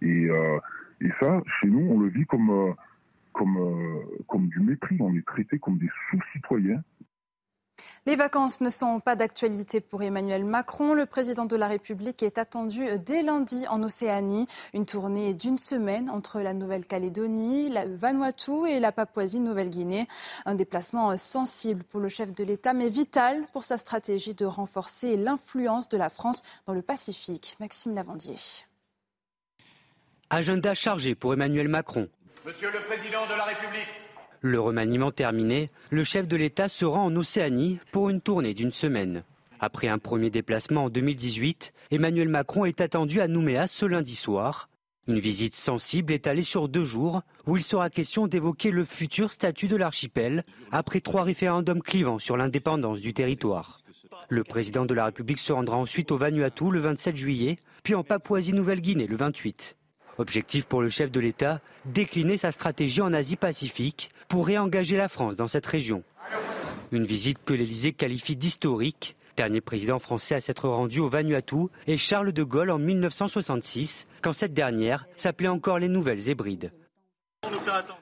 Et, 0.01 0.29
euh, 0.29 0.59
ça, 1.19 1.41
chez 1.59 1.67
nous, 1.67 1.87
on 1.91 1.99
le 1.99 2.07
vit 2.07 2.25
comme, 2.25 2.49
euh, 2.49 2.73
comme, 3.31 3.57
euh, 3.57 4.23
comme 4.27 4.47
du 4.47 4.59
mépris. 4.59 4.97
On 4.99 5.15
est 5.15 5.25
traité 5.25 5.59
comme 5.59 5.77
des 5.77 5.89
sous-citoyens 6.09 6.81
les 8.05 8.15
vacances 8.15 8.61
ne 8.61 8.69
sont 8.69 8.99
pas 8.99 9.15
d'actualité 9.15 9.81
pour 9.81 10.03
Emmanuel 10.03 10.45
Macron. 10.45 10.93
Le 10.93 11.05
président 11.05 11.45
de 11.45 11.55
la 11.55 11.67
République 11.67 12.21
est 12.21 12.37
attendu 12.37 12.85
dès 12.99 13.23
lundi 13.23 13.65
en 13.67 13.81
Océanie. 13.81 14.47
Une 14.73 14.85
tournée 14.85 15.33
d'une 15.33 15.57
semaine 15.57 16.09
entre 16.09 16.39
la 16.39 16.53
Nouvelle-Calédonie, 16.53 17.69
la 17.69 17.85
Vanuatu 17.85 18.67
et 18.67 18.79
la 18.79 18.91
Papouasie-Nouvelle-Guinée. 18.91 20.07
Un 20.45 20.55
déplacement 20.55 21.17
sensible 21.17 21.83
pour 21.83 21.99
le 21.99 22.09
chef 22.09 22.33
de 22.33 22.43
l'État, 22.43 22.73
mais 22.73 22.89
vital 22.89 23.45
pour 23.53 23.65
sa 23.65 23.77
stratégie 23.77 24.35
de 24.35 24.45
renforcer 24.45 25.17
l'influence 25.17 25.89
de 25.89 25.97
la 25.97 26.09
France 26.09 26.43
dans 26.65 26.73
le 26.73 26.83
Pacifique. 26.83 27.55
Maxime 27.59 27.95
Lavandier. 27.95 28.37
Agenda 30.29 30.73
chargé 30.73 31.15
pour 31.15 31.33
Emmanuel 31.33 31.69
Macron. 31.69 32.07
Monsieur 32.45 32.69
le 32.71 32.79
Président 32.81 33.25
de 33.25 33.35
la 33.35 33.43
République, 33.45 33.87
le 34.45 34.59
remaniement 34.59 35.11
terminé, 35.11 35.69
le 35.89 36.03
chef 36.03 36.27
de 36.27 36.35
l'État 36.35 36.69
se 36.69 36.85
rend 36.85 37.05
en 37.05 37.15
Océanie 37.15 37.79
pour 37.91 38.09
une 38.09 38.21
tournée 38.21 38.53
d'une 38.53 38.71
semaine. 38.71 39.23
Après 39.59 39.87
un 39.87 39.97
premier 39.97 40.29
déplacement 40.29 40.85
en 40.85 40.89
2018, 40.89 41.73
Emmanuel 41.91 42.29
Macron 42.29 42.65
est 42.65 42.81
attendu 42.81 43.21
à 43.21 43.27
Nouméa 43.27 43.67
ce 43.67 43.85
lundi 43.85 44.15
soir. 44.15 44.69
Une 45.07 45.19
visite 45.19 45.55
sensible 45.55 46.13
étalée 46.13 46.43
sur 46.43 46.67
deux 46.67 46.83
jours 46.83 47.21
où 47.47 47.57
il 47.57 47.63
sera 47.63 47.89
question 47.89 48.27
d'évoquer 48.27 48.71
le 48.71 48.85
futur 48.85 49.31
statut 49.31 49.67
de 49.67 49.75
l'archipel 49.75 50.43
après 50.71 50.99
trois 50.99 51.23
référendums 51.23 51.81
clivants 51.81 52.19
sur 52.19 52.37
l'indépendance 52.37 53.01
du 53.01 53.13
territoire. 53.13 53.81
Le 54.29 54.43
président 54.43 54.85
de 54.85 54.93
la 54.93 55.05
République 55.05 55.39
se 55.39 55.53
rendra 55.53 55.77
ensuite 55.77 56.11
au 56.11 56.17
Vanuatu 56.17 56.71
le 56.71 56.79
27 56.79 57.15
juillet, 57.15 57.57
puis 57.83 57.95
en 57.95 58.03
Papouasie-Nouvelle-Guinée 58.03 59.07
le 59.07 59.15
28. 59.15 59.75
Objectif 60.17 60.65
pour 60.65 60.81
le 60.81 60.89
chef 60.89 61.11
de 61.11 61.19
l'État, 61.19 61.59
décliner 61.85 62.37
sa 62.37 62.51
stratégie 62.51 63.01
en 63.01 63.13
Asie-Pacifique 63.13 64.11
pour 64.29 64.47
réengager 64.47 64.97
la 64.97 65.09
France 65.09 65.35
dans 65.35 65.47
cette 65.47 65.65
région. 65.65 66.03
Une 66.91 67.05
visite 67.05 67.39
que 67.43 67.53
l'Élysée 67.53 67.93
qualifie 67.93 68.35
d'historique. 68.35 69.15
Dernier 69.35 69.59
président 69.59 69.99
français 69.99 70.35
à 70.35 70.39
s'être 70.39 70.69
rendu 70.69 71.01
au 71.01 71.09
Vanuatu 71.09 71.67
et 71.87 71.97
Charles 71.97 72.31
de 72.31 72.43
Gaulle 72.43 72.71
en 72.71 72.79
1966, 72.79 74.07
quand 74.21 74.31
cette 74.31 74.53
dernière 74.53 75.05
s'appelait 75.17 75.49
encore 75.49 75.77
les 75.77 75.89
Nouvelles 75.89 76.29
Hébrides. 76.29 76.71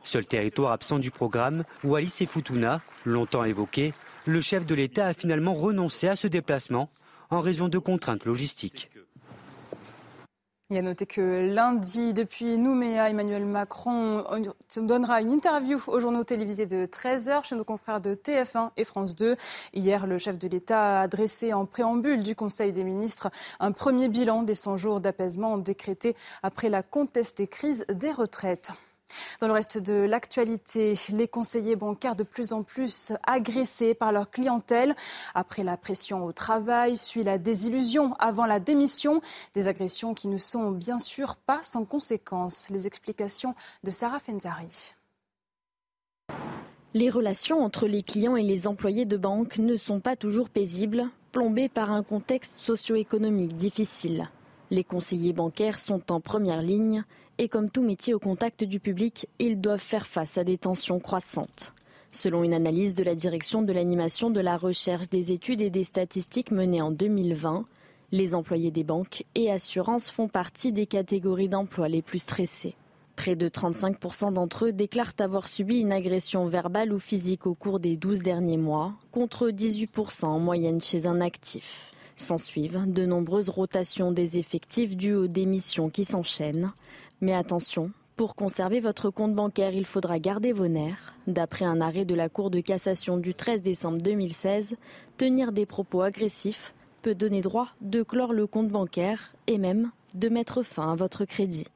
Seul 0.04 0.26
territoire 0.28 0.72
absent 0.72 1.00
du 1.00 1.10
programme, 1.10 1.64
Wallis 1.84 2.18
et 2.22 2.28
Futuna, 2.28 2.82
longtemps 3.04 3.44
évoqué, 3.44 3.94
le 4.26 4.42
chef 4.42 4.66
de 4.68 4.76
l'État 4.76 5.08
a 5.08 5.14
finalement 5.14 5.54
renoncé 5.54 6.08
à 6.08 6.16
ce 6.16 6.28
déplacement 6.28 6.90
en 7.32 7.42
raison 7.42 7.68
de 7.68 7.80
contraintes 7.80 8.26
logistiques. 8.26 8.92
Il 10.70 10.78
a 10.78 10.82
noté 10.82 11.06
que 11.06 11.54
lundi, 11.54 12.14
depuis 12.14 12.58
Nouméa, 12.58 13.10
Emmanuel 13.10 13.46
Macron 13.46 14.24
donnera 14.78 15.22
une 15.22 15.32
interview 15.32 15.78
aux 15.88 16.00
journaux 16.00 16.24
télévisés 16.24 16.66
de 16.66 16.86
13h 16.86 17.44
chez 17.44 17.56
nos 17.56 17.66
confrères 17.66 18.00
de 18.00 18.16
TF1 18.16 18.72
et 18.78 18.86
France 18.86 19.14
2. 19.14 19.36
Hier, 19.74 20.08
le 20.08 20.18
chef 20.18 20.40
de 20.40 20.48
l'État 20.48 21.02
a 21.02 21.08
dressé 21.08 21.54
en 21.54 21.66
préambule 21.66 22.24
du 22.24 22.34
Conseil 22.34 22.72
des 22.72 22.86
ministres 22.86 23.30
un 23.60 23.74
premier 23.74 24.08
bilan 24.08 24.44
des 24.44 24.56
100 24.56 24.78
jours 24.78 25.02
d'apaisement 25.02 25.58
décrétés 25.58 26.16
après 26.42 26.70
la 26.70 26.82
contestée 26.82 27.48
crise 27.48 27.86
des 27.90 28.12
retraites. 28.12 28.72
Dans 29.40 29.48
le 29.48 29.54
reste 29.54 29.78
de 29.78 29.94
l'actualité, 29.94 30.94
les 31.12 31.28
conseillers 31.28 31.76
bancaires 31.76 32.16
de 32.16 32.24
plus 32.24 32.54
en 32.54 32.64
plus 32.64 33.14
agressés 33.24 33.94
par 33.94 34.12
leur 34.12 34.30
clientèle. 34.30 34.96
Après 35.34 35.64
la 35.64 35.78
pression 35.78 36.26
au 36.26 36.32
travail, 36.32 36.98
suit 36.98 37.24
la 37.24 37.38
désillusion 37.38 38.14
avant 38.20 38.46
la 38.46 38.60
démission. 38.60 39.22
Des 39.54 39.68
agressions 39.68 40.14
qui 40.14 40.28
ne 40.28 40.38
sont 40.38 40.72
bien 40.72 41.00
sûr 41.00 41.36
pas 41.36 41.62
sans 41.64 41.86
conséquences. 41.86 42.70
Les 42.70 42.88
explications 42.88 43.56
de 43.84 43.92
Sarah 43.92 44.20
Fenzari. 44.20 44.96
Les 46.94 47.10
relations 47.10 47.64
entre 47.64 47.88
les 47.88 48.04
clients 48.04 48.36
et 48.36 48.44
les 48.44 48.68
employés 48.68 49.06
de 49.06 49.18
banque 49.18 49.58
ne 49.58 49.76
sont 49.76 50.00
pas 50.00 50.16
toujours 50.16 50.50
paisibles, 50.50 51.10
plombées 51.32 51.70
par 51.70 51.92
un 51.92 52.04
contexte 52.04 52.58
socio-économique 52.58 53.56
difficile. 53.56 54.30
Les 54.70 54.84
conseillers 54.84 55.34
bancaires 55.34 55.80
sont 55.80 56.12
en 56.12 56.22
première 56.22 56.62
ligne 56.62 57.04
et 57.38 57.50
comme 57.50 57.70
tout 57.70 57.84
métier 57.84 58.14
au 58.14 58.20
contact 58.20 58.64
du 58.64 58.80
public, 58.80 59.28
ils 59.40 59.60
doivent 59.60 59.80
faire 59.80 60.08
face 60.08 60.38
à 60.38 60.44
des 60.44 60.58
tensions 60.58 61.00
croissantes. 61.00 61.74
Selon 62.12 62.44
une 62.44 62.54
analyse 62.54 62.94
de 62.94 63.04
la 63.04 63.16
direction 63.16 63.62
de 63.64 63.74
l'animation 63.74 64.30
de 64.30 64.40
la 64.40 64.58
recherche 64.58 65.10
des 65.10 65.32
études 65.32 65.62
et 65.62 65.70
des 65.70 65.84
statistiques 65.84 66.52
menée 66.52 66.82
en 66.82 66.92
2020, 66.92 67.66
Les 68.14 68.36
employés 68.36 68.70
des 68.70 68.84
banques 68.84 69.26
et 69.34 69.50
assurances 69.50 70.12
font 70.12 70.28
partie 70.28 70.72
des 70.72 70.86
catégories 70.86 71.50
d'emploi 71.50 71.90
les 71.90 72.04
plus 72.04 72.20
stressées. 72.20 72.76
Près 73.16 73.36
de 73.36 73.50
35% 73.50 74.34
d'entre 74.34 74.66
eux 74.66 74.72
déclarent 74.72 75.16
avoir 75.18 75.48
subi 75.48 75.80
une 75.80 75.92
agression 75.92 76.46
verbale 76.46 76.94
ou 76.94 77.00
physique 77.00 77.48
au 77.48 77.56
cours 77.56 77.80
des 77.80 77.98
12 77.98 78.20
derniers 78.20 78.58
mois, 78.58 78.94
contre 79.12 79.50
18% 79.50 80.26
en 80.26 80.38
moyenne 80.38 80.80
chez 80.80 81.08
un 81.08 81.22
actif. 81.22 81.92
S'ensuivent 82.16 82.84
de 82.86 83.08
nombreuses 83.08 83.50
rotations 83.50 84.12
des 84.12 84.38
effectifs 84.38 84.96
dues 84.96 85.16
aux 85.16 85.28
démissions 85.28 85.90
qui 85.90 86.06
s'enchaînent. 86.06 86.72
Mais 87.24 87.34
attention, 87.34 87.92
pour 88.18 88.36
conserver 88.36 88.82
votre 88.82 89.10
compte 89.10 89.34
bancaire, 89.34 89.74
il 89.74 89.86
faudra 89.86 90.20
garder 90.20 90.52
vos 90.52 90.68
nerfs. 90.68 91.16
D'après 91.26 91.64
un 91.64 91.80
arrêt 91.80 92.04
de 92.04 92.16
la 92.16 92.28
Cour 92.28 92.52
de 92.52 92.60
cassation 92.60 93.16
du 93.16 93.34
13 93.34 93.62
décembre 93.62 93.98
2016, 94.00 94.76
tenir 95.16 95.54
des 95.54 95.66
propos 95.66 96.02
agressifs 96.02 96.74
peut 97.02 97.16
donner 97.16 97.40
droit 97.40 97.70
de 97.80 98.04
clore 98.04 98.34
le 98.34 98.46
compte 98.46 98.68
bancaire 98.68 99.34
et 99.48 99.58
même 99.58 99.92
de 100.16 100.28
mettre 100.28 100.64
fin 100.64 100.92
à 100.92 100.96
votre 100.96 101.24
crédit. 101.24 101.68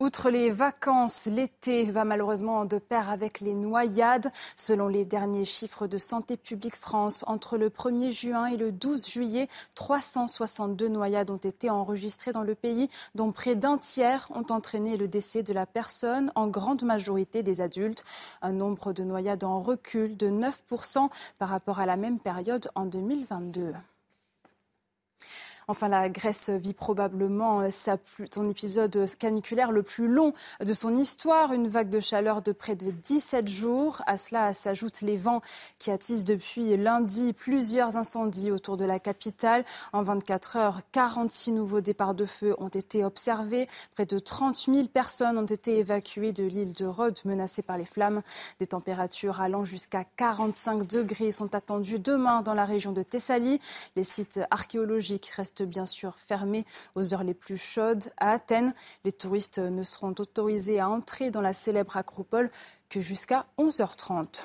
Outre 0.00 0.28
les 0.28 0.50
vacances, 0.50 1.26
l'été 1.26 1.84
va 1.84 2.04
malheureusement 2.04 2.64
de 2.64 2.78
pair 2.78 3.10
avec 3.10 3.40
les 3.40 3.54
noyades. 3.54 4.32
Selon 4.56 4.88
les 4.88 5.04
derniers 5.04 5.44
chiffres 5.44 5.86
de 5.86 5.98
Santé 5.98 6.36
publique 6.36 6.74
France, 6.74 7.22
entre 7.28 7.56
le 7.56 7.70
1er 7.70 8.10
juin 8.10 8.46
et 8.46 8.56
le 8.56 8.72
12 8.72 9.08
juillet, 9.08 9.48
362 9.76 10.88
noyades 10.88 11.30
ont 11.30 11.36
été 11.36 11.70
enregistrées 11.70 12.32
dans 12.32 12.42
le 12.42 12.56
pays, 12.56 12.88
dont 13.14 13.30
près 13.30 13.54
d'un 13.54 13.78
tiers 13.78 14.26
ont 14.34 14.46
entraîné 14.50 14.96
le 14.96 15.06
décès 15.06 15.44
de 15.44 15.52
la 15.52 15.64
personne, 15.64 16.32
en 16.34 16.48
grande 16.48 16.82
majorité 16.82 17.44
des 17.44 17.60
adultes. 17.60 18.04
Un 18.42 18.52
nombre 18.52 18.92
de 18.92 19.04
noyades 19.04 19.44
en 19.44 19.60
recul 19.60 20.16
de 20.16 20.28
9% 20.28 21.08
par 21.38 21.50
rapport 21.50 21.78
à 21.78 21.86
la 21.86 21.96
même 21.96 22.18
période 22.18 22.68
en 22.74 22.84
2022. 22.86 23.74
Enfin, 25.68 25.88
la 25.88 26.08
Grèce 26.08 26.50
vit 26.50 26.74
probablement 26.74 27.60
euh, 27.60 27.70
son 27.70 28.44
épisode 28.44 29.06
caniculaire 29.18 29.72
le 29.72 29.82
plus 29.82 30.08
long 30.08 30.32
de 30.60 30.72
son 30.72 30.96
histoire, 30.96 31.52
une 31.52 31.68
vague 31.68 31.90
de 31.90 32.00
chaleur 32.00 32.42
de 32.42 32.52
près 32.52 32.76
de 32.76 32.90
17 32.90 33.48
jours. 33.48 34.02
À 34.06 34.16
cela 34.16 34.52
s'ajoutent 34.52 35.00
les 35.00 35.16
vents 35.16 35.40
qui 35.78 35.90
attisent 35.90 36.24
depuis 36.24 36.76
lundi 36.76 37.32
plusieurs 37.32 37.96
incendies 37.96 38.50
autour 38.50 38.76
de 38.76 38.84
la 38.84 38.98
capitale. 38.98 39.64
En 39.92 40.02
24 40.02 40.56
heures, 40.56 40.80
46 40.92 41.52
nouveaux 41.52 41.80
départs 41.80 42.14
de 42.14 42.24
feu 42.24 42.54
ont 42.58 42.68
été 42.68 43.04
observés. 43.04 43.68
Près 43.94 44.06
de 44.06 44.18
30 44.18 44.56
000 44.56 44.88
personnes 44.88 45.38
ont 45.38 45.46
été 45.46 45.78
évacuées 45.78 46.32
de 46.32 46.44
l'île 46.44 46.74
de 46.74 46.86
Rhodes 46.86 47.18
menacée 47.24 47.62
par 47.62 47.78
les 47.78 47.84
flammes. 47.84 48.22
Des 48.58 48.66
températures 48.66 49.40
allant 49.40 49.64
jusqu'à 49.64 50.04
45 50.16 50.84
degrés 50.86 51.30
sont 51.30 51.54
attendues 51.54 51.98
demain 51.98 52.42
dans 52.42 52.54
la 52.54 52.64
région 52.64 52.92
de 52.92 53.02
Thessalie. 53.02 53.60
Les 53.96 54.04
sites 54.04 54.40
archéologiques 54.50 55.26
restent 55.36 55.53
bien 55.62 55.86
sûr 55.86 56.16
fermé 56.18 56.64
aux 56.94 57.14
heures 57.14 57.24
les 57.24 57.34
plus 57.34 57.56
chaudes. 57.56 58.10
À 58.16 58.32
Athènes, 58.32 58.74
les 59.04 59.12
touristes 59.12 59.58
ne 59.58 59.82
seront 59.82 60.14
autorisés 60.18 60.80
à 60.80 60.88
entrer 60.88 61.30
dans 61.30 61.40
la 61.40 61.52
célèbre 61.52 61.96
acropole 61.96 62.50
que 62.88 63.00
jusqu'à 63.00 63.46
11h30. 63.58 64.44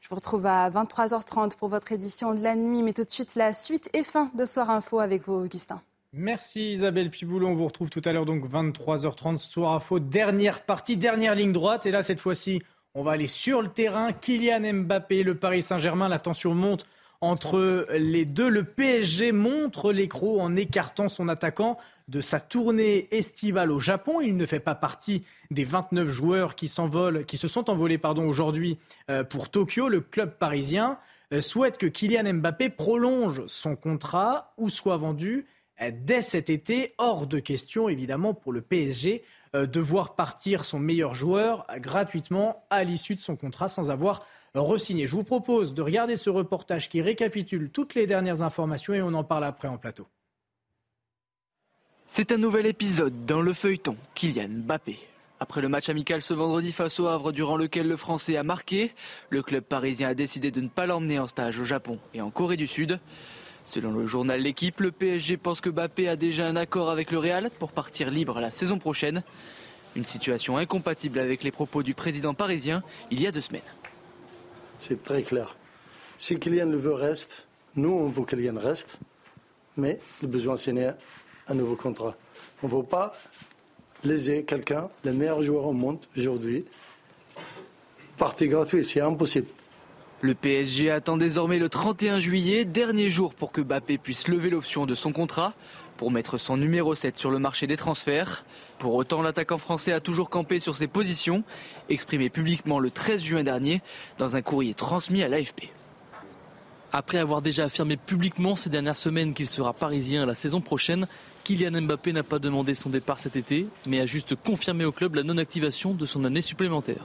Je 0.00 0.08
vous 0.08 0.16
retrouve 0.16 0.46
à 0.46 0.68
23h30 0.70 1.56
pour 1.56 1.68
votre 1.68 1.92
édition 1.92 2.34
de 2.34 2.40
la 2.40 2.56
nuit, 2.56 2.82
mais 2.82 2.92
tout 2.92 3.04
de 3.04 3.10
suite 3.10 3.34
la 3.36 3.52
suite 3.52 3.88
et 3.92 4.02
fin 4.02 4.30
de 4.34 4.44
Soir 4.44 4.70
Info 4.70 5.00
avec 5.00 5.26
vous, 5.26 5.34
Augustin. 5.34 5.80
Merci 6.12 6.72
Isabelle 6.72 7.10
Piboulon. 7.10 7.52
On 7.52 7.54
vous 7.54 7.64
retrouve 7.64 7.88
tout 7.88 8.02
à 8.04 8.12
l'heure, 8.12 8.26
donc 8.26 8.46
23h30, 8.46 9.38
Soir 9.38 9.72
Info, 9.72 9.98
dernière 9.98 10.62
partie, 10.64 10.98
dernière 10.98 11.34
ligne 11.34 11.52
droite. 11.52 11.86
Et 11.86 11.90
là, 11.90 12.02
cette 12.02 12.20
fois-ci, 12.20 12.62
on 12.94 13.02
va 13.02 13.12
aller 13.12 13.26
sur 13.26 13.62
le 13.62 13.68
terrain. 13.68 14.12
Kylian 14.12 14.74
Mbappé, 14.74 15.22
le 15.22 15.36
Paris 15.36 15.62
Saint-Germain, 15.62 16.08
la 16.08 16.18
tension 16.18 16.54
monte 16.54 16.84
entre 17.22 17.86
les 17.96 18.26
deux. 18.26 18.50
Le 18.50 18.64
PSG 18.64 19.32
montre 19.32 19.92
l'écro 19.92 20.40
en 20.40 20.54
écartant 20.56 21.08
son 21.08 21.28
attaquant 21.28 21.78
de 22.08 22.20
sa 22.20 22.40
tournée 22.40 23.08
estivale 23.12 23.70
au 23.70 23.78
Japon. 23.80 24.20
Il 24.20 24.36
ne 24.36 24.44
fait 24.44 24.60
pas 24.60 24.74
partie 24.74 25.24
des 25.50 25.64
29 25.64 26.10
joueurs 26.10 26.56
qui 26.56 26.66
s'envolent, 26.68 27.24
qui 27.24 27.36
se 27.36 27.48
sont 27.48 27.70
envolés 27.70 27.96
pardon 27.96 28.28
aujourd'hui 28.28 28.76
euh, 29.08 29.22
pour 29.22 29.50
Tokyo. 29.50 29.88
Le 29.88 30.00
club 30.00 30.36
parisien 30.36 30.98
euh, 31.32 31.40
souhaite 31.40 31.78
que 31.78 31.86
Kylian 31.86 32.34
Mbappé 32.34 32.70
prolonge 32.70 33.44
son 33.46 33.76
contrat 33.76 34.52
ou 34.58 34.68
soit 34.68 34.96
vendu 34.96 35.46
euh, 35.80 35.92
dès 35.94 36.22
cet 36.22 36.50
été. 36.50 36.92
Hors 36.98 37.28
de 37.28 37.38
question 37.38 37.88
évidemment 37.88 38.34
pour 38.34 38.52
le 38.52 38.60
PSG 38.60 39.22
de 39.54 39.80
voir 39.80 40.16
partir 40.16 40.64
son 40.64 40.78
meilleur 40.78 41.14
joueur 41.14 41.66
gratuitement 41.76 42.64
à 42.70 42.84
l'issue 42.84 43.16
de 43.16 43.20
son 43.20 43.36
contrat 43.36 43.68
sans 43.68 43.90
avoir 43.90 44.24
re-signé. 44.60 45.06
Je 45.06 45.16
vous 45.16 45.24
propose 45.24 45.72
de 45.74 45.82
regarder 45.82 46.16
ce 46.16 46.30
reportage 46.30 46.88
qui 46.88 47.00
récapitule 47.00 47.70
toutes 47.70 47.94
les 47.94 48.06
dernières 48.06 48.42
informations 48.42 48.94
et 48.94 49.02
on 49.02 49.14
en 49.14 49.24
parle 49.24 49.44
après 49.44 49.68
en 49.68 49.78
plateau. 49.78 50.06
C'est 52.06 52.30
un 52.30 52.36
nouvel 52.36 52.66
épisode 52.66 53.24
dans 53.24 53.40
le 53.40 53.54
feuilleton 53.54 53.96
Kylian 54.14 54.48
Mbappé. 54.48 54.98
Après 55.40 55.62
le 55.62 55.68
match 55.68 55.88
amical 55.88 56.22
ce 56.22 56.34
vendredi 56.34 56.70
face 56.70 57.00
au 57.00 57.06
Havre 57.06 57.32
durant 57.32 57.56
lequel 57.56 57.88
le 57.88 57.96
Français 57.96 58.36
a 58.36 58.42
marqué, 58.42 58.92
le 59.30 59.42
club 59.42 59.64
parisien 59.64 60.08
a 60.08 60.14
décidé 60.14 60.50
de 60.50 60.60
ne 60.60 60.68
pas 60.68 60.86
l'emmener 60.86 61.18
en 61.18 61.26
stage 61.26 61.58
au 61.58 61.64
Japon 61.64 61.98
et 62.14 62.20
en 62.20 62.30
Corée 62.30 62.58
du 62.58 62.66
Sud. 62.66 63.00
Selon 63.64 63.92
le 63.92 64.06
journal 64.06 64.40
L'équipe, 64.40 64.80
le 64.80 64.92
PSG 64.92 65.36
pense 65.36 65.60
que 65.60 65.70
Mbappé 65.70 66.08
a 66.08 66.16
déjà 66.16 66.46
un 66.46 66.56
accord 66.56 66.90
avec 66.90 67.10
le 67.10 67.18
Real 67.18 67.50
pour 67.58 67.72
partir 67.72 68.10
libre 68.10 68.40
la 68.40 68.50
saison 68.50 68.78
prochaine. 68.78 69.22
Une 69.96 70.04
situation 70.04 70.58
incompatible 70.58 71.18
avec 71.18 71.42
les 71.42 71.50
propos 71.50 71.82
du 71.82 71.94
président 71.94 72.34
parisien 72.34 72.82
il 73.10 73.20
y 73.20 73.26
a 73.26 73.32
deux 73.32 73.40
semaines. 73.40 73.62
C'est 74.82 75.04
très 75.04 75.22
clair. 75.22 75.54
Si 76.18 76.40
Kylian 76.40 76.66
le 76.66 76.76
veut, 76.76 76.94
reste. 76.94 77.46
Nous, 77.76 77.88
on 77.88 78.08
veut 78.08 78.24
que 78.24 78.34
Kylian 78.34 78.58
reste. 78.58 78.98
Mais 79.76 80.00
le 80.20 80.26
besoin, 80.26 80.56
c'est 80.56 80.74
un 81.46 81.54
nouveau 81.54 81.76
contrat. 81.76 82.16
On 82.64 82.66
ne 82.66 82.72
veut 82.72 82.82
pas 82.82 83.16
léser 84.02 84.42
quelqu'un, 84.42 84.90
le 85.04 85.12
meilleur 85.12 85.40
joueur 85.40 85.66
au 85.66 85.72
monde 85.72 85.98
aujourd'hui, 86.16 86.64
partie 88.16 88.48
gratuite. 88.48 88.84
C'est 88.84 89.00
impossible. 89.00 89.46
Le 90.20 90.34
PSG 90.34 90.90
attend 90.90 91.16
désormais 91.16 91.60
le 91.60 91.68
31 91.68 92.18
juillet, 92.18 92.64
dernier 92.64 93.08
jour 93.08 93.34
pour 93.34 93.52
que 93.52 93.60
Mbappé 93.60 93.98
puisse 93.98 94.26
lever 94.26 94.50
l'option 94.50 94.84
de 94.84 94.96
son 94.96 95.12
contrat 95.12 95.54
pour 96.02 96.10
mettre 96.10 96.36
son 96.36 96.56
numéro 96.56 96.96
7 96.96 97.16
sur 97.16 97.30
le 97.30 97.38
marché 97.38 97.68
des 97.68 97.76
transferts. 97.76 98.44
Pour 98.80 98.96
autant, 98.96 99.22
l'attaquant 99.22 99.56
français 99.56 99.92
a 99.92 100.00
toujours 100.00 100.30
campé 100.30 100.58
sur 100.58 100.76
ses 100.76 100.88
positions, 100.88 101.44
exprimé 101.88 102.28
publiquement 102.28 102.80
le 102.80 102.90
13 102.90 103.22
juin 103.22 103.44
dernier 103.44 103.82
dans 104.18 104.34
un 104.34 104.42
courrier 104.42 104.74
transmis 104.74 105.22
à 105.22 105.28
l'AFP. 105.28 105.70
Après 106.90 107.18
avoir 107.18 107.40
déjà 107.40 107.66
affirmé 107.66 107.96
publiquement 107.96 108.56
ces 108.56 108.68
dernières 108.68 108.96
semaines 108.96 109.32
qu'il 109.32 109.46
sera 109.46 109.72
parisien 109.72 110.26
la 110.26 110.34
saison 110.34 110.60
prochaine, 110.60 111.06
Kylian 111.44 111.82
Mbappé 111.82 112.12
n'a 112.12 112.24
pas 112.24 112.40
demandé 112.40 112.74
son 112.74 112.90
départ 112.90 113.20
cet 113.20 113.36
été, 113.36 113.68
mais 113.86 114.00
a 114.00 114.06
juste 114.06 114.34
confirmé 114.34 114.84
au 114.84 114.90
club 114.90 115.14
la 115.14 115.22
non-activation 115.22 115.94
de 115.94 116.04
son 116.04 116.24
année 116.24 116.42
supplémentaire. 116.42 117.04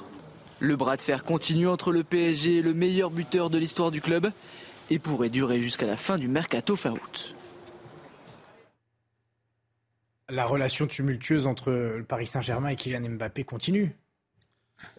Le 0.60 0.76
bras 0.76 0.98
de 0.98 1.03
fer 1.03 1.24
continue 1.24 1.68
entre 1.68 1.91
le 1.91 2.03
PSG 2.03 2.57
et 2.57 2.61
le 2.64 2.74
meilleur 2.74 3.11
buteur 3.11 3.52
de 3.52 3.60
l'histoire 3.60 3.91
du 3.91 4.02
club 4.02 4.32
et 4.90 4.98
pourrait 4.98 5.30
durer 5.30 5.61
jusqu'à 5.61 5.86
la 5.86 5.98
fin 5.98 6.18
du 6.18 6.28
mercato 6.28 6.76
fin 6.76 6.94
août 6.94 7.36
la 10.29 10.45
relation 10.45 10.87
tumultueuse 10.87 11.47
entre 11.47 11.71
le 11.71 12.03
Paris 12.03 12.27
Saint-Germain 12.27 12.69
et 12.69 12.75
Kylian 12.75 13.09
Mbappé 13.09 13.43
continue. 13.43 13.95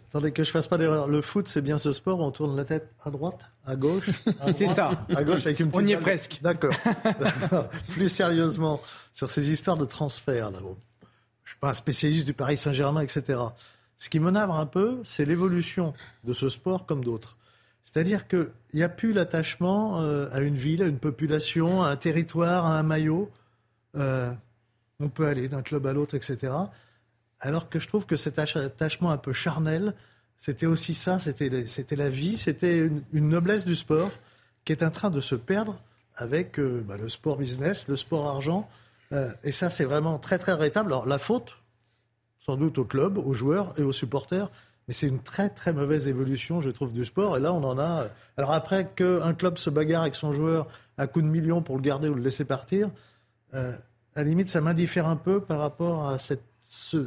Attendez 0.08 0.32
que 0.32 0.42
je 0.42 0.50
fasse 0.50 0.66
pas 0.66 0.78
d'erreur. 0.78 1.06
Le 1.06 1.20
foot, 1.20 1.48
c'est 1.48 1.60
bien 1.60 1.76
ce 1.76 1.92
sport 1.92 2.20
où 2.20 2.22
on 2.22 2.30
tourne 2.30 2.56
la 2.56 2.64
tête 2.64 2.94
à 3.04 3.10
droite, 3.10 3.50
à 3.66 3.76
gauche. 3.76 4.08
C'est 4.56 4.66
ça. 4.66 5.04
À 5.14 5.22
gauche 5.22 5.44
avec 5.44 5.60
une 5.60 5.70
petite. 5.70 5.82
On 5.82 5.86
y 5.86 5.92
est 5.92 5.98
presque. 5.98 6.38
D'accord. 6.40 6.74
Plus 7.92 8.08
sérieusement, 8.08 8.80
sur 9.12 9.30
ces 9.30 9.50
histoires 9.50 9.76
de 9.76 9.84
transfert, 9.84 10.50
là, 10.50 10.60
je 11.44 11.50
suis 11.50 11.58
pas 11.58 11.68
un 11.68 11.74
spécialiste 11.74 12.24
du 12.24 12.32
Paris 12.32 12.56
Saint-Germain, 12.56 13.02
etc. 13.02 13.38
Ce 13.98 14.08
qui 14.08 14.18
me 14.18 14.30
navre 14.30 14.54
un 14.54 14.64
peu, 14.64 15.00
c'est 15.04 15.26
l'évolution 15.26 15.92
de 16.24 16.32
ce 16.32 16.48
sport 16.48 16.86
comme 16.86 17.04
d'autres. 17.04 17.36
C'est-à-dire 17.84 18.28
qu'il 18.28 18.50
n'y 18.72 18.82
a 18.82 18.88
plus 18.88 19.12
l'attachement 19.12 20.00
euh, 20.00 20.28
à 20.32 20.40
une 20.40 20.56
ville, 20.56 20.82
à 20.82 20.86
une 20.86 20.98
population, 20.98 21.82
à 21.82 21.90
un 21.90 21.96
territoire, 21.96 22.64
à 22.64 22.78
un 22.78 22.82
maillot. 22.82 23.30
Euh, 23.96 24.32
on 25.00 25.08
peut 25.08 25.26
aller 25.26 25.48
d'un 25.48 25.62
club 25.62 25.86
à 25.86 25.92
l'autre, 25.92 26.14
etc. 26.14 26.52
Alors 27.40 27.68
que 27.68 27.78
je 27.78 27.86
trouve 27.88 28.06
que 28.06 28.16
cet 28.16 28.38
attachement 28.38 29.10
un 29.10 29.18
peu 29.18 29.32
charnel, 29.32 29.94
c'était 30.36 30.66
aussi 30.66 30.94
ça, 30.94 31.20
c'était 31.20 31.96
la 31.96 32.10
vie, 32.10 32.36
c'était 32.36 32.88
une, 33.12 33.28
noblesse 33.28 33.64
du 33.64 33.74
sport 33.74 34.10
qui 34.64 34.72
est 34.72 34.82
en 34.82 34.90
train 34.90 35.10
de 35.10 35.20
se 35.20 35.34
perdre 35.34 35.80
avec 36.16 36.58
euh, 36.58 36.84
bah, 36.86 36.96
le 36.96 37.08
sport 37.08 37.36
business, 37.36 37.86
le 37.88 37.96
sport 37.96 38.26
argent. 38.26 38.68
Euh, 39.12 39.30
et 39.44 39.52
ça, 39.52 39.70
c'est 39.70 39.84
vraiment 39.84 40.18
très, 40.18 40.38
très 40.38 40.52
regrettable. 40.52 40.92
Alors, 40.92 41.06
la 41.06 41.18
faute, 41.18 41.56
sans 42.40 42.56
doute 42.56 42.78
au 42.78 42.84
club, 42.84 43.18
aux 43.18 43.34
joueurs 43.34 43.78
et 43.78 43.82
aux 43.82 43.92
supporters, 43.92 44.50
mais 44.86 44.94
c'est 44.94 45.06
une 45.06 45.20
très, 45.20 45.48
très 45.48 45.72
mauvaise 45.72 46.08
évolution, 46.08 46.60
je 46.60 46.70
trouve, 46.70 46.92
du 46.92 47.04
sport. 47.04 47.36
Et 47.36 47.40
là, 47.40 47.52
on 47.52 47.62
en 47.62 47.78
a. 47.78 48.08
Alors, 48.36 48.52
après 48.52 48.88
qu'un 48.96 49.34
club 49.34 49.58
se 49.58 49.70
bagarre 49.70 50.02
avec 50.02 50.14
son 50.14 50.32
joueur 50.32 50.66
à 50.96 51.06
coups 51.06 51.24
de 51.24 51.30
millions 51.30 51.62
pour 51.62 51.76
le 51.76 51.82
garder 51.82 52.08
ou 52.08 52.14
le 52.14 52.22
laisser 52.22 52.44
partir, 52.44 52.90
euh, 53.54 53.76
à 54.18 54.22
la 54.22 54.30
limite, 54.30 54.48
ça 54.50 54.60
m'indiffère 54.60 55.06
un 55.06 55.14
peu 55.14 55.40
par 55.40 55.60
rapport 55.60 56.08
à 56.08 56.18
cette, 56.18 56.42
ce, 56.60 57.06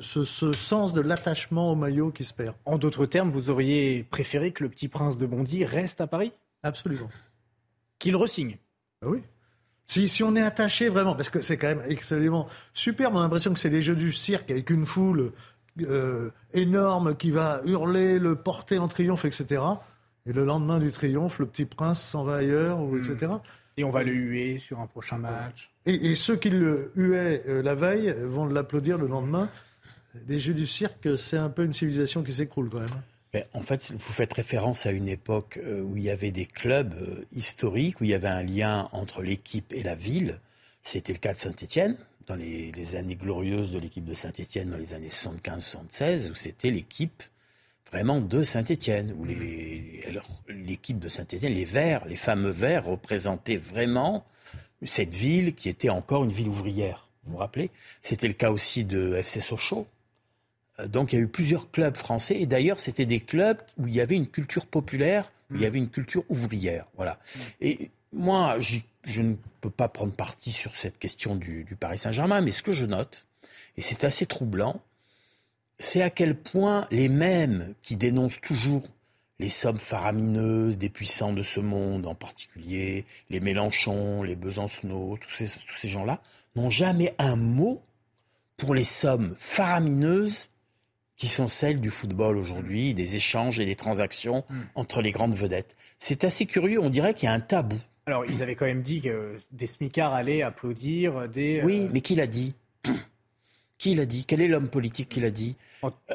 sens 0.54 0.94
de 0.94 1.02
l'attachement 1.02 1.74
au 1.74 1.76
maillot 1.76 2.10
qui 2.10 2.24
se 2.24 2.34
perd. 2.34 2.56
En 2.64 2.78
d'autres 2.78 3.06
termes, 3.06 3.30
vous 3.30 3.50
auriez 3.50 4.04
préféré 4.10 4.54
que 4.54 4.64
le 4.64 4.70
petit 4.70 4.88
prince 4.88 5.18
de 5.18 5.26
Bondy 5.26 5.66
reste 5.66 6.00
à 6.00 6.08
Paris? 6.08 6.32
Absolument. 6.64 7.10
qu'il 8.00 8.16
resigne? 8.16 8.58
Ah 9.04 9.10
oui. 9.10 9.24
Si, 9.88 10.08
si 10.08 10.24
on 10.24 10.38
est 10.38 10.42
attaché 10.42 10.88
vraiment, 10.88 11.14
parce 11.14 11.28
que 11.28 11.42
c'est 11.42 11.58
quand 11.58 11.68
même 11.68 11.84
extrêmement 11.86 12.48
superbe, 12.74 13.14
on 13.16 13.20
a 13.20 13.24
l'impression 13.24 13.52
que 13.52 13.60
c'est 13.60 13.70
les 13.70 13.82
jeux 13.82 13.98
du 13.98 14.14
cirque 14.14 14.50
avec 14.50 14.70
une 14.70 14.86
foule 14.86 15.34
euh, 15.82 16.30
énorme 16.54 17.18
qui 17.18 17.32
va 17.32 17.62
hurler, 17.66 18.20
le 18.20 18.38
porter 18.38 18.78
en 18.78 18.88
triomphe, 18.88 19.26
etc. 19.26 19.62
Et 20.26 20.32
le 20.32 20.46
lendemain 20.46 20.80
du 20.80 20.94
triomphe, 20.94 21.40
le 21.40 21.46
petit 21.46 21.66
prince 21.66 22.02
s'en 22.02 22.24
va 22.24 22.36
ailleurs, 22.36 22.80
ou, 22.80 22.98
etc. 22.98 23.34
Et 23.77 23.84
on 23.84 23.91
va 23.91 24.03
le 24.03 24.11
huer 24.11 24.57
sur 24.57 24.80
un 24.80 24.88
prochain 24.88 25.18
match. 25.18 25.72
Et, 25.85 26.15
ceux 26.15 26.35
qui 26.35 26.49
le 26.49 26.91
huaient 26.95 27.41
euh, 27.48 27.64
la 27.64 27.76
veille 27.76 28.14
vont 28.23 28.45
l'applaudir 28.45 28.98
le 28.98 29.07
lendemain. 29.07 29.49
Les 30.27 30.39
jeux 30.39 30.53
du 30.53 30.68
cirque, 30.68 31.18
c'est 31.18 31.38
un 31.38 31.49
peu 31.49 31.64
une 31.64 31.73
civilisation 31.73 32.22
qui 32.22 32.34
s'écroule 32.34 32.69
quand 32.69 32.80
même. 32.80 33.43
en 33.53 33.61
fait, 33.61 33.91
vous 33.91 34.14
faites 34.14 34.34
référence 34.34 34.85
à 34.85 34.91
une 34.91 35.07
époque 35.07 35.57
euh, 35.64 35.81
où 35.81 35.95
il 35.95 36.03
y 36.03 36.10
avait 36.10 36.31
des 36.31 36.45
clubs 36.45 36.93
historiques, 37.31 38.02
où 38.02 38.03
il 38.03 38.10
y 38.10 38.14
avait 38.14 38.27
un 38.27 38.43
lien 38.43 38.89
entre 38.91 39.22
l'équipe 39.22 39.72
et 39.73 39.84
la 39.84 39.95
ville. 39.95 40.39
C'était 40.84 41.14
le 41.14 41.19
cas 41.19 41.34
de 41.34 41.38
Saint-Étienne, 41.38 41.98
dans 42.27 42.35
les, 42.35 42.95
années 42.95 43.15
glorieuses 43.15 43.72
de 43.72 43.80
l'équipe 43.80 44.06
de 44.06 44.14
Saint-Étienne, 44.14 44.69
dans 44.69 44.77
les 44.77 44.93
années 44.93 45.10
75-76, 45.10 46.31
où 46.31 46.35
c'était 46.35 46.72
l'équipe 46.72 47.23
vraiment 47.92 48.22
de 48.22 48.44
Saint-Étienne, 48.44 49.14
où 49.18 49.26
l'équipe 50.48 51.00
de 51.00 51.10
Saint-Étienne, 51.10 51.54
les 51.54 51.66
Verts, 51.66 52.06
les 52.06 52.16
fameux 52.16 52.52
Verts, 52.52 52.86
représentaient 52.86 53.58
vraiment 53.58 54.26
cette 54.86 55.14
ville 55.14 55.54
qui 55.54 55.70
était 55.70 55.90
encore 55.90 56.24
une 56.24 56.32
ville 56.32 56.48
ouvrière. 56.48 57.08
Vous 57.24 57.34
vous 57.34 57.38
rappelez? 57.38 57.70
C'était 58.02 58.28
le 58.28 58.34
cas 58.34 58.52
aussi 58.52 58.84
de 58.84 59.16
FC 59.16 59.42
Sochaux. 59.42 59.88
Euh, 60.80 60.88
donc 60.88 61.14
il 61.14 61.18
y 61.18 61.20
a 61.20 61.22
eu 61.22 61.28
plusieurs 61.28 61.70
clubs 61.70 61.96
français, 61.96 62.40
et 62.40 62.46
d'ailleurs 62.46 62.80
c'était 62.80 63.06
des 63.06 63.20
clubs 63.20 63.62
où 63.78 63.88
il 63.88 63.94
y 63.94 64.02
avait 64.02 64.16
une 64.16 64.28
culture 64.28 64.66
populaire, 64.66 65.32
où 65.52 65.56
il 65.56 65.62
y 65.62 65.66
avait 65.66 65.78
une 65.78 65.90
culture 65.90 66.24
ouvrière. 66.30 66.86
Voilà. 66.96 67.20
Et 67.60 67.92
moi, 68.14 68.58
je 68.60 69.22
ne 69.22 69.36
peux 69.60 69.70
pas 69.70 69.88
prendre 69.88 70.14
parti 70.14 70.52
sur 70.52 70.76
cette 70.76 70.98
question 70.98 71.36
du, 71.36 71.66
Paris 71.80 71.98
Saint-Germain, 71.98 72.42
mais 72.42 72.52
ce 72.52 72.64
que 72.64 72.72
je 72.72 72.86
note, 72.86 73.28
et 73.78 73.82
c'est 73.82 74.04
assez 74.04 74.26
troublant, 74.26 74.82
c'est 75.82 76.02
à 76.02 76.10
quel 76.10 76.36
point 76.36 76.88
les 76.91 77.10
mêmes 77.10 77.74
qui 77.82 77.98
dénoncent 77.98 78.41
toujours 78.41 78.84
les 79.40 79.49
sommes 79.49 79.80
faramineuses 79.80 80.78
des 80.78 80.90
puissants 80.90 81.34
de 81.34 81.41
ce 81.41 81.60
monde, 81.60 82.06
en 82.06 82.14
particulier 82.14 83.06
les 83.30 83.40
Mélenchon, 83.40 84.22
les 84.22 84.36
Besancenot, 84.36 85.18
tous 85.20 85.32
ces, 85.32 85.45
tous 85.45 85.76
ces 85.76 85.90
gens-là, 85.90 86.22
n'ont 86.56 86.70
jamais 86.70 87.16
un 87.18 87.36
mot 87.36 87.82
pour 88.58 88.76
les 88.76 88.84
sommes 88.84 89.36
faramineuses 89.40 90.49
qui 91.18 91.28
sont 91.28 91.48
celles 91.48 91.82
du 91.82 91.90
football 91.90 92.38
aujourd'hui, 92.38 92.94
des 92.94 93.16
échanges 93.16 93.60
et 93.60 93.66
des 93.66 93.76
transactions 93.76 94.44
hmm. 94.49 94.62
entre 94.76 95.02
les 95.02 95.12
grandes 95.12 95.36
vedettes. 95.36 95.76
C'est 95.98 96.24
assez 96.24 96.45
curieux, 96.45 96.80
on 96.80 96.90
dirait 96.90 97.14
qu'il 97.14 97.26
y 97.26 97.30
a 97.30 97.34
un 97.34 97.40
tabou. 97.40 97.80
Alors, 98.06 98.26
ils 98.26 98.41
avaient 98.41 98.56
quand 98.56 98.66
même 98.66 98.82
dit 98.82 99.02
que 99.02 99.36
des 99.52 99.68
smicards 99.68 100.14
allaient 100.14 100.41
applaudir 100.41 101.30
des. 101.30 101.62
Oui, 101.64 101.86
euh, 101.86 101.90
mais 101.94 102.02
qui 102.02 102.16
l'a 102.16 102.28
dit? 102.28 102.56
Qui 103.82 103.95
l'a 103.95 104.06
dit? 104.06 104.26
Quel 104.26 104.41
est 104.41 104.48
l'homme 104.48 104.68
politique 104.68 105.10
qui 105.10 105.22
l'a 105.22 105.32
dit? 105.32 105.56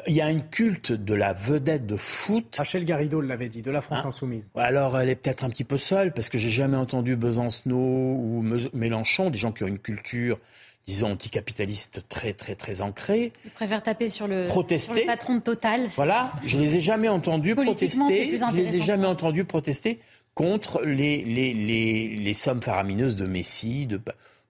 Il 0.07 0.15
y 0.15 0.21
a 0.21 0.25
un 0.25 0.39
culte 0.39 0.93
de 0.93 1.13
la 1.13 1.33
vedette 1.33 1.85
de 1.85 1.97
foot. 1.97 2.55
Rachel 2.55 2.85
Garrido 2.85 3.19
l'avait 3.19 3.49
dit, 3.49 3.61
de 3.61 3.71
la 3.71 3.81
France 3.81 4.05
hein? 4.05 4.07
Insoumise. 4.07 4.49
Alors, 4.55 4.97
elle 4.97 5.09
est 5.09 5.17
peut-être 5.17 5.43
un 5.43 5.49
petit 5.49 5.65
peu 5.65 5.75
seule, 5.75 6.13
parce 6.13 6.29
que 6.29 6.37
j'ai 6.37 6.49
jamais 6.49 6.77
entendu 6.77 7.17
Besancenot 7.17 7.75
ou 7.75 8.41
Mélenchon, 8.71 9.31
des 9.31 9.37
gens 9.37 9.51
qui 9.51 9.65
ont 9.65 9.67
une 9.67 9.79
culture 9.79 10.39
disons, 10.85 11.11
anticapitaliste 11.11 12.05
très, 12.07 12.31
très, 12.31 12.55
très 12.55 12.81
ancrée. 12.81 13.33
Ils 13.43 13.51
préfèrent 13.51 13.83
taper 13.83 14.07
sur 14.07 14.27
le, 14.27 14.45
protester. 14.45 15.05
patron 15.05 15.35
de 15.35 15.41
Total. 15.41 15.89
Voilà, 15.93 16.31
je 16.45 16.57
ne 16.57 16.63
les 16.63 16.77
ai 16.77 16.81
jamais 16.81 17.09
entendus 17.09 17.53
protester. 17.53 18.37
Je 18.37 18.55
les 18.55 18.77
ai 18.77 18.81
jamais 18.81 19.07
entendus 19.07 19.43
protester 19.43 19.99
contre 20.35 20.83
les, 20.83 21.21
les, 21.25 21.53
les, 21.53 22.15
les 22.15 22.33
sommes 22.33 22.61
faramineuses 22.61 23.17
de 23.17 23.25
Messi. 23.25 23.87
De... 23.87 23.99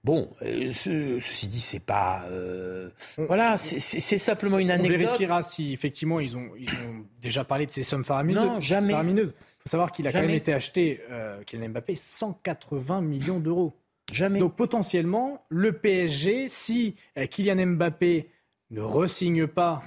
Bon, 0.03 0.29
euh, 0.41 0.71
ceci 0.71 1.47
dit, 1.47 1.59
c'est 1.59 1.85
pas. 1.85 2.23
Euh, 2.29 2.89
voilà, 3.17 3.57
c'est 3.57 4.17
simplement 4.17 4.59
une 4.59 4.71
anecdote. 4.71 4.95
On 4.95 4.99
vérifiera 4.99 5.43
si 5.43 5.73
effectivement 5.73 6.19
ils 6.19 6.37
ont, 6.37 6.51
ils 6.57 6.69
ont 6.69 7.05
déjà 7.19 7.43
parlé 7.43 7.65
de 7.65 7.71
ces 7.71 7.83
sommes 7.83 8.05
faramineuses. 8.05 8.45
Non, 8.45 8.59
jamais. 8.59 8.91
Faramineuses. 8.91 9.33
Il 9.37 9.63
faut 9.63 9.69
savoir 9.69 9.91
qu'il 9.91 10.07
a 10.07 10.11
quand 10.11 10.21
même 10.21 10.29
été 10.29 10.53
acheté, 10.53 11.01
euh, 11.11 11.43
Kylian 11.43 11.69
Mbappé, 11.69 11.95
180 11.95 13.01
millions 13.01 13.39
d'euros. 13.39 13.73
Jamais. 14.11 14.39
Donc 14.39 14.55
potentiellement, 14.55 15.45
le 15.49 15.73
PSG, 15.73 16.47
si 16.47 16.95
Kylian 17.29 17.67
Mbappé 17.73 18.29
ne 18.69 18.81
resigne 18.81 19.47
pas 19.47 19.83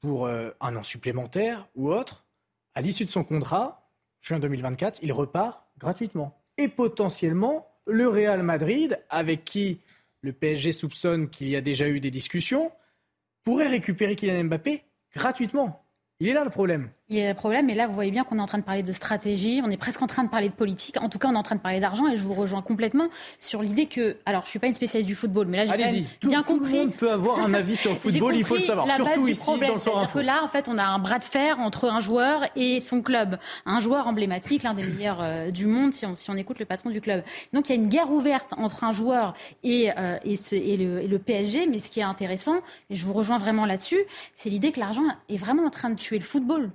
pour 0.00 0.26
un 0.26 0.76
an 0.76 0.82
supplémentaire 0.82 1.68
ou 1.76 1.92
autre, 1.92 2.24
à 2.74 2.80
l'issue 2.80 3.04
de 3.04 3.10
son 3.10 3.22
contrat, 3.22 3.88
juin 4.20 4.40
2024, 4.40 4.98
il 5.02 5.12
repart 5.12 5.66
gratuitement. 5.78 6.36
Et 6.56 6.68
potentiellement, 6.68 7.69
le 7.90 8.08
Real 8.08 8.42
Madrid, 8.42 8.98
avec 9.10 9.44
qui 9.44 9.80
le 10.22 10.32
PSG 10.32 10.72
soupçonne 10.72 11.28
qu'il 11.30 11.48
y 11.48 11.56
a 11.56 11.60
déjà 11.60 11.88
eu 11.88 12.00
des 12.00 12.10
discussions, 12.10 12.72
pourrait 13.44 13.68
récupérer 13.68 14.16
Kylian 14.16 14.44
Mbappé 14.44 14.84
gratuitement. 15.14 15.84
Il 16.20 16.28
est 16.28 16.34
là 16.34 16.44
le 16.44 16.50
problème. 16.50 16.90
Il 17.12 17.18
y 17.18 17.22
a 17.22 17.28
le 17.28 17.34
problème, 17.34 17.68
et 17.68 17.74
là, 17.74 17.88
vous 17.88 17.92
voyez 17.92 18.12
bien 18.12 18.22
qu'on 18.22 18.38
est 18.38 18.40
en 18.40 18.46
train 18.46 18.58
de 18.58 18.62
parler 18.62 18.84
de 18.84 18.92
stratégie, 18.92 19.60
on 19.64 19.70
est 19.70 19.76
presque 19.76 20.00
en 20.00 20.06
train 20.06 20.22
de 20.22 20.28
parler 20.28 20.48
de 20.48 20.54
politique. 20.54 21.02
En 21.02 21.08
tout 21.08 21.18
cas, 21.18 21.26
on 21.26 21.34
est 21.34 21.38
en 21.38 21.42
train 21.42 21.56
de 21.56 21.60
parler 21.60 21.80
d'argent, 21.80 22.06
et 22.06 22.14
je 22.14 22.22
vous 22.22 22.34
rejoins 22.34 22.62
complètement 22.62 23.08
sur 23.40 23.62
l'idée 23.62 23.86
que. 23.86 24.16
Alors, 24.26 24.44
je 24.44 24.50
suis 24.50 24.60
pas 24.60 24.68
une 24.68 24.74
spécialiste 24.74 25.08
du 25.08 25.16
football, 25.16 25.48
mais 25.48 25.56
là, 25.56 25.64
j'ai 25.64 26.06
bien 26.28 26.44
compris. 26.44 26.70
Tout 26.70 26.76
le 26.76 26.78
monde 26.84 26.94
peut 26.94 27.10
avoir 27.10 27.40
un 27.40 27.52
avis 27.52 27.74
sur 27.74 27.90
le 27.90 27.96
football, 27.98 28.36
il 28.36 28.44
faut 28.44 28.54
le 28.54 28.60
savoir. 28.60 28.86
La 28.86 28.94
Surtout 28.94 29.22
base 29.22 29.28
ici, 29.28 29.40
problème, 29.40 29.74
dans 29.84 30.02
le 30.02 30.06
que 30.06 30.18
là, 30.20 30.44
en 30.44 30.46
fait, 30.46 30.68
on 30.68 30.78
a 30.78 30.84
un 30.84 31.00
bras 31.00 31.18
de 31.18 31.24
fer 31.24 31.58
entre 31.58 31.90
un 31.90 31.98
joueur 31.98 32.42
et 32.54 32.78
son 32.78 33.02
club. 33.02 33.38
Un 33.66 33.80
joueur 33.80 34.06
emblématique, 34.06 34.62
l'un 34.62 34.74
des 34.74 34.84
meilleurs 34.84 35.18
euh, 35.20 35.50
du 35.50 35.66
monde, 35.66 35.92
si 35.92 36.06
on, 36.06 36.14
si 36.14 36.30
on, 36.30 36.36
écoute 36.36 36.60
le 36.60 36.64
patron 36.64 36.90
du 36.90 37.00
club. 37.00 37.24
Donc, 37.52 37.68
il 37.68 37.74
y 37.74 37.78
a 37.78 37.82
une 37.82 37.88
guerre 37.88 38.12
ouverte 38.12 38.52
entre 38.56 38.84
un 38.84 38.92
joueur 38.92 39.34
et, 39.64 39.90
euh, 39.98 40.16
et, 40.22 40.36
ce, 40.36 40.54
et, 40.54 40.76
le, 40.76 41.02
et 41.02 41.08
le 41.08 41.18
PSG, 41.18 41.66
mais 41.66 41.80
ce 41.80 41.90
qui 41.90 41.98
est 41.98 42.04
intéressant, 42.04 42.58
et 42.88 42.94
je 42.94 43.04
vous 43.04 43.14
rejoins 43.14 43.38
vraiment 43.38 43.66
là-dessus, 43.66 44.04
c'est 44.32 44.48
l'idée 44.48 44.70
que 44.70 44.78
l'argent 44.78 45.02
est 45.28 45.36
vraiment 45.36 45.64
en 45.64 45.70
train 45.70 45.90
de 45.90 45.96
tuer 45.96 46.18
le 46.18 46.24
football. 46.24 46.70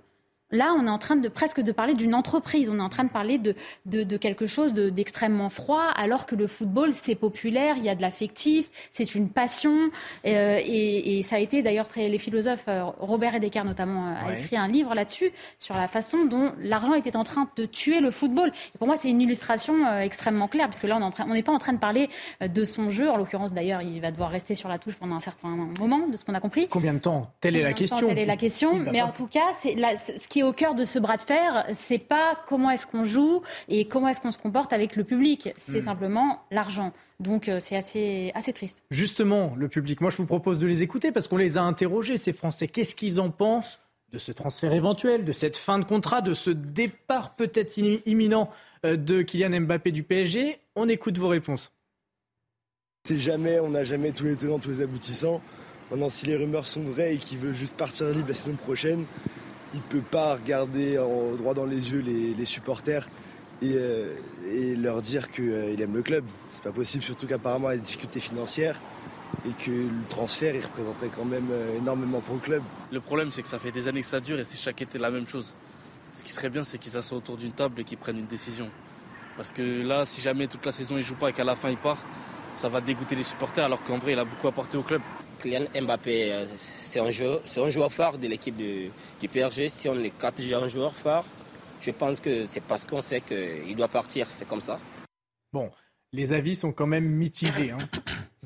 Là, 0.55 0.73
on 0.77 0.87
est 0.87 0.89
en 0.89 0.97
train 0.97 1.17
de 1.17 1.27
presque 1.27 1.61
de 1.61 1.71
parler 1.71 1.93
d'une 1.93 2.15
entreprise. 2.15 2.69
On 2.69 2.79
est 2.79 2.81
en 2.81 2.89
train 2.89 3.03
de 3.03 3.09
parler 3.09 3.37
de, 3.37 3.55
de, 3.85 4.17
quelque 4.17 4.47
chose 4.47 4.73
d'extrêmement 4.73 5.49
froid, 5.49 5.83
alors 5.95 6.25
que 6.25 6.35
le 6.35 6.47
football, 6.47 6.93
c'est 6.93 7.15
populaire, 7.15 7.75
il 7.77 7.83
y 7.83 7.89
a 7.89 7.95
de 7.95 8.01
l'affectif, 8.01 8.69
c'est 8.91 9.15
une 9.15 9.29
passion. 9.29 9.89
Euh, 10.25 10.59
et, 10.65 11.21
ça 11.23 11.37
a 11.37 11.39
été 11.39 11.61
d'ailleurs 11.61 11.87
très. 11.87 12.07
Les 12.07 12.17
philosophes, 12.17 12.65
euh, 12.67 12.83
Robert 12.99 13.35
Edeker 13.35 13.65
notamment, 13.65 14.07
euh, 14.07 14.29
a 14.29 14.37
écrit 14.37 14.55
un 14.55 14.67
livre 14.67 14.93
là-dessus, 14.93 15.31
sur 15.59 15.75
la 15.75 15.87
façon 15.87 16.25
dont 16.25 16.53
l'argent 16.59 16.93
était 16.93 17.15
en 17.15 17.23
train 17.23 17.49
de 17.55 17.65
tuer 17.65 17.99
le 17.99 18.11
football. 18.11 18.51
Et 18.73 18.77
pour 18.77 18.87
moi, 18.87 18.95
c'est 18.95 19.09
une 19.09 19.21
illustration 19.21 19.99
extrêmement 19.99 20.47
claire, 20.47 20.67
parce 20.67 20.79
que 20.79 20.87
là, 20.87 20.97
on 21.27 21.33
n'est 21.33 21.43
pas 21.43 21.51
en 21.51 21.59
train 21.59 21.73
de 21.73 21.79
parler 21.79 22.09
de 22.41 22.63
son 22.63 22.89
jeu. 22.89 23.09
En 23.09 23.17
l'occurrence, 23.17 23.51
d'ailleurs, 23.51 23.81
il 23.81 23.99
va 23.99 24.11
devoir 24.11 24.29
rester 24.29 24.55
sur 24.55 24.69
la 24.69 24.77
touche 24.77 24.95
pendant 24.95 25.15
un 25.15 25.19
certain 25.19 25.49
moment, 25.79 26.07
de 26.07 26.17
ce 26.17 26.23
qu'on 26.23 26.33
a 26.33 26.39
compris. 26.39 26.67
Combien 26.67 26.93
de 26.93 26.99
temps? 26.99 27.31
Telle 27.41 27.55
est 27.55 27.63
la 27.63 27.73
question. 27.73 28.07
Telle 28.07 28.19
est 28.19 28.25
la 28.25 28.37
question. 28.37 28.73
Mais 28.91 29.01
en 29.01 29.11
tout 29.11 29.27
cas, 29.27 29.53
c'est 29.53 29.75
ce 30.17 30.27
qui 30.27 30.39
est 30.39 30.43
au 30.45 30.53
cœur 30.53 30.75
de 30.75 30.85
ce 30.85 30.99
bras 30.99 31.17
de 31.17 31.21
fer, 31.21 31.65
c'est 31.73 31.99
pas 31.99 32.37
comment 32.47 32.69
est-ce 32.71 32.87
qu'on 32.87 33.03
joue 33.03 33.41
et 33.67 33.85
comment 33.85 34.07
est-ce 34.07 34.21
qu'on 34.21 34.31
se 34.31 34.37
comporte 34.37 34.73
avec 34.73 34.95
le 34.95 35.03
public, 35.03 35.49
c'est 35.57 35.79
hmm. 35.79 35.81
simplement 35.81 36.41
l'argent. 36.51 36.93
Donc 37.19 37.49
euh, 37.49 37.59
c'est 37.59 37.75
assez, 37.75 38.31
assez 38.35 38.53
triste. 38.53 38.83
Justement, 38.91 39.53
le 39.57 39.67
public, 39.67 40.01
moi 40.01 40.09
je 40.09 40.17
vous 40.17 40.25
propose 40.25 40.59
de 40.59 40.67
les 40.67 40.83
écouter 40.83 41.11
parce 41.11 41.27
qu'on 41.27 41.37
les 41.37 41.57
a 41.57 41.63
interrogés, 41.63 42.17
ces 42.17 42.33
Français. 42.33 42.67
Qu'est-ce 42.67 42.95
qu'ils 42.95 43.19
en 43.19 43.29
pensent 43.29 43.79
de 44.11 44.19
ce 44.19 44.31
transfert 44.31 44.71
éventuel, 44.71 45.25
de 45.25 45.31
cette 45.31 45.57
fin 45.57 45.79
de 45.79 45.85
contrat, 45.85 46.21
de 46.21 46.33
ce 46.33 46.49
départ 46.49 47.35
peut-être 47.35 47.77
imminent 47.77 48.49
euh, 48.85 48.95
de 48.95 49.21
Kylian 49.21 49.61
Mbappé 49.61 49.91
du 49.91 50.03
PSG 50.03 50.59
On 50.75 50.87
écoute 50.87 51.17
vos 51.17 51.27
réponses. 51.27 51.71
C'est 53.03 53.19
jamais, 53.19 53.59
on 53.59 53.69
n'a 53.69 53.83
jamais 53.83 54.11
tous 54.11 54.23
les 54.23 54.35
tenants, 54.35 54.59
tous 54.59 54.69
les 54.69 54.81
aboutissants. 54.81 55.41
Maintenant, 55.91 56.09
si 56.09 56.25
les 56.25 56.35
rumeurs 56.35 56.65
sont 56.65 56.81
vraies 56.81 57.15
et 57.15 57.17
qu'il 57.17 57.37
veut 57.37 57.53
juste 57.53 57.75
partir 57.75 58.07
libre 58.07 58.29
la 58.29 58.33
saison 58.33 58.55
prochaine, 58.55 59.05
il 59.75 59.79
ne 59.79 60.01
peut 60.01 60.07
pas 60.09 60.35
regarder 60.35 60.95
droit 61.37 61.53
dans 61.53 61.65
les 61.65 61.91
yeux 61.91 61.99
les, 61.99 62.45
supporters 62.45 63.07
euh, 63.63 64.15
et, 64.49 64.75
leur 64.75 65.01
dire 65.01 65.29
qu'il 65.31 65.49
euh, 65.49 65.77
aime 65.77 65.95
le 65.95 66.01
club. 66.01 66.23
C'est 66.51 66.63
pas 66.63 66.71
possible, 66.71 67.03
surtout 67.03 67.27
qu'apparemment 67.27 67.69
il 67.69 67.73
y 67.73 67.75
a 67.75 67.77
des 67.77 67.83
difficultés 67.83 68.19
financières 68.19 68.79
et 69.45 69.51
que 69.63 69.71
le 69.71 70.07
transfert 70.07 70.55
il 70.55 70.63
représenterait 70.63 71.09
quand 71.13 71.25
même 71.25 71.47
euh, 71.51 71.77
énormément 71.77 72.21
pour 72.21 72.35
le 72.35 72.41
club. 72.41 72.63
Le 72.91 73.01
problème 73.01 73.31
c'est 73.31 73.41
que 73.41 73.47
ça 73.47 73.59
fait 73.59 73.71
des 73.71 73.87
années 73.87 74.01
que 74.01 74.07
ça 74.07 74.19
dure 74.19 74.39
et 74.39 74.43
c'est 74.43 74.57
chaque 74.57 74.81
été 74.81 74.97
la 74.97 75.11
même 75.11 75.27
chose. 75.27 75.55
Ce 76.13 76.23
qui 76.23 76.31
serait 76.31 76.49
bien 76.49 76.63
c'est 76.63 76.77
qu'ils 76.77 76.93
s'assoient 76.93 77.17
autour 77.17 77.37
d'une 77.37 77.51
table 77.51 77.81
et 77.81 77.83
qu'ils 77.83 77.97
prennent 77.97 78.19
une 78.19 78.27
décision. 78.27 78.69
Parce 79.35 79.51
que 79.51 79.85
là, 79.85 80.05
si 80.05 80.21
jamais 80.21 80.47
toute 80.47 80.65
la 80.65 80.71
saison 80.71 80.95
il 80.95 81.03
joue 81.03 81.15
pas 81.15 81.29
et 81.29 81.33
qu'à 81.33 81.43
la 81.43 81.55
fin 81.55 81.69
il 81.69 81.77
part, 81.77 81.97
ça 82.53 82.69
va 82.69 82.79
dégoûter 82.79 83.15
les 83.15 83.23
supporters 83.23 83.65
alors 83.65 83.83
qu'en 83.83 83.97
vrai 83.97 84.13
il 84.13 84.19
a 84.19 84.23
beaucoup 84.25 84.47
apporté 84.47 84.77
au 84.77 84.83
club. 84.83 85.01
Kylian 85.45 85.65
Mbappé, 85.79 86.33
euh, 86.33 86.45
c'est 86.57 86.99
un, 86.99 87.11
joueur, 87.11 87.39
un 87.57 87.69
joueur 87.69 87.93
phare 87.93 88.17
de 88.17 88.27
l'équipe 88.27 88.57
du, 88.57 88.89
PRG. 89.27 89.69
Si 89.69 89.87
on 89.87 89.93
est 89.99 90.09
quatre 90.09 90.41
un 90.41 90.67
joueur 90.67 90.95
phare, 90.95 91.23
je 91.81 91.91
pense 91.91 92.19
que 92.19 92.47
c'est 92.47 92.63
parce 92.63 92.87
qu'on 92.87 93.01
sait 93.01 93.21
qu'il 93.21 93.75
doit 93.75 93.87
partir. 93.87 94.25
C'est 94.31 94.47
comme 94.47 94.61
ça. 94.61 94.79
Bon, 95.53 95.69
les 96.11 96.33
avis 96.33 96.55
sont 96.55 96.71
quand 96.71 96.87
même 96.87 97.05
mitigés. 97.07 97.69
Hein. 97.69 97.77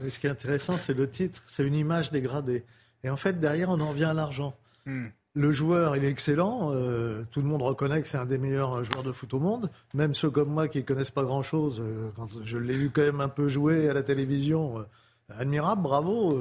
Ce 0.09 0.19
qui 0.19 0.27
est 0.27 0.30
intéressant, 0.30 0.76
c'est 0.76 0.93
le 0.93 1.09
titre. 1.09 1.41
C'est 1.47 1.63
une 1.65 1.76
image 1.76 2.11
dégradée. 2.11 2.65
Et 3.05 3.09
en 3.09 3.17
fait, 3.17 3.39
derrière, 3.39 3.69
on 3.69 3.80
en 3.80 3.93
vient 3.93 4.09
à 4.09 4.13
l'argent. 4.13 4.53
Hmm. 4.85 5.07
le 5.34 5.51
joueur, 5.53 5.95
il 5.95 6.03
est 6.03 6.09
excellent. 6.09 6.71
Euh, 6.73 7.23
tout 7.31 7.41
le 7.41 7.47
monde 7.47 7.61
reconnaît 7.61 8.01
que 8.01 8.09
c'est 8.09 8.17
un 8.17 8.26
des 8.26 8.38
meilleurs 8.38 8.84
joueurs 8.84 9.03
de 9.03 9.13
foot 9.13 9.34
au 9.34 9.39
monde. 9.39 9.69
Même 9.93 10.15
ceux 10.15 10.30
comme 10.30 10.49
moi 10.49 10.67
qui 10.67 10.80
ne 10.80 10.84
connaissent 10.84 11.11
pas 11.11 11.23
grand-chose, 11.23 11.81
euh, 11.81 12.09
quand 12.17 12.27
je 12.43 12.57
l'ai 12.57 12.77
vu 12.77 12.89
quand 12.89 13.03
même 13.03 13.21
un 13.21 13.30
peu 13.30 13.47
jouer 13.47 13.88
à 13.88 13.93
la 13.93 14.03
télévision, 14.03 14.80
euh, 14.80 14.84
admirable, 15.38 15.81
bravo. 15.81 16.39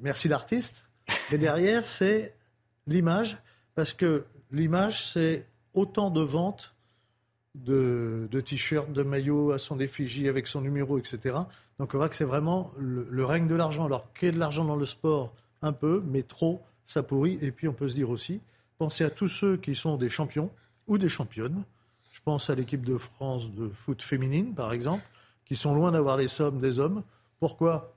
merci 0.00 0.28
l'artiste. 0.28 0.84
Mais 1.30 1.38
derrière, 1.38 1.86
c'est 1.86 2.34
l'image, 2.86 3.38
parce 3.74 3.94
que 3.94 4.24
l'image, 4.50 5.12
c'est 5.12 5.46
autant 5.74 6.10
de 6.10 6.20
ventes 6.20 6.74
de, 7.64 8.28
t-shirts, 8.44 8.92
de 8.92 9.02
maillots 9.02 9.50
à 9.50 9.58
son 9.58 9.80
effigie 9.80 10.28
avec 10.28 10.46
son 10.46 10.60
numéro, 10.60 10.98
etc. 10.98 11.36
Donc 11.78 11.94
on 11.94 11.98
voit 11.98 12.08
que 12.08 12.16
c'est 12.16 12.24
vraiment 12.24 12.72
le, 12.78 13.24
règne 13.24 13.46
de 13.46 13.54
l'argent. 13.54 13.86
Alors 13.86 14.12
qu'il 14.12 14.28
y 14.28 14.32
de 14.32 14.38
l'argent 14.38 14.64
dans 14.64 14.76
le 14.76 14.86
sport, 14.86 15.32
un 15.62 15.72
peu, 15.72 16.02
mais 16.06 16.22
trop 16.22 16.62
ça 16.86 17.02
pourrit. 17.02 17.38
Et 17.40 17.50
puis 17.50 17.68
on 17.68 17.72
peut 17.72 17.88
se 17.88 17.94
dire 17.94 18.10
aussi, 18.10 18.40
pensez 18.78 19.04
à 19.04 19.10
tous 19.10 19.28
ceux 19.28 19.56
qui 19.56 19.74
sont 19.74 19.96
des 19.96 20.08
champions 20.08 20.50
ou 20.86 20.98
des 20.98 21.08
championnes. 21.08 21.62
Je 22.12 22.20
pense 22.24 22.50
à 22.50 22.54
l'équipe 22.54 22.84
de 22.84 22.96
France 22.96 23.50
de 23.52 23.68
foot 23.68 24.02
féminine, 24.02 24.54
par 24.54 24.72
exemple, 24.72 25.04
qui 25.44 25.56
sont 25.56 25.74
loin 25.74 25.92
d'avoir 25.92 26.16
les 26.16 26.28
sommes 26.28 26.58
des 26.58 26.78
hommes. 26.78 27.02
Pourquoi? 27.40 27.96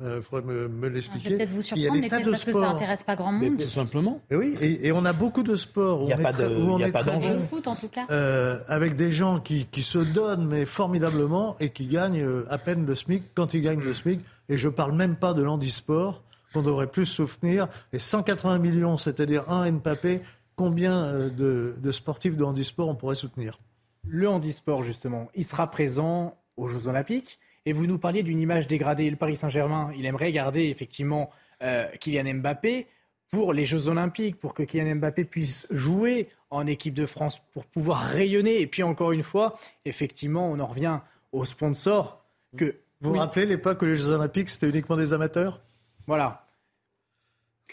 Il 0.00 0.06
euh, 0.06 0.22
faudrait 0.22 0.42
me, 0.42 0.88
l'expliquer. 0.88 1.24
Je 1.24 1.28
vais 1.30 1.36
peut-être 1.36 1.50
vous 1.50 1.62
surprendre, 1.62 1.92
mais 1.92 2.08
peut-être 2.08 2.30
parce 2.30 2.44
que 2.44 2.52
ça 2.52 2.60
n'intéresse 2.60 3.04
pas 3.04 3.14
grand 3.14 3.30
monde. 3.30 3.58
tout 3.58 3.68
simplement. 3.68 4.20
Et 4.30 4.36
oui, 4.36 4.56
et, 4.60 4.90
on 4.90 5.04
a 5.04 5.12
beaucoup 5.12 5.44
de 5.44 5.54
sports 5.54 6.02
où 6.02 6.06
on 6.06 6.08
est, 6.08 6.32
très, 6.32 6.46
où 6.46 6.72
on 6.72 6.78
est 6.80 6.90
très 6.90 7.04
bon. 7.04 7.20
Le 7.20 7.38
foot, 7.38 7.68
en 7.68 7.76
tout 7.76 7.88
cas. 7.88 8.06
Euh, 8.10 8.58
avec 8.66 8.96
des 8.96 9.12
gens 9.12 9.38
qui, 9.38 9.66
qui, 9.66 9.82
se 9.84 9.98
donnent, 9.98 10.46
mais 10.46 10.66
formidablement, 10.66 11.56
et 11.60 11.68
qui 11.68 11.86
gagnent 11.86 12.22
euh, 12.22 12.44
à 12.50 12.58
peine 12.58 12.84
le 12.84 12.94
SMIC 12.96 13.22
quand 13.34 13.54
ils 13.54 13.62
gagnent 13.62 13.82
le 13.82 13.94
SMIC. 13.94 14.20
Et 14.48 14.58
je 14.58 14.66
ne 14.66 14.72
parle 14.72 14.92
même 14.92 15.14
pas 15.14 15.34
de 15.34 15.42
l'handisport, 15.42 16.22
qu'on 16.52 16.62
devrait 16.62 16.88
plus 16.88 17.06
soutenir. 17.06 17.68
Et 17.92 18.00
180 18.00 18.58
millions, 18.58 18.98
c'est-à-dire 18.98 19.48
un 19.50 19.70
Mbappé, 19.70 20.22
combien 20.56 21.04
euh, 21.04 21.30
de, 21.30 21.76
de, 21.78 21.92
sportifs 21.92 22.36
de 22.36 22.42
handisport 22.42 22.88
on 22.88 22.96
pourrait 22.96 23.14
soutenir? 23.14 23.60
Le 24.04 24.28
handisport, 24.28 24.82
justement, 24.82 25.28
il 25.36 25.44
sera 25.44 25.70
présent 25.70 26.36
aux 26.56 26.66
Jeux 26.66 26.88
Olympiques. 26.88 27.38
Et 27.64 27.72
vous 27.72 27.86
nous 27.86 27.98
parliez 27.98 28.22
d'une 28.22 28.40
image 28.40 28.66
dégradée. 28.66 29.08
Le 29.08 29.16
Paris 29.16 29.36
Saint-Germain, 29.36 29.92
il 29.96 30.04
aimerait 30.06 30.32
garder 30.32 30.68
effectivement 30.68 31.30
euh, 31.62 31.86
Kylian 32.00 32.34
Mbappé 32.34 32.86
pour 33.30 33.52
les 33.52 33.64
Jeux 33.64 33.88
Olympiques, 33.88 34.38
pour 34.38 34.52
que 34.52 34.62
Kylian 34.62 34.96
Mbappé 34.96 35.24
puisse 35.24 35.66
jouer 35.70 36.28
en 36.50 36.66
équipe 36.66 36.94
de 36.94 37.06
France, 37.06 37.40
pour 37.52 37.64
pouvoir 37.64 38.00
rayonner. 38.00 38.60
Et 38.60 38.66
puis 38.66 38.82
encore 38.82 39.12
une 39.12 39.22
fois, 39.22 39.58
effectivement, 39.84 40.50
on 40.50 40.58
en 40.58 40.66
revient 40.66 41.00
aux 41.32 41.44
sponsors. 41.44 42.24
Que, 42.56 42.76
vous 43.00 43.12
vous 43.12 43.18
rappelez 43.18 43.46
l'époque 43.46 43.80
où 43.82 43.86
les 43.86 43.96
Jeux 43.96 44.10
Olympiques, 44.10 44.50
c'était 44.50 44.68
uniquement 44.68 44.96
des 44.96 45.12
amateurs? 45.12 45.62
Voilà. 46.06 46.46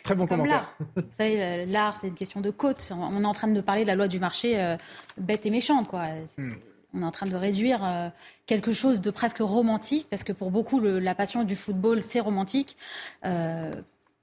Très 0.04 0.16
bon 0.16 0.28
commentaire. 0.28 0.74
Vous 0.96 1.04
savez, 1.12 1.66
l'art, 1.66 1.96
c'est 1.96 2.08
une 2.08 2.16
question 2.16 2.40
de 2.42 2.52
côte. 2.52 2.92
On 2.96 3.22
est 3.22 3.28
en 3.28 3.34
train 3.34 3.50
de 3.50 3.62
parler 3.62 3.82
de 3.82 3.88
la 3.88 3.96
loi 3.96 4.08
du 4.08 4.20
marché 4.20 4.60
euh, 4.60 4.78
bête 5.18 5.46
et 5.46 5.50
méchante, 5.50 5.88
quoi. 5.88 6.06
Hmm. 6.38 6.54
On 6.94 7.02
est 7.02 7.06
en 7.06 7.12
train 7.12 7.28
de 7.28 7.36
réduire 7.36 7.84
euh, 7.84 8.10
quelque 8.46 8.72
chose 8.72 9.02
de 9.02 9.12
presque 9.12 9.40
romantique, 9.40 10.08
parce 10.10 10.24
que 10.24 10.34
pour 10.34 10.52
beaucoup, 10.52 10.80
la 10.80 11.16
passion 11.16 11.44
du 11.44 11.56
football, 11.56 12.04
c'est 12.04 12.20
romantique. 12.20 12.78
Euh, 13.26 13.74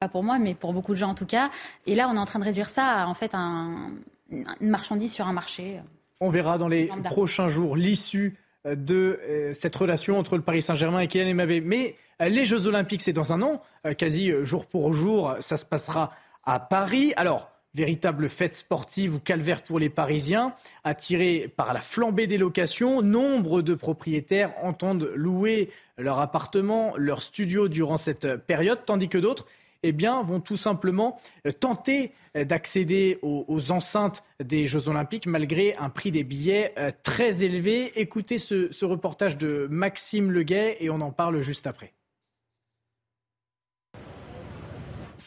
pas 0.00 0.08
pour 0.08 0.24
moi, 0.24 0.38
mais 0.38 0.54
pour 0.54 0.72
beaucoup 0.72 0.92
de 0.92 0.98
gens 0.98 1.10
en 1.10 1.14
tout 1.14 1.26
cas. 1.26 1.50
Et 1.86 1.94
là, 1.94 2.08
on 2.10 2.16
est 2.16 2.18
en 2.18 2.24
train 2.24 2.38
de 2.38 2.44
réduire 2.44 2.68
ça 2.68 3.02
à 3.02 3.06
en 3.06 3.14
fait 3.14 3.34
un, 3.34 3.92
une 4.30 4.46
marchandise 4.60 5.12
sur 5.12 5.26
un 5.26 5.32
marché. 5.32 5.80
On 6.20 6.30
verra 6.30 6.58
dans 6.58 6.68
les 6.68 6.90
prochains 7.04 7.48
jours 7.48 7.76
l'issue 7.76 8.36
de 8.64 9.20
cette 9.54 9.76
relation 9.76 10.18
entre 10.18 10.36
le 10.36 10.42
Paris 10.42 10.60
Saint-Germain 10.60 11.00
et 11.00 11.08
Kylian 11.08 11.34
Mbappé. 11.34 11.60
Mais 11.60 11.96
les 12.20 12.44
Jeux 12.44 12.66
Olympiques, 12.66 13.02
c'est 13.02 13.12
dans 13.12 13.32
un 13.32 13.42
an, 13.42 13.62
euh, 13.86 13.94
quasi 13.94 14.30
euh, 14.30 14.44
jour 14.44 14.66
pour 14.66 14.92
jour, 14.92 15.36
ça 15.40 15.56
se 15.56 15.64
passera 15.64 16.12
à 16.44 16.60
Paris. 16.60 17.12
Alors, 17.16 17.50
véritable 17.76 18.30
fête 18.30 18.56
sportive 18.56 19.14
ou 19.14 19.20
calvaire 19.20 19.62
pour 19.62 19.78
les 19.78 19.90
Parisiens, 19.90 20.54
attirés 20.82 21.52
par 21.54 21.74
la 21.74 21.80
flambée 21.80 22.26
des 22.26 22.38
locations, 22.38 23.02
nombre 23.02 23.60
de 23.60 23.74
propriétaires 23.74 24.54
entendent 24.62 25.10
louer 25.14 25.70
leur 25.98 26.18
appartement, 26.18 26.94
leur 26.96 27.22
studio 27.22 27.68
durant 27.68 27.98
cette 27.98 28.36
période, 28.46 28.80
tandis 28.86 29.08
que 29.08 29.18
d'autres 29.18 29.46
eh 29.82 29.92
vont 29.92 30.40
tout 30.40 30.56
simplement 30.56 31.20
euh, 31.46 31.52
tenter 31.52 32.12
d'accéder 32.34 33.18
aux, 33.22 33.70
enceintes 33.70 34.22
des 34.42 34.66
Jeux 34.66 34.88
Olympiques 34.88 35.26
malgré 35.26 35.74
un 35.76 35.88
prix 35.88 36.10
des 36.10 36.22
billets 36.22 36.74
très 37.02 37.42
élevé. 37.42 37.98
Écoutez 37.98 38.36
ce, 38.36 38.70
ce 38.72 38.84
reportage 38.84 39.38
de 39.38 39.66
Maxime 39.70 40.30
Leguet 40.30 40.76
et 40.80 40.90
on 40.90 41.00
en 41.00 41.12
parle 41.12 41.40
juste 41.40 41.66
après. 41.66 41.94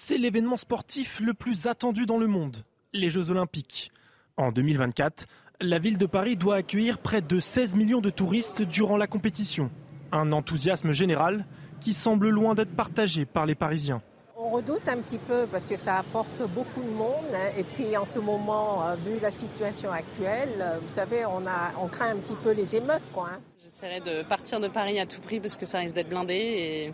C'est 0.10 0.18
l'événement 0.18 0.58
sportif 0.58 1.20
le 1.20 1.36
plus 1.36 1.68
attendu 1.68 2.08
dans 2.08 2.18
le 2.18 2.26
monde, 2.26 2.64
les 2.94 3.12
Jeux 3.12 3.30
Olympiques. 3.30 3.92
En 4.38 4.52
2024, 4.52 5.28
la 5.62 5.78
ville 5.78 6.00
de 6.00 6.08
Paris 6.08 6.36
doit 6.36 6.56
accueillir 6.56 6.98
près 6.98 7.22
de 7.22 7.40
16 7.40 7.76
millions 7.76 8.02
de 8.02 8.10
touristes 8.10 8.64
durant 8.64 8.98
la 8.98 9.06
compétition. 9.06 9.70
Un 10.12 10.32
enthousiasme 10.32 10.94
général 10.94 11.46
qui 11.80 11.94
semble 11.94 12.30
loin 12.30 12.56
d'être 12.56 12.76
partagé 12.76 13.26
par 13.26 13.46
les 13.46 13.54
Parisiens. 13.54 14.02
On 14.36 14.50
redoute 14.50 14.88
un 14.88 14.98
petit 14.98 15.20
peu 15.20 15.46
parce 15.52 15.70
que 15.70 15.78
ça 15.78 15.98
apporte 15.98 16.42
beaucoup 16.56 16.82
de 16.82 16.90
monde. 16.90 17.32
Hein. 17.36 17.52
Et 17.60 17.64
puis 17.64 17.96
en 17.96 18.06
ce 18.06 18.18
moment, 18.18 18.88
euh, 18.88 18.96
vu 18.96 19.20
la 19.22 19.30
situation 19.30 19.92
actuelle, 19.92 20.50
euh, 20.60 20.80
vous 20.82 20.90
savez, 20.90 21.24
on, 21.26 21.46
a, 21.46 21.72
on 21.80 21.88
craint 21.88 22.10
un 22.10 22.18
petit 22.18 22.36
peu 22.44 22.54
les 22.54 22.76
émeutes. 22.76 23.04
Quoi, 23.14 23.30
hein. 23.32 23.40
J'essaierai 23.62 24.00
de 24.00 24.24
partir 24.24 24.60
de 24.60 24.70
Paris 24.70 25.00
à 25.00 25.06
tout 25.06 25.22
prix 25.22 25.40
parce 25.40 25.56
que 25.56 25.68
ça 25.68 25.78
risque 25.78 25.94
d'être 25.94 26.10
blindé. 26.10 26.34
Et 26.34 26.94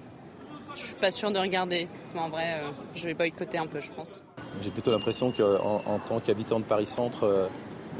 je 0.75 0.81
suis 0.81 0.95
pas 0.95 1.11
sûre 1.11 1.31
de 1.31 1.39
regarder. 1.39 1.87
en 2.15 2.29
vrai, 2.29 2.61
euh, 2.61 2.69
je 2.95 3.05
vais 3.05 3.13
boycotter 3.13 3.57
un 3.57 3.67
peu, 3.67 3.81
je 3.81 3.91
pense. 3.91 4.23
J'ai 4.61 4.71
plutôt 4.71 4.91
l'impression 4.91 5.31
qu'en 5.31 5.81
en, 5.85 5.99
tant 5.99 6.19
qu'habitant 6.19 6.59
de 6.59 6.65
Paris 6.65 6.87
Centre, 6.87 7.23
euh, 7.23 7.47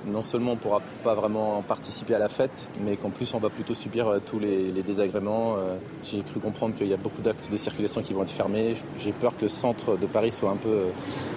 non 0.06 0.22
seulement 0.22 0.52
on 0.52 0.56
ne 0.56 0.60
pourra 0.60 0.82
pas 1.04 1.16
vraiment 1.16 1.62
participer 1.62 2.16
à 2.16 2.20
la 2.20 2.30
fête, 2.30 2.70
mais 2.82 2.98
qu'en 2.98 3.10
plus 3.10 3.34
on 3.34 3.40
va 3.40 3.50
plutôt 3.50 3.76
subir 3.76 4.08
euh, 4.08 4.20
tous 4.20 4.40
les, 4.40 4.72
désagréments. 4.84 5.58
J'ai 6.04 6.22
cru 6.22 6.40
comprendre 6.40 6.76
qu'il 6.76 6.88
y 6.88 6.94
a 6.94 6.98
beaucoup 6.98 7.22
d'axes 7.22 7.50
de 7.50 7.58
circulation 7.58 8.02
qui 8.02 8.14
vont 8.14 8.24
être 8.24 8.32
fermés. 8.32 8.76
J'ai 9.00 9.12
peur 9.14 9.36
que 9.36 9.44
le 9.44 9.50
centre 9.50 9.98
de 9.98 10.06
Paris 10.06 10.32
soit 10.32 10.52
un 10.52 10.58
peu 10.58 10.88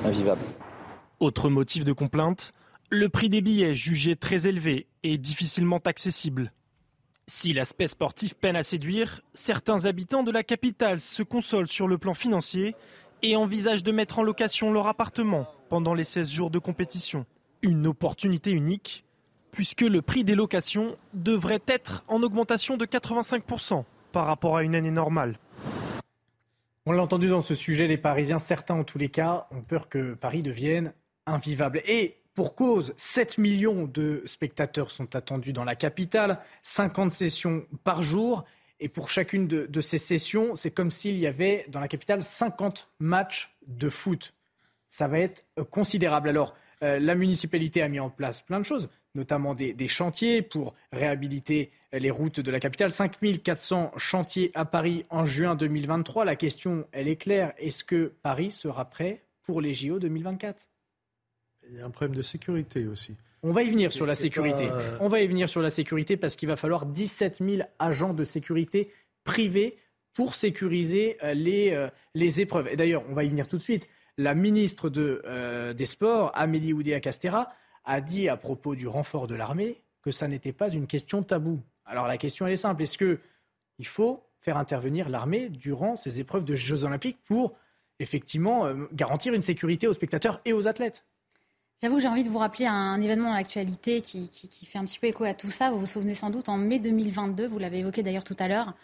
invivable. 0.04 0.42
Autre 1.20 1.48
motif 1.48 1.84
de 1.84 1.92
complainte, 1.92 2.52
le 2.90 3.08
prix 3.08 3.28
des 3.28 3.40
billets 3.40 3.74
jugé 3.74 4.16
très 4.16 4.46
élevé 4.46 4.86
et 5.02 5.18
difficilement 5.18 5.80
accessible. 5.84 6.52
Si 7.30 7.52
l'aspect 7.52 7.88
sportif 7.88 8.32
peine 8.32 8.56
à 8.56 8.62
séduire, 8.62 9.20
certains 9.34 9.84
habitants 9.84 10.22
de 10.22 10.30
la 10.30 10.42
capitale 10.42 10.98
se 10.98 11.22
consolent 11.22 11.68
sur 11.68 11.86
le 11.86 11.98
plan 11.98 12.14
financier 12.14 12.74
et 13.22 13.36
envisagent 13.36 13.82
de 13.82 13.92
mettre 13.92 14.18
en 14.18 14.22
location 14.22 14.72
leur 14.72 14.86
appartement 14.86 15.46
pendant 15.68 15.92
les 15.92 16.04
16 16.04 16.30
jours 16.30 16.50
de 16.50 16.58
compétition. 16.58 17.26
Une 17.60 17.86
opportunité 17.86 18.50
unique, 18.52 19.04
puisque 19.50 19.82
le 19.82 20.00
prix 20.00 20.24
des 20.24 20.34
locations 20.34 20.96
devrait 21.12 21.60
être 21.66 22.02
en 22.08 22.22
augmentation 22.22 22.78
de 22.78 22.86
85% 22.86 23.84
par 24.10 24.24
rapport 24.24 24.56
à 24.56 24.62
une 24.62 24.74
année 24.74 24.90
normale. 24.90 25.38
On 26.86 26.92
l'a 26.92 27.02
entendu 27.02 27.28
dans 27.28 27.42
ce 27.42 27.54
sujet, 27.54 27.88
les 27.88 27.98
Parisiens, 27.98 28.38
certains 28.38 28.76
en 28.76 28.84
tous 28.84 28.96
les 28.96 29.10
cas, 29.10 29.48
ont 29.50 29.60
peur 29.60 29.90
que 29.90 30.14
Paris 30.14 30.40
devienne 30.40 30.94
invivable. 31.26 31.82
Et 31.86 32.17
pour 32.38 32.54
cause, 32.54 32.94
7 32.96 33.38
millions 33.38 33.86
de 33.86 34.22
spectateurs 34.24 34.92
sont 34.92 35.16
attendus 35.16 35.52
dans 35.52 35.64
la 35.64 35.74
capitale, 35.74 36.38
50 36.62 37.10
sessions 37.10 37.66
par 37.82 38.00
jour. 38.00 38.44
Et 38.78 38.88
pour 38.88 39.10
chacune 39.10 39.48
de, 39.48 39.80
ces 39.80 39.98
sessions, 39.98 40.54
c'est 40.54 40.70
comme 40.70 40.92
s'il 40.92 41.18
y 41.18 41.26
avait 41.26 41.66
dans 41.66 41.80
la 41.80 41.88
capitale 41.88 42.22
50 42.22 42.90
matchs 43.00 43.56
de 43.66 43.88
foot. 43.88 44.34
Ça 44.86 45.08
va 45.08 45.18
être 45.18 45.42
considérable. 45.72 46.28
Alors, 46.28 46.54
euh, 46.84 47.00
la 47.00 47.16
municipalité 47.16 47.82
a 47.82 47.88
mis 47.88 47.98
en 47.98 48.08
place 48.08 48.40
plein 48.40 48.60
de 48.60 48.64
choses, 48.64 48.88
notamment 49.16 49.56
des, 49.56 49.72
des 49.72 49.88
chantiers 49.88 50.40
pour 50.40 50.74
réhabiliter 50.92 51.72
les 51.92 52.12
routes 52.12 52.38
de 52.38 52.52
la 52.52 52.60
capitale. 52.60 52.92
5400 52.92 53.94
chantiers 53.96 54.52
à 54.54 54.64
Paris 54.64 55.04
en 55.10 55.26
juin 55.26 55.56
2023. 55.56 56.24
La 56.24 56.36
question, 56.36 56.86
elle 56.92 57.08
est 57.08 57.16
claire. 57.16 57.52
Est-ce 57.58 57.82
que 57.82 58.12
Paris 58.22 58.52
sera 58.52 58.84
prêt 58.84 59.24
pour 59.42 59.60
les 59.60 59.74
JO 59.74 59.98
2024 59.98 60.68
il 61.70 61.78
y 61.78 61.80
a 61.80 61.86
un 61.86 61.90
problème 61.90 62.16
de 62.16 62.22
sécurité 62.22 62.86
aussi. 62.86 63.16
On 63.42 63.52
va 63.52 63.62
y 63.62 63.70
venir 63.70 63.92
sur 63.92 64.06
la 64.06 64.14
sécurité. 64.14 64.68
Euh, 64.70 64.96
On 65.00 65.08
va 65.08 65.20
y 65.20 65.26
venir 65.26 65.48
sur 65.48 65.62
la 65.62 65.70
sécurité 65.70 66.16
parce 66.16 66.34
qu'il 66.36 66.48
va 66.48 66.56
falloir 66.56 66.86
17 66.86 67.38
000 67.40 67.62
agents 67.78 68.14
de 68.14 68.24
sécurité 68.24 68.92
privés 69.24 69.76
pour 70.14 70.34
sécuriser 70.34 71.16
euh, 71.22 71.34
les, 71.34 71.72
euh, 71.72 71.88
les 72.14 72.40
épreuves. 72.40 72.68
Et 72.68 72.76
d'ailleurs, 72.76 73.04
on 73.08 73.14
va 73.14 73.24
y 73.24 73.28
venir 73.28 73.46
tout 73.46 73.56
de 73.56 73.62
suite. 73.62 73.88
La 74.16 74.34
ministre 74.34 74.90
de, 74.90 75.22
des 75.76 75.86
Sports, 75.86 76.32
Amélie 76.34 76.72
Oudéa-Castera, 76.72 77.52
a 77.84 78.00
dit 78.00 78.28
à 78.28 78.36
propos 78.36 78.74
du 78.74 78.88
renfort 78.88 79.28
de 79.28 79.36
l'armée 79.36 79.80
que 80.02 80.10
ça 80.10 80.26
n'était 80.26 80.52
pas 80.52 80.70
une 80.70 80.88
question 80.88 81.22
taboue. 81.22 81.60
Alors 81.86 82.08
la 82.08 82.16
question, 82.16 82.44
elle 82.44 82.54
est 82.54 82.56
simple. 82.56 82.82
Est-ce 82.82 82.98
qu'il 82.98 83.86
faut 83.86 84.24
faire 84.40 84.56
intervenir 84.56 85.08
l'armée 85.08 85.48
durant 85.48 85.94
ces 85.94 86.18
épreuves 86.18 86.44
de 86.44 86.56
Jeux 86.56 86.84
olympiques 86.84 87.18
pour 87.28 87.54
effectivement 88.00 88.66
garantir 88.92 89.34
une 89.34 89.42
sécurité 89.42 89.86
aux 89.86 89.92
spectateurs 89.92 90.40
et 90.44 90.52
aux 90.52 90.66
athlètes? 90.66 91.04
J'avoue 91.80 91.96
que 91.96 92.02
j'ai 92.02 92.08
envie 92.08 92.24
de 92.24 92.28
vous 92.28 92.38
rappeler 92.38 92.66
un 92.66 93.00
événement 93.00 93.28
dans 93.28 93.36
l'actualité 93.36 94.00
qui, 94.00 94.28
fait 94.66 94.78
un 94.78 94.84
petit 94.84 94.98
peu 94.98 95.06
écho 95.06 95.22
à 95.22 95.34
tout 95.34 95.50
ça. 95.50 95.70
Vous 95.70 95.78
vous 95.78 95.86
souvenez 95.86 96.14
sans 96.14 96.30
doute, 96.30 96.48
en 96.48 96.56
mai 96.56 96.80
2022, 96.80 97.46
vous 97.46 97.58
l'avez 97.58 97.78
évoqué 97.78 98.02
d'ailleurs 98.02 98.24
tout 98.24 98.36
à 98.40 98.48
l'heure, 98.48 98.74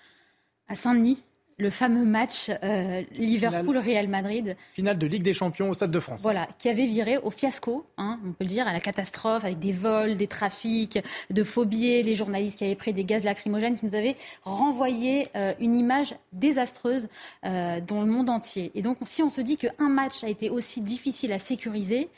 à 0.68 0.76
Saint-Denis, 0.76 1.18
le 1.56 1.70
fameux 1.70 2.04
match 2.04 2.50
euh, 2.62 3.02
Liverpool-Real 3.10 4.06
Madrid. 4.06 4.56
Finale 4.74 4.96
de 4.96 5.06
Ligue 5.08 5.24
des 5.24 5.32
Champions 5.32 5.70
au 5.70 5.74
Stade 5.74 5.90
de 5.90 5.98
France. 5.98 6.22
Voilà, 6.22 6.48
qui 6.58 6.68
avait 6.68 6.86
viré 6.86 7.18
au 7.18 7.30
fiasco, 7.30 7.84
hein, 7.98 8.20
on 8.24 8.28
peut 8.30 8.44
le 8.44 8.46
dire, 8.46 8.68
à 8.68 8.72
la 8.72 8.78
catastrophe, 8.80 9.44
avec 9.44 9.58
des 9.58 9.72
vols, 9.72 10.16
des 10.16 10.28
trafics, 10.28 11.00
de 11.30 11.42
phobies, 11.42 12.00
les 12.04 12.14
journalistes 12.14 12.58
qui 12.58 12.64
avaient 12.64 12.76
pris 12.76 12.92
des 12.92 13.04
gaz 13.04 13.24
lacrymogènes, 13.24 13.76
qui 13.76 13.86
nous 13.86 13.96
avaient 13.96 14.16
renvoyé 14.44 15.28
euh, 15.34 15.52
une 15.58 15.74
image 15.74 16.14
désastreuse 16.32 17.08
euh, 17.44 17.80
dans 17.80 18.02
le 18.02 18.06
monde 18.06 18.30
entier. 18.30 18.70
Et 18.76 18.82
donc, 18.82 18.98
si 19.02 19.24
on 19.24 19.30
se 19.30 19.40
dit 19.40 19.56
qu'un 19.56 19.88
match 19.88 20.22
a 20.22 20.28
été 20.28 20.48
aussi 20.48 20.80
difficile 20.80 21.32
à 21.32 21.40
sécuriser, 21.40 22.08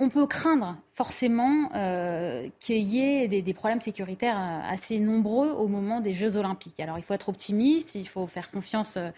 on 0.00 0.08
peut 0.08 0.26
craindre 0.26 0.76
forcément 1.00 1.70
euh, 1.74 2.46
qu'il 2.58 2.86
y 2.86 3.00
ait 3.00 3.26
des, 3.26 3.54
problèmes 3.54 3.80
sécuritaires 3.80 4.36
euh, 4.38 4.70
assez 4.70 4.98
nombreux 4.98 5.48
au 5.48 5.66
moment 5.66 6.02
des 6.02 6.12
Jeux 6.12 6.36
Olympiques. 6.36 6.78
Alors 6.78 6.98
il 6.98 7.02
faut 7.02 7.14
être 7.14 7.30
optimiste, 7.30 7.94
il 7.94 8.06
faut 8.06 8.26
faire 8.26 8.50
confiance 8.50 8.98
euh, 8.98 9.10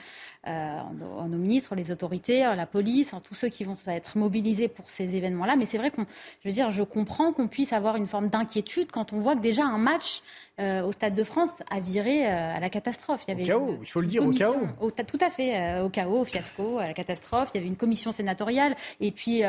en, 0.47 1.27
nos 1.27 1.39
ministres, 1.39 1.75
les 1.75 1.91
autorités, 1.91 2.43
la 2.43 2.67
police, 2.67 3.15
en 3.15 3.21
tous 3.21 3.35
ceux 3.35 3.49
qui 3.49 3.65
vont 3.65 3.75
être 3.89 4.17
mobilisés 4.17 4.69
pour 4.69 4.89
ces 4.91 5.17
événements-là. 5.17 5.57
Mais 5.57 5.67
c'est 5.67 5.79
vrai 5.79 5.91
qu'on, 5.91 6.07
je 6.45 6.49
veux 6.49 6.55
dire, 6.55 6.71
je 6.71 6.85
comprends 6.85 7.33
qu'on 7.33 7.49
puisse 7.49 7.73
avoir 7.73 7.97
une 7.97 8.07
forme 8.07 8.29
d'inquiétude 8.29 8.93
quand 8.93 9.13
on 9.13 9.19
voit 9.19 9.35
que 9.35 9.43
déjà 9.43 9.65
un 9.65 9.79
match 9.79 10.23
au 10.59 10.93
Stade 10.93 11.15
de 11.15 11.25
France 11.25 11.65
a 11.71 11.81
viré 11.81 12.25
à 12.25 12.61
la 12.61 12.71
catastrophe. 12.71 13.25
Il 13.27 13.31
y 13.31 13.35
avait 13.35 13.53
au 13.53 13.59
chaos, 13.59 13.79
il 13.81 13.89
faut 13.89 14.01
le 14.01 14.07
dire, 14.07 14.25
au 14.25 14.31
chaos. 14.31 14.69
tout 15.09 15.19
à 15.21 15.31
fait, 15.31 15.81
au 15.81 15.89
chaos, 15.89 16.21
au 16.21 16.25
fiasco, 16.25 16.79
à 16.79 16.87
la 16.87 16.95
catastrophe. 16.95 17.51
Il 17.53 17.57
y 17.57 17.61
avait 17.61 17.67
une 17.67 17.77
commission 17.77 18.13
sénatoriale 18.13 18.77
et 19.01 19.11
puis 19.11 19.43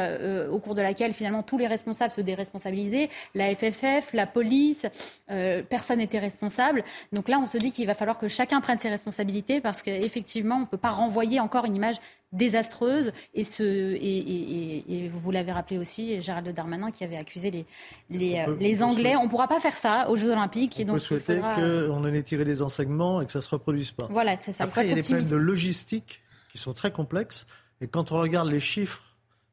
au 0.52 0.58
cours 0.58 0.74
de 0.74 0.82
laquelle 0.82 1.14
finalement 1.14 1.44
tous 1.44 1.60
les 1.60 1.68
responsables 1.68 2.12
se 2.12 2.22
déresponsabiliser. 2.24 3.10
La 3.36 3.54
FFF, 3.54 4.14
la 4.14 4.26
police, 4.26 4.86
euh, 5.30 5.62
personne 5.68 6.00
n'était 6.00 6.20
responsable. 6.20 6.84
Donc 7.12 7.28
là, 7.28 7.40
on 7.40 7.48
se 7.48 7.58
dit 7.58 7.72
qu'il 7.72 7.88
va 7.88 7.94
falloir 7.94 8.18
que 8.18 8.28
chacun 8.28 8.62
prenne 8.62 8.80
ses 8.80 8.90
responsabilités 8.90 9.62
parce 9.62 9.84
qu'effectivement, 9.84 10.56
on 10.56 10.62
ne 10.62 10.66
peut 10.66 10.78
pas 10.78 10.90
renvoyer 10.90 11.40
encore 11.40 11.66
une 11.66 11.76
image 11.76 11.98
désastreuse. 12.32 13.14
Et, 13.34 13.44
ce, 13.44 13.64
et, 13.64 15.10
vous 15.14 15.32
l'avez 15.32 15.52
rappelé 15.52 15.78
aussi, 15.78 16.22
Gérald 16.22 16.50
Darmanin 16.50 16.92
qui 16.92 17.04
avait 17.04 17.18
accusé 17.18 17.52
les, 17.52 17.66
les, 18.10 18.46
les 18.60 18.84
Anglais. 18.84 19.16
On 19.16 19.26
ne 19.26 19.30
pourra 19.30 19.48
pas 19.48 19.60
faire 19.60 19.74
ça 19.74 20.10
aux 20.10 20.16
Jeux 20.16 20.32
Olympiques. 20.32 20.76
On 20.78 20.82
et 20.82 20.86
donc, 20.86 20.96
peut 20.96 21.00
souhaiter 21.00 21.40
qu'on 21.40 21.94
en 21.94 22.14
ait 22.14 22.24
tiré 22.24 22.44
des 22.46 22.62
enseignements 22.62 23.22
et 23.22 23.26
que 23.26 23.32
ça 23.32 23.40
ne 23.40 23.44
se 23.44 23.50
reproduise 23.50 23.92
pas. 23.92 24.08
Voilà, 24.10 24.36
c'est 24.42 24.52
ça. 24.52 24.64
Après, 24.64 24.86
il 24.86 24.90
y 24.90 24.92
a 24.92 24.96
des 24.96 25.04
problèmes 25.04 25.30
de 25.30 25.36
logistique 25.36 26.22
qui 26.52 26.58
sont 26.58 26.74
très 26.74 26.92
complexes. 26.92 27.48
Et 27.82 27.88
quand 27.88 28.12
on 28.12 28.20
regarde 28.20 28.50
les 28.50 28.60
chiffres 28.60 29.02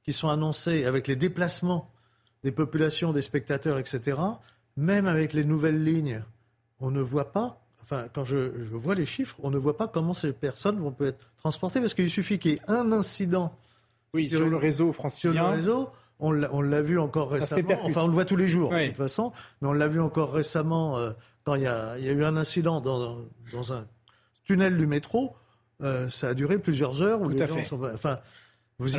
qui 0.04 0.12
sont 0.12 0.28
annoncés 0.28 0.84
avec 0.84 1.08
les 1.08 1.16
déplacements 1.16 1.90
des 2.44 2.52
populations, 2.52 3.12
des 3.12 3.22
spectateurs, 3.22 3.78
etc., 3.78 4.18
même 4.76 5.06
avec 5.06 5.32
les 5.32 5.44
nouvelles 5.44 5.84
lignes, 5.84 6.22
on 6.80 6.90
ne 6.90 7.00
voit 7.00 7.32
pas, 7.32 7.60
enfin, 7.82 8.06
quand 8.12 8.24
je, 8.24 8.36
vois 8.36 8.94
les 8.94 9.04
chiffres, 9.04 9.36
on 9.42 9.50
ne 9.50 9.58
voit 9.58 9.76
pas 9.76 9.88
comment 9.88 10.14
ces 10.14 10.32
personnes 10.32 10.78
vont 10.78 10.92
peut 10.92 11.06
être 11.06 11.18
transportées, 11.36 11.80
parce 11.80 11.94
qu'il 11.94 12.10
suffit 12.10 12.38
qu'il 12.38 12.52
y 12.52 12.54
ait 12.54 12.60
un 12.68 12.92
incident 12.92 13.54
oui, 14.14 14.28
sur, 14.28 14.48
le 14.48 14.56
réseau 14.56 14.92
francilien. 14.92 15.32
Sur 15.32 15.42
le 15.42 15.56
réseau, 15.56 15.90
on 16.20 16.60
l'a 16.60 16.82
vu 16.82 16.98
encore 16.98 17.30
récemment, 17.30 17.76
enfin 17.84 18.02
on 18.02 18.06
le 18.06 18.12
voit 18.12 18.24
tous 18.24 18.36
les 18.36 18.48
jours 18.48 18.70
de 18.70 18.88
toute 18.88 18.96
façon, 18.96 19.32
mais 19.60 19.68
on 19.68 19.72
l'a 19.72 19.88
vu 19.88 20.00
encore 20.00 20.32
récemment 20.32 20.98
euh, 20.98 21.12
quand 21.44 21.54
il 21.54 21.62
y, 21.62 21.66
a, 21.66 21.98
eu 21.98 22.24
un 22.24 22.36
incident 22.36 22.80
dans, 22.80 23.72
un 23.72 23.86
tunnel 24.44 24.76
du 24.76 24.86
métro, 24.86 25.34
euh, 25.82 26.10
ça 26.10 26.28
a 26.28 26.34
duré 26.34 26.58
plusieurs 26.58 27.00
heures. 27.00 27.20
Où 27.22 27.28
les 27.28 27.38
gens 27.38 27.64
Sont, 27.64 27.82
enfin, 27.82 28.20
vous 28.78 28.98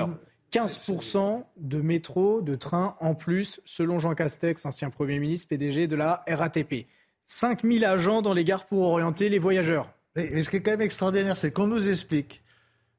15% 0.52 1.44
de 1.58 1.82
métro, 1.82 2.42
de 2.42 2.56
train 2.56 2.96
en 3.00 3.16
plus, 3.16 3.62
selon 3.66 4.00
Jean 4.00 4.16
Castex, 4.16 4.66
ancien 4.66 4.90
Premier 4.90 5.20
ministre, 5.20 5.48
PDG 5.48 5.88
de 5.88 5.96
la 5.96 6.24
RATP. 6.28 6.88
5000 7.28 7.86
agents 7.86 8.22
dans 8.22 8.34
les 8.34 8.44
gares 8.44 8.66
pour 8.66 8.82
orienter 8.82 9.30
les 9.30 9.40
voyageurs. 9.40 9.90
Et, 10.16 10.44
ce 10.44 10.50
qui 10.50 10.58
est 10.58 10.62
quand 10.62 10.72
même 10.72 10.82
extraordinaire, 10.82 11.38
c'est 11.38 11.52
qu'on 11.52 11.68
nous 11.68 11.90
explique 11.90 12.44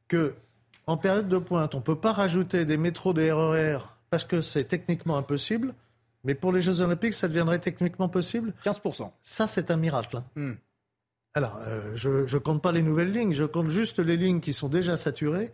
que 0.08 0.34
en 0.86 0.96
période 0.96 1.28
de 1.28 1.38
pointe, 1.38 1.74
on 1.74 1.78
ne 1.78 1.82
peut 1.82 1.98
pas 1.98 2.12
rajouter 2.12 2.64
des 2.64 2.76
métros, 2.76 3.12
des 3.12 3.30
RER 3.30 3.78
parce 4.10 4.24
que 4.24 4.40
c'est 4.40 4.64
techniquement 4.64 5.16
impossible. 5.16 5.74
Mais 6.24 6.34
pour 6.34 6.52
les 6.52 6.62
Jeux 6.62 6.80
Olympiques, 6.80 7.14
ça 7.14 7.28
deviendrait 7.28 7.58
techniquement 7.58 8.08
possible 8.08 8.54
15%. 8.64 9.10
Ça, 9.20 9.46
c'est 9.46 9.70
un 9.70 9.76
miracle. 9.76 10.16
Hein. 10.16 10.24
Hmm. 10.36 10.52
Alors, 11.34 11.56
euh, 11.66 11.92
je 11.94 12.34
ne 12.34 12.38
compte 12.38 12.62
pas 12.62 12.72
les 12.72 12.82
nouvelles 12.82 13.12
lignes, 13.12 13.32
je 13.32 13.44
compte 13.44 13.70
juste 13.70 13.98
les 13.98 14.16
lignes 14.16 14.40
qui 14.40 14.52
sont 14.52 14.68
déjà 14.68 14.96
saturées. 14.96 15.50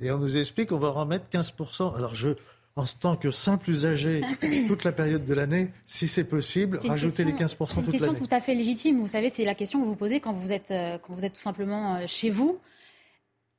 Et 0.00 0.10
on 0.10 0.18
nous 0.18 0.36
explique 0.36 0.70
qu'on 0.70 0.78
va 0.78 0.90
remettre 0.90 1.26
15%. 1.32 1.96
Alors 1.96 2.14
je, 2.14 2.30
en 2.76 2.84
tant 2.84 3.16
que 3.16 3.30
simple 3.30 3.70
usager 3.70 4.22
toute 4.68 4.84
la 4.84 4.92
période 4.92 5.24
de 5.24 5.34
l'année, 5.34 5.70
si 5.86 6.08
c'est 6.08 6.24
possible, 6.24 6.78
rajouter 6.86 7.24
les 7.24 7.32
15% 7.32 7.36
toute 7.36 7.60
l'année. 7.60 7.68
C'est 7.68 7.82
une 7.82 7.90
question 7.90 8.14
tout 8.14 8.34
à 8.34 8.40
fait 8.40 8.54
légitime. 8.54 9.00
Vous 9.00 9.08
savez, 9.08 9.28
c'est 9.28 9.44
la 9.44 9.54
question 9.54 9.80
que 9.80 9.86
vous 9.86 9.96
posez 9.96 10.20
quand 10.20 10.32
vous 10.32 10.52
êtes, 10.52 10.70
euh, 10.70 10.98
quand 10.98 11.14
vous 11.14 11.24
êtes 11.24 11.34
tout 11.34 11.40
simplement 11.40 11.96
euh, 11.96 12.04
chez 12.06 12.30
vous 12.30 12.58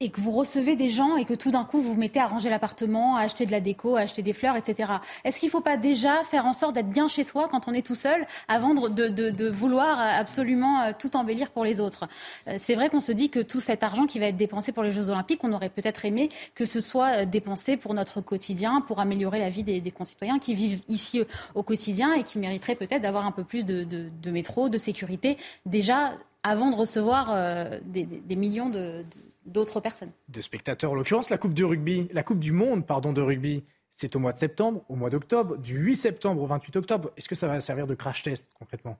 et 0.02 0.10
que 0.10 0.20
vous 0.20 0.32
recevez 0.32 0.76
des 0.76 0.90
gens 0.90 1.16
et 1.16 1.26
que 1.26 1.36
tout 1.36 1.52
d'un 1.52 1.64
coup 1.64 1.80
vous 1.80 1.94
vous 1.94 2.00
mettez 2.00 2.20
à 2.20 2.26
ranger 2.26 2.50
l'appartement, 2.50 3.16
à 3.16 3.22
acheter 3.22 3.46
de 3.46 3.52
la 3.52 3.62
déco, 3.62 3.96
à 3.96 4.02
acheter 4.02 4.24
des 4.24 4.34
fleurs, 4.34 4.56
etc. 4.56 4.94
Est-ce 5.24 5.40
qu'il 5.40 5.48
ne 5.48 5.52
faut 5.52 5.62
pas 5.62 5.78
déjà 5.78 6.24
faire 6.24 6.48
en 6.48 6.54
sorte 6.54 6.74
d'être 6.74 6.90
bien 6.90 7.08
chez 7.08 7.24
soi 7.24 7.48
quand 7.50 7.68
on 7.68 7.74
est 7.74 7.86
tout 7.86 7.96
seul 7.96 8.26
avant 8.48 8.74
de, 8.74 9.50
vouloir 9.50 10.00
absolument 10.00 10.82
euh, 10.82 10.92
tout 10.98 11.16
embellir 11.16 11.52
pour 11.52 11.64
les 11.64 11.80
autres? 11.80 12.08
Euh, 12.48 12.56
C'est 12.58 12.74
vrai 12.74 12.90
qu'on 12.90 13.00
se 13.00 13.12
dit 13.12 13.30
que 13.30 13.40
tout 13.40 13.60
cet 13.60 13.84
argent 13.84 14.08
qui 14.08 14.18
va 14.18 14.26
être 14.26 14.38
dépensé 14.38 14.72
pour 14.72 14.82
les 14.82 14.92
Jeux 14.92 15.10
Olympiques, 15.12 15.44
on 15.44 15.54
aurait 15.54 15.70
peut-être 15.70 16.04
aimé 16.04 16.30
que 16.56 16.66
ce 16.66 16.82
soit 16.82 17.22
euh, 17.22 17.26
dépensé 17.26 17.78
pour 17.78 17.94
notre 17.94 18.22
quotidien, 18.22 18.82
pour 18.82 19.00
améliorer 19.00 19.40
la 19.40 19.50
vie 19.50 19.64
des, 19.64 19.92
concitoyens 19.92 20.40
qui 20.40 20.56
vivent 20.56 20.82
ici 20.88 21.22
au 21.54 21.64
quotidien 21.64 22.14
et 22.14 22.24
qui 22.24 22.40
mériteraient 22.40 22.76
peut-être 22.76 23.02
d'avoir 23.02 23.26
un 23.26 23.32
peu 23.32 23.44
plus 23.44 23.66
de, 23.66 23.86
métro, 24.32 24.70
de 24.70 24.78
sécurité, 24.78 25.38
déjà 25.66 26.14
avant 26.44 26.72
de 26.72 26.76
recevoir 26.76 27.36
des, 27.84 28.06
des, 28.06 28.36
millions 28.38 28.70
de, 28.70 29.04
d'autres 29.46 29.80
personnes. 29.80 30.12
De 30.30 30.42
spectateurs, 30.42 30.92
en 30.92 30.96
l'occurrence, 30.96 31.30
la 31.30 31.38
Coupe 31.38 31.54
de 31.54 31.64
rugby, 31.64 32.08
la 32.12 32.24
Coupe 32.24 32.40
du 32.40 32.52
Monde, 32.52 32.86
pardon, 32.86 33.14
de 33.14 33.22
rugby, 33.22 33.64
c'est 33.96 34.16
au 34.16 34.20
mois 34.20 34.34
de 34.34 34.40
septembre, 34.40 34.84
au 34.90 34.96
mois 34.96 35.10
d'octobre, 35.10 35.58
du 35.58 35.78
8 35.78 35.96
septembre 35.96 36.42
au 36.42 36.48
28 36.48 36.78
octobre. 36.78 37.12
Est-ce 37.18 37.30
que 37.30 37.36
ça 37.36 37.48
va 37.48 37.60
servir 37.62 37.88
de 37.88 37.96
crash 37.96 38.24
test 38.24 38.48
concrètement? 38.58 38.98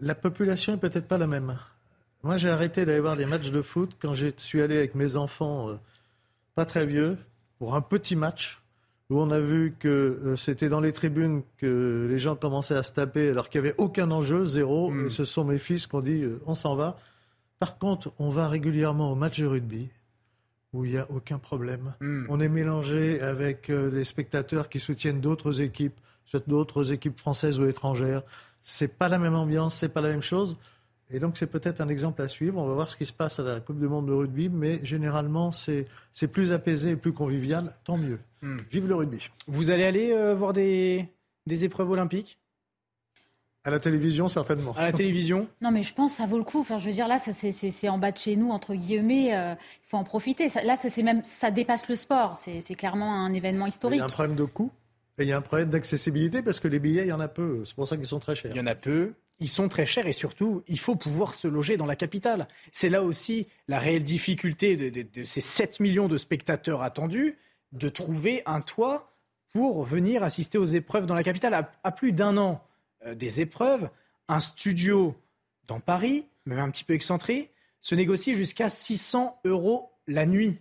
La 0.00 0.14
population 0.14 0.72
n'est 0.72 0.78
peut-être 0.78 1.08
pas 1.08 1.18
la 1.18 1.26
même. 1.26 1.58
Moi, 2.22 2.36
j'ai 2.36 2.48
arrêté 2.48 2.86
d'aller 2.86 3.00
voir 3.00 3.16
des 3.16 3.26
matchs 3.26 3.50
de 3.50 3.62
foot 3.62 3.96
quand 4.00 4.14
je 4.14 4.28
suis 4.36 4.62
allé 4.62 4.76
avec 4.76 4.94
mes 4.94 5.16
enfants, 5.16 5.68
euh, 5.68 5.76
pas 6.54 6.64
très 6.64 6.86
vieux, 6.86 7.18
pour 7.58 7.74
un 7.74 7.80
petit 7.80 8.16
match 8.16 8.62
où 9.10 9.20
on 9.20 9.30
a 9.30 9.40
vu 9.40 9.74
que 9.78 9.88
euh, 9.88 10.36
c'était 10.36 10.68
dans 10.68 10.80
les 10.80 10.92
tribunes 10.92 11.42
que 11.58 12.06
les 12.08 12.18
gens 12.18 12.36
commençaient 12.36 12.76
à 12.76 12.82
se 12.82 12.92
taper 12.92 13.30
alors 13.30 13.48
qu'il 13.48 13.60
n'y 13.60 13.68
avait 13.68 13.76
aucun 13.78 14.10
enjeu, 14.10 14.46
zéro. 14.46 14.90
Hmm. 14.90 15.06
Et 15.06 15.10
ce 15.10 15.24
sont 15.24 15.44
mes 15.44 15.58
fils 15.58 15.86
qui 15.86 15.94
ont 15.94 16.00
dit 16.00 16.22
euh, 16.22 16.40
on 16.46 16.54
s'en 16.54 16.74
va. 16.76 16.96
Par 17.58 17.78
contre, 17.78 18.12
on 18.18 18.30
va 18.30 18.48
régulièrement 18.48 19.12
au 19.12 19.14
match 19.14 19.40
de 19.40 19.46
rugby 19.46 19.88
où 20.74 20.84
il 20.84 20.90
n'y 20.90 20.98
a 20.98 21.10
aucun 21.10 21.38
problème. 21.38 21.94
Hmm. 22.00 22.26
On 22.28 22.40
est 22.40 22.48
mélangé 22.48 23.20
avec 23.20 23.70
euh, 23.70 23.90
les 23.90 24.04
spectateurs 24.04 24.68
qui 24.68 24.80
soutiennent 24.80 25.20
d'autres 25.20 25.62
équipes, 25.62 25.98
soit 26.26 26.46
d'autres 26.48 26.92
équipes 26.92 27.18
françaises 27.18 27.60
ou 27.60 27.66
étrangères. 27.66 28.22
C'est 28.62 28.98
pas 28.98 29.08
la 29.08 29.18
même 29.18 29.36
ambiance, 29.36 29.76
c'est 29.76 29.94
pas 29.94 30.00
la 30.00 30.08
même 30.08 30.22
chose. 30.22 30.58
Et 31.10 31.20
donc 31.20 31.36
c'est 31.36 31.46
peut-être 31.46 31.80
un 31.80 31.88
exemple 31.88 32.22
à 32.22 32.28
suivre. 32.28 32.58
On 32.58 32.66
va 32.66 32.74
voir 32.74 32.90
ce 32.90 32.96
qui 32.96 33.06
se 33.06 33.12
passe 33.12 33.38
à 33.38 33.44
la 33.44 33.60
Coupe 33.60 33.78
du 33.78 33.86
Monde 33.86 34.06
de 34.06 34.12
rugby, 34.12 34.48
mais 34.48 34.84
généralement 34.84 35.52
c'est 35.52 35.86
plus 36.32 36.52
apaisé 36.52 36.90
et 36.90 36.96
plus 36.96 37.12
convivial. 37.12 37.72
Tant 37.84 37.96
mieux. 37.96 38.18
Hmm. 38.42 38.58
Vive 38.70 38.88
le 38.88 38.96
rugby. 38.96 39.28
Vous 39.46 39.70
allez 39.70 39.84
aller 39.84 40.10
euh, 40.10 40.34
voir 40.34 40.52
des 40.52 41.08
épreuves 41.46 41.90
olympiques? 41.90 42.38
À 43.64 43.70
la 43.70 43.80
télévision, 43.80 44.28
certainement. 44.28 44.72
À 44.76 44.84
la 44.84 44.92
télévision 44.92 45.48
Non, 45.62 45.70
mais 45.70 45.82
je 45.82 45.94
pense 45.94 46.12
que 46.12 46.18
ça 46.18 46.26
vaut 46.26 46.36
le 46.36 46.44
coup. 46.44 46.60
Enfin, 46.60 46.78
je 46.78 46.86
veux 46.86 46.92
dire, 46.92 47.08
là, 47.08 47.18
c'est 47.18 47.88
en 47.88 47.98
bas 47.98 48.12
de 48.12 48.18
chez 48.18 48.36
nous, 48.36 48.50
entre 48.50 48.74
guillemets. 48.74 49.34
Euh, 49.34 49.54
il 49.54 49.88
faut 49.88 49.96
en 49.96 50.04
profiter. 50.04 50.48
là, 50.64 50.76
ça, 50.76 51.02
même, 51.02 51.24
ça 51.24 51.50
dépasse 51.50 51.88
le 51.88 51.96
sport. 51.96 52.36
C'est 52.36 52.74
clairement 52.74 53.14
un 53.14 53.32
événement 53.32 53.66
historique. 53.66 53.96
Il 53.96 54.00
y 54.00 54.02
a 54.02 54.04
un 54.04 54.08
problème 54.08 54.36
de 54.36 54.44
coût 54.44 54.70
et 55.18 55.22
il 55.22 55.28
y 55.28 55.32
a 55.32 55.38
un 55.38 55.42
problème 55.42 55.70
d'accessibilité 55.70 56.42
parce 56.42 56.60
que 56.60 56.68
les 56.68 56.78
billets, 56.78 57.02
il 57.02 57.08
y 57.08 57.12
en 57.12 57.20
a 57.20 57.28
peu. 57.28 57.64
C'est 57.64 57.74
pour 57.74 57.88
ça 57.88 57.96
qu'ils 57.96 58.06
sont 58.06 58.18
très 58.18 58.34
chers. 58.34 58.50
Il 58.50 58.56
y 58.56 58.60
en 58.60 58.66
a 58.66 58.74
peu. 58.74 59.14
Ils 59.40 59.48
sont 59.48 59.68
très 59.68 59.86
chers 59.86 60.06
et 60.06 60.12
surtout, 60.12 60.62
il 60.68 60.78
faut 60.78 60.94
pouvoir 60.94 61.34
se 61.34 61.48
loger 61.48 61.76
dans 61.76 61.86
la 61.86 61.96
capitale. 61.96 62.46
C'est 62.70 62.90
là 62.90 63.02
aussi 63.02 63.46
la 63.66 63.78
réelle 63.78 64.04
difficulté 64.04 64.76
de, 64.76 65.24
ces 65.24 65.40
7 65.40 65.80
millions 65.80 66.06
de 66.06 66.18
spectateurs 66.18 66.82
attendus 66.82 67.38
de 67.72 67.88
trouver 67.88 68.42
un 68.46 68.60
toit 68.60 69.10
pour 69.52 69.84
venir 69.84 70.22
assister 70.22 70.58
aux 70.58 70.64
épreuves 70.64 71.06
dans 71.06 71.14
la 71.14 71.24
capitale 71.24 71.68
à 71.82 71.92
plus 71.92 72.12
d'un 72.12 72.36
an 72.36 72.62
des 73.14 73.40
épreuves, 73.40 73.88
un 74.28 74.40
studio 74.40 75.14
dans 75.66 75.80
Paris, 75.80 76.26
même 76.46 76.58
un 76.58 76.70
petit 76.70 76.84
peu 76.84 76.94
excentré, 76.94 77.50
se 77.80 77.94
négocie 77.94 78.34
jusqu'à 78.34 78.68
600 78.68 79.40
euros 79.44 79.90
la 80.06 80.26
nuit. 80.26 80.58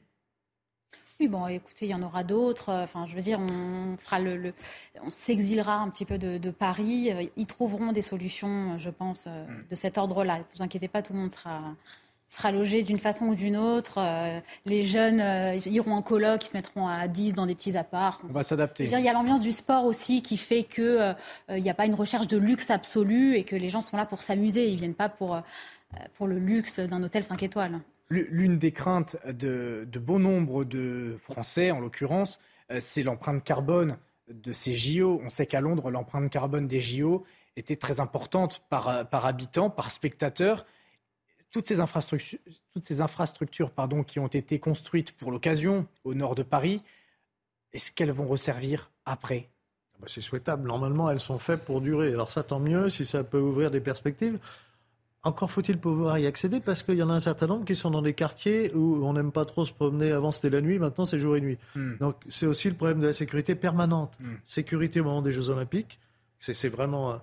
Oui, 1.20 1.28
bon, 1.28 1.48
écoutez, 1.48 1.86
il 1.86 1.90
y 1.90 1.94
en 1.94 2.02
aura 2.02 2.24
d'autres. 2.24 2.74
Enfin, 2.74 3.06
je 3.08 3.16
veux 3.16 3.22
dire, 3.22 3.40
on 3.40 3.96
fera 3.98 4.20
le, 4.20 4.54
on 5.02 5.10
s'exilera 5.10 5.76
un 5.76 5.90
petit 5.90 6.06
peu 6.06 6.18
de, 6.18 6.52
Paris. 6.52 7.12
Ils 7.38 7.46
trouveront 7.46 7.92
des 7.92 8.02
solutions, 8.02 8.78
je 8.78 8.90
pense, 8.90 9.28
euh, 9.28 9.46
mm. 9.46 9.68
de 9.70 9.76
cet 9.76 9.98
ordre-là. 9.98 10.40
Ne 10.40 10.44
vous 10.56 10.64
inquiétez 10.64 10.88
pas, 10.88 11.02
tout 11.02 11.14
le 11.14 11.20
monde 11.20 11.34
sera, 11.34 11.76
sera 12.34 12.52
logé 12.52 12.84
d'une 12.84 13.00
façon 13.00 13.28
ou 13.28 13.36
d'une 13.36 13.56
autre. 13.56 14.00
Euh, 14.00 14.40
les 14.66 14.82
jeunes 14.84 15.20
euh, 15.20 15.56
iront 15.68 15.94
en 15.94 16.02
coloc, 16.02 16.44
ils 16.44 16.50
se 16.50 16.58
mettront 16.58 16.88
à 16.88 17.08
10 17.08 17.34
dans 17.34 17.46
des 17.46 17.54
petits 17.54 17.78
apparts. 17.78 18.22
On 18.28 18.34
va 18.34 18.44
s'adapter. 18.44 18.86
Il 18.86 18.90
y 18.90 19.10
a 19.10 19.14
l'ambiance 19.14 19.42
du 19.42 19.52
sport 19.52 19.86
aussi 19.86 20.24
qui 20.24 20.38
fait 20.38 20.64
qu'il 20.64 20.84
euh, 20.84 21.14
n'y 21.50 21.70
a 21.70 21.74
pas 21.76 21.86
une 21.86 21.94
recherche 21.94 22.28
de 22.28 22.38
luxe 22.38 22.72
absolu 22.72 23.36
et 23.36 23.44
que 23.44 23.56
les 23.56 23.70
gens 23.70 23.82
sont 23.82 23.98
là 23.98 24.06
pour 24.06 24.24
s'amuser. 24.24 24.68
Ils 24.68 24.74
ne 24.74 24.80
viennent 24.80 24.94
pas 24.96 25.10
pour 25.10 25.40
pour 26.16 26.26
le 26.26 26.40
luxe 26.40 26.80
d'un 26.80 27.04
hôtel 27.04 27.22
5 27.22 27.44
étoiles. 27.44 27.80
L'une 28.10 28.58
des 28.58 28.72
craintes 28.72 29.16
de, 29.28 29.88
de, 29.92 30.00
bon 30.00 30.18
nombre 30.18 30.64
de 30.64 31.18
Français, 31.22 31.70
en 31.70 31.80
l'occurrence, 31.80 32.40
c'est 32.80 33.04
l'empreinte 33.04 33.44
carbone 33.44 33.98
de 34.28 34.54
ces 34.54 34.74
JO. 34.74 35.22
On 35.24 35.30
sait 35.30 35.46
qu'à 35.46 35.62
Londres, 35.62 35.92
l'empreinte 35.92 36.32
carbone 36.32 36.68
des 36.68 36.82
JO 36.82 37.26
était 37.58 37.76
très 37.76 38.00
importante 38.00 38.64
par, 38.72 39.08
par 39.08 39.28
habitant, 39.28 39.70
par 39.70 39.92
spectateur. 39.92 40.66
Toutes 41.54 41.68
ces 41.68 41.80
infrastructures, 41.80 42.40
toutes 42.74 42.88
ces 42.88 43.00
infrastructures 43.00 43.70
pardon, 43.70 44.04
qui 44.04 44.20
ont 44.20 44.28
été 44.28 44.60
construites 44.60 45.12
pour 45.12 45.32
l'occasion 45.32 45.88
au 46.04 46.16
nord 46.16 46.34
de 46.34 46.42
Paris, 46.42 46.82
est-ce 47.74 47.92
qu'elles 47.92 48.12
vont 48.12 48.26
resservir 48.26 48.92
après? 49.06 49.50
Bah, 50.00 50.08
C'est 50.10 50.22
souhaitable. 50.22 50.68
Normalement, 50.68 51.12
elles 51.12 51.20
sont 51.20 51.38
faites 51.38 51.64
pour 51.64 51.80
durer. 51.80 52.12
Alors 52.12 52.32
ça, 52.32 52.42
tant 52.42 52.60
mieux 52.60 52.90
si 52.90 53.06
ça 53.06 53.24
peut 53.24 53.40
ouvrir 53.40 53.70
des 53.70 53.82
perspectives. 53.82 54.40
Encore 55.22 55.52
faut-il 55.52 55.78
pouvoir 55.78 56.18
y 56.18 56.26
accéder 56.26 56.60
parce 56.60 56.82
qu'il 56.82 56.96
y 56.96 57.04
en 57.04 57.10
a 57.12 57.14
un 57.14 57.20
certain 57.20 57.46
nombre 57.46 57.66
qui 57.66 57.76
sont 57.76 57.92
dans 57.92 58.02
des 58.02 58.16
quartiers 58.16 58.74
où 58.74 59.06
on 59.06 59.14
n'aime 59.14 59.32
pas 59.32 59.46
trop 59.46 59.64
se 59.64 59.72
promener. 59.72 60.12
Avant 60.12 60.32
c'était 60.32 60.50
la 60.50 60.60
nuit, 60.60 60.80
maintenant 60.80 61.06
c'est 61.06 61.20
jour 61.20 61.38
et 61.38 61.42
nuit. 61.42 61.60
Hmm. 61.76 61.98
Donc 62.00 62.16
c'est 62.28 62.48
aussi 62.48 62.68
le 62.68 62.76
problème 62.76 63.00
de 63.00 63.08
la 63.08 63.14
sécurité 63.14 63.54
permanente. 63.54 64.18
Hmm. 64.20 64.36
Sécurité 64.44 65.02
au 65.02 65.06
moment 65.06 65.22
des 65.22 65.32
Jeux 65.32 65.50
Olympiques, 65.50 66.00
c'est 66.40 66.68
vraiment. 66.68 67.22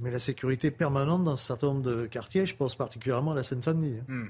Mais 0.00 0.10
la 0.10 0.18
sécurité 0.18 0.70
permanente 0.70 1.24
dans 1.24 1.32
un 1.32 1.36
certain 1.36 1.68
nombre 1.68 1.82
de 1.82 2.06
quartiers, 2.06 2.46
je 2.46 2.54
pense 2.54 2.76
particulièrement 2.76 3.32
à 3.32 3.34
la 3.34 3.42
Seine-Saint-Denis. 3.42 4.00
Hmm. 4.06 4.28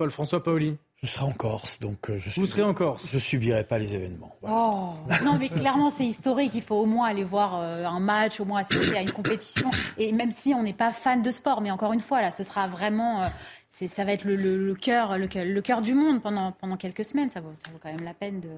Paul-François 0.00 0.42
Paoli. 0.42 0.78
Je 0.94 1.06
serai 1.06 1.26
en 1.26 1.32
Corse, 1.32 1.78
donc 1.78 2.08
euh, 2.08 2.16
je 2.16 2.30
Vous 2.40 2.46
serez 2.46 2.62
en 2.62 2.72
Corse 2.72 3.06
Je 3.12 3.18
subirai 3.18 3.64
pas 3.64 3.76
les 3.76 3.94
événements. 3.94 4.34
Oh 4.42 4.94
non, 5.22 5.36
mais 5.38 5.50
clairement 5.50 5.90
c'est 5.90 6.06
historique. 6.06 6.54
Il 6.54 6.62
faut 6.62 6.76
au 6.76 6.86
moins 6.86 7.08
aller 7.08 7.22
voir 7.22 7.60
euh, 7.60 7.84
un 7.84 8.00
match, 8.00 8.40
au 8.40 8.46
moins 8.46 8.60
assister 8.60 8.96
à 8.96 9.02
une 9.02 9.12
compétition. 9.12 9.70
Et 9.98 10.12
même 10.12 10.30
si 10.30 10.54
on 10.54 10.62
n'est 10.62 10.72
pas 10.72 10.92
fan 10.92 11.20
de 11.20 11.30
sport, 11.30 11.60
mais 11.60 11.70
encore 11.70 11.92
une 11.92 12.00
fois 12.00 12.22
là, 12.22 12.30
ce 12.30 12.42
sera 12.42 12.66
vraiment, 12.66 13.24
euh, 13.24 13.28
ça 13.68 14.04
va 14.04 14.12
être 14.12 14.24
le, 14.24 14.36
le, 14.36 14.74
cœur, 14.74 15.18
le, 15.18 15.26
le 15.26 15.60
cœur 15.60 15.82
du 15.82 15.92
monde 15.92 16.22
pendant 16.22 16.52
pendant 16.52 16.78
quelques 16.78 17.04
semaines. 17.04 17.28
Ça 17.28 17.42
vaut, 17.42 17.52
ça 17.56 17.70
vaut 17.70 17.78
quand 17.82 17.92
même 17.92 18.04
la 18.04 18.14
peine 18.14 18.40
de 18.40 18.48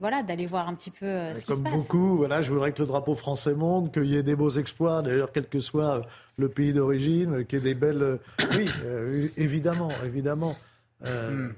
voilà, 0.00 0.22
d'aller 0.22 0.46
voir 0.46 0.68
un 0.68 0.74
petit 0.74 0.90
peu 0.90 1.06
euh, 1.06 1.34
ce 1.34 1.46
Comme 1.46 1.56
qui 1.56 1.62
se 1.62 1.64
passe. 1.64 1.72
beaucoup, 1.74 2.16
voilà, 2.16 2.42
je 2.42 2.52
voudrais 2.52 2.72
que 2.72 2.80
le 2.82 2.86
drapeau 2.86 3.14
français 3.14 3.54
monte, 3.54 3.92
qu'il 3.92 4.06
y 4.06 4.16
ait 4.16 4.22
des 4.22 4.36
beaux 4.36 4.50
exploits, 4.50 5.02
d'ailleurs, 5.02 5.32
quel 5.32 5.48
que 5.48 5.60
soit 5.60 6.02
le 6.36 6.48
pays 6.48 6.72
d'origine, 6.72 7.44
qu'il 7.46 7.58
y 7.58 7.62
ait 7.62 7.64
des 7.64 7.74
belles... 7.74 8.02
Euh, 8.02 8.18
oui, 8.56 8.68
euh, 8.84 9.28
évidemment, 9.36 9.90
évidemment. 10.04 10.56
Hmm. 11.00 11.48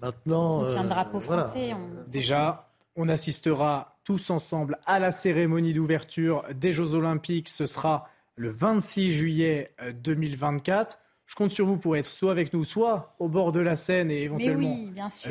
Maintenant... 0.00 0.64
On 0.64 0.84
drapeau 0.84 1.20
français... 1.20 1.72
Déjà, 2.08 2.68
on 2.96 3.08
assistera 3.08 3.96
tous 4.04 4.30
ensemble 4.30 4.78
à 4.86 4.98
la 4.98 5.12
cérémonie 5.12 5.74
d'ouverture 5.74 6.44
des 6.54 6.72
Jeux 6.72 6.94
Olympiques. 6.94 7.48
Ce 7.48 7.66
sera 7.66 8.08
le 8.36 8.50
26 8.50 9.12
juillet 9.12 9.74
2024 10.02 10.98
je 11.32 11.34
compte 11.34 11.50
sur 11.50 11.64
vous 11.64 11.78
pour 11.78 11.96
être 11.96 12.04
soit 12.04 12.30
avec 12.30 12.52
nous, 12.52 12.62
soit 12.62 13.14
au 13.18 13.26
bord 13.26 13.52
de 13.52 13.60
la 13.60 13.74
Seine 13.74 14.10
et 14.10 14.24
éventuellement 14.24 14.76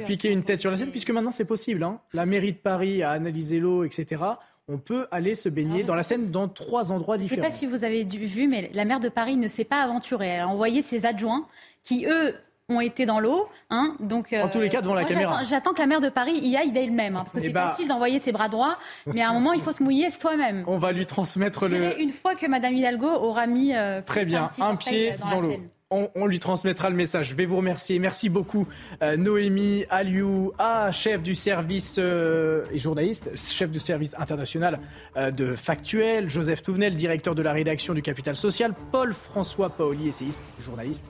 piquer 0.08 0.32
une 0.32 0.42
tête 0.42 0.60
sur 0.60 0.72
la 0.72 0.76
Seine, 0.76 0.90
puisque 0.90 1.12
maintenant 1.12 1.32
c'est 1.32 1.46
possible. 1.46 1.84
Hein. 1.84 2.00
La 2.12 2.26
mairie 2.26 2.54
de 2.54 2.58
Paris 2.58 3.04
a 3.04 3.12
analysé 3.12 3.60
l'eau, 3.60 3.84
etc. 3.84 4.20
On 4.68 4.80
peut 4.80 5.06
aller 5.12 5.36
se 5.36 5.48
baigner 5.48 5.84
dans 5.84 5.94
la 5.94 6.02
Seine 6.02 6.32
dans 6.32 6.48
trois 6.48 6.92
endroits 6.92 7.20
différents. 7.20 7.36
Je 7.36 7.46
ne 7.46 7.52
sais 7.52 7.54
pas 7.54 7.56
si 7.56 7.68
vous 7.68 7.84
avez 7.84 8.04
vu, 8.04 8.48
mais 8.48 8.72
la 8.74 8.84
maire 8.84 9.00
de 9.00 9.10
Paris 9.10 9.38
ne 9.38 9.48
s'est 9.48 9.64
pas 9.64 9.84
aventurée. 9.84 10.30
Elle 10.30 10.42
a 10.42 10.48
envoyé 10.48 10.82
ses 10.82 11.06
adjoints 11.06 11.46
qui, 11.84 12.08
eux, 12.08 12.34
ont 12.68 12.82
été 12.82 13.06
dans 13.06 13.20
l'eau. 13.20 13.48
Hein, 13.70 13.96
donc, 14.00 14.34
en 14.34 14.50
tous 14.50 14.60
les 14.60 14.70
cas, 14.70 14.82
devant 14.82 14.96
la 14.96 15.04
caméra. 15.04 15.44
J'attends 15.44 15.74
que 15.74 15.82
la 15.82 15.86
maire 15.86 16.02
de 16.02 16.10
Paris 16.10 16.40
y 16.42 16.58
aille 16.58 16.72
d'elle-même, 16.72 17.16
hein, 17.16 17.20
parce 17.20 17.34
que 17.34 17.40
eh 17.40 17.42
c'est 17.42 17.50
bah... 17.50 17.68
facile 17.68 17.88
d'envoyer 17.88 18.18
ses 18.18 18.32
bras 18.32 18.50
droits, 18.50 18.80
mais 19.06 19.22
à 19.22 19.30
un 19.30 19.34
moment, 19.34 19.54
il 19.54 19.62
faut 19.62 19.72
se 19.72 19.84
mouiller 19.84 20.10
soi-même. 20.10 20.64
On 20.66 20.80
va 20.80 20.94
lui 20.94 21.06
transmettre 21.06 21.68
le. 21.68 22.02
Une 22.02 22.10
fois 22.10 22.34
que 22.34 22.48
Madame 22.48 22.74
Hidalgo 22.74 23.08
aura 23.08 23.46
mis 23.46 23.76
euh, 23.76 24.02
très 24.02 24.26
bien 24.26 24.50
un, 24.60 24.76
pied 24.76 25.14
dans, 25.30 25.42
l'eau. 25.42 25.58
On, 25.92 26.26
lui 26.26 26.40
transmettra 26.40 26.90
le 26.90 26.96
message. 26.96 27.30
Je 27.30 27.36
vais 27.36 27.46
vous 27.46 27.58
remercier. 27.58 28.00
Merci 28.00 28.30
beaucoup, 28.30 28.68
euh, 29.04 29.18
Noémie 29.18 29.86
Aliou, 29.90 30.54
ah, 30.58 30.92
chef 30.92 31.22
du 31.22 31.36
service 31.36 31.98
euh, 32.00 32.66
et 32.72 32.80
journaliste, 32.80 33.30
chef 33.36 33.70
du 33.70 33.80
service 33.80 34.16
international 34.18 34.80
de 35.16 35.54
Factuel, 35.56 36.30
Joseph 36.30 36.62
Touvenel, 36.64 36.96
directeur 36.96 37.36
de 37.36 37.42
la 37.42 37.52
rédaction 37.52 37.94
du 37.94 38.02
Capital 38.02 38.36
Social, 38.36 38.74
Paul-François 38.92 39.70
Paoli, 39.70 40.08
essayiste, 40.08 40.44
journaliste 40.60 41.04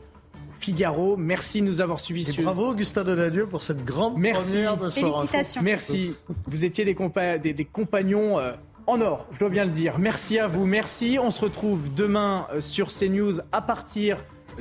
Figaro. 0.61 1.17
Merci 1.17 1.61
de 1.61 1.65
nous 1.65 1.81
avoir 1.81 1.99
suivis. 1.99 2.29
Et 2.29 2.43
bravo 2.43 2.69
Augustin 2.69 3.03
Donadieu 3.03 3.47
pour 3.47 3.63
cette 3.63 3.83
grande 3.83 4.13
première 4.13 4.77
de 4.77 4.89
Sport 4.89 5.25
Merci. 5.63 6.15
Vous 6.45 6.63
étiez 6.63 6.85
des, 6.85 7.53
des, 7.53 7.65
compagnons 7.65 8.39
euh, 8.39 8.53
en 8.85 9.01
or, 9.01 9.27
je 9.31 9.39
dois 9.39 9.49
bien 9.49 9.65
le 9.65 9.71
dire. 9.71 9.97
Merci 9.97 10.37
à 10.37 10.47
vous. 10.47 10.65
Merci. 10.67 11.17
On 11.19 11.31
se 11.31 11.41
retrouve 11.41 11.93
demain 11.95 12.47
euh, 12.53 12.61
sur 12.61 12.89
CNews 12.89 13.39
à 13.51 13.61
partir 13.61 14.17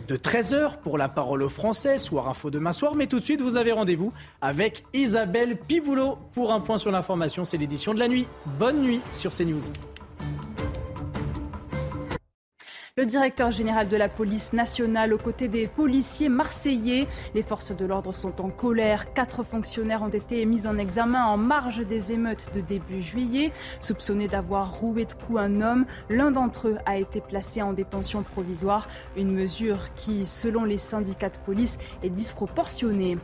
de 0.09 0.17
13h 0.17 0.79
pour 0.83 0.99
la 0.99 1.09
parole 1.09 1.43
aux 1.43 1.49
Français, 1.49 1.99
soir 1.99 2.29
info 2.29 2.51
demain 2.51 2.73
soir. 2.73 2.95
Mais 2.95 3.07
tout 3.07 3.21
de 3.21 3.25
suite, 3.25 3.41
vous 3.41 3.57
avez 3.57 3.73
rendez-vous 3.73 4.13
avec 4.41 4.85
Isabelle 4.93 5.57
Piboulot 5.57 6.19
pour 6.33 6.53
un 6.53 6.61
point 6.61 6.77
sur 6.77 6.91
l'information. 6.91 7.45
C'est 7.45 7.59
l'édition 7.59 7.95
de 7.95 7.99
la 7.99 8.09
nuit. 8.09 8.27
Bonne 8.59 8.83
nuit 8.83 9.01
sur 9.13 9.31
CNews. 9.31 9.61
Le 13.01 13.07
directeur 13.07 13.51
général 13.51 13.89
de 13.89 13.97
la 13.97 14.11
police 14.11 14.53
nationale 14.53 15.15
aux 15.15 15.19
côtés 15.19 15.49
des 15.49 15.67
policiers 15.67 16.29
marseillais. 16.29 17.09
Les 17.35 17.41
forces 17.41 17.75
de 17.75 17.87
l'ordre 17.87 18.15
sont 18.15 18.43
en 18.43 18.51
colère. 18.51 19.15
Quatre 19.15 19.43
fonctionnaires 19.43 20.03
ont 20.03 20.11
été 20.11 20.45
mis 20.45 20.67
en 20.67 20.77
examen 20.77 21.25
en 21.25 21.39
marge 21.39 21.79
des 21.79 22.13
émeutes 22.13 22.51
de 22.55 22.61
début 22.61 23.01
juillet. 23.01 23.53
Soupçonnés 23.81 24.29
d'avoir 24.29 24.75
roué 24.75 25.07
de 25.07 25.15
coups 25.15 25.41
un 25.41 25.63
homme, 25.63 25.87
l'un 26.11 26.31
d'entre 26.31 26.69
eux 26.69 26.77
a 26.85 26.99
été 26.99 27.23
placé 27.23 27.63
en 27.63 27.73
détention 27.73 28.23
provisoire. 28.23 28.87
Une 29.17 29.33
mesure 29.33 29.95
qui, 29.97 30.27
selon 30.27 30.65
les 30.65 30.77
syndicats 30.77 31.31
de 31.31 31.39
police, 31.39 31.79
est 32.03 32.11
disproportionnée. 32.11 33.17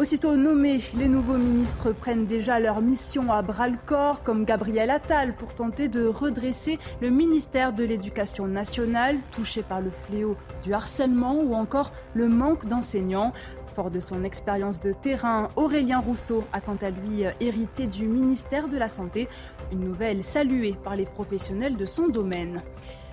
Aussitôt 0.00 0.34
nommés, 0.34 0.78
les 0.96 1.08
nouveaux 1.08 1.36
ministres 1.36 1.92
prennent 1.92 2.24
déjà 2.24 2.58
leur 2.58 2.80
mission 2.80 3.30
à 3.30 3.42
bras-le-corps, 3.42 4.22
comme 4.22 4.46
Gabriel 4.46 4.88
Attal, 4.88 5.34
pour 5.36 5.54
tenter 5.54 5.88
de 5.88 6.06
redresser 6.06 6.78
le 7.02 7.10
ministère 7.10 7.74
de 7.74 7.84
l'Éducation 7.84 8.46
nationale, 8.46 9.18
touché 9.30 9.62
par 9.62 9.82
le 9.82 9.90
fléau 9.90 10.38
du 10.64 10.72
harcèlement 10.72 11.34
ou 11.34 11.54
encore 11.54 11.92
le 12.14 12.28
manque 12.28 12.64
d'enseignants. 12.64 13.34
Fort 13.74 13.90
de 13.90 14.00
son 14.00 14.24
expérience 14.24 14.80
de 14.80 14.94
terrain, 14.94 15.48
Aurélien 15.56 15.98
Rousseau 15.98 16.44
a 16.54 16.62
quant 16.62 16.78
à 16.80 16.88
lui 16.88 17.24
hérité 17.38 17.86
du 17.86 18.06
ministère 18.06 18.70
de 18.70 18.78
la 18.78 18.88
Santé, 18.88 19.28
une 19.70 19.80
nouvelle 19.80 20.24
saluée 20.24 20.76
par 20.82 20.96
les 20.96 21.04
professionnels 21.04 21.76
de 21.76 21.84
son 21.84 22.08
domaine. 22.08 22.62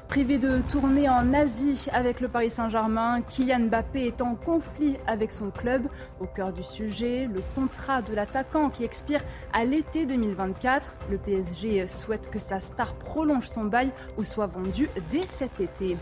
Privé 0.07 0.38
de 0.38 0.61
tournée 0.61 1.09
en 1.09 1.34
Asie 1.34 1.88
avec 1.91 2.21
le 2.21 2.29
Paris 2.29 2.49
Saint-Germain, 2.49 3.21
Kylian 3.21 3.67
Mbappé 3.67 4.07
est 4.07 4.21
en 4.21 4.35
conflit 4.35 4.95
avec 5.05 5.34
son 5.34 5.51
club. 5.51 5.84
Au 6.21 6.25
cœur 6.25 6.53
du 6.53 6.63
sujet, 6.63 7.27
le 7.27 7.41
contrat 7.55 8.01
de 8.01 8.15
l'attaquant 8.15 8.69
qui 8.69 8.85
expire 8.85 9.21
à 9.51 9.65
l'été 9.65 10.05
2024. 10.05 10.95
Le 11.11 11.17
PSG 11.17 11.88
souhaite 11.88 12.31
que 12.31 12.39
sa 12.39 12.61
star 12.61 12.93
prolonge 12.95 13.49
son 13.49 13.65
bail 13.65 13.91
ou 14.17 14.23
soit 14.23 14.47
vendu 14.47 14.89
dès 15.11 15.27
cet 15.27 15.59
été. 15.59 15.97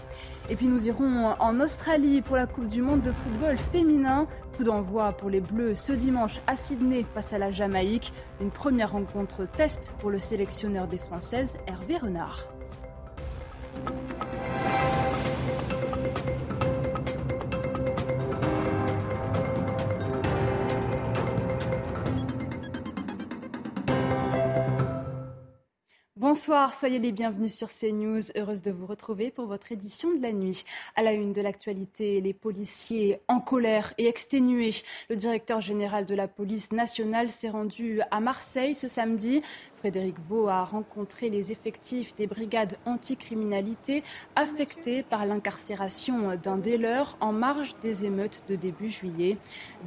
Et 0.49 0.55
puis 0.55 0.67
nous 0.67 0.87
irons 0.87 1.33
en 1.39 1.59
Australie 1.59 2.21
pour 2.21 2.35
la 2.35 2.45
Coupe 2.45 2.67
du 2.67 2.83
Monde 2.83 3.01
de 3.01 3.11
football 3.11 3.57
féminin. 3.71 4.27
Coup 4.55 4.63
d'envoi 4.63 5.13
pour 5.13 5.31
les 5.31 5.41
Bleus 5.41 5.73
ce 5.73 5.93
dimanche 5.93 6.39
à 6.45 6.55
Sydney 6.55 7.05
face 7.15 7.33
à 7.33 7.39
la 7.39 7.51
Jamaïque. 7.51 8.13
Une 8.39 8.51
première 8.51 8.91
rencontre 8.91 9.47
test 9.57 9.95
pour 9.97 10.11
le 10.11 10.19
sélectionneur 10.19 10.87
des 10.87 10.99
Françaises, 10.99 11.57
Hervé 11.67 11.97
Renard. 11.97 12.54
Bonsoir, 26.27 26.73
soyez 26.73 26.99
les 26.99 27.11
bienvenus 27.11 27.53
sur 27.53 27.69
CNews. 27.69 28.21
Heureuse 28.35 28.61
de 28.61 28.71
vous 28.71 28.85
retrouver 28.85 29.31
pour 29.31 29.45
votre 29.45 29.71
édition 29.71 30.13
de 30.13 30.21
la 30.21 30.33
nuit. 30.33 30.65
À 30.95 31.01
la 31.01 31.13
une 31.13 31.33
de 31.33 31.41
l'actualité, 31.41 32.19
les 32.19 32.33
policiers 32.33 33.19
en 33.27 33.39
colère 33.39 33.93
et 33.97 34.07
exténués. 34.07 34.71
Le 35.09 35.15
directeur 35.15 35.61
général 35.61 36.05
de 36.05 36.13
la 36.13 36.27
police 36.27 36.71
nationale 36.71 37.29
s'est 37.29 37.49
rendu 37.49 38.01
à 38.11 38.19
Marseille 38.19 38.75
ce 38.75 38.87
samedi. 38.87 39.43
Frédéric 39.85 40.15
Vaux 40.27 40.47
a 40.47 40.63
rencontré 40.63 41.29
les 41.29 41.51
effectifs 41.51 42.15
des 42.15 42.25
brigades 42.25 42.75
anticriminalité 42.87 44.03
affectés 44.35 45.03
par 45.03 45.27
l'incarcération 45.27 46.35
d'un 46.41 46.57
des 46.57 46.79
leurs 46.79 47.15
en 47.19 47.31
marge 47.31 47.75
des 47.83 48.03
émeutes 48.03 48.41
de 48.49 48.55
début 48.55 48.89
juillet. 48.89 49.37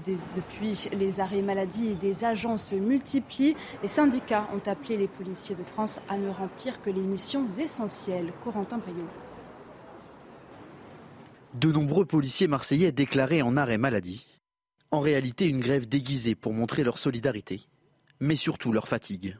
depuis, 0.07 0.89
les 0.97 1.19
arrêts 1.19 1.43
maladie 1.43 1.97
des 1.97 2.25
agents 2.25 2.59
se 2.59 2.77
multiplient. 2.77 3.57
Les 3.83 3.89
syndicats 3.89 4.47
ont 4.55 4.71
appelé 4.71 4.97
les 4.97 5.09
policiers 5.09 5.57
de 5.57 5.65
France 5.65 5.99
à 6.09 6.17
ne 6.17 6.31
remplir 6.31 6.81
que 6.81 6.91
les 6.91 7.01
missions 7.01 7.49
essentielles. 7.59 8.33
Corentin 8.45 8.79
Briot. 8.79 9.09
De 11.55 11.73
nombreux 11.73 12.05
policiers 12.05 12.47
marseillais 12.47 12.93
déclarés 12.93 13.43
en 13.43 13.57
arrêt 13.57 13.79
maladie. 13.79 14.29
En 14.93 15.01
réalité, 15.01 15.49
une 15.49 15.59
grève 15.59 15.89
déguisée 15.89 16.37
pour 16.37 16.53
montrer 16.53 16.85
leur 16.85 16.99
solidarité, 16.99 17.63
mais 18.21 18.37
surtout 18.37 18.71
leur 18.71 18.87
fatigue 18.87 19.37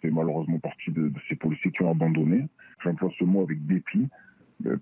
fais 0.00 0.10
malheureusement 0.10 0.58
partie 0.58 0.90
de, 0.90 1.12
ces 1.28 1.36
policiers 1.36 1.70
qui 1.70 1.82
ont 1.82 1.90
abandonné. 1.90 2.46
J'emploie 2.82 3.10
ce 3.18 3.24
mot 3.24 3.42
avec 3.42 3.66
dépit 3.66 4.08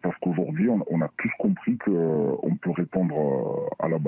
Parce 0.03 0.17
qu'aujourd'hui, 0.21 0.69
on, 0.69 1.01
a 1.01 1.09
tous 1.19 1.31
compris 1.39 1.79
qu'on 1.79 2.57
peut 2.61 2.71
répondre 2.71 3.69
à 3.79 3.89
la, 3.89 3.99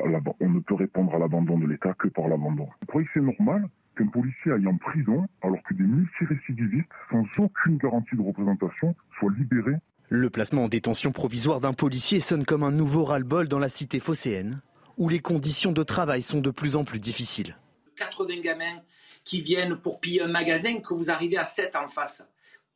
on 0.41 0.49
ne 0.49 0.61
peut 0.61 0.75
répondre 0.75 1.15
à 1.15 1.19
l'abandon 1.19 1.59
de 1.59 1.67
l'État 1.67 1.95
que 1.95 2.09
par 2.09 2.29
l'abandon. 2.29 2.69
Vous 2.81 2.87
croyez 2.87 3.07
que 3.07 3.13
c'est 3.15 3.21
normal 3.21 3.69
qu'un 3.97 4.07
policier 4.07 4.53
aille 4.53 4.67
en 4.67 4.77
prison 4.77 5.27
alors 5.43 5.63
que 5.63 5.75
des 5.75 5.85
multirécidivistes, 5.85 6.89
sans 7.11 7.25
aucune 7.39 7.79
garantie 7.79 8.17
de 8.17 8.23
représentation, 8.23 8.95
soient 9.19 9.33
libérés? 9.37 9.77
Le 10.11 10.31
placement 10.31 10.65
en 10.65 10.69
détention 10.69 11.13
provisoire 11.13 11.61
d'un 11.61 11.75
policier 11.75 12.21
sonne 12.21 12.47
comme 12.47 12.63
un 12.63 12.73
nouveau 12.73 13.05
ras-le-bol 13.05 13.47
dans 13.47 13.59
la 13.59 13.69
cité 13.69 14.01
phocéenne, 14.01 14.63
où 14.97 15.09
les 15.11 15.21
conditions 15.21 15.73
de 15.73 15.83
travail 15.83 16.23
sont 16.23 16.41
de 16.41 16.51
plus 16.51 16.77
en 16.77 16.85
plus 16.85 16.99
difficiles. 16.99 17.57
80 17.97 18.41
gamins 18.43 18.83
qui 19.25 19.41
viennent 19.41 19.77
pour 19.77 20.01
piller 20.01 20.23
un 20.23 20.29
magasin 20.29 20.81
que 20.81 20.95
vous 20.95 21.11
arrivez 21.11 21.37
à 21.37 21.45
7 21.45 21.77
en 21.77 21.89
face. 21.89 22.27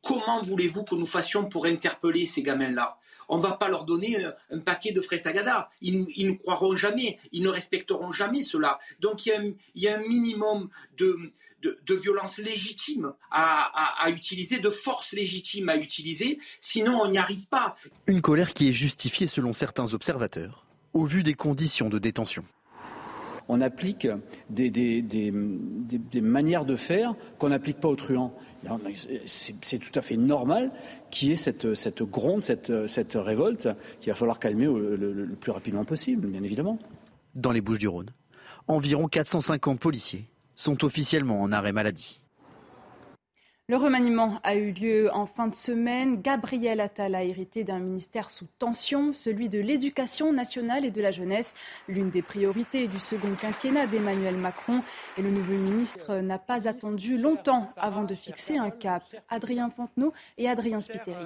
Comment 0.03 0.41
voulez-vous 0.41 0.83
que 0.83 0.95
nous 0.95 1.05
fassions 1.05 1.45
pour 1.45 1.65
interpeller 1.65 2.25
ces 2.25 2.43
gamins-là? 2.43 2.97
On 3.29 3.37
ne 3.37 3.41
va 3.41 3.53
pas 3.53 3.69
leur 3.69 3.85
donner 3.85 4.17
un, 4.51 4.59
paquet 4.59 4.91
de 4.91 5.01
frestagada. 5.01 5.69
Ils, 5.81 6.05
ils 6.15 6.31
ne 6.31 6.33
croiront 6.35 6.75
jamais, 6.75 7.19
ils 7.31 7.41
ne 7.41 7.49
respecteront 7.49 8.11
jamais 8.11 8.43
cela. 8.43 8.79
Donc 8.99 9.25
il 9.25 9.55
y 9.75 9.87
a 9.87 9.95
un, 9.95 9.99
minimum 9.99 10.69
de, 10.97 11.31
violence 11.89 12.37
légitime 12.37 13.13
à, 13.31 14.09
utiliser, 14.09 14.59
de 14.59 14.69
force 14.69 15.13
légitime 15.13 15.69
à 15.69 15.77
utiliser, 15.77 16.39
sinon 16.59 16.99
on 17.01 17.07
n'y 17.07 17.17
arrive 17.17 17.47
pas. 17.47 17.75
Une 18.07 18.21
colère 18.21 18.53
qui 18.53 18.67
est 18.67 18.73
justifiée 18.73 19.27
selon 19.27 19.53
certains 19.53 19.93
observateurs, 19.93 20.65
au 20.93 21.05
vu 21.05 21.23
des 21.23 21.33
conditions 21.33 21.89
de 21.89 21.99
détention 21.99 22.43
on 23.53 23.61
applique 23.61 24.07
des, 24.49 25.31
manières 26.21 26.65
de 26.65 26.75
faire 26.75 27.13
qu'on 27.37 27.49
n'applique 27.49 27.79
pas 27.79 27.87
aux 27.87 27.95
truands. 27.95 28.33
C'est 29.25 29.77
tout 29.77 29.97
à 29.99 30.01
fait 30.01 30.17
normal 30.17 30.71
qu'il 31.11 31.29
y 31.29 31.31
ait 31.33 31.35
cette, 31.35 32.03
gronde, 32.03 32.43
cette, 32.43 33.13
révolte 33.13 33.69
qu'il 33.99 34.11
va 34.11 34.17
falloir 34.17 34.39
calmer 34.39 34.65
le, 34.65 35.37
plus 35.39 35.51
rapidement 35.51 35.85
possible, 35.85 36.27
bien 36.27 36.41
évidemment. 36.41 36.79
Dans 37.35 37.51
les 37.51 37.61
Bouches 37.61 37.77
du 37.77 37.87
Rhône, 37.87 38.09
environ 38.67 39.07
450 39.07 39.79
policiers 39.79 40.25
sont 40.55 40.83
officiellement 40.83 41.39
en 41.41 41.51
arrêt 41.51 41.73
maladie. 41.73 42.22
Le 43.69 43.77
remaniement 43.77 44.41
a 44.43 44.55
eu 44.55 44.73
lieu 44.73 45.09
en 45.13 45.25
fin 45.25 45.47
de 45.47 45.55
semaine. 45.55 46.21
Gabriel 46.21 46.81
Attal 46.81 47.15
a 47.15 47.23
hérité 47.23 47.63
d'un 47.63 47.79
ministère 47.79 48.29
sous 48.29 48.45
tension, 48.59 49.13
celui 49.13 49.47
de 49.47 49.57
l'éducation 49.59 50.33
nationale 50.33 50.83
et 50.83 50.91
de 50.91 51.01
la 51.01 51.11
jeunesse, 51.11 51.55
l'une 51.87 52.09
des 52.09 52.21
priorités 52.21 52.89
du 52.89 52.99
second 52.99 53.33
quinquennat 53.39 53.87
d'Emmanuel 53.87 54.35
Macron. 54.35 54.81
Et 55.17 55.21
le 55.21 55.31
nouveau 55.31 55.53
ministre 55.53 56.15
n'a 56.15 56.39
pas 56.39 56.67
attendu 56.67 57.17
longtemps 57.17 57.69
avant 57.77 58.03
de 58.03 58.15
fixer 58.15 58.57
un 58.57 58.69
cap. 58.69 59.03
Adrien 59.29 59.69
Fontenot 59.69 60.11
et 60.37 60.49
Adrien 60.49 60.81
Spiteri. 60.81 61.25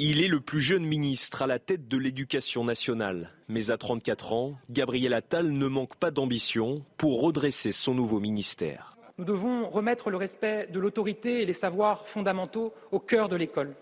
Il 0.00 0.20
est 0.20 0.28
le 0.28 0.40
plus 0.40 0.60
jeune 0.60 0.84
ministre 0.84 1.42
à 1.42 1.46
la 1.46 1.60
tête 1.60 1.86
de 1.86 1.98
l'éducation 1.98 2.64
nationale. 2.64 3.30
Mais 3.46 3.70
à 3.70 3.76
34 3.76 4.32
ans, 4.32 4.54
Gabriel 4.70 5.14
Attal 5.14 5.52
ne 5.52 5.66
manque 5.68 5.94
pas 5.94 6.10
d'ambition 6.10 6.84
pour 6.96 7.20
redresser 7.20 7.70
son 7.70 7.94
nouveau 7.94 8.18
ministère. 8.18 8.91
Nous 9.22 9.34
devons 9.34 9.68
remettre 9.68 10.10
le 10.10 10.16
respect 10.16 10.66
de 10.72 10.80
l'autorité 10.80 11.42
et 11.42 11.46
les 11.46 11.52
savoirs 11.52 12.08
fondamentaux 12.08 12.74
au 12.90 12.98
cœur 12.98 13.28
de 13.28 13.36
l'école. 13.36 13.72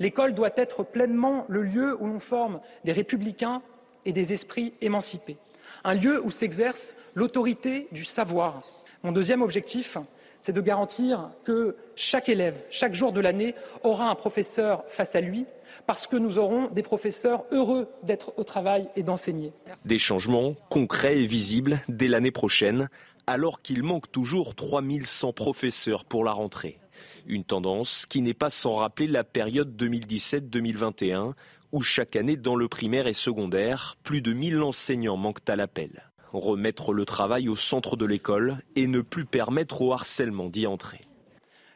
L'école 0.00 0.34
doit 0.34 0.50
être 0.56 0.82
pleinement 0.82 1.44
le 1.48 1.62
lieu 1.62 1.96
où 2.02 2.08
l'on 2.08 2.18
forme 2.18 2.58
des 2.82 2.90
républicains 2.90 3.62
et 4.06 4.10
des 4.10 4.32
esprits 4.32 4.72
émancipés, 4.80 5.36
un 5.84 5.94
lieu 5.94 6.20
où 6.20 6.32
s'exerce 6.32 6.96
l'autorité 7.14 7.86
du 7.92 8.04
savoir. 8.04 8.64
Mon 9.04 9.12
deuxième 9.12 9.40
objectif, 9.40 9.98
c'est 10.40 10.52
de 10.52 10.60
garantir 10.60 11.30
que 11.44 11.76
chaque 11.94 12.28
élève, 12.28 12.56
chaque 12.68 12.94
jour 12.94 13.12
de 13.12 13.20
l'année, 13.20 13.54
aura 13.84 14.10
un 14.10 14.16
professeur 14.16 14.82
face 14.88 15.14
à 15.14 15.20
lui, 15.20 15.46
parce 15.86 16.08
que 16.08 16.16
nous 16.16 16.38
aurons 16.38 16.66
des 16.70 16.82
professeurs 16.82 17.44
heureux 17.52 17.88
d'être 18.02 18.32
au 18.36 18.42
travail 18.42 18.88
et 18.96 19.04
d'enseigner. 19.04 19.52
Des 19.84 19.98
changements 19.98 20.54
concrets 20.70 21.20
et 21.20 21.26
visibles 21.26 21.80
dès 21.88 22.08
l'année 22.08 22.32
prochaine, 22.32 22.88
alors 23.26 23.60
qu'il 23.60 23.82
manque 23.82 24.10
toujours 24.12 24.54
3100 24.54 25.32
professeurs 25.32 26.04
pour 26.04 26.24
la 26.24 26.32
rentrée. 26.32 26.78
Une 27.26 27.44
tendance 27.44 28.06
qui 28.06 28.22
n'est 28.22 28.34
pas 28.34 28.50
sans 28.50 28.76
rappeler 28.76 29.08
la 29.08 29.24
période 29.24 29.76
2017-2021, 29.82 31.32
où 31.72 31.80
chaque 31.80 32.14
année 32.14 32.36
dans 32.36 32.54
le 32.54 32.68
primaire 32.68 33.08
et 33.08 33.12
secondaire, 33.12 33.96
plus 34.04 34.22
de 34.22 34.32
1000 34.32 34.62
enseignants 34.62 35.16
manquent 35.16 35.48
à 35.48 35.56
l'appel. 35.56 36.04
Remettre 36.32 36.92
le 36.92 37.04
travail 37.04 37.48
au 37.48 37.56
centre 37.56 37.96
de 37.96 38.04
l'école 38.04 38.58
et 38.76 38.86
ne 38.86 39.00
plus 39.00 39.24
permettre 39.24 39.82
au 39.82 39.92
harcèlement 39.92 40.48
d'y 40.48 40.66
entrer. 40.66 41.00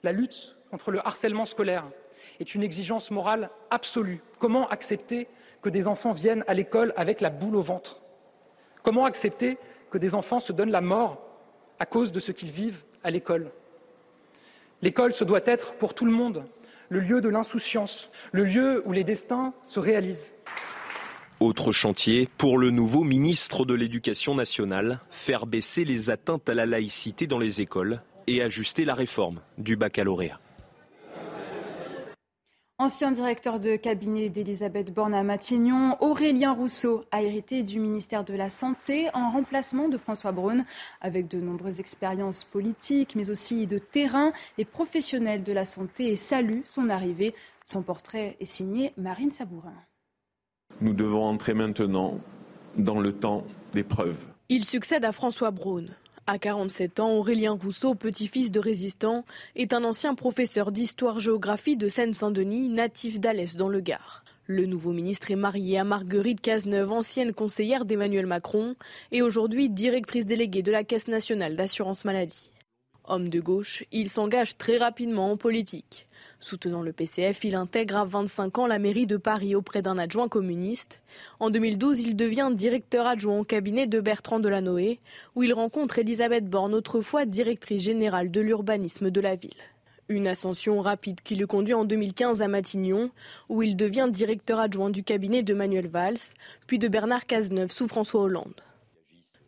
La 0.02 0.12
lutte 0.12 0.56
contre 0.70 0.92
le 0.92 1.04
harcèlement 1.04 1.46
scolaire 1.46 1.84
est 2.38 2.54
une 2.54 2.62
exigence 2.62 3.10
morale 3.10 3.50
absolue. 3.70 4.22
Comment 4.38 4.68
accepter 4.68 5.26
que 5.62 5.68
des 5.68 5.88
enfants 5.88 6.12
viennent 6.12 6.44
à 6.46 6.54
l'école 6.54 6.92
avec 6.96 7.20
la 7.20 7.30
boule 7.30 7.56
au 7.56 7.62
ventre? 7.62 8.02
Comment 8.82 9.04
accepter 9.04 9.58
que 9.90 9.98
des 9.98 10.14
enfants 10.14 10.40
se 10.40 10.52
donnent 10.52 10.70
la 10.70 10.80
mort 10.80 11.29
à 11.80 11.86
cause 11.86 12.12
de 12.12 12.20
ce 12.20 12.30
qu'ils 12.30 12.50
vivent 12.50 12.82
à 13.02 13.10
l'école. 13.10 13.50
L'école, 14.82 15.14
ce 15.14 15.24
doit 15.24 15.42
être 15.44 15.74
pour 15.74 15.94
tout 15.94 16.04
le 16.04 16.12
monde 16.12 16.44
le 16.90 17.00
lieu 17.00 17.20
de 17.20 17.28
l'insouciance, 17.28 18.10
le 18.32 18.44
lieu 18.44 18.82
où 18.84 18.92
les 18.92 19.04
destins 19.04 19.54
se 19.64 19.80
réalisent. 19.80 20.34
Autre 21.38 21.72
chantier 21.72 22.28
pour 22.36 22.58
le 22.58 22.70
nouveau 22.70 23.04
ministre 23.04 23.64
de 23.64 23.74
l'Éducation 23.74 24.34
nationale, 24.34 25.00
faire 25.10 25.46
baisser 25.46 25.84
les 25.84 26.10
atteintes 26.10 26.48
à 26.48 26.54
la 26.54 26.66
laïcité 26.66 27.26
dans 27.26 27.38
les 27.38 27.62
écoles 27.62 28.02
et 28.26 28.42
ajuster 28.42 28.84
la 28.84 28.94
réforme 28.94 29.40
du 29.56 29.76
baccalauréat. 29.76 30.40
Ancien 32.80 33.12
directeur 33.12 33.60
de 33.60 33.76
cabinet 33.76 34.30
d'Elisabeth 34.30 34.90
Borne 34.90 35.12
à 35.12 35.22
Matignon, 35.22 35.98
Aurélien 36.00 36.54
Rousseau 36.54 37.04
a 37.10 37.22
hérité 37.22 37.62
du 37.62 37.78
ministère 37.78 38.24
de 38.24 38.32
la 38.32 38.48
Santé 38.48 39.10
en 39.12 39.30
remplacement 39.30 39.90
de 39.90 39.98
François 39.98 40.32
Braun. 40.32 40.64
Avec 41.02 41.28
de 41.28 41.38
nombreuses 41.42 41.78
expériences 41.78 42.42
politiques, 42.42 43.16
mais 43.16 43.30
aussi 43.30 43.66
de 43.66 43.76
terrain, 43.76 44.32
les 44.56 44.64
professionnels 44.64 45.42
de 45.42 45.52
la 45.52 45.66
santé 45.66 46.16
saluent 46.16 46.62
son 46.64 46.88
arrivée. 46.88 47.34
Son 47.66 47.82
portrait 47.82 48.38
est 48.40 48.46
signé 48.46 48.94
Marine 48.96 49.30
Sabourin. 49.30 49.74
Nous 50.80 50.94
devons 50.94 51.24
entrer 51.24 51.52
maintenant 51.52 52.18
dans 52.78 52.98
le 52.98 53.12
temps 53.12 53.44
d'épreuve. 53.72 54.26
Il 54.48 54.64
succède 54.64 55.04
à 55.04 55.12
François 55.12 55.50
Braun. 55.50 55.84
À 56.26 56.38
47 56.38 57.00
ans, 57.00 57.12
Aurélien 57.12 57.58
Rousseau, 57.60 57.94
petit-fils 57.94 58.52
de 58.52 58.60
résistant, 58.60 59.24
est 59.56 59.72
un 59.72 59.82
ancien 59.84 60.14
professeur 60.14 60.70
d'histoire-géographie 60.70 61.76
de 61.76 61.88
Seine-Saint-Denis, 61.88 62.68
natif 62.68 63.18
d'Alès 63.18 63.56
dans 63.56 63.68
le 63.68 63.80
Gard. 63.80 64.22
Le 64.46 64.66
nouveau 64.66 64.92
ministre 64.92 65.30
est 65.30 65.36
marié 65.36 65.78
à 65.78 65.84
Marguerite 65.84 66.40
Cazeneuve, 66.40 66.92
ancienne 66.92 67.32
conseillère 67.32 67.84
d'Emmanuel 67.84 68.26
Macron 68.26 68.74
et 69.12 69.22
aujourd'hui 69.22 69.70
directrice 69.70 70.26
déléguée 70.26 70.62
de 70.62 70.72
la 70.72 70.84
Caisse 70.84 71.08
nationale 71.08 71.56
d'assurance 71.56 72.04
maladie. 72.04 72.50
Homme 73.04 73.28
de 73.28 73.40
gauche, 73.40 73.84
il 73.92 74.08
s'engage 74.08 74.56
très 74.56 74.76
rapidement 74.76 75.32
en 75.32 75.36
politique. 75.36 76.06
Soutenant 76.42 76.80
le 76.80 76.94
PCF, 76.94 77.44
il 77.44 77.54
intègre 77.54 77.98
à 77.98 78.04
25 78.06 78.60
ans 78.60 78.66
la 78.66 78.78
mairie 78.78 79.06
de 79.06 79.18
Paris 79.18 79.54
auprès 79.54 79.82
d'un 79.82 79.98
adjoint 79.98 80.26
communiste. 80.26 81.02
En 81.38 81.50
2012, 81.50 82.00
il 82.00 82.16
devient 82.16 82.50
directeur 82.54 83.06
adjoint 83.06 83.40
au 83.40 83.44
cabinet 83.44 83.86
de 83.86 84.00
Bertrand 84.00 84.40
Delanoë, 84.40 85.00
où 85.36 85.42
il 85.42 85.52
rencontre 85.52 85.98
Elisabeth 85.98 86.48
Borne, 86.48 86.72
autrefois 86.72 87.26
directrice 87.26 87.82
générale 87.82 88.30
de 88.30 88.40
l'urbanisme 88.40 89.10
de 89.10 89.20
la 89.20 89.36
ville. 89.36 89.50
Une 90.08 90.26
ascension 90.26 90.80
rapide 90.80 91.20
qui 91.20 91.36
le 91.36 91.46
conduit 91.46 91.74
en 91.74 91.84
2015 91.84 92.40
à 92.40 92.48
Matignon, 92.48 93.10
où 93.50 93.62
il 93.62 93.76
devient 93.76 94.08
directeur 94.10 94.60
adjoint 94.60 94.88
du 94.88 95.04
cabinet 95.04 95.42
de 95.42 95.52
Manuel 95.52 95.88
Valls, 95.88 96.32
puis 96.66 96.78
de 96.78 96.88
Bernard 96.88 97.26
Cazeneuve 97.26 97.70
sous 97.70 97.86
François 97.86 98.22
Hollande. 98.22 98.62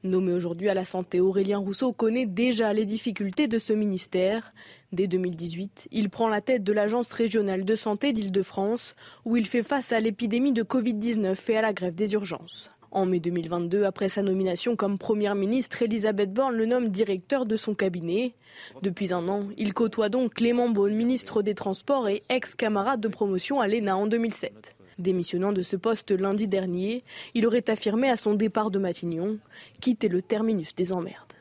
Nommé 0.04 0.32
aujourd'hui 0.32 0.68
à 0.68 0.74
la 0.74 0.84
santé, 0.84 1.20
Aurélien 1.20 1.58
Rousseau 1.58 1.92
connaît 1.92 2.26
déjà 2.26 2.72
les 2.72 2.84
difficultés 2.84 3.46
de 3.46 3.58
ce 3.58 3.72
ministère. 3.72 4.52
Dès 4.90 5.06
2018, 5.06 5.86
il 5.92 6.10
prend 6.10 6.28
la 6.28 6.40
tête 6.40 6.64
de 6.64 6.72
l'Agence 6.72 7.12
régionale 7.12 7.64
de 7.64 7.76
santé 7.76 8.12
d'Île-de-France, 8.12 8.96
où 9.24 9.36
il 9.36 9.46
fait 9.46 9.62
face 9.62 9.92
à 9.92 10.00
l'épidémie 10.00 10.50
de 10.50 10.64
Covid-19 10.64 11.36
et 11.52 11.56
à 11.56 11.62
la 11.62 11.72
grève 11.72 11.94
des 11.94 12.14
urgences. 12.14 12.72
En 12.90 13.06
mai 13.06 13.20
2022, 13.20 13.84
après 13.84 14.08
sa 14.08 14.22
nomination 14.22 14.74
comme 14.74 14.98
Première 14.98 15.36
ministre, 15.36 15.82
Elisabeth 15.82 16.32
Borne 16.32 16.56
le 16.56 16.66
nomme 16.66 16.88
directeur 16.88 17.46
de 17.46 17.54
son 17.54 17.74
cabinet. 17.74 18.34
Depuis 18.82 19.12
un 19.12 19.28
an, 19.28 19.44
il 19.56 19.72
côtoie 19.72 20.08
donc 20.08 20.34
Clément 20.34 20.68
Beaune, 20.68 20.94
ministre 20.94 21.42
des 21.42 21.54
Transports 21.54 22.08
et 22.08 22.22
ex-camarade 22.28 23.00
de 23.00 23.08
promotion 23.08 23.60
à 23.60 23.68
l'ENA 23.68 23.96
en 23.96 24.08
2007. 24.08 24.74
Démissionnant 24.98 25.52
de 25.52 25.62
ce 25.62 25.76
poste 25.76 26.10
lundi 26.10 26.48
dernier, 26.48 27.04
il 27.34 27.46
aurait 27.46 27.68
affirmé 27.70 28.10
à 28.10 28.16
son 28.16 28.34
départ 28.34 28.70
de 28.70 28.78
Matignon 28.78 29.38
quitter 29.80 30.08
le 30.08 30.22
terminus 30.22 30.74
des 30.74 30.92
emmerdes. 30.92 31.32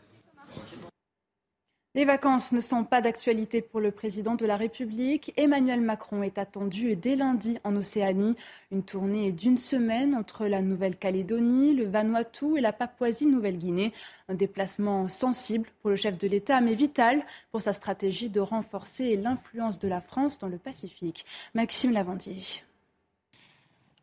Les 1.93 2.05
vacances 2.05 2.53
ne 2.53 2.61
sont 2.61 2.85
pas 2.85 3.01
d'actualité 3.01 3.61
pour 3.61 3.81
le 3.81 3.91
président 3.91 4.35
de 4.35 4.45
la 4.45 4.55
République. 4.55 5.33
Emmanuel 5.35 5.81
Macron 5.81 6.23
est 6.23 6.37
attendu 6.37 6.95
dès 6.95 7.17
lundi 7.17 7.57
en 7.65 7.75
Océanie. 7.75 8.37
Une 8.71 8.83
tournée 8.83 9.33
d'une 9.33 9.57
semaine 9.57 10.15
entre 10.15 10.47
la 10.47 10.61
Nouvelle-Calédonie, 10.61 11.73
le 11.73 11.83
Vanuatu 11.83 12.57
et 12.57 12.61
la 12.61 12.71
Papouasie-Nouvelle-Guinée. 12.71 13.91
Un 14.29 14.35
déplacement 14.35 15.09
sensible 15.09 15.67
pour 15.81 15.89
le 15.89 15.97
chef 15.97 16.17
de 16.17 16.29
l'État, 16.29 16.61
mais 16.61 16.75
vital 16.75 17.25
pour 17.51 17.61
sa 17.61 17.73
stratégie 17.73 18.29
de 18.29 18.39
renforcer 18.39 19.17
l'influence 19.17 19.77
de 19.77 19.89
la 19.89 19.99
France 19.99 20.39
dans 20.39 20.47
le 20.47 20.57
Pacifique. 20.57 21.25
Maxime 21.55 21.91
Lavandier. 21.91 22.63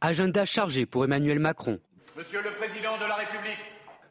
Agenda 0.00 0.44
chargé 0.44 0.86
pour 0.86 1.02
Emmanuel 1.02 1.40
Macron. 1.40 1.80
Monsieur 2.16 2.40
le 2.40 2.52
Président 2.52 2.96
de 2.98 3.08
la 3.08 3.16
République, 3.16 3.58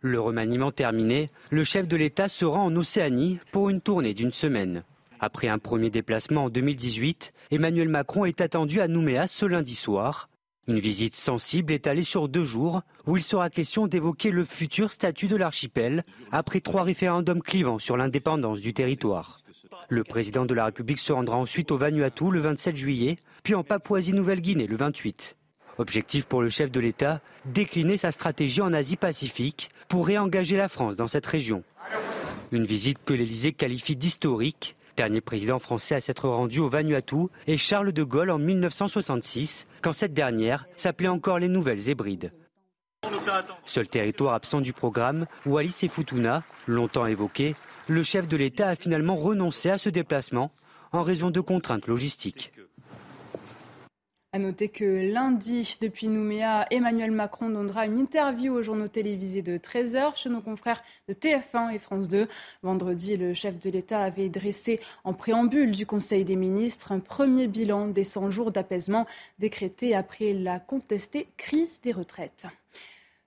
le 0.01 0.19
remaniement 0.19 0.69
terminé, 0.69 1.29
le 1.49 1.63
chef 1.63 1.87
de 1.87 1.95
l'État 1.95 2.27
se 2.27 2.43
rend 2.43 2.65
en 2.65 2.75
Océanie 2.75 3.39
pour 3.53 3.69
une 3.69 3.79
tournée 3.79 4.13
d'une 4.13 4.33
semaine. 4.33 4.83
Après 5.21 5.47
un 5.47 5.59
premier 5.59 5.89
déplacement 5.89 6.45
en 6.45 6.49
2018, 6.49 7.31
Emmanuel 7.51 7.87
Macron 7.87 8.25
est 8.25 8.41
attendu 8.41 8.81
à 8.81 8.89
Nouméa 8.89 9.29
ce 9.29 9.45
lundi 9.45 9.75
soir. 9.75 10.27
Une 10.67 10.79
visite 10.79 11.15
sensible 11.15 11.71
étalée 11.71 12.03
sur 12.03 12.27
deux 12.27 12.43
jours 12.43 12.81
où 13.05 13.15
il 13.15 13.23
sera 13.23 13.49
question 13.49 13.87
d'évoquer 13.87 14.31
le 14.31 14.43
futur 14.43 14.91
statut 14.91 15.27
de 15.27 15.37
l'archipel 15.37 16.03
après 16.33 16.59
trois 16.59 16.83
référendums 16.83 17.41
clivants 17.41 17.79
sur 17.79 17.95
l'indépendance 17.95 18.59
du 18.59 18.73
territoire. 18.73 19.39
Le 19.87 20.03
président 20.03 20.45
de 20.45 20.53
la 20.53 20.65
République 20.65 20.99
se 20.99 21.13
rendra 21.13 21.37
ensuite 21.37 21.71
au 21.71 21.77
Vanuatu 21.77 22.29
le 22.29 22.41
27 22.41 22.75
juillet, 22.75 23.15
puis 23.43 23.55
en 23.55 23.63
Papouasie-Nouvelle-Guinée 23.63 24.67
le 24.67 24.75
28. 24.75 25.37
Objectif 25.77 26.25
pour 26.25 26.41
le 26.41 26.49
chef 26.49 26.71
de 26.71 26.79
l'État, 26.79 27.21
décliner 27.45 27.97
sa 27.97 28.11
stratégie 28.11 28.61
en 28.61 28.73
Asie-Pacifique 28.73 29.69
pour 29.87 30.07
réengager 30.07 30.57
la 30.57 30.69
France 30.69 30.95
dans 30.95 31.07
cette 31.07 31.25
région. 31.25 31.63
Une 32.51 32.65
visite 32.65 32.99
que 33.05 33.13
l'Élysée 33.13 33.53
qualifie 33.53 33.95
d'historique. 33.95 34.75
Dernier 34.95 35.21
président 35.21 35.59
français 35.59 35.95
à 35.95 35.99
s'être 35.99 36.27
rendu 36.27 36.59
au 36.59 36.69
Vanuatu 36.69 37.27
et 37.45 37.57
Charles 37.57 37.91
de 37.91 38.03
Gaulle 38.03 38.31
en 38.31 38.39
1966, 38.39 39.67
quand 39.83 39.93
cette 39.93 40.13
dernière 40.15 40.65
s'appelait 40.75 41.07
encore 41.07 41.37
les 41.37 41.49
Nouvelles 41.49 41.89
Hébrides. 41.89 42.31
Seul 43.65 43.87
territoire 43.87 44.33
absent 44.33 44.61
du 44.61 44.73
programme, 44.73 45.27
Wallis 45.45 45.77
et 45.83 45.87
Futuna, 45.87 46.43
longtemps 46.65 47.05
évoqué, 47.05 47.55
le 47.87 48.01
chef 48.01 48.27
de 48.27 48.37
l'État 48.37 48.69
a 48.69 48.75
finalement 48.75 49.15
renoncé 49.15 49.69
à 49.69 49.77
ce 49.77 49.89
déplacement 49.89 50.51
en 50.91 51.03
raison 51.03 51.29
de 51.29 51.41
contraintes 51.41 51.87
logistiques. 51.87 52.51
À 54.37 54.39
noter 54.39 54.69
que 54.69 55.11
lundi, 55.11 55.79
depuis 55.81 56.07
Nouméa, 56.07 56.67
Emmanuel 56.69 57.09
Macron 57.09 57.49
donnera 57.49 57.87
une 57.87 57.97
interview 57.97 58.53
aux 58.53 58.61
journaux 58.61 58.87
télévisés 58.87 59.41
de 59.41 59.57
13h 59.57 60.15
chez 60.15 60.29
nos 60.29 60.41
confrères 60.41 60.83
de 61.07 61.15
TF1 61.15 61.73
et 61.73 61.79
France 61.79 62.07
2. 62.07 62.27
Vendredi, 62.61 63.17
le 63.17 63.33
chef 63.33 63.57
de 63.57 63.71
l'État 63.71 64.03
avait 64.03 64.29
dressé 64.29 64.79
en 65.03 65.13
préambule 65.13 65.71
du 65.71 65.87
Conseil 65.87 66.23
des 66.23 66.35
ministres 66.35 66.91
un 66.91 66.99
premier 66.99 67.47
bilan 67.47 67.87
des 67.87 68.03
100 68.03 68.29
jours 68.29 68.51
d'apaisement 68.51 69.07
décrétés 69.39 69.95
après 69.95 70.33
la 70.33 70.59
contestée 70.59 71.29
crise 71.35 71.81
des 71.81 71.91
retraites. 71.91 72.45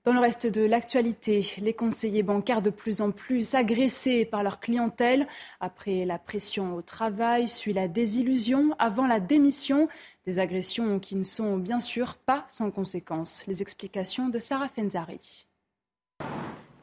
Dans 0.06 0.14
le 0.14 0.20
reste 0.20 0.46
de 0.46 0.62
l'actualité, 0.62 1.44
les 1.60 1.74
conseillers 1.74 2.22
bancaires 2.22 2.62
de 2.62 2.70
plus 2.70 3.02
en 3.02 3.10
plus 3.10 3.54
agressés 3.54 4.24
par 4.24 4.42
leur 4.42 4.58
clientèle. 4.58 5.26
Après 5.60 6.06
la 6.06 6.18
pression 6.18 6.74
au 6.74 6.80
travail, 6.80 7.48
suit 7.48 7.74
la 7.74 7.86
désillusion 7.86 8.74
avant 8.78 9.06
la 9.06 9.20
démission. 9.20 9.88
Des 10.30 10.38
agressions 10.38 11.00
qui 11.00 11.16
ne 11.16 11.24
sont 11.24 11.56
bien 11.56 11.80
sûr 11.80 12.14
pas 12.14 12.44
sans 12.48 12.70
conséquences. 12.70 13.44
Les 13.48 13.62
explications 13.62 14.28
de 14.28 14.38
Sarah 14.38 14.68
Fenzari. 14.68 15.44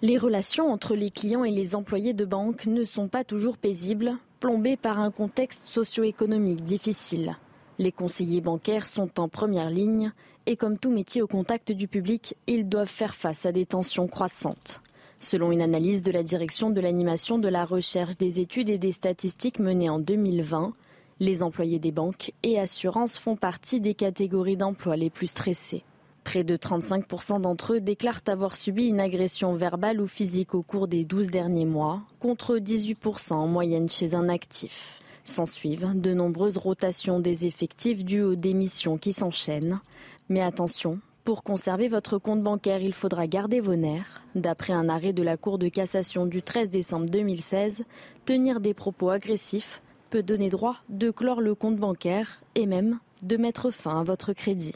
Les 0.01 0.17
relations 0.17 0.69
entre 0.69 0.95
les 0.95 1.11
clients 1.11 1.45
et 1.45 1.51
les 1.51 1.73
employés 1.73 2.13
de 2.13 2.25
banque 2.25 2.65
ne 2.65 2.83
sont 2.83 3.07
pas 3.07 3.23
toujours 3.23 3.57
paisibles, 3.57 4.17
plombées 4.41 4.75
par 4.75 4.99
un 4.99 5.11
contexte 5.11 5.65
socio-économique 5.65 6.61
difficile. 6.61 7.37
Les 7.79 7.93
conseillers 7.93 8.41
bancaires 8.41 8.85
sont 8.85 9.17
en 9.17 9.29
première 9.29 9.69
ligne 9.69 10.11
et 10.45 10.57
comme 10.57 10.77
tout 10.77 10.91
métier 10.91 11.21
au 11.21 11.27
contact 11.27 11.71
du 11.71 11.87
public, 11.87 12.35
ils 12.47 12.67
doivent 12.67 12.89
faire 12.89 13.15
face 13.15 13.45
à 13.45 13.53
des 13.53 13.65
tensions 13.65 14.09
croissantes. 14.09 14.81
Selon 15.21 15.53
une 15.53 15.61
analyse 15.61 16.03
de 16.03 16.11
la 16.11 16.23
direction 16.23 16.69
de 16.69 16.81
l'animation 16.81 17.37
de 17.39 17.47
la 17.47 17.63
recherche 17.63 18.17
des 18.17 18.41
études 18.41 18.69
et 18.69 18.77
des 18.77 18.91
statistiques 18.91 19.59
menée 19.59 19.89
en 19.89 19.99
2020, 19.99 20.73
les 21.19 21.44
employés 21.44 21.80
des 21.80 21.91
banques 21.91 22.31
et 22.44 22.60
assurances 22.60 23.18
font 23.18 23.35
partie 23.35 23.81
des 23.81 23.94
catégories 23.94 24.57
d'emploi 24.57 24.95
les 24.95 25.10
plus 25.10 25.27
stressées. 25.27 25.84
Près 26.23 26.44
de 26.44 26.57
35% 26.57 27.39
d'entre 27.39 27.73
eux 27.73 27.80
déclarent 27.80 28.22
avoir 28.27 28.57
subi 28.57 28.88
une 28.88 28.99
agression 28.99 29.53
verbale 29.53 30.02
ou 30.02 30.07
physique 30.07 30.53
au 30.53 30.61
cours 30.61 30.88
des 30.89 31.06
12 31.06 31.30
derniers 31.30 31.65
mois, 31.65 32.02
contre 32.19 32.57
18% 32.57 33.34
en 33.34 33.48
moyenne 33.48 33.88
chez 33.88 34.14
un 34.14 34.27
actif. 34.27 34.99
S'ensuivent 35.23 35.94
de 35.95 36.14
nombreuses 36.14 36.57
rotations 36.57 37.19
des 37.19 37.45
effectifs 37.45 38.03
dues 38.03 38.23
aux 38.23 38.35
démissions 38.35 38.98
qui 38.98 39.14
s'enchaînent. 39.14 39.80
Mais 40.27 40.41
attention, 40.41 40.99
pour 41.23 41.44
conserver 41.44 41.88
votre 41.88 42.18
compte 42.18 42.44
bancaire, 42.44 42.81
il 42.81 42.94
faudra 42.94 43.27
garder 43.27 43.60
vos 43.60 43.76
nerfs. 43.76 44.22
D'après 44.35 44.73
un 44.73 44.89
arrêt 44.89 45.14
de 45.14 45.23
la 45.23 45.38
Cour 45.38 45.57
de 45.57 45.68
cassation 45.69 46.26
du 46.26 46.41
13 46.41 46.69
décembre 46.69 47.06
2016, 47.07 47.84
tenir 48.26 48.60
des 48.60 48.73
propos 48.73 49.10
agressifs 49.10 49.81
peut 50.09 50.23
donner 50.23 50.49
droit 50.49 50.77
de 50.89 51.11
clore 51.11 51.41
le 51.41 51.55
compte 51.55 51.77
bancaire 51.77 52.41
et 52.55 52.65
même 52.65 52.99
de 53.23 53.38
mettre 53.38 53.71
fin 53.71 53.99
à 53.99 54.03
votre 54.03 54.34
crédit. 54.34 54.73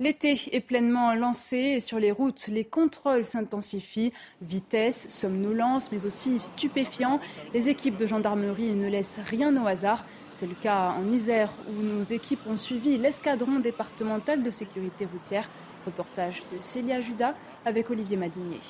L'été 0.00 0.40
est 0.50 0.60
pleinement 0.60 1.14
lancé 1.14 1.56
et 1.56 1.80
sur 1.80 2.00
les 2.00 2.10
routes, 2.10 2.48
les 2.48 2.64
contrôles 2.64 3.26
s'intensifient. 3.26 4.12
Vitesse, 4.42 5.08
somnolence, 5.08 5.92
mais 5.92 6.04
aussi 6.04 6.40
stupéfiants. 6.40 7.20
Les 7.52 7.68
équipes 7.68 7.96
de 7.96 8.06
gendarmerie 8.06 8.74
ne 8.74 8.88
laissent 8.88 9.20
rien 9.24 9.56
au 9.62 9.66
hasard. 9.66 10.04
C'est 10.34 10.48
le 10.48 10.56
cas 10.60 10.96
en 10.98 11.12
Isère 11.12 11.52
où 11.68 11.80
nos 11.80 12.02
équipes 12.02 12.44
ont 12.48 12.56
suivi 12.56 12.98
l'escadron 12.98 13.60
départemental 13.60 14.42
de 14.42 14.50
sécurité 14.50 15.06
routière. 15.06 15.48
Reportage 15.86 16.42
de 16.52 16.60
Célia 16.60 17.00
Judas 17.00 17.34
avec 17.64 17.88
Olivier 17.90 18.16
Madinier. 18.16 18.60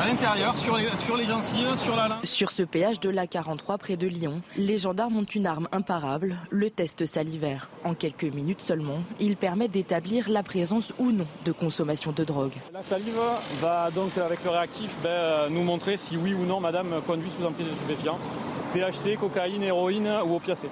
À 0.00 0.06
l'intérieur, 0.06 0.56
sur 0.56 0.76
les, 0.76 0.96
sur 0.96 1.16
les 1.16 1.26
gencives, 1.26 1.76
sur 1.76 1.96
la 1.96 2.08
langue. 2.08 2.24
Sur 2.24 2.50
ce 2.50 2.62
péage 2.62 3.00
de 3.00 3.10
l'A43 3.10 3.78
près 3.78 3.96
de 3.96 4.06
Lyon, 4.06 4.42
les 4.56 4.78
gendarmes 4.78 5.16
ont 5.16 5.24
une 5.24 5.46
arme 5.46 5.68
imparable, 5.72 6.36
le 6.50 6.70
test 6.70 7.04
salivaire. 7.04 7.68
En 7.84 7.94
quelques 7.94 8.24
minutes 8.24 8.60
seulement, 8.60 8.98
il 9.18 9.36
permet 9.36 9.68
d'établir 9.68 10.28
la 10.28 10.42
présence 10.42 10.92
ou 10.98 11.10
non 11.10 11.26
de 11.44 11.52
consommation 11.52 12.12
de 12.12 12.24
drogue. 12.24 12.54
La 12.72 12.82
salive 12.82 13.20
va 13.60 13.90
donc, 13.90 14.16
avec 14.18 14.42
le 14.44 14.50
réactif, 14.50 14.90
ben, 15.02 15.48
nous 15.50 15.64
montrer 15.64 15.96
si 15.96 16.16
oui 16.16 16.32
ou 16.32 16.44
non 16.44 16.60
madame 16.60 17.00
conduit 17.06 17.30
sous 17.36 17.44
emprise 17.44 17.66
de 17.68 17.74
stupéfiants. 17.74 18.18
THC, 18.72 19.18
cocaïne, 19.18 19.62
héroïne 19.62 20.10
ou 20.26 20.36
opiacé. 20.36 20.68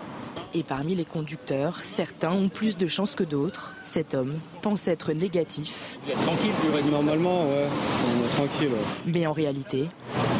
Et 0.54 0.62
parmi 0.62 0.94
les 0.94 1.04
conducteurs, 1.04 1.80
certains 1.82 2.32
ont 2.32 2.48
plus 2.48 2.76
de 2.76 2.86
chance 2.86 3.14
que 3.14 3.24
d'autres. 3.24 3.74
Cet 3.84 4.14
homme 4.14 4.38
pense 4.62 4.88
être 4.88 5.12
négatif. 5.12 5.98
Tranquille, 6.24 6.52
tu 6.60 6.90
normalement, 6.90 7.44
ouais, 7.44 7.66
tranquille. 8.34 8.70
Mais 9.06 9.26
en 9.26 9.32
réalité, 9.32 9.88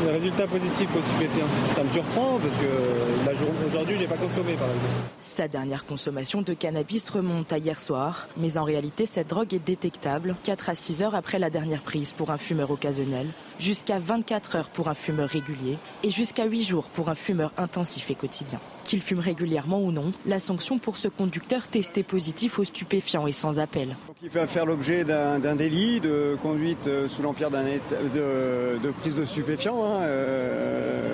le 0.05 0.11
résultat 0.11 0.47
positif 0.47 0.89
au 0.97 1.03
stupéfiant. 1.03 1.47
Ça 1.75 1.85
me 1.85 1.91
surprend 1.91 2.39
parce 2.39 2.55
que 2.57 3.67
aujourd'hui, 3.67 3.97
j'ai 3.97 4.07
pas 4.07 4.17
consommé 4.17 4.55
par 4.55 4.69
exemple. 4.69 4.95
Sa 5.21 5.49
dernière 5.49 5.85
consommation 5.85 6.43
de 6.43 6.55
cannabis 6.55 7.09
remonte 7.11 7.53
à 7.53 7.59
hier 7.59 7.81
soir, 7.81 8.29
mais 8.37 8.59
en 8.59 8.65
réalité, 8.65 9.07
cette 9.07 9.29
drogue 9.29 9.53
est 9.55 9.65
détectable 9.65 10.37
4 10.43 10.71
à 10.71 10.75
6 10.75 11.03
heures 11.03 11.15
après 11.15 11.39
la 11.39 11.51
dernière 11.51 11.83
prise 11.83 12.13
pour 12.13 12.31
un 12.31 12.39
fumeur 12.39 12.71
occasionnel, 12.71 13.27
jusqu'à 13.59 13.99
24 13.99 14.57
heures 14.57 14.71
pour 14.71 14.89
un 14.89 14.95
fumeur 14.95 15.29
régulier 15.29 15.79
et 16.03 16.11
jusqu'à 16.11 16.45
8 16.45 16.65
jours 16.65 16.89
pour 16.89 17.09
un 17.09 17.15
fumeur 17.15 17.53
intensif 17.57 18.11
et 18.11 18.15
quotidien. 18.15 18.61
Qu'il 18.89 19.03
fume 19.03 19.19
régulièrement 19.19 19.83
ou 19.83 19.93
non, 19.93 20.13
la 20.25 20.39
sanction 20.39 20.79
pour 20.79 20.97
ce 20.97 21.09
conducteur 21.09 21.69
testé 21.69 22.03
positif 22.03 22.59
aux 22.59 22.65
stupéfiants 22.65 23.27
est 23.27 23.33
sans 23.33 23.61
appel. 23.61 23.99
il 24.23 24.31
va 24.31 24.47
faire 24.47 24.65
l'objet 24.65 25.05
d'un 25.05 25.55
délit 25.57 26.01
de 26.01 26.39
conduite 26.43 26.87
euh, 26.87 27.07
sous 27.07 27.21
l'empire 27.21 27.51
de, 27.51 28.79
de, 28.79 28.91
prise 28.93 29.15
de 29.15 29.27
stupéfiants. 29.27 29.85
Hein, 29.85 30.05
euh, 30.05 31.13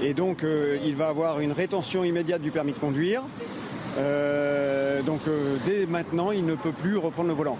et 0.00 0.14
donc 0.14 0.44
euh, 0.44 0.78
il 0.84 0.94
va 0.94 1.08
avoir 1.08 1.40
une 1.40 1.50
rétention 1.50 2.04
immédiate 2.04 2.42
du 2.42 2.52
permis 2.52 2.70
de 2.70 2.78
conduire. 2.78 3.24
Donc 3.96 5.20
dès 5.66 5.86
maintenant, 5.86 6.30
il 6.30 6.44
ne 6.44 6.54
peut 6.54 6.72
plus 6.72 6.96
reprendre 6.96 7.28
le 7.28 7.34
volant. 7.34 7.58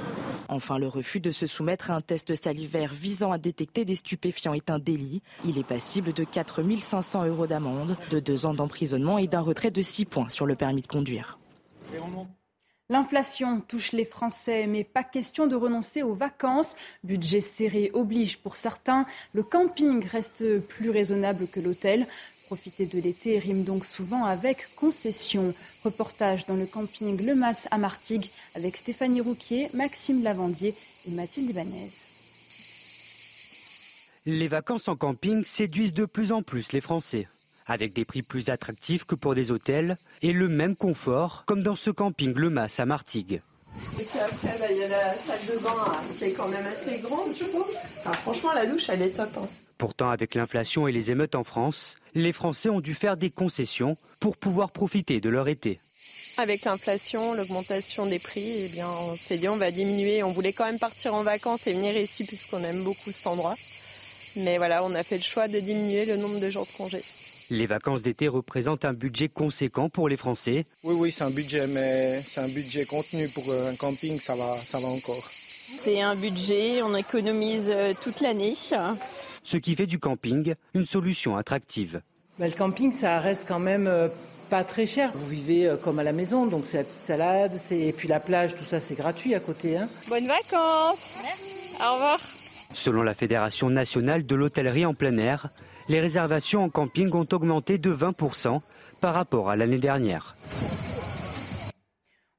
Enfin, 0.48 0.78
le 0.78 0.88
refus 0.88 1.20
de 1.20 1.30
se 1.30 1.46
soumettre 1.46 1.92
à 1.92 1.94
un 1.94 2.00
test 2.00 2.34
salivaire 2.34 2.92
visant 2.92 3.30
à 3.30 3.38
détecter 3.38 3.84
des 3.84 3.94
stupéfiants 3.94 4.52
est 4.52 4.68
un 4.68 4.80
délit. 4.80 5.22
Il 5.44 5.58
est 5.58 5.64
passible 5.64 6.12
de 6.12 6.24
4 6.24 6.62
500 6.80 7.26
euros 7.26 7.46
d'amende, 7.46 7.96
de 8.10 8.18
deux 8.18 8.46
ans 8.46 8.54
d'emprisonnement 8.54 9.18
et 9.18 9.28
d'un 9.28 9.42
retrait 9.42 9.70
de 9.70 9.80
6 9.80 10.06
points 10.06 10.28
sur 10.28 10.46
le 10.46 10.56
permis 10.56 10.82
de 10.82 10.88
conduire. 10.88 11.38
L'inflation 12.90 13.60
touche 13.60 13.92
les 13.92 14.04
Français, 14.04 14.66
mais 14.66 14.82
pas 14.82 15.04
question 15.04 15.46
de 15.46 15.54
renoncer 15.54 16.02
aux 16.02 16.14
vacances. 16.14 16.74
Budget 17.04 17.40
serré 17.40 17.92
oblige 17.94 18.38
pour 18.38 18.56
certains. 18.56 19.06
Le 19.32 19.44
camping 19.44 20.04
reste 20.04 20.66
plus 20.66 20.90
raisonnable 20.90 21.46
que 21.46 21.60
l'hôtel. 21.60 22.04
Profiter 22.50 22.86
de 22.86 23.00
l'été 23.00 23.38
rime 23.38 23.62
donc 23.62 23.86
souvent 23.86 24.24
avec 24.24 24.74
concession. 24.74 25.54
Reportage 25.84 26.46
dans 26.46 26.56
le 26.56 26.66
camping 26.66 27.24
Le 27.24 27.36
Mas 27.36 27.68
à 27.70 27.78
Martigues 27.78 28.28
avec 28.56 28.76
Stéphanie 28.76 29.20
Rouquier, 29.20 29.68
Maxime 29.72 30.24
Lavandier 30.24 30.74
et 31.06 31.12
Mathilde 31.12 31.50
Ibanez. 31.50 31.90
Les 34.26 34.48
vacances 34.48 34.88
en 34.88 34.96
camping 34.96 35.44
séduisent 35.44 35.94
de 35.94 36.06
plus 36.06 36.32
en 36.32 36.42
plus 36.42 36.72
les 36.72 36.80
Français, 36.80 37.28
avec 37.68 37.92
des 37.92 38.04
prix 38.04 38.22
plus 38.22 38.48
attractifs 38.48 39.04
que 39.04 39.14
pour 39.14 39.36
des 39.36 39.52
hôtels 39.52 39.96
et 40.22 40.32
le 40.32 40.48
même 40.48 40.74
confort, 40.74 41.44
comme 41.46 41.62
dans 41.62 41.76
ce 41.76 41.90
camping 41.90 42.34
Le 42.34 42.50
Mas 42.50 42.80
à 42.80 42.84
Martigues. 42.84 43.42
Et 43.96 44.02
puis 44.02 44.18
après, 44.18 44.58
bah, 44.58 44.66
il 44.68 44.76
y 44.76 44.82
a 44.82 44.88
la 44.88 45.14
salle 45.14 45.54
de 45.54 45.62
bain 45.62 45.70
hein, 45.86 45.92
qui 46.18 46.24
est 46.24 46.32
quand 46.32 46.48
même 46.48 46.66
assez 46.66 46.98
grande, 46.98 47.28
je 47.38 47.44
trouve. 47.44 47.72
franchement, 48.22 48.52
la 48.54 48.66
douche, 48.66 48.88
elle 48.88 49.02
est 49.02 49.10
top. 49.10 49.30
Hein. 49.36 49.46
Pourtant, 49.78 50.10
avec 50.10 50.34
l'inflation 50.34 50.88
et 50.88 50.92
les 50.92 51.12
émeutes 51.12 51.36
en 51.36 51.44
France, 51.44 51.96
les 52.14 52.32
Français 52.32 52.68
ont 52.68 52.80
dû 52.80 52.94
faire 52.94 53.16
des 53.16 53.30
concessions 53.30 53.96
pour 54.18 54.36
pouvoir 54.36 54.70
profiter 54.70 55.20
de 55.20 55.28
leur 55.28 55.48
été. 55.48 55.78
Avec 56.38 56.64
l'inflation, 56.64 57.34
l'augmentation 57.34 58.06
des 58.06 58.18
prix, 58.18 58.64
eh 58.64 58.68
bien, 58.68 58.88
on 58.88 59.14
s'est 59.14 59.38
dit 59.38 59.48
on 59.48 59.56
va 59.56 59.70
diminuer. 59.70 60.22
On 60.22 60.32
voulait 60.32 60.52
quand 60.52 60.64
même 60.64 60.78
partir 60.78 61.14
en 61.14 61.22
vacances 61.22 61.66
et 61.66 61.72
venir 61.72 61.96
ici 61.96 62.24
puisqu'on 62.24 62.62
aime 62.62 62.82
beaucoup 62.82 63.10
cet 63.10 63.26
endroit. 63.26 63.54
Mais 64.36 64.58
voilà, 64.58 64.84
on 64.84 64.94
a 64.94 65.02
fait 65.02 65.16
le 65.16 65.22
choix 65.22 65.48
de 65.48 65.58
diminuer 65.58 66.04
le 66.04 66.16
nombre 66.16 66.38
de 66.38 66.50
jours 66.50 66.66
de 66.66 66.76
congés. 66.76 67.02
Les 67.50 67.66
vacances 67.66 68.02
d'été 68.02 68.28
représentent 68.28 68.84
un 68.84 68.92
budget 68.92 69.28
conséquent 69.28 69.88
pour 69.88 70.08
les 70.08 70.16
Français. 70.16 70.64
Oui, 70.84 70.94
oui, 70.96 71.14
c'est 71.16 71.24
un 71.24 71.30
budget, 71.30 71.66
mais 71.66 72.22
c'est 72.22 72.40
un 72.40 72.48
budget 72.48 72.84
contenu 72.84 73.28
pour 73.28 73.52
un 73.52 73.74
camping, 73.74 74.20
ça 74.20 74.36
va, 74.36 74.56
ça 74.56 74.78
va 74.78 74.86
encore. 74.86 75.24
C'est 75.26 76.00
un 76.00 76.14
budget, 76.14 76.82
on 76.82 76.94
économise 76.94 77.66
euh, 77.68 77.92
toute 78.02 78.20
l'année. 78.20 78.54
Ce 79.50 79.56
qui 79.56 79.74
fait 79.74 79.88
du 79.88 79.98
camping 79.98 80.54
une 80.74 80.84
solution 80.84 81.36
attractive. 81.36 82.02
Bah, 82.38 82.46
le 82.46 82.52
camping, 82.52 82.92
ça 82.92 83.18
reste 83.18 83.46
quand 83.48 83.58
même 83.58 83.88
euh, 83.88 84.06
pas 84.48 84.62
très 84.62 84.86
cher. 84.86 85.10
Vous 85.12 85.26
vivez 85.26 85.66
euh, 85.66 85.76
comme 85.76 85.98
à 85.98 86.04
la 86.04 86.12
maison, 86.12 86.46
donc 86.46 86.66
c'est 86.70 86.76
la 86.76 86.84
petite 86.84 87.02
salade, 87.02 87.50
et 87.72 87.90
puis 87.90 88.06
la 88.06 88.20
plage, 88.20 88.54
tout 88.54 88.64
ça, 88.64 88.78
c'est 88.78 88.94
gratuit 88.94 89.34
à 89.34 89.40
côté. 89.40 89.76
Hein. 89.76 89.88
Bonnes 90.08 90.28
vacances 90.28 91.16
Merci. 91.24 91.82
Au 91.82 91.94
revoir 91.94 92.20
Selon 92.72 93.02
la 93.02 93.12
Fédération 93.12 93.70
nationale 93.70 94.24
de 94.24 94.36
l'hôtellerie 94.36 94.86
en 94.86 94.92
plein 94.92 95.18
air, 95.18 95.48
les 95.88 95.98
réservations 95.98 96.62
en 96.62 96.68
camping 96.68 97.12
ont 97.12 97.26
augmenté 97.32 97.76
de 97.76 97.92
20% 97.92 98.60
par 99.00 99.14
rapport 99.14 99.50
à 99.50 99.56
l'année 99.56 99.78
dernière. 99.78 100.36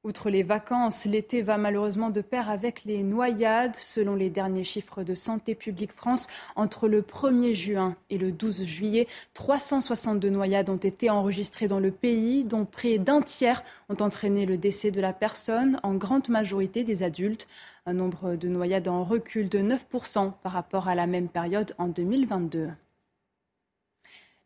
Outre 0.04 0.30
les 0.30 0.42
vacances, 0.42 1.04
l'été 1.04 1.42
va 1.42 1.58
malheureusement 1.58 2.10
de 2.10 2.22
pair 2.22 2.50
avec 2.50 2.84
les 2.84 3.04
noyades. 3.04 3.76
Selon 3.76 4.16
les 4.16 4.30
derniers 4.30 4.64
chiffres 4.64 5.04
de 5.04 5.14
Santé 5.14 5.54
publique 5.54 5.92
France, 5.92 6.26
entre 6.56 6.88
le 6.88 7.02
1er 7.02 7.54
juin 7.54 7.94
et 8.10 8.18
le 8.18 8.32
12 8.32 8.64
juillet, 8.64 9.06
362 9.34 10.28
noyades 10.28 10.70
ont 10.70 10.76
été 10.76 11.08
enregistrées 11.08 11.68
dans 11.68 11.78
le 11.78 11.92
pays, 11.92 12.42
dont 12.42 12.64
près 12.64 12.98
d'un 12.98 13.22
tiers 13.22 13.62
ont 13.88 14.02
entraîné 14.02 14.44
le 14.44 14.58
décès 14.58 14.90
de 14.90 15.00
la 15.00 15.12
personne, 15.12 15.78
en 15.84 15.94
grande 15.94 16.28
majorité 16.28 16.82
des 16.82 17.04
adultes. 17.04 17.46
Un 17.86 17.92
nombre 17.92 18.34
de 18.34 18.48
noyades 18.48 18.88
en 18.88 19.04
recul 19.04 19.48
de 19.48 19.60
9% 19.60 20.32
par 20.42 20.50
rapport 20.50 20.88
à 20.88 20.96
la 20.96 21.06
même 21.06 21.28
période 21.28 21.76
en 21.78 21.86
2022. 21.86 22.70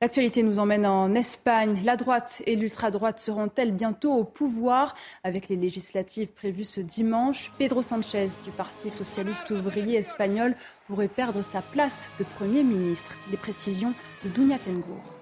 L'actualité 0.03 0.43
nous 0.43 0.59
emmène 0.59 0.85
en 0.85 1.15
Espagne. 1.15 1.81
La 1.83 1.97
droite 1.97 2.43
et 2.45 2.55
l'ultra-droite 2.55 3.19
seront-elles 3.19 3.73
bientôt 3.73 4.13
au 4.13 4.25
pouvoir? 4.25 4.95
Avec 5.25 5.49
les 5.49 5.57
législatives 5.57 6.29
prévues 6.29 6.65
ce 6.65 6.83
dimanche, 6.83 7.51
Pedro 7.57 7.81
Sanchez 7.81 8.29
du 8.45 8.51
Parti 8.51 8.91
socialiste 8.91 9.51
ouvrier 9.51 9.97
espagnol 9.97 10.55
pourrait 10.87 11.09
perdre 11.09 11.41
sa 11.41 11.63
place 11.63 12.11
de 12.19 12.25
Premier 12.37 12.63
ministre. 12.63 13.15
Les 13.31 13.39
précisions 13.39 13.95
de 14.23 14.29
Dunia 14.29 14.59
Tengour. 14.59 15.16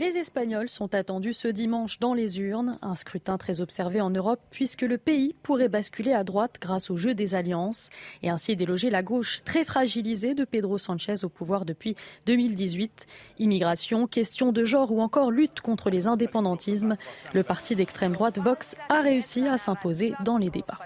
Les 0.00 0.16
Espagnols 0.16 0.68
sont 0.68 0.94
attendus 0.94 1.32
ce 1.32 1.48
dimanche 1.48 1.98
dans 1.98 2.14
les 2.14 2.38
urnes, 2.38 2.78
un 2.82 2.94
scrutin 2.94 3.36
très 3.36 3.60
observé 3.60 4.00
en 4.00 4.10
Europe 4.10 4.38
puisque 4.48 4.82
le 4.82 4.96
pays 4.96 5.34
pourrait 5.42 5.68
basculer 5.68 6.12
à 6.12 6.22
droite 6.22 6.58
grâce 6.60 6.88
au 6.88 6.96
jeu 6.96 7.14
des 7.14 7.34
alliances 7.34 7.90
et 8.22 8.30
ainsi 8.30 8.54
déloger 8.54 8.90
la 8.90 9.02
gauche 9.02 9.40
très 9.44 9.64
fragilisée 9.64 10.36
de 10.36 10.44
Pedro 10.44 10.78
Sanchez 10.78 11.24
au 11.24 11.28
pouvoir 11.28 11.64
depuis 11.64 11.96
2018. 12.26 13.06
Immigration, 13.40 14.06
question 14.06 14.52
de 14.52 14.64
genre 14.64 14.92
ou 14.92 15.00
encore 15.00 15.32
lutte 15.32 15.62
contre 15.62 15.90
les 15.90 16.06
indépendantismes, 16.06 16.96
le 17.32 17.42
parti 17.42 17.74
d'extrême 17.74 18.12
droite 18.12 18.38
Vox 18.38 18.76
a 18.90 19.02
réussi 19.02 19.48
à 19.48 19.58
s'imposer 19.58 20.12
dans 20.24 20.38
les 20.38 20.48
débats. 20.48 20.78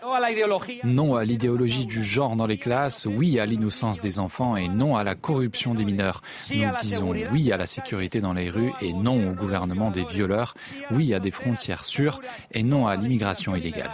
Non 0.84 1.16
à 1.16 1.24
l'idéologie 1.26 1.84
du 1.84 2.02
genre 2.02 2.34
dans 2.34 2.46
les 2.46 2.56
classes, 2.56 3.04
oui 3.04 3.38
à 3.38 3.44
l'innocence 3.44 4.00
des 4.00 4.18
enfants 4.18 4.56
et 4.56 4.68
non 4.68 4.96
à 4.96 5.04
la 5.04 5.14
corruption 5.14 5.74
des 5.74 5.84
mineurs. 5.84 6.22
Nous 6.50 6.64
disons 6.80 7.10
oui 7.10 7.52
à 7.52 7.58
la 7.58 7.66
sécurité 7.66 8.22
dans 8.22 8.32
les 8.32 8.48
rues 8.48 8.72
et 8.80 8.94
non 8.94 9.01
au 9.06 9.32
gouvernement 9.32 9.90
des 9.90 10.04
violeurs, 10.04 10.54
oui 10.90 11.14
à 11.14 11.20
des 11.20 11.30
frontières 11.30 11.84
sûres 11.84 12.20
et 12.52 12.62
non 12.62 12.86
à 12.86 12.96
l'immigration 12.96 13.54
illégale. 13.54 13.90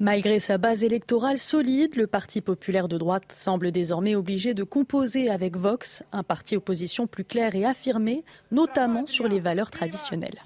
Malgré 0.00 0.38
sa 0.38 0.58
base 0.58 0.84
électorale 0.84 1.38
solide, 1.38 1.96
le 1.96 2.06
Parti 2.06 2.40
populaire 2.40 2.86
de 2.86 2.96
droite 2.98 3.34
semble 3.36 3.72
désormais 3.72 4.14
obligé 4.14 4.54
de 4.54 4.62
composer 4.62 5.28
avec 5.28 5.56
Vox, 5.56 6.04
un 6.12 6.22
parti 6.22 6.56
opposition 6.56 7.08
plus 7.08 7.24
clair 7.24 7.56
et 7.56 7.64
affirmé, 7.64 8.22
notamment 8.52 9.06
sur 9.06 9.26
les 9.26 9.40
valeurs 9.40 9.72
traditionnelles. 9.72 10.38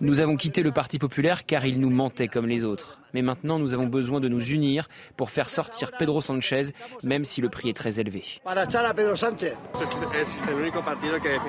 Nous 0.00 0.20
avons 0.20 0.36
quitté 0.36 0.62
le 0.62 0.70
Parti 0.70 1.00
populaire 1.00 1.44
car 1.44 1.66
il 1.66 1.80
nous 1.80 1.90
mentait 1.90 2.28
comme 2.28 2.46
les 2.46 2.64
autres. 2.64 3.00
Mais 3.12 3.22
maintenant, 3.22 3.58
nous 3.58 3.74
avons 3.74 3.86
besoin 3.86 4.20
de 4.20 4.28
nous 4.28 4.44
unir 4.50 4.88
pour 5.16 5.30
faire 5.30 5.50
sortir 5.50 5.90
Pedro 5.90 6.20
Sanchez, 6.20 6.72
même 7.02 7.24
si 7.24 7.40
le 7.40 7.48
prix 7.48 7.70
est 7.70 7.76
très 7.76 7.98
élevé. 7.98 8.22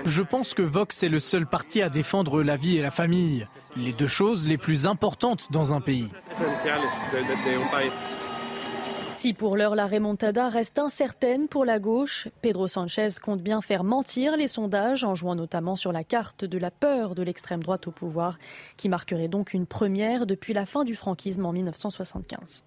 Je 0.06 0.22
pense 0.24 0.54
que 0.56 0.62
Vox 0.64 1.04
est 1.04 1.10
le 1.10 1.20
seul 1.20 1.46
parti 1.46 1.84
à 1.84 1.90
défendre 1.90 2.42
la 2.42 2.56
vie 2.56 2.78
et 2.78 2.82
la 2.82 2.92
famille 2.92 3.46
les 3.78 3.94
deux 3.94 4.08
choses 4.08 4.48
les 4.48 4.58
plus 4.58 4.88
importantes 4.88 5.52
dans 5.52 5.74
un 5.74 5.82
pays. 5.82 6.10
Si 9.16 9.34
pour 9.34 9.58
l'heure 9.58 9.76
la 9.76 9.88
remontada 9.88 10.50
reste 10.50 10.78
incertaine 10.78 11.48
pour 11.48 11.66
la 11.66 11.80
gauche, 11.80 12.28
Pedro 12.42 12.68
Sanchez 12.68 13.10
compte 13.22 13.42
bien 13.42 13.62
faire 13.62 13.84
mentir 13.84 14.38
les 14.38 14.48
sondages 14.48 15.04
en 15.04 15.16
jouant 15.16 15.36
notamment 15.36 15.76
sur 15.76 15.92
la 15.92 16.04
carte 16.04 16.46
de 16.46 16.58
la 16.58 16.72
peur 16.72 17.16
de 17.16 17.24
l'extrême 17.24 17.64
droite 17.64 17.88
au 17.88 17.92
pouvoir, 17.92 18.38
qui 18.78 18.90
marquerait 18.90 19.28
donc 19.28 19.54
une 19.54 19.66
première 19.66 20.26
depuis 20.28 20.54
la 20.54 20.66
fin 20.66 20.84
du 20.84 20.96
franquisme 20.96 21.46
en 21.46 21.52
1975. 21.52 22.64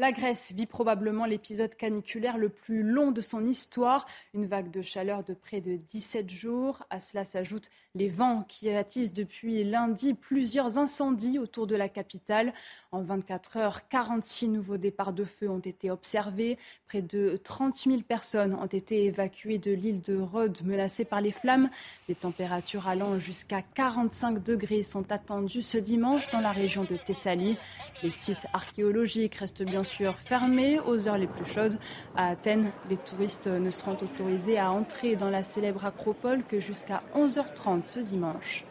La 0.00 0.12
Grèce 0.12 0.52
vit 0.52 0.64
probablement 0.64 1.26
l'épisode 1.26 1.74
caniculaire 1.74 2.38
le 2.38 2.48
plus 2.48 2.82
long 2.82 3.10
de 3.10 3.20
son 3.20 3.44
histoire, 3.44 4.06
une 4.32 4.46
vague 4.46 4.70
de 4.70 4.80
chaleur 4.80 5.22
de 5.24 5.34
près 5.34 5.60
de 5.60 5.76
17 5.76 6.30
jours. 6.30 6.86
À 6.88 7.00
cela 7.00 7.26
s'ajoutent 7.26 7.68
les 7.94 8.08
vents 8.08 8.46
qui 8.48 8.70
attisent 8.70 9.12
depuis 9.12 9.62
lundi 9.62 10.14
plusieurs 10.14 10.78
incendies 10.78 11.38
autour 11.38 11.66
de 11.66 11.76
la 11.76 11.90
capitale. 11.90 12.54
En 12.92 13.02
24 13.02 13.58
heures, 13.58 13.88
46 13.88 14.48
nouveaux 14.48 14.78
départs 14.78 15.12
de 15.12 15.26
feu 15.26 15.50
ont 15.50 15.58
été 15.58 15.90
observés. 15.90 16.56
Près 16.88 17.02
de 17.02 17.36
30 17.36 17.76
000 17.76 18.00
personnes 18.00 18.54
ont 18.54 18.64
été 18.64 19.04
évacuées 19.04 19.58
de 19.58 19.72
l'île 19.72 20.00
de 20.00 20.16
Rhodes 20.16 20.62
menacée 20.64 21.04
par 21.04 21.20
les 21.20 21.32
flammes. 21.32 21.68
Des 22.08 22.14
températures 22.14 22.88
allant 22.88 23.18
jusqu'à 23.18 23.60
45 23.60 24.42
degrés 24.42 24.82
sont 24.82 25.12
attendues 25.12 25.60
ce 25.60 25.76
dimanche 25.76 26.30
dans 26.30 26.40
la 26.40 26.52
région 26.52 26.84
de 26.84 26.96
Thessalie. 26.96 27.58
Les 28.02 28.10
sites 28.10 28.46
archéologiques 28.54 29.34
restent 29.34 29.62
bien 29.62 29.84
sûr 29.84 29.89
fermés 30.24 30.80
aux 30.80 31.08
heures 31.08 31.18
les 31.18 31.26
plus 31.26 31.50
chaudes. 31.50 31.78
À 32.16 32.28
Athènes, 32.28 32.70
les 32.88 32.96
touristes 32.96 33.46
ne 33.46 33.70
seront 33.70 33.96
autorisés 34.00 34.58
à 34.58 34.70
entrer 34.70 35.16
dans 35.16 35.30
la 35.30 35.42
célèbre 35.42 35.84
acropole 35.84 36.44
que 36.44 36.60
jusqu'à 36.60 37.02
11h30 37.14 37.86
ce 37.86 38.00
dimanche. 38.00 38.64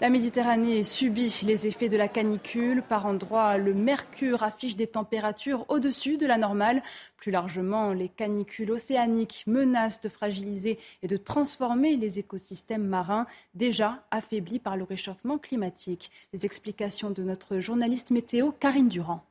La 0.00 0.10
Méditerranée 0.10 0.84
subit 0.84 1.42
les 1.44 1.66
effets 1.66 1.88
de 1.88 1.96
la 1.96 2.06
canicule. 2.06 2.84
Par 2.88 3.06
endroits, 3.06 3.58
le 3.58 3.74
mercure 3.74 4.44
affiche 4.44 4.76
des 4.76 4.86
températures 4.86 5.64
au-dessus 5.68 6.18
de 6.18 6.26
la 6.26 6.38
normale. 6.38 6.84
Plus 7.16 7.32
largement, 7.32 7.92
les 7.92 8.08
canicules 8.08 8.70
océaniques 8.70 9.42
menacent 9.48 10.00
de 10.00 10.08
fragiliser 10.08 10.78
et 11.02 11.08
de 11.08 11.16
transformer 11.16 11.96
les 11.96 12.20
écosystèmes 12.20 12.86
marins 12.86 13.26
déjà 13.54 14.04
affaiblis 14.12 14.60
par 14.60 14.76
le 14.76 14.84
réchauffement 14.84 15.36
climatique. 15.36 16.12
Les 16.32 16.46
explications 16.46 17.10
de 17.10 17.24
notre 17.24 17.58
journaliste 17.58 18.12
météo 18.12 18.52
Karine 18.52 18.88
Durand. 18.88 19.24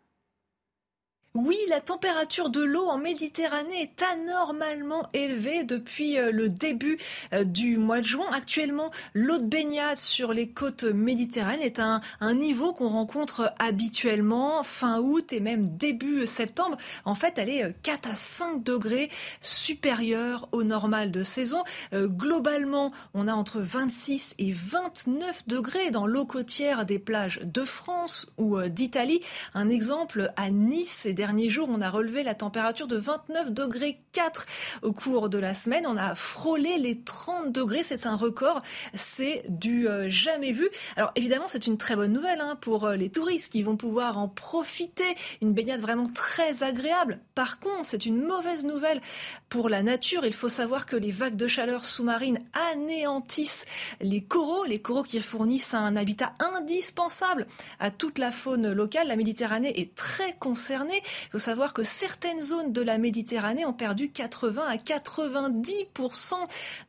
Oui, 1.39 1.59
la 1.69 1.81
température 1.81 2.49
de 2.49 2.63
l'eau 2.63 2.87
en 2.87 2.97
Méditerranée 2.97 3.83
est 3.83 4.01
anormalement 4.01 5.07
élevée 5.13 5.63
depuis 5.63 6.17
euh, 6.17 6.31
le 6.31 6.49
début 6.49 6.97
euh, 7.31 7.43
du 7.43 7.77
mois 7.77 7.99
de 7.99 8.05
juin. 8.05 8.25
Actuellement, 8.33 8.89
l'eau 9.13 9.37
de 9.37 9.45
baignade 9.45 9.99
sur 9.99 10.33
les 10.33 10.49
côtes 10.49 10.83
méditerranéennes 10.83 11.61
est 11.61 11.77
à 11.77 12.01
un, 12.21 12.33
niveau 12.33 12.73
qu'on 12.73 12.89
rencontre 12.89 13.53
habituellement 13.59 14.63
fin 14.63 14.99
août 14.99 15.31
et 15.31 15.39
même 15.39 15.69
début 15.69 16.25
septembre. 16.25 16.75
En 17.05 17.13
fait, 17.13 17.37
elle 17.37 17.49
est 17.49 17.75
4 17.83 18.07
euh, 18.07 18.11
à 18.13 18.15
5 18.15 18.63
degrés 18.63 19.11
supérieure 19.39 20.49
au 20.51 20.63
normal 20.63 21.11
de 21.11 21.21
saison. 21.21 21.63
globalement, 21.93 22.91
on 23.13 23.27
a 23.27 23.33
entre 23.33 23.59
26 23.59 24.33
et 24.39 24.51
29 24.51 25.47
degrés 25.47 25.91
dans 25.91 26.07
l'eau 26.07 26.25
côtière 26.25 26.83
des 26.83 26.97
plages 26.97 27.41
de 27.43 27.63
France 27.63 28.33
ou 28.39 28.59
d'Italie. 28.61 29.21
Un 29.53 29.69
exemple 29.69 30.31
à 30.35 30.49
Nice 30.49 31.05
et 31.05 31.13
derniers 31.13 31.26
jours, 31.49 31.69
on 31.71 31.81
a 31.81 31.89
relevé 31.89 32.23
la 32.23 32.35
température 32.35 32.87
de 32.87 32.97
29 32.97 33.51
degrés 33.51 34.01
4 34.13 34.45
au 34.81 34.91
cours 34.91 35.29
de 35.29 35.37
la 35.37 35.53
semaine. 35.53 35.85
On 35.87 35.97
a 35.97 36.15
frôlé 36.15 36.77
les 36.77 36.99
30 36.99 37.51
degrés. 37.51 37.83
C'est 37.83 38.05
un 38.05 38.15
record. 38.15 38.61
C'est 38.93 39.43
du 39.49 39.87
euh, 39.87 40.09
jamais 40.09 40.51
vu. 40.51 40.69
Alors 40.95 41.11
évidemment, 41.15 41.47
c'est 41.47 41.67
une 41.67 41.77
très 41.77 41.95
bonne 41.95 42.13
nouvelle 42.13 42.41
hein, 42.41 42.57
pour 42.59 42.85
euh, 42.85 42.95
les 42.95 43.09
touristes 43.09 43.51
qui 43.51 43.63
vont 43.63 43.77
pouvoir 43.77 44.17
en 44.17 44.27
profiter. 44.27 45.15
Une 45.41 45.53
baignade 45.53 45.81
vraiment 45.81 46.07
très 46.07 46.63
agréable. 46.63 47.19
Par 47.35 47.59
contre, 47.59 47.85
c'est 47.85 48.05
une 48.05 48.21
mauvaise 48.21 48.65
nouvelle 48.65 49.01
pour 49.49 49.69
la 49.69 49.83
nature. 49.83 50.25
Il 50.25 50.33
faut 50.33 50.49
savoir 50.49 50.85
que 50.85 50.95
les 50.95 51.11
vagues 51.11 51.35
de 51.35 51.47
chaleur 51.47 51.85
sous-marine 51.85 52.39
anéantissent 52.71 53.65
les 54.01 54.21
coraux, 54.21 54.65
les 54.65 54.79
coraux 54.79 55.03
qui 55.03 55.19
fournissent 55.21 55.73
un 55.73 55.95
habitat 55.95 56.33
indispensable 56.39 57.47
à 57.79 57.91
toute 57.91 58.17
la 58.17 58.31
faune 58.31 58.71
locale. 58.71 59.07
La 59.07 59.15
Méditerranée 59.15 59.79
est 59.79 59.95
très 59.95 60.33
concernée. 60.33 61.01
Il 61.25 61.31
faut 61.31 61.37
savoir 61.37 61.73
que 61.73 61.83
certaines 61.83 62.41
zones 62.41 62.71
de 62.71 62.81
la 62.81 62.97
Méditerranée 62.97 63.65
ont 63.65 63.73
perdu 63.73 64.09
80 64.09 64.63
à 64.67 64.75
90% 64.77 66.33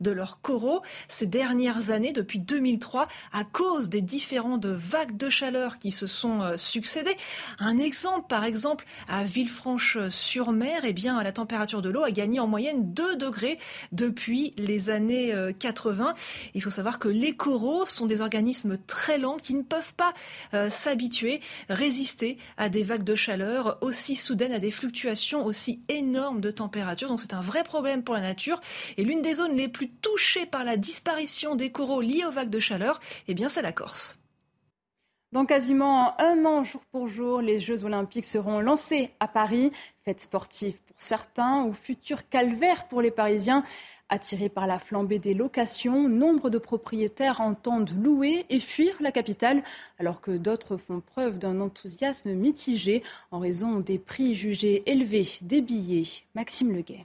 de 0.01 0.11
leurs 0.11 0.41
coraux 0.41 0.83
ces 1.09 1.27
dernières 1.27 1.91
années, 1.91 2.13
depuis 2.13 2.39
2003, 2.39 3.09
à 3.33 3.45
cause 3.45 3.89
des 3.89 4.01
différentes 4.01 4.67
vagues 4.67 5.17
de 5.17 5.29
chaleur 5.29 5.79
qui 5.79 5.91
se 5.91 6.07
sont 6.07 6.41
euh, 6.43 6.57
succédées. 6.57 7.17
Un 7.59 7.79
exemple, 7.79 8.27
par 8.29 8.45
exemple, 8.45 8.85
à 9.09 9.25
Villefranche-sur-Mer, 9.25 10.83
eh 10.85 10.93
bien, 10.93 11.23
la 11.23 11.33
température 11.33 11.83
de 11.83 11.89
l'eau 11.89 12.05
a 12.05 12.11
gagné 12.11 12.41
en 12.41 12.47
moyenne 12.47 12.93
2 12.93 13.17
degrés 13.17 13.59
depuis 13.93 14.55
les 14.57 14.91
années 14.91 15.35
80. 15.59 16.09
Euh, 16.09 16.13
Il 16.55 16.63
faut 16.63 16.71
savoir 16.71 16.99
que 16.99 17.09
les 17.09 17.35
coraux 17.35 17.87
sont 17.87 18.07
des 18.07 18.21
organismes 18.21 18.79
très 18.87 19.19
lents 19.19 19.37
qui 19.37 19.55
ne 19.55 19.63
peuvent 19.63 19.95
pas 19.95 20.13
euh, 20.55 20.71
s'habituer, 20.71 21.41
résister 21.69 22.39
à 22.57 22.69
des 22.69 22.83
vagues 22.83 23.05
de 23.05 23.15
chaleur 23.15 23.79
aussi 23.81 24.08
soudaines, 24.15 24.53
à 24.53 24.59
des 24.59 24.71
fluctuations 24.71 25.45
aussi 25.45 25.83
énormes 25.89 26.41
de 26.41 26.51
température. 26.51 27.09
Donc 27.09 27.21
c'est 27.21 27.35
un 27.35 27.41
vrai 27.41 27.65
problème 27.65 28.03
pour 28.03 28.15
la 28.15 28.21
nature. 28.21 28.61
Et 28.97 29.05
l'une 29.05 29.23
des 29.23 29.35
zones 29.35 29.57
les 29.57 29.69
plus 29.69 29.89
touchées 29.89 30.47
par 30.47 30.65
la 30.65 30.77
disparition 30.77 31.55
des 31.55 31.71
coraux 31.71 32.01
liés 32.01 32.25
aux 32.27 32.31
vagues 32.31 32.51
de 32.51 32.59
chaleur, 32.59 33.01
eh 33.27 33.35
bien 33.35 33.49
c'est 33.49 33.63
la 33.63 33.73
Corse. 33.73 34.19
Dans 35.33 35.45
quasiment 35.45 36.19
un 36.21 36.47
an, 36.47 36.65
jour 36.65 36.81
pour 36.91 37.09
jour, 37.09 37.43
les 37.43 37.61
Jeux 37.61 37.85
olympiques 37.85 38.25
seront 38.25 38.61
lancés 38.61 39.11
à 39.21 39.29
Paris. 39.29 39.73
Fête 40.05 40.23
sportive 40.23 40.79
pour 40.87 40.97
certains 40.99 41.65
ou 41.65 41.75
futur 41.75 42.29
calvaire 42.31 42.89
pour 42.89 43.03
les 43.03 43.11
Parisiens. 43.11 43.63
Attirés 44.11 44.49
par 44.49 44.67
la 44.67 44.79
flambée 44.79 45.19
des 45.19 45.35
locations, 45.35 46.09
nombre 46.09 46.49
de 46.49 46.57
propriétaires 46.57 47.43
entendent 47.43 47.93
louer 48.03 48.47
et 48.49 48.59
fuir 48.59 48.95
la 49.01 49.13
capitale, 49.13 49.63
alors 49.99 50.23
que 50.23 50.31
d'autres 50.31 50.79
font 50.79 51.01
preuve 51.01 51.39
d'un 51.39 51.61
enthousiasme 51.61 52.33
mitigé 52.33 53.03
en 53.31 53.39
raison 53.39 53.81
des 53.81 53.99
prix 53.99 54.35
jugés 54.35 54.83
élevés 54.91 55.27
des 55.43 55.61
billets. 55.61 56.23
Maxime 56.35 56.73
Leguet. 56.73 57.05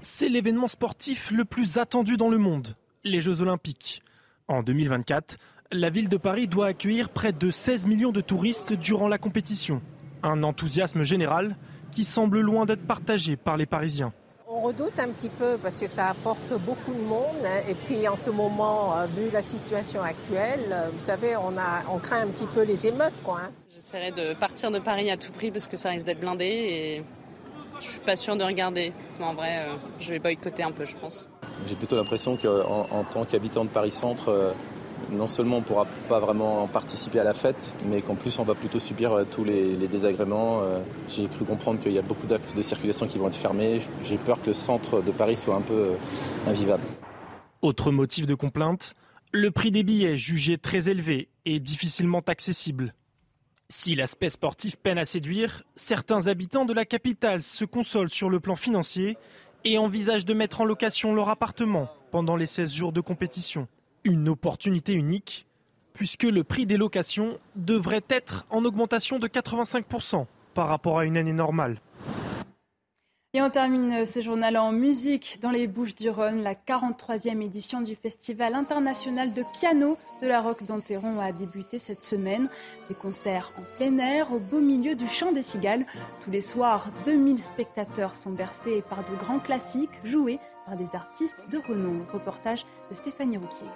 C'est 0.00 0.30
l'événement 0.30 0.68
sportif 0.68 1.30
le 1.30 1.44
plus 1.44 1.76
attendu 1.76 2.16
dans 2.16 2.30
le 2.30 2.38
monde, 2.38 2.74
les 3.04 3.20
Jeux 3.20 3.42
olympiques. 3.42 4.02
En 4.48 4.62
2024, 4.62 5.36
la 5.70 5.90
ville 5.90 6.08
de 6.08 6.16
Paris 6.16 6.48
doit 6.48 6.68
accueillir 6.68 7.10
près 7.10 7.32
de 7.32 7.50
16 7.50 7.86
millions 7.86 8.12
de 8.12 8.22
touristes 8.22 8.72
durant 8.72 9.08
la 9.08 9.18
compétition. 9.18 9.82
Un 10.22 10.42
enthousiasme 10.42 11.02
général 11.02 11.56
qui 11.90 12.04
semble 12.04 12.40
loin 12.40 12.64
d'être 12.64 12.86
partagé 12.86 13.36
par 13.36 13.58
les 13.58 13.66
Parisiens. 13.66 14.14
On 14.56 14.60
redoute 14.60 15.00
un 15.00 15.08
petit 15.08 15.30
peu 15.30 15.58
parce 15.60 15.80
que 15.80 15.88
ça 15.88 16.06
apporte 16.06 16.52
beaucoup 16.60 16.92
de 16.92 17.00
monde. 17.00 17.44
Et 17.68 17.74
puis 17.74 18.06
en 18.06 18.14
ce 18.14 18.30
moment, 18.30 18.96
euh, 18.96 19.06
vu 19.06 19.28
la 19.32 19.42
situation 19.42 20.00
actuelle, 20.00 20.60
euh, 20.70 20.90
vous 20.92 21.00
savez, 21.00 21.34
on, 21.34 21.58
a, 21.58 21.82
on 21.92 21.98
craint 21.98 22.20
un 22.20 22.28
petit 22.28 22.46
peu 22.46 22.62
les 22.62 22.86
émeutes. 22.86 23.20
Quoi, 23.24 23.40
hein. 23.44 23.50
J'essaierai 23.74 24.12
de 24.12 24.32
partir 24.34 24.70
de 24.70 24.78
Paris 24.78 25.10
à 25.10 25.16
tout 25.16 25.32
prix 25.32 25.50
parce 25.50 25.66
que 25.66 25.76
ça 25.76 25.90
risque 25.90 26.06
d'être 26.06 26.20
blindé 26.20 26.44
et 26.44 27.04
je 27.80 27.84
suis 27.84 27.98
pas 27.98 28.14
sûre 28.14 28.36
de 28.36 28.44
regarder. 28.44 28.92
Mais 29.18 29.24
en 29.24 29.34
vrai, 29.34 29.66
euh, 29.66 29.74
je 29.98 30.12
vais 30.12 30.20
boycotter 30.20 30.62
un 30.62 30.70
peu, 30.70 30.86
je 30.86 30.94
pense. 30.94 31.28
J'ai 31.66 31.74
plutôt 31.74 31.96
l'impression 31.96 32.36
qu'en 32.36 32.86
en 32.92 33.02
tant 33.02 33.24
qu'habitant 33.24 33.64
de 33.64 33.70
Paris-Centre, 33.70 34.54
non 35.10 35.26
seulement 35.26 35.56
on 35.56 35.60
ne 35.60 35.64
pourra 35.64 35.86
pas 36.08 36.20
vraiment 36.20 36.66
participer 36.66 37.20
à 37.20 37.24
la 37.24 37.34
fête, 37.34 37.74
mais 37.86 38.02
qu'en 38.02 38.14
plus 38.14 38.38
on 38.38 38.44
va 38.44 38.54
plutôt 38.54 38.80
subir 38.80 39.12
euh, 39.12 39.24
tous 39.24 39.44
les, 39.44 39.76
désagréments. 39.88 40.62
Euh, 40.62 40.80
j'ai 41.08 41.26
cru 41.26 41.44
comprendre 41.44 41.80
qu'il 41.80 41.92
y 41.92 41.98
a 41.98 42.02
beaucoup 42.02 42.26
d'axes 42.26 42.54
de 42.54 42.62
circulation 42.62 43.06
qui 43.06 43.18
vont 43.18 43.28
être 43.28 43.36
fermés. 43.36 43.80
J'ai 44.02 44.16
peur 44.16 44.40
que 44.40 44.48
le 44.48 44.54
centre 44.54 45.02
de 45.02 45.10
Paris 45.10 45.36
soit 45.36 45.54
un 45.54 45.60
peu 45.60 45.74
euh, 45.74 45.96
invivable. 46.48 46.82
Autre 47.62 47.90
motif 47.90 48.26
de 48.26 48.34
complainte, 48.34 48.94
le 49.32 49.50
prix 49.50 49.70
des 49.70 49.82
billets 49.82 50.16
jugé 50.16 50.58
très 50.58 50.88
élevé 50.88 51.28
et 51.44 51.60
difficilement 51.60 52.22
accessible. 52.26 52.94
Si 53.68 53.94
l'aspect 53.94 54.30
sportif 54.30 54.76
peine 54.76 54.98
à 54.98 55.04
séduire, 55.04 55.62
certains 55.74 56.26
habitants 56.26 56.66
de 56.66 56.74
la 56.74 56.84
capitale 56.84 57.42
se 57.42 57.64
consolent 57.64 58.10
sur 58.10 58.28
le 58.28 58.38
plan 58.38 58.56
financier 58.56 59.16
et 59.64 59.78
envisagent 59.78 60.26
de 60.26 60.34
mettre 60.34 60.60
en 60.60 60.64
location 60.64 61.14
leur 61.14 61.28
appartement 61.28 61.88
pendant 62.10 62.36
les 62.36 62.46
16 62.46 62.72
jours 62.72 62.92
de 62.92 63.00
compétition. 63.00 63.66
Une 64.06 64.28
opportunité 64.28 64.92
unique, 64.92 65.46
puisque 65.94 66.24
le 66.24 66.44
prix 66.44 66.66
des 66.66 66.76
locations 66.76 67.38
devrait 67.56 68.04
être 68.10 68.44
en 68.50 68.62
augmentation 68.66 69.18
de 69.18 69.26
85% 69.26 70.26
par 70.52 70.68
rapport 70.68 70.98
à 70.98 71.06
une 71.06 71.16
année 71.16 71.32
normale. 71.32 71.80
Et 73.32 73.40
on 73.40 73.48
termine 73.48 74.04
ce 74.04 74.20
journal 74.20 74.58
en 74.58 74.72
musique 74.72 75.38
dans 75.40 75.50
les 75.50 75.66
Bouches 75.66 75.94
du 75.94 76.10
Rhône. 76.10 76.42
La 76.42 76.54
43e 76.54 77.40
édition 77.42 77.80
du 77.80 77.96
Festival 77.96 78.54
international 78.54 79.32
de 79.32 79.42
piano 79.58 79.96
de 80.22 80.28
la 80.28 80.42
Roque 80.42 80.64
d'Enterron 80.64 81.18
a 81.18 81.32
débuté 81.32 81.78
cette 81.78 82.04
semaine. 82.04 82.50
Des 82.90 82.94
concerts 82.94 83.50
en 83.58 83.76
plein 83.78 83.98
air 83.98 84.30
au 84.32 84.38
beau 84.38 84.60
milieu 84.60 84.94
du 84.94 85.08
chant 85.08 85.32
des 85.32 85.42
cigales. 85.42 85.86
Tous 86.22 86.30
les 86.30 86.42
soirs, 86.42 86.90
2000 87.06 87.38
spectateurs 87.38 88.16
sont 88.16 88.32
bercés 88.32 88.84
par 88.90 88.98
de 88.98 89.16
grands 89.16 89.40
classiques 89.40 89.98
joués 90.04 90.38
par 90.66 90.76
des 90.76 90.94
artistes 90.94 91.46
de 91.50 91.58
renom. 91.58 92.04
Reportage 92.12 92.66
de 92.90 92.94
Stéphanie 92.94 93.38
Rouquier 93.38 93.66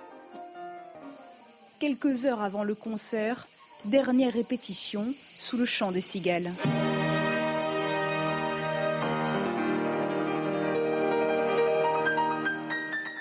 quelques 1.78 2.26
heures 2.26 2.42
avant 2.42 2.64
le 2.64 2.74
concert, 2.74 3.46
dernière 3.84 4.32
répétition 4.32 5.06
sous 5.38 5.56
le 5.56 5.64
chant 5.64 5.92
des 5.92 6.00
cigales. 6.00 6.50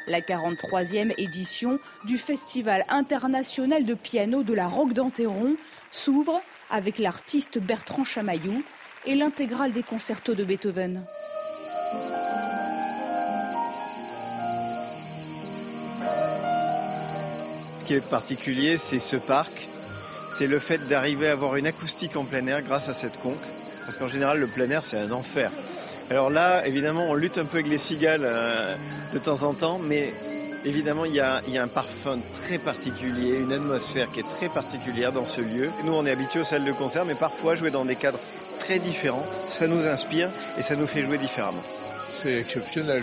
La 0.08 0.22
43e 0.22 1.14
édition 1.18 1.80
du 2.06 2.18
Festival 2.18 2.86
international 2.90 3.86
de 3.86 3.94
piano 3.94 4.42
de 4.42 4.54
la 4.54 4.68
Roque 4.68 4.94
d'Enterron 4.94 5.56
s'ouvre 5.92 6.42
avec 6.70 6.98
l'artiste 6.98 7.60
Bertrand 7.60 8.06
Chamaillou 8.06 8.64
et 9.06 9.16
l'intégrale 9.16 9.74
des 9.74 9.84
concertos 9.84 10.34
de 10.34 10.44
Beethoven. 10.44 11.06
Qui 17.88 17.94
est 17.94 18.10
particulier, 18.10 18.76
c'est 18.76 19.00
ce 19.00 19.16
parc. 19.16 19.66
C'est 20.30 20.48
le 20.48 20.60
fait 20.60 20.90
d'arriver 20.90 21.30
à 21.30 21.32
avoir 21.32 21.56
une 21.56 21.68
acoustique 21.68 22.18
en 22.18 22.26
plein 22.26 22.46
air 22.48 22.62
grâce 22.62 22.90
à 22.90 22.94
cette 22.94 23.18
conque. 23.22 23.36
Parce 23.86 23.98
qu'en 23.98 24.10
général, 24.10 24.40
le 24.40 24.48
plein 24.48 24.70
air, 24.70 24.84
c'est 24.84 24.98
un 24.98 25.12
enfer. 25.14 25.50
Alors 26.10 26.30
là, 26.30 26.68
évidemment, 26.68 27.06
on 27.10 27.14
lutte 27.14 27.38
un 27.38 27.46
peu 27.46 27.60
avec 27.60 27.72
les 27.72 27.78
cigales 27.78 28.24
euh, 28.26 28.76
de 29.14 29.20
temps 29.20 29.44
en 29.44 29.54
temps, 29.54 29.80
mais 29.82 30.12
évidemment, 30.66 31.06
il 31.06 31.14
y, 31.14 31.22
a, 31.22 31.42
un 31.58 31.68
parfum 31.68 32.20
très 32.44 32.58
particulier, 32.58 33.38
une 33.40 33.54
atmosphère 33.54 34.12
qui 34.12 34.20
est 34.20 34.30
très 34.36 34.50
particulière 34.50 35.14
dans 35.14 35.26
ce 35.26 35.40
lieu. 35.40 35.70
Nous, 35.86 35.94
on 35.94 36.06
est 36.06 36.12
habitués 36.12 36.42
aux 36.42 36.46
salles 36.46 36.66
de 36.66 36.74
concert, 36.74 37.06
mais 37.06 37.16
parfois 37.16 37.56
jouer 37.56 37.72
dans 37.72 37.86
des 37.86 37.96
cadres 37.96 38.20
très 38.60 38.80
différents, 38.80 39.26
ça 39.50 39.66
nous 39.66 39.86
inspire 39.88 40.28
et 40.60 40.62
ça 40.62 40.76
nous 40.76 40.88
fait 40.88 41.04
jouer 41.04 41.18
différemment. 41.18 41.64
C'est 42.22 42.40
exceptionnel. 42.40 43.02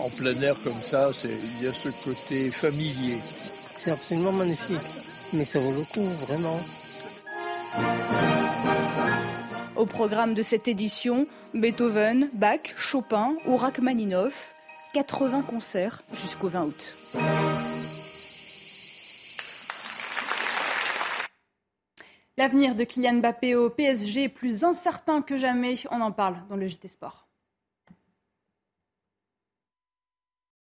En, 0.00 0.04
en, 0.04 0.08
plein 0.08 0.40
air 0.40 0.54
comme 0.64 0.80
ça, 0.82 1.10
il 1.24 1.64
y 1.64 1.68
a 1.68 1.72
ce 1.72 1.90
côté 2.02 2.50
familier. 2.50 3.18
C'est 3.80 3.92
absolument 3.92 4.32
magnifique. 4.32 4.76
Mais 5.34 5.44
ça 5.44 5.60
vaut 5.60 5.70
le 5.70 5.84
coup, 5.94 6.02
vraiment. 6.26 6.58
Au 9.76 9.86
programme 9.86 10.34
de 10.34 10.42
cette 10.42 10.66
édition, 10.66 11.28
Beethoven, 11.54 12.28
Bach, 12.32 12.74
Chopin 12.76 13.36
ou 13.46 13.56
Rachmaninoff. 13.56 14.52
80 14.94 15.42
concerts 15.42 16.02
jusqu'au 16.12 16.48
20 16.48 16.64
août. 16.64 16.94
L'avenir 22.36 22.74
de 22.74 22.82
Kylian 22.82 23.20
Mbappé 23.20 23.54
au 23.54 23.70
PSG 23.70 24.24
est 24.24 24.28
plus 24.28 24.64
incertain 24.64 25.22
que 25.22 25.36
jamais. 25.36 25.76
On 25.92 26.00
en 26.00 26.10
parle 26.10 26.38
dans 26.48 26.56
le 26.56 26.66
JT 26.66 26.88
Sport. 26.88 27.27